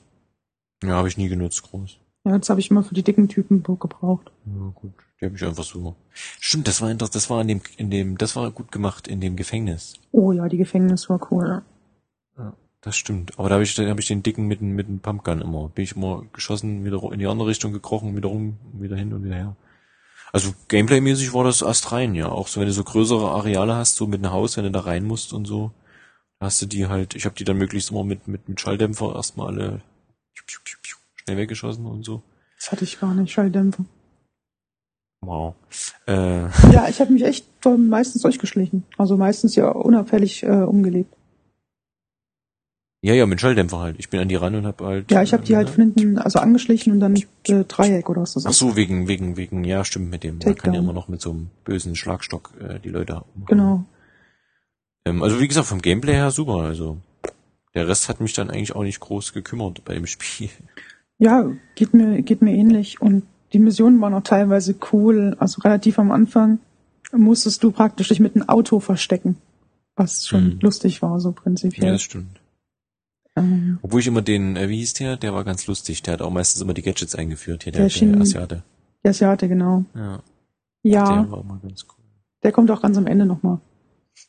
Ja, 0.82 0.90
habe 0.90 1.08
ich 1.08 1.16
nie 1.16 1.28
genutzt, 1.28 1.62
groß. 1.62 1.98
Ja, 2.24 2.34
jetzt 2.34 2.50
habe 2.50 2.60
ich 2.60 2.70
immer 2.70 2.82
für 2.82 2.94
die 2.94 3.02
dicken 3.02 3.28
Typen 3.28 3.62
gebraucht. 3.62 4.30
Ja, 4.46 4.72
gut. 4.74 4.92
Die 5.20 5.26
habe 5.26 5.36
ich 5.36 5.44
einfach 5.44 5.64
so. 5.64 5.96
Stimmt, 6.38 6.68
das 6.68 6.80
war 6.82 6.90
inter- 6.90 7.08
das 7.08 7.30
war 7.30 7.40
in 7.40 7.48
dem, 7.48 7.60
in 7.76 7.90
dem, 7.90 8.18
das 8.18 8.36
war 8.36 8.50
gut 8.50 8.72
gemacht 8.72 9.08
in 9.08 9.20
dem 9.20 9.36
Gefängnis. 9.36 9.94
Oh 10.12 10.32
ja, 10.32 10.48
die 10.48 10.56
Gefängnis 10.58 11.08
war 11.08 11.20
cool. 11.32 11.62
Ja. 12.36 12.52
Das 12.82 12.96
stimmt. 12.96 13.38
Aber 13.38 13.48
da 13.50 13.54
habe 13.56 13.64
ich, 13.64 13.74
da 13.74 13.86
habe 13.88 14.00
ich 14.00 14.06
den 14.06 14.22
dicken 14.22 14.46
mit, 14.46 14.60
dem- 14.60 14.74
mit 14.74 14.88
dem 14.88 15.00
Pumpgun 15.00 15.40
immer. 15.42 15.68
Bin 15.68 15.84
ich 15.84 15.96
immer 15.96 16.24
geschossen, 16.32 16.84
wieder 16.84 17.02
in 17.12 17.18
die 17.18 17.26
andere 17.26 17.48
Richtung 17.48 17.72
gekrochen, 17.72 18.16
wieder 18.16 18.28
rum, 18.28 18.56
wieder 18.72 18.96
hin 18.96 19.12
und 19.12 19.22
wieder 19.24 19.34
her. 19.34 19.56
Also 20.32 20.54
Gameplay-mäßig 20.68 21.34
war 21.34 21.44
das 21.44 21.60
erst 21.60 21.90
rein, 21.92 22.14
ja. 22.14 22.28
Auch 22.30 22.48
so, 22.48 22.60
wenn 22.60 22.66
du 22.68 22.72
so 22.72 22.84
größere 22.84 23.30
Areale 23.32 23.74
hast, 23.74 23.96
so 23.96 24.06
mit 24.06 24.22
einem 24.24 24.32
Haus, 24.32 24.56
wenn 24.56 24.64
du 24.64 24.70
da 24.70 24.80
rein 24.80 25.04
musst 25.04 25.32
und 25.32 25.44
so, 25.46 25.72
da 26.38 26.46
hast 26.46 26.62
du 26.62 26.66
die 26.66 26.86
halt, 26.86 27.14
ich 27.14 27.24
habe 27.26 27.34
die 27.34 27.44
dann 27.44 27.58
möglichst 27.58 27.90
immer 27.90 28.04
mit, 28.04 28.28
mit, 28.28 28.48
mit 28.48 28.60
Schalldämpfer 28.60 29.14
erstmal 29.14 29.48
alle 29.48 29.82
schnell 31.30 31.36
weggeschossen 31.42 31.86
und 31.86 32.04
so. 32.04 32.22
Das 32.58 32.72
hatte 32.72 32.84
ich 32.84 33.00
gar 33.00 33.14
nicht, 33.14 33.32
Schalldämpfer. 33.32 33.84
Wow. 35.22 35.54
Äh, 36.06 36.12
Ja, 36.72 36.88
ich 36.88 37.00
habe 37.00 37.12
mich 37.12 37.24
echt 37.24 37.46
meistens 37.64 38.22
durchgeschlichen. 38.22 38.84
Also 38.98 39.16
meistens 39.16 39.54
ja 39.54 39.68
unauffällig 39.68 40.42
äh, 40.42 40.48
umgelegt. 40.62 41.14
ja, 43.02 43.14
ja, 43.14 43.26
mit 43.26 43.40
Schalldämpfer 43.40 43.78
halt. 43.78 43.96
Ich 43.98 44.10
bin 44.10 44.20
an 44.20 44.28
die 44.28 44.34
ran 44.36 44.54
und 44.54 44.66
hab 44.66 44.80
halt. 44.80 45.10
Ja, 45.10 45.22
ich 45.22 45.32
habe 45.32 45.44
die 45.44 45.52
äh, 45.52 45.56
halt 45.56 45.70
von 45.70 45.84
hinten 45.84 46.18
also 46.18 46.38
angeschlichen 46.38 46.92
und 46.92 47.00
dann 47.00 47.16
äh, 47.16 47.64
Dreieck 47.64 48.08
oder 48.10 48.22
was 48.22 48.34
das 48.34 48.46
Ach 48.46 48.50
ist. 48.50 48.58
so, 48.58 48.76
wegen, 48.76 49.08
wegen, 49.08 49.36
wegen, 49.36 49.64
ja, 49.64 49.84
stimmt, 49.84 50.10
mit 50.10 50.24
dem. 50.24 50.36
Man 50.36 50.40
kann 50.40 50.54
Takedown. 50.56 50.74
ja 50.74 50.80
immer 50.80 50.92
noch 50.92 51.08
mit 51.08 51.20
so 51.20 51.30
einem 51.30 51.50
bösen 51.64 51.96
Schlagstock 51.96 52.52
äh, 52.60 52.78
die 52.80 52.90
Leute 52.90 53.22
umhauen. 53.34 53.46
Genau. 53.46 53.84
Ähm, 55.04 55.22
also 55.22 55.38
wie 55.40 55.48
gesagt, 55.48 55.66
vom 55.66 55.80
Gameplay 55.82 56.14
her 56.14 56.30
super. 56.30 56.56
Also 56.56 56.98
der 57.74 57.86
Rest 57.86 58.08
hat 58.08 58.20
mich 58.20 58.32
dann 58.32 58.50
eigentlich 58.50 58.74
auch 58.74 58.82
nicht 58.82 59.00
groß 59.00 59.32
gekümmert 59.32 59.84
bei 59.84 59.94
dem 59.94 60.06
Spiel. 60.06 60.50
Ja, 61.20 61.52
geht 61.76 61.94
mir, 61.94 62.22
geht 62.22 62.42
mir 62.42 62.54
ähnlich. 62.54 63.00
Und 63.00 63.22
die 63.52 63.58
Missionen 63.58 64.00
waren 64.00 64.14
auch 64.14 64.22
teilweise 64.22 64.74
cool. 64.92 65.36
Also 65.38 65.60
relativ 65.62 65.98
am 65.98 66.10
Anfang 66.10 66.58
musstest 67.12 67.62
du 67.62 67.70
praktisch 67.72 68.08
dich 68.08 68.20
mit 68.20 68.34
einem 68.34 68.48
Auto 68.48 68.80
verstecken. 68.80 69.36
Was 69.96 70.26
schon 70.26 70.54
Mhm. 70.54 70.58
lustig 70.62 71.02
war, 71.02 71.20
so 71.20 71.28
Ja, 71.30 71.34
prinzipiell. 71.34 71.92
das 71.92 72.02
stimmt. 72.02 72.40
ähm, 73.36 73.78
Obwohl 73.82 74.00
ich 74.00 74.06
immer 74.06 74.22
den, 74.22 74.56
äh, 74.56 74.68
wie 74.68 74.78
hieß 74.78 74.94
der? 74.94 75.16
Der 75.16 75.34
war 75.34 75.44
ganz 75.44 75.66
lustig. 75.66 76.02
Der 76.02 76.14
hat 76.14 76.22
auch 76.22 76.30
meistens 76.30 76.62
immer 76.62 76.74
die 76.74 76.82
Gadgets 76.82 77.14
eingeführt. 77.14 77.64
Hier, 77.64 77.72
der, 77.72 77.86
Der 77.88 78.08
der, 78.08 78.20
Asiate. 78.20 78.62
der 79.04 79.10
Asiate, 79.10 79.48
genau. 79.48 79.84
Ja, 79.94 80.22
Ja, 80.82 81.22
der 81.22 81.30
war 81.30 81.40
immer 81.42 81.58
ganz 81.62 81.84
cool. 81.88 82.04
der 82.42 82.52
kommt 82.52 82.70
auch 82.70 82.80
ganz 82.82 82.96
am 82.96 83.06
Ende 83.06 83.26
nochmal. 83.26 83.60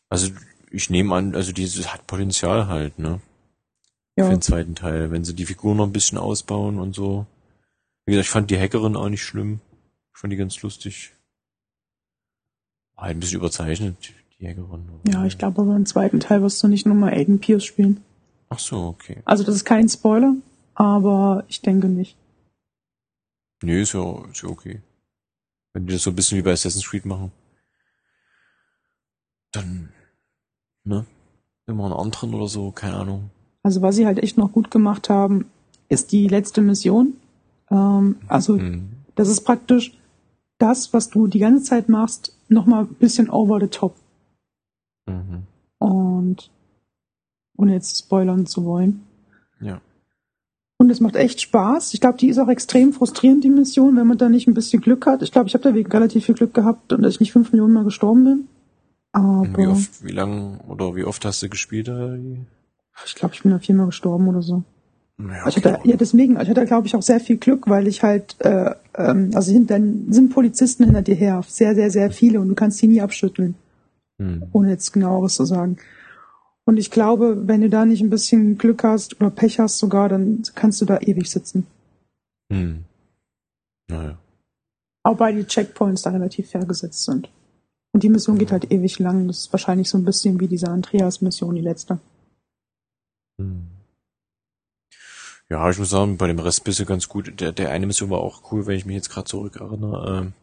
Also 0.09 0.31
ich 0.71 0.89
nehme 0.89 1.15
an, 1.15 1.35
also 1.35 1.51
dieses 1.53 1.93
hat 1.93 2.05
Potenzial 2.07 2.67
halt, 2.67 2.99
ne? 2.99 3.21
Ja, 4.17 4.25
Für 4.25 4.31
den 4.31 4.41
zweiten 4.41 4.75
Teil, 4.75 5.11
wenn 5.11 5.23
sie 5.23 5.33
die 5.33 5.45
Figur 5.45 5.73
noch 5.73 5.85
ein 5.85 5.93
bisschen 5.93 6.17
ausbauen 6.17 6.79
und 6.79 6.93
so. 6.93 7.25
Wie 8.05 8.11
gesagt, 8.11 8.25
ich 8.27 8.31
fand 8.31 8.51
die 8.51 8.59
Hackerin 8.59 8.95
auch 8.95 9.09
nicht 9.09 9.23
schlimm. 9.23 9.61
Ich 10.13 10.19
fand 10.19 10.33
die 10.33 10.37
ganz 10.37 10.61
lustig. 10.61 11.13
War 12.95 13.05
halt 13.05 13.17
ein 13.17 13.19
bisschen 13.19 13.39
überzeichnet, 13.39 13.95
Jägerin. 14.37 14.89
Ja, 15.07 15.25
ich 15.25 15.37
glaube 15.37 15.61
aber 15.61 15.75
im 15.75 15.85
zweiten 15.85 16.19
Teil 16.19 16.41
wirst 16.41 16.61
du 16.61 16.67
nicht 16.67 16.85
nochmal 16.85 17.13
Aiden 17.13 17.39
Pierce 17.39 17.63
spielen. 17.63 18.03
Ach 18.49 18.59
so, 18.59 18.87
okay. 18.87 19.21
Also 19.23 19.43
das 19.43 19.55
ist 19.55 19.65
kein 19.65 19.87
Spoiler, 19.87 20.35
aber 20.75 21.45
ich 21.47 21.61
denke 21.61 21.87
nicht. 21.87 22.17
Nee, 23.63 23.81
ist 23.81 23.93
ja, 23.93 24.25
ist 24.29 24.41
ja 24.41 24.49
okay. 24.49 24.81
Wenn 25.73 25.87
die 25.87 25.93
das 25.93 26.03
so 26.03 26.09
ein 26.09 26.15
bisschen 26.15 26.37
wie 26.37 26.41
bei 26.41 26.51
Assassin's 26.51 26.89
Creed 26.89 27.05
machen. 27.05 27.31
Dann, 29.51 29.93
ne? 30.83 31.05
Immer 31.67 31.85
einen 31.85 31.93
anderen 31.93 32.33
oder 32.33 32.47
so, 32.47 32.71
keine 32.71 32.97
Ahnung. 32.97 33.29
Also 33.63 33.81
was 33.81 33.95
sie 33.95 34.05
halt 34.05 34.19
echt 34.19 34.37
noch 34.37 34.51
gut 34.51 34.71
gemacht 34.71 35.09
haben, 35.09 35.45
ist 35.89 36.11
die 36.11 36.27
letzte 36.27 36.61
Mission. 36.61 37.13
Ähm, 37.69 38.15
also 38.27 38.57
Hm. 38.57 38.89
das 39.15 39.29
ist 39.29 39.41
praktisch 39.41 39.97
das, 40.57 40.93
was 40.93 41.09
du 41.09 41.27
die 41.27 41.39
ganze 41.39 41.63
Zeit 41.63 41.89
machst, 41.89 42.35
nochmal 42.47 42.83
ein 42.83 42.93
bisschen 42.95 43.29
over 43.29 43.59
the 43.59 43.67
top. 43.67 43.95
Mhm. 45.07 45.43
Und 45.79 46.51
ohne 47.57 47.73
jetzt 47.73 47.97
spoilern 47.97 48.45
zu 48.45 48.65
wollen. 48.65 49.01
Ja. 49.59 49.81
Und 50.77 50.89
es 50.89 50.99
macht 50.99 51.15
echt 51.15 51.41
Spaß. 51.41 51.93
Ich 51.93 52.01
glaube, 52.01 52.17
die 52.17 52.27
ist 52.29 52.39
auch 52.39 52.47
extrem 52.47 52.93
frustrierend, 52.93 53.43
die 53.43 53.49
Mission, 53.49 53.95
wenn 53.97 54.07
man 54.07 54.17
da 54.17 54.29
nicht 54.29 54.47
ein 54.47 54.53
bisschen 54.53 54.81
Glück 54.81 55.05
hat. 55.05 55.21
Ich 55.21 55.31
glaube, 55.31 55.47
ich 55.47 55.53
habe 55.53 55.63
da 55.63 55.73
wegen 55.75 55.91
relativ 55.91 56.25
viel 56.25 56.35
Glück 56.35 56.53
gehabt 56.53 56.93
und 56.93 57.01
dass 57.03 57.13
ich 57.15 57.19
nicht 57.19 57.31
fünf 57.31 57.51
Millionen 57.51 57.73
Mal 57.73 57.83
gestorben 57.83 58.23
bin. 58.23 58.47
Und 59.13 59.57
wie 59.57 59.63
Aber 59.65 59.73
oft, 59.73 60.03
wie 60.03 60.11
lang 60.11 60.59
oder 60.67 60.95
wie 60.95 61.03
oft 61.03 61.25
hast 61.25 61.41
du 61.43 61.49
gespielt? 61.49 61.87
äh, 61.87 62.19
ich 63.05 63.15
glaube, 63.15 63.33
ich 63.35 63.43
bin 63.43 63.51
da 63.51 63.59
viermal 63.59 63.87
gestorben 63.87 64.27
oder 64.27 64.41
so. 64.41 64.63
Ja, 65.19 65.47
Ich 65.47 65.57
hatte, 65.57 65.79
ja, 65.83 65.95
deswegen, 65.97 66.39
ich 66.39 66.49
hatte, 66.49 66.65
glaube 66.65 66.87
ich, 66.87 66.95
auch 66.95 67.01
sehr 67.01 67.19
viel 67.19 67.37
Glück, 67.37 67.69
weil 67.69 67.87
ich 67.87 68.01
halt, 68.03 68.35
äh, 68.39 68.73
ähm, 68.95 69.31
also 69.33 69.51
hinter, 69.51 69.79
sind 70.09 70.33
Polizisten 70.33 70.85
hinter 70.85 71.01
dir 71.01 71.15
her. 71.15 71.43
Sehr, 71.47 71.75
sehr, 71.75 71.91
sehr 71.91 72.11
viele 72.11 72.39
und 72.39 72.49
du 72.49 72.55
kannst 72.55 72.81
die 72.81 72.87
nie 72.87 73.01
abschütteln, 73.01 73.55
Hm. 74.19 74.47
ohne 74.51 74.69
jetzt 74.69 74.91
genaueres 74.93 75.35
zu 75.35 75.45
sagen. 75.45 75.77
Und 76.65 76.77
ich 76.77 76.91
glaube, 76.91 77.47
wenn 77.47 77.61
du 77.61 77.69
da 77.69 77.85
nicht 77.85 78.01
ein 78.01 78.09
bisschen 78.09 78.57
Glück 78.57 78.83
hast 78.83 79.19
oder 79.19 79.31
Pech 79.31 79.59
hast 79.59 79.77
sogar, 79.79 80.09
dann 80.09 80.43
kannst 80.55 80.79
du 80.81 80.85
da 80.85 80.99
ewig 80.99 81.29
sitzen. 81.29 81.65
Hm. 82.51 82.83
Naja. 83.89 84.17
Auch 85.03 85.19
weil 85.19 85.35
die 85.35 85.45
Checkpoints 85.45 86.03
da 86.03 86.11
relativ 86.11 86.49
fair 86.49 86.65
gesetzt 86.65 87.03
sind. 87.03 87.29
Und 87.93 88.03
die 88.03 88.09
Mission 88.09 88.37
geht 88.37 88.51
halt 88.51 88.71
ewig 88.71 88.99
lang. 88.99 89.27
Das 89.27 89.39
ist 89.39 89.53
wahrscheinlich 89.53 89.89
so 89.89 89.97
ein 89.97 90.05
bisschen 90.05 90.39
wie 90.39 90.47
diese 90.47 90.69
Andreas-Mission, 90.69 91.55
die 91.55 91.61
letzte. 91.61 91.99
Hm. 93.41 93.67
Ja, 95.49 95.69
ich 95.69 95.77
muss 95.77 95.89
sagen, 95.89 96.17
bei 96.17 96.27
dem 96.27 96.39
Rest 96.39 96.63
bist 96.63 96.79
du 96.79 96.85
ganz 96.85 97.09
gut. 97.09 97.41
Der, 97.41 97.51
der 97.51 97.71
eine 97.71 97.85
Mission 97.85 98.09
war 98.09 98.19
auch 98.19 98.51
cool, 98.51 98.67
wenn 98.67 98.77
ich 98.77 98.85
mich 98.85 98.95
jetzt 98.95 99.09
gerade 99.09 99.25
zurückerinnere. 99.25 100.19
Ähm, 100.21 100.33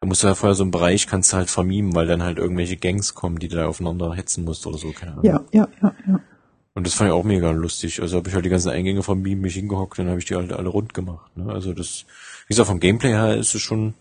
da 0.00 0.06
musst 0.06 0.22
du 0.22 0.28
ja 0.28 0.34
vorher 0.34 0.54
so 0.54 0.62
einen 0.62 0.70
Bereich, 0.70 1.06
kannst 1.06 1.32
du 1.32 1.38
halt 1.38 1.50
vermimen, 1.50 1.94
weil 1.94 2.06
dann 2.06 2.22
halt 2.22 2.38
irgendwelche 2.38 2.76
Gangs 2.76 3.14
kommen, 3.14 3.38
die 3.38 3.48
du 3.48 3.56
da 3.56 3.66
aufeinander 3.66 4.14
hetzen 4.14 4.44
musst 4.44 4.66
oder 4.66 4.78
so, 4.78 4.92
keine 4.92 5.12
Ahnung. 5.12 5.24
Ja, 5.24 5.44
ja, 5.50 5.68
ja, 5.82 5.94
ja. 6.06 6.20
Und 6.74 6.86
das 6.86 6.94
fand 6.94 7.08
ich 7.08 7.14
auch 7.14 7.24
mega 7.24 7.50
lustig. 7.52 8.02
Also 8.02 8.18
habe 8.18 8.28
ich 8.28 8.34
halt 8.34 8.44
die 8.44 8.50
ganzen 8.50 8.70
Eingänge 8.70 9.02
vermieden, 9.02 9.40
mich 9.40 9.54
hingehockt, 9.54 9.98
dann 9.98 10.08
habe 10.08 10.18
ich 10.18 10.26
die 10.26 10.34
halt 10.34 10.52
alle 10.52 10.68
rund 10.68 10.92
gemacht. 10.92 11.36
Ne? 11.36 11.52
Also 11.52 11.72
das, 11.72 12.04
wie 12.46 12.54
gesagt, 12.54 12.68
vom 12.68 12.80
Gameplay 12.80 13.12
her 13.12 13.36
ist 13.36 13.54
es 13.54 13.62
schon, 13.62 13.94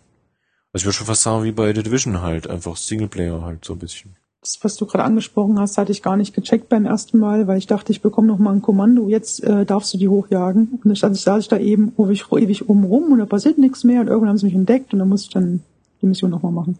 also 0.72 0.82
ich 0.82 0.86
würde 0.86 0.98
schon 0.98 1.08
fast 1.08 1.24
sagen, 1.24 1.44
wie 1.46 1.52
bei 1.52 1.74
The 1.74 1.84
Division 1.84 2.22
halt, 2.22 2.50
einfach 2.50 2.76
Singleplayer 2.76 3.42
halt 3.42 3.64
so 3.64 3.74
ein 3.74 3.80
bisschen. 3.80 4.18
Das, 4.44 4.62
was 4.62 4.76
du 4.76 4.86
gerade 4.86 5.06
angesprochen 5.06 5.58
hast, 5.58 5.78
hatte 5.78 5.94
ich 5.94 6.02
gar 6.02 6.18
nicht 6.18 6.36
gecheckt 6.36 6.68
beim 6.68 6.86
ersten 6.86 7.18
Mal, 7.18 7.48
weil 7.48 7.58
ich 7.58 7.66
dachte, 7.66 7.94
ich 7.94 8.02
bekomme 8.02 8.28
noch 8.28 8.40
mal 8.40 8.52
ein 8.52 8.62
Kommando, 8.62 9.08
jetzt 9.08 9.42
äh, 9.42 9.66
darfst 9.66 9.94
du 9.94 9.98
die 9.98 10.10
hochjagen. 10.10 10.80
Und 10.84 11.02
dann 11.02 11.14
ich, 11.14 11.22
saß 11.22 11.40
ich 11.42 11.48
da 11.48 11.58
eben 11.58 11.94
ewig, 11.98 12.26
ewig 12.30 12.68
oben 12.68 12.84
rum 12.84 13.14
und 13.14 13.20
da 13.20 13.26
passiert 13.26 13.58
nichts 13.58 13.86
mehr 13.86 14.02
und 14.02 14.08
irgendwann 14.08 14.30
haben 14.30 14.38
sie 14.38 14.48
mich 14.48 14.56
entdeckt 14.56 14.92
und 14.92 15.00
dann 15.00 15.08
musste 15.08 15.28
ich 15.28 15.34
dann 15.34 15.64
die 16.02 16.08
Mission 16.08 16.30
noch 16.30 16.44
mal 16.44 16.52
machen. 16.52 16.78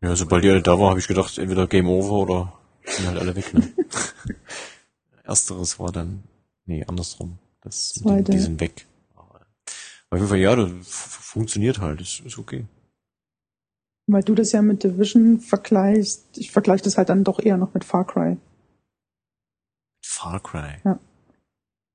Ja, 0.00 0.14
sobald 0.14 0.44
die 0.44 0.50
alle 0.50 0.62
da 0.62 0.78
war, 0.78 0.90
habe 0.90 1.00
ich 1.00 1.08
gedacht, 1.08 1.36
entweder 1.38 1.66
Game 1.66 1.88
Over 1.88 2.12
oder 2.12 2.52
sind 2.84 3.08
halt 3.08 3.18
alle 3.18 3.34
weg. 3.34 3.52
Ne? 3.52 3.66
Ersteres 5.24 5.80
war 5.80 5.90
dann, 5.90 6.22
nee, 6.66 6.84
andersrum. 6.86 7.38
Das, 7.62 7.94
Zweite. 7.94 8.30
die 8.30 8.38
sind 8.38 8.60
weg. 8.60 8.86
Aber 9.16 9.40
auf 10.10 10.18
jeden 10.18 10.28
Fall, 10.28 10.38
ja, 10.38 10.54
das 10.54 10.70
funktioniert 10.84 11.80
halt, 11.80 12.00
ist, 12.00 12.20
ist 12.20 12.38
okay. 12.38 12.64
Weil 14.08 14.22
du 14.22 14.34
das 14.34 14.52
ja 14.52 14.62
mit 14.62 14.84
Division 14.84 15.40
vergleichst, 15.40 16.38
ich 16.38 16.52
vergleiche 16.52 16.84
das 16.84 16.96
halt 16.96 17.08
dann 17.08 17.24
doch 17.24 17.40
eher 17.40 17.56
noch 17.56 17.74
mit 17.74 17.84
Far 17.84 18.06
Cry. 18.06 18.36
Far 20.04 20.40
Cry. 20.40 20.76
Ja. 20.84 20.98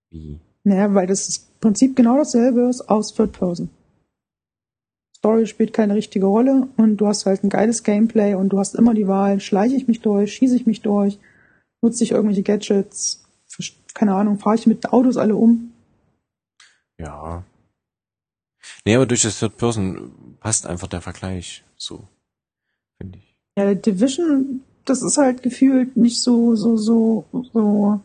Wie? 0.09 0.39
Naja, 0.63 0.93
weil 0.93 1.07
das 1.07 1.29
ist 1.29 1.49
im 1.53 1.59
Prinzip 1.59 1.95
genau 1.95 2.17
dasselbe 2.17 2.69
ist 2.69 2.89
aus 2.89 3.13
Third 3.13 3.31
Person. 3.31 3.69
Story 5.17 5.45
spielt 5.45 5.73
keine 5.73 5.95
richtige 5.95 6.25
Rolle 6.25 6.67
und 6.77 6.97
du 6.97 7.07
hast 7.07 7.25
halt 7.25 7.43
ein 7.43 7.49
geiles 7.49 7.83
Gameplay 7.83 8.33
und 8.33 8.49
du 8.49 8.59
hast 8.59 8.75
immer 8.75 8.93
die 8.93 9.07
Wahl, 9.07 9.39
schleiche 9.39 9.75
ich 9.75 9.87
mich 9.87 10.01
durch, 10.01 10.33
schieße 10.33 10.55
ich 10.55 10.65
mich 10.65 10.81
durch, 10.81 11.19
nutze 11.81 12.03
ich 12.03 12.11
irgendwelche 12.11 12.43
Gadgets, 12.43 13.23
keine 13.93 14.15
Ahnung, 14.15 14.39
fahre 14.39 14.55
ich 14.55 14.67
mit 14.67 14.91
Autos 14.91 15.17
alle 15.17 15.35
um. 15.35 15.73
Ja. 16.97 17.43
Nee, 18.85 18.95
aber 18.95 19.05
durch 19.05 19.21
das 19.21 19.39
Third 19.39 19.57
Person 19.57 20.30
passt 20.41 20.67
einfach 20.67 20.89
der 20.89 20.99
Vergleich 20.99 21.63
so, 21.77 22.03
finde 22.97 23.19
ich. 23.19 23.37
Ja, 23.57 23.73
Division, 23.73 24.61
das 24.83 25.01
ist 25.01 25.17
halt 25.17 25.41
gefühlt 25.43 25.95
nicht 25.95 26.21
so, 26.21 26.55
so, 26.55 26.75
so, 26.75 27.25
so. 27.53 28.01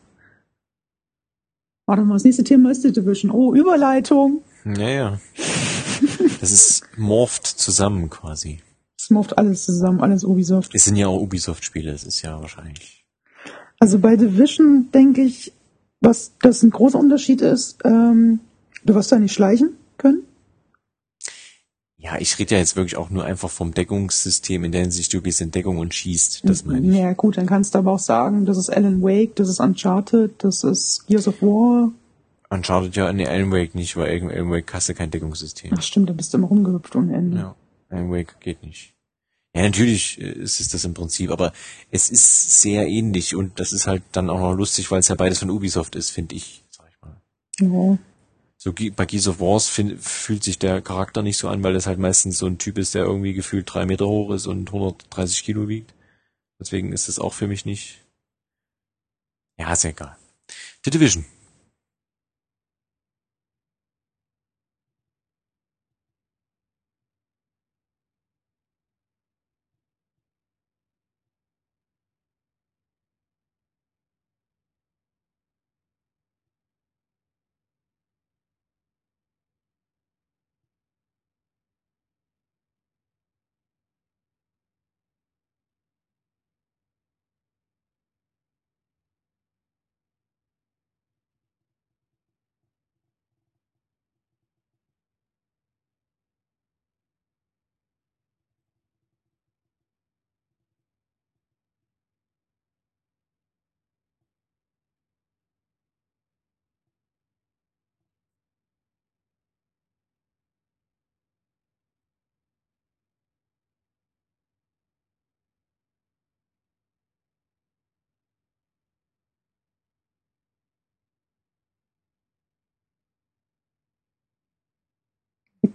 Warte 1.87 2.03
mal, 2.03 2.15
das 2.15 2.25
nächste 2.25 2.45
Thema 2.45 2.71
ist 2.71 2.85
die 2.85 2.93
Division. 2.93 3.33
Oh, 3.33 3.55
Überleitung. 3.55 4.43
Ja, 4.65 4.89
ja. 4.89 5.21
Das 6.41 6.53
ist 6.53 6.85
morpht 6.97 7.47
zusammen 7.47 8.11
quasi. 8.11 8.61
Es 8.99 9.11
morpht 9.11 9.39
alles 9.39 9.65
zusammen, 9.65 10.01
alles 10.01 10.25
Ubisoft. 10.25 10.75
Es 10.75 10.85
sind 10.85 10.97
ja 10.97 11.07
auch 11.09 11.21
Ubisoft-Spiele, 11.21 11.93
das 11.93 12.05
ist 12.05 12.23
ja 12.23 12.41
wahrscheinlich. 12.41 13.05
Also 13.79 13.99
bei 13.99 14.17
Division 14.17 14.91
denke 14.93 15.23
ich, 15.23 15.53
was 16.01 16.33
das 16.41 16.63
ein 16.63 16.71
großer 16.71 16.99
Unterschied 16.99 17.41
ist, 17.41 17.79
ähm, 17.85 18.41
du 18.85 18.95
wirst 18.95 19.13
da 19.13 19.19
nicht 19.19 19.33
schleichen 19.33 19.77
können. 19.97 20.25
Ja, 22.07 22.21
ich 22.21 22.39
rede 22.39 22.55
ja 22.55 22.61
jetzt 22.61 22.77
wirklich 22.77 22.97
auch 22.97 23.11
nur 23.11 23.25
einfach 23.25 23.51
vom 23.51 23.75
Deckungssystem, 23.75 24.63
in 24.63 24.71
der 24.71 24.83
Hinsicht, 24.83 25.13
du 25.13 25.21
gehst 25.21 25.41
in 25.41 25.51
Deckung 25.51 25.79
und 25.79 25.93
schießt. 25.93 26.49
Das 26.49 26.65
meine 26.65 26.87
ich. 26.87 26.97
Ja 26.97 27.13
gut, 27.15 27.37
dann 27.37 27.47
kannst 27.47 27.75
du 27.75 27.81
aber 27.81 27.91
auch 27.91 27.99
sagen, 27.99 28.47
das 28.47 28.59
ist 28.59 28.71
Alan 28.71 29.03
Wake, 29.03 29.35
das 29.35 29.49
ist 29.49 29.59
Uncharted, 29.59 30.33
das 30.39 30.63
ist 30.63 31.09
Gears 31.09 31.27
of 31.27 31.43
War. 31.43 31.91
Uncharted 32.49 32.95
ja 32.95 33.11
in 33.11 33.27
Alan 33.27 33.51
Wake 33.51 33.75
nicht, 33.75 33.97
weil 33.97 34.23
Alan 34.23 34.53
Wake 34.53 34.73
hast 34.73 34.89
du 34.89 34.95
kein 34.95 35.11
Deckungssystem. 35.11 35.73
Ach 35.77 35.83
stimmt, 35.83 36.09
da 36.09 36.13
bist 36.13 36.33
du 36.33 36.39
immer 36.39 36.47
rumgehüpft 36.47 36.95
ohne 36.95 37.13
Ende. 37.13 37.39
Ja, 37.39 37.57
Alan 37.89 38.13
Wake 38.13 38.39
geht 38.39 38.63
nicht. 38.63 38.95
Ja, 39.53 39.63
natürlich 39.63 40.21
äh, 40.21 40.31
ist 40.31 40.61
es 40.61 40.69
das 40.69 40.85
im 40.85 40.95
Prinzip, 40.95 41.33
aber 41.33 41.53
es 41.91 42.09
ist 42.09 42.61
sehr 42.61 42.87
ähnlich 42.87 43.35
und 43.35 43.59
das 43.59 43.73
ist 43.73 43.89
halt 43.89 44.05
dann 44.13 44.31
auch 44.31 44.39
noch 44.39 44.55
lustig, 44.55 44.93
weil 44.93 45.01
es 45.01 45.09
ja 45.09 45.17
beides 45.17 45.41
von 45.41 45.51
Ubisoft 45.51 45.97
ist, 45.97 46.11
finde 46.11 46.37
ich, 46.37 46.63
sag 46.71 46.87
ich 46.89 47.03
mal. 47.03 47.17
Ja. 47.61 47.99
So 48.67 48.73
bei 48.73 49.07
Gears 49.07 49.29
of 49.29 49.39
Wars 49.39 49.69
find, 49.69 50.03
fühlt 50.03 50.43
sich 50.43 50.59
der 50.59 50.83
Charakter 50.83 51.23
nicht 51.23 51.39
so 51.39 51.49
an, 51.49 51.63
weil 51.63 51.75
das 51.75 51.87
halt 51.87 52.01
meistens 52.01 52.39
so 52.39 52.47
ein 52.47 52.59
Typ 52.59 52.79
ist, 52.79 52.97
der 52.97 53.05
irgendwie 53.05 53.33
gefühlt 53.33 53.73
drei 53.73 53.87
Meter 53.87 54.09
hoch 54.09 54.33
ist 54.33 54.49
und 54.49 54.67
130 54.67 55.45
Kilo 55.45 55.69
wiegt. 55.69 55.95
Deswegen 56.59 56.93
ist 56.93 57.09
es 57.09 57.21
auch 57.21 57.33
für 57.33 57.47
mich 57.47 57.65
nicht. 57.65 58.03
Ja, 59.57 59.73
ist 59.73 59.85
ja 59.85 59.91
egal. 59.91 60.17
The 60.85 60.91
Division. 60.91 61.25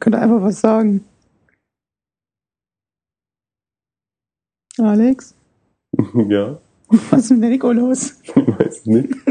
Könnte 0.02 0.20
einfach 0.20 0.42
was 0.42 0.60
sagen. 0.60 1.06
Alex? 4.78 5.36
ja, 6.30 6.58
Was 7.10 7.26
ist 7.26 7.32
mit 7.32 7.42
Nico 7.50 7.72
los? 7.72 8.16
weiß 8.36 8.86
nicht. 8.88 9.14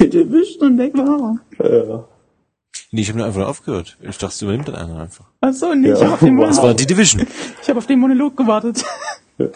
Der 0.00 0.14
erwischt 0.14 0.60
und 0.62 0.78
weg 0.78 0.94
war 0.96 1.38
er. 1.58 1.64
Äh, 1.66 2.02
Nee, 2.92 3.00
ich 3.02 3.08
habe 3.08 3.18
nur 3.18 3.26
einfach 3.26 3.46
aufgehört. 3.48 3.98
Ich 4.00 4.16
dachte, 4.16 4.32
es 4.34 4.40
übernimmt 4.42 4.68
dann 4.68 4.76
einer 4.76 5.00
einfach. 5.00 5.26
Ach 5.40 5.52
so, 5.52 5.74
nee, 5.74 5.90
ich 5.92 5.98
Ja. 5.98 6.04
habe 6.04 6.14
auf, 6.14 6.20
den 6.20 6.38
Wow. 6.38 6.46
Das 6.48 6.56
Monolog- 6.58 6.62
war 6.68 6.74
die 6.74 6.86
Division. 6.86 7.26
ich 7.62 7.68
hab 7.68 7.76
auf 7.76 7.86
den 7.86 7.98
Monolog 7.98 8.36
gewartet. 8.36 8.84
Und 9.38 9.52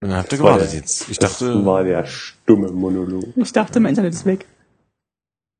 dann 0.00 0.14
habt 0.14 0.32
ihr 0.32 0.38
Das 0.38 0.40
war 0.40 0.52
gewartet 0.54 0.72
der- 0.72 0.80
jetzt. 0.80 1.08
Ich 1.10 1.18
das 1.18 1.38
dachte, 1.38 1.64
war 1.66 1.82
der 1.82 2.06
stumme 2.06 2.70
Monolog. 2.70 3.24
Ich 3.36 3.52
dachte, 3.52 3.80
mein 3.80 3.90
Internet 3.90 4.14
ist 4.14 4.24
weg. 4.26 4.46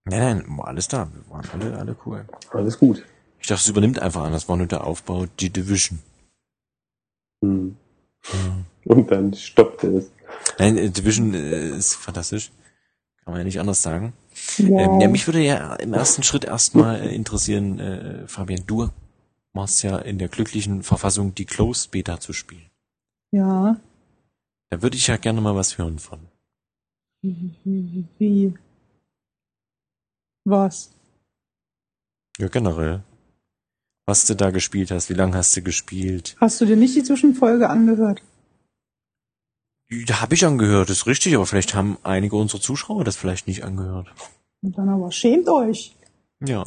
Nein, 0.04 0.20
nein, 0.20 0.58
war 0.58 0.68
alles 0.68 0.88
da. 0.88 1.08
Wir 1.12 1.34
waren 1.34 1.48
alle, 1.52 1.78
alle 1.78 1.96
cool. 2.06 2.24
Alles 2.50 2.78
gut. 2.78 3.04
Ich 3.40 3.46
dachte, 3.46 3.62
es 3.62 3.68
übernimmt 3.68 3.98
einfach 4.00 4.22
einer. 4.22 4.32
Das 4.32 4.48
war 4.48 4.56
nur 4.56 4.66
der 4.66 4.84
Aufbau, 4.86 5.26
die 5.38 5.50
Division. 5.50 6.00
Hm. 7.42 7.76
Und 8.84 9.10
dann 9.10 9.34
stoppte 9.34 9.88
es. 9.88 10.10
Nein, 10.58 10.76
äh, 10.76 10.90
Division 10.90 11.34
äh, 11.34 11.70
ist 11.70 11.94
fantastisch. 11.94 12.50
Kann 13.24 13.32
man 13.32 13.40
ja 13.40 13.44
nicht 13.44 13.60
anders 13.60 13.82
sagen. 13.82 14.12
Wow. 14.58 14.94
Ähm, 14.94 15.00
ja, 15.00 15.08
mich 15.08 15.26
würde 15.26 15.40
ja 15.40 15.74
im 15.76 15.94
ersten 15.94 16.22
Schritt 16.22 16.44
erstmal 16.44 17.00
äh, 17.00 17.14
interessieren, 17.14 17.78
äh, 17.78 18.26
Fabian, 18.26 18.64
du 18.66 18.90
warst 19.52 19.82
ja 19.82 19.98
in 19.98 20.18
der 20.18 20.28
glücklichen 20.28 20.82
Verfassung, 20.82 21.34
die 21.34 21.44
Closed 21.44 21.90
Beta 21.90 22.20
zu 22.20 22.32
spielen. 22.32 22.70
ja. 23.32 23.76
Da 24.72 24.82
würde 24.82 24.96
ich 24.96 25.08
ja 25.08 25.16
gerne 25.16 25.40
mal 25.40 25.56
was 25.56 25.78
hören 25.78 25.98
von. 25.98 26.20
Wie? 27.22 28.54
Was? 30.44 30.90
Ja, 32.38 32.48
generell. 32.48 33.02
Was 34.06 34.26
du 34.26 34.34
da 34.34 34.50
gespielt 34.50 34.90
hast, 34.90 35.10
wie 35.10 35.14
lange 35.14 35.36
hast 35.36 35.56
du 35.56 35.62
gespielt? 35.62 36.36
Hast 36.40 36.60
du 36.60 36.64
dir 36.66 36.76
nicht 36.76 36.96
die 36.96 37.02
Zwischenfolge 37.02 37.68
angehört? 37.68 38.22
Da 40.06 40.20
habe 40.20 40.34
ich 40.34 40.44
angehört, 40.46 40.88
ist 40.90 41.06
richtig, 41.06 41.34
aber 41.34 41.46
vielleicht 41.46 41.74
haben 41.74 41.98
einige 42.02 42.36
unserer 42.36 42.60
Zuschauer 42.60 43.04
das 43.04 43.16
vielleicht 43.16 43.46
nicht 43.46 43.64
angehört. 43.64 44.08
Und 44.62 44.78
dann 44.78 44.88
aber 44.88 45.10
schämt 45.12 45.48
euch. 45.48 45.96
Ja. 46.44 46.64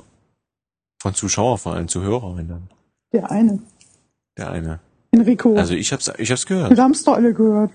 Von 1.02 1.14
Zuschauer 1.16 1.58
vor 1.58 1.74
allem, 1.74 1.88
Zuhörer, 1.88 2.36
wenn 2.38 2.48
dann. 2.50 2.70
Der 3.12 3.32
eine. 3.32 3.60
Der 4.38 4.52
eine. 4.52 4.80
Enrico. 5.12 5.56
Also 5.56 5.74
ich 5.74 5.94
hab's, 5.94 6.12
ich 6.18 6.32
hab's 6.32 6.50
wir 6.50 6.56
gehört. 6.58 6.80
haben's 6.80 7.04
doch 7.04 7.14
alle 7.14 7.34
gehört. 7.34 7.72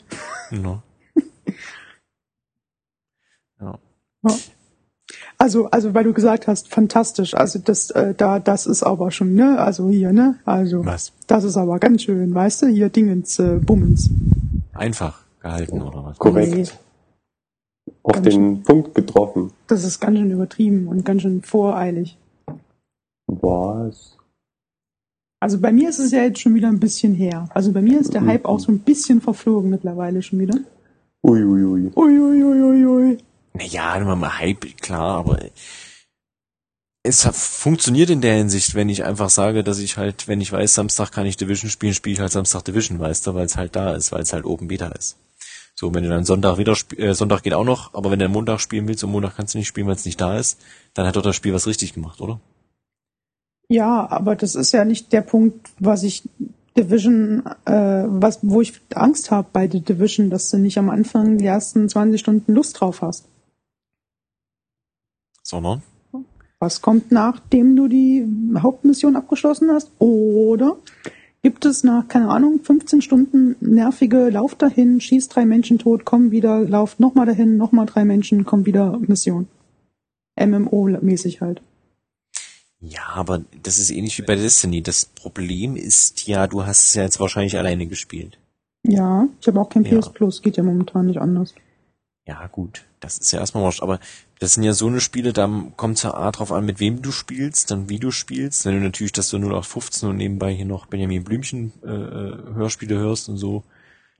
No. 0.51 0.83
Ja. 3.61 3.77
Also, 5.41 5.67
also, 5.71 5.95
weil 5.95 6.03
du 6.05 6.13
gesagt 6.13 6.49
hast, 6.49 6.69
fantastisch. 6.69 7.35
Also, 7.35 7.61
das, 7.61 7.91
äh, 7.91 8.13
da, 8.15 8.41
das 8.41 8.67
ist 8.67 8.83
aber 8.83 9.13
schon, 9.13 9.35
ne? 9.35 9.59
Also 9.59 9.89
hier, 9.89 10.13
ne? 10.13 10.35
Also, 10.45 10.85
Was? 10.85 11.13
das 11.29 11.45
ist 11.45 11.57
aber 11.57 11.79
ganz 11.79 12.03
schön, 12.03 12.35
weißt 12.35 12.63
du? 12.63 12.67
Hier 12.67 12.89
Dingens, 12.89 13.39
äh, 13.39 13.61
Bummens. 13.65 14.11
Einfach 14.73 15.23
gehalten 15.41 15.81
oder 15.81 16.05
was? 16.05 16.19
Korrekt. 16.19 16.55
Nee. 16.55 16.65
Auf 18.03 18.15
Ganz 18.15 18.29
den 18.29 18.63
Punkt 18.63 18.95
getroffen. 18.95 19.53
Das 19.69 19.85
ist 19.85 20.01
ganz 20.01 20.19
schön 20.19 20.31
übertrieben 20.31 20.89
und 20.89 21.05
ganz 21.05 21.23
schön 21.23 21.43
voreilig. 21.43 22.19
Was? 23.27 24.17
Also 25.41 25.61
bei 25.61 25.73
mir 25.73 25.89
ist 25.89 25.99
es 25.99 26.11
ja 26.11 26.23
jetzt 26.23 26.41
schon 26.41 26.55
wieder 26.55 26.69
ein 26.69 26.81
bisschen 26.81 27.15
her. 27.15 27.49
Also 27.55 27.73
bei 27.73 27.81
mir 27.81 28.01
ist 28.01 28.13
der 28.13 28.27
Hype 28.27 28.45
auch 28.45 28.59
so 28.59 28.73
ein 28.73 28.81
bisschen 28.81 29.21
verflogen 29.21 29.71
mittlerweile 29.71 30.21
schon 30.23 30.41
wieder. 30.41 30.59
Uiuiui. 31.23 31.93
Uiuiuiui. 31.95 32.63
Ui, 32.63 32.87
ui. 32.87 33.19
Naja, 33.59 33.99
nur 33.99 34.15
mal 34.17 34.39
Hype, 34.39 34.77
klar, 34.81 35.19
aber 35.19 35.39
es 37.03 37.25
hat- 37.27 37.35
funktioniert 37.35 38.11
in 38.11 38.21
der 38.21 38.35
Hinsicht, 38.37 38.75
wenn 38.75 38.89
ich 38.89 39.05
einfach 39.05 39.31
sage, 39.31 39.65
dass 39.65 39.79
ich 39.79 39.97
halt, 39.97 40.29
wenn 40.29 40.41
ich 40.41 40.53
weiß, 40.53 40.75
Samstag 40.75 41.11
kann 41.13 41.27
ich 41.27 41.37
Division 41.37 41.71
spielen, 41.71 41.95
spiele 41.95 42.15
ich 42.15 42.21
halt 42.21 42.33
Samstag 42.33 42.65
Division, 42.65 43.01
weißt 43.01 43.27
du, 43.27 43.35
weil 43.35 43.47
es 43.47 43.57
halt 43.57 43.75
da 43.75 43.95
ist, 43.95 44.13
weil 44.13 44.23
es 44.23 44.33
halt 44.33 44.45
Open 44.45 44.69
Beta 44.69 44.89
ist. 44.89 45.17
So, 45.75 45.95
wenn 45.95 46.03
du 46.03 46.09
dann 46.11 46.25
Sonntag 46.25 46.59
wieder 46.59 46.77
äh, 46.97 47.15
Sonntag 47.15 47.43
geht 47.43 47.55
auch 47.55 47.65
noch, 47.65 47.95
aber 47.95 48.11
wenn 48.11 48.19
du 48.19 48.29
Montag 48.29 48.61
spielen 48.61 48.89
willst 48.89 49.05
und 49.05 49.13
Montag 49.13 49.37
kannst 49.37 49.55
du 49.55 49.59
nicht 49.59 49.69
spielen, 49.69 49.87
weil 49.87 49.95
es 49.95 50.05
nicht 50.05 50.21
da 50.21 50.37
ist, 50.37 50.61
dann 50.95 51.07
hat 51.07 51.17
doch 51.17 51.23
das 51.23 51.37
Spiel 51.37 51.55
was 51.55 51.67
richtig 51.67 51.95
gemacht, 51.95 52.21
oder? 52.21 52.41
Ja, 53.69 54.09
aber 54.11 54.35
das 54.35 54.55
ist 54.55 54.73
ja 54.73 54.85
nicht 54.85 55.13
der 55.13 55.21
Punkt, 55.21 55.69
was 55.79 56.03
ich 56.03 56.29
Division, 56.77 57.45
äh, 57.65 58.05
was, 58.07 58.41
wo 58.43 58.61
ich 58.61 58.81
Angst 58.95 59.31
habe 59.31 59.49
bei 59.53 59.67
der 59.67 59.81
Division, 59.81 60.31
dass 60.31 60.51
du 60.51 60.59
nicht 60.59 60.79
am 60.79 60.91
Anfang 60.91 61.39
die 61.39 61.47
ersten 61.47 61.89
20 61.89 62.21
Stunden 62.21 62.55
Lust 62.55 62.81
drauf 62.81 63.03
hast. 63.03 63.27
Sondern, 65.49 65.81
Was 66.59 66.83
kommt, 66.83 67.11
nachdem 67.11 67.75
du 67.75 67.89
die 67.89 68.23
Hauptmission 68.59 69.17
abgeschlossen 69.17 69.71
hast? 69.71 69.91
Oder 69.99 70.77
gibt 71.43 71.65
es 71.65 71.85
nach, 71.85 72.07
keine 72.07 72.29
Ahnung, 72.29 72.61
15 72.63 73.01
Stunden 73.01 73.57
nervige 73.61 74.29
Lauf 74.29 74.55
dahin, 74.57 75.01
schieß 75.01 75.29
drei 75.29 75.47
Menschen 75.47 75.79
tot, 75.79 76.05
komm 76.05 76.33
wieder, 76.33 76.61
lauf 76.69 76.99
nochmal 76.99 77.25
dahin, 77.25 77.57
nochmal 77.57 77.87
drei 77.87 78.05
Menschen, 78.05 78.45
komm 78.45 78.67
wieder, 78.67 78.99
Mission. 78.99 79.49
MMO-mäßig 80.39 81.41
halt. 81.41 81.63
ja, 82.81 83.01
aber 83.15 83.41
das 83.63 83.79
ist 83.79 83.91
ähnlich 83.91 84.19
wie 84.19 84.23
bei 84.23 84.37
Destiny. 84.37 84.83
Das 84.83 85.07
Problem 85.07 85.77
ist 85.77 86.27
ja, 86.29 86.47
du 86.47 86.67
hast 86.67 86.89
es 86.89 86.95
ja 86.95 87.05
jetzt 87.05 87.21
wahrscheinlich 87.21 87.57
alleine 87.57 87.87
gespielt. 87.87 88.39
Ja, 88.85 89.27
ich 89.41 89.47
habe 89.49 89.59
auch 89.61 89.71
kein 89.71 89.85
Ja. 89.85 89.99
PS 89.99 90.11
Plus, 90.13 90.43
geht 90.43 90.59
ja 90.59 90.63
momentan 90.63 91.07
nicht 91.07 91.19
anders. 91.21 91.55
Ja, 92.27 92.47
gut, 92.49 92.85
das 93.01 93.17
ist 93.19 93.33
ja 93.33 93.41
erstmal 93.41 93.65
wurscht, 93.65 93.83
aber 93.83 93.99
das 94.41 94.55
sind 94.55 94.63
ja 94.63 94.73
so 94.73 94.87
eine 94.87 95.01
Spiele, 95.01 95.33
da 95.33 95.49
kommt 95.77 95.97
es 95.97 96.03
ja 96.05 96.15
A 96.15 96.31
drauf 96.31 96.53
an, 96.53 96.65
mit 96.65 96.79
wem 96.81 97.03
du 97.03 97.11
spielst, 97.13 97.71
dann 97.71 97.89
wie 97.89 97.99
du 97.99 98.11
spielst. 98.11 98.65
Wenn 98.65 98.75
du 98.75 98.81
natürlich 98.81 99.13
das 99.13 99.29
so 99.29 99.37
0815 99.39 100.09
und 100.09 100.17
nebenbei 100.17 100.53
hier 100.55 100.65
noch 100.67 100.87
Benjamin 100.87 101.25
Blümchen 101.25 101.73
äh, 101.85 101.89
äh, 101.89 102.55
Hörspiele 102.55 102.97
hörst 102.97 103.29
und 103.29 103.37
so, 103.37 103.65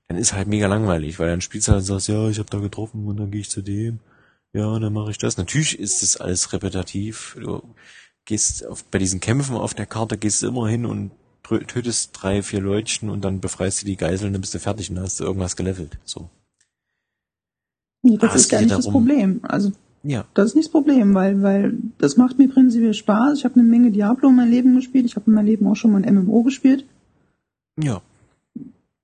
dann 0.07 0.17
ist 0.17 0.33
halt 0.33 0.47
mega 0.47 0.67
langweilig, 0.67 1.19
weil 1.19 1.29
dann 1.29 1.41
spielst 1.41 1.67
du 1.67 1.71
halt 1.71 1.81
und 1.81 1.85
sagst, 1.85 2.07
ja, 2.07 2.27
ich 2.29 2.39
habe 2.39 2.49
da 2.49 2.59
getroffen 2.59 3.07
und 3.07 3.17
dann 3.17 3.31
gehe 3.31 3.41
ich 3.41 3.49
zu 3.49 3.61
dem. 3.61 3.99
Ja, 4.53 4.79
dann 4.79 4.91
mache 4.93 5.11
ich 5.11 5.19
das. 5.19 5.37
Natürlich 5.37 5.77
ist 5.77 6.01
das 6.01 6.17
alles 6.17 6.51
repetitiv. 6.51 7.37
Du 7.39 7.61
gehst 8.25 8.65
auf, 8.65 8.83
bei 8.85 8.97
diesen 8.97 9.19
Kämpfen 9.19 9.55
auf 9.55 9.73
der 9.75 9.85
Karte, 9.85 10.17
gehst 10.17 10.41
du 10.41 10.47
immer 10.47 10.67
hin 10.67 10.85
und 10.85 11.11
tötest 11.43 12.11
drei, 12.13 12.43
vier 12.43 12.61
Leutchen 12.61 13.09
und 13.09 13.21
dann 13.21 13.39
befreist 13.41 13.81
du 13.81 13.85
die 13.85 13.95
Geiseln, 13.95 14.33
dann 14.33 14.41
bist 14.41 14.53
du 14.53 14.59
fertig 14.59 14.89
und 14.89 14.95
dann 14.97 15.05
hast 15.05 15.19
du 15.19 15.23
irgendwas 15.23 15.55
gelevelt. 15.55 15.97
So. 16.03 16.29
Nee, 18.01 18.17
das 18.17 18.35
es 18.35 18.41
ist 18.41 18.49
geht 18.49 18.59
nicht 18.61 18.71
das 18.71 18.85
darum- 18.85 18.93
Problem. 19.05 19.39
Also 19.43 19.71
Ja. 20.03 20.25
das 20.33 20.49
ist 20.49 20.55
nicht 20.55 20.67
das 20.67 20.71
Problem, 20.71 21.13
weil, 21.13 21.41
weil 21.41 21.77
das 21.97 22.15
macht 22.15 22.37
mir 22.37 22.47
prinzipiell 22.47 22.93
Spaß. 22.93 23.37
Ich 23.37 23.45
habe 23.45 23.55
eine 23.55 23.63
Menge 23.63 23.91
Diablo 23.91 24.29
in 24.29 24.35
meinem 24.35 24.51
Leben 24.51 24.75
gespielt. 24.75 25.05
Ich 25.05 25.15
habe 25.15 25.27
in 25.27 25.33
meinem 25.33 25.45
Leben 25.45 25.67
auch 25.67 25.75
schon 25.75 25.91
mal 25.91 26.03
ein 26.03 26.15
MMO 26.15 26.43
gespielt. 26.43 26.85
Ja. 27.81 28.01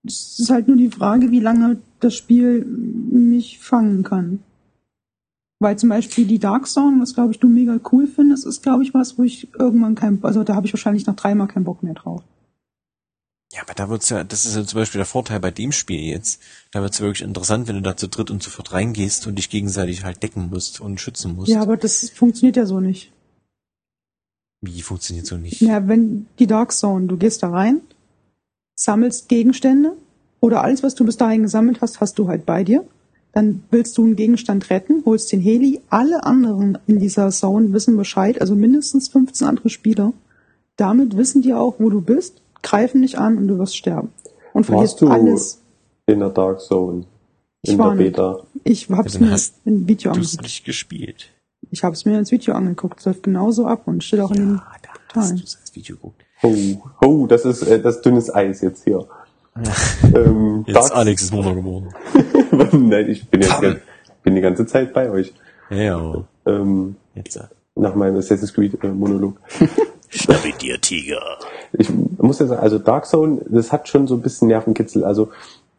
Es 0.06 0.40
ist 0.40 0.50
halt 0.50 0.68
nur 0.68 0.78
die 0.78 0.90
Frage, 0.90 1.32
wie 1.32 1.40
lange 1.40 1.78
das 2.00 2.16
Spiel 2.16 2.64
mich 2.66 3.60
fangen 3.60 4.04
kann. 4.04 4.40
Weil 5.60 5.78
zum 5.78 5.90
Beispiel 5.90 6.26
die 6.26 6.40
Dark 6.40 6.68
Zone, 6.68 7.02
was 7.02 7.16
glaube 7.16 7.32
ich 7.32 7.40
du 7.40 7.48
mega 7.48 7.80
cool 7.92 8.08
findest, 8.08 8.46
ist 8.46 8.62
glaube 8.62 8.84
ich 8.84 8.94
was, 8.94 9.18
wo 9.18 9.24
ich 9.24 9.48
irgendwann 9.58 9.96
kein, 9.96 10.20
also 10.24 10.44
da 10.44 10.56
habe 10.56 10.68
ich 10.68 10.74
wahrscheinlich 10.74 11.08
nach 11.08 11.16
dreimal 11.16 11.48
keinen 11.48 11.64
Bock 11.64 11.82
mehr 11.82 11.94
drauf. 11.94 12.24
Ja, 13.56 13.62
aber 13.62 13.74
da 13.74 13.90
wird's 13.90 14.10
ja, 14.10 14.26
das 14.26 14.46
ist 14.46 14.58
ja 14.58 14.66
zum 14.66 14.80
Beispiel 14.80 15.00
der 15.00 15.06
Vorteil 15.06 15.40
bei 15.40 15.50
dem 15.50 15.72
Spiel 15.72 16.02
jetzt. 16.02 16.42
Da 16.72 16.82
wird's 16.82 17.00
wirklich 17.00 17.26
interessant, 17.26 17.70
wenn 17.70 17.76
du 17.76 17.82
da 17.82 17.96
zu 17.96 18.10
dritt 18.10 18.30
und 18.30 18.44
zu 18.44 18.50
viert 18.50 18.74
reingehst 18.74 19.28
und 19.28 19.36
dich 19.36 19.50
gegenseitig 19.50 20.04
halt 20.04 20.22
decken 20.24 20.50
musst 20.50 20.82
und 20.82 21.00
schützen 21.00 21.36
musst. 21.36 21.48
Ja, 21.48 21.62
aber 21.62 21.78
das 21.78 22.10
funktioniert 22.10 22.58
ja 22.58 22.66
so 22.66 22.82
nicht. 22.82 23.14
Wie 24.60 24.82
funktioniert 24.82 25.26
so 25.26 25.38
nicht? 25.38 25.62
Ja, 25.62 25.88
wenn 25.88 26.28
die 26.38 26.48
Dark 26.48 26.74
Zone, 26.74 27.08
du 27.08 27.16
gehst 27.16 27.44
da 27.44 27.50
rein, 27.50 27.80
sammelst 28.76 29.30
Gegenstände 29.30 29.94
oder 30.42 30.62
alles, 30.62 30.84
was 30.84 30.96
du 30.96 31.06
bis 31.06 31.16
dahin 31.16 31.44
gesammelt 31.44 31.80
hast, 31.80 32.02
hast 32.02 32.20
du 32.20 32.28
halt 32.28 32.46
bei 32.46 32.66
dir. 32.66 32.86
Dann 33.32 33.64
willst 33.72 33.98
du 33.98 34.04
einen 34.04 34.18
Gegenstand 34.18 34.70
retten, 34.70 35.04
holst 35.06 35.32
den 35.32 35.40
Heli. 35.40 35.80
Alle 35.90 36.26
anderen 36.26 36.78
in 36.88 37.00
dieser 37.00 37.32
Zone 37.32 37.72
wissen 37.72 37.96
Bescheid, 37.96 38.42
also 38.42 38.54
mindestens 38.54 39.08
15 39.08 39.48
andere 39.48 39.70
Spieler. 39.70 40.12
Damit 40.76 41.16
wissen 41.16 41.42
die 41.42 41.54
auch, 41.54 41.76
wo 41.80 41.90
du 41.90 42.02
bist, 42.02 42.42
greifen 42.64 43.02
dich 43.02 43.18
an 43.18 43.38
und 43.38 43.48
du 43.48 43.58
wirst 43.60 43.76
sterben. 43.78 44.10
Und 44.54 44.66
verlierst 44.66 45.02
Warst 45.02 45.02
du 45.02 45.08
alles. 45.30 45.62
in 46.06 46.20
der 46.20 46.30
Dark 46.30 46.62
Zone? 46.62 47.06
Ich 47.62 47.72
In 47.74 47.80
war 47.80 47.88
der 47.90 47.96
nicht. 47.96 48.16
Beta? 48.16 48.40
Ich 48.64 48.90
hab's 48.90 49.16
Ja, 49.16 49.20
mir 49.22 49.32
hast 49.32 49.56
im 49.66 49.88
Video 49.88 50.12
Du 50.14 50.20
hast 50.20 50.28
angeguckt. 50.28 50.44
nicht 50.44 50.66
gespielt. 50.66 51.30
Ich 51.72 51.84
hab's 51.84 52.06
mir 52.06 52.18
ins 52.20 52.32
Video 52.32 52.54
angeguckt. 52.54 53.00
Es 53.00 53.06
läuft 53.06 53.24
genauso 53.24 53.66
ab 53.66 53.84
und 53.88 54.04
steht 54.04 54.20
auch 54.20 54.32
in 54.32 54.38
den 54.38 54.56
Ja, 54.56 54.64
da 54.84 54.90
hast 55.16 55.28
Teilen. 55.30 55.38
du 55.38 55.42
das 55.44 55.76
Video 55.76 55.96
geguckt. 55.96 56.22
Oh, 56.44 56.56
oh, 57.06 57.28
das 57.28 57.44
ist 57.46 57.64
äh, 57.64 57.82
das 57.82 58.02
dünnes 58.02 58.34
Eis 58.34 58.62
jetzt 58.62 58.84
hier. 58.84 59.06
Ähm, 60.14 60.64
Jetzt 60.68 60.76
Dark- 60.76 60.96
Alex 60.96 61.24
ist 61.24 61.34
Mutter 61.34 61.56
geworden. 61.56 61.90
Nein, 62.90 63.10
ich 63.10 63.28
bin, 63.30 63.42
jetzt, 63.42 63.52
Pam. 63.62 63.78
bin 64.24 64.36
die 64.36 64.42
ganze 64.42 64.66
Zeit 64.66 64.94
bei 64.94 65.10
euch. 65.10 65.34
Ja, 65.70 65.78
ja, 65.78 66.24
Ähm, 66.46 66.98
jetzt. 67.16 67.38
äh, 67.38 67.44
nach 67.76 67.96
meinem 67.96 68.18
Assassin's 68.18 68.54
Creed 68.54 68.78
äh, 68.84 68.88
Monolog. 68.90 69.40
Schnapp 70.18 70.42
dir, 70.60 70.80
Tiger. 70.80 71.22
Ich 71.74 71.90
muss 72.18 72.40
ja 72.40 72.48
sagen, 72.48 72.62
also 72.62 72.80
Dark 72.80 73.06
Zone, 73.06 73.42
das 73.50 73.72
hat 73.72 73.88
schon 73.88 74.08
so 74.08 74.16
ein 74.16 74.22
bisschen 74.22 74.48
Nervenkitzel. 74.48 75.04
Also 75.04 75.30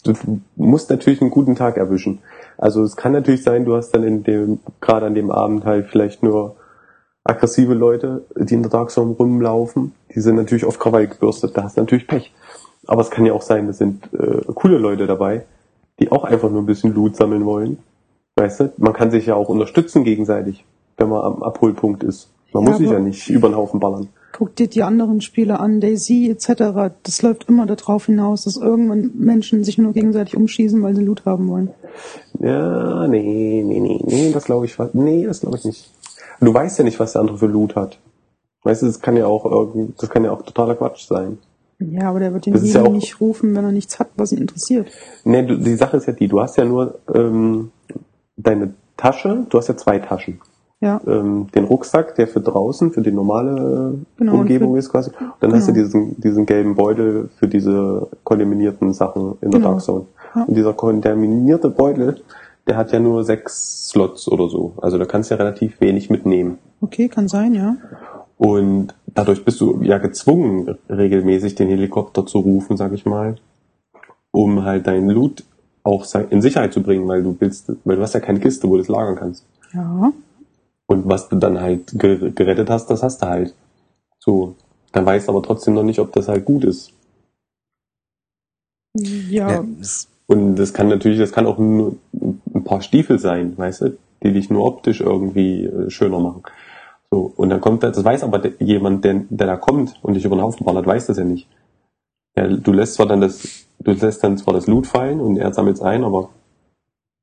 du 0.04 0.12
musst 0.56 0.90
natürlich 0.90 1.20
einen 1.20 1.30
guten 1.30 1.56
Tag 1.56 1.76
erwischen. 1.76 2.20
Also 2.58 2.82
es 2.82 2.96
kann 2.96 3.12
natürlich 3.12 3.42
sein, 3.42 3.64
du 3.64 3.76
hast 3.76 3.90
dann 3.90 4.04
in 4.04 4.22
dem, 4.22 4.60
gerade 4.80 5.06
an 5.06 5.14
dem 5.14 5.30
Abend 5.30 5.64
halt 5.64 5.88
vielleicht 5.88 6.22
nur 6.22 6.56
aggressive 7.24 7.74
Leute, 7.74 8.24
die 8.36 8.54
in 8.54 8.62
der 8.62 8.70
Dark 8.70 8.90
Zone 8.90 9.12
rumlaufen. 9.12 9.92
Die 10.14 10.20
sind 10.20 10.36
natürlich 10.36 10.64
auf 10.64 10.78
Krawall 10.78 11.08
gebürstet, 11.08 11.56
da 11.56 11.64
hast 11.64 11.76
du 11.76 11.80
natürlich 11.80 12.06
Pech. 12.06 12.32
aber 12.86 13.02
es 13.02 13.10
kann 13.10 13.26
ja 13.26 13.32
auch 13.32 13.42
sein, 13.42 13.68
es 13.68 13.78
sind 13.78 14.08
äh, 14.14 14.40
coole 14.54 14.78
Leute 14.78 15.06
dabei, 15.06 15.44
die 15.98 16.12
auch 16.12 16.24
einfach 16.24 16.50
nur 16.50 16.62
ein 16.62 16.66
bisschen 16.66 16.94
Loot 16.94 17.16
sammeln 17.16 17.44
wollen. 17.44 17.78
Weißt 18.36 18.60
du, 18.60 18.72
man 18.76 18.92
kann 18.92 19.10
sich 19.10 19.26
ja 19.26 19.34
auch 19.34 19.48
unterstützen 19.48 20.04
gegenseitig, 20.04 20.64
wenn 20.98 21.08
man 21.08 21.22
am 21.22 21.42
Abholpunkt 21.42 22.04
ist. 22.04 22.30
Man 22.52 22.64
Ja, 22.64 22.70
muss 22.70 22.78
sich 22.78 22.90
ja 22.90 22.98
nicht 22.98 23.28
über 23.28 23.48
den 23.48 23.56
Haufen 23.56 23.80
ballern. 23.80 24.08
Guck 24.32 24.54
dir 24.56 24.68
die 24.68 24.82
anderen 24.82 25.20
Spiele 25.22 25.60
an, 25.60 25.80
Daisy 25.80 26.28
etc. 26.30 26.92
Das 27.02 27.22
läuft 27.22 27.48
immer 27.48 27.64
darauf 27.64 28.06
hinaus, 28.06 28.44
dass 28.44 28.56
irgendwann 28.58 29.12
Menschen 29.14 29.64
sich 29.64 29.78
nur 29.78 29.92
gegenseitig 29.94 30.36
umschießen, 30.36 30.82
weil 30.82 30.94
sie 30.94 31.04
Loot 31.04 31.24
haben 31.24 31.48
wollen. 31.48 31.70
Ja, 32.40 33.08
nee, 33.08 33.62
nee, 33.64 33.80
nee, 33.80 34.00
nee, 34.04 34.32
das 34.32 34.44
glaube 34.44 34.66
ich, 34.66 34.76
nee, 34.92 35.24
das 35.24 35.40
glaube 35.40 35.56
ich 35.56 35.64
nicht. 35.64 35.90
Du 36.40 36.52
weißt 36.52 36.78
ja 36.78 36.84
nicht, 36.84 37.00
was 37.00 37.12
der 37.12 37.22
andere 37.22 37.38
für 37.38 37.46
Loot 37.46 37.76
hat. 37.76 37.98
Weißt 38.64 38.82
du, 38.82 38.86
das 38.86 39.00
kann 39.00 39.16
ja 39.16 39.26
auch 39.26 39.46
irgend, 39.46 40.02
das 40.02 40.10
kann 40.10 40.24
ja 40.24 40.32
auch 40.32 40.42
totaler 40.42 40.74
Quatsch 40.74 41.06
sein. 41.06 41.38
Ja, 41.78 42.10
aber 42.10 42.20
der 42.20 42.34
wird 42.34 42.46
den 42.46 42.54
ja 42.62 42.82
auch- 42.82 42.90
nicht 42.92 43.20
rufen, 43.20 43.54
wenn 43.54 43.64
er 43.64 43.72
nichts 43.72 43.98
hat, 43.98 44.08
was 44.16 44.32
ihn 44.32 44.38
interessiert. 44.38 44.90
Nee, 45.24 45.44
du, 45.46 45.56
die 45.58 45.76
Sache 45.76 45.96
ist 45.98 46.06
ja 46.06 46.12
die, 46.12 46.28
du 46.28 46.40
hast 46.40 46.56
ja 46.58 46.64
nur 46.64 46.98
ähm, 47.14 47.70
deine 48.36 48.74
Tasche, 48.96 49.46
du 49.48 49.56
hast 49.58 49.68
ja 49.68 49.76
zwei 49.76 49.98
Taschen. 49.98 50.40
Ja, 50.80 51.00
Ähm, 51.06 51.46
den 51.54 51.64
Rucksack, 51.64 52.16
der 52.16 52.28
für 52.28 52.40
draußen, 52.40 52.92
für 52.92 53.00
die 53.00 53.10
normale 53.10 53.94
äh, 53.94 54.18
Genau, 54.18 54.32
und 54.34 54.40
Umgebung 54.40 54.72
für- 54.72 54.78
ist 54.78 54.90
quasi. 54.90 55.10
Dann 55.40 55.52
hast 55.54 55.68
du 55.68 55.72
genau. 55.72 55.84
diesen, 55.86 56.20
diesen 56.20 56.44
gelben 56.46 56.74
Beutel 56.74 57.30
für 57.38 57.48
diese 57.48 58.08
kontaminierten 58.24 58.92
Sachen 58.92 59.36
in 59.40 59.50
der 59.50 59.60
Genau. 59.60 59.72
Dark 59.72 59.80
Zone. 59.82 60.04
Ja. 60.34 60.42
Und 60.44 60.54
dieser 60.56 60.74
kontaminierte 60.74 61.70
Beutel, 61.70 62.20
der 62.66 62.76
hat 62.76 62.92
ja 62.92 63.00
nur 63.00 63.24
sechs 63.24 63.88
Slots 63.88 64.28
oder 64.28 64.48
so. 64.50 64.74
Also 64.82 64.98
da 64.98 65.06
kannst 65.06 65.30
du 65.30 65.34
ja 65.34 65.38
relativ 65.42 65.80
wenig 65.80 66.10
mitnehmen. 66.10 66.58
okay, 66.82 67.08
kann 67.08 67.26
sein, 67.28 67.54
ja. 67.54 67.76
Und 68.36 68.94
dadurch 69.14 69.46
bist 69.46 69.58
du 69.62 69.80
ja 69.82 69.96
gezwungen, 69.96 70.76
regelmäßig 70.90 71.54
den 71.54 71.68
Helikopter 71.68 72.26
zu 72.26 72.40
rufen, 72.40 72.76
sag 72.76 72.92
ich 72.92 73.06
mal, 73.06 73.36
um 74.30 74.62
halt 74.64 74.86
deinen 74.86 75.08
Loot 75.08 75.42
auch 75.84 76.04
in 76.28 76.42
Sicherheit 76.42 76.74
zu 76.74 76.82
bringen, 76.82 77.08
weil 77.08 77.22
du 77.22 77.34
willst, 77.38 77.72
weil 77.84 77.96
du 77.96 78.02
hast 78.02 78.12
ja 78.12 78.20
keine 78.20 78.40
Kiste, 78.40 78.68
wo 78.68 78.74
du 78.74 78.82
es 78.82 78.88
lagern 78.88 79.16
kannst. 79.16 79.46
Ja, 79.72 80.12
Und 80.86 81.08
was 81.08 81.28
du 81.28 81.36
dann 81.36 81.60
halt 81.60 81.98
ge- 81.98 82.30
gerettet 82.30 82.70
hast, 82.70 82.88
das 82.88 83.02
hast 83.02 83.22
du 83.22 83.26
halt. 83.26 83.54
So. 84.18 84.54
Dann 84.92 85.04
weißt 85.04 85.28
du 85.28 85.32
aber 85.32 85.42
trotzdem 85.42 85.74
noch 85.74 85.82
nicht, 85.82 85.98
ob 85.98 86.12
das 86.12 86.28
halt 86.28 86.44
gut 86.44 86.64
ist. 86.64 86.92
ja, 88.94 89.64
Und 90.26 90.56
das 90.56 90.72
kann 90.72 90.88
natürlich, 90.88 91.18
das 91.18 91.32
kann 91.32 91.46
auch 91.46 91.58
nur 91.58 91.96
ein 92.12 92.64
paar 92.64 92.80
Stiefel 92.80 93.18
sein, 93.18 93.56
weißt 93.56 93.80
du, 93.82 93.98
die 94.22 94.32
dich 94.32 94.48
nur 94.50 94.64
optisch 94.64 95.00
irgendwie 95.00 95.64
äh, 95.64 95.90
schöner 95.90 96.18
machen. 96.18 96.42
So, 97.10 97.32
und 97.36 97.50
dann 97.50 97.60
kommt 97.60 97.82
das, 97.82 97.94
das 97.96 98.04
weiß 98.04 98.24
aber 98.24 98.44
jemand, 98.60 99.04
der, 99.04 99.22
der 99.28 99.46
da 99.46 99.56
kommt 99.56 99.94
und 100.02 100.14
dich 100.14 100.24
über 100.24 100.36
den 100.36 100.42
Haufen 100.42 100.64
ballert, 100.64 100.86
weiß 100.86 101.06
das 101.06 101.18
ja 101.18 101.24
nicht. 101.24 101.46
Ja, 102.36 102.48
du 102.48 102.72
lässt 102.72 102.94
zwar 102.94 103.06
dann 103.06 103.20
das, 103.20 103.66
du 103.78 103.92
lässt 103.92 104.24
dann 104.24 104.38
zwar 104.38 104.54
das 104.54 104.66
Loot 104.66 104.86
fallen 104.86 105.20
und 105.20 105.36
er 105.36 105.52
sammelt 105.52 105.76
es 105.76 105.82
ein, 105.82 106.02
aber 106.04 106.30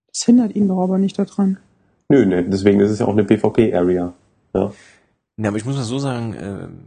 das 0.08 0.24
hindert 0.24 0.56
ihn 0.56 0.68
doch 0.68 0.82
aber 0.82 0.98
nicht 0.98 1.18
daran. 1.18 1.58
Nö, 2.10 2.26
ne, 2.26 2.44
deswegen 2.44 2.80
ist 2.80 2.92
es 2.92 3.00
ja 3.00 3.06
auch 3.06 3.14
eine 3.14 3.24
PvP-Area. 3.24 4.14
Ja. 4.54 4.74
Ja, 5.38 5.48
aber 5.48 5.58
ich 5.58 5.66
muss 5.66 5.76
mal 5.76 5.84
so 5.84 6.00
sagen, 6.00 6.36
ähm, 6.40 6.80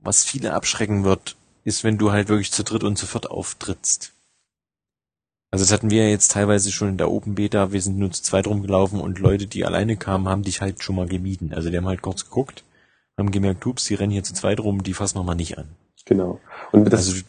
was 0.00 0.24
viele 0.24 0.54
abschrecken 0.54 1.04
wird, 1.04 1.36
ist, 1.64 1.84
wenn 1.84 1.98
du 1.98 2.12
halt 2.12 2.28
wirklich 2.28 2.52
zu 2.52 2.64
dritt 2.64 2.84
und 2.84 2.96
zu 2.96 3.06
viert 3.06 3.30
auftrittst. 3.30 4.12
Also 5.50 5.64
das 5.64 5.72
hatten 5.72 5.90
wir 5.90 6.04
ja 6.04 6.10
jetzt 6.10 6.32
teilweise 6.32 6.70
schon 6.70 6.90
in 6.90 6.98
der 6.98 7.10
Open 7.10 7.34
Beta, 7.34 7.72
wir 7.72 7.80
sind 7.80 7.98
nur 7.98 8.10
zu 8.10 8.22
zweit 8.22 8.46
rumgelaufen 8.46 9.00
und 9.00 9.18
Leute, 9.18 9.46
die 9.46 9.64
alleine 9.64 9.96
kamen, 9.96 10.28
haben 10.28 10.42
dich 10.42 10.60
halt 10.60 10.82
schon 10.82 10.96
mal 10.96 11.08
gemieden. 11.08 11.52
Also 11.54 11.70
die 11.70 11.76
haben 11.76 11.86
halt 11.86 12.02
kurz 12.02 12.24
geguckt, 12.24 12.64
haben 13.16 13.30
gemerkt, 13.30 13.66
ups, 13.66 13.86
die 13.86 13.94
rennen 13.94 14.12
hier 14.12 14.24
zu 14.24 14.34
zweit 14.34 14.60
rum, 14.60 14.82
die 14.82 14.94
fassen 14.94 15.18
wir 15.18 15.24
mal 15.24 15.34
nicht 15.34 15.56
an. 15.58 15.68
Genau. 16.04 16.40
Und 16.72 16.92
das, 16.92 17.08
Also, 17.08 17.22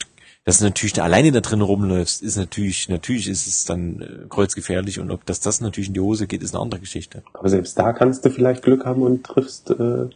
dass 0.50 0.58
du 0.58 0.64
natürlich 0.64 0.94
da 0.94 1.04
alleine 1.04 1.32
da 1.32 1.42
drin 1.42 1.62
rumläufst, 1.62 2.24
ist 2.24 2.36
natürlich, 2.36 2.90
natürlich 2.90 3.28
ist 3.28 3.46
es 3.46 3.66
dann 3.66 4.02
äh, 4.02 4.28
kreuzgefährlich 4.30 5.00
und 5.00 5.12
ob 5.12 5.24
das 5.28 5.42
das 5.42 5.62
natürlich 5.62 5.90
in 5.90 5.94
die 5.94 6.00
Hose 6.00 6.26
geht, 6.26 6.42
ist 6.42 6.56
eine 6.56 6.64
andere 6.64 6.80
Geschichte. 6.80 7.22
aber 7.34 7.50
selbst 7.50 7.78
da 7.78 7.94
kannst 7.94 8.26
du 8.26 8.32
vielleicht 8.32 8.64
Glück 8.64 8.84
haben 8.84 9.04
und 9.04 9.24
triffst 9.24 9.70
äh, 9.70 10.10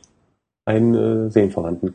einen 0.65 0.95
äh, 0.95 1.29
Seelenverwandten, 1.29 1.93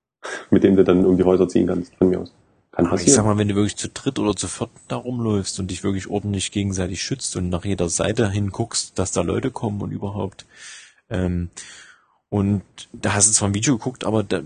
mit 0.50 0.64
dem 0.64 0.76
du 0.76 0.84
dann 0.84 1.06
um 1.06 1.16
die 1.16 1.24
Häuser 1.24 1.48
ziehen 1.48 1.66
kannst, 1.66 1.94
von 1.96 2.10
mir 2.10 2.20
aus. 2.20 2.34
Kann 2.72 2.84
Aber 2.84 2.96
ich 2.96 3.00
passieren. 3.00 3.16
sag 3.16 3.24
mal, 3.24 3.38
wenn 3.38 3.48
du 3.48 3.54
wirklich 3.54 3.76
zu 3.76 3.88
dritt 3.88 4.18
oder 4.18 4.36
zu 4.36 4.48
viert 4.48 4.68
da 4.88 4.96
rumläufst 4.96 5.58
und 5.58 5.70
dich 5.70 5.82
wirklich 5.82 6.10
ordentlich 6.10 6.52
gegenseitig 6.52 7.02
schützt 7.02 7.36
und 7.36 7.48
nach 7.48 7.64
jeder 7.64 7.88
Seite 7.88 8.30
hinguckst, 8.30 8.98
dass 8.98 9.12
da 9.12 9.22
Leute 9.22 9.50
kommen 9.50 9.80
und 9.80 9.92
überhaupt. 9.92 10.44
Ähm, 11.08 11.48
und 12.28 12.62
da 12.92 13.14
hast 13.14 13.30
du 13.30 13.32
zwar 13.32 13.48
ein 13.48 13.54
Video 13.54 13.78
geguckt, 13.78 14.04
aber 14.04 14.24
da, 14.24 14.42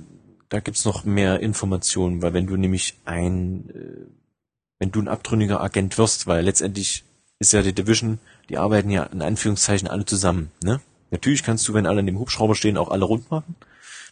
da 0.52 0.60
gibt's 0.60 0.84
noch 0.84 1.04
mehr 1.04 1.40
Informationen, 1.40 2.20
weil 2.20 2.34
wenn 2.34 2.46
du 2.46 2.56
nämlich 2.56 2.98
ein, 3.06 3.70
äh, 3.70 4.06
wenn 4.78 4.92
du 4.92 5.00
ein 5.00 5.08
abtrünniger 5.08 5.62
Agent 5.62 5.96
wirst, 5.96 6.26
weil 6.26 6.44
letztendlich 6.44 7.04
ist 7.38 7.52
ja 7.52 7.62
die 7.62 7.72
Division, 7.72 8.18
die 8.50 8.58
arbeiten 8.58 8.90
ja 8.90 9.04
in 9.04 9.22
Anführungszeichen 9.22 9.88
alle 9.88 10.04
zusammen, 10.04 10.50
ne? 10.62 10.80
Natürlich 11.10 11.42
kannst 11.42 11.68
du, 11.68 11.74
wenn 11.74 11.86
alle 11.86 12.00
in 12.00 12.06
dem 12.06 12.18
Hubschrauber 12.18 12.54
stehen, 12.54 12.78
auch 12.78 12.90
alle 12.90 13.04
rund 13.04 13.30
machen. 13.30 13.54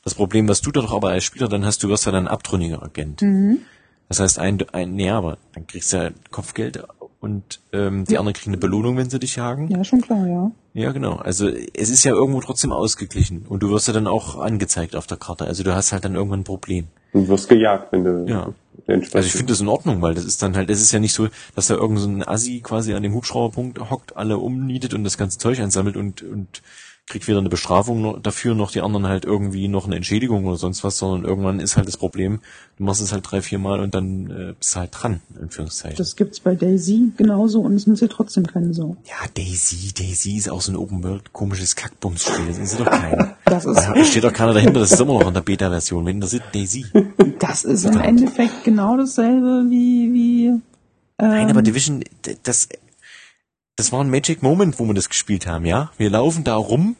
Das 0.04 0.14
Problem, 0.14 0.48
was 0.48 0.60
du 0.60 0.70
da 0.70 0.80
doch 0.80 0.92
aber 0.92 1.10
als 1.10 1.24
Spieler 1.24 1.48
dann 1.48 1.64
hast, 1.64 1.82
du 1.82 1.88
wirst 1.88 2.04
ja 2.04 2.12
dann 2.12 2.24
ein 2.26 2.32
abtrünniger 2.32 2.82
Agent. 2.82 3.22
Mhm. 3.22 3.60
Das 4.08 4.20
heißt, 4.20 4.38
ein, 4.38 4.62
ein, 4.70 4.94
nee, 4.94 5.10
aber 5.10 5.38
dann 5.54 5.66
kriegst 5.66 5.92
du 5.92 5.96
ja 5.98 6.10
Kopfgeld 6.30 6.82
und 7.20 7.60
ähm, 7.72 8.04
die 8.06 8.16
anderen 8.18 8.34
kriegen 8.34 8.50
eine 8.50 8.58
Belohnung, 8.58 8.96
wenn 8.96 9.10
sie 9.10 9.18
dich 9.18 9.36
jagen. 9.36 9.68
Ja, 9.68 9.84
schon 9.84 10.00
klar, 10.00 10.26
ja. 10.26 10.50
Ja, 10.72 10.92
genau. 10.92 11.16
Also 11.16 11.48
es 11.48 11.90
ist 11.90 12.04
ja 12.04 12.12
irgendwo 12.12 12.40
trotzdem 12.40 12.72
ausgeglichen 12.72 13.44
und 13.48 13.62
du 13.62 13.70
wirst 13.70 13.88
ja 13.88 13.92
dann 13.94 14.06
auch 14.06 14.38
angezeigt 14.38 14.96
auf 14.96 15.06
der 15.06 15.16
Karte. 15.18 15.46
Also 15.46 15.62
du 15.62 15.74
hast 15.74 15.92
halt 15.92 16.04
dann 16.04 16.14
irgendwann 16.14 16.40
ein 16.40 16.44
Problem. 16.44 16.86
Und 17.12 17.28
wirst 17.28 17.48
gejagt, 17.48 17.92
wenn 17.92 18.04
du 18.04 18.24
Ja. 18.28 18.52
entsprechend. 18.86 19.16
Also 19.16 19.26
ich 19.26 19.32
finde 19.32 19.52
das 19.52 19.60
in 19.60 19.68
Ordnung, 19.68 20.00
weil 20.00 20.14
das 20.14 20.24
ist 20.24 20.42
dann 20.42 20.56
halt, 20.56 20.70
es 20.70 20.80
ist 20.80 20.92
ja 20.92 21.00
nicht 21.00 21.12
so, 21.12 21.28
dass 21.56 21.66
da 21.66 21.74
irgend 21.74 21.98
so 21.98 22.08
ein 22.08 22.26
Assi 22.26 22.60
quasi 22.60 22.94
an 22.94 23.02
dem 23.02 23.12
Hubschrauberpunkt 23.14 23.90
hockt, 23.90 24.16
alle 24.16 24.38
umnietet 24.38 24.94
und 24.94 25.04
das 25.04 25.18
ganze 25.18 25.38
Zeug 25.38 25.58
einsammelt 25.60 25.96
und, 25.96 26.22
und 26.22 26.62
kriegt 27.10 27.28
wieder 27.28 27.38
eine 27.38 27.50
Bestrafung 27.50 28.22
dafür, 28.22 28.54
noch 28.54 28.70
die 28.70 28.80
anderen 28.80 29.06
halt 29.06 29.26
irgendwie 29.26 29.68
noch 29.68 29.84
eine 29.86 29.96
Entschädigung 29.96 30.46
oder 30.46 30.56
sonst 30.56 30.82
was, 30.84 30.96
sondern 30.96 31.28
irgendwann 31.28 31.60
ist 31.60 31.76
halt 31.76 31.86
das 31.86 31.98
Problem, 31.98 32.40
du 32.78 32.84
machst 32.84 33.02
es 33.02 33.12
halt 33.12 33.24
drei, 33.30 33.42
vier 33.42 33.58
Mal 33.58 33.80
und 33.80 33.94
dann 33.94 34.30
äh, 34.30 34.54
bist 34.58 34.74
du 34.74 34.80
halt 34.80 34.90
dran, 34.92 35.20
in 35.36 35.42
Anführungszeichen. 35.42 35.98
Das 35.98 36.16
gibt's 36.16 36.40
bei 36.40 36.54
Daisy 36.54 37.12
genauso 37.18 37.60
und 37.60 37.74
es 37.74 37.82
sind 37.82 37.98
sie 37.98 38.08
trotzdem 38.08 38.46
keine 38.46 38.72
Sau. 38.72 38.96
Ja, 39.04 39.16
Daisy, 39.34 39.92
Daisy 39.92 40.36
ist 40.38 40.50
auch 40.50 40.62
so 40.62 40.72
ein 40.72 40.76
Open 40.76 41.04
World 41.04 41.32
komisches 41.34 41.76
Kackbumsspiel. 41.76 42.46
Das 42.48 42.58
ist 42.58 42.80
doch 42.80 42.86
keiner. 42.86 43.36
Das 43.44 43.64
ist, 43.64 43.74
Da 43.76 44.04
steht 44.04 44.22
doch 44.22 44.32
keiner 44.32 44.52
dahinter, 44.54 44.78
das 44.78 44.92
ist 44.92 45.00
immer 45.00 45.14
noch 45.18 45.26
in 45.26 45.34
der 45.34 45.40
Beta-Version. 45.40 46.06
Wenn 46.06 46.20
das 46.20 46.32
ist 46.32 46.42
Daisy. 46.54 46.86
das 47.40 47.64
ist 47.64 47.84
im 47.84 47.98
Endeffekt 48.00 48.62
genau 48.62 48.96
dasselbe 48.96 49.64
wie, 49.68 50.12
wie, 50.12 50.46
ähm, 50.46 50.60
Nein, 51.18 51.50
aber 51.50 51.60
Division, 51.62 52.04
d- 52.24 52.36
das, 52.44 52.68
das 53.80 53.92
war 53.92 54.00
ein 54.04 54.10
Magic 54.10 54.42
Moment, 54.42 54.78
wo 54.78 54.84
wir 54.84 54.94
das 54.94 55.08
gespielt 55.08 55.46
haben, 55.46 55.64
ja? 55.66 55.90
Wir 55.96 56.10
laufen 56.10 56.44
da 56.44 56.54
rum 56.56 56.96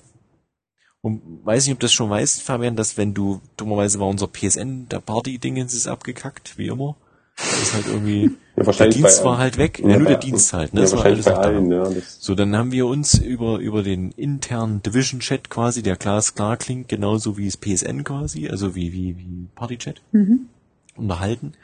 und 1.03 1.23
weiß 1.45 1.67
nicht, 1.67 1.75
ob 1.75 1.81
du 1.81 1.85
das 1.85 1.93
schon 1.93 2.11
weißt, 2.11 2.43
Fabian, 2.43 2.77
dass 2.77 2.97
wenn 2.97 3.15
du, 3.15 3.41
dummerweise 3.57 4.01
war 4.01 4.09
unser 4.09 4.27
PSN, 4.29 4.89
der 4.89 5.01
Party-Dingens 5.01 5.75
ist 5.75 5.87
abgekackt, 5.87 6.59
wie 6.59 6.67
immer. 6.69 6.97
Das 7.37 7.63
ist 7.63 7.75
halt 7.75 7.87
irgendwie, 7.87 8.31
Ja, 8.57 8.65
der 8.73 8.89
Dienst 8.89 9.21
bei- 9.21 9.25
war 9.31 9.39
halt 9.39 9.57
weg, 9.57 9.79
ja, 9.79 9.89
Ja, 9.89 9.99
nur 9.99 10.09
der 10.09 10.19
Dienst 10.19 10.53
halt, 10.53 10.75
ne? 10.75 10.81
Ja, 10.81 10.85
Das 10.87 10.95
war 10.97 11.05
alles 11.07 11.25
noch 11.25 11.33
da. 11.35 11.41
allen, 11.41 11.71
ja. 11.71 11.89
Das, 11.89 12.19
So, 12.21 12.35
dann 12.35 12.55
haben 12.55 12.71
wir 12.73 12.87
uns 12.87 13.15
über, 13.15 13.59
über 13.59 13.83
den 13.83 14.11
internen 14.13 14.83
Division-Chat 14.83 15.49
quasi, 15.49 15.83
der 15.83 15.97
glasklar 15.97 16.59
klingt, 16.59 16.89
genauso 16.89 17.39
wie 17.39 17.47
es 17.47 17.57
PSN 17.57 18.05
quasi, 18.05 18.49
also 18.49 18.75
wie, 18.75 18.93
wie, 18.93 19.17
wie 19.17 19.47
Party-Chat, 19.55 20.03
Mhm. 20.13 20.49
unterhalten. 20.97 21.55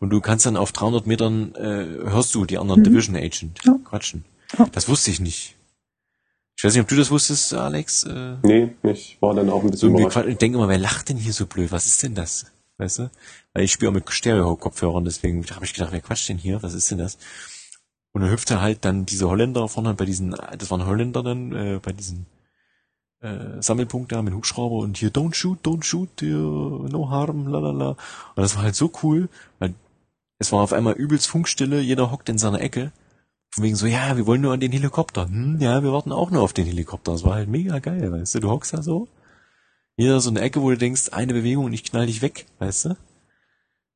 Und 0.00 0.10
du 0.10 0.20
kannst 0.20 0.44
dann 0.44 0.56
auf 0.58 0.72
300 0.72 1.06
Metern, 1.06 1.54
äh, 1.54 2.10
hörst 2.10 2.34
du 2.34 2.44
die 2.44 2.58
anderen 2.58 2.82
Division-Agent 2.84 3.60
Ja. 3.64 3.76
quatschen. 3.84 4.24
Das 4.72 4.88
wusste 4.88 5.10
ich 5.10 5.20
nicht. 5.20 5.56
Ich 6.56 6.64
weiß 6.64 6.74
nicht, 6.74 6.82
ob 6.82 6.88
du 6.88 6.96
das 6.96 7.10
wusstest, 7.10 7.54
Alex. 7.54 8.04
Äh, 8.04 8.36
nee, 8.42 8.70
ich 8.82 9.16
war 9.20 9.34
dann 9.34 9.50
auch 9.50 9.62
ein 9.64 9.72
so 9.74 9.90
bisschen. 9.90 10.08
Quatsch- 10.08 10.26
ich 10.28 10.38
denke 10.38 10.58
immer, 10.58 10.68
wer 10.68 10.78
lacht 10.78 11.08
denn 11.08 11.16
hier 11.16 11.32
so 11.32 11.46
blöd? 11.46 11.72
Was 11.72 11.86
ist 11.86 12.02
denn 12.02 12.14
das? 12.14 12.46
Weißt 12.78 13.00
du? 13.00 13.10
Weil 13.52 13.64
ich 13.64 13.72
spiele 13.72 13.90
auch 13.90 13.94
mit 13.94 14.10
Stereo-Kopfhörern, 14.10 15.04
deswegen 15.04 15.44
habe 15.50 15.64
ich 15.64 15.74
gedacht, 15.74 15.92
wer 15.92 16.00
quatscht 16.00 16.28
denn 16.28 16.38
hier? 16.38 16.62
Was 16.62 16.74
ist 16.74 16.90
denn 16.90 16.98
das? 16.98 17.18
Und 18.12 18.20
dann 18.22 18.30
hüpfte 18.30 18.60
halt 18.60 18.84
dann 18.84 19.06
diese 19.06 19.28
Holländer 19.28 19.68
vorne 19.68 19.94
bei 19.94 20.04
diesen, 20.04 20.36
das 20.58 20.70
waren 20.70 20.86
Holländer 20.86 21.22
dann, 21.22 21.52
äh, 21.52 21.80
bei 21.82 21.92
diesen 21.92 22.26
äh, 23.20 23.60
Sammelpunkt 23.62 24.12
da 24.12 24.20
mit 24.22 24.34
Hubschrauber 24.34 24.76
und 24.76 24.98
hier 24.98 25.10
don't 25.10 25.34
shoot, 25.34 25.58
don't 25.64 25.82
shoot, 25.84 26.10
hier, 26.20 26.36
no 26.36 27.08
harm, 27.10 27.46
lalala. 27.48 27.90
Und 27.90 27.96
das 28.36 28.56
war 28.56 28.64
halt 28.64 28.74
so 28.74 28.92
cool, 29.02 29.28
weil 29.58 29.74
es 30.38 30.52
war 30.52 30.60
auf 30.60 30.72
einmal 30.72 30.94
übelst 30.94 31.26
Funkstille, 31.28 31.80
jeder 31.80 32.10
hockt 32.10 32.28
in 32.28 32.38
seiner 32.38 32.60
Ecke. 32.60 32.92
Von 33.54 33.64
wegen 33.64 33.76
so, 33.76 33.86
ja, 33.86 34.16
wir 34.16 34.26
wollen 34.26 34.40
nur 34.40 34.54
an 34.54 34.60
den 34.60 34.72
Helikopter. 34.72 35.26
Hm, 35.26 35.60
ja, 35.60 35.82
wir 35.82 35.92
warten 35.92 36.12
auch 36.12 36.30
nur 36.30 36.42
auf 36.42 36.54
den 36.54 36.66
Helikopter. 36.66 37.12
Das 37.12 37.24
war 37.24 37.34
halt 37.34 37.48
mega 37.48 37.78
geil, 37.80 38.10
weißt 38.10 38.36
du? 38.36 38.40
Du 38.40 38.50
hockst 38.50 38.72
da 38.72 38.82
so, 38.82 39.08
jeder 39.96 40.20
so 40.20 40.30
eine 40.30 40.40
Ecke, 40.40 40.62
wo 40.62 40.70
du 40.70 40.78
denkst, 40.78 41.10
eine 41.12 41.34
Bewegung 41.34 41.66
und 41.66 41.72
ich 41.74 41.84
knall 41.84 42.06
dich 42.06 42.22
weg, 42.22 42.46
weißt 42.60 42.86
du? 42.86 42.96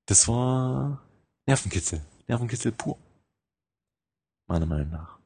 Das 0.06 0.28
war 0.28 1.02
Nervenkitzel. 1.46 2.00
Nervenkitzel 2.28 2.72
pur. 2.72 2.98
Meiner 4.46 4.66
Meinung 4.66 4.90
nach. 4.90 5.18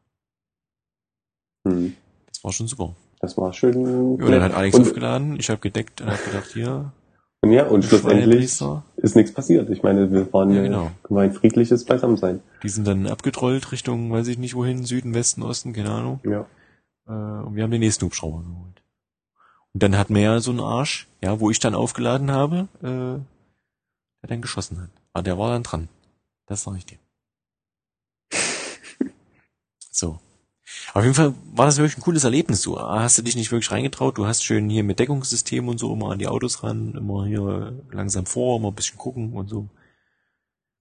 Hm. 1.66 1.96
Das 2.26 2.44
war 2.44 2.52
schon 2.52 2.68
super. 2.68 2.94
Das 3.20 3.36
war 3.36 3.52
schön. 3.52 4.18
Ja, 4.18 4.30
dann 4.30 4.42
hat 4.42 4.54
Alex 4.54 4.76
und, 4.76 4.82
aufgeladen, 4.82 5.38
ich 5.38 5.50
habe 5.50 5.60
gedeckt 5.60 6.00
und 6.00 6.10
hab 6.10 6.24
gedacht, 6.24 6.52
hier, 6.52 6.92
Ja, 7.44 7.66
und 7.66 7.84
schlussendlich 7.84 8.60
ist 8.96 9.16
nichts 9.16 9.32
passiert. 9.32 9.70
Ich 9.70 9.82
meine, 9.82 10.12
wir 10.12 10.30
waren 10.32 10.50
Ja, 10.50 10.56
ja, 10.56 10.62
genau. 10.62 10.90
war 11.08 11.22
ein 11.22 11.32
friedliches 11.32 11.84
Beisammensein. 11.86 12.42
Die 12.62 12.68
sind 12.68 12.86
dann 12.86 13.06
abgetrollt 13.06 13.72
Richtung, 13.72 14.12
weiß 14.12 14.28
ich 14.28 14.36
nicht 14.36 14.54
wohin, 14.54 14.84
Süden, 14.84 15.14
Westen, 15.14 15.42
Osten, 15.42 15.72
keine 15.72 15.90
Ahnung. 15.90 16.20
Ja. 16.24 16.46
Äh, 17.06 17.42
und 17.46 17.56
wir 17.56 17.62
haben 17.62 17.70
den 17.70 17.80
nächsten 17.80 18.04
Hubschrauber 18.04 18.42
geholt. 18.42 18.82
Und 19.72 19.82
dann 19.82 19.96
hat 19.96 20.10
mehr 20.10 20.40
so 20.40 20.50
einen 20.50 20.60
Arsch, 20.60 21.08
ja, 21.22 21.40
wo 21.40 21.50
ich 21.50 21.58
dann 21.58 21.74
aufgeladen 21.74 22.30
habe, 22.30 22.68
äh, 22.82 23.24
der 24.22 24.28
dann 24.28 24.42
geschossen 24.42 24.82
hat. 24.82 24.90
Aber 25.14 25.22
der 25.22 25.38
war 25.38 25.50
dann 25.50 25.62
dran. 25.62 25.88
Das 26.46 26.64
sag 26.64 26.76
ich 26.76 26.84
dir. 26.84 26.98
so. 29.90 30.18
Auf 30.94 31.02
jeden 31.02 31.14
Fall 31.14 31.34
war 31.54 31.66
das 31.66 31.78
wirklich 31.78 31.96
ein 31.98 32.02
cooles 32.02 32.24
Erlebnis. 32.24 32.62
Du 32.62 32.78
hast 32.78 33.18
du 33.18 33.22
dich 33.22 33.36
nicht 33.36 33.52
wirklich 33.52 33.70
reingetraut. 33.70 34.18
Du 34.18 34.26
hast 34.26 34.42
schön 34.44 34.68
hier 34.68 34.82
mit 34.84 34.98
Deckungssystem 34.98 35.68
und 35.68 35.78
so 35.78 35.92
immer 35.92 36.10
an 36.10 36.18
die 36.18 36.28
Autos 36.28 36.62
ran, 36.62 36.94
immer 36.96 37.26
hier 37.26 37.72
langsam 37.92 38.26
vor, 38.26 38.58
immer 38.58 38.68
ein 38.68 38.74
bisschen 38.74 38.98
gucken 38.98 39.32
und 39.34 39.48
so. 39.48 39.66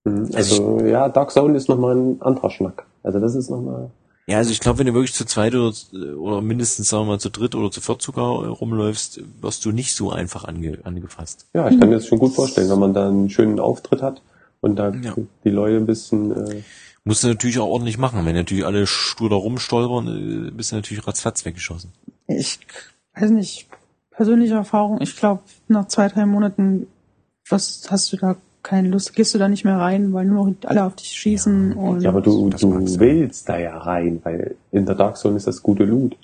Mhm. 0.05 0.29
Also, 0.33 0.79
ja, 0.85 1.09
Dark 1.09 1.31
Zone 1.31 1.57
ist 1.57 1.69
nochmal 1.69 1.95
ein 1.95 2.21
anderer 2.21 2.49
Schnack. 2.49 2.85
Also 3.03 3.19
das 3.19 3.35
ist 3.35 3.49
nochmal. 3.49 3.91
Ja, 4.27 4.37
also 4.37 4.51
ich 4.51 4.59
glaube, 4.59 4.79
wenn 4.79 4.85
du 4.85 4.93
wirklich 4.93 5.13
zu 5.13 5.25
zweit 5.25 5.55
oder, 5.55 5.73
oder 6.17 6.41
mindestens, 6.41 6.89
sagen 6.89 7.05
wir 7.05 7.13
mal, 7.13 7.19
zu 7.19 7.31
dritt 7.31 7.55
oder 7.55 7.71
zu 7.71 7.81
viert 7.81 8.01
sogar 8.01 8.47
rumläufst, 8.47 9.21
wirst 9.41 9.65
du 9.65 9.71
nicht 9.71 9.95
so 9.95 10.11
einfach 10.11 10.43
ange, 10.45 10.77
angefasst. 10.83 11.47
Ja, 11.53 11.67
ich 11.67 11.79
kann 11.79 11.89
mir 11.89 11.95
das 11.95 12.05
schon 12.05 12.19
gut 12.19 12.33
vorstellen, 12.35 12.69
wenn 12.69 12.79
man 12.79 12.93
da 12.93 13.07
einen 13.07 13.29
schönen 13.31 13.59
Auftritt 13.59 14.03
hat 14.03 14.21
und 14.61 14.75
da 14.75 14.91
Ja. 14.91 15.15
die 15.43 15.49
Leute 15.49 15.77
ein 15.77 15.87
bisschen. 15.87 16.31
Äh, 16.31 16.61
Musst 17.03 17.23
du 17.23 17.27
natürlich 17.27 17.59
auch 17.59 17.67
ordentlich 17.67 17.97
machen. 17.97 18.25
Wenn 18.25 18.35
natürlich 18.35 18.65
alle 18.65 18.85
stur 18.85 19.29
da 19.29 19.35
rumstolpern, 19.35 20.47
äh, 20.47 20.51
bist 20.51 20.71
du 20.71 20.75
natürlich 20.75 21.07
ratzfatz 21.07 21.45
weggeschossen. 21.45 21.91
Ich 22.27 22.59
weiß 23.15 23.31
nicht, 23.31 23.67
persönliche 24.11 24.55
Erfahrung, 24.55 25.01
ich 25.01 25.15
glaube, 25.15 25.41
nach 25.67 25.87
zwei, 25.87 26.07
drei 26.09 26.25
Monaten 26.25 26.87
was, 27.49 27.87
hast 27.89 28.11
du 28.13 28.17
da 28.17 28.35
keine 28.61 28.89
Lust, 28.89 29.15
gehst 29.15 29.33
du 29.33 29.39
da 29.39 29.47
nicht 29.47 29.63
mehr 29.63 29.77
rein, 29.77 30.13
weil 30.13 30.25
nur 30.25 30.47
noch 30.47 30.55
alle 30.65 30.83
auf 30.83 30.95
dich 30.95 31.07
schießen 31.07 31.73
und 31.73 32.01
ja, 32.01 32.09
aber 32.09 32.21
du, 32.21 32.49
du 32.49 32.57
sein. 32.57 32.99
willst 32.99 33.47
da 33.47 33.57
ja 33.57 33.77
rein, 33.77 34.19
weil 34.23 34.55
in 34.71 34.85
der 34.85 34.95
Dark 34.95 35.17
Zone 35.17 35.37
ist 35.37 35.47
das 35.47 35.63
gute 35.63 35.85
Loot. 35.85 36.17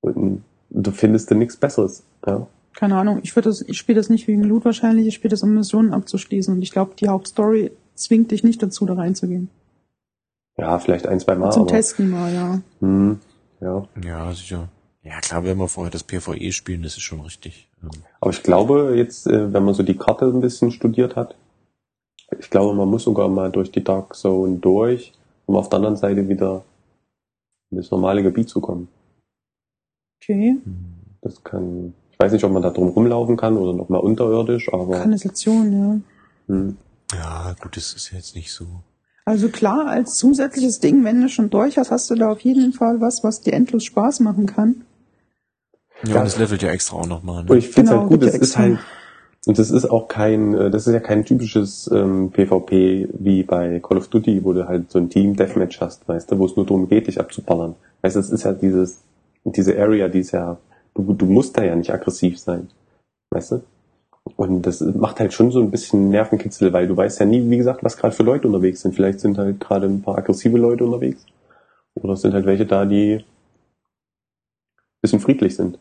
Und 0.00 0.42
du 0.70 0.90
findest 0.90 1.30
da 1.30 1.34
nichts 1.34 1.56
Besseres. 1.56 2.02
Ja. 2.26 2.46
keine 2.74 2.96
Ahnung, 2.96 3.20
ich 3.22 3.34
das, 3.34 3.60
ich 3.62 3.76
spiele 3.76 3.98
das 4.00 4.08
nicht 4.08 4.26
wegen 4.26 4.42
Loot 4.42 4.64
wahrscheinlich, 4.64 5.06
ich 5.06 5.14
spiele 5.14 5.30
das, 5.30 5.42
um 5.42 5.54
Missionen 5.54 5.92
abzuschließen 5.92 6.54
und 6.54 6.62
ich 6.62 6.70
glaube, 6.70 6.94
die 6.98 7.08
Hauptstory 7.08 7.70
zwingt 7.98 8.30
dich 8.30 8.44
nicht 8.44 8.62
dazu, 8.62 8.86
da 8.86 8.94
reinzugehen. 8.94 9.48
ja, 10.56 10.78
vielleicht 10.78 11.06
ein, 11.06 11.20
zwei 11.20 11.34
Mal. 11.34 11.50
Zum 11.52 11.62
aber, 11.62 11.70
Testen 11.72 12.10
mal, 12.10 12.32
ja. 12.32 12.60
Hm, 12.80 13.18
ja. 13.60 13.86
Ja, 14.04 14.32
sicher. 14.32 14.68
Ja, 15.02 15.20
klar, 15.20 15.44
wenn 15.44 15.58
wir 15.58 15.68
vorher 15.68 15.90
das 15.90 16.02
PvE 16.02 16.52
spielen, 16.52 16.82
das 16.82 16.96
ist 16.96 17.02
schon 17.02 17.20
richtig. 17.20 17.68
Ähm, 17.82 17.90
Aber 18.20 18.30
ich 18.30 18.42
glaube 18.42 18.94
jetzt, 18.96 19.26
äh, 19.26 19.52
wenn 19.52 19.64
man 19.64 19.74
so 19.74 19.82
die 19.82 19.96
Karte 19.96 20.26
ein 20.26 20.40
bisschen 20.40 20.70
studiert 20.70 21.16
hat, 21.16 21.34
ich 22.38 22.50
glaube, 22.50 22.74
man 22.74 22.88
muss 22.88 23.04
sogar 23.04 23.28
mal 23.28 23.50
durch 23.50 23.70
die 23.70 23.82
Dark 23.82 24.14
Zone 24.14 24.58
durch, 24.58 25.12
um 25.46 25.56
auf 25.56 25.68
der 25.70 25.78
anderen 25.78 25.96
Seite 25.96 26.28
wieder 26.28 26.62
in 27.70 27.78
das 27.78 27.90
normale 27.90 28.22
Gebiet 28.22 28.48
zu 28.48 28.60
kommen. 28.60 28.88
Okay. 30.22 30.56
Das 31.22 31.42
kann, 31.42 31.94
ich 32.12 32.18
weiß 32.18 32.32
nicht, 32.32 32.44
ob 32.44 32.52
man 32.52 32.62
da 32.62 32.70
drum 32.70 32.88
rumlaufen 32.88 33.36
kann 33.36 33.56
oder 33.56 33.72
noch 33.72 33.88
mal 33.88 33.98
unterirdisch, 33.98 34.70
aber 34.72 34.98
Kanalisation, 35.00 35.72
ja. 35.72 36.54
hm, 36.54 36.76
Ja, 37.14 37.54
gut, 37.60 37.76
das 37.76 37.92
ist 37.94 38.10
jetzt 38.12 38.34
nicht 38.34 38.52
so. 38.52 38.66
Also 39.24 39.48
klar, 39.48 39.86
als 39.88 40.16
zusätzliches 40.16 40.80
Ding, 40.80 41.04
wenn 41.04 41.20
du 41.20 41.28
schon 41.28 41.50
durch 41.50 41.76
hast, 41.78 41.90
hast 41.90 42.10
du 42.10 42.14
da 42.14 42.30
auf 42.30 42.40
jeden 42.40 42.72
Fall 42.72 43.00
was, 43.00 43.22
was 43.24 43.40
dir 43.42 43.52
endlos 43.52 43.84
Spaß 43.84 44.20
machen 44.20 44.46
kann. 44.46 44.84
Ja, 46.04 46.14
Ja. 46.14 46.20
und 46.20 46.26
es 46.26 46.38
levelt 46.38 46.62
ja 46.62 46.70
extra 46.70 46.96
auch 46.96 47.06
nochmal. 47.06 47.40
und 47.42 47.50
Ne? 47.50 47.58
ich 47.58 47.68
finde 47.68 47.90
Genau, 47.90 48.00
halt 48.02 48.08
gut, 48.10 48.22
es 48.22 48.34
ist 48.36 48.56
halt, 48.56 48.78
und 49.46 49.58
das 49.58 49.70
ist 49.70 49.86
auch 49.90 50.08
kein, 50.08 50.54
äh, 50.54 50.70
das 50.70 50.86
ist 50.86 50.92
ja 50.94 51.00
kein 51.00 51.24
typisches 51.24 51.90
ähm, 51.92 52.30
PvP 52.30 53.08
wie 53.18 53.42
bei 53.42 53.80
Call 53.80 53.98
of 53.98 54.08
Duty, 54.08 54.44
wo 54.44 54.52
du 54.52 54.66
halt 54.68 54.90
so 54.90 54.98
ein 54.98 55.10
Team 55.10 55.36
Deathmatch 55.36 55.80
hast, 55.80 56.06
weißt 56.08 56.30
du, 56.30 56.38
wo 56.38 56.46
es 56.46 56.56
nur 56.56 56.64
darum 56.66 56.88
geht, 56.88 57.06
dich 57.06 57.20
abzuballern. 57.20 57.74
Weißt 58.02 58.16
du, 58.16 58.20
es 58.20 58.30
ist 58.30 58.44
ja 58.44 58.52
dieses, 58.52 59.00
diese 59.44 59.78
Area, 59.78 60.08
die 60.08 60.20
ist 60.20 60.32
ja, 60.32 60.58
du, 60.94 61.12
du 61.14 61.26
musst 61.26 61.56
da 61.58 61.64
ja 61.64 61.74
nicht 61.76 61.92
aggressiv 61.92 62.38
sein, 62.38 62.68
weißt 63.30 63.52
du? 63.52 63.62
Und 64.36 64.62
das 64.62 64.80
macht 64.80 65.20
halt 65.20 65.32
schon 65.32 65.50
so 65.50 65.60
ein 65.60 65.70
bisschen 65.70 66.10
Nervenkitzel, 66.10 66.72
weil 66.72 66.88
du 66.88 66.96
weißt 66.96 67.20
ja 67.20 67.26
nie, 67.26 67.48
wie 67.50 67.56
gesagt, 67.56 67.84
was 67.84 67.96
gerade 67.96 68.14
für 68.14 68.22
Leute 68.22 68.46
unterwegs 68.48 68.80
sind. 68.80 68.94
Vielleicht 68.94 69.20
sind 69.20 69.38
halt 69.38 69.60
gerade 69.60 69.86
ein 69.86 70.02
paar 70.02 70.18
aggressive 70.18 70.58
Leute 70.58 70.84
unterwegs. 70.84 71.24
Oder 71.94 72.14
es 72.14 72.22
sind 72.22 72.34
halt 72.34 72.46
welche 72.46 72.66
da, 72.66 72.84
die 72.84 73.14
ein 73.16 73.24
bisschen 75.02 75.20
friedlich 75.20 75.56
sind. 75.56 75.78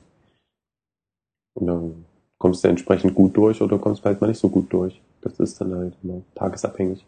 Und 1.56 1.68
dann 1.68 2.06
kommst 2.38 2.64
du 2.64 2.68
entsprechend 2.68 3.16
gut 3.16 3.36
durch 3.36 3.62
oder 3.62 3.80
kommst 3.80 4.06
halt 4.06 4.22
mal 4.22 4.28
nicht 4.28 4.40
so 4.40 4.50
gut 4.50 4.72
durch. 4.72 5.02
Das 5.22 5.40
ist 5.40 5.60
dann 5.60 5.74
halt 5.76 5.94
immer 6.04 6.22
tagesabhängig. 6.36 7.06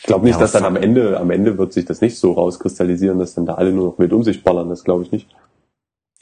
Ich 0.00 0.06
glaube 0.06 0.24
nicht, 0.24 0.34
Ja, 0.34 0.40
dass 0.40 0.52
dann 0.52 0.64
am 0.64 0.76
Ende, 0.76 1.18
am 1.18 1.30
Ende 1.30 1.56
wird 1.56 1.72
sich 1.72 1.84
das 1.84 2.00
nicht 2.00 2.18
so 2.18 2.32
rauskristallisieren, 2.32 3.18
dass 3.18 3.34
dann 3.34 3.46
da 3.46 3.54
alle 3.54 3.72
nur 3.72 3.86
noch 3.86 3.98
mit 3.98 4.12
um 4.12 4.22
sich 4.22 4.42
ballern. 4.42 4.68
Das 4.68 4.84
glaube 4.84 5.04
ich 5.04 5.12
nicht. 5.12 5.34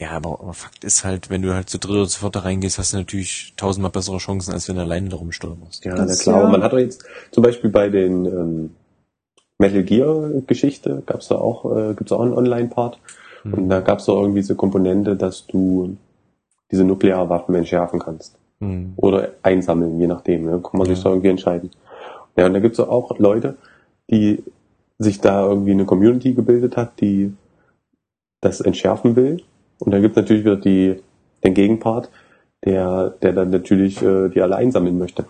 Ja, 0.02 0.10
aber, 0.16 0.40
aber 0.40 0.52
Fakt 0.52 0.82
ist 0.84 1.04
halt, 1.04 1.30
wenn 1.30 1.42
du 1.42 1.54
halt 1.54 1.68
zu 1.70 1.78
dritt 1.78 1.92
oder 1.96 2.08
zu 2.08 2.18
viert 2.20 2.34
da 2.34 2.40
reingehst, 2.40 2.78
hast 2.78 2.92
du 2.92 2.96
natürlich 2.96 3.54
tausendmal 3.56 3.92
bessere 3.92 4.18
Chancen, 4.18 4.52
als 4.52 4.68
wenn 4.68 4.76
du 4.76 4.82
alleine 4.82 5.08
da 5.08 5.16
rumstolperst. 5.16 5.84
Ja, 5.84 5.94
Das 5.94 6.18
na 6.18 6.22
klar. 6.32 6.42
ja- 6.44 6.48
Man 6.50 6.62
hat 6.64 6.72
doch 6.72 6.78
jetzt 6.78 7.04
zum 7.30 7.42
Beispiel 7.44 7.70
bei 7.70 7.88
den 7.88 8.26
ähm, 8.26 8.70
Metal 9.58 9.82
Gear 9.84 10.30
Geschichte 10.46 11.02
gab's 11.06 11.28
da 11.28 11.36
auch, 11.36 11.64
äh, 11.76 11.94
gibt's 11.94 12.10
auch 12.10 12.20
einen 12.22 12.32
Online-Part. 12.34 12.98
Hm. 13.42 13.54
Und 13.54 13.68
da 13.68 13.80
gab's 13.80 14.06
doch 14.06 14.20
irgendwie 14.20 14.40
diese 14.40 14.56
Komponente, 14.56 15.14
dass 15.14 15.46
du 15.46 15.96
diese 16.72 16.82
Nuklearwaffen 16.84 17.54
entschärfen 17.54 18.00
kannst. 18.00 18.34
Hm. 18.60 18.94
Oder 18.96 19.30
einsammeln, 19.42 20.00
je 20.00 20.06
nachdem. 20.08 20.46
Ne? 20.46 20.60
Kann 20.62 20.78
man 20.78 20.86
sich 20.88 20.98
Ja. 20.98 21.04
da 21.04 21.10
irgendwie 21.10 21.28
entscheiden. 21.28 21.70
Ja, 22.36 22.46
und 22.46 22.54
da 22.54 22.60
gibt's 22.60 22.80
auch 22.80 23.18
Leute, 23.18 23.56
die 24.10 24.42
sich 24.98 25.20
da 25.20 25.46
irgendwie 25.46 25.72
eine 25.72 25.84
Community 25.84 26.32
gebildet 26.34 26.76
hat, 26.76 27.00
die 27.00 27.32
das 28.40 28.60
entschärfen 28.60 29.14
will. 29.16 29.42
Und 29.84 29.92
dann 29.92 30.02
gibt's 30.02 30.16
natürlich 30.16 30.44
wieder 30.44 30.56
die, 30.56 30.96
den 31.44 31.54
Gegenpart, 31.54 32.10
der, 32.64 33.10
der 33.22 33.32
dann 33.32 33.50
natürlich 33.50 34.00
äh, 34.02 34.28
die 34.28 34.40
alle 34.40 34.56
einsammeln 34.56 34.98
möchte. 34.98 35.24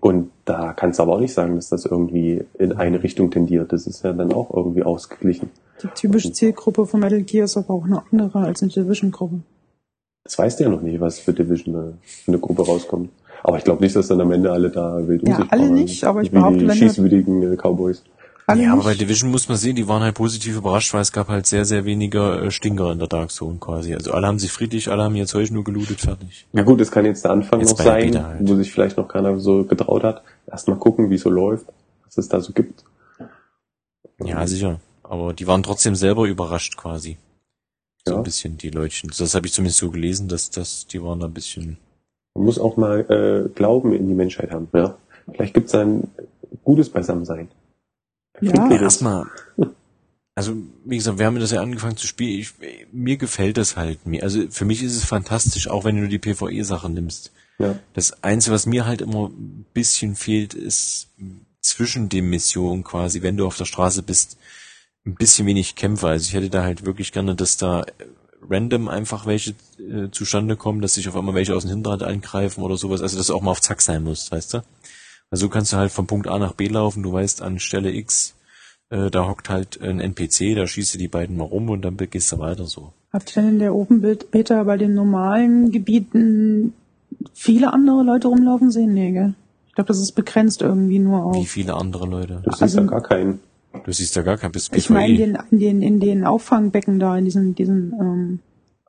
Und 0.00 0.30
da 0.44 0.72
kannst 0.72 0.98
du 0.98 1.04
aber 1.04 1.14
auch 1.14 1.20
nicht 1.20 1.34
sagen, 1.34 1.54
dass 1.56 1.68
das 1.68 1.86
irgendwie 1.86 2.44
in 2.58 2.72
eine 2.72 3.02
Richtung 3.02 3.30
tendiert. 3.30 3.72
Das 3.72 3.86
ist 3.86 4.04
ja 4.04 4.12
dann 4.12 4.32
auch 4.32 4.54
irgendwie 4.54 4.82
ausgeglichen. 4.82 5.50
Die 5.82 5.88
typische 5.88 6.32
Zielgruppe 6.32 6.86
von 6.86 7.00
Metal 7.00 7.22
Gear 7.22 7.44
ist 7.44 7.56
aber 7.56 7.74
auch 7.74 7.84
eine 7.84 8.02
andere 8.10 8.40
als 8.40 8.62
eine 8.62 8.72
Division-Gruppe. 8.72 9.40
Das 10.24 10.38
weißt 10.38 10.58
du 10.58 10.64
ja 10.64 10.70
noch 10.70 10.80
nicht, 10.80 11.00
was 11.00 11.18
für 11.18 11.32
Division 11.32 11.74
äh, 11.74 11.92
für 12.02 12.32
eine 12.32 12.38
Gruppe 12.38 12.64
rauskommt. 12.64 13.10
Aber 13.42 13.58
ich 13.58 13.64
glaube 13.64 13.82
nicht, 13.82 13.94
dass 13.94 14.08
dann 14.08 14.20
am 14.20 14.32
Ende 14.32 14.50
alle 14.50 14.70
da 14.70 15.06
wild 15.06 15.22
um 15.22 15.28
Ja, 15.28 15.36
sich 15.36 15.52
alle 15.52 15.70
nicht, 15.70 16.04
aber 16.04 16.22
ich 16.22 16.30
behaupte, 16.30 16.60
die 16.60 16.68
wenn 16.68 16.76
schießwütigen 16.76 17.52
äh, 17.52 17.56
Cowboys. 17.56 18.02
Alle 18.46 18.62
ja, 18.64 18.72
aber 18.74 18.82
bei 18.84 18.94
Division 18.94 19.30
muss 19.30 19.48
man 19.48 19.56
sehen, 19.56 19.74
die 19.74 19.88
waren 19.88 20.02
halt 20.02 20.14
positiv 20.16 20.56
überrascht, 20.56 20.92
weil 20.92 21.00
es 21.00 21.12
gab 21.12 21.28
halt 21.28 21.46
sehr, 21.46 21.64
sehr 21.64 21.86
weniger 21.86 22.42
äh, 22.42 22.50
Stinker 22.50 22.92
in 22.92 22.98
der 22.98 23.08
Dark 23.08 23.30
Zone 23.30 23.56
quasi. 23.58 23.94
Also 23.94 24.12
alle 24.12 24.26
haben 24.26 24.38
sich 24.38 24.52
friedlich, 24.52 24.90
alle 24.90 25.02
haben 25.04 25.14
ihr 25.16 25.26
Zeug 25.26 25.50
nur 25.50 25.64
gelootet, 25.64 26.00
fertig. 26.02 26.46
Ja 26.52 26.62
gut, 26.62 26.78
das 26.80 26.90
kann 26.90 27.06
jetzt 27.06 27.24
der 27.24 27.30
Anfang 27.30 27.60
Jetzt 27.60 27.70
noch 27.78 27.84
sein, 27.84 28.22
halt. 28.22 28.40
wo 28.46 28.54
sich 28.56 28.70
vielleicht 28.70 28.98
noch 28.98 29.08
keiner 29.08 29.38
so 29.40 29.64
getraut 29.64 30.02
hat. 30.02 30.22
Erstmal 30.46 30.76
gucken, 30.78 31.08
wie 31.08 31.14
es 31.14 31.22
so 31.22 31.30
läuft, 31.30 31.66
was 32.04 32.18
es 32.18 32.28
da 32.28 32.40
so 32.40 32.52
gibt. 32.52 32.84
Ja, 34.22 34.46
sicher. 34.46 34.78
Aber 35.02 35.32
die 35.32 35.46
waren 35.46 35.62
trotzdem 35.62 35.94
selber 35.94 36.26
überrascht 36.26 36.76
quasi. 36.76 37.16
So 38.06 38.12
Ja. 38.12 38.18
ein 38.18 38.24
bisschen, 38.24 38.58
die 38.58 38.70
Leutchen. 38.70 39.10
Das 39.16 39.34
habe 39.34 39.46
ich 39.46 39.54
zumindest 39.54 39.78
so 39.78 39.90
gelesen, 39.90 40.28
dass 40.28 40.50
dass 40.50 40.86
die 40.86 41.02
waren 41.02 41.20
da 41.20 41.26
ein 41.26 41.32
bisschen. 41.34 41.78
Man 42.34 42.44
muss 42.44 42.58
auch 42.58 42.76
mal 42.76 43.00
äh, 43.10 43.48
Glauben 43.54 43.94
in 43.94 44.06
die 44.06 44.14
Menschheit 44.14 44.50
haben. 44.50 44.68
Ja, 44.74 44.96
vielleicht 45.32 45.54
gibt 45.54 45.68
es 45.68 45.74
ein 45.74 46.08
gutes 46.62 46.90
Beisammensein. 46.90 47.48
Ja. 48.44 48.70
Erstmal, 48.70 49.26
also 50.34 50.56
wie 50.84 50.96
gesagt, 50.96 51.18
wir 51.18 51.26
haben 51.26 51.38
das 51.38 51.50
ja 51.50 51.62
angefangen 51.62 51.96
zu 51.96 52.06
spielen. 52.06 52.40
Ich, 52.40 52.54
mir 52.92 53.16
gefällt 53.16 53.56
das 53.56 53.76
halt 53.76 54.06
mir. 54.06 54.22
Also 54.22 54.44
für 54.50 54.64
mich 54.64 54.82
ist 54.82 54.96
es 54.96 55.04
fantastisch, 55.04 55.68
auch 55.68 55.84
wenn 55.84 56.00
du 56.00 56.08
die 56.08 56.18
PvE-Sachen 56.18 56.94
nimmst. 56.94 57.32
Ja. 57.58 57.78
Das 57.92 58.22
Einzige, 58.22 58.54
was 58.54 58.66
mir 58.66 58.86
halt 58.86 59.00
immer 59.00 59.28
ein 59.28 59.66
bisschen 59.72 60.16
fehlt, 60.16 60.54
ist 60.54 61.08
zwischen 61.60 62.08
den 62.08 62.28
Missionen 62.28 62.84
quasi, 62.84 63.22
wenn 63.22 63.36
du 63.36 63.46
auf 63.46 63.56
der 63.56 63.64
Straße 63.64 64.02
bist, 64.02 64.36
ein 65.06 65.14
bisschen 65.14 65.46
wenig 65.46 65.76
Kämpfer. 65.76 66.08
Also 66.08 66.26
ich 66.28 66.34
hätte 66.34 66.50
da 66.50 66.62
halt 66.62 66.84
wirklich 66.84 67.12
gerne, 67.12 67.34
dass 67.34 67.56
da 67.56 67.82
äh, 67.82 67.92
random 68.48 68.88
einfach 68.88 69.26
welche 69.26 69.54
äh, 69.78 70.10
zustande 70.10 70.56
kommen, 70.56 70.80
dass 70.80 70.94
sich 70.94 71.08
auf 71.08 71.16
einmal 71.16 71.34
welche 71.34 71.54
aus 71.54 71.62
dem 71.62 71.70
Hinterrad 71.70 72.02
angreifen 72.02 72.62
oder 72.62 72.76
sowas. 72.76 73.00
Also 73.00 73.16
dass 73.16 73.28
du 73.28 73.34
auch 73.34 73.42
mal 73.42 73.50
auf 73.50 73.60
Zack 73.60 73.82
sein 73.82 74.02
musst, 74.02 74.30
weißt 74.32 74.54
du? 74.54 74.62
Also 75.34 75.46
so 75.46 75.50
kannst 75.50 75.72
du 75.72 75.78
halt 75.78 75.90
von 75.90 76.06
Punkt 76.06 76.28
A 76.28 76.38
nach 76.38 76.52
B 76.52 76.68
laufen, 76.68 77.02
du 77.02 77.12
weißt 77.12 77.42
an 77.42 77.58
Stelle 77.58 77.90
X, 77.92 78.36
äh, 78.90 79.10
da 79.10 79.26
hockt 79.26 79.50
halt 79.50 79.80
ein 79.82 79.98
NPC, 79.98 80.54
da 80.54 80.64
schießt 80.64 80.94
du 80.94 80.98
die 80.98 81.08
beiden 81.08 81.36
mal 81.36 81.42
rum 81.42 81.70
und 81.70 81.82
dann 81.84 81.96
gehst 81.96 82.30
du 82.30 82.38
weiter 82.38 82.66
so. 82.66 82.92
Habt 83.12 83.36
ihr 83.36 83.42
denn 83.42 83.54
in 83.54 83.58
der 83.58 83.74
Open 83.74 84.00
Beta 84.00 84.62
bei 84.62 84.76
den 84.76 84.94
normalen 84.94 85.72
Gebieten 85.72 86.72
viele 87.32 87.72
andere 87.72 88.04
Leute 88.04 88.28
rumlaufen 88.28 88.70
sehen? 88.70 88.94
Nee, 88.94 89.10
gell? 89.10 89.34
Ich 89.66 89.74
glaube, 89.74 89.88
das 89.88 89.98
ist 89.98 90.12
begrenzt 90.12 90.62
irgendwie 90.62 91.00
nur 91.00 91.32
Wie 91.34 91.38
auf. 91.38 91.48
viele 91.48 91.74
andere 91.74 92.06
Leute. 92.06 92.40
Du 92.44 92.50
siehst 92.52 92.62
Also- 92.62 92.80
da 92.82 92.86
gar 92.86 93.02
keinen. 93.02 93.40
Du 93.84 93.90
siehst 93.92 94.16
da 94.16 94.22
gar 94.22 94.36
kein 94.38 94.52
bis 94.52 94.70
Ich 94.72 94.88
meine, 94.88 95.08
in 95.14 95.16
den, 95.18 95.38
in 95.50 95.58
den, 95.58 95.82
in 95.82 95.98
den 95.98 96.24
Auffangbecken 96.24 97.00
da, 97.00 97.18
in 97.18 97.24
diesen, 97.24 97.56
diesen, 97.56 97.92
ähm, 98.00 98.38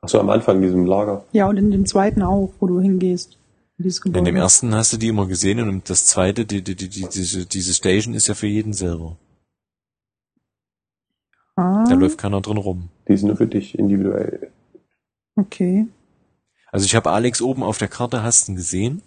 Ach 0.00 0.08
so, 0.08 0.20
am 0.20 0.30
Anfang 0.30 0.58
in 0.58 0.62
diesem 0.62 0.86
Lager. 0.86 1.24
ja, 1.32 1.48
und 1.48 1.56
in 1.56 1.72
dem 1.72 1.86
zweiten 1.86 2.22
auch, 2.22 2.52
wo 2.60 2.68
du 2.68 2.78
hingehst. 2.80 3.36
Dieses 3.78 3.98
In 3.98 4.12
dem 4.12 4.24
Gebäude. 4.24 4.38
ersten 4.38 4.74
hast 4.74 4.92
du 4.92 4.96
die 4.96 5.08
immer 5.08 5.26
gesehen 5.26 5.60
und 5.68 5.90
das 5.90 6.06
zweite, 6.06 6.46
die, 6.46 6.62
die, 6.62 6.74
die, 6.76 6.88
die, 6.88 7.06
diese, 7.12 7.44
diese 7.46 7.74
Station 7.74 8.14
ist 8.14 8.26
ja 8.26 8.34
für 8.34 8.46
jeden 8.46 8.72
selber. 8.72 9.16
Ah, 11.56 11.84
Da 11.88 11.94
läuft 11.94 12.18
keiner 12.18 12.40
drin 12.40 12.56
rum. 12.56 12.88
Die 13.08 13.16
sind 13.16 13.28
nur 13.28 13.36
für 13.36 13.46
dich 13.46 13.78
individuell. 13.78 14.50
okay. 15.36 15.86
Also 16.72 16.84
ich 16.84 16.94
habe 16.94 17.10
Alex 17.10 17.40
oben 17.40 17.62
auf 17.62 17.78
der 17.78 17.88
Karte 17.88 18.22
hast 18.22 18.48
du 18.48 18.52
ihn 18.52 18.56
gesehen. 18.56 19.02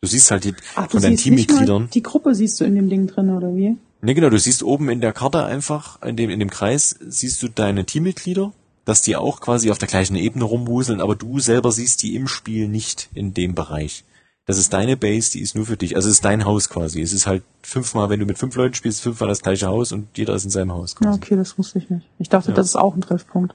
Du 0.00 0.08
siehst 0.08 0.30
halt 0.30 0.44
die, 0.44 0.54
Ach, 0.74 0.84
du 0.86 0.92
von 0.92 1.02
deinen 1.02 1.16
Teammitgliedern. 1.18 1.90
die 1.92 2.02
Gruppe 2.02 2.34
siehst 2.34 2.58
du 2.60 2.64
in 2.64 2.74
dem 2.74 2.88
Ding 2.88 3.06
drin, 3.06 3.28
oder 3.30 3.54
wie? 3.54 3.76
Ne, 4.00 4.14
genau, 4.14 4.30
du 4.30 4.38
siehst 4.38 4.62
oben 4.62 4.88
in 4.88 5.02
der 5.02 5.12
Karte 5.12 5.44
einfach, 5.44 6.00
in 6.02 6.16
dem, 6.16 6.30
in 6.30 6.38
dem 6.38 6.48
Kreis, 6.48 6.96
siehst 7.06 7.42
du 7.42 7.48
deine 7.48 7.84
Teammitglieder, 7.84 8.54
dass 8.86 9.02
die 9.02 9.16
auch 9.16 9.40
quasi 9.42 9.70
auf 9.70 9.76
der 9.76 9.88
gleichen 9.88 10.16
Ebene 10.16 10.44
rumwuseln, 10.44 11.02
aber 11.02 11.16
du 11.16 11.38
selber 11.40 11.70
siehst 11.72 12.02
die 12.02 12.14
im 12.14 12.26
Spiel 12.28 12.68
nicht 12.68 13.10
in 13.12 13.34
dem 13.34 13.54
Bereich. 13.54 14.04
Das 14.50 14.58
ist 14.58 14.72
deine 14.72 14.96
Base, 14.96 15.30
die 15.30 15.40
ist 15.42 15.54
nur 15.54 15.64
für 15.64 15.76
dich. 15.76 15.94
Also 15.94 16.08
es 16.08 16.14
ist 16.16 16.24
dein 16.24 16.44
Haus 16.44 16.68
quasi. 16.68 17.00
Es 17.00 17.12
ist 17.12 17.28
halt 17.28 17.44
fünfmal, 17.62 18.10
wenn 18.10 18.18
du 18.18 18.26
mit 18.26 18.36
fünf 18.36 18.56
Leuten 18.56 18.74
spielst, 18.74 19.00
fünfmal 19.00 19.28
das 19.28 19.42
gleiche 19.42 19.68
Haus 19.68 19.92
und 19.92 20.08
jeder 20.18 20.34
ist 20.34 20.42
in 20.42 20.50
seinem 20.50 20.72
Haus 20.72 20.94
Ja, 20.94 21.06
quasi. 21.06 21.18
okay, 21.22 21.36
das 21.36 21.56
wusste 21.56 21.78
ich 21.78 21.88
nicht. 21.88 22.04
Ich 22.18 22.28
dachte, 22.30 22.48
Ja. 22.50 22.54
das 22.56 22.66
ist 22.66 22.74
auch 22.74 22.96
ein 22.96 23.00
Treffpunkt. 23.00 23.54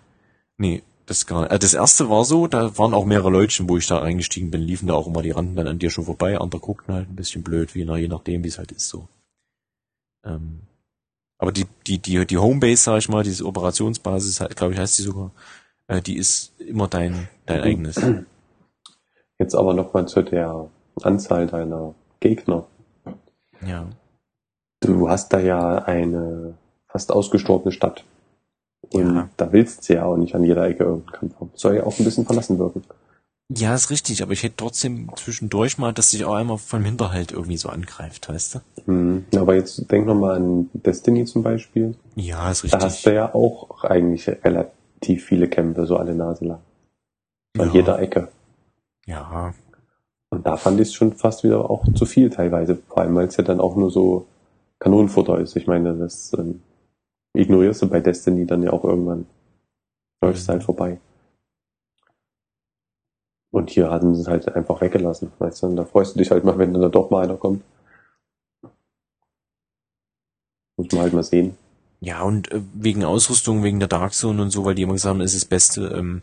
Nee, 0.58 0.84
das 1.06 1.26
gar 1.26 1.42
nicht. 1.42 1.52
Also 1.52 1.60
das 1.60 1.74
erste 1.74 2.10
war 2.10 2.24
so, 2.24 2.48
da 2.48 2.78
waren 2.78 2.94
auch 2.94 3.04
mehrere 3.04 3.30
Leutchen, 3.30 3.68
wo 3.68 3.76
ich 3.76 3.88
da 3.88 4.02
eingestiegen 4.02 4.52
bin, 4.52 4.62
liefen 4.62 4.88
da 4.88 4.94
auch 4.94 5.06
immer 5.08 5.22
die 5.22 5.32
rannten 5.32 5.58
dann 5.58 5.68
an 5.68 5.80
dir 5.80 5.90
schon 5.90 6.06
vorbei, 6.06 6.40
andere 6.40 6.62
guckten 6.62 6.94
halt 6.96 7.10
ein 7.10 7.16
bisschen 7.18 7.44
blöd, 7.44 7.76
wie 7.76 7.84
na, 7.84 7.98
je 7.98 8.08
nachdem, 8.08 8.46
wie 8.46 8.48
es 8.48 8.58
halt 8.58 8.72
ist 8.72 8.88
so. 8.88 9.10
Ähm, 10.24 10.62
aber 11.38 11.52
die, 11.52 11.66
die, 11.88 11.98
die, 11.98 12.26
die 12.26 12.38
Homebase, 12.38 12.82
sag 12.84 13.00
ich 13.00 13.10
mal, 13.10 13.24
diese 13.24 13.46
Operationsbasis, 13.46 14.42
glaube 14.56 14.74
ich, 14.76 14.80
heißt 14.80 14.98
die 14.98 15.04
sogar, 15.04 15.32
äh, 15.88 16.02
die 16.02 16.16
ist 16.16 16.54
immer 16.62 16.88
dein, 16.88 17.28
dein 17.48 17.62
eigenes. 17.64 18.00
Jetzt 19.38 19.56
aber 19.56 19.74
nochmal 19.74 20.08
zu 20.08 20.22
der 20.24 20.70
Anzahl 21.04 21.48
deiner 21.48 21.94
Gegner. 22.20 22.66
Ja. 23.66 23.88
Du 24.82 25.10
hast 25.10 25.34
da 25.34 25.40
ja 25.40 25.80
eine 25.80 26.56
fast 26.88 27.12
ausgestorbene 27.12 27.72
Stadt. 27.72 28.04
Und 28.94 29.16
Ja. 29.16 29.30
da 29.38 29.52
willst 29.52 29.90
du 29.90 29.94
ja 29.96 30.06
auch 30.06 30.18
nicht 30.18 30.36
an 30.36 30.44
jeder 30.44 30.66
Ecke 30.68 30.84
irgendeinen 30.84 31.12
Kampf 31.20 31.40
haben. 31.40 31.52
Soll 31.56 31.76
ja 31.78 31.84
auch 31.86 31.98
ein 31.98 32.06
bisschen 32.06 32.26
verlassen 32.26 32.60
wirken. 32.60 32.84
Ja, 33.50 33.76
ist 33.76 33.92
richtig, 33.92 34.24
aber 34.24 34.32
ich 34.32 34.42
hätte 34.44 34.56
trotzdem 34.58 35.12
zwischendurch 35.16 35.78
mal, 35.78 35.94
dass 35.94 36.10
sich 36.12 36.26
auch 36.26 36.34
einmal 36.34 36.58
vom 36.58 36.84
Hinterhalt 36.84 37.32
irgendwie 37.32 37.58
so 37.58 37.70
angreift, 37.70 38.28
weißt 38.28 38.56
du? 38.56 38.60
Hm. 38.86 39.26
Aber 39.36 39.54
jetzt 39.56 39.92
denk 39.92 40.08
nochmal 40.08 40.36
an 40.38 40.70
Destiny 40.74 41.26
zum 41.26 41.44
Beispiel. 41.44 41.96
Ja, 42.16 42.50
ist 42.52 42.64
Da 42.64 42.78
hast 42.78 42.84
richtig. 42.86 43.04
du 43.04 43.14
ja 43.14 43.36
auch 43.36 43.84
eigentlich 43.84 44.28
relativ 44.28 45.26
viele 45.26 45.48
Kämpfe, 45.48 45.86
so 45.86 45.98
alle 45.98 46.16
Nase 46.16 46.46
lang. 46.46 46.60
An 47.60 47.68
Ja. 47.68 47.74
jeder 47.74 48.00
Ecke. 48.00 48.30
Ja, 49.06 49.54
Und 50.36 50.46
da 50.46 50.58
fand 50.58 50.80
ich 50.82 50.90
es 50.90 50.94
schon 50.94 51.14
fast 51.14 51.44
wieder 51.46 51.70
auch 51.70 51.86
zu 51.94 52.06
viel 52.06 52.30
teilweise. 52.30 52.76
Vor 52.76 52.98
allem, 53.00 53.16
weil 53.16 53.28
es 53.28 53.38
ja 53.38 53.44
dann 53.44 53.62
auch 53.62 53.78
nur 53.78 53.90
so 53.90 54.28
Kanonenfutter 54.80 55.40
ist. 55.40 55.56
Ich 55.56 55.66
meine, 55.66 55.96
das 55.96 56.34
ähm, 56.34 56.62
ignorierst 57.34 57.82
du 57.82 57.88
bei 57.90 58.02
Destiny 58.02 58.46
dann 58.46 58.62
ja 58.62 58.74
auch 58.74 58.84
irgendwann. 58.84 59.26
Läufst 60.22 60.48
Mhm. 60.48 60.52
halt 60.52 60.64
vorbei. 60.64 61.00
Und 63.52 63.70
hier 63.70 63.90
hatten 63.90 64.14
sie 64.14 64.22
es 64.22 64.28
halt 64.28 64.54
einfach 64.54 64.82
weggelassen. 64.82 65.32
Weißt 65.40 65.64
du, 65.64 65.68
und 65.68 65.78
da 65.78 65.86
freust 65.86 66.16
du 66.16 66.20
dich 66.20 66.32
halt 66.32 66.44
mal, 66.44 66.58
wenn 66.58 66.74
dann 66.74 66.82
da 66.82 66.90
doch 66.90 67.10
mal 67.10 67.24
einer 67.24 67.38
kommt. 67.38 67.64
Muss 70.78 70.92
man 70.92 71.02
halt 71.04 71.14
mal 71.14 71.24
sehen. 71.24 71.56
Ja, 72.02 72.24
und 72.24 72.52
äh, 72.52 72.62
wegen 72.74 73.06
Ausrüstung, 73.06 73.64
wegen 73.64 73.80
der 73.80 73.88
Dark 73.88 74.14
Zone 74.14 74.42
und 74.42 74.50
so, 74.52 74.66
weil 74.66 74.76
die 74.76 74.82
immer 74.82 74.94
gesagt 74.94 75.14
haben, 75.14 75.22
es 75.22 75.34
ist 75.34 75.44
das 75.44 75.50
Beste. 75.50 75.88
Ähm, 75.98 76.22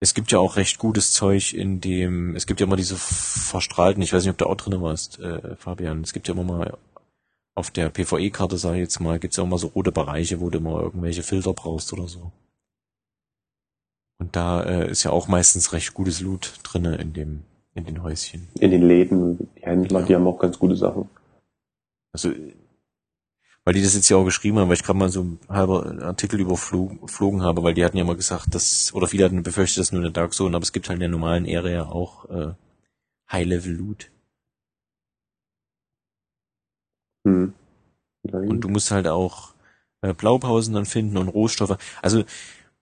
es 0.00 0.14
gibt 0.14 0.32
ja 0.32 0.38
auch 0.38 0.56
recht 0.56 0.78
gutes 0.78 1.12
Zeug 1.12 1.52
in 1.52 1.80
dem, 1.80 2.36
es 2.36 2.46
gibt 2.46 2.60
ja 2.60 2.66
immer 2.66 2.76
diese 2.76 2.96
verstrahlten, 2.96 4.02
ich 4.02 4.12
weiß 4.12 4.24
nicht, 4.24 4.32
ob 4.32 4.38
du 4.38 4.46
auch 4.46 4.56
drin 4.56 4.80
warst, 4.82 5.18
äh, 5.20 5.56
Fabian, 5.56 6.02
es 6.02 6.12
gibt 6.12 6.28
ja 6.28 6.34
immer 6.34 6.44
mal 6.44 6.76
auf 7.56 7.70
der 7.70 7.88
PvE-Karte, 7.88 8.58
sag 8.58 8.74
ich 8.74 8.80
jetzt 8.80 9.00
mal, 9.00 9.18
gibt's 9.18 9.36
ja 9.36 9.44
immer 9.44 9.58
so 9.58 9.68
rote 9.68 9.92
Bereiche, 9.92 10.40
wo 10.40 10.50
du 10.50 10.58
immer 10.58 10.80
irgendwelche 10.80 11.22
Filter 11.22 11.52
brauchst 11.54 11.92
oder 11.92 12.08
so. 12.08 12.32
Und 14.18 14.36
da 14.36 14.62
äh, 14.62 14.90
ist 14.90 15.04
ja 15.04 15.10
auch 15.10 15.28
meistens 15.28 15.72
recht 15.72 15.94
gutes 15.94 16.20
Loot 16.20 16.54
drinne 16.62 16.96
in 16.96 17.12
dem, 17.12 17.42
in 17.74 17.84
den 17.84 18.02
Häuschen. 18.02 18.48
In 18.58 18.70
den 18.70 18.82
Läden, 18.86 19.38
die 19.56 19.62
Händler, 19.62 20.00
Ja. 20.00 20.06
die 20.06 20.14
haben 20.16 20.26
auch 20.26 20.38
ganz 20.38 20.58
gute 20.58 20.76
Sachen. 20.76 21.08
Also, 22.12 22.30
weil 23.64 23.74
die 23.74 23.82
das 23.82 23.94
jetzt 23.94 24.08
ja 24.08 24.16
auch 24.16 24.24
geschrieben 24.24 24.58
haben, 24.58 24.68
weil 24.68 24.76
ich 24.76 24.82
gerade 24.82 24.98
mal 24.98 25.08
so 25.08 25.22
ein 25.22 25.38
halber 25.48 26.02
Artikel 26.02 26.40
überflogen 26.40 27.42
habe, 27.42 27.62
weil 27.62 27.74
die 27.74 27.84
hatten 27.84 27.96
ja 27.96 28.04
mal 28.04 28.16
gesagt, 28.16 28.54
dass, 28.54 28.92
oder 28.94 29.06
viele 29.06 29.24
hatten 29.24 29.42
befürchtet, 29.42 29.80
dass 29.80 29.92
nur 29.92 30.02
eine 30.02 30.12
Dark 30.12 30.34
Zone, 30.34 30.54
aber 30.54 30.62
es 30.62 30.72
gibt 30.72 30.88
halt 30.88 30.96
in 30.96 31.00
der 31.00 31.08
normalen 31.08 31.46
Area 31.46 31.86
auch 31.86 32.28
äh, 32.28 32.52
High-Level-Loot. 33.32 34.10
Hm. 37.26 37.54
Und 38.22 38.60
du 38.60 38.68
musst 38.68 38.90
halt 38.90 39.06
auch 39.06 39.54
äh, 40.02 40.12
Blaupausen 40.12 40.74
dann 40.74 40.86
finden 40.86 41.16
und 41.16 41.28
Rohstoffe. 41.28 41.78
Also, 42.02 42.24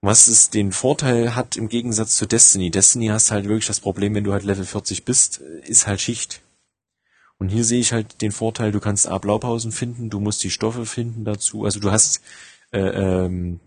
was 0.00 0.26
es 0.26 0.50
den 0.50 0.72
Vorteil 0.72 1.36
hat 1.36 1.56
im 1.56 1.68
Gegensatz 1.68 2.16
zu 2.16 2.26
Destiny. 2.26 2.70
Destiny 2.70 3.06
hast 3.06 3.30
halt 3.30 3.44
wirklich 3.44 3.66
das 3.66 3.80
Problem, 3.80 4.14
wenn 4.16 4.24
du 4.24 4.32
halt 4.32 4.42
Level 4.42 4.64
40 4.64 5.04
bist, 5.04 5.40
äh, 5.40 5.68
ist 5.68 5.86
halt 5.86 6.00
Schicht. 6.00 6.42
Und 7.42 7.48
hier 7.48 7.64
sehe 7.64 7.80
ich 7.80 7.92
halt 7.92 8.22
den 8.22 8.30
Vorteil, 8.30 8.70
du 8.70 8.78
kannst 8.78 9.08
A, 9.08 9.18
Blaupausen 9.18 9.72
finden, 9.72 10.10
du 10.10 10.20
musst 10.20 10.44
die 10.44 10.50
Stoffe 10.50 10.86
finden 10.86 11.24
dazu. 11.24 11.64
Also 11.64 11.80
du 11.80 11.90
hast 11.90 12.22
äh, 12.70 12.78
ähm, 12.78 13.58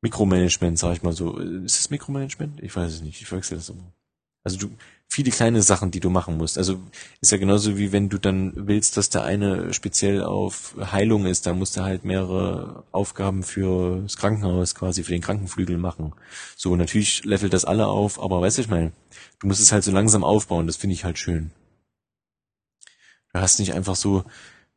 Mikromanagement, 0.00 0.78
sag 0.78 0.94
ich 0.94 1.02
mal 1.02 1.12
so. 1.12 1.36
Ist 1.36 1.78
das 1.78 1.90
Mikromanagement? 1.90 2.62
Ich 2.62 2.74
weiß 2.74 2.90
es 2.90 3.02
nicht, 3.02 3.20
ich 3.20 3.30
wechsle 3.30 3.58
das 3.58 3.68
immer. 3.68 3.92
Also 4.44 4.56
du, 4.56 4.70
viele 5.08 5.30
kleine 5.30 5.60
Sachen, 5.60 5.90
die 5.90 6.00
du 6.00 6.08
machen 6.08 6.38
musst. 6.38 6.56
Also 6.56 6.80
ist 7.20 7.30
ja 7.30 7.36
genauso 7.36 7.76
wie 7.76 7.92
wenn 7.92 8.08
du 8.08 8.16
dann 8.16 8.54
willst, 8.54 8.96
dass 8.96 9.10
der 9.10 9.24
eine 9.24 9.74
speziell 9.74 10.22
auf 10.22 10.74
Heilung 10.90 11.26
ist, 11.26 11.44
dann 11.44 11.58
musst 11.58 11.76
du 11.76 11.82
halt 11.82 12.06
mehrere 12.06 12.84
Aufgaben 12.92 13.42
für 13.42 14.00
das 14.04 14.16
Krankenhaus 14.16 14.74
quasi, 14.74 15.04
für 15.04 15.12
den 15.12 15.20
Krankenflügel 15.20 15.76
machen. 15.76 16.14
So, 16.56 16.76
natürlich 16.76 17.26
levelt 17.26 17.52
das 17.52 17.66
alle 17.66 17.88
auf, 17.88 18.22
aber 18.22 18.40
weißt 18.40 18.56
du, 18.56 18.62
ich 18.62 18.70
meine, 18.70 18.92
du 19.38 19.48
musst 19.48 19.60
es 19.60 19.70
halt 19.70 19.84
so 19.84 19.92
langsam 19.92 20.24
aufbauen, 20.24 20.66
das 20.66 20.76
finde 20.76 20.94
ich 20.94 21.04
halt 21.04 21.18
schön. 21.18 21.50
Du 23.32 23.40
hast 23.40 23.58
nicht 23.58 23.74
einfach 23.74 23.96
so, 23.96 24.24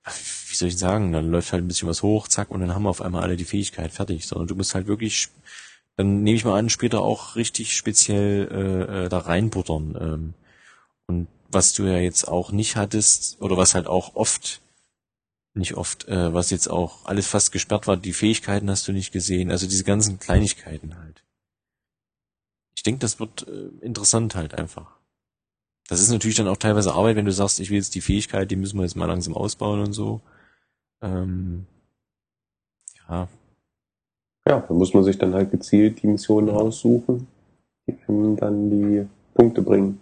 wie 0.06 0.56
soll 0.56 0.68
ich 0.70 0.78
sagen, 0.78 1.12
dann 1.12 1.32
läuft 1.32 1.54
halt 1.54 1.64
ein 1.64 1.68
bisschen 1.68 1.88
was 1.88 2.04
hoch, 2.04 2.28
zack, 2.28 2.52
und 2.52 2.62
dann 2.62 2.74
haben 2.74 2.84
wir 2.84 2.90
auf 2.90 3.02
einmal 3.02 3.24
alle 3.24 3.38
die 3.38 3.46
Fähigkeit 3.46 3.92
fertig, 3.92 4.26
sondern 4.26 4.48
du 4.48 4.56
musst 4.56 4.76
halt 4.76 4.88
wirklich, 4.88 5.30
dann 5.98 6.24
nehme 6.24 6.36
ich 6.36 6.46
mal 6.46 6.58
an, 6.58 6.70
später 6.70 7.02
auch 7.02 7.36
richtig 7.36 7.76
speziell 7.76 8.48
äh, 8.52 9.06
äh, 9.06 9.10
da 9.10 9.20
reinbuttern. 9.20 9.98
Ähm, 10.00 10.34
und 11.08 11.28
was 11.50 11.74
du 11.74 11.84
ja 11.86 11.98
jetzt 11.98 12.28
auch 12.28 12.52
nicht 12.52 12.76
hattest, 12.76 13.42
oder 13.42 13.58
was 13.58 13.76
halt 13.76 13.88
auch 13.88 14.16
oft, 14.16 14.62
nicht 15.54 15.76
oft, 15.76 16.08
äh, 16.08 16.34
was 16.34 16.50
jetzt 16.50 16.70
auch 16.70 17.06
alles 17.06 17.28
fast 17.28 17.52
gesperrt 17.52 17.88
war, 17.88 17.98
die 17.98 18.14
Fähigkeiten 18.14 18.70
hast 18.70 18.88
du 18.88 18.94
nicht 18.94 19.12
gesehen, 19.12 19.52
also 19.52 19.68
diese 19.68 19.84
ganzen 19.84 20.20
Kleinigkeiten 20.20 20.98
halt. 20.98 21.24
Ich 22.76 22.84
denke, 22.84 23.00
das 23.00 23.20
wird 23.20 23.48
äh, 23.48 23.86
interessant 23.86 24.36
halt 24.36 24.56
einfach. 24.56 25.01
Das 25.92 26.00
ist 26.00 26.10
natürlich 26.10 26.38
dann 26.38 26.48
auch 26.48 26.56
teilweise 26.56 26.94
Arbeit, 26.94 27.18
wenn 27.18 27.26
du 27.26 27.34
sagst, 27.34 27.60
ich 27.60 27.70
will 27.70 27.76
jetzt 27.76 27.96
die 27.96 28.00
Fähigkeit, 28.00 28.50
die 28.50 28.56
müssen 28.56 28.78
wir 28.78 28.84
jetzt 28.84 28.96
mal 28.96 29.08
langsam 29.08 29.36
ausbauen 29.36 29.82
und 29.82 29.92
so. 29.92 30.22
Ähm, 31.02 31.66
ja, 33.10 33.28
Ja, 34.48 34.62
da 34.62 34.74
muss 34.74 34.94
man 34.94 35.04
sich 35.04 35.18
dann 35.18 35.34
halt 35.34 35.52
gezielt 35.52 36.02
die 36.02 36.08
Missionen 36.08 36.48
raussuchen, 36.48 37.28
die 37.88 37.98
einem 38.08 38.38
dann 38.38 38.70
die 38.70 39.06
Punkte 39.34 39.62
bringen. 39.62 40.00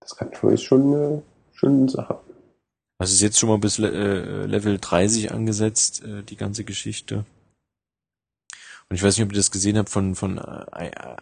Das 0.00 0.16
kann 0.16 0.32
ist 0.50 0.64
schon 0.64 0.82
eine, 0.82 1.22
schon 1.52 1.82
eine 1.82 1.88
Sache. 1.88 2.18
Also 2.98 3.14
ist 3.14 3.20
jetzt 3.20 3.38
schon 3.38 3.50
mal 3.50 3.58
bis 3.58 3.78
äh, 3.78 4.46
Level 4.46 4.78
30 4.80 5.30
angesetzt, 5.30 6.02
äh, 6.02 6.24
die 6.24 6.36
ganze 6.36 6.64
Geschichte. 6.64 7.24
Und 8.88 8.96
ich 8.96 9.02
weiß 9.04 9.16
nicht, 9.16 9.24
ob 9.24 9.32
ihr 9.32 9.36
das 9.36 9.52
gesehen 9.52 9.78
habt 9.78 9.90
von, 9.90 10.16
von 10.16 10.40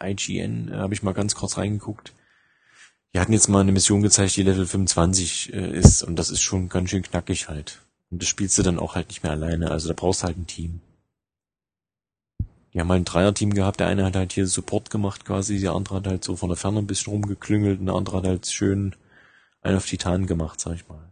IGN, 0.02 0.68
äh, 0.68 0.76
habe 0.76 0.94
ich 0.94 1.02
mal 1.02 1.12
ganz 1.12 1.34
kurz 1.34 1.58
reingeguckt. 1.58 2.14
Die 3.14 3.18
hatten 3.20 3.32
jetzt 3.32 3.48
mal 3.48 3.60
eine 3.60 3.72
Mission 3.72 4.02
gezeigt, 4.02 4.36
die 4.36 4.42
Level 4.44 4.66
25 4.66 5.52
äh, 5.52 5.78
ist 5.78 6.02
und 6.02 6.16
das 6.16 6.30
ist 6.30 6.42
schon 6.42 6.68
ganz 6.68 6.90
schön 6.90 7.02
knackig 7.02 7.48
halt. 7.48 7.80
Und 8.10 8.22
das 8.22 8.28
spielst 8.28 8.56
du 8.58 8.62
dann 8.62 8.78
auch 8.78 8.94
halt 8.94 9.08
nicht 9.08 9.22
mehr 9.22 9.32
alleine, 9.32 9.70
also 9.70 9.88
da 9.88 9.94
brauchst 9.96 10.22
du 10.22 10.26
halt 10.26 10.38
ein 10.38 10.46
Team. 10.46 10.80
Die 12.72 12.80
haben 12.80 12.88
halt 12.88 13.02
ein 13.02 13.04
Dreier-Team 13.04 13.52
gehabt, 13.52 13.80
der 13.80 13.88
eine 13.88 14.04
hat 14.04 14.14
halt 14.14 14.32
hier 14.32 14.46
Support 14.46 14.90
gemacht 14.90 15.24
quasi, 15.24 15.58
der 15.60 15.72
andere 15.72 15.96
hat 15.96 16.06
halt 16.06 16.22
so 16.24 16.36
von 16.36 16.50
der 16.50 16.56
Ferne 16.56 16.78
ein 16.78 16.86
bisschen 16.86 17.12
rumgeklüngelt 17.12 17.80
und 17.80 17.86
der 17.86 17.96
andere 17.96 18.18
hat 18.18 18.26
halt 18.26 18.46
schön 18.46 18.94
einen 19.62 19.76
auf 19.76 19.86
Titan 19.86 20.26
gemacht, 20.26 20.60
sag 20.60 20.74
ich 20.74 20.88
mal. 20.88 21.10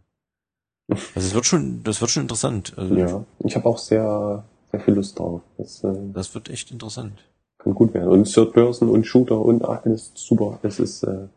Also 0.89 1.27
es 1.27 1.33
wird 1.33 1.45
schon, 1.45 1.83
das 1.83 1.99
wird 2.01 2.11
schon 2.11 2.23
interessant. 2.23 2.73
Also 2.77 2.95
Ja, 2.95 3.25
ich 3.43 3.55
habe 3.55 3.67
auch 3.67 3.77
sehr, 3.77 4.43
sehr 4.71 4.79
viel 4.79 4.93
Lust 4.95 5.19
drauf. 5.19 5.41
Das 5.57 5.83
äh, 5.83 5.93
Das 6.13 6.33
wird 6.33 6.49
echt 6.49 6.71
interessant. 6.71 7.19
kann 7.57 7.75
gut 7.75 7.93
werden. 7.93 8.09
Und 8.09 8.31
Third 8.31 8.53
Person 8.53 8.89
und 8.89 9.05
Shooter 9.05 9.39
und 9.39 9.63
ach, 9.65 9.85
alles 9.85 10.11
super. 10.15 10.59
Das 10.63 10.79
ist 10.79 11.03
äh, 11.03 11.27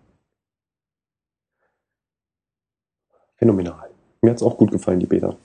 phänomenal. 3.43 3.90
Mir 4.23 4.31
hat 4.31 4.36
es 4.36 4.43
auch 4.44 4.56
gut 4.56 4.70
gefallen, 4.70 5.01
die 5.01 5.06
Beta. 5.06 5.36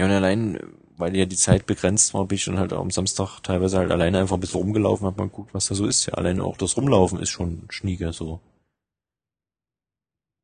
Ja, 0.00 0.06
und 0.06 0.12
allein, 0.12 0.58
weil 0.96 1.14
ja 1.14 1.26
die 1.26 1.36
Zeit 1.36 1.66
begrenzt 1.66 2.14
war, 2.14 2.24
bin 2.24 2.36
ich 2.36 2.46
dann 2.46 2.58
halt 2.58 2.72
am 2.72 2.90
Samstag 2.90 3.40
teilweise 3.42 3.76
halt 3.76 3.90
alleine 3.90 4.18
einfach 4.18 4.38
ein 4.38 4.40
bisschen 4.40 4.62
rumgelaufen, 4.62 5.06
hab 5.06 5.18
mal 5.18 5.24
geguckt, 5.28 5.52
was 5.52 5.68
da 5.68 5.74
so 5.74 5.86
ist. 5.86 6.06
Ja, 6.06 6.14
allein 6.14 6.40
auch 6.40 6.56
das 6.56 6.78
Rumlaufen 6.78 7.20
ist 7.20 7.28
schon 7.28 7.66
schnieger 7.68 8.14
so. 8.14 8.40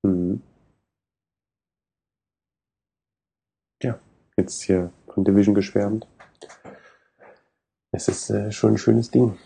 Mhm. 0.02 0.42
Ja, 3.82 3.98
jetzt 4.36 4.62
hier 4.62 4.92
von 5.06 5.24
Division 5.24 5.54
geschwärmt. 5.54 6.06
Es 7.92 8.08
ist 8.08 8.28
äh, 8.28 8.52
schon 8.52 8.72
ein 8.72 8.78
schönes 8.78 9.10
Ding. 9.10 9.38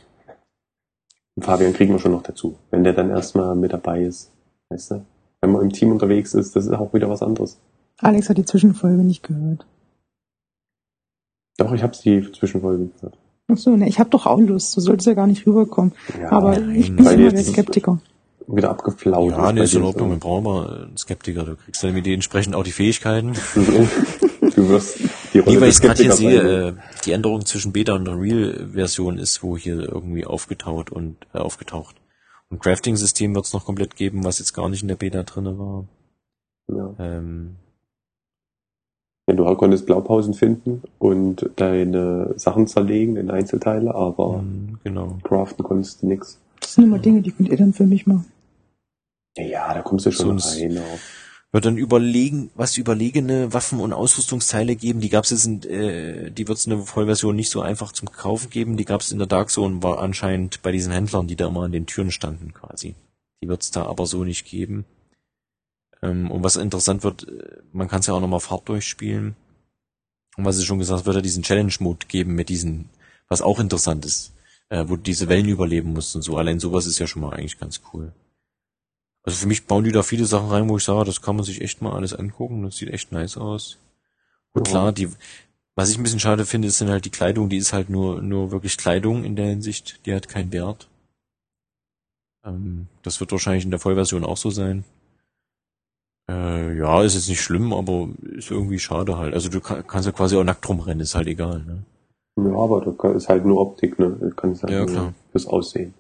Und 1.37 1.45
Fabian 1.45 1.73
kriegen 1.73 1.93
wir 1.93 2.01
schon 2.01 2.13
noch 2.13 2.25
dazu, 2.25 2.59
wenn 2.71 2.83
der 2.83 2.95
dann 2.95 3.11
erstmal 3.11 3.55
mit 3.55 3.73
dabei 3.73 4.03
ist. 4.03 4.33
Weißt 4.71 4.91
du? 4.91 5.07
Wenn 5.41 5.53
man 5.53 5.63
im 5.63 5.73
Team 5.73 5.93
unterwegs 5.93 6.35
ist, 6.35 6.57
das 6.57 6.67
ist 6.67 6.73
auch 6.73 6.93
wieder 6.95 7.09
was 7.09 7.23
anderes. 7.23 7.59
Alex 7.99 8.29
hat 8.29 8.39
die 8.39 8.45
Zwischenfolge 8.45 9.03
nicht 9.03 9.23
gehört. 9.23 9.67
Doch, 11.59 11.73
ich 11.73 11.83
habe 11.83 11.97
die 12.05 12.31
Zwischenfolge 12.33 12.87
gehört. 12.97 13.19
Ach 13.51 13.57
so, 13.57 13.75
ne, 13.77 13.89
ich 13.89 13.99
habe 13.99 14.11
doch 14.11 14.27
auch 14.27 14.39
Lust. 14.39 14.77
Du 14.77 14.81
solltest 14.81 15.07
ja 15.07 15.15
gar 15.15 15.27
nicht 15.27 15.47
rüberkommen. 15.47 15.93
Ja, 16.21 16.31
Aber 16.33 16.53
nein, 16.59 16.75
ich 16.77 16.95
bin 16.95 16.99
immer 17.07 17.31
der 17.31 17.43
Skeptiker. 17.43 17.99
wieder 18.47 18.71
abgeflaut. 18.71 19.31
Ja, 19.33 19.53
nee, 19.53 19.63
ist 19.63 19.75
in 19.75 19.81
dir 19.81 19.87
Ordnung. 19.87 20.11
Wir 20.11 20.19
brauchen 20.19 20.45
mal 20.45 20.83
einen 20.85 20.97
Skeptiker. 20.97 21.45
Du 21.45 21.57
kriegst 21.57 21.83
dann 21.83 21.95
mit 21.95 22.05
die 22.07 22.15
entsprechend 22.15 22.55
auch 22.55 22.63
die 22.65 22.73
Fähigkeiten. 22.73 23.33
du 23.55 24.69
wirst 24.69 24.99
die 25.33 25.39
Rolle 25.39 25.57
Nee, 25.57 25.61
weil 25.63 25.71
ich 25.71 25.81
gerade 25.81 26.03
hier 26.03 26.13
sehe, 26.13 26.69
äh, 26.69 26.75
die 27.05 27.13
Änderung 27.13 27.45
zwischen 27.47 27.73
Beta 27.73 27.95
und 27.95 28.05
der 28.05 28.21
Real-Version 28.21 29.19
ist 29.19 29.43
wo 29.43 29.57
hier 29.57 29.81
irgendwie 29.81 30.27
aufgetaucht 30.27 30.91
und 30.91 31.17
äh, 31.33 31.39
aufgetaucht. 31.39 31.97
Und 32.51 32.61
Crafting-System 32.63 33.35
wird 33.35 33.45
es 33.47 33.53
noch 33.53 33.65
komplett 33.67 33.97
geben, 33.97 34.25
was 34.25 34.39
jetzt 34.39 34.55
gar 34.55 34.69
nicht 34.69 34.83
in 34.83 34.89
der 34.89 34.97
Beta 34.97 35.23
drinne 35.23 35.59
war. 35.59 35.85
ja. 36.69 36.95
Ähm, 36.99 37.57
Ja, 39.29 39.35
du 39.35 39.55
konntest 39.57 39.85
Blaupausen 39.85 40.33
finden 40.33 40.83
und 40.99 41.51
deine 41.57 42.33
Sachen 42.37 42.67
zerlegen 42.67 43.17
in 43.17 43.31
Einzelteile, 43.31 43.95
aber 43.95 44.39
mh, 44.43 44.79
genau. 44.85 45.19
craften 45.23 45.63
konntest 45.65 46.01
du 46.03 46.07
nix. 46.07 46.39
Das 46.61 46.75
sind 46.75 46.85
immer 46.85 46.99
Dinge, 46.99 47.21
die 47.21 47.33
könnt 47.33 47.51
ihr 47.51 47.57
dann 47.59 47.75
für 47.75 47.85
mich 47.87 48.07
machen. 48.07 48.25
Ja, 49.37 49.45
ja, 49.45 49.75
da 49.75 49.83
kommst 49.83 50.07
du 50.07 50.11
schon 50.13 50.39
Sonst- 50.39 50.59
rein. 50.59 50.79
Auf. 50.79 51.25
Wird 51.51 51.65
dann 51.65 51.79
überlegen, 51.79 52.51
was 52.55 52.77
überlegene 52.77 53.55
Waffen 53.55 53.81
und 53.81 53.95
Ausrüstungsteile 53.95 54.77
geben. 54.77 55.01
Die 55.01 55.09
gab's 55.09 55.31
jetzt 55.31 55.47
in, 55.47 55.63
äh, 55.63 56.31
die 56.31 56.47
wird 56.47 56.59
es 56.59 56.67
in 56.67 56.71
der 56.71 56.81
Vollversion 56.81 57.35
nicht 57.35 57.49
so 57.49 57.63
einfach 57.63 57.93
zum 57.93 58.13
Kaufen 58.13 58.51
geben. 58.51 58.77
Die 58.77 58.85
gab's 58.85 59.13
in 59.13 59.19
der 59.19 59.27
Dark 59.27 59.51
Zone, 59.51 59.83
war 59.83 59.99
anscheinend 60.01 60.61
bei 60.63 60.73
diesen 60.73 60.93
Händlern, 60.93 61.27
die 61.27 61.37
da 61.37 61.47
immer 61.47 61.63
an 61.63 61.73
den 61.73 61.87
Türen 61.87 62.11
standen 62.11 62.53
quasi. 62.53 62.95
Die 63.43 63.49
wird's 63.49 63.71
da 63.71 63.87
aber 63.87 64.05
so 64.05 64.25
nicht 64.25 64.45
geben. 64.45 64.85
Ähm, 66.03 66.31
und 66.31 66.43
was 66.43 66.57
interessant 66.57 67.03
wird, 67.03 67.29
äh, 67.29 67.63
man 67.73 67.89
kann 67.89 68.01
es 68.01 68.07
ja 68.07 68.15
auch 68.15 68.21
nochmal 68.21 68.41
Fahrt 68.41 68.69
durchspielen. 68.69 69.37
Und 70.37 70.45
was 70.45 70.59
ich 70.59 70.67
schon 70.67 70.79
gesagt, 70.79 71.07
wird 71.07 71.17
ja 71.17 71.23
diesen 71.23 71.43
Challenge-Mode 71.43 72.07
geben 72.07 72.35
mit 72.35 72.49
diesen, 72.49 72.91
was 73.29 73.43
auch 73.43 73.59
interessant 73.59 74.05
ist, 74.05 74.33
äh, 74.69 74.85
wo 74.87 74.97
diese 74.97 75.29
Wellen 75.29 75.49
überleben 75.49 75.93
musst 75.93 76.15
und 76.15 76.23
so. 76.23 76.37
Allein 76.37 76.61
sowas 76.61 76.87
ist 76.87 76.99
ja 76.99 77.07
schon 77.07 77.23
mal 77.23 77.33
eigentlich 77.33 77.59
ganz 77.59 77.81
cool. 77.93 78.13
Also 79.29 79.41
für 79.41 79.47
mich 79.49 79.67
bauen 79.67 79.85
die 79.85 79.93
da 79.93 80.03
viele 80.03 80.25
Sachen 80.25 80.49
rein, 80.49 80.71
wo 80.71 80.79
ich 80.79 80.85
sage, 80.85 81.05
das 81.05 81.21
kann 81.21 81.37
man 81.37 81.45
sich 81.45 81.61
echt 81.61 81.83
mal 81.83 81.93
alles 81.93 82.15
angucken. 82.15 82.63
Das 82.63 82.77
sieht 82.77 82.89
echt 82.89 83.13
nice 83.13 83.37
aus. 83.37 83.77
Und 84.55 84.67
Ja. 84.67 84.73
klar, 84.73 84.93
die, 84.93 85.11
was 85.75 85.91
ich 85.91 85.99
ein 85.99 86.03
bisschen 86.03 86.19
schade 86.19 86.47
finde, 86.47 86.67
ist 86.67 86.81
dann 86.81 86.89
halt 86.89 87.05
die 87.05 87.11
Kleidung, 87.11 87.51
die 87.51 87.59
ist 87.59 87.75
halt 87.75 87.91
nur, 87.91 88.23
nur 88.23 88.53
wirklich 88.53 88.79
Kleidung 88.79 89.25
in 89.25 89.37
der 89.37 89.45
Hinsicht, 89.49 90.01
die 90.07 90.15
hat 90.15 90.31
keinen 90.31 90.51
Wert. 90.51 90.89
Ähm, 92.43 92.87
das 93.03 93.21
wird 93.21 93.31
wahrscheinlich 93.31 93.65
in 93.67 93.71
der 93.71 93.81
Vollversion 93.81 94.25
auch 94.25 94.39
so 94.39 94.49
sein. 94.49 94.85
Äh, 96.31 96.79
ja, 96.79 97.03
ist 97.03 97.15
jetzt 97.15 97.29
nicht 97.29 97.43
schlimm, 97.43 97.75
aber 97.75 98.09
ist 98.23 98.51
irgendwie 98.51 98.79
schade 98.79 99.19
halt. 99.19 99.35
Also 99.35 99.51
du 99.51 99.61
kann, 99.61 99.87
kannst 99.87 100.07
ja 100.07 100.13
quasi 100.13 100.37
auch 100.39 100.45
nackt 100.45 100.67
rumrennen, 100.67 101.01
ist 101.01 101.15
halt 101.15 101.27
egal, 101.29 101.59
ne? 101.65 101.83
Ja, 102.39 102.57
aber 102.57 102.81
das 102.81 103.15
ist 103.25 103.29
halt 103.29 103.45
nur 103.45 103.61
Optik, 103.61 103.99
ne? 103.99 104.17
Du 104.19 104.31
kannst 104.31 104.63
halt 104.63 104.73
Ja, 104.73 104.87
nur 104.87 104.89
klar. 104.89 105.15
fürs 105.33 105.47
Aussehen. 105.47 105.93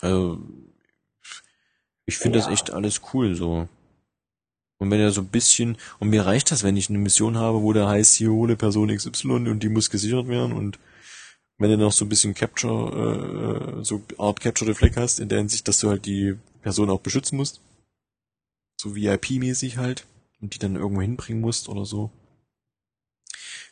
Also, 0.00 0.38
ich 2.10 2.18
finde 2.18 2.38
Ja. 2.38 2.44
das 2.44 2.52
echt 2.52 2.70
alles 2.70 3.00
cool 3.14 3.34
so. 3.34 3.68
Und 4.78 4.90
wenn 4.90 5.00
er 5.00 5.10
so 5.12 5.20
ein 5.20 5.28
bisschen, 5.28 5.76
und 5.98 6.08
mir 6.08 6.24
reicht 6.26 6.50
das, 6.50 6.62
wenn 6.62 6.76
ich 6.76 6.88
eine 6.88 6.98
Mission 6.98 7.36
habe, 7.36 7.60
wo 7.62 7.72
der 7.72 7.86
heißt, 7.86 8.16
hier 8.16 8.30
hole 8.30 8.56
Person 8.56 8.88
XY 8.94 9.48
und 9.48 9.60
die 9.62 9.68
muss 9.68 9.90
gesichert 9.90 10.26
werden 10.28 10.52
und 10.52 10.78
wenn 11.58 11.70
du 11.70 11.76
noch 11.76 11.92
so 11.92 12.06
ein 12.06 12.08
bisschen 12.08 12.32
Capture, 12.34 13.78
äh, 13.80 13.84
so 13.84 14.02
Art 14.16 14.40
Capture 14.40 14.70
the 14.72 14.74
Flag 14.74 14.96
hast, 14.96 15.20
in 15.20 15.28
der 15.28 15.38
Hinsicht, 15.38 15.68
dass 15.68 15.78
du 15.78 15.90
halt 15.90 16.06
die 16.06 16.36
Person 16.62 16.88
auch 16.88 17.00
beschützen 17.00 17.36
musst. 17.36 17.60
So 18.80 18.94
VIP-mäßig 18.96 19.76
halt. 19.76 20.06
Und 20.40 20.54
die 20.54 20.58
dann 20.58 20.76
irgendwo 20.76 21.02
hinbringen 21.02 21.42
musst 21.42 21.68
oder 21.68 21.84
so. 21.84 22.10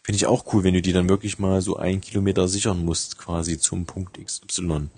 Finde 0.02 0.16
ich 0.16 0.26
auch 0.26 0.52
cool, 0.52 0.64
wenn 0.64 0.74
du 0.74 0.82
die 0.82 0.92
dann 0.92 1.08
wirklich 1.08 1.38
mal 1.38 1.62
so 1.62 1.76
einen 1.78 2.02
Kilometer 2.02 2.46
sichern 2.46 2.84
musst, 2.84 3.16
quasi 3.16 3.58
zum 3.58 3.86
Punkt 3.86 4.18
XY. 4.22 4.88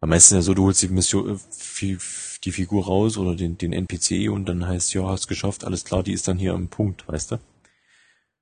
Am 0.00 0.08
meisten 0.08 0.34
ja 0.34 0.40
so, 0.40 0.54
du 0.54 0.64
holst 0.64 0.80
die 0.80 0.88
Mission, 0.88 1.28
äh, 1.34 1.38
fi- 1.50 1.98
die 2.44 2.52
Figur 2.52 2.84
raus 2.84 3.16
oder 3.16 3.36
den, 3.36 3.58
den 3.58 3.72
NPC 3.72 4.30
und 4.30 4.46
dann 4.46 4.66
heißt, 4.66 4.94
ja, 4.94 5.06
hast 5.06 5.28
geschafft, 5.28 5.64
alles 5.64 5.84
klar, 5.84 6.02
die 6.02 6.12
ist 6.12 6.26
dann 6.28 6.38
hier 6.38 6.54
am 6.54 6.68
Punkt, 6.68 7.06
weißt 7.06 7.32
du? 7.32 7.38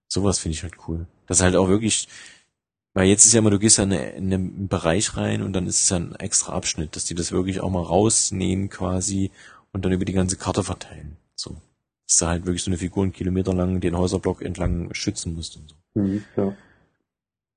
Sowas 0.08 0.38
finde 0.38 0.54
ich 0.54 0.62
halt 0.62 0.74
cool. 0.88 1.06
Das 1.26 1.38
ist 1.38 1.42
halt 1.42 1.56
auch 1.56 1.68
wirklich, 1.68 2.08
weil 2.94 3.08
jetzt 3.08 3.24
ist 3.24 3.34
ja 3.34 3.38
immer, 3.38 3.50
du 3.50 3.58
gehst 3.58 3.78
ja 3.78 3.84
in, 3.84 3.92
in 3.92 4.34
einen 4.34 4.68
Bereich 4.68 5.16
rein 5.16 5.42
und 5.42 5.52
dann 5.52 5.66
ist 5.66 5.84
es 5.84 5.88
ja 5.90 5.96
ein 5.96 6.14
extra 6.16 6.52
Abschnitt, 6.52 6.96
dass 6.96 7.04
die 7.04 7.14
das 7.14 7.30
wirklich 7.30 7.60
auch 7.60 7.70
mal 7.70 7.82
rausnehmen 7.82 8.68
quasi 8.70 9.30
und 9.72 9.84
dann 9.84 9.92
über 9.92 10.04
die 10.04 10.12
ganze 10.12 10.36
Karte 10.36 10.64
verteilen. 10.64 11.16
So. 11.34 11.56
Dass 12.06 12.16
du 12.16 12.26
halt 12.26 12.46
wirklich 12.46 12.64
so 12.64 12.70
eine 12.70 12.78
Figur 12.78 13.04
einen 13.04 13.12
Kilometer 13.12 13.54
lang 13.54 13.80
den 13.80 13.96
Häuserblock 13.96 14.42
entlang 14.42 14.92
schützen 14.94 15.34
musst 15.34 15.56
und 15.56 15.70
so. 15.70 16.00
Mhm, 16.00 16.24
ja. 16.36 16.56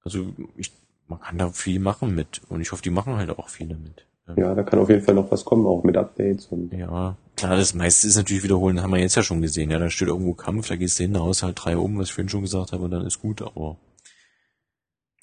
Also 0.03 0.33
ich, 0.57 0.71
man 1.07 1.21
kann 1.21 1.37
da 1.37 1.49
viel 1.49 1.79
machen 1.79 2.13
mit 2.13 2.41
und 2.49 2.61
ich 2.61 2.71
hoffe, 2.71 2.83
die 2.83 2.89
machen 2.89 3.15
halt 3.15 3.29
auch 3.31 3.49
viel 3.49 3.67
damit. 3.67 4.05
Ja, 4.37 4.55
da 4.55 4.63
kann 4.63 4.79
auf 4.79 4.89
jeden 4.89 5.03
Fall 5.03 5.15
noch 5.15 5.29
was 5.31 5.43
kommen, 5.43 5.65
auch 5.65 5.83
mit 5.83 5.97
Updates 5.97 6.47
und 6.47 6.71
Ja, 6.73 7.17
klar, 7.35 7.57
das 7.57 7.73
meiste 7.73 8.07
ist 8.07 8.15
natürlich 8.15 8.43
wiederholen, 8.43 8.81
haben 8.81 8.93
wir 8.93 8.99
jetzt 8.99 9.15
ja 9.15 9.23
schon 9.23 9.41
gesehen. 9.41 9.69
Ja, 9.69 9.79
da 9.79 9.89
steht 9.89 10.07
irgendwo 10.07 10.33
Kampf, 10.33 10.69
da 10.69 10.77
gehst 10.77 10.97
du 10.97 11.03
hin, 11.03 11.19
haust 11.19 11.43
halt 11.43 11.59
drei 11.61 11.75
um, 11.75 11.97
was 11.97 12.07
ich 12.07 12.13
vorhin 12.13 12.29
schon 12.29 12.41
gesagt 12.41 12.71
habe, 12.71 12.85
und 12.85 12.91
dann 12.91 13.05
ist 13.05 13.21
gut, 13.21 13.41
aber 13.41 13.77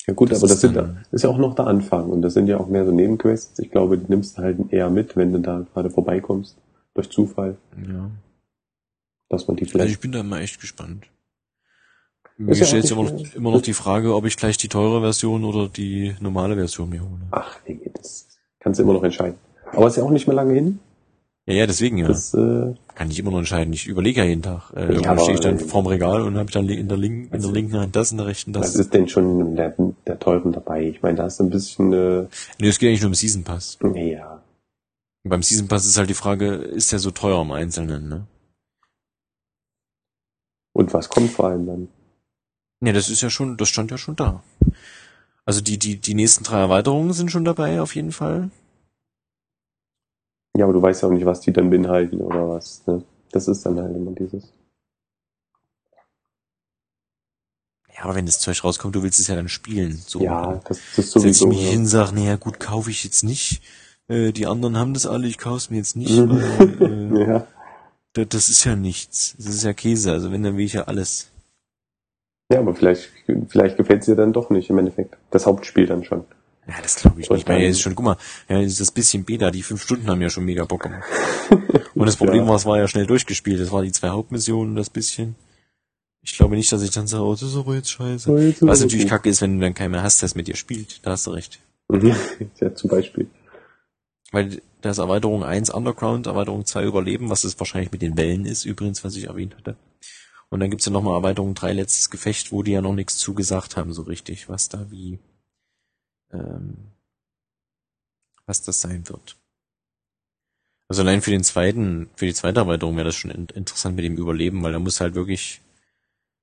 Ja 0.06 0.12
gut, 0.12 0.30
Das 0.30 0.40
aber 0.40 0.48
das 0.48 0.62
ist 0.62 0.72
sind, 0.72 0.96
ist 1.12 1.24
ja 1.24 1.30
auch 1.30 1.38
noch 1.38 1.54
der 1.54 1.66
Anfang 1.66 2.10
und 2.10 2.20
das 2.20 2.34
sind 2.34 2.46
ja 2.46 2.58
auch 2.58 2.68
mehr 2.68 2.84
so 2.84 2.92
Nebenquests. 2.92 3.58
Ich 3.58 3.70
glaube, 3.70 3.96
die 3.96 4.10
nimmst 4.10 4.36
du 4.36 4.42
halt 4.42 4.70
eher 4.70 4.90
mit, 4.90 5.16
wenn 5.16 5.32
du 5.32 5.40
da 5.40 5.60
gerade 5.72 5.88
vorbeikommst, 5.88 6.58
durch 6.94 7.08
Zufall, 7.08 7.56
ja. 7.88 8.10
dass 9.30 9.48
man 9.48 9.56
die 9.56 9.64
Also 9.64 9.72
vielleicht... 9.72 9.92
ich 9.92 10.00
bin 10.00 10.12
da 10.12 10.22
mal 10.22 10.42
echt 10.42 10.60
gespannt. 10.60 11.06
Mir 12.36 12.52
Ist 12.52 12.60
ja 12.60 12.66
stellt 12.66 12.84
nicht 12.84 12.92
immer 12.92 13.04
noch, 13.04 13.34
immer 13.34 13.50
noch 13.50 13.62
die 13.62 13.74
Frage, 13.74 14.14
ob 14.14 14.24
ich 14.24 14.36
gleich 14.36 14.56
die 14.56 14.68
teure 14.68 15.00
Version 15.00 15.44
oder 15.44 15.68
die 15.68 16.14
normale 16.20 16.54
Version 16.54 16.88
mir 16.88 17.02
hole. 17.02 17.20
Ach 17.30 17.58
nee, 17.66 17.78
das 17.94 18.29
kannst 18.60 18.78
du 18.78 18.84
immer 18.84 18.92
noch 18.92 19.02
entscheiden. 19.02 19.36
Aber 19.72 19.86
ist 19.88 19.96
ja 19.96 20.02
auch 20.04 20.10
nicht 20.10 20.26
mehr 20.26 20.36
lange 20.36 20.54
hin. 20.54 20.78
Ja, 21.46 21.54
ja, 21.54 21.66
deswegen 21.66 21.96
ja. 21.98 22.06
Das, 22.06 22.34
äh, 22.34 22.74
Kann 22.94 23.10
ich 23.10 23.18
immer 23.18 23.30
noch 23.30 23.38
entscheiden. 23.38 23.72
Ich 23.72 23.86
überlege 23.86 24.20
ja 24.20 24.26
jeden 24.26 24.42
Tag. 24.42 24.70
Äh, 24.76 25.00
Ja, 25.00 25.18
stehe 25.18 25.34
ich 25.34 25.40
dann 25.40 25.58
vorm 25.58 25.86
Regal 25.86 26.22
und 26.22 26.36
habe 26.36 26.52
dann 26.52 26.68
in 26.68 26.86
der, 26.86 26.98
linken, 26.98 27.34
in 27.34 27.40
der 27.42 27.50
linken 27.50 27.76
Hand 27.78 27.96
das, 27.96 28.12
in 28.12 28.18
der 28.18 28.26
rechten 28.26 28.54
was 28.54 28.72
das. 28.72 28.76
ist 28.76 28.94
denn 28.94 29.08
schon 29.08 29.56
der, 29.56 29.74
der 30.06 30.18
teuren 30.18 30.52
dabei? 30.52 30.82
Ich 30.84 31.02
meine, 31.02 31.16
da 31.16 31.26
ist 31.26 31.40
ein 31.40 31.50
bisschen... 31.50 31.92
Äh, 31.92 32.26
Nee, 32.58 32.68
es 32.68 32.78
geht 32.78 32.88
eigentlich 32.88 33.00
nur 33.00 33.08
um 33.08 33.14
Season 33.14 33.42
Pass. 33.42 33.78
ja, 33.94 34.42
Und 35.24 35.30
beim 35.30 35.42
Season 35.42 35.66
Pass 35.66 35.86
ist 35.86 35.96
halt 35.96 36.10
die 36.10 36.14
Frage, 36.14 36.54
ist 36.54 36.92
der 36.92 36.98
so 36.98 37.10
teuer 37.10 37.40
im 37.42 37.50
Einzelnen, 37.52 38.08
ne? 38.08 38.26
Und 40.72 40.92
was 40.94 41.08
kommt 41.08 41.30
vor 41.30 41.46
allem 41.46 41.66
dann? 41.66 41.88
Nee, 42.80 42.92
das 42.92 43.08
ist 43.10 43.20
ja 43.22 43.30
schon, 43.30 43.56
das 43.56 43.68
stand 43.68 43.90
ja 43.90 43.98
schon 43.98 44.16
da. 44.16 44.42
Also 45.50 45.62
die, 45.62 45.78
die, 45.80 45.96
die 45.96 46.14
nächsten 46.14 46.44
drei 46.44 46.60
Erweiterungen 46.60 47.12
sind 47.12 47.32
schon 47.32 47.44
dabei, 47.44 47.80
auf 47.80 47.96
jeden 47.96 48.12
Fall. 48.12 48.50
Ja, 50.56 50.64
aber 50.64 50.74
du 50.74 50.80
weißt 50.80 51.02
ja 51.02 51.08
auch 51.08 51.12
nicht, 51.12 51.26
was 51.26 51.40
die 51.40 51.52
dann 51.52 51.70
beinhalten 51.70 52.20
oder 52.20 52.48
was. 52.48 52.86
Ne? 52.86 53.02
Das 53.32 53.48
ist 53.48 53.66
dann 53.66 53.80
halt 53.80 53.96
immer 53.96 54.12
dieses. 54.12 54.44
Ja, 57.92 58.04
aber 58.04 58.14
wenn 58.14 58.26
das 58.26 58.38
Zeug 58.38 58.62
rauskommt, 58.62 58.94
du 58.94 59.02
willst 59.02 59.18
es 59.18 59.26
ja 59.26 59.34
dann 59.34 59.48
spielen. 59.48 60.00
So. 60.06 60.20
Ja, 60.20 60.60
das, 60.68 60.78
das 60.94 61.06
ist 61.16 61.20
Setz 61.20 61.40
ich 61.40 61.46
mich 61.48 61.68
hin, 61.68 61.84
sag, 61.84 62.12
naja, 62.12 62.36
gut, 62.36 62.60
kaufe 62.60 62.92
ich 62.92 63.02
jetzt 63.02 63.24
nicht. 63.24 63.60
Äh, 64.06 64.30
die 64.30 64.46
anderen 64.46 64.78
haben 64.78 64.94
das 64.94 65.04
alle, 65.04 65.26
ich 65.26 65.38
kauf's 65.38 65.68
mir 65.68 65.78
jetzt 65.78 65.96
nicht, 65.96 66.12
Mhm. 66.16 66.30
weil 66.30 67.16
äh, 67.18 67.26
ja. 67.26 67.46
das, 68.12 68.28
das 68.28 68.48
ist 68.50 68.62
ja 68.62 68.76
nichts. 68.76 69.34
Das 69.36 69.46
ist 69.48 69.64
ja 69.64 69.72
Käse. 69.72 70.12
Also 70.12 70.30
wenn, 70.30 70.44
dann 70.44 70.56
will 70.56 70.64
ich 70.64 70.74
ja 70.74 70.84
alles. 70.84 71.29
Ja, 72.50 72.58
aber 72.58 72.74
vielleicht, 72.74 73.10
vielleicht 73.48 73.76
gefällt 73.76 74.00
es 74.00 74.06
dir 74.06 74.16
dann 74.16 74.32
doch 74.32 74.50
nicht 74.50 74.68
im 74.70 74.78
Endeffekt. 74.78 75.16
Das 75.30 75.46
Hauptspiel 75.46 75.86
dann 75.86 76.04
schon. 76.04 76.24
Ja, 76.68 76.74
das 76.82 76.96
glaube 76.96 77.20
ich 77.20 77.30
Und 77.30 77.36
nicht. 77.36 77.48
Weil 77.48 77.62
ja, 77.62 77.68
ist 77.68 77.80
schon, 77.80 77.94
guck 77.94 78.04
mal, 78.04 78.16
ja, 78.48 78.62
das 78.62 78.90
bisschen 78.90 79.24
Beta, 79.24 79.50
die 79.50 79.62
fünf 79.62 79.82
Stunden 79.82 80.08
haben 80.08 80.20
ja 80.20 80.30
schon 80.30 80.44
mega 80.44 80.64
Bock 80.64 80.82
gemacht. 80.82 81.04
Und 81.94 82.06
das 82.06 82.16
Problem 82.16 82.42
Ja. 82.42 82.48
war, 82.48 82.56
es 82.56 82.66
war 82.66 82.78
ja 82.78 82.86
schnell 82.86 83.06
durchgespielt. 83.06 83.60
Das 83.60 83.72
war 83.72 83.82
die 83.82 83.92
zwei 83.92 84.10
Hauptmissionen, 84.10 84.76
das 84.76 84.90
bisschen. 84.90 85.36
Ich 86.22 86.36
glaube 86.36 86.54
nicht, 86.54 86.70
dass 86.70 86.82
ich 86.82 86.90
dann 86.90 87.06
sage, 87.06 87.24
oh, 87.24 87.32
das 87.32 87.42
ist 87.42 87.56
aber 87.56 87.74
jetzt 87.74 87.90
scheiße. 87.90 88.18
So, 88.18 88.38
jetzt 88.38 88.60
ist 88.62 88.68
Was 88.68 88.80
natürlich 88.80 89.04
gut. 89.06 89.10
kacke 89.10 89.28
ist, 89.30 89.40
wenn 89.40 89.54
du 89.54 89.60
dann 89.64 89.74
keinen 89.74 89.92
mehr 89.92 90.02
hast, 90.02 90.20
der 90.20 90.26
es 90.26 90.34
mit 90.34 90.48
dir 90.48 90.56
spielt. 90.56 91.04
Da 91.04 91.12
hast 91.12 91.26
du 91.26 91.30
recht. 91.30 91.60
Mhm. 91.88 92.14
ja, 92.60 92.74
zum 92.74 92.90
Beispiel. 92.90 93.26
Weil 94.30 94.60
da 94.82 94.90
ist 94.90 94.98
Erweiterung 94.98 95.42
1 95.42 95.70
Underground, 95.70 96.26
Erweiterung 96.26 96.64
2 96.64 96.84
Überleben, 96.84 97.30
was 97.30 97.44
es 97.44 97.58
wahrscheinlich 97.58 97.90
mit 97.90 98.02
den 98.02 98.16
Wellen 98.16 98.44
ist, 98.44 98.64
übrigens, 98.64 99.02
was 99.02 99.16
ich 99.16 99.24
erwähnt 99.26 99.56
hatte. 99.56 99.76
Und 100.50 100.60
dann 100.60 100.70
gibt's 100.70 100.84
ja 100.84 100.92
nochmal 100.92 101.14
Erweiterung 101.14 101.54
3 101.54 101.72
letztes 101.72 102.10
Gefecht, 102.10 102.50
wo 102.52 102.62
die 102.62 102.72
ja 102.72 102.82
noch 102.82 102.94
nichts 102.94 103.18
zugesagt 103.18 103.76
haben, 103.76 103.92
so 103.92 104.02
richtig, 104.02 104.48
was 104.48 104.68
da 104.68 104.90
wie, 104.90 105.18
ähm, 106.32 106.76
was 108.46 108.62
das 108.62 108.80
sein 108.80 109.08
wird. 109.08 109.36
Also 110.88 111.02
allein 111.02 111.22
für 111.22 111.30
den 111.30 111.44
zweiten, 111.44 112.10
für 112.16 112.26
die 112.26 112.34
zweite 112.34 112.60
Erweiterung 112.60 112.96
wäre 112.96 113.06
das 113.06 113.14
schon 113.14 113.30
in, 113.30 113.46
interessant 113.46 113.94
mit 113.94 114.04
dem 114.04 114.16
Überleben, 114.16 114.60
weil 114.64 114.72
da 114.72 114.80
muss 114.80 115.00
halt 115.00 115.14
wirklich, 115.14 115.60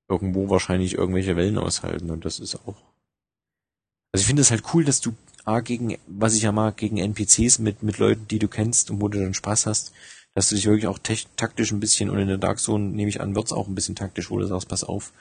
irgendwo 0.07 0.49
wahrscheinlich 0.49 0.93
irgendwelche 0.93 1.35
Wellen 1.35 1.57
aushalten 1.57 2.09
und 2.09 2.23
das 2.23 2.39
ist 2.39 2.55
auch. 2.55 2.77
Also 4.13 4.21
ich 4.21 4.25
finde 4.25 4.41
es 4.41 4.51
halt 4.51 4.63
cool, 4.73 4.85
dass 4.85 5.01
du 5.01 5.13
A 5.43 5.59
gegen, 5.59 5.97
was 6.07 6.33
ich 6.33 6.43
ja 6.43 6.53
mag, 6.53 6.77
gegen 6.77 6.97
NPCs 6.97 7.59
mit, 7.59 7.83
mit 7.83 7.97
Leuten, 7.97 8.25
die 8.29 8.39
du 8.39 8.47
kennst 8.47 8.89
und 8.89 9.01
wo 9.01 9.09
du 9.09 9.19
dann 9.19 9.33
Spaß 9.33 9.65
hast, 9.65 9.91
dass 10.37 10.49
du 10.49 10.55
dich 10.55 10.67
wirklich 10.67 10.85
auch 10.85 10.99
taktisch 10.99 11.71
ein 11.71 11.79
bisschen 11.79 12.11
und 12.11 12.19
in 12.19 12.27
der 12.27 12.37
Dark 12.37 12.59
Zone 12.59 12.83
nehme 12.89 13.09
ich 13.09 13.21
an, 13.21 13.33
wird's 13.33 13.51
auch 13.51 13.67
ein 13.67 13.73
bisschen 13.73 13.95
taktisch, 13.95 14.29
wo 14.29 14.37
du 14.37 14.45
sagst, 14.45 14.69
pass 14.69 14.83
auf, 14.83 15.11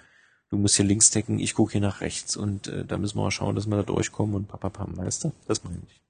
du 0.51 0.59
musst 0.59 0.77
hier 0.77 0.85
links 0.85 1.11
decken, 1.11 1.39
ich 1.39 1.55
gucke 1.55 1.73
hier 1.73 1.81
nach 1.81 2.03
rechts 2.03 2.37
und 2.37 2.69
äh, 2.69 2.85
da 2.85 2.99
müssen 2.99 3.17
wir 3.17 3.23
mal 3.23 3.31
schauen, 3.31 3.55
dass 3.57 3.67
wir 3.67 3.77
da 3.77 3.83
durchkommen 3.83 4.35
und 4.35 4.47
papapam, 4.47 4.95
weißt 4.95 5.25
du? 5.25 5.33
Das 5.49 5.65
meine 5.65 5.81
ich. 5.89 6.03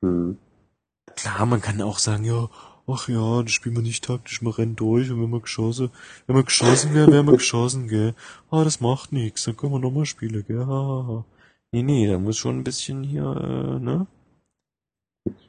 Hm. 0.00 0.38
Klar, 1.14 1.44
man 1.44 1.60
kann 1.60 1.82
auch 1.82 1.98
sagen, 1.98 2.24
ja, 2.24 2.48
ach 2.86 3.06
ja, 3.06 3.42
das 3.42 3.52
spielen 3.52 3.76
wir 3.76 3.82
nicht 3.82 4.02
taktisch, 4.02 4.40
wir 4.40 4.56
rennen 4.56 4.76
durch 4.76 5.10
und 5.10 5.22
wenn 5.22 5.28
wir 5.28 5.40
geschossen, 5.40 5.90
wenn 6.26 6.36
wir 6.36 6.44
geschossen 6.44 6.94
wären, 6.94 7.12
wären 7.12 7.26
wir 7.26 7.32
geschossen, 7.36 7.86
gell. 7.86 8.14
Ah, 8.50 8.64
das 8.64 8.80
macht 8.80 9.12
nichts, 9.12 9.44
dann 9.44 9.58
können 9.58 9.72
wir 9.72 9.78
nochmal 9.78 10.06
spielen, 10.06 10.42
gell. 10.48 10.60
Ha, 10.60 10.66
ha, 10.66 11.06
ha. 11.06 11.24
Nee, 11.70 11.82
nee, 11.82 12.06
da 12.08 12.18
muss 12.18 12.38
schon 12.38 12.60
ein 12.60 12.64
bisschen 12.64 13.02
hier, 13.02 13.26
äh, 13.26 13.78
ne? 13.78 14.06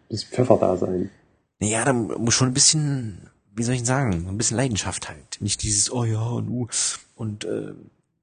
Bisschen 0.10 0.32
Pfeffer 0.34 0.58
da 0.58 0.76
sein. 0.76 1.10
Naja, 1.60 1.86
da 1.86 1.94
muss 1.94 2.34
schon 2.34 2.50
ein 2.50 2.54
bisschen, 2.54 3.30
wie 3.56 3.64
soll 3.64 3.76
ich 3.76 3.86
sagen, 3.86 4.28
ein 4.28 4.38
bisschen 4.38 4.58
Leidenschaft 4.58 5.10
halt. 5.10 5.40
Nicht 5.40 5.64
dieses, 5.64 5.92
oh 5.92 6.04
ja, 6.04 6.22
und 6.22 6.50
uh, 6.50 6.68
und 7.16 7.46
äh, 7.46 7.74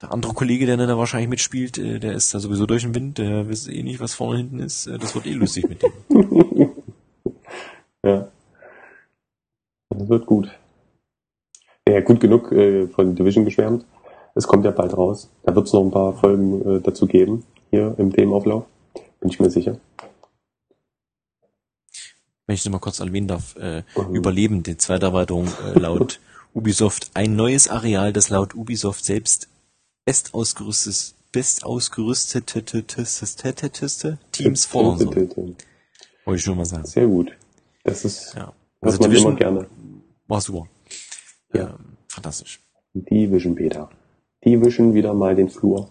der 0.00 0.12
andere 0.12 0.34
Kollege, 0.34 0.66
der 0.66 0.76
dann 0.76 0.88
da 0.88 0.98
wahrscheinlich 0.98 1.28
mitspielt, 1.28 1.78
äh, 1.78 1.98
der 1.98 2.12
ist 2.12 2.34
da 2.34 2.38
sowieso 2.38 2.66
durch 2.66 2.82
den 2.82 2.94
Wind, 2.94 3.18
der 3.18 3.48
weiß 3.48 3.68
eh 3.68 3.82
nicht, 3.82 4.00
was 4.00 4.14
vorne 4.14 4.38
hinten 4.38 4.60
ist. 4.60 4.86
Äh, 4.86 4.98
das 4.98 5.14
wird 5.14 5.26
eh 5.26 5.32
lustig 5.32 5.68
mit 5.68 5.82
dem. 5.82 5.92
ja. 8.04 8.28
Das 9.90 10.08
wird 10.08 10.26
gut. 10.26 10.50
Ja, 11.88 12.00
gut 12.00 12.20
genug 12.20 12.52
äh, 12.52 12.86
von 12.88 13.14
Division 13.14 13.44
geschwärmt. 13.44 13.84
Es 14.34 14.46
kommt 14.46 14.64
ja 14.64 14.70
bald 14.70 14.96
raus. 14.96 15.30
Da 15.44 15.54
wird 15.54 15.66
es 15.66 15.72
noch 15.72 15.82
ein 15.82 15.90
paar 15.90 16.12
Folgen 16.14 16.76
äh, 16.76 16.80
dazu 16.80 17.06
geben, 17.06 17.44
hier 17.70 17.94
im 17.98 18.12
Themenauflauf. 18.12 18.64
Bin 19.20 19.30
ich 19.30 19.40
mir 19.40 19.50
sicher. 19.50 19.78
Wenn 22.46 22.54
ich 22.54 22.64
noch 22.64 22.72
mal 22.72 22.78
kurz 22.78 23.00
erwähnen 23.00 23.28
darf, 23.28 23.56
äh, 23.56 23.82
mhm. 23.96 24.14
Überleben, 24.14 24.62
die 24.62 24.76
zweite 24.76 25.06
Erweiterung 25.06 25.48
äh, 25.64 25.78
laut 25.78 26.20
Ubisoft. 26.54 27.10
Ein 27.14 27.36
neues 27.36 27.68
Areal, 27.68 28.12
das 28.12 28.28
laut 28.28 28.54
Ubisoft 28.54 29.04
selbst 29.04 29.48
best 30.04 30.34
ausgerüstet, 30.34 31.14
best 31.32 31.64
ausgerüsteteste 31.64 34.18
Teams 34.32 34.64
soll. 34.64 35.56
Wollte 36.24 36.38
ich 36.38 36.42
schon 36.42 36.56
mal 36.56 36.64
sagen. 36.64 36.86
Sehr 36.86 37.06
gut. 37.06 37.36
Das 37.82 38.04
ist, 38.04 38.34
ja. 38.34 38.52
also 38.80 39.00
man 39.00 39.12
immer 39.12 39.34
gerne. 39.34 39.66
War 40.26 40.40
super. 40.40 40.68
Ja. 41.52 41.70
Ähm, 41.70 41.96
fantastisch. 42.08 42.60
Peter. 43.56 43.90
Die 44.44 44.62
wischen 44.62 44.94
wieder 44.94 45.14
mal 45.14 45.34
den 45.34 45.48
Flur. 45.48 45.90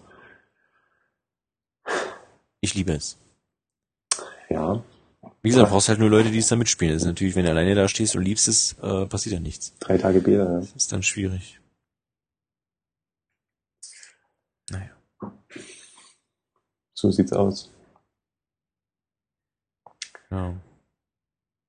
Ich 2.62 2.76
liebe 2.76 2.94
es. 2.94 3.18
Ja. 4.50 4.82
Wie 5.44 5.50
gesagt, 5.50 5.72
brauchst 5.72 5.90
halt 5.90 6.00
nur 6.00 6.10
Leute, 6.10 6.32
die 6.32 6.38
es 6.38 6.48
da 6.48 6.56
mitspielen. 6.56 6.94
Das 6.94 7.02
ist 7.02 7.08
natürlich, 7.08 7.36
wenn 7.36 7.44
du 7.44 7.52
alleine 7.52 7.76
da 7.76 7.90
stehst 7.90 8.16
und 8.16 8.24
liebst 8.24 8.48
es, 8.48 8.78
äh, 8.82 9.06
passiert 9.06 9.34
ja 9.34 9.40
nichts. 9.42 9.74
Drei 9.80 9.98
Tage 9.98 10.22
Beta, 10.22 10.46
ja. 10.46 10.60
Das 10.60 10.72
ist 10.72 10.92
dann 10.94 11.04
schwierig. 11.04 11.60
Naja. 14.72 14.92
So 16.94 17.12
sieht's 17.12 17.34
aus. 17.34 17.70
Ja. 20.32 20.56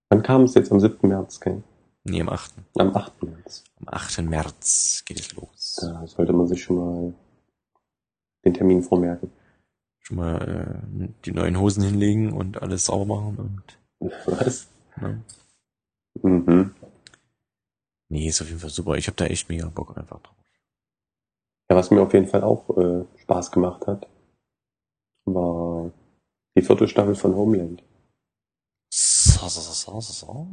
Wann 0.08 0.22
kam 0.22 0.44
es 0.44 0.54
jetzt 0.54 0.70
am 0.70 0.78
7. 0.78 1.08
März, 1.08 1.40
Ken? 1.40 1.64
Nee, 2.04 2.20
am 2.20 2.28
8. 2.28 2.52
Am 2.78 2.94
8. 2.94 3.22
März. 3.24 3.64
Am 3.80 3.88
8. 3.88 4.22
März 4.22 5.02
geht 5.04 5.18
es 5.18 5.34
los. 5.34 5.78
Da 5.80 6.06
sollte 6.06 6.32
man 6.32 6.46
sich 6.46 6.62
schon 6.62 6.76
mal 6.76 7.14
den 8.44 8.54
Termin 8.54 8.84
vormerken. 8.84 9.32
Schon 10.06 10.18
mal 10.18 10.82
äh, 11.00 11.08
die 11.24 11.32
neuen 11.32 11.58
Hosen 11.58 11.82
hinlegen 11.82 12.32
und 12.32 12.60
alles 12.60 12.84
sauber 12.86 13.16
machen 13.16 13.36
und. 14.00 14.10
Was? 14.26 14.68
Ja. 15.00 15.16
Mhm. 16.22 16.74
Nee, 18.10 18.28
ist 18.28 18.42
auf 18.42 18.48
jeden 18.48 18.60
Fall 18.60 18.70
super. 18.70 18.96
Ich 18.96 19.06
habe 19.06 19.16
da 19.16 19.24
echt 19.24 19.48
mega 19.48 19.66
Bock 19.68 19.96
einfach 19.96 20.20
drauf. 20.20 20.36
Ja, 21.70 21.76
was 21.76 21.90
mir 21.90 22.02
auf 22.02 22.12
jeden 22.12 22.28
Fall 22.28 22.42
auch 22.42 22.76
äh, 22.76 23.04
Spaß 23.22 23.50
gemacht 23.50 23.86
hat, 23.86 24.06
war 25.24 25.90
die 26.56 26.62
vierte 26.62 26.86
Staffel 26.86 27.14
von 27.14 27.34
Homeland. 27.34 27.82
So, 28.92 29.48
so, 29.48 29.60
so, 29.60 30.00
so, 30.00 30.12
so. 30.12 30.48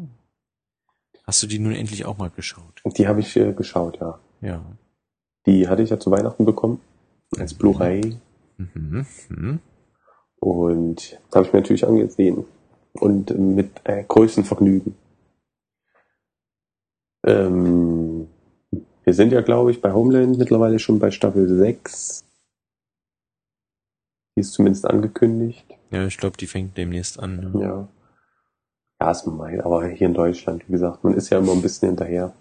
Hast 1.26 1.44
du 1.44 1.48
die 1.48 1.60
nun 1.60 1.74
endlich 1.74 2.06
auch 2.06 2.18
mal 2.18 2.30
geschaut? 2.30 2.82
Die 2.86 3.08
habe 3.08 3.20
ich 3.20 3.36
äh, 3.36 3.52
geschaut, 3.52 4.00
ja. 4.00 4.20
Ja. 4.40 4.66
Die 5.46 5.68
hatte 5.68 5.84
ich 5.84 5.90
ja 5.90 6.00
zu 6.00 6.10
Weihnachten 6.10 6.46
bekommen. 6.46 6.80
Als 7.38 7.54
Blu-ray. 7.54 8.18
Mhm. 8.74 9.06
Mhm. 9.30 9.60
Und 10.40 11.20
da 11.30 11.38
habe 11.38 11.48
ich 11.48 11.54
mir 11.54 11.60
natürlich 11.60 11.86
angesehen. 11.86 12.46
Und 12.94 13.38
mit 13.38 13.70
äh, 13.86 14.04
größtem 14.04 14.44
Vergnügen. 14.44 14.96
Ähm, 17.26 18.28
wir 19.04 19.14
sind 19.14 19.32
ja, 19.32 19.42
glaube 19.42 19.72
ich, 19.72 19.82
bei 19.82 19.94
Homeland 19.94 20.38
mittlerweile 20.38 20.80
schon 20.80 21.00
bei 21.00 21.12
Staffel 21.12 21.48
6. 21.48 22.26
Die 24.36 24.42
ist 24.42 24.54
zumindest 24.54 24.86
angekündigt. 24.86 25.66
Ja, 25.92 26.06
ich 26.06 26.18
glaube, 26.18 26.38
die 26.38 26.48
fängt 26.48 26.78
demnächst 26.78 27.20
an. 27.20 27.54
Ja. 27.56 27.62
ja. 27.62 27.88
Ja, 29.02 29.10
ist 29.10 29.26
mein, 29.26 29.60
aber 29.62 29.88
hier 29.88 30.08
in 30.08 30.14
Deutschland, 30.14 30.68
wie 30.68 30.74
gesagt, 30.74 31.04
man 31.04 31.16
ist 31.16 31.32
ja 31.32 31.40
immer 31.40 31.54
ein 31.54 31.62
bisschen 31.64 31.90
hinterher 31.90 32.34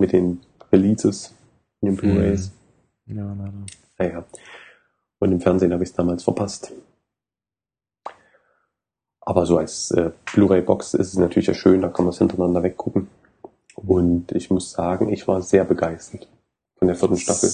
mit 0.00 0.12
den 0.12 0.40
Releases, 0.72 1.32
den 1.80 1.94
Blu-rays. 1.94 2.50
Mhm. 3.06 3.16
Ja, 3.16 3.34
leider. 3.34 3.52
Naja. 3.98 4.24
Und 5.20 5.32
im 5.32 5.40
Fernsehen 5.40 5.72
habe 5.72 5.82
ich 5.82 5.90
es 5.90 5.96
damals 5.96 6.24
verpasst. 6.24 6.72
Aber 9.20 9.44
so 9.44 9.58
als 9.58 9.90
äh, 9.90 10.12
Blu-ray-Box 10.32 10.94
ist 10.94 11.08
es 11.08 11.18
natürlich 11.18 11.48
ja 11.48 11.54
schön, 11.54 11.82
da 11.82 11.88
kann 11.88 12.06
man 12.06 12.12
es 12.12 12.18
hintereinander 12.18 12.62
weggucken. 12.62 13.08
Und 13.74 14.32
ich 14.32 14.50
muss 14.50 14.72
sagen, 14.72 15.10
ich 15.12 15.28
war 15.28 15.42
sehr 15.42 15.64
begeistert 15.64 16.28
von 16.78 16.88
der 16.88 16.96
vierten 16.96 17.16
Staffel. 17.16 17.48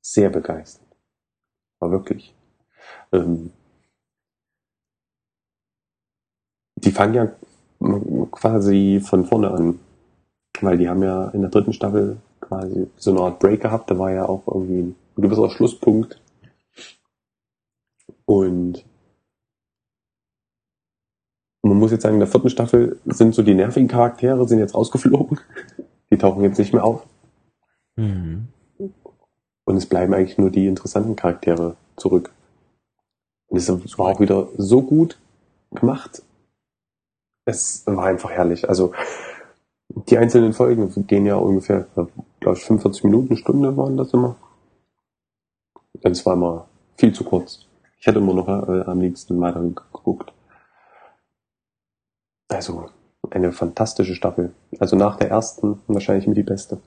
Sehr 0.00 0.30
begeistert. 0.30 0.86
War 1.78 1.90
wirklich. 1.90 2.34
Ähm, 3.12 3.52
die 6.76 6.90
fangen 6.90 7.14
ja 7.14 7.30
quasi 8.30 9.00
von 9.04 9.26
vorne 9.26 9.50
an. 9.50 9.80
Weil 10.60 10.78
die 10.78 10.88
haben 10.88 11.02
ja 11.02 11.28
in 11.28 11.42
der 11.42 11.50
dritten 11.50 11.72
Staffel 11.72 12.16
quasi 12.40 12.88
so 12.96 13.12
eine 13.12 13.20
Art 13.20 13.38
Break 13.38 13.60
gehabt. 13.60 13.90
Da 13.90 13.98
war 13.98 14.10
ja 14.10 14.26
auch 14.26 14.42
irgendwie 14.48 14.80
ein 14.80 14.96
gewisser 15.22 15.50
Schlusspunkt. 15.50 16.20
Und 18.24 18.84
man 21.62 21.78
muss 21.78 21.90
jetzt 21.90 22.02
sagen, 22.02 22.14
in 22.14 22.20
der 22.20 22.28
vierten 22.28 22.50
Staffel 22.50 23.00
sind 23.06 23.34
so 23.34 23.42
die 23.42 23.54
nervigen 23.54 23.88
Charaktere 23.88 24.46
sind 24.46 24.58
jetzt 24.58 24.74
rausgeflogen. 24.74 25.40
Die 26.10 26.18
tauchen 26.18 26.42
jetzt 26.42 26.58
nicht 26.58 26.72
mehr 26.72 26.84
auf. 26.84 27.06
Mhm. 27.96 28.48
Und 29.64 29.76
es 29.76 29.86
bleiben 29.86 30.14
eigentlich 30.14 30.38
nur 30.38 30.50
die 30.50 30.66
interessanten 30.66 31.16
Charaktere 31.16 31.76
zurück. 31.96 32.32
Und 33.48 33.58
es 33.58 33.68
war 33.98 34.06
auch 34.06 34.20
wieder 34.20 34.48
so 34.56 34.82
gut 34.82 35.18
gemacht. 35.72 36.22
Es 37.44 37.86
war 37.86 38.04
einfach 38.04 38.30
herrlich. 38.30 38.68
Also 38.68 38.92
die 39.88 40.18
einzelnen 40.18 40.52
Folgen 40.52 41.06
gehen 41.06 41.26
ja 41.26 41.36
ungefähr, 41.36 41.86
glaube 42.40 42.58
ich, 42.58 42.64
45 42.64 43.04
Minuten, 43.04 43.36
Stunde 43.36 43.76
waren 43.76 43.96
das 43.96 44.12
immer. 44.12 44.36
Es 46.02 46.24
war 46.24 46.34
immer 46.34 46.68
viel 46.96 47.12
zu 47.12 47.24
kurz. 47.24 47.66
Ich 48.00 48.06
hätte 48.06 48.18
immer 48.18 48.34
noch 48.34 48.48
äh, 48.48 48.82
am 48.82 49.00
liebsten 49.00 49.40
weiter 49.40 49.60
geguckt. 49.60 50.32
Also 52.48 52.90
eine 53.30 53.52
fantastische 53.52 54.14
Staffel. 54.14 54.54
Also 54.78 54.96
nach 54.96 55.16
der 55.16 55.30
ersten 55.30 55.80
wahrscheinlich 55.86 56.26
mit 56.26 56.36
die 56.36 56.42
beste. 56.42 56.80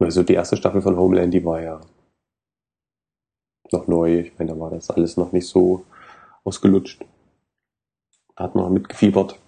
Also 0.00 0.22
die 0.22 0.34
erste 0.34 0.56
Staffel 0.56 0.80
von 0.80 0.96
Homeland, 0.96 1.32
die 1.34 1.44
war 1.44 1.60
ja 1.60 1.80
noch 3.70 3.86
neu. 3.86 4.20
Ich 4.20 4.38
meine, 4.38 4.52
da 4.52 4.58
war 4.58 4.70
das 4.70 4.90
alles 4.90 5.16
noch 5.16 5.32
nicht 5.32 5.46
so 5.46 5.84
ausgelutscht. 6.44 7.04
Da 8.34 8.44
hat 8.44 8.54
man 8.54 8.72
mitgefiebert. 8.72 9.38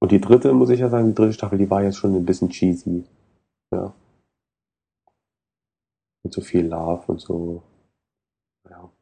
Und 0.00 0.12
die 0.12 0.20
dritte, 0.20 0.52
muss 0.52 0.70
ich 0.70 0.80
ja 0.80 0.88
sagen, 0.88 1.08
die 1.08 1.14
dritte 1.14 1.32
Staffel, 1.32 1.58
die 1.58 1.68
war 1.68 1.82
jetzt 1.82 1.96
schon 1.96 2.14
ein 2.14 2.24
bisschen 2.24 2.50
cheesy. 2.50 3.04
Ja. 3.72 3.92
Mit 6.28 6.34
so 6.34 6.42
viel 6.42 6.66
Love 6.66 7.04
und 7.06 7.22
so. 7.22 7.62
Ja. 8.68 8.92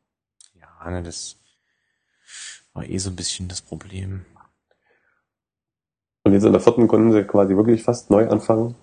Ja, 0.61 0.91
ne, 0.93 1.03
das 1.03 1.37
war 2.73 2.85
eh 2.85 2.99
so 2.99 3.11
ein 3.11 3.17
bisschen 3.17 3.49
das 3.49 3.61
Problem. 3.61 4.25
Und 6.23 6.35
jetzt 6.35 6.45
in 6.45 6.53
der 6.53 6.61
vierten 6.61 6.87
konnten 6.87 7.11
sie 7.11 7.25
quasi 7.25 7.57
wirklich 7.57 7.83
fast 7.83 8.11
neu 8.11 8.29
anfangen. 8.29 8.77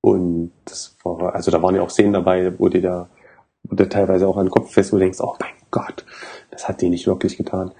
Und 0.00 0.52
das 0.64 0.96
war, 1.04 1.34
also 1.34 1.50
da 1.50 1.62
waren 1.62 1.74
ja 1.74 1.82
auch 1.82 1.90
Szenen 1.90 2.14
dabei, 2.14 2.58
wo 2.58 2.70
dir 2.70 2.80
da, 2.80 3.10
wo 3.64 3.76
du 3.76 3.86
teilweise 3.86 4.26
auch 4.26 4.38
an 4.38 4.46
den 4.46 4.50
Kopf 4.50 4.72
fest, 4.72 4.92
wo 4.92 4.96
du 4.96 5.00
denkst, 5.00 5.20
oh 5.20 5.36
mein 5.38 5.52
Gott, 5.70 6.06
das 6.50 6.66
hat 6.66 6.80
die 6.80 6.88
nicht 6.88 7.06
wirklich 7.06 7.36
getan. 7.36 7.72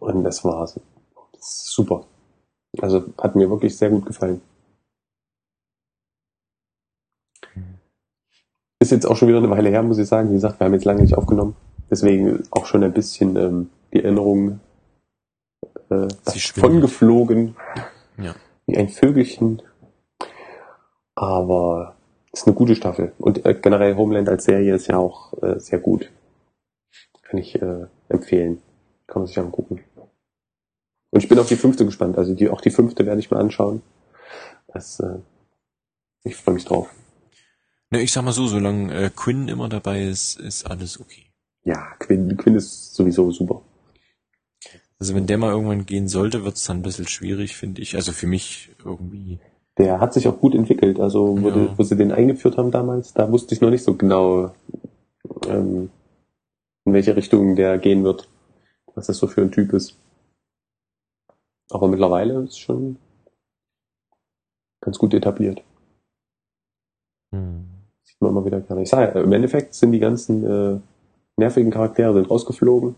Und 0.00 0.22
das 0.22 0.44
war 0.44 0.70
super. 1.38 2.04
Also 2.78 3.06
hat 3.16 3.36
mir 3.36 3.48
wirklich 3.48 3.74
sehr 3.74 3.88
gut 3.88 4.04
gefallen. 4.04 4.42
Ist 8.82 8.90
jetzt 8.90 9.06
auch 9.06 9.14
schon 9.14 9.28
wieder 9.28 9.38
eine 9.38 9.48
Weile 9.48 9.70
her, 9.70 9.84
muss 9.84 9.98
ich 9.98 10.08
sagen. 10.08 10.30
Wie 10.30 10.34
gesagt, 10.34 10.58
wir 10.58 10.64
haben 10.64 10.74
jetzt 10.74 10.84
lange 10.84 11.02
nicht 11.02 11.16
aufgenommen. 11.16 11.54
Deswegen 11.88 12.42
auch 12.50 12.66
schon 12.66 12.82
ein 12.82 12.92
bisschen 12.92 13.36
ähm, 13.36 13.70
die 13.92 14.02
Erinnerung 14.02 14.58
äh, 15.88 16.08
davon 16.24 16.80
geflogen. 16.80 17.54
Ja. 18.18 18.34
Wie 18.66 18.76
ein 18.76 18.88
Vögelchen. 18.88 19.62
Aber 21.14 21.94
ist 22.32 22.48
eine 22.48 22.56
gute 22.56 22.74
Staffel. 22.74 23.12
Und 23.18 23.46
äh, 23.46 23.54
generell 23.54 23.94
Homeland 23.94 24.28
als 24.28 24.46
Serie 24.46 24.74
ist 24.74 24.88
ja 24.88 24.96
auch 24.96 25.32
äh, 25.40 25.60
sehr 25.60 25.78
gut. 25.78 26.10
Kann 27.22 27.38
ich 27.38 27.62
äh, 27.62 27.86
empfehlen. 28.08 28.62
Kann 29.06 29.22
man 29.22 29.28
sich 29.28 29.38
angucken. 29.38 29.78
Und 31.12 31.22
ich 31.22 31.28
bin 31.28 31.38
auf 31.38 31.46
die 31.46 31.54
fünfte 31.54 31.84
gespannt. 31.84 32.18
Also 32.18 32.34
die, 32.34 32.50
auch 32.50 32.60
die 32.60 32.70
fünfte 32.70 33.06
werde 33.06 33.20
ich 33.20 33.30
mir 33.30 33.36
anschauen. 33.36 33.80
Das, 34.66 34.98
äh, 34.98 35.20
ich 36.24 36.34
freue 36.34 36.54
mich 36.54 36.64
drauf. 36.64 36.92
Ne, 37.92 38.00
ich 38.00 38.10
sag 38.10 38.24
mal 38.24 38.32
so, 38.32 38.46
solange 38.46 38.92
äh, 38.94 39.10
Quinn 39.14 39.48
immer 39.48 39.68
dabei 39.68 40.02
ist, 40.02 40.40
ist 40.40 40.64
alles 40.64 40.98
okay. 40.98 41.26
Ja, 41.64 41.94
Quinn, 41.98 42.38
Quinn 42.38 42.54
ist 42.54 42.94
sowieso 42.94 43.30
super. 43.30 43.60
Also 44.98 45.14
wenn 45.14 45.26
der 45.26 45.36
mal 45.36 45.50
irgendwann 45.50 45.84
gehen 45.84 46.08
sollte, 46.08 46.42
wird's 46.42 46.64
dann 46.64 46.78
ein 46.78 46.82
bisschen 46.82 47.06
schwierig, 47.06 47.54
finde 47.54 47.82
ich. 47.82 47.94
Also 47.94 48.12
für 48.12 48.26
mich 48.26 48.70
irgendwie. 48.82 49.40
Der 49.76 50.00
hat 50.00 50.14
sich 50.14 50.26
auch 50.26 50.40
gut 50.40 50.54
entwickelt. 50.54 51.00
Also 51.00 51.40
wo, 51.42 51.48
Ja. 51.48 51.54
die, 51.54 51.78
wo 51.78 51.82
sie 51.82 51.96
den 51.96 52.12
eingeführt 52.12 52.56
haben 52.56 52.70
damals, 52.70 53.12
da 53.12 53.30
wusste 53.30 53.54
ich 53.54 53.60
noch 53.60 53.68
nicht 53.70 53.84
so 53.84 53.94
genau, 53.94 54.54
ähm, 55.46 55.90
in 56.86 56.92
welche 56.94 57.14
Richtung 57.14 57.56
der 57.56 57.76
gehen 57.76 58.04
wird. 58.04 58.26
Was 58.94 59.06
das 59.06 59.18
so 59.18 59.26
für 59.26 59.42
ein 59.42 59.52
Typ 59.52 59.72
ist. 59.74 59.98
Aber 61.68 61.88
mittlerweile 61.88 62.42
ist 62.44 62.58
schon 62.58 62.96
ganz 64.80 64.98
gut 64.98 65.12
etabliert. 65.12 65.62
Hm. 67.32 67.71
Immer 68.28 68.44
wieder 68.44 68.60
gerne. 68.60 68.82
Ich 68.82 68.88
sage, 68.88 69.18
ja, 69.18 69.24
im 69.24 69.32
Endeffekt 69.32 69.74
sind 69.74 69.92
die 69.92 69.98
ganzen 69.98 70.44
äh, 70.44 70.80
nervigen 71.36 71.70
Charaktere 71.70 72.14
sind 72.14 72.30
rausgeflogen 72.30 72.94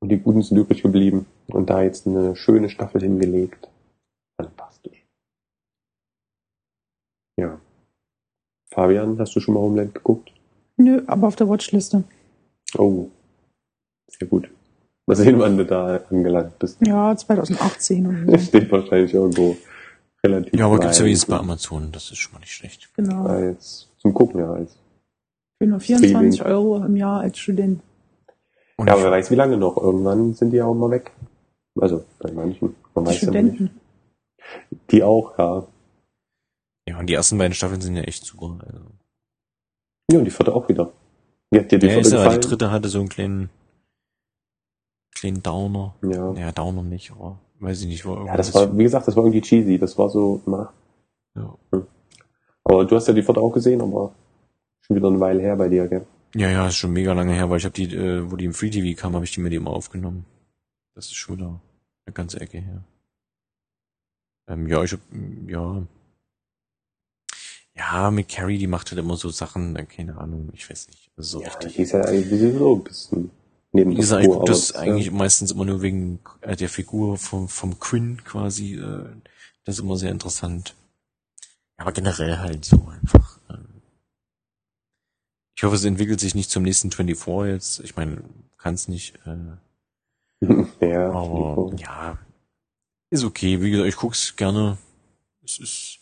und 0.00 0.08
die 0.08 0.18
guten 0.18 0.42
sind 0.42 0.58
übrig 0.58 0.82
geblieben 0.82 1.26
und 1.48 1.70
da 1.70 1.82
jetzt 1.82 2.06
eine 2.06 2.36
schöne 2.36 2.68
Staffel 2.68 3.02
hingelegt. 3.02 3.68
Fantastisch. 4.40 5.06
Ja. 7.38 7.60
Fabian, 8.70 9.18
hast 9.18 9.34
du 9.36 9.40
schon 9.40 9.54
mal 9.54 9.60
Homeland 9.60 9.94
geguckt? 9.94 10.32
Nö, 10.76 11.02
aber 11.06 11.28
auf 11.28 11.36
der 11.36 11.48
Watchliste. 11.48 12.04
Oh. 12.76 13.08
Sehr 14.08 14.28
gut. 14.28 14.50
Mal 15.06 15.16
sehen, 15.16 15.38
wann 15.38 15.56
du 15.56 15.66
da 15.66 16.00
angelangt 16.10 16.58
bist. 16.58 16.78
Ja, 16.86 17.14
2018 17.14 18.06
und 18.06 18.26
so. 18.26 18.38
Steht 18.38 18.72
wahrscheinlich 18.72 19.12
irgendwo 19.12 19.56
relativ 20.24 20.54
Ja, 20.58 20.66
aber 20.66 20.78
gibt's 20.80 20.98
ja 20.98 21.04
weit 21.04 21.10
jetzt 21.12 21.28
bei 21.28 21.36
Amazon, 21.36 21.92
das 21.92 22.10
ist 22.10 22.18
schon 22.18 22.32
mal 22.32 22.40
nicht 22.40 22.52
schlecht. 22.52 22.90
Genau. 22.94 23.26
als 23.26 23.88
zum 23.98 24.12
Gucken 24.14 24.40
ja 24.40 24.52
als. 24.52 24.76
Für 25.58 25.68
nur 25.68 25.80
24 25.80 26.34
Streaming. 26.40 26.52
Euro 26.52 26.84
im 26.84 26.96
Jahr 26.96 27.20
als 27.20 27.38
Student. 27.38 27.80
Und 28.76 28.86
Ja, 28.88 28.94
aber 28.94 29.04
wer 29.04 29.10
weiß 29.12 29.30
wie 29.30 29.36
lange 29.36 29.56
noch. 29.56 29.76
Irgendwann 29.76 30.34
sind 30.34 30.50
die 30.50 30.56
ja 30.58 30.66
auch 30.66 30.74
mal 30.74 30.90
weg. 30.90 31.12
Also 31.80 32.04
bei 32.18 32.32
manchen. 32.32 32.74
Man 32.94 33.04
Die 33.04 33.10
weiß 33.10 33.20
ja. 33.20 33.28
Studenten. 33.28 33.80
Die 34.90 35.02
auch, 35.02 35.38
ja. 35.38 35.66
ja, 36.88 36.98
und 36.98 37.06
die 37.06 37.14
ersten 37.14 37.38
beiden 37.38 37.54
Staffeln 37.54 37.80
sind 37.80 37.96
ja 37.96 38.02
echt 38.02 38.24
super. 38.24 38.58
Also. 38.66 38.80
Ja, 40.10 40.18
und 40.18 40.24
die 40.24 40.30
vierte 40.30 40.54
auch 40.54 40.68
wieder. 40.68 40.92
Wie 41.50 41.60
hat 41.60 41.70
dir 41.72 41.78
die 41.78 41.86
Ja, 41.86 41.92
vierte 41.94 42.08
ist 42.08 42.12
ja, 42.12 42.18
gefallen? 42.24 42.40
die 42.40 42.48
dritte 42.48 42.70
hatte 42.70 42.88
so 42.88 42.98
einen 42.98 43.08
kleinen, 43.08 43.50
kleinen 45.14 45.42
Downer. 45.42 45.94
ja. 46.02 46.32
Ja, 46.34 46.52
Downer 46.52 46.82
nicht, 46.82 47.10
aber 47.12 47.38
weiß 47.60 47.82
ich 47.82 47.86
nicht, 47.86 48.06
war 48.06 48.26
ja, 48.26 48.36
das 48.36 48.52
war, 48.54 48.76
wie 48.76 48.82
gesagt, 48.82 49.06
das 49.08 49.16
war 49.16 49.24
irgendwie 49.24 49.40
cheesy. 49.42 49.78
Das 49.78 49.96
war 49.98 50.08
so, 50.10 50.40
na. 50.46 50.72
ja. 51.36 51.56
Aber 52.64 52.84
du 52.84 52.96
hast 52.96 53.08
ja 53.08 53.14
die 53.14 53.22
vierte 53.22 53.40
auch 53.40 53.52
gesehen, 53.52 53.80
aber 53.80 54.14
schon 54.80 54.96
wieder 54.96 55.08
eine 55.08 55.20
Weile 55.20 55.40
her 55.42 55.56
bei 55.56 55.68
dir, 55.68 55.86
gell? 55.88 56.06
ja, 56.34 56.50
ja, 56.50 56.66
ist 56.66 56.76
schon 56.76 56.92
mega 56.92 57.12
lange 57.12 57.32
her, 57.34 57.48
weil 57.48 57.58
ich 57.58 57.64
habe 57.64 57.74
die, 57.74 57.94
äh, 57.94 58.30
wo 58.30 58.36
die 58.36 58.44
im 58.46 58.54
Free 58.54 58.70
TV 58.70 59.00
kam, 59.00 59.14
habe 59.14 59.24
ich 59.24 59.32
die 59.32 59.40
mir 59.40 59.52
immer 59.52 59.70
aufgenommen. 59.70 60.24
Das 60.94 61.06
ist 61.06 61.14
schon 61.14 61.36
wieder 61.36 61.60
eine 62.06 62.12
ganze 62.12 62.40
Ecke 62.40 62.58
her. 62.58 62.84
Ähm, 64.48 64.66
ja, 64.66 64.82
ich 64.82 64.92
hab, 64.92 65.00
ja. 65.46 65.82
Ja, 67.76 68.10
mit 68.10 68.28
Carrie, 68.28 68.58
die 68.58 68.66
macht 68.66 68.90
halt 68.90 69.00
immer 69.00 69.16
so 69.16 69.30
Sachen, 69.30 69.76
äh, 69.76 69.84
keine 69.84 70.16
Ahnung, 70.18 70.50
ich 70.52 70.68
weiß 70.68 70.88
nicht. 70.88 71.10
Also 71.16 71.38
so 71.38 71.44
Ja, 71.44 71.48
richtig. 71.48 71.74
die 71.76 71.82
ist 71.82 71.92
ja 71.92 72.00
eigentlich 72.02 72.28
sowieso 72.28 72.76
ein 72.76 72.84
bisschen 72.84 73.30
neben 73.74 73.90
Wie 73.90 73.96
gesagt, 73.96 74.22
ich 74.22 74.26
Spur, 74.26 74.38
guck 74.38 74.46
das 74.46 74.72
aber, 74.72 74.84
eigentlich 74.84 75.06
ja. 75.06 75.12
meistens 75.12 75.50
immer 75.50 75.64
nur 75.64 75.82
wegen 75.82 76.20
äh, 76.40 76.56
der 76.56 76.68
Figur 76.68 77.18
vom, 77.18 77.48
vom 77.48 77.78
Quinn 77.80 78.22
quasi. 78.24 78.76
Äh, 78.76 79.04
das 79.64 79.76
ist 79.76 79.80
immer 79.80 79.96
sehr 79.96 80.12
interessant. 80.12 80.74
Ja, 81.76 81.84
aber 81.84 81.92
generell 81.92 82.38
halt 82.38 82.64
so 82.64 82.86
einfach. 82.88 83.38
Äh. 83.48 83.58
Ich 85.56 85.64
hoffe, 85.64 85.74
es 85.74 85.84
entwickelt 85.84 86.20
sich 86.20 86.34
nicht 86.34 86.50
zum 86.50 86.62
nächsten 86.62 86.92
24 86.92 87.52
jetzt. 87.52 87.80
Ich 87.80 87.96
meine, 87.96 88.22
kann 88.56 88.74
es 88.74 88.86
nicht. 88.86 89.18
Äh, 89.26 90.46
ja, 90.80 91.10
aber 91.10 91.72
ja, 91.76 92.18
ist 93.10 93.24
okay. 93.24 93.60
Wie 93.60 93.70
gesagt, 93.70 93.88
ich 93.88 93.96
guck's 93.96 94.36
gerne. 94.36 94.78
Es 95.44 95.58
ist 95.58 95.98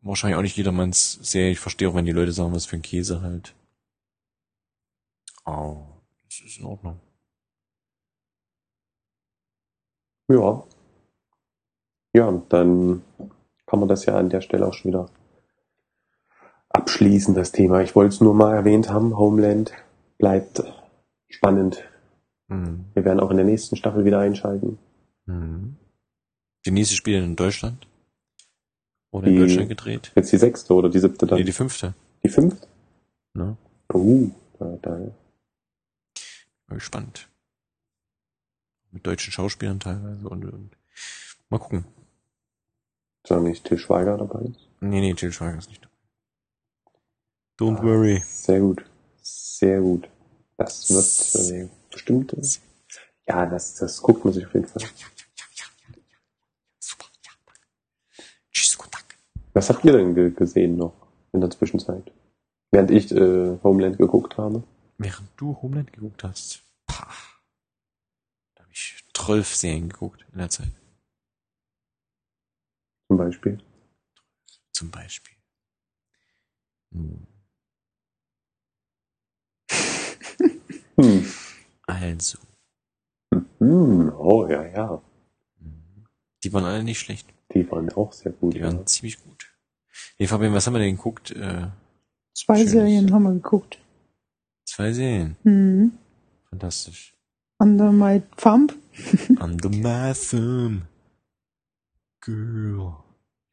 wahrscheinlich 0.00 0.36
auch 0.36 0.42
nicht 0.42 0.56
jedermanns 0.56 1.18
Serie. 1.22 1.52
Ich 1.52 1.60
verstehe 1.60 1.88
auch, 1.88 1.94
wenn 1.94 2.04
die 2.04 2.12
Leute 2.12 2.32
sagen, 2.32 2.52
was 2.52 2.66
für 2.66 2.76
ein 2.76 2.82
Käse 2.82 3.22
halt. 3.22 3.54
Aber 5.44 5.95
es 6.40 6.52
ist 6.52 6.58
in 6.58 6.64
Ordnung. 6.66 7.00
Ja. 10.28 10.64
Ja, 12.14 12.42
dann 12.48 13.02
kann 13.66 13.80
man 13.80 13.88
das 13.88 14.06
ja 14.06 14.16
an 14.16 14.30
der 14.30 14.40
Stelle 14.40 14.66
auch 14.66 14.74
schon 14.74 14.90
wieder 14.90 15.10
abschließen, 16.70 17.34
das 17.34 17.52
Thema. 17.52 17.80
Ich 17.82 17.94
wollte 17.94 18.14
es 18.14 18.20
nur 18.20 18.34
mal 18.34 18.54
erwähnt 18.54 18.88
haben. 18.90 19.16
Homeland 19.16 19.72
bleibt 20.18 20.62
spannend. 21.28 21.84
Mhm. 22.48 22.86
Wir 22.94 23.04
werden 23.04 23.20
auch 23.20 23.30
in 23.30 23.36
der 23.36 23.46
nächsten 23.46 23.76
Staffel 23.76 24.04
wieder 24.04 24.18
einschalten. 24.20 24.78
Mhm. 25.26 25.76
Die 26.64 26.70
nächste 26.70 26.96
spielt 26.96 27.22
in 27.24 27.36
Deutschland? 27.36 27.86
Oder 29.10 29.28
in 29.28 29.34
Die- 29.34 29.38
Deutschland 29.40 29.68
gedreht? 29.68 30.12
Jetzt 30.16 30.32
die 30.32 30.36
sechste 30.38 30.74
oder 30.74 30.88
die 30.88 30.98
siebte 30.98 31.26
dann? 31.26 31.38
Nee, 31.38 31.44
die 31.44 31.52
fünfte. 31.52 31.94
die 32.24 32.28
fünfte? 32.28 32.66
Ne? 33.34 33.56
Uh, 33.92 34.30
da, 34.58 34.76
da. 34.82 35.00
Bin 36.66 36.78
gespannt. 36.78 37.28
Mit 38.90 39.06
deutschen 39.06 39.32
Schauspielern 39.32 39.80
teilweise 39.80 40.28
und, 40.28 40.44
und 40.44 40.76
mal 41.48 41.58
gucken. 41.58 41.84
Ist 43.22 43.30
da 43.30 43.40
nicht 43.40 43.64
Til 43.64 43.78
Schweiger 43.78 44.16
dabei? 44.16 44.52
Nee, 44.80 45.00
nee, 45.00 45.12
Jill 45.12 45.32
Schweiger 45.32 45.58
ist 45.58 45.68
nicht 45.68 45.84
dabei. 45.84 45.94
Don't 47.58 47.82
worry. 47.82 48.22
Sehr 48.26 48.60
gut. 48.60 48.84
Sehr 49.22 49.80
gut. 49.80 50.08
Das 50.56 50.90
wird 50.90 51.52
äh, 51.52 51.68
bestimmt. 51.90 52.32
Äh, 52.34 52.42
ja, 53.28 53.46
das, 53.46 53.74
das 53.74 54.00
guckt 54.00 54.24
man 54.24 54.32
sich 54.34 54.46
auf 54.46 54.54
jeden 54.54 54.66
Fall. 54.66 54.82
Super. 56.78 57.06
Ja. 57.24 57.32
Tschüss, 58.52 58.76
guten 58.76 58.90
Tag. 58.90 59.04
Was 59.54 59.70
habt 59.70 59.84
ihr 59.84 59.92
denn 59.92 60.14
ge 60.14 60.30
gesehen 60.30 60.76
noch 60.76 60.94
in 61.32 61.40
der 61.40 61.50
Zwischenzeit? 61.50 62.12
Während 62.70 62.90
ich 62.90 63.10
äh, 63.12 63.58
Homeland 63.62 63.98
geguckt 63.98 64.36
habe. 64.36 64.62
Während 64.98 65.28
du 65.36 65.60
Homeland 65.60 65.92
geguckt 65.92 66.24
hast, 66.24 66.62
pah, 66.86 67.12
da 68.54 68.62
habe 68.62 68.72
ich 68.72 69.04
zwölf 69.14 69.54
Serien 69.54 69.88
geguckt 69.88 70.24
in 70.32 70.38
der 70.38 70.48
Zeit. 70.48 70.72
Zum 73.08 73.18
Beispiel. 73.18 73.62
Zum 74.72 74.90
Beispiel. 74.90 75.36
Hm. 76.92 77.26
Hm. 80.98 81.32
Also, 81.86 82.38
Hm. 83.58 84.12
Oh, 84.16 84.46
ja, 84.48 84.64
ja. 84.66 85.02
hm. 85.60 86.06
die 86.42 86.52
waren 86.52 86.64
alle 86.64 86.82
nicht 86.82 86.98
schlecht. 87.00 87.28
Die 87.52 87.70
waren 87.70 87.90
auch 87.92 88.12
sehr 88.12 88.32
gut. 88.32 88.54
Die 88.54 88.58
ja. 88.58 88.66
waren 88.66 88.86
ziemlich 88.86 89.22
gut. 89.22 89.52
Nee, 90.18 90.26
Fabian, 90.26 90.52
was 90.54 90.66
haben 90.66 90.74
wir 90.74 90.80
denn 90.80 90.96
geguckt? 90.96 91.30
Äh, 91.32 91.68
Zwei. 92.34 92.64
Serien 92.64 93.12
haben 93.12 93.22
wir 93.24 93.32
geguckt. 93.32 93.78
Zwei 94.66 94.92
Serien. 94.92 95.36
Mhm. 95.44 95.92
Fantastisch. 96.50 97.14
Under 97.58 97.90
My 97.92 98.22
Thumb. 98.36 98.68
Under 99.40 99.68
my 99.70 100.12
thumb. 100.14 100.82
Girl. 102.20 103.04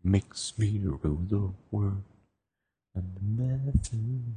Makes 0.03 0.57
me 0.57 0.80
rule 0.84 1.18
the 1.30 1.49
world. 1.72 2.03
Under 2.95 3.22
my 3.22 3.72
thumb. 3.90 4.35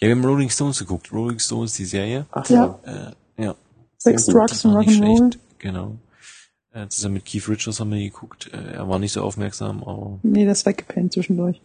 Ja, 0.00 0.08
wir 0.08 0.10
haben 0.16 0.24
Rolling 0.24 0.50
Stones 0.50 0.78
geguckt. 0.78 1.12
Rolling 1.12 1.38
Stones, 1.38 1.74
die 1.74 1.84
Serie. 1.84 2.26
Ach 2.32 2.48
Ja. 2.48 2.78
ja. 2.84 3.12
Äh, 3.38 3.42
ja, 3.44 3.54
Sex. 3.98 4.26
Drugs 4.26 4.64
nicht 4.64 4.74
Rock'n'Roll. 4.74 5.36
Genau. 5.58 5.96
Äh, 6.72 6.88
zusammen 6.88 7.14
mit 7.14 7.24
Keith 7.24 7.48
Richards 7.48 7.80
haben 7.80 7.90
wir 7.90 7.98
die 7.98 8.10
geguckt. 8.10 8.50
Äh, 8.52 8.74
er 8.74 8.88
war 8.88 8.98
nicht 8.98 9.12
so 9.12 9.22
aufmerksam, 9.22 9.82
aber 9.82 10.18
Nee, 10.22 10.44
das 10.46 10.58
ist 10.58 10.66
weggepennt 10.66 11.12
zwischendurch. 11.12 11.60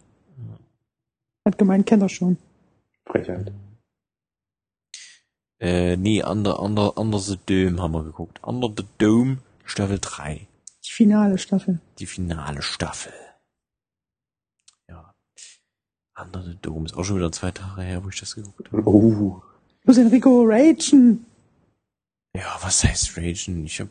Hat 1.44 1.58
gemeint, 1.58 1.86
kennt 1.86 2.02
er 2.02 2.08
schon. 2.08 2.36
Frechheit. 3.06 3.52
Äh, 5.62 5.96
nee, 5.96 6.24
Under, 6.24 6.60
Under, 6.60 6.98
Under 6.98 7.20
the 7.20 7.38
Dome 7.46 7.80
haben 7.80 7.92
wir 7.92 8.02
geguckt. 8.02 8.40
Under 8.42 8.68
the 8.76 8.84
Dome, 8.98 9.38
Staffel 9.64 10.00
3. 10.00 10.48
Ich 10.82 10.88
Die 10.88 10.92
finale 10.92 11.38
Staffel. 11.38 11.80
Die 12.00 12.06
finale 12.06 12.62
Staffel. 12.62 13.12
Ja. 14.88 15.14
Under 16.20 16.42
the 16.42 16.56
Dome 16.60 16.86
ist 16.86 16.96
auch 16.96 17.04
schon 17.04 17.16
wieder 17.18 17.30
zwei 17.30 17.52
Tage 17.52 17.82
her, 17.82 18.02
wo 18.02 18.08
ich 18.08 18.18
das 18.18 18.34
geguckt 18.34 18.72
habe. 18.72 18.82
Oh. 18.84 19.40
Muss 19.84 19.98
Enrico 19.98 20.42
ragen. 20.44 21.26
Ja, 22.34 22.58
was 22.60 22.82
heißt 22.82 23.16
Ragen? 23.16 23.64
Ich 23.64 23.80
hab. 23.80 23.88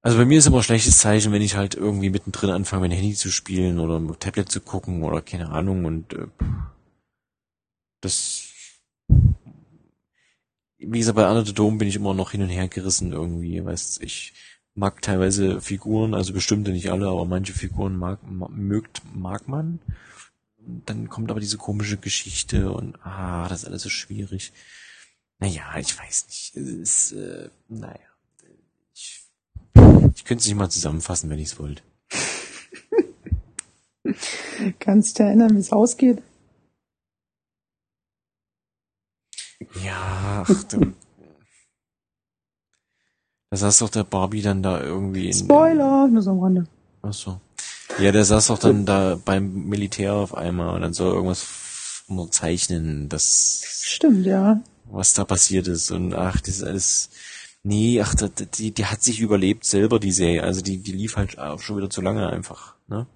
Also 0.00 0.16
bei 0.16 0.24
mir 0.24 0.38
ist 0.38 0.46
immer 0.46 0.58
ein 0.58 0.62
schlechtes 0.62 0.98
Zeichen, 0.98 1.32
wenn 1.32 1.42
ich 1.42 1.56
halt 1.56 1.74
irgendwie 1.74 2.08
mittendrin 2.08 2.50
anfange, 2.50 2.88
mein 2.88 2.90
Handy 2.92 3.14
zu 3.14 3.30
spielen 3.30 3.80
oder 3.80 4.00
mit 4.00 4.20
Tablet 4.20 4.50
zu 4.50 4.62
gucken 4.62 5.02
oder 5.02 5.20
keine 5.20 5.50
Ahnung 5.50 5.84
und 5.84 6.14
äh, 6.14 6.26
das 8.00 8.46
wie 10.78 10.98
gesagt, 10.98 11.16
bei 11.16 11.28
Under 11.28 11.44
the 11.44 11.54
Dome 11.54 11.78
bin 11.78 11.88
ich 11.88 11.96
immer 11.96 12.14
noch 12.14 12.30
hin 12.32 12.42
und 12.42 12.48
her 12.48 12.68
gerissen 12.68 13.12
irgendwie, 13.12 13.64
weißt 13.64 14.02
ich 14.02 14.34
mag 14.74 15.00
teilweise 15.00 15.60
Figuren, 15.60 16.12
also 16.14 16.32
bestimmte 16.34 16.70
nicht 16.70 16.90
alle, 16.90 17.08
aber 17.08 17.24
manche 17.24 17.54
Figuren 17.54 17.96
mag, 17.96 18.18
ma- 18.30 18.48
mögt, 18.50 19.02
mag 19.14 19.48
man. 19.48 19.78
Dann 20.58 21.08
kommt 21.08 21.30
aber 21.30 21.40
diese 21.40 21.56
komische 21.56 21.96
Geschichte 21.96 22.70
und 22.72 22.96
ah, 23.04 23.48
das 23.48 23.62
ist 23.62 23.68
alles 23.68 23.82
so 23.82 23.88
schwierig. 23.88 24.52
Naja, 25.38 25.62
ich 25.78 25.98
weiß 25.98 26.26
nicht. 26.28 26.56
Es 26.56 26.68
ist, 26.68 27.12
äh, 27.12 27.48
naja. 27.68 27.98
Ich, 28.94 29.22
ich 30.14 30.24
könnte 30.24 30.40
es 30.42 30.46
nicht 30.46 30.56
mal 30.56 30.68
zusammenfassen, 30.70 31.30
wenn 31.30 31.38
ich 31.38 31.48
es 31.52 31.58
wollte. 31.58 31.82
Kannst 34.78 35.18
du 35.18 35.22
dir 35.22 35.28
erinnern, 35.28 35.54
wie 35.56 35.60
es 35.60 35.72
ausgeht? 35.72 36.22
Ja, 39.84 40.44
ach 40.48 40.62
du. 40.64 40.92
Da 43.50 43.56
saß 43.58 43.78
doch 43.78 43.90
der 43.90 44.02
Barbie 44.02 44.42
dann 44.42 44.62
da 44.62 44.80
irgendwie 44.82 45.28
in. 45.28 45.32
Spoiler! 45.34 46.08
Nur 46.08 46.20
so 46.20 46.32
am 46.32 46.40
Rande. 46.40 46.66
Ach 47.02 47.12
so. 47.12 47.40
Ja, 47.98 48.10
der 48.10 48.24
saß 48.24 48.48
doch 48.48 48.58
dann 48.58 48.84
da 48.86 49.16
beim 49.24 49.66
Militär 49.68 50.14
auf 50.14 50.34
einmal 50.34 50.74
und 50.74 50.80
dann 50.82 50.92
soll 50.92 51.14
irgendwas 51.14 51.42
f- 51.42 52.04
unterzeichnen, 52.08 53.08
das, 53.08 53.62
Stimmt, 53.84 54.26
ja. 54.26 54.60
was 54.86 55.14
da 55.14 55.24
passiert 55.24 55.68
ist. 55.68 55.92
Und 55.92 56.12
ach, 56.12 56.40
das 56.40 56.56
ist 56.56 56.64
alles. 56.64 57.10
Nee, 57.62 58.00
ach, 58.02 58.14
die, 58.58 58.72
die 58.72 58.84
hat 58.86 59.02
sich 59.04 59.20
überlebt 59.20 59.64
selber, 59.64 60.00
die 60.00 60.12
Serie. 60.12 60.42
Also 60.42 60.60
die, 60.60 60.78
die 60.78 60.92
lief 60.92 61.16
halt 61.16 61.38
auch 61.38 61.60
schon 61.60 61.76
wieder 61.76 61.88
zu 61.88 62.00
lange 62.02 62.28
einfach, 62.28 62.74
ne? 62.88 63.06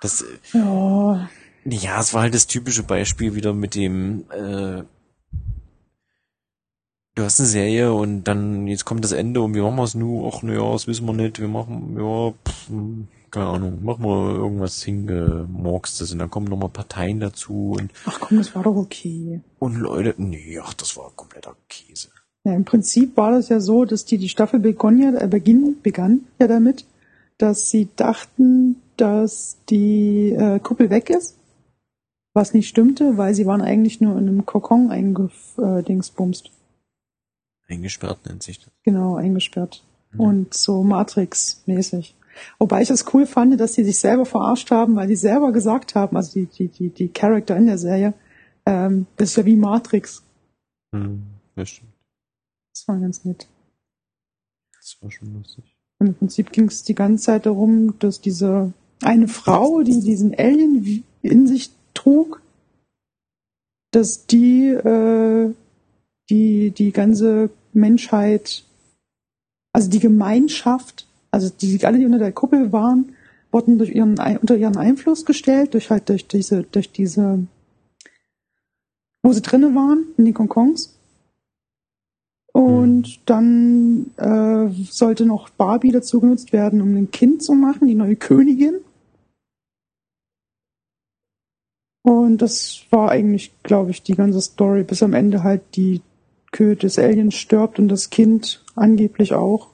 Das, 0.00 0.24
Ja. 0.52 1.30
Ja, 1.64 2.00
es 2.00 2.14
war 2.14 2.22
halt 2.22 2.34
das 2.34 2.46
typische 2.46 2.82
Beispiel 2.82 3.34
wieder 3.34 3.52
mit 3.52 3.74
dem, 3.74 4.24
äh, 4.30 4.82
du 7.14 7.22
hast 7.22 7.40
eine 7.40 7.48
Serie 7.48 7.92
und 7.92 8.24
dann, 8.24 8.66
jetzt 8.66 8.84
kommt 8.84 9.04
das 9.04 9.12
Ende 9.12 9.40
und 9.40 9.54
wie 9.54 9.60
machen 9.60 9.76
wir 9.76 9.84
es 9.84 9.94
nu? 9.94 10.28
Ach, 10.32 10.42
naja, 10.42 10.72
das 10.72 10.86
wissen 10.86 11.06
wir 11.06 11.12
nicht. 11.12 11.40
Wir 11.40 11.48
machen, 11.48 11.96
ja, 11.98 12.32
pff, 12.44 12.68
hm, 12.68 13.08
keine 13.30 13.46
Ahnung, 13.46 13.82
machen 13.82 14.04
wir 14.04 14.34
irgendwas 14.34 14.82
hingemorkstes 14.82 16.12
und 16.12 16.18
dann 16.18 16.30
kommen 16.30 16.48
nochmal 16.48 16.68
Parteien 16.68 17.20
dazu 17.20 17.76
und, 17.78 17.90
Ach 18.04 18.20
komm, 18.20 18.38
das 18.38 18.54
war 18.54 18.62
doch 18.62 18.76
okay. 18.76 19.40
und 19.58 19.76
Leute, 19.76 20.14
nee, 20.18 20.58
ach, 20.62 20.74
das 20.74 20.96
war 20.96 21.10
kompletter 21.16 21.56
Käse. 21.68 22.08
Ja, 22.44 22.54
im 22.54 22.64
Prinzip 22.64 23.16
war 23.16 23.30
das 23.30 23.48
ja 23.48 23.60
so, 23.60 23.84
dass 23.84 24.04
die, 24.04 24.18
die 24.18 24.28
Staffel 24.28 24.60
begann 24.60 25.00
ja, 25.00 25.14
äh, 25.14 25.28
beginn, 25.28 25.76
begann 25.82 26.22
ja 26.40 26.48
damit, 26.48 26.84
dass 27.38 27.70
sie 27.70 27.88
dachten, 27.96 28.76
dass 28.96 29.56
die 29.70 30.32
äh, 30.32 30.58
Kuppel 30.58 30.90
weg 30.90 31.08
ist. 31.08 31.36
Was 32.34 32.54
nicht 32.54 32.68
stimmte, 32.68 33.18
weil 33.18 33.34
sie 33.34 33.46
waren 33.46 33.60
eigentlich 33.60 34.00
nur 34.00 34.16
in 34.18 34.28
einem 34.28 34.46
Kokon 34.46 34.90
eingedingsbumst. 34.90 36.50
Eingesperrt 37.68 38.26
nennt 38.26 38.42
sich 38.42 38.58
das. 38.58 38.72
Genau, 38.82 39.16
eingesperrt. 39.16 39.84
Und 40.16 40.52
so 40.52 40.82
Matrix-mäßig. 40.82 42.14
Wobei 42.58 42.82
ich 42.82 42.90
es 42.90 43.12
cool 43.14 43.26
fand, 43.26 43.58
dass 43.60 43.74
sie 43.74 43.84
sich 43.84 43.98
selber 43.98 44.24
verarscht 44.24 44.70
haben, 44.70 44.96
weil 44.96 45.08
die 45.08 45.16
selber 45.16 45.52
gesagt 45.52 45.94
haben, 45.94 46.16
also 46.16 46.32
die, 46.32 46.46
die, 46.46 46.68
die, 46.68 46.90
die 46.90 47.08
Charakter 47.08 47.56
in 47.56 47.66
der 47.66 47.78
Serie, 47.78 48.14
ähm, 48.66 49.06
das 49.16 49.30
ist 49.30 49.36
ja 49.36 49.44
wie 49.44 49.56
Matrix. 49.56 50.22
Hm, 50.92 51.22
ja, 51.56 51.66
stimmt. 51.66 51.92
Das 52.72 52.88
war 52.88 52.98
ganz 52.98 53.24
nett. 53.24 53.48
Das 54.74 54.96
war 55.00 55.10
schon 55.10 55.34
lustig. 55.34 55.76
Und 55.98 56.08
im 56.08 56.14
Prinzip 56.14 56.52
ging 56.52 56.66
es 56.66 56.82
die 56.82 56.94
ganze 56.94 57.24
Zeit 57.24 57.46
darum, 57.46 57.98
dass 57.98 58.20
diese 58.20 58.72
eine 59.02 59.28
Frau, 59.28 59.82
die 59.82 60.00
diesen 60.00 60.34
Alien 60.34 61.04
in 61.22 61.46
sich 61.46 61.70
trug, 61.94 62.40
dass 63.90 64.26
die 64.26 64.68
äh, 64.68 65.54
die 66.30 66.70
die 66.70 66.92
ganze 66.92 67.50
Menschheit, 67.72 68.64
also 69.72 69.90
die 69.90 70.00
Gemeinschaft, 70.00 71.06
also 71.30 71.50
die 71.50 71.84
alle, 71.84 71.98
die 71.98 72.06
unter 72.06 72.18
der 72.18 72.32
Kuppel 72.32 72.72
waren, 72.72 73.14
wurden 73.50 73.78
durch 73.78 73.90
ihren 73.90 74.18
unter 74.40 74.56
ihren 74.56 74.76
Einfluss 74.76 75.24
gestellt, 75.24 75.74
durch 75.74 75.90
halt 75.90 76.08
durch 76.08 76.26
diese 76.26 76.64
durch 76.64 76.90
diese, 76.90 77.46
wo 79.22 79.32
sie 79.32 79.42
drinne 79.42 79.74
waren 79.74 80.06
in 80.16 80.24
den 80.24 80.34
Konkons. 80.34 80.98
Und 82.52 83.20
dann 83.24 84.10
äh, 84.18 84.68
sollte 84.84 85.24
noch 85.24 85.48
Barbie 85.50 85.90
dazu 85.90 86.20
genutzt 86.20 86.52
werden, 86.52 86.82
um 86.82 86.94
ein 86.96 87.10
Kind 87.10 87.42
zu 87.42 87.54
machen, 87.54 87.88
die 87.88 87.94
neue 87.94 88.16
Königin. 88.16 88.74
Und 92.02 92.38
das 92.38 92.82
war 92.90 93.10
eigentlich, 93.10 93.52
glaube 93.62 93.92
ich, 93.92 94.02
die 94.02 94.14
ganze 94.14 94.40
Story, 94.40 94.82
bis 94.82 95.02
am 95.02 95.14
Ende 95.14 95.42
halt 95.42 95.62
die 95.76 96.02
Kö 96.50 96.74
des 96.76 96.98
Aliens 96.98 97.34
stirbt 97.34 97.78
und 97.78 97.88
das 97.88 98.10
Kind 98.10 98.64
angeblich 98.74 99.34
auch. 99.34 99.68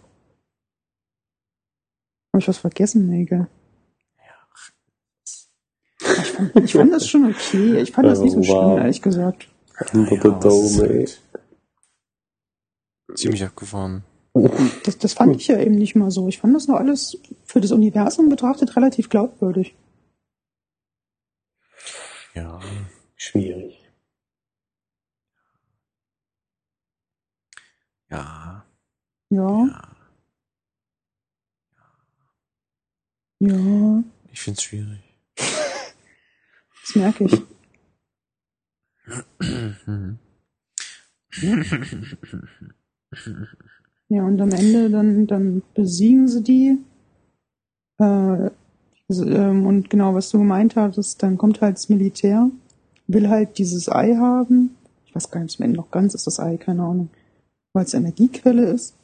Habe 2.32 2.40
ich 2.40 2.48
was 2.48 2.58
vergessen, 2.58 3.08
Nägel? 3.08 3.48
Ich 6.00 6.30
fand, 6.30 6.56
ich 6.64 6.72
fand 6.72 6.92
das 6.92 7.08
schon 7.08 7.24
okay. 7.24 7.80
Ich 7.80 7.92
fand 7.92 8.06
das 8.06 8.20
nicht 8.20 8.32
so 8.32 8.38
Oh, 8.40 8.42
wow. 8.42 8.46
schlimm, 8.46 8.78
ehrlich 8.78 9.02
gesagt. 9.02 9.48
Ja, 10.78 10.84
ey. 10.84 11.08
Ziemlich 13.14 13.44
abgefahren. 13.44 14.04
Das, 14.84 14.98
das 14.98 15.14
fand 15.14 15.34
ich 15.36 15.48
ja 15.48 15.58
eben 15.58 15.74
nicht 15.74 15.96
mal 15.96 16.10
so. 16.10 16.28
Ich 16.28 16.38
fand 16.38 16.54
das 16.54 16.68
noch 16.68 16.76
alles 16.76 17.18
für 17.44 17.60
das 17.60 17.72
Universum 17.72 18.28
betrachtet 18.28 18.76
relativ 18.76 19.08
glaubwürdig. 19.08 19.74
Ja. 22.38 22.60
Schwierig. 23.16 23.76
Ja. 28.10 28.64
Ja, 29.30 29.66
ja. 29.66 29.96
ja, 33.40 34.04
Ich 34.32 34.40
find's 34.40 34.62
schwierig. 34.62 35.00
das 35.36 36.94
merke 36.94 37.24
ich. 37.24 37.42
Mhm. 39.86 40.18
Ja, 44.10 44.22
und 44.22 44.40
am 44.40 44.52
Ende 44.52 44.90
dann, 44.90 45.26
dann 45.26 45.62
besiegen 45.74 46.28
sie 46.28 46.42
die. 46.44 46.78
Äh, 47.98 48.50
und 49.10 49.88
genau, 49.88 50.14
was 50.14 50.30
du 50.30 50.38
gemeint 50.38 50.76
hattest, 50.76 51.22
dann 51.22 51.38
kommt 51.38 51.60
halt 51.62 51.76
das 51.76 51.88
Militär, 51.88 52.50
will 53.06 53.28
halt 53.28 53.56
dieses 53.58 53.88
Ei 53.88 54.16
haben. 54.16 54.76
Ich 55.06 55.14
weiß 55.14 55.30
gar 55.30 55.40
nicht, 55.40 55.58
am 55.58 55.64
Ende 55.64 55.78
noch 55.78 55.90
ganz 55.90 56.14
ist, 56.14 56.26
das 56.26 56.38
Ei, 56.38 56.58
keine 56.58 56.82
Ahnung. 56.82 57.08
Weil 57.72 57.84
es 57.84 57.94
Energiequelle 57.94 58.66
ist. 58.70 58.94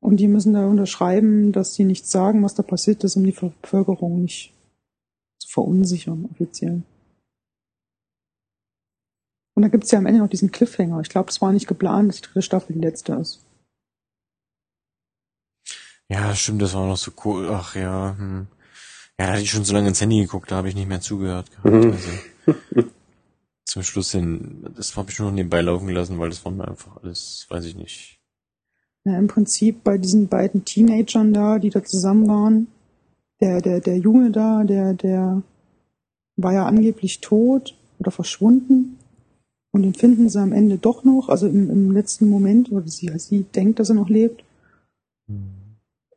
Und 0.00 0.18
die 0.18 0.28
müssen 0.28 0.52
da 0.52 0.66
unterschreiben, 0.66 1.52
dass 1.52 1.74
sie 1.74 1.84
nichts 1.84 2.10
sagen, 2.10 2.42
was 2.42 2.54
da 2.54 2.62
passiert 2.62 3.04
ist, 3.04 3.16
um 3.16 3.24
die 3.24 3.32
Bevölkerung 3.32 4.22
nicht 4.22 4.52
zu 5.38 5.48
verunsichern, 5.48 6.28
offiziell. 6.30 6.82
Und 9.54 9.62
da 9.62 9.68
gibt's 9.68 9.90
ja 9.90 9.98
am 9.98 10.06
Ende 10.06 10.20
noch 10.20 10.28
diesen 10.28 10.52
Cliffhanger. 10.52 11.00
Ich 11.00 11.08
glaube, 11.08 11.30
es 11.30 11.40
war 11.40 11.52
nicht 11.52 11.66
geplant, 11.66 12.08
dass 12.08 12.16
die 12.16 12.26
dritte 12.26 12.42
Staffel 12.42 12.74
die 12.74 12.82
letzte 12.82 13.14
ist. 13.14 13.42
Ja, 16.08 16.34
stimmt, 16.34 16.62
das 16.62 16.74
war 16.74 16.86
noch 16.86 16.96
so 16.96 17.12
cool. 17.24 17.48
Ach 17.50 17.74
ja. 17.74 18.16
Hm. 18.18 18.48
Ja, 19.18 19.26
da 19.26 19.32
hatte 19.32 19.42
ich 19.42 19.50
schon 19.50 19.64
so 19.64 19.72
lange 19.72 19.88
ins 19.88 20.00
Handy 20.00 20.20
geguckt, 20.20 20.50
da 20.50 20.56
habe 20.56 20.68
ich 20.68 20.74
nicht 20.74 20.88
mehr 20.88 21.00
zugehört 21.00 21.50
gehabt. 21.50 21.84
Mhm. 21.84 21.92
Also, 21.92 22.88
zum 23.64 23.82
Schluss 23.82 24.12
hin, 24.12 24.66
das 24.76 24.96
habe 24.96 25.10
ich 25.10 25.18
nur 25.18 25.28
noch 25.28 25.34
nebenbei 25.34 25.60
laufen 25.60 25.86
gelassen, 25.86 26.18
weil 26.18 26.30
das 26.30 26.44
war 26.44 26.52
mir 26.52 26.68
einfach 26.68 27.02
alles, 27.02 27.46
weiß 27.48 27.64
ich 27.64 27.76
nicht. 27.76 28.20
Ja, 29.04 29.18
im 29.18 29.28
Prinzip 29.28 29.84
bei 29.84 29.98
diesen 29.98 30.28
beiden 30.28 30.64
Teenagern 30.64 31.32
da, 31.32 31.58
die 31.58 31.70
da 31.70 31.82
zusammen 31.84 32.28
waren, 32.28 32.66
der, 33.40 33.60
der, 33.60 33.80
der 33.80 33.98
Junge 33.98 34.30
da, 34.30 34.64
der, 34.64 34.94
der 34.94 35.42
war 36.36 36.52
ja 36.52 36.66
angeblich 36.66 37.20
tot 37.20 37.76
oder 37.98 38.10
verschwunden. 38.10 38.98
Und 39.72 39.82
den 39.82 39.94
finden 39.94 40.28
sie 40.28 40.40
am 40.40 40.52
Ende 40.52 40.78
doch 40.78 41.04
noch, 41.04 41.28
also 41.28 41.46
im, 41.46 41.70
im 41.70 41.90
letzten 41.90 42.30
Moment, 42.30 42.70
wo 42.70 42.80
sie, 42.86 43.12
sie 43.18 43.42
denkt, 43.42 43.78
dass 43.78 43.90
er 43.90 43.94
noch 43.94 44.08
lebt. 44.08 44.42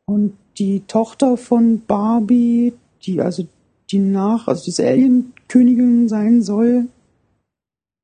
Und 0.05 0.37
die 0.57 0.81
Tochter 0.87 1.37
von 1.37 1.81
Barbie, 1.85 2.73
die 3.03 3.21
also 3.21 3.47
die 3.91 3.99
nach, 3.99 4.47
also 4.47 4.63
diese 4.63 4.87
Alien-Königin 4.87 6.07
sein 6.07 6.41
soll, 6.41 6.87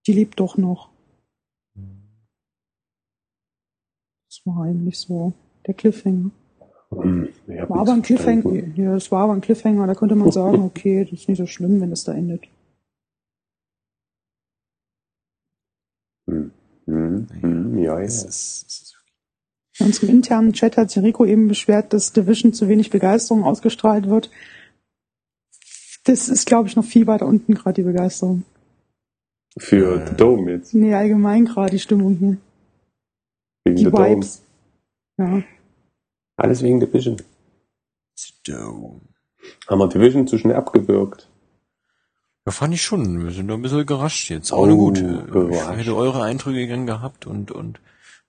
die 0.08 0.14
lebt 0.14 0.40
doch 0.40 0.58
noch. 0.58 0.90
Das 4.28 4.42
war 4.46 4.64
eigentlich 4.64 4.98
so 4.98 5.34
der 5.66 5.74
Cliffhanger. 5.74 6.32
Hm, 6.92 7.30
War 7.48 7.80
aber 7.80 7.94
ein 7.94 8.02
Cliffhanger. 8.02 8.68
Ja, 8.76 8.96
es 8.96 9.12
war 9.12 9.24
aber 9.24 9.34
ein 9.34 9.42
Cliffhanger. 9.42 9.88
Da 9.88 9.96
könnte 9.96 10.16
man 10.16 10.32
sagen, 10.32 10.62
okay, 10.64 11.04
das 11.04 11.22
ist 11.22 11.30
nicht 11.30 11.38
so 11.38 11.46
schlimm, 11.46 11.82
wenn 11.82 11.92
es 11.92 12.04
da 12.04 12.14
endet. 12.14 12.44
Hm, 16.28 16.52
hm, 16.86 17.28
hm, 17.42 17.78
ja, 17.78 18.00
ja. 18.00 18.02
Es 18.02 18.24
ist, 18.24 18.66
es 18.68 18.82
ist 18.82 18.96
In 19.80 19.88
unserem 19.88 20.10
internen 20.10 20.54
Chat 20.54 20.78
hat 20.78 20.92
sich 20.92 21.04
Rico 21.04 21.26
eben 21.26 21.48
beschwert, 21.48 21.94
dass 21.94 22.14
Division 22.14 22.54
zu 22.54 22.68
wenig 22.68 22.90
Begeisterung 22.90 23.44
ausgestrahlt 23.44 24.10
wird. 24.10 24.30
Das 26.06 26.30
ist, 26.30 26.46
glaube 26.46 26.68
ich, 26.70 26.76
noch 26.76 26.86
viel 26.86 27.08
weiter 27.08 27.26
unten 27.26 27.54
gerade 27.54 27.82
die 27.82 27.88
Begeisterung. 27.88 28.44
Für. 29.58 30.06
The 30.08 30.16
Dome 30.16 30.52
jetzt. 30.52 30.74
Nee, 30.74 30.94
allgemein 30.94 31.46
gerade 31.46 31.72
die 31.72 31.80
Stimmung 31.80 32.16
hier. 32.18 32.38
Wegen 33.64 33.76
Die 33.78 33.86
The 33.86 33.92
Dome. 33.92 34.10
Vibes. 34.16 34.42
Ja. 35.18 35.44
Alles 36.38 36.62
wegen 36.62 36.80
Division. 36.80 37.18
Dome. 38.48 39.02
Haben 39.68 39.80
wir 39.80 39.88
Division 39.88 40.28
zu 40.28 40.38
schnell 40.38 40.56
abgewürgt. 40.56 41.30
Ja, 42.46 42.52
fand 42.52 42.74
ich 42.76 42.82
schon. 42.84 43.24
Wir 43.24 43.32
sind 43.32 43.48
da 43.48 43.56
ein 43.56 43.62
bisschen 43.62 43.80
überrascht 43.82 44.30
jetzt. 44.30 44.52
Aber 44.52 44.62
Oh, 44.62 44.66
na 44.68 44.74
gut. 44.76 44.98
äh, 45.00 45.02
überrascht. 45.02 45.72
Ich 45.72 45.78
hätte 45.80 45.96
eure 45.96 46.22
Eindrücke 46.24 46.68
gern 46.68 46.86
gehabt 46.86 47.26
und, 47.26 47.52
und 47.52 47.80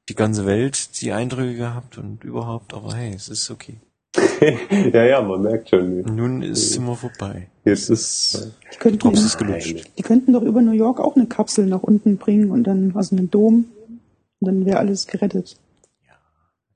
die 0.08 0.14
ganze 0.14 0.46
Welt 0.46 1.02
die 1.02 1.12
Eindrücke 1.12 1.54
gehabt 1.56 1.98
und 1.98 2.24
überhaupt. 2.24 2.72
Aber 2.72 2.94
hey, 2.94 3.12
es 3.14 3.28
ist 3.28 3.50
okay. 3.50 3.78
ja, 4.92 5.04
ja, 5.04 5.22
man 5.22 5.42
merkt 5.42 5.70
schon. 5.70 6.00
Nun 6.02 6.42
ist 6.42 6.70
es 6.70 6.76
immer 6.76 6.96
vorbei. 6.96 7.48
Jetzt 7.64 7.90
ist 7.90 8.52
Die 8.72 8.78
könnten, 8.78 8.98
Drops 8.98 9.22
ist 9.24 9.38
gelutscht. 9.38 9.90
die 9.98 10.02
könnten 10.02 10.32
doch 10.32 10.42
über 10.42 10.62
New 10.62 10.72
York 10.72 11.00
auch 11.00 11.16
eine 11.16 11.26
Kapsel 11.26 11.66
nach 11.66 11.82
unten 11.82 12.16
bringen 12.16 12.50
und 12.50 12.64
dann, 12.64 12.92
also 12.94 13.16
einen 13.16 13.30
Dom. 13.30 13.66
Und 14.40 14.46
dann 14.48 14.66
wäre 14.66 14.78
alles 14.78 15.06
gerettet. 15.06 15.56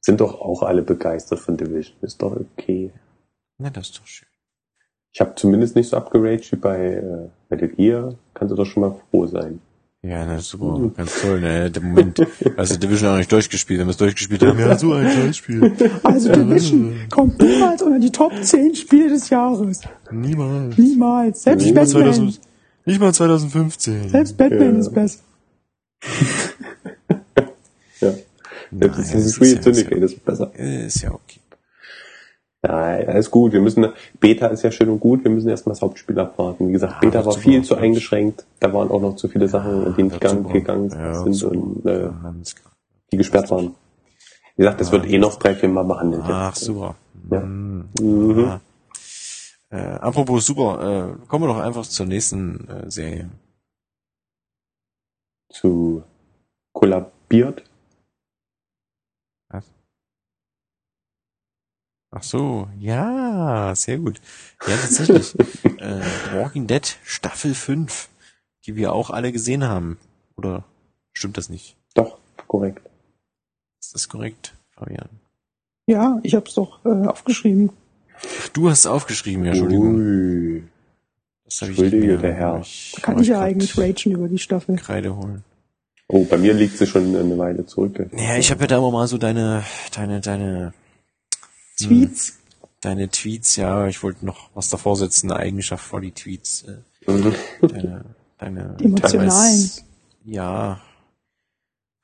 sind 0.00 0.20
doch 0.20 0.40
auch 0.40 0.62
alle 0.62 0.82
begeistert 0.82 1.38
von 1.40 1.56
Division. 1.56 1.96
Ist 2.02 2.22
doch 2.22 2.34
okay. 2.36 2.90
Na, 3.58 3.70
das 3.70 3.90
ist 3.90 3.98
doch 3.98 4.06
schön. 4.06 4.28
Ich 5.12 5.20
habe 5.20 5.34
zumindest 5.34 5.76
nicht 5.76 5.88
so 5.88 5.96
abgeraged 5.96 6.52
wie 6.52 6.56
bei 6.56 6.94
äh, 6.94 7.28
Metal 7.48 7.68
Gear. 7.68 8.14
Kannst 8.32 8.52
du 8.52 8.56
doch 8.56 8.64
schon 8.64 8.82
mal 8.82 8.94
froh 9.10 9.26
sein. 9.26 9.60
Ja, 10.02 10.24
na 10.24 10.38
super, 10.40 10.90
ganz 10.96 11.20
toll, 11.20 11.40
ne? 11.42 11.70
Der 11.70 11.82
Moment, 11.82 12.26
also 12.56 12.76
Division 12.78 13.10
auch 13.12 13.16
nicht 13.18 13.30
durchgespielt, 13.30 13.80
wenn 13.80 13.86
wir 13.86 13.90
es 13.90 13.98
durchgespielt 13.98 14.42
haben, 14.42 14.58
ja, 14.58 14.78
so 14.78 14.94
ein 14.94 15.10
Scheißspiel. 15.10 15.72
Also 16.02 16.32
Division 16.32 16.94
kommt 17.10 17.38
niemals 17.42 17.82
unter 17.82 17.98
die 17.98 18.10
Top 18.10 18.32
10 18.42 18.74
Spiele 18.76 19.10
des 19.10 19.28
Jahres. 19.28 19.80
Niemals. 20.10 20.78
Niemals. 20.78 21.42
Selbst 21.42 21.64
Nicht 21.64 21.74
mal, 21.74 21.84
Batman. 21.84 22.02
2000, 22.04 22.40
nicht 22.86 23.00
mal 23.00 23.12
2015. 23.12 24.08
Selbst 24.08 24.36
Batman 24.38 24.74
Ja. 24.74 24.80
ist 24.80 24.94
besser. 24.94 25.18
Ja. 28.00 28.14
Nein, 28.70 28.80
Selbst 28.80 28.98
das 28.98 29.06
Assassin's 29.08 29.26
ist 29.26 29.38
Creed 29.38 29.56
ja- 29.56 29.62
Syndicate 29.62 30.02
ist 30.04 30.24
besser. 30.24 30.54
Ist 30.54 31.02
ja 31.02 31.12
okay. 31.12 31.39
Nein, 32.62 33.08
alles 33.08 33.30
gut. 33.30 33.52
Wir 33.52 33.60
müssen, 33.62 33.86
Beta 34.18 34.48
ist 34.48 34.62
ja 34.62 34.70
schön 34.70 34.90
und 34.90 35.00
gut. 35.00 35.24
Wir 35.24 35.30
müssen 35.30 35.48
erstmal 35.48 35.72
das 35.74 35.80
Hauptspiel 35.82 36.18
abwarten. 36.18 36.68
Wie 36.68 36.72
gesagt, 36.72 36.94
Ja, 36.94 36.98
Beta 37.00 37.14
wird 37.24 37.26
war 37.26 37.34
viel 37.34 37.62
zu 37.64 37.74
eingeschränkt. 37.76 38.44
Da 38.60 38.72
waren 38.74 38.90
auch 38.90 39.00
noch 39.00 39.16
zu 39.16 39.28
viele 39.28 39.48
Sachen, 39.48 39.94
die 39.96 40.02
nicht 40.02 40.20
gang, 40.20 40.50
gegangen 40.52 40.90
Ja, 40.90 41.14
sind 41.22 41.42
und 41.44 41.86
äh, 41.86 42.02
Ja, 42.04 42.34
die 43.12 43.16
gesperrt 43.16 43.50
waren. 43.50 43.74
Wie 44.56 44.62
gesagt, 44.62 44.80
das 44.80 44.92
wird 44.92 45.06
eh 45.06 45.18
noch 45.18 45.38
drei, 45.38 45.54
vier 45.54 45.70
Mal 45.70 45.84
behandelt. 45.84 46.22
Ach, 46.26 46.50
jetzt. 46.54 46.64
super. 46.64 46.96
Ja. 47.30 47.40
Mm, 47.40 47.88
Mhm. 48.00 48.38
ja. 48.40 48.60
Äh, 49.70 49.94
apropos 50.00 50.44
super, 50.44 51.16
äh, 51.16 51.26
kommen 51.28 51.44
wir 51.44 51.54
doch 51.54 51.60
einfach 51.60 51.86
zur 51.86 52.04
nächsten 52.06 52.68
äh, 52.68 52.90
Serie. 52.90 53.30
Zu 55.48 56.02
kollabiert. 56.72 57.62
Ach 62.12 62.22
so, 62.22 62.68
ja, 62.78 63.72
sehr 63.76 63.98
gut. 63.98 64.20
Ja, 64.66 64.76
tatsächlich. 64.76 65.34
äh, 65.78 66.00
Walking 66.34 66.66
Dead 66.66 66.98
Staffel 67.04 67.54
5, 67.54 68.08
die 68.66 68.74
wir 68.76 68.92
auch 68.92 69.10
alle 69.10 69.30
gesehen 69.30 69.64
haben. 69.64 69.98
Oder 70.36 70.64
stimmt 71.12 71.36
das 71.36 71.48
nicht? 71.48 71.76
Doch, 71.94 72.18
korrekt. 72.48 72.82
Ist 73.80 73.94
das 73.94 74.08
korrekt, 74.08 74.54
Fabian? 74.70 75.08
Ja, 75.86 76.18
ich 76.22 76.34
hab's 76.34 76.54
doch 76.54 76.84
äh, 76.84 77.06
aufgeschrieben. 77.06 77.70
Ach, 78.16 78.48
du 78.48 78.68
hast 78.68 78.80
es 78.80 78.86
aufgeschrieben, 78.86 79.44
ja, 79.44 79.50
Entschuldigung. 79.50 79.94
Ui. 79.94 80.62
Das 81.44 81.62
hab 81.62 81.68
Entschuldige, 81.68 82.06
mehr. 82.06 82.16
der 82.18 82.34
Herr. 82.34 82.60
Ich 82.60 82.92
Da 82.96 83.02
kann 83.02 83.18
ich 83.20 83.28
ja 83.28 83.40
eigentlich 83.40 83.76
ragen 83.76 84.12
über 84.12 84.28
die 84.28 84.38
Staffel. 84.38 84.76
Kreide 84.76 85.16
holen. 85.16 85.44
Oh, 86.08 86.24
bei 86.24 86.38
mir 86.38 86.54
liegt 86.54 86.76
sie 86.76 86.86
schon 86.86 87.14
eine 87.14 87.38
Weile 87.38 87.66
zurück. 87.66 88.08
Ja, 88.16 88.36
ich 88.36 88.50
habe 88.50 88.62
ja 88.62 88.66
da 88.66 88.78
immer 88.78 88.90
mal 88.90 89.06
so 89.06 89.16
deine, 89.16 89.64
deine, 89.94 90.20
deine, 90.20 90.72
Tweets. 91.88 92.38
deine 92.80 93.08
Tweets, 93.10 93.56
ja, 93.56 93.86
ich 93.88 94.02
wollte 94.02 94.24
noch 94.24 94.50
was 94.54 94.68
davor 94.70 94.96
setzen, 94.96 95.30
eine 95.30 95.40
Eigenschaft 95.40 95.92
war 95.92 96.00
die 96.00 96.12
Tweets, 96.12 96.62
äh, 96.64 96.76
Mhm. 97.10 97.34
deine, 97.62 98.04
deine 98.38 98.76
Die 98.78 98.84
emotionalen. 98.84 99.70
ja, 100.24 100.80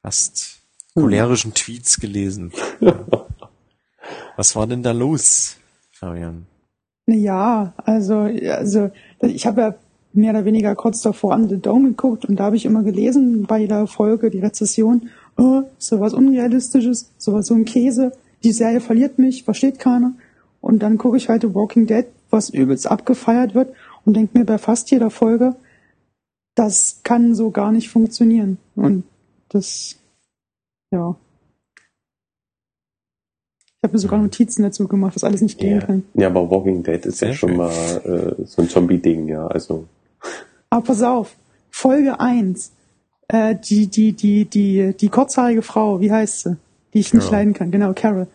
fast 0.03 0.61
cholerischen 0.95 1.53
Tweets 1.55 1.99
gelesen. 2.01 2.53
Was 4.37 4.55
war 4.55 4.67
denn 4.67 4.83
da 4.83 4.93
los, 4.93 5.57
Fabian? 5.93 6.47
Naja, 7.07 7.73
also, 7.85 8.21
also 8.51 8.91
ich 9.23 9.47
habe 9.47 9.61
ja 9.61 9.75
mehr 10.13 10.33
oder 10.33 10.45
weniger 10.45 10.75
kurz 10.75 11.01
davor 11.03 11.35
an 11.35 11.49
The 11.49 11.59
Dome 11.59 11.91
geguckt 11.91 12.25
und 12.25 12.37
da 12.37 12.45
habe 12.45 12.57
ich 12.57 12.65
immer 12.67 12.83
gelesen 12.83 13.45
bei 13.47 13.59
jeder 13.61 13.87
Folge 13.87 14.31
die 14.31 14.41
Rezession, 14.41 15.09
oh, 15.37 15.63
sowas 15.79 16.13
Unrealistisches, 16.15 17.11
sowas 17.19 17.47
so 17.47 17.55
ein 17.55 17.65
Käse, 17.65 18.13
die 18.45 18.53
Serie 18.53 18.81
verliert 18.81 19.19
mich, 19.19 19.45
versteht 19.45 19.79
keiner. 19.79 20.13
Und 20.61 20.81
dann 20.83 20.99
gucke 20.99 21.17
ich 21.17 21.29
halt 21.29 21.43
The 21.43 21.55
Walking 21.55 21.87
Dead, 21.87 22.07
was 22.31 22.51
übelst 22.51 22.91
abgefeiert 22.91 23.55
wird 23.55 23.75
und 24.05 24.15
denke 24.15 24.37
mir 24.39 24.45
bei 24.45 24.59
fast 24.59 24.91
jeder 24.91 25.11
Folge, 25.11 25.55
das 26.55 27.01
kann 27.05 27.35
so 27.35 27.51
gar 27.51 27.71
nicht 27.73 27.89
funktionieren. 27.91 28.59
Und 28.75 29.05
das, 29.49 29.97
ja. 30.91 31.15
Ich 33.79 33.83
habe 33.85 33.93
mir 33.93 33.99
sogar 33.99 34.19
Notizen 34.19 34.63
dazu 34.63 34.89
gemacht, 34.89 35.15
was 35.15 35.23
alles 35.25 35.43
nicht 35.43 35.59
gehen 35.59 35.81
Ja. 35.81 35.87
kann. 35.87 36.03
ja, 36.15 36.27
aber 36.29 36.51
Walking 36.51 36.83
Dead 36.83 37.05
ist 37.07 37.21
ja 37.21 37.29
Sehr 37.29 37.35
schon 37.37 37.51
schön. 37.51 37.59
mal 37.59 38.37
äh, 38.39 38.45
so 38.47 38.63
ein 38.63 38.69
Zombie-Ding, 38.69 39.29
ja. 39.29 39.47
Also, 39.47 39.87
Aber 40.71 40.83
pass 40.83 41.03
auf, 41.03 41.37
Folge 41.71 42.19
1. 42.19 42.73
Äh, 43.29 43.55
die, 43.57 43.87
die, 43.89 44.13
die, 44.13 44.45
die, 44.47 44.95
die 44.99 45.09
kurzhaarige 45.09 45.63
Frau, 45.63 46.01
wie 46.01 46.11
heißt 46.11 46.41
sie? 46.41 46.57
Die 46.97 47.01
ich 47.01 47.13
nicht 47.13 47.25
Carol. 47.25 47.39
leiden 47.39 47.53
kann, 47.53 47.71
genau, 47.71 47.93
Carol. 47.93 48.27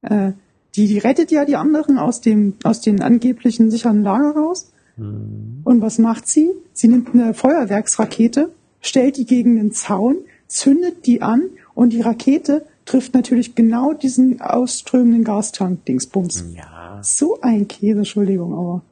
Äh, 0.00 0.32
die, 0.74 0.86
die 0.86 0.98
rettet 0.98 1.30
ja 1.30 1.44
die 1.44 1.56
anderen 1.56 1.98
aus 1.98 2.22
dem, 2.22 2.54
aus 2.64 2.80
den 2.80 3.02
angeblichen 3.02 3.70
sicheren 3.70 4.02
Lager 4.02 4.34
raus. 4.34 4.72
Und 4.96 5.80
was 5.80 5.98
macht 5.98 6.26
sie? 6.26 6.50
Sie 6.72 6.88
nimmt 6.88 7.14
eine 7.14 7.34
Feuerwerksrakete, 7.34 8.50
stellt 8.80 9.16
die 9.16 9.26
gegen 9.26 9.56
den 9.56 9.72
Zaun, 9.72 10.16
zündet 10.46 11.06
die 11.06 11.22
an 11.22 11.42
und 11.74 11.92
die 11.92 12.00
Rakete 12.00 12.66
trifft 12.84 13.14
natürlich 13.14 13.54
genau 13.54 13.92
diesen 13.92 14.40
ausströmenden 14.40 15.24
Gastank-Dingsbums. 15.24 16.44
Ja, 16.54 17.00
So 17.02 17.40
ein 17.40 17.68
Käse, 17.68 17.98
Entschuldigung, 17.98 18.52
aber. 18.54 18.82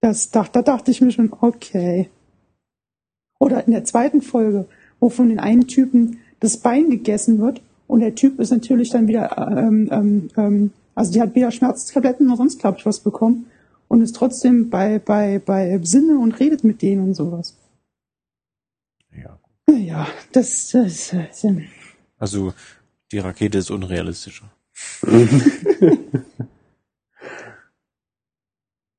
Das, 0.00 0.30
da, 0.30 0.44
da 0.50 0.62
dachte 0.62 0.90
ich 0.90 1.00
mir 1.00 1.10
schon, 1.10 1.32
okay. 1.40 2.08
Oder 3.38 3.66
in 3.66 3.72
der 3.72 3.84
zweiten 3.84 4.22
Folge, 4.22 4.66
wo 5.00 5.08
von 5.10 5.28
den 5.28 5.38
einen 5.38 5.66
Typen 5.66 6.18
das 6.40 6.58
Bein 6.58 6.90
gegessen 6.90 7.40
wird 7.40 7.60
und 7.86 8.00
der 8.00 8.14
Typ 8.14 8.40
ist 8.40 8.50
natürlich 8.50 8.90
dann 8.90 9.08
wieder, 9.08 9.36
ähm, 9.38 9.88
ähm, 9.90 10.30
ähm, 10.36 10.70
also 10.94 11.12
die 11.12 11.20
hat 11.20 11.34
weder 11.34 11.50
Schmerztabletten 11.50 12.26
noch 12.26 12.36
sonst, 12.36 12.58
glaube 12.58 12.78
ich, 12.78 12.86
was 12.86 13.00
bekommen 13.00 13.46
und 13.88 14.02
ist 14.02 14.16
trotzdem 14.16 14.70
bei, 14.70 14.98
bei, 14.98 15.38
bei 15.38 15.78
Sinne 15.82 16.18
und 16.18 16.38
redet 16.40 16.64
mit 16.64 16.82
denen 16.82 17.04
und 17.04 17.14
sowas. 17.14 17.56
ja. 19.16 19.38
Naja, 19.66 20.06
das, 20.32 20.70
das, 20.70 21.10
das 21.10 21.46
Also, 22.18 22.52
die 23.12 23.18
Rakete 23.18 23.58
ist 23.58 23.70
unrealistischer. 23.70 24.50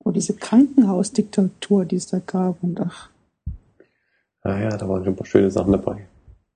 oh, 0.03 0.11
diese 0.11 0.33
Krankenhausdiktatur, 0.35 1.85
die 1.85 1.97
es 1.97 2.07
da 2.07 2.19
gab 2.19 2.63
und 2.63 2.79
ach. 2.79 3.09
naja, 4.43 4.69
Ah 4.69 4.77
da 4.77 4.87
waren 4.87 5.03
schon 5.03 5.13
ein 5.13 5.17
paar 5.17 5.25
schöne 5.25 5.51
Sachen 5.51 5.73
dabei. 5.73 6.07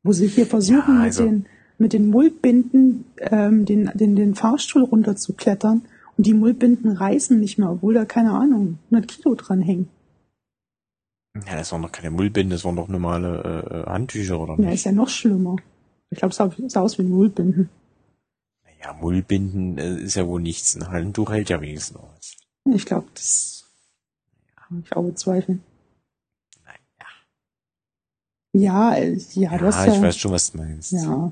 Wo 0.04 0.12
sie 0.14 0.28
hier 0.28 0.46
versuchen, 0.46 0.96
Ja, 0.98 1.02
also- 1.04 1.24
mit, 1.24 1.32
den, 1.32 1.46
mit 1.78 1.94
den 1.94 2.08
Mullbinden 2.10 3.06
ähm, 3.18 3.66
den, 3.66 3.90
den, 3.94 4.16
den 4.16 4.36
Fahrstuhl 4.36 4.84
runterzuklettern 4.84 5.84
und 6.18 6.26
die 6.26 6.34
Mullbinden 6.34 6.92
reißen 6.92 7.40
nicht 7.40 7.58
mehr, 7.58 7.72
obwohl 7.72 7.94
da, 7.94 8.06
keine 8.06 8.32
Ahnung, 8.32 8.80
100 8.92 9.08
Kilo 9.10 9.36
dran 9.36 9.62
hängen. 9.62 9.88
Ja, 11.48 11.56
das 11.56 11.72
waren 11.72 11.82
doch 11.84 11.92
keine 11.92 12.12
Mullbinden, 12.12 12.50
das 12.52 12.66
waren 12.66 12.76
doch 12.76 12.88
normale 12.90 13.86
äh, 13.86 13.90
Handtücher, 13.90 14.40
oder 14.40 14.56
Ja, 14.56 14.62
nicht? 14.62 14.74
ist 14.74 14.84
ja 14.86 14.92
noch 14.92 15.10
schlimmer. 15.10 15.56
Ich 16.10 16.18
glaube, 16.18 16.32
es 16.32 16.38
sah, 16.38 16.52
sah 16.68 16.82
aus 16.82 16.98
wie 16.98 17.04
Mullbinden. 17.04 17.70
Ja, 18.82 18.94
Mullbinden 18.94 19.78
äh, 19.78 19.98
ist 20.02 20.16
ja 20.16 20.28
wohl 20.28 20.42
nichts. 20.42 20.76
Ein 20.76 20.88
Handtuch 20.90 21.32
hält 21.32 21.50
ja 21.50 21.62
wenigstens 21.62 22.00
was. 22.02 22.76
Ich 22.76 22.86
glaube, 22.86 23.08
das 23.14 23.66
kann 24.56 24.82
ich 24.84 24.94
auch 24.96 25.04
bezweifeln. 25.04 25.62
Ja, 28.52 28.98
ja, 28.98 29.58
du 29.58 29.66
Ja, 29.66 29.86
ich 29.86 29.94
ja, 29.96 30.02
weiß 30.02 30.18
schon, 30.18 30.32
was 30.32 30.52
du 30.52 30.58
meinst. 30.58 30.92
ja, 30.92 31.32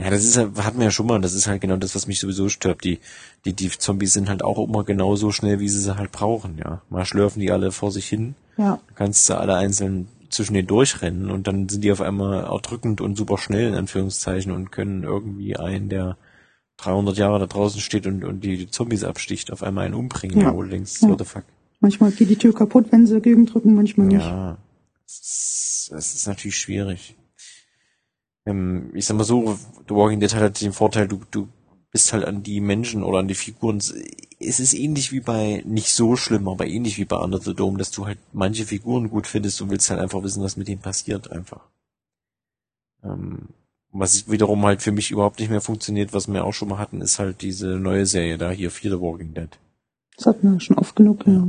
Ja, 0.00 0.10
das 0.10 0.24
ist 0.24 0.36
halt, 0.38 0.56
hatten 0.64 0.78
wir 0.78 0.86
ja 0.86 0.90
schon 0.90 1.06
mal, 1.06 1.20
das 1.20 1.34
ist 1.34 1.46
halt 1.46 1.60
genau 1.60 1.76
das, 1.76 1.94
was 1.94 2.06
mich 2.06 2.18
sowieso 2.20 2.48
stört. 2.48 2.84
Die, 2.84 3.00
die, 3.44 3.52
die 3.52 3.68
Zombies 3.68 4.14
sind 4.14 4.30
halt 4.30 4.42
auch 4.42 4.66
immer 4.66 4.82
genauso 4.84 5.30
schnell, 5.30 5.60
wie 5.60 5.68
sie 5.68 5.80
sie 5.80 5.96
halt 5.96 6.10
brauchen, 6.10 6.56
ja. 6.58 6.80
Mal 6.88 7.04
schlürfen 7.04 7.40
die 7.40 7.50
alle 7.52 7.70
vor 7.70 7.90
sich 7.90 8.06
hin, 8.08 8.34
ja, 8.56 8.80
du 8.88 8.94
kannst 8.94 9.26
sie 9.26 9.36
alle 9.38 9.56
einzeln 9.56 10.08
zwischen 10.30 10.54
denen 10.54 10.66
durchrennen 10.66 11.30
und 11.30 11.46
dann 11.46 11.68
sind 11.68 11.84
die 11.84 11.92
auf 11.92 12.00
einmal 12.00 12.44
erdrückend 12.44 13.00
und 13.02 13.16
super 13.16 13.36
schnell, 13.38 13.68
in 13.68 13.74
Anführungszeichen, 13.74 14.50
und 14.50 14.72
können 14.72 15.02
irgendwie 15.04 15.56
einen, 15.56 15.88
der 15.90 16.16
300 16.78 17.16
Jahre 17.18 17.38
da 17.38 17.46
draußen 17.46 17.80
steht 17.80 18.06
und, 18.06 18.24
und 18.24 18.42
die 18.42 18.68
Zombies 18.70 19.04
absticht, 19.04 19.52
auf 19.52 19.62
einmal 19.62 19.84
einen 19.84 19.94
umbringen, 19.94 20.40
Ja. 20.40 20.54
wo 20.54 20.62
du 20.62 20.70
denkst, 20.70 21.02
Ja. 21.02 21.10
what 21.10 21.18
the 21.18 21.24
fuck. 21.26 21.44
manchmal 21.80 22.10
geht 22.10 22.30
die 22.30 22.36
Tür 22.36 22.54
kaputt, 22.54 22.86
wenn 22.90 23.06
sie 23.06 23.12
dagegen 23.14 23.44
drücken, 23.46 23.74
manchmal 23.74 24.06
nicht. 24.06 24.24
Ja, 24.24 24.56
das 25.20 26.14
ist, 26.14 26.26
natürlich 26.26 26.58
schwierig. 26.58 27.16
Ähm, 28.46 28.90
ich 28.94 29.06
sag 29.06 29.16
mal 29.16 29.24
so, 29.24 29.58
The 29.88 29.94
Walking 29.94 30.20
Dead 30.20 30.34
hat 30.34 30.42
halt 30.42 30.60
den 30.60 30.72
Vorteil, 30.72 31.08
du, 31.08 31.20
du 31.30 31.48
bist 31.90 32.12
halt 32.12 32.24
an 32.24 32.42
die 32.42 32.60
Menschen 32.60 33.02
oder 33.02 33.18
an 33.18 33.28
die 33.28 33.34
Figuren. 33.34 33.78
Es 33.78 34.60
ist 34.60 34.74
ähnlich 34.74 35.12
wie 35.12 35.20
bei, 35.20 35.62
nicht 35.66 35.92
so 35.92 36.16
schlimm, 36.16 36.48
aber 36.48 36.66
ähnlich 36.66 36.98
wie 36.98 37.04
bei 37.04 37.16
Under 37.16 37.38
the 37.38 37.54
Dome, 37.54 37.78
dass 37.78 37.90
du 37.90 38.06
halt 38.06 38.18
manche 38.32 38.66
Figuren 38.66 39.10
gut 39.10 39.26
findest 39.26 39.60
und 39.62 39.70
willst 39.70 39.90
halt 39.90 40.00
einfach 40.00 40.22
wissen, 40.22 40.42
was 40.42 40.56
mit 40.56 40.68
denen 40.68 40.82
passiert, 40.82 41.30
einfach. 41.30 41.68
Ähm, 43.02 43.48
was 43.92 44.28
wiederum 44.28 44.64
halt 44.66 44.82
für 44.82 44.90
mich 44.90 45.12
überhaupt 45.12 45.38
nicht 45.38 45.50
mehr 45.50 45.60
funktioniert, 45.60 46.12
was 46.12 46.26
wir 46.26 46.44
auch 46.44 46.52
schon 46.52 46.68
mal 46.68 46.78
hatten, 46.78 47.00
ist 47.00 47.20
halt 47.20 47.42
diese 47.42 47.78
neue 47.78 48.06
Serie 48.06 48.38
da 48.38 48.50
hier, 48.50 48.72
Fear 48.72 48.96
the 48.96 49.00
Walking 49.00 49.34
Dead. 49.34 49.50
Das 50.16 50.26
hatten 50.26 50.52
wir 50.52 50.60
schon 50.60 50.78
oft 50.78 50.96
genug, 50.96 51.24
ja. 51.26 51.46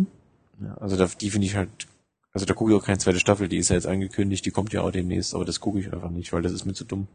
Ja, 0.61 0.75
also 0.75 0.95
die 1.19 1.31
finde 1.31 1.47
ich 1.47 1.55
halt, 1.55 1.87
also 2.36 2.45
da 2.45 2.53
gucke 2.53 2.72
ich 2.72 2.78
auch 2.78 2.84
keine 2.84 2.98
zweite 2.98 3.22
Staffel, 3.22 3.48
die 3.48 3.56
ist 3.56 3.70
ja 3.70 3.78
jetzt 3.78 3.88
angekündigt, 3.88 4.45
die 4.45 4.52
kommt 4.52 4.74
ja 4.74 4.82
auch 4.82 4.91
demnächst, 4.91 5.34
aber 5.34 5.45
das 5.45 5.62
gucke 5.62 5.80
ich 5.80 5.94
einfach 5.94 6.10
nicht, 6.10 6.34
weil 6.34 6.41
das 6.41 6.52
ist 6.52 6.66
mir 6.66 6.74
zu 6.74 6.84
dumm. 6.84 7.07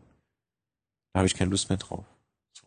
Da 1.13 1.19
habe 1.19 1.27
ich 1.27 1.35
keine 1.35 1.51
Lust 1.51 1.69
mehr 1.69 1.77
drauf. 1.77 2.07
So. 2.55 2.67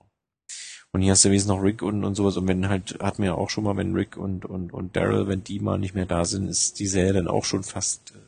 Und 0.92 1.02
hier 1.02 1.14
hast 1.14 1.26
du 1.26 1.30
wenigstens 1.30 1.50
noch 1.50 1.64
Rick 1.64 1.82
und, 1.82 2.04
und 2.04 2.14
sowas, 2.14 2.38
und 2.38 2.48
wenn 2.48 2.70
halt, 2.70 3.00
hatten 3.02 3.24
wir 3.24 3.32
ja 3.32 3.34
auch 3.34 3.50
schon 3.50 3.64
mal, 3.64 3.76
wenn 3.76 3.96
Rick 3.96 4.18
und, 4.18 4.46
und, 4.46 4.72
und 4.72 4.96
Daryl, 4.96 5.28
wenn 5.28 5.44
die 5.44 5.60
mal 5.60 5.80
nicht 5.80 5.96
mehr 5.96 6.06
da 6.06 6.26
sind, 6.26 6.48
ist 6.48 6.78
die 6.78 6.86
Serie 6.86 7.14
dann 7.14 7.28
auch 7.28 7.44
schon 7.44 7.64
fast 7.64 8.12
äh, 8.12 8.20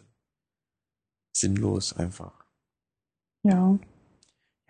sinnlos 1.38 1.94
einfach. 1.94 2.46
Ja, 3.44 3.78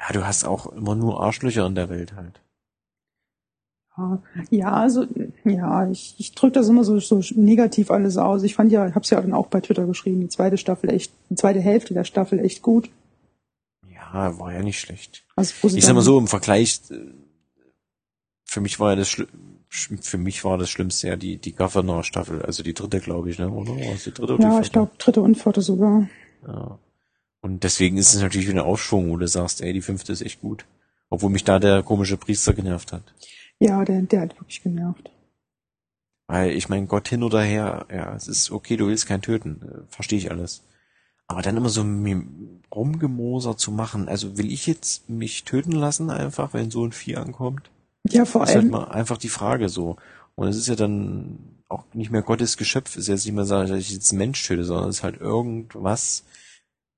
Ja, 0.02 0.12
du 0.12 0.28
hast 0.28 0.44
auch 0.44 0.66
immer 0.66 0.96
nur 0.96 1.24
Arschlöcher 1.24 1.66
in 1.66 1.76
der 1.76 1.88
Welt 1.88 2.14
halt. 2.14 2.42
Ja, 4.50 4.72
also, 4.74 5.06
ja, 5.46 5.90
ich, 5.90 6.16
ich 6.18 6.34
drücke 6.34 6.54
das 6.54 6.68
immer 6.70 6.84
so, 6.84 7.00
so 7.00 7.22
negativ 7.36 7.92
alles 7.92 8.18
aus. 8.18 8.44
Ich 8.44 8.56
fand 8.56 8.72
ja, 8.72 8.88
ich 8.88 8.96
hab's 8.96 9.10
ja 9.10 9.22
dann 9.22 9.34
auch 9.34 9.48
bei 9.48 9.62
Twitter 9.62 9.86
geschrieben, 9.86 10.20
die 10.22 10.28
zweite 10.30 10.58
Staffel 10.58 10.90
echt, 10.90 11.12
die 11.30 11.36
zweite 11.36 11.60
Hälfte 11.62 11.94
der 11.94 12.04
Staffel 12.04 12.40
echt 12.40 12.62
gut. 12.62 12.90
Ja, 13.94 14.38
war 14.40 14.54
ja 14.54 14.62
nicht 14.64 14.80
schlecht. 14.80 15.24
Also, 15.36 15.68
Ich 15.70 15.86
sag 15.86 15.96
mal 15.96 16.02
so, 16.02 16.18
im 16.20 16.28
Vergleich, 16.28 16.82
äh, 16.92 16.96
für 18.44 18.62
mich 18.62 18.80
war 18.80 18.92
ja 18.92 18.96
das 18.98 19.10
Schli 19.10 19.26
sch- 19.72 20.02
für 20.04 20.18
mich 20.18 20.44
war 20.46 20.58
das 20.58 20.70
Schlimmste 20.70 21.08
ja 21.08 21.16
die, 21.16 21.38
die 21.38 21.54
Governor-Staffel, 21.54 22.42
also 22.44 22.64
die 22.64 22.74
dritte, 22.74 23.00
glaube 23.00 23.30
ich, 23.30 23.40
ne? 23.40 23.50
Oder? 23.50 23.76
Es 23.94 24.04
die 24.06 24.12
dritte 24.12 24.36
oder 24.36 24.44
Ja, 24.44 24.60
ich 24.62 24.72
glaube, 24.72 24.92
dritte 24.98 25.22
und 25.22 25.36
vierte 25.36 25.62
sogar. 25.62 26.08
Ja. 26.48 26.78
Und 27.42 27.64
deswegen 27.64 27.98
ist 27.98 28.14
es 28.14 28.22
natürlich 28.22 28.48
wieder 28.48 28.62
ein 28.62 28.68
Aufschwung, 28.68 29.10
wo 29.10 29.18
du 29.18 29.28
sagst, 29.28 29.62
ey, 29.62 29.72
die 29.74 29.82
fünfte 29.82 30.12
ist 30.14 30.22
echt 30.22 30.42
gut. 30.42 30.66
Obwohl 31.10 31.30
mich 31.30 31.44
da 31.44 31.60
der 31.60 31.84
komische 31.84 32.18
Priester 32.18 32.54
genervt 32.54 32.92
hat. 32.92 33.04
Ja, 33.60 33.84
der, 33.86 34.02
der 34.02 34.22
hat 34.22 34.40
wirklich 34.40 34.62
genervt. 34.62 35.12
Weil 36.28 36.52
ich 36.52 36.70
mein 36.70 36.88
Gott 36.88 37.08
hin 37.08 37.24
oder 37.24 37.42
her, 37.42 37.86
ja, 37.92 38.16
es 38.16 38.28
ist 38.28 38.52
okay, 38.52 38.78
du 38.78 38.88
willst 38.88 39.06
keinen 39.06 39.22
töten, 39.22 39.62
äh, 39.62 39.94
verstehe 39.94 40.20
ich 40.20 40.32
alles. 40.32 40.64
Aber 41.28 41.42
dann 41.42 41.58
immer 41.58 41.70
so 41.70 41.82
rumgemoser 42.74 43.58
zu 43.58 43.72
machen, 43.72 44.08
also 44.08 44.38
will 44.38 44.52
ich 44.52 44.68
jetzt 44.68 45.10
mich 45.10 45.44
töten 45.44 45.72
lassen 45.72 46.10
einfach, 46.10 46.54
wenn 46.54 46.70
so 46.70 46.86
ein 46.86 46.92
Vieh 46.92 47.16
ankommt? 47.16 47.72
Ja, 48.08 48.26
vor 48.26 48.44
ist 48.44 48.50
halt 48.50 48.58
allem, 48.58 48.70
mal 48.70 48.92
einfach 48.92 49.18
die 49.18 49.30
Frage 49.30 49.70
so. 49.70 49.98
Und 50.36 50.48
es 50.48 50.58
ist 50.58 50.68
ja 50.68 50.76
dann 50.76 51.40
auch 51.68 51.86
nicht 51.94 52.12
mehr 52.12 52.22
Gottes 52.22 52.58
Geschöpf, 52.58 52.96
ist 52.96 53.08
jetzt 53.08 53.26
nicht 53.26 53.34
mehr 53.34 53.46
so, 53.46 53.56
dass 53.56 53.72
ich 53.72 53.92
jetzt 53.92 54.12
einen 54.12 54.20
Mensch 54.20 54.46
töte, 54.46 54.64
sondern 54.64 54.90
es 54.90 54.98
ist 54.98 55.04
halt 55.04 55.20
irgendwas, 55.20 56.24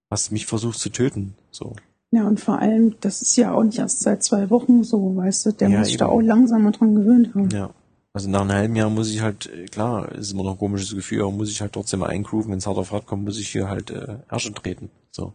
was 0.10 0.32
mich 0.32 0.46
versucht 0.46 0.80
zu 0.80 0.90
töten. 0.90 1.36
So. 1.52 1.76
Ja, 2.12 2.28
und 2.28 2.40
vor 2.40 2.60
allem, 2.60 2.96
das 3.02 3.22
ist 3.22 3.36
ja 3.36 3.54
auch 3.54 3.64
nicht 3.64 3.80
erst 3.80 4.00
seit 4.00 4.24
zwei 4.24 4.50
Wochen 4.50 4.84
so, 4.84 5.16
weißt 5.16 5.46
du, 5.46 5.52
der 5.52 5.70
Ja, 5.70 5.80
muss 5.80 5.88
sich 5.88 5.98
da 5.98 6.08
auch 6.08 6.22
langsam 6.22 6.64
mal 6.64 6.72
dran 6.72 6.96
gewöhnt 6.96 7.36
haben. 7.36 7.50
Ja. 7.50 7.70
Also 8.14 8.30
nach 8.30 8.42
einem 8.42 8.52
halben 8.52 8.76
Jahr 8.76 8.90
muss 8.90 9.12
ich 9.12 9.22
halt, 9.22 9.48
äh, 9.54 9.66
klar, 9.66 10.12
ist 10.14 10.32
immer 10.32 10.44
noch 10.44 10.54
ein 10.54 10.58
komisches 10.58 10.96
Gefühl, 10.96 11.22
aber 11.22 11.32
muss 11.32 11.52
ich 11.52 11.62
halt 11.62 11.74
trotzdem 11.74 12.00
mal 12.00 12.10
eingrooven, 12.10 12.52
wenn 12.52 12.58
es 12.58 12.66
hart 12.66 12.78
auf 12.78 12.92
hart 12.92 13.06
kommt, 13.06 13.26
muss 13.26 13.40
ich 13.40 13.50
hier 13.50 13.70
halt 13.70 13.92
äh, 13.92 14.20
Ärsche 14.30 14.54
treten. 14.54 14.90
So. 15.12 15.34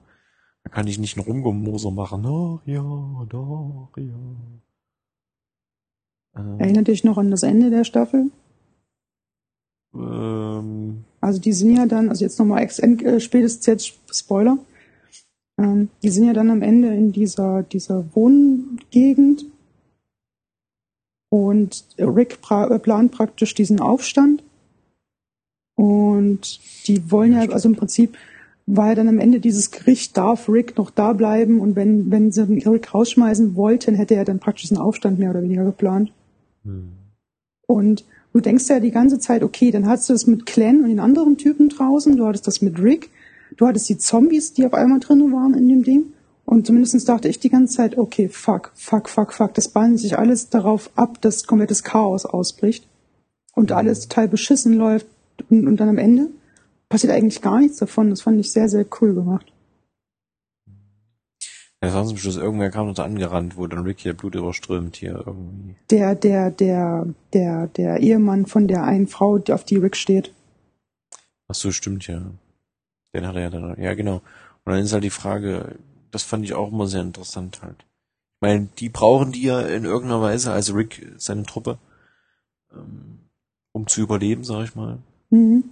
Da 0.64 0.70
kann 0.70 0.86
ich 0.86 0.98
nicht 0.98 1.16
ein 1.16 1.20
Rumgemoser 1.20 1.90
machen. 1.90 2.24
Ach 2.26 2.66
ja, 2.66 2.82
doch, 3.28 3.90
ja. 3.96 4.02
Ähm, 6.36 6.58
Erinnert 6.58 6.88
dich 6.88 7.04
noch 7.04 7.18
an 7.18 7.30
das 7.30 7.42
Ende 7.42 7.70
der 7.70 7.84
Staffel? 7.84 8.30
ähm, 9.94 11.04
Also 11.20 11.40
die 11.40 11.52
sind 11.52 11.76
ja 11.76 11.86
dann, 11.86 12.08
also 12.08 12.24
jetzt 12.24 12.38
nochmal 12.38 12.62
äh, 12.64 13.20
spätestens 13.20 13.66
jetzt 13.66 13.92
Spoiler, 14.12 14.58
ähm, 15.58 15.88
die 16.02 16.10
sind 16.10 16.26
ja 16.26 16.32
dann 16.32 16.50
am 16.50 16.62
Ende 16.62 16.88
in 16.88 17.12
dieser, 17.12 17.62
dieser 17.62 18.04
Wohngegend 18.14 19.46
und 21.30 21.84
Rick 21.98 22.40
pra 22.40 22.68
äh, 22.68 22.78
plant 22.78 23.12
praktisch 23.12 23.54
diesen 23.54 23.80
Aufstand 23.80 24.42
und 25.76 26.60
die 26.86 27.10
wollen 27.10 27.32
ja, 27.32 27.40
also 27.50 27.68
im 27.68 27.76
Prinzip 27.76 28.16
war 28.66 28.88
ja 28.88 28.94
dann 28.94 29.08
am 29.08 29.18
Ende 29.18 29.40
dieses 29.40 29.70
Gericht, 29.70 30.16
darf 30.16 30.48
Rick 30.48 30.76
noch 30.78 30.90
da 30.90 31.12
bleiben 31.12 31.60
und 31.60 31.74
wenn, 31.74 32.10
wenn 32.10 32.30
sie 32.30 32.42
Rick 32.42 32.94
rausschmeißen 32.94 33.56
wollten, 33.56 33.94
hätte 33.94 34.14
er 34.14 34.24
dann 34.24 34.38
praktisch 34.38 34.70
einen 34.70 34.80
Aufstand 34.80 35.18
mehr 35.18 35.30
oder 35.30 35.42
weniger 35.42 35.64
geplant. 35.64 36.12
hm. 36.64 36.92
Und 37.66 38.04
du 38.32 38.40
denkst 38.40 38.68
ja 38.68 38.80
die 38.80 38.90
ganze 38.90 39.18
Zeit, 39.18 39.42
okay, 39.42 39.70
dann 39.70 39.86
hattest 39.86 40.08
du 40.08 40.12
das 40.12 40.26
mit 40.26 40.46
Glenn 40.46 40.82
und 40.82 40.88
den 40.88 41.00
anderen 41.00 41.38
Typen 41.38 41.68
draußen, 41.68 42.16
du 42.16 42.26
hattest 42.26 42.46
das 42.46 42.60
mit 42.60 42.78
Rick, 42.80 43.10
du 43.56 43.66
hattest 43.66 43.88
die 43.88 43.98
Zombies, 43.98 44.52
die 44.52 44.66
auf 44.66 44.74
einmal 44.74 45.00
drin 45.00 45.32
waren 45.32 45.54
in 45.54 45.68
dem 45.68 45.82
Ding. 45.82 46.12
Und 46.44 46.66
zumindest 46.66 47.08
dachte 47.08 47.28
ich 47.28 47.38
die 47.38 47.50
ganze 47.50 47.76
Zeit, 47.76 47.96
okay, 47.96 48.28
fuck, 48.28 48.72
fuck, 48.74 49.08
fuck, 49.08 49.32
fuck, 49.32 49.54
das 49.54 49.68
ballen 49.68 49.96
sich 49.96 50.18
alles 50.18 50.50
darauf 50.50 50.90
ab, 50.96 51.20
dass 51.20 51.46
komplettes 51.46 51.82
Chaos 51.82 52.26
ausbricht 52.26 52.86
und 53.54 53.72
alles 53.72 54.08
total 54.08 54.28
beschissen 54.28 54.74
läuft 54.74 55.06
und, 55.48 55.66
und 55.66 55.78
dann 55.78 55.88
am 55.88 55.98
Ende 55.98 56.28
passiert 56.88 57.12
eigentlich 57.12 57.40
gar 57.40 57.60
nichts 57.60 57.78
davon. 57.78 58.10
Das 58.10 58.22
fand 58.22 58.40
ich 58.40 58.52
sehr, 58.52 58.68
sehr 58.68 58.84
cool 59.00 59.14
gemacht. 59.14 59.52
Ja, 60.66 61.88
das 61.88 61.94
war 61.94 62.04
zum 62.04 62.16
Schluss, 62.16 62.36
irgendwer 62.36 62.70
kam 62.70 62.88
uns 62.88 63.00
angerannt, 63.00 63.56
wo 63.56 63.66
dann 63.66 63.82
Rick 63.82 64.00
hier 64.00 64.12
Blut 64.12 64.34
überströmt 64.34 64.96
hier 64.96 65.24
irgendwie. 65.26 65.74
Der, 65.90 66.14
der, 66.14 66.50
der, 66.50 67.06
der, 67.32 67.66
der 67.68 67.98
Ehemann 67.98 68.46
von 68.46 68.68
der 68.68 68.84
einen 68.84 69.08
Frau, 69.08 69.38
die 69.38 69.52
auf 69.52 69.64
die 69.64 69.78
Rick 69.78 69.96
steht. 69.96 70.32
Ach 71.48 71.54
so, 71.54 71.72
stimmt 71.72 72.06
ja. 72.06 72.22
Den 73.14 73.26
hat 73.26 73.36
er 73.36 73.42
ja 73.42 73.50
dann, 73.50 73.80
ja 73.80 73.94
genau. 73.94 74.16
Und 74.64 74.72
dann 74.72 74.78
ist 74.78 74.92
halt 74.92 75.04
die 75.04 75.10
Frage, 75.10 75.78
das 76.10 76.22
fand 76.22 76.44
ich 76.44 76.54
auch 76.54 76.70
immer 76.70 76.86
sehr 76.86 77.02
interessant 77.02 77.62
halt. 77.62 77.78
Ich 77.80 78.40
meine, 78.40 78.68
die 78.78 78.88
brauchen 78.88 79.32
die 79.32 79.42
ja 79.42 79.60
in 79.60 79.84
irgendeiner 79.84 80.22
Weise, 80.22 80.52
also 80.52 80.74
Rick, 80.74 81.12
seine 81.16 81.44
Truppe, 81.44 81.78
ähm, 82.72 83.18
um 83.72 83.86
zu 83.86 84.00
überleben, 84.00 84.44
sag 84.44 84.64
ich 84.64 84.74
mal. 84.74 84.98
Mhm. 85.30 85.64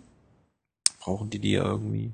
Brauchen 0.99 1.31
die 1.31 1.39
die 1.39 1.53
ja 1.53 1.65
irgendwie. 1.65 2.13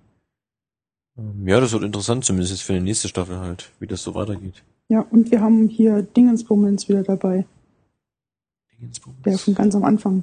Ähm, 1.19 1.47
ja, 1.47 1.61
das 1.61 1.73
wird 1.73 1.83
interessant, 1.83 2.25
zumindest 2.25 2.53
jetzt 2.53 2.63
für 2.63 2.73
die 2.73 2.81
nächste 2.81 3.09
Staffel 3.09 3.39
halt, 3.39 3.71
wie 3.81 3.87
das 3.87 4.03
so 4.03 4.15
weitergeht. 4.15 4.63
Ja, 4.89 5.01
und 5.01 5.31
wir 5.31 5.41
haben 5.41 5.69
hier 5.69 6.03
Dingensbummens 6.03 6.89
wieder 6.89 7.03
dabei, 7.03 7.45
der 9.25 9.39
von 9.39 9.55
ganz 9.55 9.75
am 9.75 9.85
Anfang. 9.85 10.23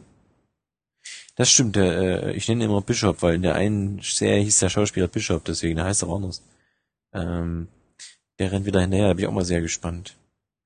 Das 1.35 1.49
stimmt, 1.49 1.75
der, 1.75 2.23
äh, 2.23 2.33
ich 2.33 2.47
nenne 2.47 2.63
ihn 2.63 2.69
immer 2.69 2.81
Bishop, 2.81 3.21
weil 3.21 3.35
in 3.35 3.41
der 3.41 3.55
einen 3.55 3.99
Serie 4.01 4.43
hieß 4.43 4.59
der 4.59 4.69
Schauspieler 4.69 5.07
Bishop, 5.07 5.43
deswegen, 5.45 5.77
der 5.77 5.85
heißt 5.85 6.03
er 6.03 6.09
auch 6.09 6.17
anders. 6.17 6.43
Ähm, 7.13 7.67
der 8.39 8.51
rennt 8.51 8.65
wieder 8.65 8.81
hinterher, 8.81 9.07
da 9.07 9.13
bin 9.13 9.23
ich 9.23 9.29
auch 9.29 9.33
mal 9.33 9.45
sehr 9.45 9.61
gespannt. 9.61 10.15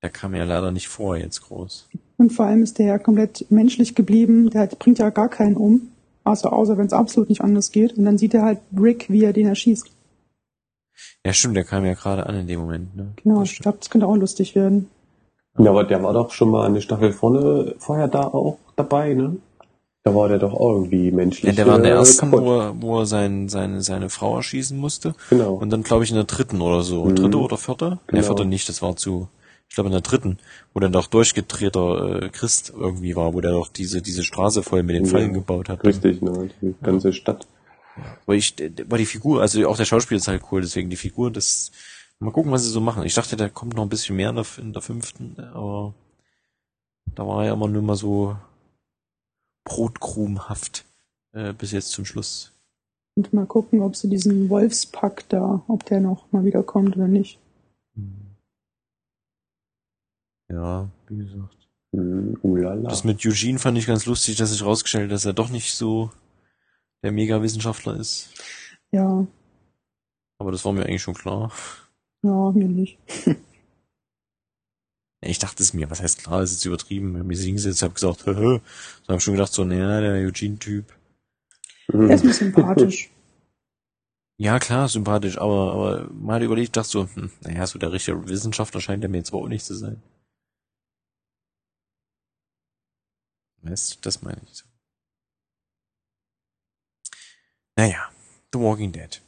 Der 0.02 0.10
kam 0.10 0.35
ja 0.35 0.44
leider 0.44 0.72
nicht 0.72 0.88
vor 0.88 1.18
jetzt 1.18 1.41
groß. 1.41 1.88
Und 2.18 2.31
vor 2.31 2.45
allem 2.45 2.64
ist 2.64 2.80
der 2.80 2.85
ja 2.88 2.98
komplett 2.98 3.45
menschlich 3.49 3.95
geblieben. 3.95 4.49
Der 4.49 4.61
hat, 4.61 4.80
bringt 4.80 4.99
ja 4.99 5.10
gar 5.10 5.30
keinen 5.30 5.56
um. 5.56 5.89
Außer, 6.23 6.52
außer 6.52 6.77
wenn 6.77 6.88
es 6.88 6.94
absolut 6.94 7.30
nicht 7.30 7.41
anders 7.41 7.72
geht. 7.72 7.98
Und 7.98 8.06
dann 8.06 8.18
sieht 8.18 8.34
er 8.34 8.44
halt 8.44 8.60
Rick, 8.77 9.10
wie 9.10 9.23
er 9.23 9.34
den 9.34 9.48
erschießt. 9.48 9.89
Ja, 11.26 11.34
stimmt, 11.34 11.56
der 11.56 11.64
kam 11.64 11.85
ja 11.85 11.94
gerade 11.94 12.26
an 12.26 12.35
in 12.35 12.48
dem 12.48 12.60
Moment, 12.60 12.95
ne? 12.95 13.14
Genau, 13.23 13.44
ich 13.44 13.60
glaube, 13.60 13.77
das 13.80 13.89
könnte 13.89 14.07
auch 14.07 14.15
lustig 14.15 14.56
werden. 14.56 14.89
Ja, 15.57 15.69
aber 15.69 15.84
der 15.84 16.03
war 16.03 16.14
doch 16.14 16.31
schon 16.31 16.49
mal 16.49 16.65
eine 16.65 16.81
Staffel 16.81 17.11
vorne, 17.11 17.76
vorher 17.77 18.07
da 18.07 18.22
auch 18.22 18.57
dabei, 18.76 19.14
ne? 19.14 19.38
Da 20.07 20.15
war 20.15 20.29
der 20.29 20.39
doch 20.39 20.53
auch 20.53 20.75
irgendwie 20.75 21.11
menschlich. 21.11 21.45
Ja, 21.45 21.51
der 21.51 21.67
war 21.67 21.77
in 21.77 21.84
der 21.84 21.93
äh, 21.93 21.97
ersten, 21.97 22.31
kaputt. 22.31 22.45
wo 22.45 22.59
er, 22.59 22.81
wo 22.81 22.99
er 22.99 23.05
sein, 23.05 23.49
seine, 23.49 23.81
seine 23.81 24.09
Frau 24.09 24.38
erschießen 24.38 24.77
musste. 24.77 25.15
Genau. 25.29 25.53
Und 25.55 25.69
dann, 25.69 25.84
glaube 25.84 26.03
ich, 26.03 26.09
in 26.09 26.15
der 26.15 26.23
dritten 26.23 26.61
oder 26.61 26.81
so. 26.84 27.05
Mhm. 27.05 27.15
Dritte 27.15 27.38
oder 27.38 27.57
vierte? 27.57 27.99
Genau. 28.07 28.23
vierte 28.23 28.45
nicht, 28.45 28.69
das 28.69 28.81
war 28.81 28.95
zu, 28.95 29.27
ich 29.67 29.75
glaube 29.75 29.88
in 29.89 29.93
der 29.93 30.01
dritten, 30.01 30.38
wo 30.73 30.79
dann 30.79 30.93
doch 30.93 31.07
durchgedrehter 31.07 32.23
äh, 32.23 32.29
Christ 32.29 32.73
irgendwie 32.75 33.15
war, 33.15 33.34
wo 33.34 33.41
der 33.41 33.51
doch 33.51 33.67
diese, 33.67 34.01
diese 34.01 34.23
Straße 34.23 34.63
voll 34.63 34.84
mit 34.84 34.95
den 34.95 35.05
Ja. 35.05 35.11
Fallen 35.11 35.34
gebaut 35.34 35.67
hat. 35.67 35.84
Richtig, 35.84 36.21
ne? 36.21 36.49
Die 36.61 36.73
ganze 36.81 37.11
Stadt. 37.11 37.45
Weil 38.25 38.38
ich, 38.38 38.55
weil 38.88 38.99
die 38.99 39.05
Figur, 39.05 39.41
also 39.41 39.67
auch 39.67 39.75
der 39.75 39.85
Schauspieler 39.85 40.19
ist 40.19 40.27
halt 40.27 40.43
cool, 40.51 40.61
deswegen 40.61 40.89
die 40.89 40.95
Figur, 40.95 41.31
das, 41.31 41.71
mal 42.19 42.31
gucken, 42.31 42.51
was 42.51 42.63
sie 42.63 42.69
so 42.69 42.79
machen. 42.79 43.03
Ich 43.03 43.15
dachte, 43.15 43.35
da 43.35 43.49
kommt 43.49 43.75
noch 43.75 43.84
ein 43.84 43.89
bisschen 43.89 44.15
mehr 44.15 44.29
in 44.29 44.35
der, 44.35 44.45
in 44.59 44.71
der 44.71 44.81
fünften, 44.81 45.35
aber 45.53 45.95
da 47.15 47.27
war 47.27 47.45
er 47.45 47.53
immer 47.53 47.67
nur 47.67 47.81
mal 47.81 47.95
so 47.95 48.35
brotkrumenhaft 49.68 50.85
äh, 51.34 51.53
bis 51.53 51.72
jetzt 51.72 51.89
zum 51.91 52.06
Schluss. 52.06 52.53
Und 53.15 53.34
mal 53.34 53.45
gucken, 53.45 53.81
ob 53.81 53.95
sie 53.95 54.10
diesen 54.10 54.49
Wolfspack 54.49 55.27
da, 55.30 55.64
ob 55.68 55.85
der 55.85 55.99
noch 55.99 56.31
mal 56.31 56.45
wieder 56.45 56.64
kommt 56.64 56.95
oder 56.95 57.07
nicht. 57.07 57.39
Ja, 60.49 60.88
wie 61.10 61.18
gesagt. 61.18 61.57
Hm, 61.94 62.38
ulala. 62.44 62.89
Das 62.89 63.03
mit 63.03 63.26
Eugene 63.26 63.60
fand 63.60 63.77
ich 63.77 63.88
ganz 63.88 64.06
lustig, 64.06 64.38
dass 64.38 64.52
sich 64.52 64.64
rausgestellt, 64.64 65.11
dass 65.11 65.26
er 65.26 65.34
doch 65.34 65.49
nicht 65.49 65.73
so 65.73 66.11
der 67.03 67.11
Mega-Wissenschaftler 67.11 67.98
ist. 67.98 68.30
Ja, 68.91 69.26
Aber 70.39 70.52
das 70.52 70.64
war 70.64 70.72
mir 70.73 70.85
eigentlich 70.85 71.02
schon 71.02 71.14
klar. 71.14 71.52
ja, 72.23 72.52
mir 72.52 72.68
nicht. 72.68 72.98
Ich 75.22 75.39
dachte 75.39 75.64
es 75.64 75.73
mir, 75.73 75.89
was 75.89 76.02
heißt 76.02 76.19
klar, 76.19 76.44
ist 76.44 76.52
jetzt 76.52 76.65
übertrieben. 76.65 77.15
Ich 77.15 77.19
hab 77.19 77.26
mich 77.26 77.39
hingesetzt, 77.41 77.81
hab 77.81 77.95
gesagt, 77.95 78.26
hä, 78.26 78.35
hä. 78.35 78.61
Dann 79.06 79.14
hab 79.14 79.18
ich 79.18 79.23
schon 79.23 79.34
gedacht, 79.34 79.52
so, 79.52 79.64
naja, 79.64 79.99
der 79.99 80.14
Eugene-Typ. 80.27 80.94
Er 81.88 82.10
ist 82.10 82.23
mir 82.23 82.34
sympathisch. 82.34 83.10
Ja, 84.39 84.60
klar, 84.60 84.88
sympathisch, 84.88 85.39
aber, 85.39 85.73
aber 85.73 86.10
mal 86.11 86.44
überlegt, 86.44 86.77
dachte 86.77 86.89
so, 86.89 87.10
hm, 87.15 87.31
naja, 87.41 87.65
so 87.65 87.80
der 87.80 87.91
richtige 87.91 88.27
Wissenschaftler 88.27 88.81
scheint 88.81 89.03
er 89.03 89.10
mir 89.10 89.18
jetzt 89.18 89.34
aber 89.34 89.41
auch 89.41 89.48
nicht 89.48 89.65
zu 89.65 89.73
sein. 89.73 90.03
Weißt 93.64 93.95
du, 93.95 94.02
das 94.02 94.22
meine 94.22 94.41
ich 94.44 94.53
so. 94.53 94.65
Naja, 97.76 98.11
The 98.53 98.60
Walking 98.60 98.91
Dead. 98.91 99.22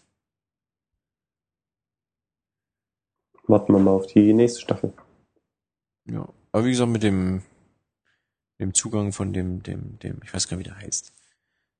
Warten 3.47 3.73
wir 3.73 3.79
mal 3.79 3.91
auf 3.91 4.05
die 4.05 4.31
nächste 4.33 4.61
Staffel. 4.61 4.93
Ja. 6.11 6.27
Aber 6.51 6.65
wie 6.65 6.71
gesagt, 6.71 6.91
mit 6.91 7.03
dem, 7.03 7.41
dem 8.59 8.73
Zugang 8.73 9.11
von 9.13 9.33
dem, 9.33 9.61
dem, 9.63 9.99
dem, 9.99 10.17
ich 10.23 10.33
weiß 10.33 10.47
gar 10.47 10.57
nicht, 10.57 10.65
wie 10.65 10.69
der 10.69 10.79
heißt. 10.79 11.13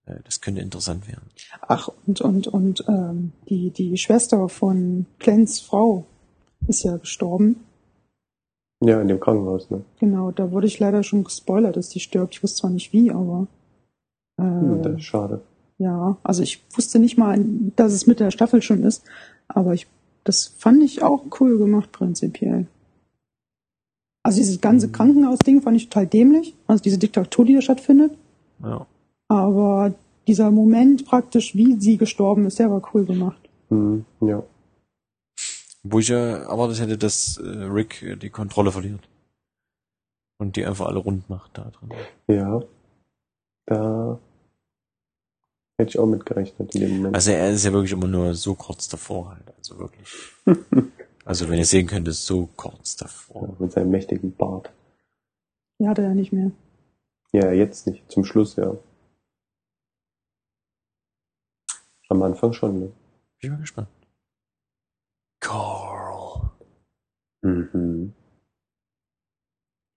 Äh, 0.05 0.19
Das 0.23 0.41
könnte 0.41 0.61
interessant 0.61 1.07
werden. 1.07 1.29
Ach, 1.61 1.89
und, 2.05 2.21
und, 2.21 2.47
und 2.47 2.83
ähm, 2.87 3.31
die, 3.49 3.71
die 3.71 3.97
Schwester 3.97 4.47
von 4.49 5.05
Glens 5.19 5.59
Frau 5.59 6.05
ist 6.67 6.83
ja 6.83 6.97
gestorben. 6.97 7.61
Ja, 8.81 9.01
in 9.01 9.07
dem 9.09 9.19
Krankenhaus, 9.19 9.69
ne? 9.69 9.83
Genau, 9.99 10.31
da 10.31 10.51
wurde 10.51 10.67
ich 10.67 10.79
leider 10.79 11.03
schon 11.03 11.23
gespoilert, 11.25 11.75
dass 11.75 11.89
die 11.89 11.99
stirbt. 11.99 12.35
Ich 12.35 12.43
wusste 12.43 12.61
zwar 12.61 12.69
nicht 12.69 12.93
wie, 12.93 13.11
aber 13.11 13.47
äh, 14.37 14.43
Hm, 14.43 14.81
das 14.83 14.93
ist 14.95 15.03
schade. 15.03 15.41
ja, 15.79 16.17
also 16.23 16.43
ich 16.43 16.63
wusste 16.75 16.97
nicht 16.99 17.17
mal, 17.17 17.43
dass 17.75 17.91
es 17.91 18.07
mit 18.07 18.19
der 18.21 18.31
Staffel 18.31 18.61
schon 18.61 18.83
ist, 18.83 19.03
aber 19.49 19.73
ich, 19.73 19.87
das 20.23 20.47
fand 20.47 20.81
ich 20.83 21.01
auch 21.03 21.25
cool 21.41 21.57
gemacht 21.57 21.91
prinzipiell. 21.91 22.67
Also 24.29 24.41
dieses 24.41 24.61
ganze 24.61 24.91
Krankenhaus-Ding 24.91 25.63
fand 25.63 25.75
ich 25.75 25.89
total 25.89 26.05
dämlich, 26.05 26.53
also 26.67 26.83
diese 26.83 26.99
Diktatur, 26.99 27.45
die 27.45 27.55
da 27.55 27.63
stattfindet. 27.63 28.11
Ja. 28.63 28.85
Aber 29.27 29.95
dieser 30.27 30.51
Moment 30.51 31.03
praktisch, 31.07 31.55
wie 31.55 31.79
sie 31.79 31.97
gestorben 31.97 32.45
ist, 32.45 32.59
der 32.59 32.69
war 32.69 32.87
cool 32.93 33.05
gemacht. 33.05 33.41
Hm, 33.69 34.05
ja. 34.21 34.43
Wo 35.81 35.97
ich 35.97 36.09
ja 36.09 36.43
erwartet 36.43 36.79
hätte, 36.79 36.99
dass 36.99 37.37
äh, 37.37 37.47
Rick 37.47 38.03
äh, 38.03 38.17
die 38.17 38.29
Kontrolle 38.29 38.71
verliert. 38.71 39.09
Und 40.37 40.57
die 40.57 40.63
einfach 40.63 40.85
alle 40.85 40.99
rund 40.99 41.27
macht 41.27 41.57
da 41.57 41.71
drin. 41.71 41.89
Ja. 42.27 42.61
Da 43.65 44.19
hätte 45.79 45.89
ich 45.89 45.97
auch 45.97 46.05
mit 46.05 46.23
gerechnet 46.27 46.75
in 46.75 46.81
dem 46.81 46.97
Moment. 46.97 47.15
Also 47.15 47.31
er 47.31 47.49
ist 47.49 47.65
ja 47.65 47.73
wirklich 47.73 47.93
immer 47.93 48.07
nur 48.07 48.35
so 48.35 48.53
kurz 48.53 48.87
davor 48.89 49.31
halt. 49.31 49.51
Also 49.57 49.79
wirklich. 49.79 50.07
Also 51.29 51.47
wenn 51.47 51.59
ihr 51.59 51.65
sehen 51.65 51.85
könnt, 51.85 52.07
ist 52.07 52.25
so 52.25 52.47
kurz 52.55 52.95
davor. 52.95 53.55
mit 53.59 53.71
seinem 53.71 53.91
mächtigen 53.91 54.35
Bart. 54.35 54.73
Ja, 55.77 55.89
hat 55.89 55.99
er 55.99 56.05
ja 56.05 56.13
nicht 56.15 56.33
mehr. 56.33 56.49
Ja, 57.31 57.51
jetzt 57.51 57.85
nicht. 57.85 58.09
Zum 58.11 58.25
Schluss, 58.25 58.55
ja. 58.55 58.75
Am 62.07 62.23
Anfang 62.23 62.51
schon, 62.53 62.79
ne? 62.79 62.85
Bin 62.87 62.95
ich 63.41 63.49
mal 63.51 63.59
gespannt. 63.59 63.89
Carl. 65.39 66.49
Mhm. 67.43 68.15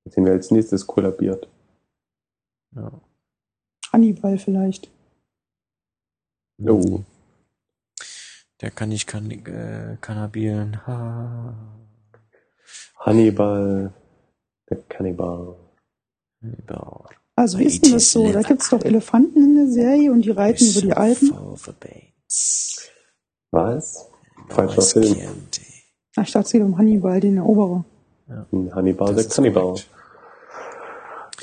Den 0.05 0.25
wir 0.27 0.33
als 0.33 0.51
nächstes 0.51 0.87
kollabiert. 0.87 1.49
Ja. 2.77 2.93
Hannibal 3.91 4.37
vielleicht. 4.37 4.91
Oh. 6.63 7.03
Der 8.63 8.71
kann 8.71 8.91
nicht 8.91 9.09
kann, 9.09 9.31
äh, 9.31 9.97
Cannabilen. 10.01 10.87
Ha. 10.87 11.55
Hannibal, 13.01 13.93
der 14.71 14.79
Kannibal. 14.89 15.57
Hannibal. 16.41 17.05
Also 17.35 17.59
wie 17.59 17.65
ist 17.65 17.85
denn 17.85 17.93
das 17.93 18.13
so? 18.13 18.31
Da 18.31 18.43
gibt's 18.43 18.71
doch 18.71 18.85
Elefanten 18.85 19.43
in 19.43 19.57
der 19.57 19.67
Serie 19.69 20.13
und 20.13 20.23
die 20.25 20.31
reiten 20.31 20.65
über 20.65 20.81
die 20.81 20.93
Alpen. 20.93 21.33
Was? 23.51 24.09
Falscher 24.49 24.83
Film. 24.83 25.17
Ach, 26.17 26.23
ich 26.23 26.31
dachte, 26.31 26.47
es 26.47 26.53
geht 26.53 26.63
um 26.63 26.79
Hannibal, 26.79 27.19
den 27.21 27.39
Eroberer. 27.39 27.85
Hm, 28.51 28.73
Hannibal, 28.75 29.15
der 29.15 29.25
Kannibal. 29.25 29.75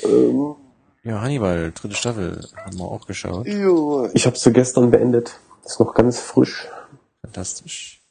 Ähm, 0.03 0.56
Ja, 1.03 1.22
Hannibal, 1.22 1.72
dritte 1.73 1.95
Staffel, 1.95 2.48
haben 2.56 2.77
wir 2.77 2.85
auch 2.85 3.06
geschaut. 3.06 3.45
ich 3.48 4.25
habe 4.25 4.38
sie 4.38 4.53
gestern 4.53 4.91
beendet. 4.91 5.38
Ist 5.65 5.80
noch 5.80 5.93
ganz 5.93 6.19
frisch. 6.19 6.67
Fantastisch. 7.30 8.01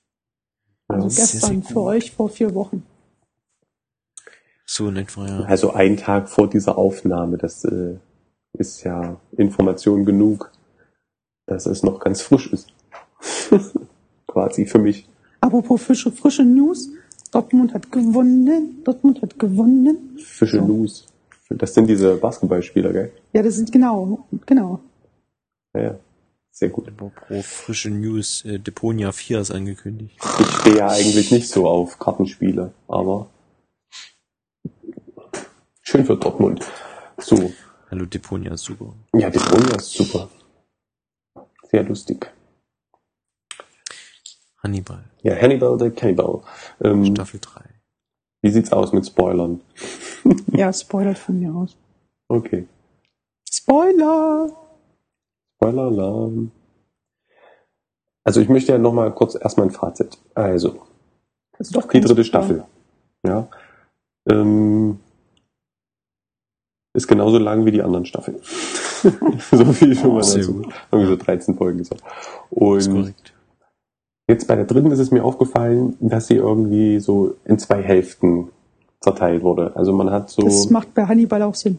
Also 0.86 1.08
Sehr, 1.08 1.26
sehr 1.26 1.40
gestern 1.40 1.60
gut. 1.62 1.72
für 1.72 1.80
euch 1.80 2.12
vor 2.12 2.28
vier 2.28 2.54
Wochen. 2.54 2.84
So 4.64 4.90
nett 4.90 5.16
war 5.16 5.28
ja. 5.28 5.40
Also 5.40 5.72
ein 5.72 5.96
Tag 5.96 6.28
vor 6.28 6.48
dieser 6.48 6.78
Aufnahme. 6.78 7.36
Das 7.36 7.64
äh, 7.64 7.96
ist 8.52 8.84
ja 8.84 9.20
Information 9.36 10.04
genug, 10.04 10.52
dass 11.46 11.66
es 11.66 11.82
noch 11.82 11.98
ganz 11.98 12.22
frisch 12.22 12.52
ist. 12.52 12.68
Quasi 14.28 14.66
für 14.66 14.78
mich. 14.78 15.08
Apropos 15.40 15.82
frische, 15.82 16.12
frische 16.12 16.44
News. 16.44 16.90
Dortmund 17.32 17.74
hat 17.74 17.90
gewonnen. 17.90 18.82
Dortmund 18.84 19.20
hat 19.20 19.38
gewonnen. 19.38 20.16
Fische 20.18 20.58
So. 20.58 20.64
News. 20.66 21.06
Das 21.50 21.74
sind 21.74 21.86
diese 21.88 22.14
Basketballspieler, 22.16 22.92
gell? 22.92 23.12
Ja, 23.32 23.42
das 23.42 23.54
sind 23.56 23.72
genau, 23.72 24.26
genau. 24.46 24.80
Ja, 25.74 25.80
ja. 25.82 25.98
Sehr 26.58 26.70
gut. 26.70 26.90
Pro 26.96 27.40
frische 27.42 27.88
News, 27.88 28.44
äh, 28.44 28.58
Deponia 28.58 29.12
4 29.12 29.40
ist 29.42 29.52
angekündigt. 29.52 30.18
Ich 30.40 30.46
stehe 30.56 30.78
ja 30.78 30.88
eigentlich 30.88 31.30
nicht 31.30 31.48
so 31.48 31.68
auf 31.68 32.00
Kartenspiele, 32.00 32.72
aber 32.88 33.30
schön 35.82 36.04
für 36.04 36.16
Dortmund. 36.16 36.66
So, 37.18 37.52
Hallo 37.92 38.06
Deponia, 38.06 38.54
ist 38.54 38.64
super. 38.64 38.92
ja, 39.14 39.30
Brunja 39.30 39.76
ist 39.76 39.92
super. 39.92 40.28
Sehr 41.70 41.84
lustig. 41.84 42.28
Hannibal, 44.60 45.04
Ja, 45.22 45.36
Hannibal 45.40 45.78
the 45.78 45.90
Cannibal. 45.90 46.42
Ähm, 46.82 47.04
Staffel 47.14 47.38
3. 47.40 47.60
wie 48.42 48.50
sieht's 48.50 48.72
aus 48.72 48.92
mit 48.92 49.06
Spoilern? 49.06 49.60
Ja, 50.48 50.72
spoilert 50.72 51.18
von 51.18 51.38
mir 51.38 51.54
aus. 51.54 51.76
Okay. 52.26 52.66
Spoiler! 53.48 54.67
Spoiler-Alarm. 55.58 56.52
Also 58.24 58.40
ich 58.40 58.48
möchte 58.48 58.72
ja 58.72 58.78
noch 58.78 58.92
mal 58.92 59.12
kurz 59.12 59.34
erstmal 59.34 59.66
ein 59.66 59.70
Fazit. 59.72 60.18
Also, 60.34 60.80
Das 61.58 61.68
ist 61.68 61.76
doch 61.76 61.88
die 61.88 62.00
dritte. 62.00 62.24
Staffel. 62.24 62.64
Ja. 63.26 63.48
Ähm, 64.30 65.00
ist 66.94 67.08
genauso 67.08 67.38
lang 67.38 67.64
wie 67.64 67.72
die 67.72 67.82
anderen 67.82 68.06
Staffeln. 68.06 68.38
so 69.50 69.72
viel 69.72 69.94
schon 69.96 70.12
mal 70.12 70.20
dazu. 70.20 70.62
Irgendwie 70.92 71.10
so 71.10 71.16
13 71.16 71.56
Folgen. 71.56 71.84
So. 71.84 71.94
Ist 72.76 72.88
Und 72.88 72.94
korrekt. 72.94 73.32
jetzt 74.28 74.46
bei 74.46 74.56
der 74.56 74.64
dritten 74.64 74.90
ist 74.92 74.98
es 74.98 75.10
mir 75.10 75.24
aufgefallen, 75.24 75.96
dass 76.00 76.28
sie 76.28 76.36
irgendwie 76.36 77.00
so 77.00 77.34
in 77.44 77.58
zwei 77.58 77.82
Hälften 77.82 78.50
zerteilt 79.00 79.42
wurde. 79.42 79.74
Also 79.74 79.92
man 79.92 80.10
hat 80.10 80.30
so, 80.30 80.42
Das 80.42 80.70
macht 80.70 80.94
bei 80.94 81.06
Hannibal 81.06 81.42
auch 81.42 81.54
Sinn. 81.54 81.78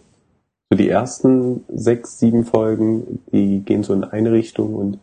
Die 0.76 0.90
ersten 0.90 1.66
sechs, 1.68 2.20
sieben 2.20 2.46
Folgen, 2.46 3.24
die 3.32 3.62
gehen 3.62 3.84
so 3.84 3.94
in 3.94 4.04
eine 4.04 4.32
Richtung 4.32 4.76
und 4.76 5.00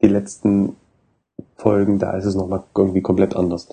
die 0.00 0.08
letzten 0.08 0.76
Folgen, 1.56 1.98
da 1.98 2.16
ist 2.16 2.24
es 2.24 2.34
nochmal 2.34 2.64
irgendwie 2.74 3.02
komplett 3.02 3.36
anders. 3.36 3.68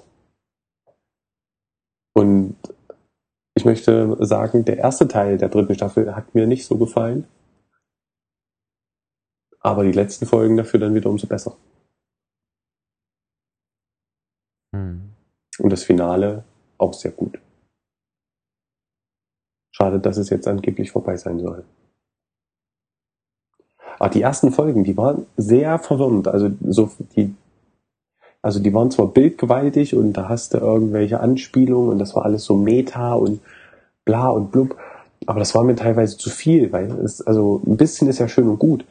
Und 2.14 2.58
ich 3.56 3.66
möchte 3.66 4.18
sagen, 4.26 4.66
der 4.66 4.78
erste 4.78 5.08
Teil 5.08 5.38
der 5.38 5.50
dritten 5.50 5.76
Staffel 5.76 6.16
hat 6.16 6.36
mir 6.36 6.48
nicht 6.48 6.66
so 6.66 6.78
gefallen. 6.78 7.26
Aber 9.62 9.84
die 9.84 9.92
letzten 9.92 10.26
Folgen 10.26 10.58
dafür 10.58 10.80
dann 10.80 10.96
wieder 10.96 11.10
umso 11.10 11.28
besser. 11.28 11.56
Hm. 14.74 15.14
Und 15.60 15.70
das 15.70 15.84
Finale 15.84 16.44
auch 16.78 16.94
sehr 16.94 17.12
gut. 17.12 17.40
Schade, 19.82 20.00
dass 20.00 20.18
es 20.18 20.30
jetzt 20.30 20.48
angeblich 20.48 20.92
vorbei 20.92 21.16
sein 21.16 21.40
soll. 21.40 21.64
Aber 23.98 24.10
die 24.10 24.22
ersten 24.22 24.52
Folgen, 24.52 24.84
die 24.84 24.98
waren 24.98 25.26
sehr 25.38 25.80
verwirrend. 25.80 26.28
Also 26.28 26.50
so 26.68 26.90
die, 27.16 27.34
also 28.42 28.60
die 28.60 28.74
waren 28.74 28.92
zwar 28.92 29.08
bildgewaltig 29.08 29.96
und 29.96 30.14
da 30.14 30.30
hast 30.30 30.54
du 30.54 30.58
irgendwelche 30.58 31.20
Anspielungen 31.20 31.90
und 31.90 32.00
das 32.00 32.16
war 32.16 32.26
alles 32.26 32.46
so 32.46 32.56
Meta 32.56 33.14
und 33.14 33.42
bla 34.06 34.30
und 34.30 34.52
blub. 34.52 34.78
Aber 35.26 35.40
das 35.40 35.54
war 35.54 35.64
mir 35.64 35.76
teilweise 35.76 36.18
zu 36.18 36.30
viel, 36.30 36.72
weil 36.72 36.92
es, 37.04 37.22
also 37.22 37.62
ein 37.66 37.78
bisschen 37.78 38.08
ist 38.08 38.20
ja 38.20 38.28
schön 38.28 38.48
und 38.48 38.60
gut, 38.60 38.86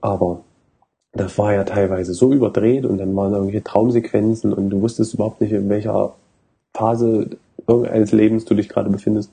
aber 0.00 0.40
das 1.12 1.38
war 1.38 1.52
ja 1.54 1.64
teilweise 1.64 2.14
so 2.14 2.32
überdreht 2.32 2.84
und 2.84 2.98
dann 2.98 3.16
waren 3.16 3.32
irgendwelche 3.32 3.64
Traumsequenzen 3.64 4.52
und 4.52 4.70
du 4.70 4.80
wusstest 4.82 5.14
überhaupt 5.14 5.40
nicht, 5.40 5.52
in 5.52 5.68
welcher 5.68 6.14
Phase 6.74 7.30
irgendeines 7.66 8.12
Lebens 8.12 8.44
du 8.44 8.54
dich 8.54 8.68
gerade 8.68 8.90
befindest. 8.90 9.32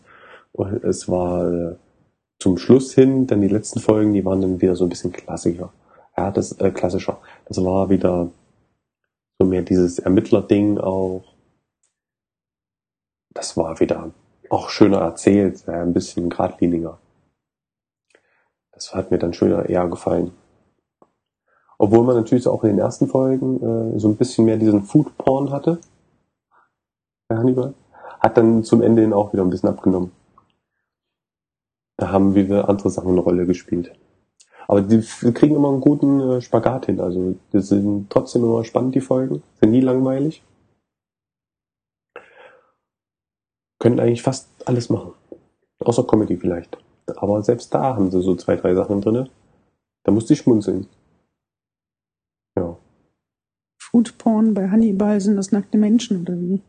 Es 0.83 1.09
war 1.09 1.51
äh, 1.51 1.75
zum 2.39 2.57
Schluss 2.57 2.93
hin, 2.93 3.27
dann 3.27 3.41
die 3.41 3.47
letzten 3.47 3.79
Folgen, 3.79 4.13
die 4.13 4.25
waren 4.25 4.41
dann 4.41 4.61
wieder 4.61 4.75
so 4.75 4.85
ein 4.85 4.89
bisschen 4.89 5.11
klassischer. 5.11 5.71
Ja, 6.15 6.31
das 6.31 6.53
äh, 6.59 6.71
klassischer. 6.71 7.19
Das 7.45 7.63
war 7.63 7.89
wieder 7.89 8.29
so 9.39 9.45
mehr 9.45 9.61
dieses 9.61 9.99
Ermittler-Ding 9.99 10.79
auch. 10.79 11.23
Das 13.33 13.55
war 13.55 13.79
wieder 13.79 14.11
auch 14.49 14.69
schöner 14.69 14.99
erzählt, 14.99 15.67
äh, 15.67 15.71
ein 15.71 15.93
bisschen 15.93 16.29
geradliniger. 16.29 16.97
Das 18.71 18.93
hat 18.93 19.11
mir 19.11 19.17
dann 19.17 19.33
schöner 19.33 19.67
eher 19.67 19.87
gefallen. 19.87 20.31
Obwohl 21.79 22.03
man 22.03 22.15
natürlich 22.15 22.47
auch 22.47 22.63
in 22.63 22.71
den 22.71 22.79
ersten 22.79 23.07
Folgen 23.07 23.95
äh, 23.95 23.99
so 23.99 24.07
ein 24.07 24.15
bisschen 24.15 24.45
mehr 24.45 24.57
diesen 24.57 24.83
Food-Porn 24.83 25.51
hatte. 25.51 25.79
Bei 27.27 27.37
Hannibal. 27.37 27.73
Hat 28.19 28.37
dann 28.37 28.63
zum 28.63 28.81
Ende 28.81 29.01
hin 29.01 29.13
auch 29.13 29.33
wieder 29.33 29.43
ein 29.43 29.49
bisschen 29.49 29.69
abgenommen. 29.69 30.11
Da 31.97 32.11
haben 32.11 32.35
wieder 32.35 32.69
andere 32.69 32.89
Sachen 32.89 33.11
eine 33.11 33.19
Rolle 33.19 33.45
gespielt. 33.45 33.91
Aber 34.67 34.81
die 34.81 35.01
kriegen 35.33 35.55
immer 35.55 35.69
einen 35.69 35.81
guten 35.81 36.19
äh, 36.19 36.41
Spagat 36.41 36.85
hin. 36.85 36.99
Also 36.99 37.35
die 37.53 37.61
sind 37.61 38.09
trotzdem 38.09 38.43
immer 38.43 38.63
spannend, 38.63 38.95
die 38.95 39.01
Folgen. 39.01 39.41
Sind 39.59 39.71
nie 39.71 39.81
langweilig. 39.81 40.43
Können 43.79 43.99
eigentlich 43.99 44.23
fast 44.23 44.49
alles 44.67 44.89
machen. 44.89 45.13
Außer 45.79 46.03
Comedy 46.05 46.37
vielleicht. 46.37 46.77
Aber 47.07 47.41
selbst 47.43 47.73
da 47.73 47.95
haben 47.95 48.11
sie 48.11 48.21
so 48.21 48.35
zwei, 48.35 48.57
drei 48.57 48.75
Sachen 48.75 49.01
drinne. 49.01 49.29
Da 50.03 50.11
musste 50.11 50.33
ich 50.33 50.39
schmunzeln. 50.39 50.87
Ja. 52.57 52.77
Foodporn 53.79 54.53
bei 54.53 54.69
Hannibal 54.69 55.21
sind 55.21 55.37
das 55.37 55.51
nackte 55.51 55.77
Menschen 55.77 56.21
oder 56.21 56.33
wie? 56.39 56.61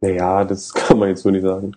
Naja, 0.00 0.44
das 0.44 0.72
kann 0.74 0.98
man 0.98 1.10
jetzt 1.10 1.22
so 1.22 1.30
nicht 1.30 1.42
sagen. 1.42 1.76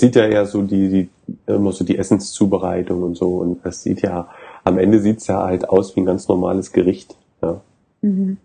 Sieht 0.00 0.16
ja 0.16 0.26
eher 0.26 0.46
so 0.46 0.62
die, 0.62 0.88
die 0.88 1.08
immer 1.46 1.72
so 1.72 1.84
die 1.84 1.98
Essenszubereitung 1.98 3.02
und 3.02 3.16
so 3.16 3.36
und 3.36 3.64
das 3.66 3.82
sieht 3.82 4.00
ja, 4.00 4.30
am 4.64 4.78
Ende 4.78 4.98
sieht's 4.98 5.26
ja 5.26 5.44
halt 5.44 5.68
aus 5.68 5.94
wie 5.94 6.00
ein 6.00 6.06
ganz 6.06 6.26
normales 6.26 6.72
Gericht. 6.72 7.16
Ja. 7.42 7.60
Mhm. 8.00 8.38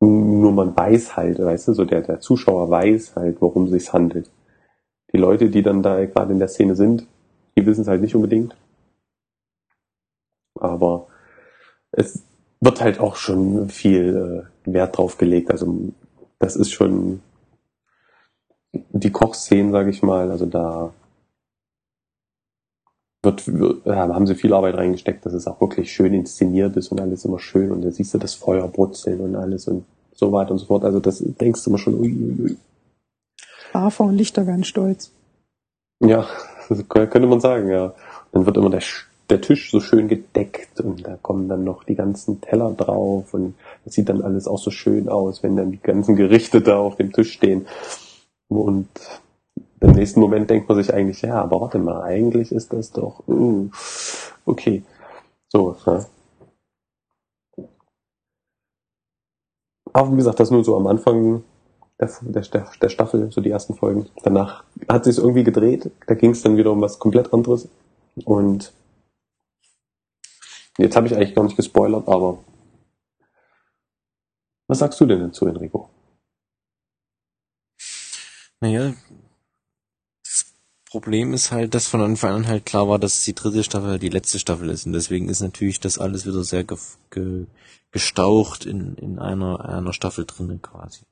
Nur 0.00 0.52
man 0.52 0.76
weiß 0.76 1.16
halt, 1.16 1.38
weißt 1.38 1.68
du, 1.68 1.72
so 1.72 1.84
der, 1.84 2.02
der 2.02 2.18
Zuschauer 2.18 2.68
weiß 2.68 3.14
halt, 3.14 3.40
worum 3.40 3.66
es 3.66 3.70
sich 3.70 3.92
handelt. 3.92 4.28
Die 5.12 5.18
Leute, 5.18 5.50
die 5.50 5.62
dann 5.62 5.82
da 5.82 6.04
gerade 6.04 6.32
in 6.32 6.40
der 6.40 6.48
Szene 6.48 6.74
sind, 6.74 7.06
die 7.56 7.64
wissen 7.64 7.82
es 7.82 7.88
halt 7.88 8.00
nicht 8.00 8.16
unbedingt. 8.16 8.56
Aber 10.58 11.06
es 11.92 12.24
wird 12.60 12.80
halt 12.80 12.98
auch 12.98 13.14
schon 13.14 13.68
viel 13.68 14.48
äh, 14.66 14.72
Wert 14.72 14.98
drauf 14.98 15.16
gelegt. 15.16 15.50
Also 15.52 15.92
das 16.40 16.56
ist 16.56 16.72
schon 16.72 17.22
die 18.90 19.10
Kochszenen, 19.10 19.72
sage 19.72 19.90
ich 19.90 20.02
mal, 20.02 20.30
also 20.30 20.46
da 20.46 20.92
wird, 23.22 23.46
wird, 23.46 23.86
haben 23.86 24.26
sie 24.26 24.34
viel 24.34 24.54
Arbeit 24.54 24.76
reingesteckt, 24.76 25.26
dass 25.26 25.32
es 25.32 25.46
auch 25.46 25.60
wirklich 25.60 25.92
schön 25.92 26.14
inszeniert 26.14 26.76
ist 26.76 26.92
und 26.92 27.00
alles 27.00 27.24
immer 27.24 27.38
schön 27.38 27.72
und 27.72 27.82
da 27.82 27.90
siehst 27.90 28.14
du 28.14 28.18
das 28.18 28.34
Feuer 28.34 28.68
brutzeln 28.68 29.20
und 29.20 29.36
alles 29.36 29.68
und 29.68 29.84
so 30.14 30.32
weiter 30.32 30.52
und 30.52 30.58
so 30.58 30.66
fort. 30.66 30.84
Also 30.84 31.00
das 31.00 31.18
denkst 31.18 31.62
du 31.64 31.70
immer 31.70 31.78
schon, 31.78 31.94
ui, 31.94 32.08
ui, 32.08 32.42
ui. 32.42 32.56
Hafer 33.74 34.04
und 34.04 34.16
Lichter 34.16 34.46
werden 34.46 34.64
stolz. 34.64 35.12
Ja, 36.00 36.26
könnte 36.88 37.26
man 37.26 37.40
sagen, 37.40 37.68
ja. 37.68 37.94
Dann 38.32 38.46
wird 38.46 38.56
immer 38.56 38.70
der, 38.70 38.82
der 39.30 39.40
Tisch 39.40 39.70
so 39.70 39.80
schön 39.80 40.08
gedeckt 40.08 40.80
und 40.80 41.06
da 41.06 41.18
kommen 41.20 41.48
dann 41.48 41.64
noch 41.64 41.84
die 41.84 41.94
ganzen 41.94 42.40
Teller 42.40 42.72
drauf 42.72 43.34
und 43.34 43.54
das 43.84 43.94
sieht 43.94 44.08
dann 44.08 44.22
alles 44.22 44.46
auch 44.46 44.58
so 44.58 44.70
schön 44.70 45.08
aus, 45.08 45.42
wenn 45.42 45.56
dann 45.56 45.72
die 45.72 45.80
ganzen 45.80 46.16
Gerichte 46.16 46.60
da 46.60 46.78
auf 46.78 46.96
dem 46.96 47.12
Tisch 47.12 47.32
stehen. 47.32 47.66
Und 48.48 48.88
im 49.80 49.92
nächsten 49.92 50.20
Moment 50.20 50.48
denkt 50.50 50.68
man 50.68 50.78
sich 50.78 50.92
eigentlich, 50.92 51.22
ja, 51.22 51.42
aber 51.42 51.60
warte 51.60 51.78
mal, 51.78 52.02
eigentlich 52.02 52.52
ist 52.52 52.72
das 52.72 52.92
doch, 52.92 53.26
uh, 53.28 53.68
okay. 54.44 54.82
So, 55.48 55.76
ja. 55.86 56.06
Aber 59.92 60.12
wie 60.12 60.16
gesagt, 60.16 60.40
das 60.40 60.50
nur 60.50 60.64
so 60.64 60.76
am 60.76 60.86
Anfang 60.86 61.42
der, 61.98 62.10
der, 62.42 62.70
der 62.80 62.88
Staffel, 62.88 63.32
so 63.32 63.40
die 63.40 63.50
ersten 63.50 63.74
Folgen. 63.74 64.08
Danach 64.22 64.64
hat 64.88 65.04
sich 65.04 65.18
irgendwie 65.18 65.44
gedreht, 65.44 65.90
da 66.06 66.14
ging 66.14 66.32
es 66.32 66.42
dann 66.42 66.56
wieder 66.56 66.72
um 66.72 66.80
was 66.80 66.98
komplett 66.98 67.32
anderes. 67.32 67.68
Und 68.24 68.72
jetzt 70.78 70.96
habe 70.96 71.06
ich 71.06 71.14
eigentlich 71.14 71.34
gar 71.34 71.44
nicht 71.44 71.56
gespoilert, 71.56 72.08
aber 72.08 72.38
was 74.68 74.78
sagst 74.80 75.00
du 75.00 75.06
denn 75.06 75.20
dazu, 75.20 75.46
Enrico? 75.46 75.88
Naja, 78.66 78.94
das 80.24 80.52
Problem 80.86 81.32
ist 81.32 81.52
halt, 81.52 81.74
dass 81.74 81.86
von 81.86 82.00
Anfang 82.00 82.32
an 82.34 82.46
halt 82.48 82.66
klar 82.66 82.88
war, 82.88 82.98
dass 82.98 83.22
die 83.22 83.32
dritte 83.32 83.62
Staffel 83.62 84.00
die 84.00 84.08
letzte 84.08 84.40
Staffel 84.40 84.70
ist. 84.70 84.86
Und 84.86 84.92
deswegen 84.92 85.28
ist 85.28 85.40
natürlich 85.40 85.78
das 85.78 85.98
alles 85.98 86.26
wieder 86.26 86.42
sehr 86.42 86.64
ge 86.64 86.76
ge 87.10 87.46
gestaucht 87.92 88.66
in, 88.66 88.96
in 88.96 89.20
einer, 89.20 89.64
einer 89.64 89.92
Staffel 89.92 90.24
drinnen 90.26 90.60
quasi. 90.60 91.04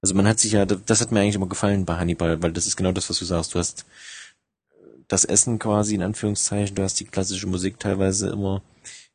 Also 0.00 0.14
man 0.14 0.28
hat 0.28 0.38
sich 0.38 0.52
ja, 0.52 0.64
das 0.64 1.00
hat 1.00 1.10
mir 1.10 1.20
eigentlich 1.20 1.34
immer 1.34 1.48
gefallen 1.48 1.86
bei 1.86 1.96
Hannibal, 1.96 2.40
weil 2.40 2.52
das 2.52 2.68
ist 2.68 2.76
genau 2.76 2.92
das, 2.92 3.10
was 3.10 3.18
du 3.18 3.24
sagst. 3.24 3.52
Du 3.54 3.58
hast 3.58 3.84
das 5.08 5.24
Essen 5.24 5.58
quasi 5.58 5.96
in 5.96 6.02
Anführungszeichen, 6.02 6.76
du 6.76 6.84
hast 6.84 7.00
die 7.00 7.04
klassische 7.06 7.48
Musik 7.48 7.80
teilweise 7.80 8.28
immer 8.28 8.62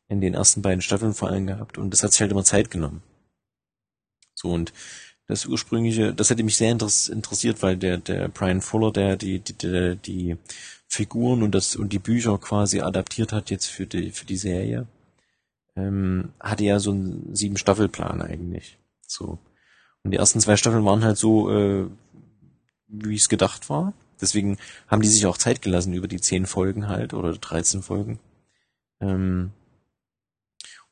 in 0.08 0.20
den 0.20 0.34
ersten 0.34 0.60
beiden 0.60 0.82
Staffeln 0.82 1.14
vor 1.14 1.30
allem 1.30 1.46
gehabt 1.46 1.78
und 1.78 1.90
das 1.90 2.02
hat 2.02 2.12
sich 2.12 2.20
halt 2.20 2.32
immer 2.32 2.44
Zeit 2.44 2.70
genommen. 2.70 3.02
So 4.34 4.50
und 4.50 4.74
das 5.30 5.46
ursprüngliche, 5.46 6.12
das 6.12 6.30
hätte 6.30 6.42
mich 6.42 6.56
sehr 6.56 6.70
interessiert, 6.70 7.62
weil 7.62 7.76
der, 7.76 7.98
der 7.98 8.28
Brian 8.28 8.60
Fuller, 8.60 8.92
der 8.92 9.16
die, 9.16 9.38
die, 9.38 9.54
die, 9.54 9.96
die 9.96 10.36
Figuren 10.88 11.42
und 11.42 11.54
das 11.54 11.76
und 11.76 11.92
die 11.92 11.98
Bücher 11.98 12.36
quasi 12.38 12.80
adaptiert 12.80 13.32
hat 13.32 13.50
jetzt 13.50 13.66
für 13.66 13.86
die, 13.86 14.10
für 14.10 14.26
die 14.26 14.36
Serie, 14.36 14.86
ähm, 15.76 16.30
hatte 16.40 16.64
ja 16.64 16.80
so 16.80 16.90
einen 16.90 17.34
sieben 17.34 17.56
Staffelplan 17.56 18.20
eigentlich. 18.22 18.76
So. 19.06 19.38
Und 20.02 20.10
die 20.10 20.16
ersten 20.16 20.40
zwei 20.40 20.56
Staffeln 20.56 20.84
waren 20.84 21.04
halt 21.04 21.16
so, 21.16 21.50
äh, 21.50 21.86
wie 22.88 23.14
es 23.14 23.28
gedacht 23.28 23.70
war. 23.70 23.92
Deswegen 24.20 24.58
haben 24.88 25.02
die 25.02 25.08
sich 25.08 25.26
auch 25.26 25.38
Zeit 25.38 25.62
gelassen 25.62 25.94
über 25.94 26.08
die 26.08 26.20
zehn 26.20 26.46
Folgen 26.46 26.88
halt 26.88 27.14
oder 27.14 27.32
13 27.32 27.82
Folgen. 27.82 28.18
Ähm, 29.00 29.52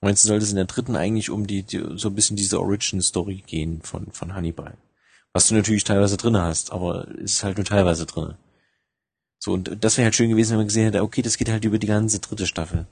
und 0.00 0.08
jetzt 0.08 0.22
sollte 0.22 0.44
es 0.44 0.50
in 0.50 0.56
der 0.56 0.66
dritten 0.66 0.96
eigentlich 0.96 1.30
um 1.30 1.46
die, 1.46 1.64
die 1.64 1.82
so 1.96 2.08
ein 2.08 2.14
bisschen 2.14 2.36
diese 2.36 2.60
Origin-Story 2.60 3.42
gehen 3.46 3.82
von, 3.82 4.12
von 4.12 4.34
Hannibal. 4.34 4.76
Was 5.32 5.48
du 5.48 5.54
natürlich 5.54 5.84
teilweise 5.84 6.16
drinne 6.16 6.42
hast, 6.42 6.72
aber 6.72 7.08
ist 7.08 7.42
halt 7.42 7.58
nur 7.58 7.64
teilweise 7.64 8.06
drinne. 8.06 8.38
So, 9.40 9.52
und 9.52 9.84
das 9.84 9.96
wäre 9.96 10.06
halt 10.06 10.14
schön 10.14 10.30
gewesen, 10.30 10.52
wenn 10.52 10.58
man 10.58 10.66
gesehen 10.68 10.84
hätte, 10.84 11.02
okay, 11.02 11.22
das 11.22 11.36
geht 11.36 11.48
halt 11.48 11.64
über 11.64 11.78
die 11.78 11.86
ganze 11.86 12.20
dritte 12.20 12.46
Staffel. 12.46 12.86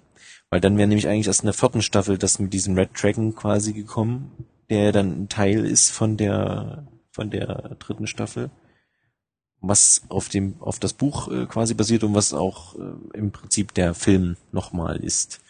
Weil 0.51 0.61
dann 0.61 0.77
wäre 0.77 0.89
nämlich 0.89 1.09
eigentlich 1.09 1.27
erst 1.27 1.41
in 1.41 1.47
der 1.47 1.55
vierten 1.55 1.83
Staffel 1.83 2.19
das 2.19 2.39
mit 2.39 2.53
diesem 2.53 2.77
Red 2.77 2.91
Dragon 3.01 3.35
quasi 3.35 3.73
gekommen, 3.73 4.47
der 4.69 4.93
dann 4.93 5.23
ein 5.23 5.29
Teil 5.29 5.65
ist 5.65 5.91
von 5.91 6.17
der, 6.17 6.87
von 7.11 7.31
der 7.31 7.77
dritten 7.79 8.07
Staffel. 8.07 8.51
Was 9.61 10.03
auf 10.09 10.29
dem, 10.29 10.61
auf 10.61 10.79
das 10.79 10.93
Buch 10.93 11.29
äh, 11.29 11.47
quasi 11.47 11.75
basiert 11.75 12.05
und 12.05 12.15
was 12.15 12.33
auch 12.33 12.77
äh, 12.77 13.19
im 13.19 13.33
Prinzip 13.33 13.75
der 13.75 13.95
Film 13.95 14.37
nochmal 14.53 14.97
ist 14.99 15.41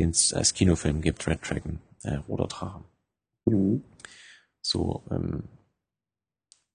den 0.00 0.10
es 0.10 0.32
als 0.32 0.54
Kinofilm 0.54 1.02
gibt, 1.02 1.26
Red 1.26 1.40
Dragon, 1.48 1.78
äh, 2.02 2.14
Roter 2.28 2.48
Drache. 2.48 2.82
Mhm. 3.44 3.84
So, 4.62 5.04
ähm, 5.10 5.44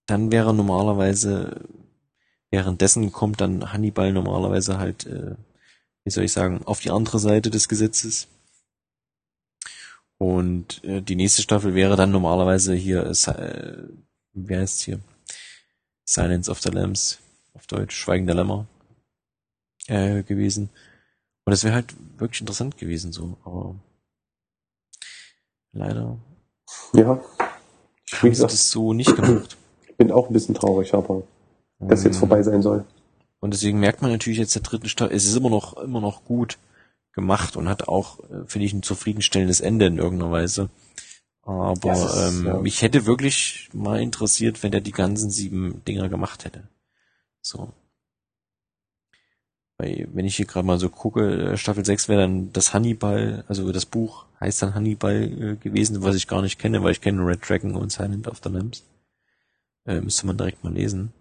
dann 0.06 0.32
wäre 0.32 0.54
normalerweise, 0.54 1.68
währenddessen 2.52 3.12
kommt 3.12 3.42
dann 3.42 3.74
Hannibal 3.74 4.14
normalerweise 4.14 4.78
halt, 4.78 5.08
äh, 5.08 5.36
wie 6.04 6.12
soll 6.12 6.24
ich 6.24 6.32
sagen, 6.32 6.64
auf 6.66 6.80
die 6.80 6.92
andere 6.92 7.18
Seite 7.18 7.50
des 7.50 7.68
Gesetzes. 7.68 8.28
Und 10.18 10.84
äh, 10.84 11.02
die 11.02 11.16
nächste 11.16 11.42
Staffel 11.42 11.74
wäre 11.74 11.96
dann 11.96 12.12
normalerweise 12.12 12.76
hier, 12.76 13.06
äh, 13.08 13.88
wie 14.34 14.56
heißt 14.56 14.82
hier? 14.82 15.00
Silence 16.08 16.52
of 16.52 16.62
the 16.62 16.70
Lambs, 16.70 17.20
auf 17.54 17.66
Deutsch, 17.66 17.96
Schweigen 17.96 18.28
der 18.28 18.36
Lämmer, 18.36 18.68
äh, 19.88 20.22
gewesen. 20.22 20.70
Und 21.46 21.52
das 21.52 21.64
wäre 21.64 21.76
halt 21.76 21.94
wirklich 22.18 22.42
interessant 22.42 22.78
gewesen, 22.78 23.12
so, 23.12 23.38
aber 23.44 23.76
leider. 25.72 26.18
Ja. 26.94 27.24
Wie 28.22 28.30
gesagt, 28.30 28.52
das 28.52 28.72
so 28.72 28.94
nicht 28.94 29.16
gemacht. 29.16 29.56
Ich 29.88 29.96
bin 29.98 30.12
auch 30.12 30.28
ein 30.28 30.34
bisschen 30.34 30.56
traurig, 30.56 30.94
aber 30.94 31.24
um, 31.78 31.88
das 31.88 32.04
jetzt 32.04 32.18
vorbei 32.18 32.42
sein 32.42 32.62
soll. 32.64 32.86
Und 33.40 33.54
deswegen 33.54 33.80
merkt 33.80 34.02
man 34.02 34.12
natürlich 34.12 34.40
jetzt 34.40 34.56
der 34.56 34.64
dritten 34.64 34.90
Staffel, 34.90 35.16
es 35.16 35.26
ist 35.26 35.36
immer 35.36 35.52
noch, 35.52 35.78
immer 35.78 36.02
noch 36.02 36.26
gut 36.26 36.58
gemacht 37.14 37.56
und 37.58 37.70
hat 37.70 37.88
auch, 37.88 38.20
äh, 38.30 38.46
finde 38.48 38.66
ich, 38.66 38.74
ein 38.74 38.84
zufriedenstellendes 38.84 39.62
Ende 39.62 39.86
in 39.86 40.00
irgendeiner 40.00 40.32
Weise. 40.32 40.70
Aber 41.44 41.76
Ja, 41.84 41.94
es 41.94 42.04
ist, 42.04 42.40
ähm, 42.40 42.46
ja. 42.48 42.60
mich 42.60 42.82
hätte 42.82 43.06
wirklich 43.06 43.70
mal 43.72 44.02
interessiert, 44.02 44.64
wenn 44.64 44.72
der 44.72 44.82
die 44.82 44.92
ganzen 44.92 45.30
sieben 45.30 45.84
Dinger 45.86 46.10
gemacht 46.10 46.44
hätte. 46.44 46.68
So. 47.42 47.72
Weil, 49.78 50.08
wenn 50.14 50.26
ich 50.26 50.38
hier 50.38 50.46
gerade 50.46 50.66
mal 50.66 50.80
so 50.80 50.90
gucke, 50.90 51.52
äh, 51.52 51.58
Staffel 51.58 51.84
6 51.84 52.08
wäre 52.08 52.22
dann 52.22 52.54
das 52.54 52.74
Hannibal, 52.74 53.44
also 53.48 53.72
das 53.72 53.86
Buch 53.86 54.26
heißt 54.40 54.62
dann 54.62 54.74
Hannibal 54.74 55.24
äh, 55.24 55.56
gewesen, 55.58 56.02
was 56.02 56.16
ich 56.16 56.28
gar 56.28 56.42
nicht 56.42 56.60
kenne, 56.60 56.82
weil 56.84 56.92
ich 56.92 57.02
kenne 57.02 57.26
Red 57.26 57.48
Dragon 57.48 57.76
und 57.76 57.92
Silent 57.92 58.28
of 58.28 58.42
the 58.44 58.50
Lambs. 58.50 58.84
Äh, 59.86 60.02
müsste 60.02 60.28
man 60.28 60.38
direkt 60.38 60.64
mal 60.64 60.74
lesen. 60.74 61.14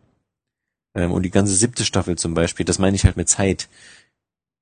Ähm, 0.95 1.11
und 1.13 1.23
die 1.23 1.31
ganze 1.31 1.55
siebte 1.55 1.85
Staffel 1.85 2.17
zum 2.17 2.35
Beispiel, 2.35 2.65
das 2.65 2.79
meine 2.79 2.97
ich 2.97 3.05
halt 3.05 3.17
mit 3.17 3.29
Zeit. 3.29 3.69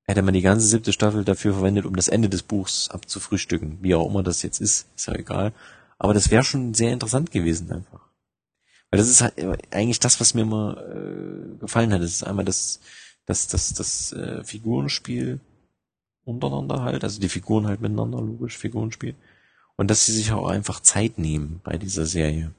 Hätte 0.04 0.22
man 0.22 0.34
die 0.34 0.42
ganze 0.42 0.66
siebte 0.66 0.92
Staffel 0.92 1.24
dafür 1.24 1.54
verwendet, 1.54 1.84
um 1.84 1.94
das 1.94 2.08
Ende 2.08 2.28
des 2.28 2.42
Buchs 2.42 2.88
abzufrühstücken, 2.88 3.78
wie 3.82 3.94
auch 3.94 4.08
immer 4.08 4.22
das 4.22 4.42
jetzt 4.42 4.60
ist, 4.60 4.88
ist 4.96 5.06
ja 5.06 5.14
egal. 5.14 5.52
Aber 5.98 6.14
das 6.14 6.30
wäre 6.30 6.42
schon 6.42 6.74
sehr 6.74 6.92
interessant 6.92 7.30
gewesen 7.30 7.70
einfach. 7.70 8.08
Weil 8.90 8.98
das 8.98 9.08
ist 9.08 9.20
halt 9.20 9.34
eigentlich 9.72 10.00
das, 10.00 10.20
was 10.20 10.34
mir 10.34 10.42
immer 10.42 10.76
äh, 10.78 11.58
gefallen 11.60 11.92
hat. 11.92 12.02
Das 12.02 12.10
ist 12.10 12.24
einmal 12.24 12.44
das, 12.44 12.80
das, 13.26 13.48
das, 13.48 13.74
das 13.74 14.12
äh, 14.12 14.44
Figurenspiel 14.44 15.40
untereinander 16.24 16.82
halt, 16.82 17.04
also 17.04 17.20
die 17.20 17.28
Figuren 17.28 17.66
halt 17.66 17.80
miteinander, 17.80 18.20
logisch, 18.20 18.56
Figurenspiel. 18.56 19.14
Und 19.76 19.90
dass 19.90 20.06
sie 20.06 20.12
sich 20.12 20.32
auch 20.32 20.48
einfach 20.48 20.80
Zeit 20.80 21.18
nehmen 21.18 21.60
bei 21.64 21.78
dieser 21.78 22.06
Serie. 22.06 22.54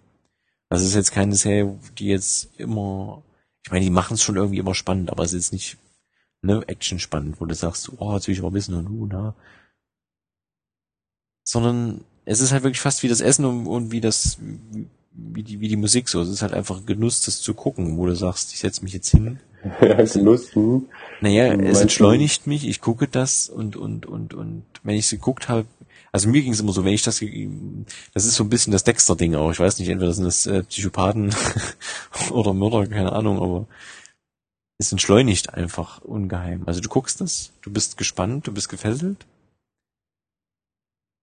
Also 0.70 0.84
es 0.84 0.90
ist 0.90 0.96
jetzt 0.96 1.12
keine 1.12 1.36
Serie, 1.36 1.78
die 1.98 2.08
jetzt 2.08 2.50
immer, 2.58 3.24
ich 3.64 3.72
meine, 3.72 3.86
die 3.86 3.92
machen 3.92 4.16
es 4.16 4.24
schon 4.24 4.36
irgendwie 4.36 4.58
immer 4.58 4.76
spannend, 4.76 5.12
aber 5.12 5.24
es 5.24 5.34
ist 5.34 5.54
nicht 5.54 5.78
ne, 6.42 6.64
Action 6.68 7.00
spannend, 7.00 7.40
wo 7.40 7.46
du 7.46 7.56
sagst, 7.56 7.92
oh, 7.98 8.14
jetzt 8.14 8.28
will 8.28 8.34
ich 8.34 8.42
aber 8.42 8.54
wissen 8.54 8.76
und 8.76 8.90
uh, 8.90 9.08
na. 9.08 9.36
Sondern 11.44 12.04
es 12.26 12.40
ist 12.40 12.52
halt 12.52 12.64
wirklich 12.64 12.82
fast 12.82 13.04
wie 13.04 13.08
das 13.08 13.22
Essen 13.22 13.46
und, 13.46 13.68
und 13.68 13.92
wie 13.92 14.02
das, 14.02 14.38
wie 15.12 15.44
die, 15.44 15.60
wie 15.60 15.68
die 15.68 15.76
Musik 15.76 16.10
so. 16.10 16.22
Es 16.22 16.30
ist 16.30 16.42
halt 16.42 16.54
einfach 16.54 16.86
Genuss, 16.86 17.22
das 17.22 17.42
zu 17.42 17.54
gucken, 17.54 17.98
wo 17.98 18.06
du 18.06 18.16
sagst, 18.16 18.54
ich 18.54 18.60
setze 18.60 18.84
mich 18.84 18.94
jetzt 18.94 19.10
hin. 19.10 19.40
Ja, 19.82 20.22
Lust, 20.22 20.56
hm. 20.56 20.88
Naja, 21.22 21.54
es 21.54 21.82
entschleunigt 21.82 22.48
mich, 22.48 22.68
ich 22.68 22.82
gucke 22.82 23.08
das 23.08 23.50
und, 23.50 23.76
und, 23.76 24.06
und, 24.06 24.34
und 24.34 24.66
wenn 24.84 24.96
ich 24.96 25.06
es 25.06 25.12
geguckt 25.12 25.50
habe, 25.50 25.68
also 26.12 26.30
mir 26.30 26.42
ging 26.42 26.54
es 26.54 26.60
immer 26.60 26.74
so, 26.74 26.86
wenn 26.86 26.94
ich 26.94 27.04
das, 27.04 27.24
das 28.14 28.26
ist 28.26 28.36
so 28.36 28.44
ein 28.44 28.50
bisschen 28.50 28.72
das 28.72 28.84
Dexter-Ding 28.84 29.36
auch, 29.36 29.52
ich 29.52 29.60
weiß 29.60 29.80
nicht, 29.80 29.90
entweder 29.90 30.14
sind 30.14 30.26
das 30.26 30.46
äh, 30.46 30.64
Psychopathen 30.64 31.34
oder 32.32 32.54
Mörder, 32.54 32.88
keine 32.88 33.14
Ahnung, 33.14 33.42
aber 33.42 33.68
es 34.78 34.92
entschleunigt 34.92 35.54
einfach 35.54 36.02
ungeheim. 36.02 36.64
Also 36.66 36.82
du 36.82 36.90
guckst 36.90 37.22
das, 37.22 37.52
du 37.62 37.72
bist 37.72 37.98
gespannt, 37.98 38.48
du 38.48 38.54
bist 38.54 38.70
gefesselt 38.70 39.26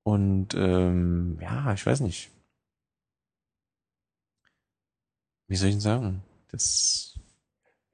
und 0.02 0.54
ähm, 0.54 1.38
ja, 1.40 1.72
ich 1.72 1.84
weiß 1.84 2.00
nicht. 2.00 2.30
Wie 5.48 5.56
soll 5.56 5.68
ich 5.68 5.74
denn 5.74 5.80
sagen? 5.80 6.22
Das, 6.50 7.09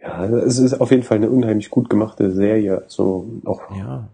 Ja, 0.07 0.25
es 0.25 0.59
ist 0.59 0.81
auf 0.81 0.91
jeden 0.91 1.03
Fall 1.03 1.19
eine 1.19 1.31
unheimlich 1.31 1.71
gut 1.71 1.91
gemachte 1.91 2.31
Serie. 2.31 2.83
Also 2.83 3.27
auch 3.45 3.61
ja, 3.77 4.09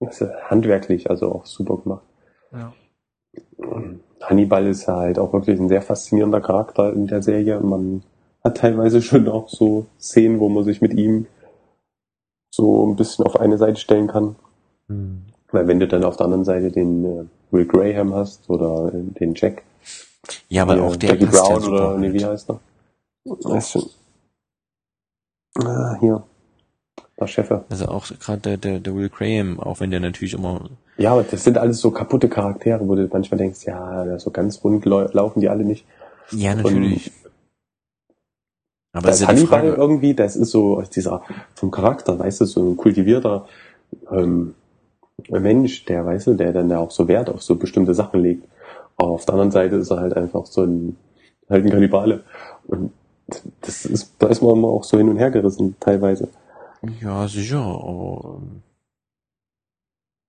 also 0.00 0.26
handwerklich, 0.48 1.10
also 1.10 1.32
auch 1.32 1.46
super 1.46 1.78
gemacht. 1.78 2.04
ja. 2.52 2.72
Hannibal 4.20 4.66
ist 4.66 4.86
ja 4.86 4.96
halt 4.96 5.18
auch 5.18 5.32
wirklich 5.32 5.58
ein 5.58 5.68
sehr 5.68 5.82
faszinierender 5.82 6.40
Charakter 6.40 6.92
in 6.92 7.06
der 7.06 7.22
Serie. 7.22 7.60
Man 7.60 8.02
hat 8.44 8.56
teilweise 8.58 9.02
schon 9.02 9.28
auch 9.28 9.48
so 9.48 9.86
Szenen, 10.00 10.38
wo 10.40 10.48
man 10.48 10.64
sich 10.64 10.80
mit 10.80 10.94
ihm 10.94 11.26
so 12.54 12.86
ein 12.86 12.96
bisschen 12.96 13.24
auf 13.24 13.40
eine 13.40 13.58
Seite 13.58 13.80
stellen 13.80 14.06
kann. 14.06 14.36
Hm. 14.88 15.22
Weil 15.50 15.66
wenn 15.66 15.80
du 15.80 15.88
dann 15.88 16.04
auf 16.04 16.16
der 16.16 16.26
anderen 16.26 16.44
Seite 16.44 16.70
den 16.70 17.04
äh, 17.04 17.24
Will 17.50 17.66
Graham 17.66 18.14
hast 18.14 18.48
oder 18.48 18.92
äh, 18.94 19.02
den 19.18 19.34
Jack, 19.34 19.62
Ja, 20.48 20.66
weil 20.66 20.80
auch 20.80 20.96
der 20.96 21.10
Jackie 21.10 21.24
ja 21.24 21.30
Brown 21.30 21.60
super 21.60 21.74
oder 21.74 21.98
nee, 21.98 22.12
wie 22.12 22.24
heißt 22.24 22.50
er? 22.50 22.60
Weißt 23.24 23.72
schon. 23.72 23.90
Ah, 25.64 25.96
hier. 26.00 26.22
Der 27.18 27.26
Cheffe. 27.26 27.64
Also 27.68 27.86
auch 27.88 28.06
gerade 28.20 28.40
der, 28.40 28.56
der, 28.56 28.80
der 28.80 28.94
Will 28.94 29.08
Graham, 29.08 29.60
auch 29.60 29.80
wenn 29.80 29.90
der 29.90 30.00
natürlich 30.00 30.34
immer, 30.34 30.68
Ja, 30.98 31.12
aber 31.12 31.22
das 31.24 31.44
sind 31.44 31.58
alles 31.58 31.78
so 31.80 31.90
kaputte 31.90 32.28
Charaktere, 32.28 32.86
wo 32.88 32.94
du 32.94 33.08
manchmal 33.12 33.38
denkst, 33.38 33.64
ja, 33.64 34.18
so 34.18 34.30
ganz 34.30 34.62
rund 34.64 34.84
lau- 34.84 35.08
laufen 35.12 35.40
die 35.40 35.48
alle 35.48 35.64
nicht. 35.64 35.84
ja 36.30 36.54
natürlich, 36.54 37.12
aber 38.92 39.06
Das 39.08 39.16
ist 39.16 39.22
ja 39.22 39.28
Hannibal 39.28 39.46
Frage, 39.60 39.74
irgendwie, 39.74 40.14
das 40.14 40.36
ist 40.36 40.50
so 40.50 40.82
dieser 40.82 41.22
vom 41.54 41.70
Charakter, 41.70 42.18
weißt 42.18 42.42
du, 42.42 42.44
so 42.44 42.62
ein 42.72 42.76
kultivierter 42.76 43.46
ähm, 44.10 44.54
Mensch, 45.28 45.84
der, 45.86 46.04
weißt 46.04 46.26
du, 46.28 46.34
der 46.34 46.52
dann 46.52 46.68
ja 46.70 46.78
auch 46.78 46.90
so 46.90 47.08
Wert 47.08 47.30
auf 47.30 47.42
so 47.42 47.56
bestimmte 47.56 47.94
Sachen 47.94 48.20
legt. 48.20 48.44
Aber 48.96 49.10
auf 49.10 49.24
der 49.24 49.34
anderen 49.34 49.50
Seite 49.50 49.76
ist 49.76 49.90
er 49.90 50.00
halt 50.00 50.16
einfach 50.16 50.46
so 50.46 50.62
ein 50.62 50.96
halt 51.48 51.64
ein 51.64 51.70
Kannibale. 51.70 52.22
Und 52.66 52.92
das 53.60 53.84
ist, 53.84 54.12
da 54.18 54.28
ist 54.28 54.42
man 54.42 54.56
immer 54.56 54.68
auch 54.68 54.84
so 54.84 54.98
hin 54.98 55.08
und 55.08 55.18
her 55.18 55.30
gerissen, 55.30 55.76
teilweise. 55.80 56.28
ja 57.00 57.26
sicher, 57.28 57.60
aber 57.60 58.40
ähm, 58.42 58.62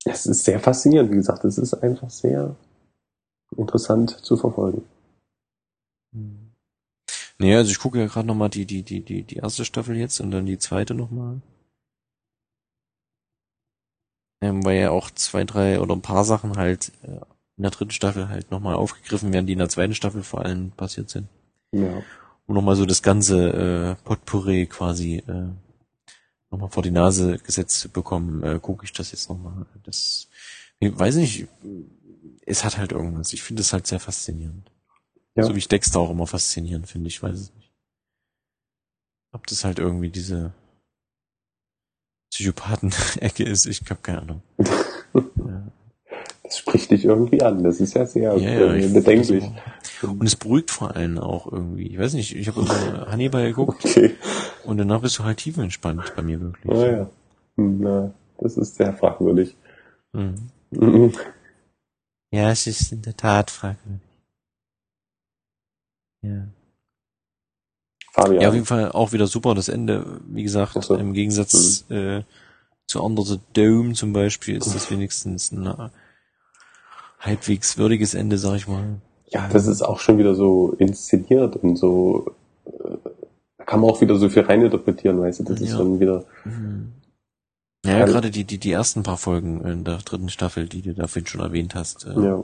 Es 0.06 0.26
ist 0.26 0.46
sehr 0.46 0.60
faszinierend, 0.62 1.12
wie 1.12 1.16
gesagt, 1.16 1.44
es 1.46 1.58
ist 1.58 1.74
einfach 1.74 2.10
sehr 2.10 2.56
interessant 3.58 4.12
zu 4.12 4.38
verfolgen. 4.38 4.84
hm. 6.14 6.52
nee, 7.40 7.56
also 7.56 7.72
ich 7.72 7.80
gucke 7.80 8.00
ja 8.00 8.08
gerade 8.08 8.28
nochmal 8.28 8.50
die, 8.50 8.66
die, 8.66 8.84
die, 8.84 9.02
die, 9.02 9.24
die 9.24 9.38
erste 9.38 9.66
Staffel 9.66 9.96
jetzt 9.98 10.20
und 10.22 10.32
dann 10.32 10.46
die 10.46 10.58
zweite 10.60 10.94
nochmal. 10.94 11.42
Ähm, 14.42 14.64
weil 14.66 14.80
ja 14.80 14.92
auch 14.92 15.10
zwei, 15.12 15.44
drei 15.46 15.80
oder 15.80 15.96
ein 15.96 16.02
paar 16.02 16.26
Sachen 16.26 16.58
halt 16.58 16.92
äh, 17.04 17.22
in 17.58 17.64
der 17.64 17.72
dritten 17.72 17.92
Staffel 17.92 18.30
halt 18.30 18.52
nochmal 18.52 18.76
aufgegriffen 18.76 19.32
werden, 19.34 19.48
die 19.48 19.54
in 19.54 19.60
der 19.60 19.70
zweiten 19.70 19.96
Staffel 19.96 20.24
vor 20.24 20.42
allem 20.42 20.72
passiert 20.72 21.10
sind. 21.10 21.28
Ja. 21.74 22.04
Um 22.46 22.56
nochmal 22.56 22.76
so 22.76 22.86
das 22.86 23.02
ganze 23.02 23.50
äh, 23.50 23.96
Potpourri 24.04 24.68
quasi 24.68 25.18
äh, 25.28 25.50
nochmal 26.52 26.70
vor 26.70 26.84
die 26.84 26.92
Nase 26.92 27.40
gesetzt 27.40 27.80
zu 27.80 27.90
bekommen, 27.90 28.44
äh, 28.44 28.60
gucke 28.62 28.86
ich 28.86 28.94
das 28.94 29.12
jetzt 29.12 29.30
nochmal. 29.30 29.66
Das, 29.84 30.28
ich 30.80 30.98
weiß 30.98 31.16
nicht, 31.16 31.48
es 32.46 32.64
hat 32.64 32.78
halt 32.78 32.92
irgendwas. 32.92 33.34
Ich 33.34 33.44
finde 33.44 33.62
es 33.62 33.74
halt 33.74 33.88
sehr 33.88 34.00
faszinierend. 34.00 34.70
Ja. 35.36 35.44
So 35.44 35.56
wie 35.56 35.60
ich 35.60 35.68
Dexter 35.68 36.00
auch 36.00 36.12
immer 36.12 36.28
faszinierend 36.28 36.88
finde, 36.88 37.08
ich 37.08 37.22
weiß 37.22 37.40
es 37.40 37.54
nicht. 37.56 37.72
Ob 39.32 39.48
das 39.48 39.64
halt 39.64 39.80
irgendwie 39.80 40.10
diese 40.10 40.54
Psychopathen-Ecke 42.32 43.44
ist, 43.44 43.66
ich 43.66 43.82
habe 43.90 44.02
keine 44.02 44.22
Ahnung. 44.22 44.44
ja. 45.14 45.72
Das 46.44 46.58
spricht 46.58 46.92
dich 46.92 47.06
irgendwie 47.06 47.42
an. 47.42 47.64
Das 47.64 47.80
ist 47.80 47.94
ja 47.94 48.06
sehr 48.06 48.38
Ja, 48.38 48.50
ja, 48.50 48.74
ich- 48.76 48.94
bedenklich. 48.94 49.44
Und 50.02 50.24
es 50.24 50.36
beruhigt 50.36 50.72
vor 50.72 50.96
allem 50.96 51.18
auch 51.18 51.50
irgendwie. 51.52 51.88
Ich 51.88 51.98
weiß 51.98 52.14
nicht, 52.14 52.36
ich 52.36 52.48
habe 52.50 52.62
immer 52.62 53.08
Hannibal 53.12 53.48
geguckt 53.48 53.86
Okay. 53.86 54.16
und 54.66 54.78
danach 54.78 55.02
bist 55.02 55.18
du 55.20 55.24
halt 55.24 55.38
tiefenentspannt 55.38 56.14
bei 56.16 56.22
mir 56.22 56.42
wirklich. 56.42 56.72
Ah, 56.74 56.86
ja. 56.92 57.10
Hm, 57.56 57.80
Na, 57.82 58.14
das 58.40 58.58
ist 58.58 58.76
sehr 58.76 58.94
fragwürdig. 58.94 59.56
Mhm. 60.12 60.50
Mhm. 60.72 61.14
Ja, 62.32 62.52
es 62.52 62.68
ist 62.68 62.92
in 62.92 63.02
der 63.04 63.16
Tat 63.16 63.50
fragwürdig. 63.52 64.02
Ja. 66.24 66.48
Fabian. 68.12 68.42
ja, 68.42 68.48
auf 68.50 68.54
jeden 68.54 68.66
Fall 68.66 68.92
auch 68.92 69.12
wieder 69.12 69.28
super 69.28 69.56
das 69.56 69.70
Ende. 69.70 70.20
Wie 70.28 70.44
gesagt, 70.44 70.82
so. 70.84 70.96
im 70.96 71.14
Gegensatz 71.14 71.86
äh, 71.90 72.24
zu 72.88 73.02
Under 73.04 73.24
the 73.24 73.40
Dome 73.54 73.94
zum 73.94 74.14
Beispiel 74.14 74.58
ist 74.58 74.74
das 74.76 74.92
wenigstens 74.92 75.52
ein 75.52 75.66
äh, 75.66 75.90
halbwegs 77.24 77.78
würdiges 77.78 78.14
Ende, 78.14 78.38
sag 78.38 78.56
ich 78.56 78.68
mal. 78.68 79.02
Ja, 79.28 79.48
das 79.50 79.66
ist 79.68 79.82
auch 79.82 80.00
schon 80.00 80.18
wieder 80.18 80.36
so 80.36 80.74
inszeniert 80.78 81.56
und 81.56 81.76
so, 81.78 82.36
äh, 82.66 82.98
da 83.58 83.64
kann 83.66 83.80
man 83.80 83.90
auch 83.90 84.02
wieder 84.02 84.16
so 84.18 84.30
viel 84.30 84.44
reininterpretieren, 84.44 85.20
weißt 85.20 85.40
du, 85.40 85.44
das 85.46 85.62
ist 85.62 85.72
Ja. 85.72 85.78
dann 85.80 86.00
wieder, 86.00 86.26
Mhm. 86.46 86.94
Ja, 87.86 87.98
Also- 88.02 88.14
gerade 88.14 88.32
die, 88.32 88.46
die, 88.46 88.60
die 88.60 88.72
ersten 88.72 89.04
paar 89.04 89.18
Folgen 89.18 89.60
in 89.66 89.84
der 89.84 89.98
dritten 89.98 90.30
Staffel, 90.30 90.70
die 90.70 90.82
du 90.82 90.94
da 90.94 91.08
vorhin 91.08 91.28
schon 91.28 91.42
erwähnt 91.42 91.76
hast, 91.76 92.06
äh, 92.06 92.14
ja, 92.14 92.44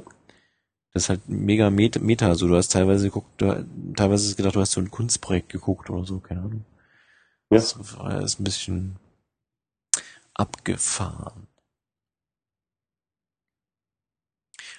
das 0.93 1.03
ist 1.03 1.09
halt 1.09 1.30
mega 1.30 1.69
Meta, 1.69 1.99
Meta. 2.01 2.27
Also 2.27 2.48
du 2.48 2.56
hast 2.58 2.74
teilweise 2.74 3.06
geguckt, 3.06 3.41
du, 3.41 3.66
teilweise 3.95 4.35
gedacht, 4.35 4.56
du 4.56 4.59
hast 4.59 4.72
so 4.72 4.82
ein 4.82 4.91
Kunstprojekt 4.91 5.48
geguckt 5.49 5.90
oder 5.90 6.03
so, 6.06 6.19
keine 6.19 6.41
Ahnung. 6.41 6.66
Ja. 7.51 7.58
Das 7.58 7.77
war 7.98 8.22
ist 8.22 8.40
ein 8.40 8.43
bisschen 8.43 8.95
abgefahren. 10.33 11.48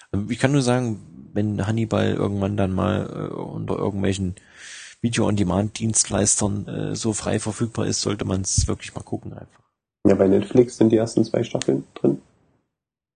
Ich 0.29 0.39
kann 0.39 0.51
nur 0.51 0.61
sagen, 0.61 0.99
wenn 1.33 1.65
Hannibal 1.65 2.13
irgendwann 2.13 2.57
dann 2.57 2.73
mal 2.73 3.05
äh, 3.05 3.33
unter 3.33 3.77
irgendwelchen 3.77 4.35
Video-on-Demand-Dienstleistern 5.01 6.67
äh, 6.67 6.95
so 6.95 7.13
frei 7.13 7.39
verfügbar 7.39 7.87
ist, 7.87 8.01
sollte 8.01 8.25
man 8.25 8.41
es 8.41 8.67
wirklich 8.67 8.93
mal 8.93 9.03
gucken 9.03 9.33
einfach. 9.33 9.63
ja, 10.05 10.15
bei 10.15 10.27
Netflix 10.27 10.77
sind 10.77 10.89
die 10.89 10.97
ersten 10.97 11.23
zwei 11.23 11.43
Staffeln 11.43 11.85
drin. 11.95 12.21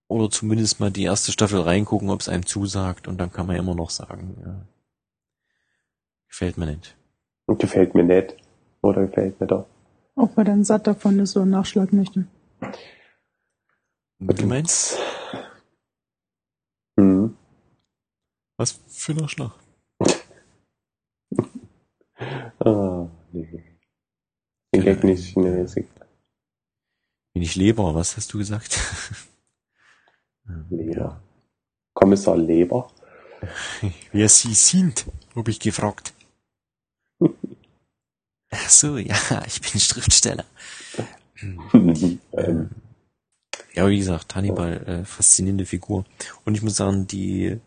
Oder 0.08 0.30
zumindest 0.30 0.80
mal 0.80 0.92
die 0.92 1.04
erste 1.04 1.32
Staffel 1.32 1.62
reingucken, 1.62 2.10
ob 2.10 2.22
es 2.22 2.30
einem 2.30 2.46
zusagt 2.46 3.08
und 3.08 3.18
dann 3.18 3.32
kann 3.32 3.48
man 3.48 3.56
ja 3.56 3.62
immer 3.62 3.76
noch 3.76 3.90
sagen, 3.90 4.38
ja, 4.46 4.56
gefällt 6.30 6.58
mir 6.58 6.68
nicht. 6.68 6.96
Und 7.48 7.60
gefällt 7.60 7.96
mir 7.96 8.04
nicht. 8.04 8.36
Oder 8.82 9.08
gefällt 9.08 9.40
mir 9.40 9.48
doch. 9.48 9.66
Auch 10.16 10.30
weil 10.36 10.46
dann 10.46 10.64
satt 10.64 10.88
davon 10.88 11.20
ist 11.20 11.36
und 11.36 11.50
Nachschlag 11.50 11.92
möchte. 11.92 12.26
Du 14.20 14.46
meinst? 14.46 14.98
Hm. 17.06 17.38
Was 18.58 18.72
für 18.88 19.12
ein 19.12 19.18
Nachschlag? 19.18 19.52
Ah, 22.60 23.08
nee. 23.32 23.64
Den 24.74 24.84
Gag 24.84 25.04
nicht. 25.04 25.38
Nee, 25.38 25.62
ist 25.62 25.78
egal. 25.78 26.08
Bin 27.34 27.44
ich 27.44 27.56
Leber, 27.56 27.94
was 27.94 28.18
hast 28.18 28.34
du 28.34 28.40
gesagt? 28.40 28.80
Leber. 30.70 31.22
Kommissar 31.94 32.38
Leber. 32.38 32.88
Wer 34.12 34.30
sie 34.30 34.56
sind, 34.56 35.06
habe 35.36 35.52
ich 35.52 35.60
gefragt. 35.60 36.14
Ach 38.50 38.70
so, 38.70 38.98
ja, 38.98 39.44
ich 39.46 39.62
bin 39.62 39.80
Schriftsteller. 39.80 40.46
ähm, 41.74 42.70
Ja, 43.76 43.88
wie 43.90 43.98
gesagt, 43.98 44.36
Hannibal, 44.36 44.84
äh, 44.88 45.06
faszinierende 45.06 45.66
Figur. 45.66 46.06
Und 46.46 46.56
ich 46.56 46.62
muss 46.64 46.78
sagen, 46.78 47.08
die 47.08 47.60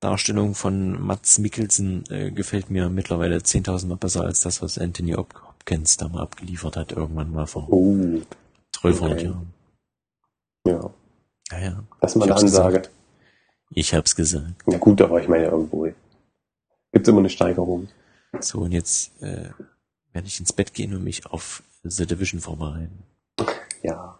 Darstellung 0.00 0.54
von 0.54 1.00
Mats 1.00 1.38
Mikkelsen 1.38 2.04
äh, 2.10 2.30
gefällt 2.30 2.70
mir 2.70 2.90
mittlerweile 2.90 3.38
10.000 3.38 3.86
Mal 3.86 3.96
besser 3.96 4.22
als 4.24 4.40
das, 4.42 4.60
was 4.62 4.78
Anthony 4.78 5.12
Hop- 5.12 5.34
Hopkins 5.48 5.96
da 5.96 6.08
mal 6.08 6.22
abgeliefert 6.22 6.76
hat, 6.76 6.92
irgendwann 6.92 7.32
mal 7.32 7.46
vor 7.46 7.66
oh, 7.72 8.20
1200 8.76 9.12
okay. 9.18 9.24
Jahren. 9.24 9.52
ja. 10.66 10.90
Ja, 11.52 11.58
ja. 11.60 11.84
Das 12.00 12.10
ist 12.12 12.16
mal 12.16 12.24
Ich 12.26 12.32
eine 12.32 12.40
Ansage. 12.40 12.76
gesagt. 12.80 12.90
Ich 13.70 13.94
hab's 13.94 14.14
gesagt. 14.16 14.62
Ja 14.66 14.78
gut, 14.78 15.00
aber 15.00 15.20
ich 15.22 15.28
meine 15.28 15.44
ja 15.44 15.50
irgendwo. 15.52 15.88
Gibt's 16.92 17.08
immer 17.08 17.20
eine 17.20 17.30
Steigerung. 17.30 17.88
So, 18.40 18.58
und 18.60 18.72
jetzt 18.72 19.22
äh, 19.22 19.50
werde 20.12 20.26
ich 20.26 20.40
ins 20.40 20.52
Bett 20.52 20.74
gehen 20.74 20.94
und 20.94 21.04
mich 21.04 21.24
auf 21.26 21.62
The 21.84 22.04
Division 22.06 22.40
vorbereiten. 22.40 23.04
Ja. 23.82 24.15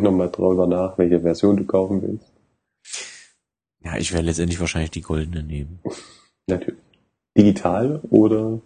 Denk 0.00 0.12
noch 0.12 0.18
mal 0.18 0.28
drüber 0.30 0.66
nach, 0.66 0.96
welche 0.96 1.20
Version 1.20 1.58
du 1.58 1.64
kaufen 1.66 2.00
willst. 2.00 2.32
Ja, 3.84 3.98
ich 3.98 4.12
werde 4.12 4.26
letztendlich 4.26 4.58
wahrscheinlich 4.58 4.90
die 4.90 5.02
goldene 5.02 5.42
nehmen. 5.42 5.80
Natürlich. 6.46 6.80
Digital 7.36 8.00
oder 8.10 8.60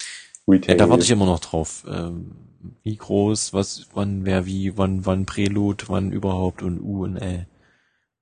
Ja, 0.00 0.52
Retail? 0.52 0.76
da 0.76 0.90
warte 0.90 1.02
ich 1.04 1.10
immer 1.10 1.24
noch 1.24 1.40
drauf. 1.40 1.84
Ähm, 1.88 2.32
wie 2.82 2.96
groß, 2.96 3.54
was, 3.54 3.88
wann, 3.94 4.26
wer, 4.26 4.44
wie, 4.44 4.76
wann, 4.76 5.06
wann 5.06 5.24
Prelude, 5.24 5.84
wann 5.88 6.12
überhaupt 6.12 6.62
und 6.62 6.78
U 6.80 7.04
und 7.04 7.16
Ä. 7.16 7.46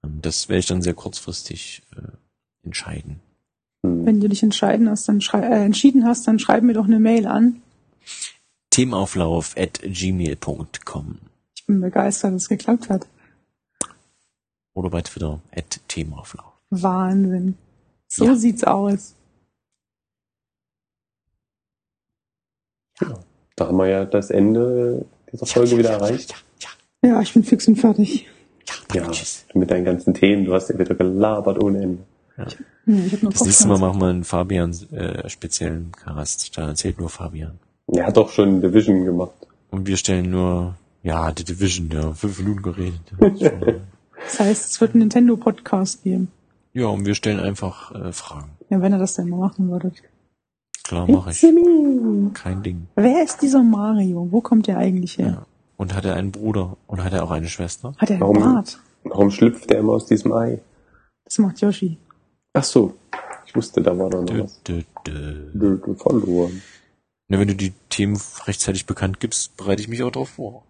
Ähm, 0.04 0.18
das 0.22 0.48
werde 0.48 0.60
ich 0.60 0.66
dann 0.66 0.82
sehr 0.82 0.94
kurzfristig 0.94 1.82
äh, 1.96 2.12
entscheiden. 2.64 3.20
Hm. 3.84 4.06
Wenn 4.06 4.20
du 4.20 4.28
dich 4.28 4.44
entscheiden 4.44 4.88
hast, 4.88 5.08
dann 5.08 5.20
schrei 5.20 5.40
äh, 5.40 5.64
entschieden 5.64 6.04
hast, 6.04 6.28
dann 6.28 6.38
schreib 6.38 6.62
mir 6.62 6.74
doch 6.74 6.86
eine 6.86 7.00
Mail 7.00 7.26
an. 7.26 7.62
Themenauflauf 8.70 9.56
at 9.56 9.80
gmail.com 9.82 11.18
bin 11.68 11.80
begeistert, 11.80 12.34
dass 12.34 12.42
es 12.42 12.48
geklappt 12.48 12.88
hat. 12.90 13.06
oder 14.74 14.90
bei 14.90 15.02
Twitter 15.02 15.40
at 15.56 15.80
Themenauflauf. 15.88 16.52
Wahnsinn. 16.70 17.56
So 18.08 18.24
Ja. 18.26 18.34
sieht's 18.36 18.62
aus. 18.64 19.14
Da 23.56 23.66
haben 23.66 23.76
wir 23.76 23.86
ja 23.88 24.04
das 24.04 24.30
Ende 24.30 25.04
dieser 25.32 25.46
Folge 25.46 25.78
wieder 25.78 25.90
erreicht. 25.90 26.30
Ja, 26.60 26.68
ja, 27.02 27.08
Ja, 27.16 27.20
ich 27.22 27.32
bin 27.32 27.42
fix 27.44 27.66
und 27.68 27.76
fertig. 27.76 28.28
ja, 28.68 28.74
ja, 28.94 29.02
Ja, 29.06 29.10
tschüss. 29.10 29.46
du 29.52 29.58
mit 29.58 29.70
deinen 29.70 29.84
ganzen 29.84 30.14
Themen, 30.14 30.44
du 30.44 30.54
hast 30.54 30.68
ja 30.70 30.78
wieder 30.78 30.94
gelabert 30.94 31.60
ohne 31.62 31.82
Ende. 31.82 32.02
Nur 32.86 33.32
Das 33.32 33.44
nächste 33.44 33.66
Mal 33.66 33.78
machen 33.78 34.00
wir 34.00 34.06
einen 34.08 34.22
Fabian 34.24 34.70
äh, 34.92 35.28
speziellen 35.28 35.90
Cast. 35.92 36.56
Da 36.56 36.68
erzählt 36.68 36.98
nur 37.00 37.10
Fabian. 37.10 37.58
Er 37.88 38.06
hat 38.06 38.16
doch 38.16 38.30
schon 38.30 38.60
Division 38.62 39.04
gemacht. 39.04 39.32
Und 39.70 39.86
wir 39.88 39.96
stellen 39.96 40.30
nur, 40.30 40.76
ja, 41.02 41.32
The 41.36 41.44
Division, 41.44 41.90
ja, 41.90 42.12
fünf 42.12 42.38
Minuten 42.38 42.62
geredet. 42.62 43.00
Ja, 43.36 43.50
Das 44.24 44.40
heißt, 44.40 44.70
es 44.72 44.80
wird 44.80 44.92
einen 44.92 45.00
Nintendo-Podcast 45.00 46.02
geben. 46.02 46.28
ja 46.72 46.86
und 46.86 47.06
wir 47.06 47.14
stellen 47.14 47.38
einfach 47.40 47.94
äh, 47.94 48.12
Fragen. 48.12 48.50
Ja, 48.68 48.80
wenn 48.82 48.92
er 48.92 48.98
das 48.98 49.14
denn 49.14 49.28
mal 49.28 49.38
machen 49.38 49.70
würde. 49.70 49.92
Klar, 50.84 51.06
mache 51.08 51.30
ich. 51.30 51.42
Me. 51.42 52.30
Kein 52.34 52.62
Ding. 52.62 52.88
Wer 52.96 53.22
ist 53.22 53.40
dieser 53.42 53.62
Mario? 53.62 54.28
Wo 54.30 54.40
kommt 54.40 54.66
der 54.66 54.78
eigentlich 54.78 55.18
her? 55.18 55.26
Ja. 55.26 55.46
Und 55.76 55.94
hat 55.94 56.04
er 56.04 56.14
einen 56.16 56.32
Bruder 56.32 56.76
und 56.86 57.04
hat 57.04 57.12
er 57.12 57.22
auch 57.22 57.30
eine 57.30 57.48
Schwester? 57.48 57.94
Hat 57.98 58.10
er 58.10 58.14
einen 58.16 58.20
Warum? 58.22 58.38
Bart? 58.40 58.80
Warum 59.04 59.30
schlüpft 59.30 59.70
er 59.70 59.78
immer 59.78 59.92
aus 59.92 60.06
diesem 60.06 60.32
Ei? 60.32 60.60
Das 61.24 61.38
macht 61.38 61.60
Yoshi. 61.60 61.96
Ach 62.54 62.64
so. 62.64 62.94
Ich 63.46 63.54
wusste, 63.54 63.80
da 63.80 63.96
war 63.96 64.10
noch 64.10 64.24
Dö, 64.24 64.42
was. 64.42 64.62
dö, 64.64 64.82
dö. 65.06 65.50
Dö, 65.54 65.76
dö, 65.78 65.94
Verloren. 65.94 66.60
Na, 67.28 67.38
wenn 67.38 67.48
du 67.48 67.54
die 67.54 67.72
Themen 67.88 68.18
rechtzeitig 68.46 68.86
bekannt 68.86 69.20
gibst, 69.20 69.56
bereite 69.56 69.80
ich 69.82 69.88
mich 69.88 70.02
auch 70.02 70.10
darauf 70.10 70.30
vor. 70.30 70.64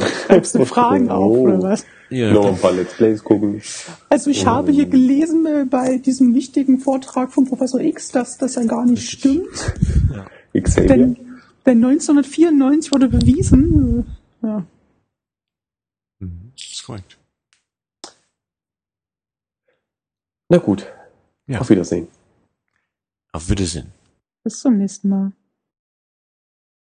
Schreibst 0.26 0.54
du 0.54 0.64
Fragen 0.64 1.10
auf 1.10 1.30
Oh. 1.36 1.40
oder 1.42 1.62
was? 1.62 1.84
Ja, 2.10 2.32
Noch 2.32 2.46
ein 2.46 2.58
paar 2.58 2.72
Let's 2.72 2.94
Plays 2.94 3.22
gucken. 3.22 3.60
Also 4.08 4.30
ich 4.30 4.44
Oh. 4.44 4.50
habe 4.50 4.72
hier 4.72 4.86
gelesen 4.86 5.44
äh, 5.46 5.64
bei 5.68 5.98
diesem 5.98 6.34
wichtigen 6.34 6.78
Vortrag 6.78 7.32
von 7.32 7.44
Professor 7.46 7.80
X, 7.80 8.08
dass 8.10 8.38
das 8.38 8.54
ja 8.54 8.64
gar 8.64 8.86
nicht 8.86 9.10
stimmt. 9.10 9.46
Xavier. 10.54 10.86
Denn, 10.88 11.14
denn 11.66 11.84
1994 11.84 12.92
wurde 12.92 13.08
bewiesen, 13.08 14.06
äh, 14.42 14.46
ja, 14.46 14.64
Mhm, 16.20 16.52
ist 16.56 16.82
korrekt. 16.84 17.18
Na 20.48 20.58
gut. 20.58 20.86
Ja. 21.46 21.60
Auf 21.60 21.70
Wiedersehen. 21.70 22.08
Auf 23.32 23.48
Wiedersehen. 23.50 23.92
bis 24.42 24.60
zum 24.60 24.78
nächsten 24.78 25.08
Mal. 25.10 25.32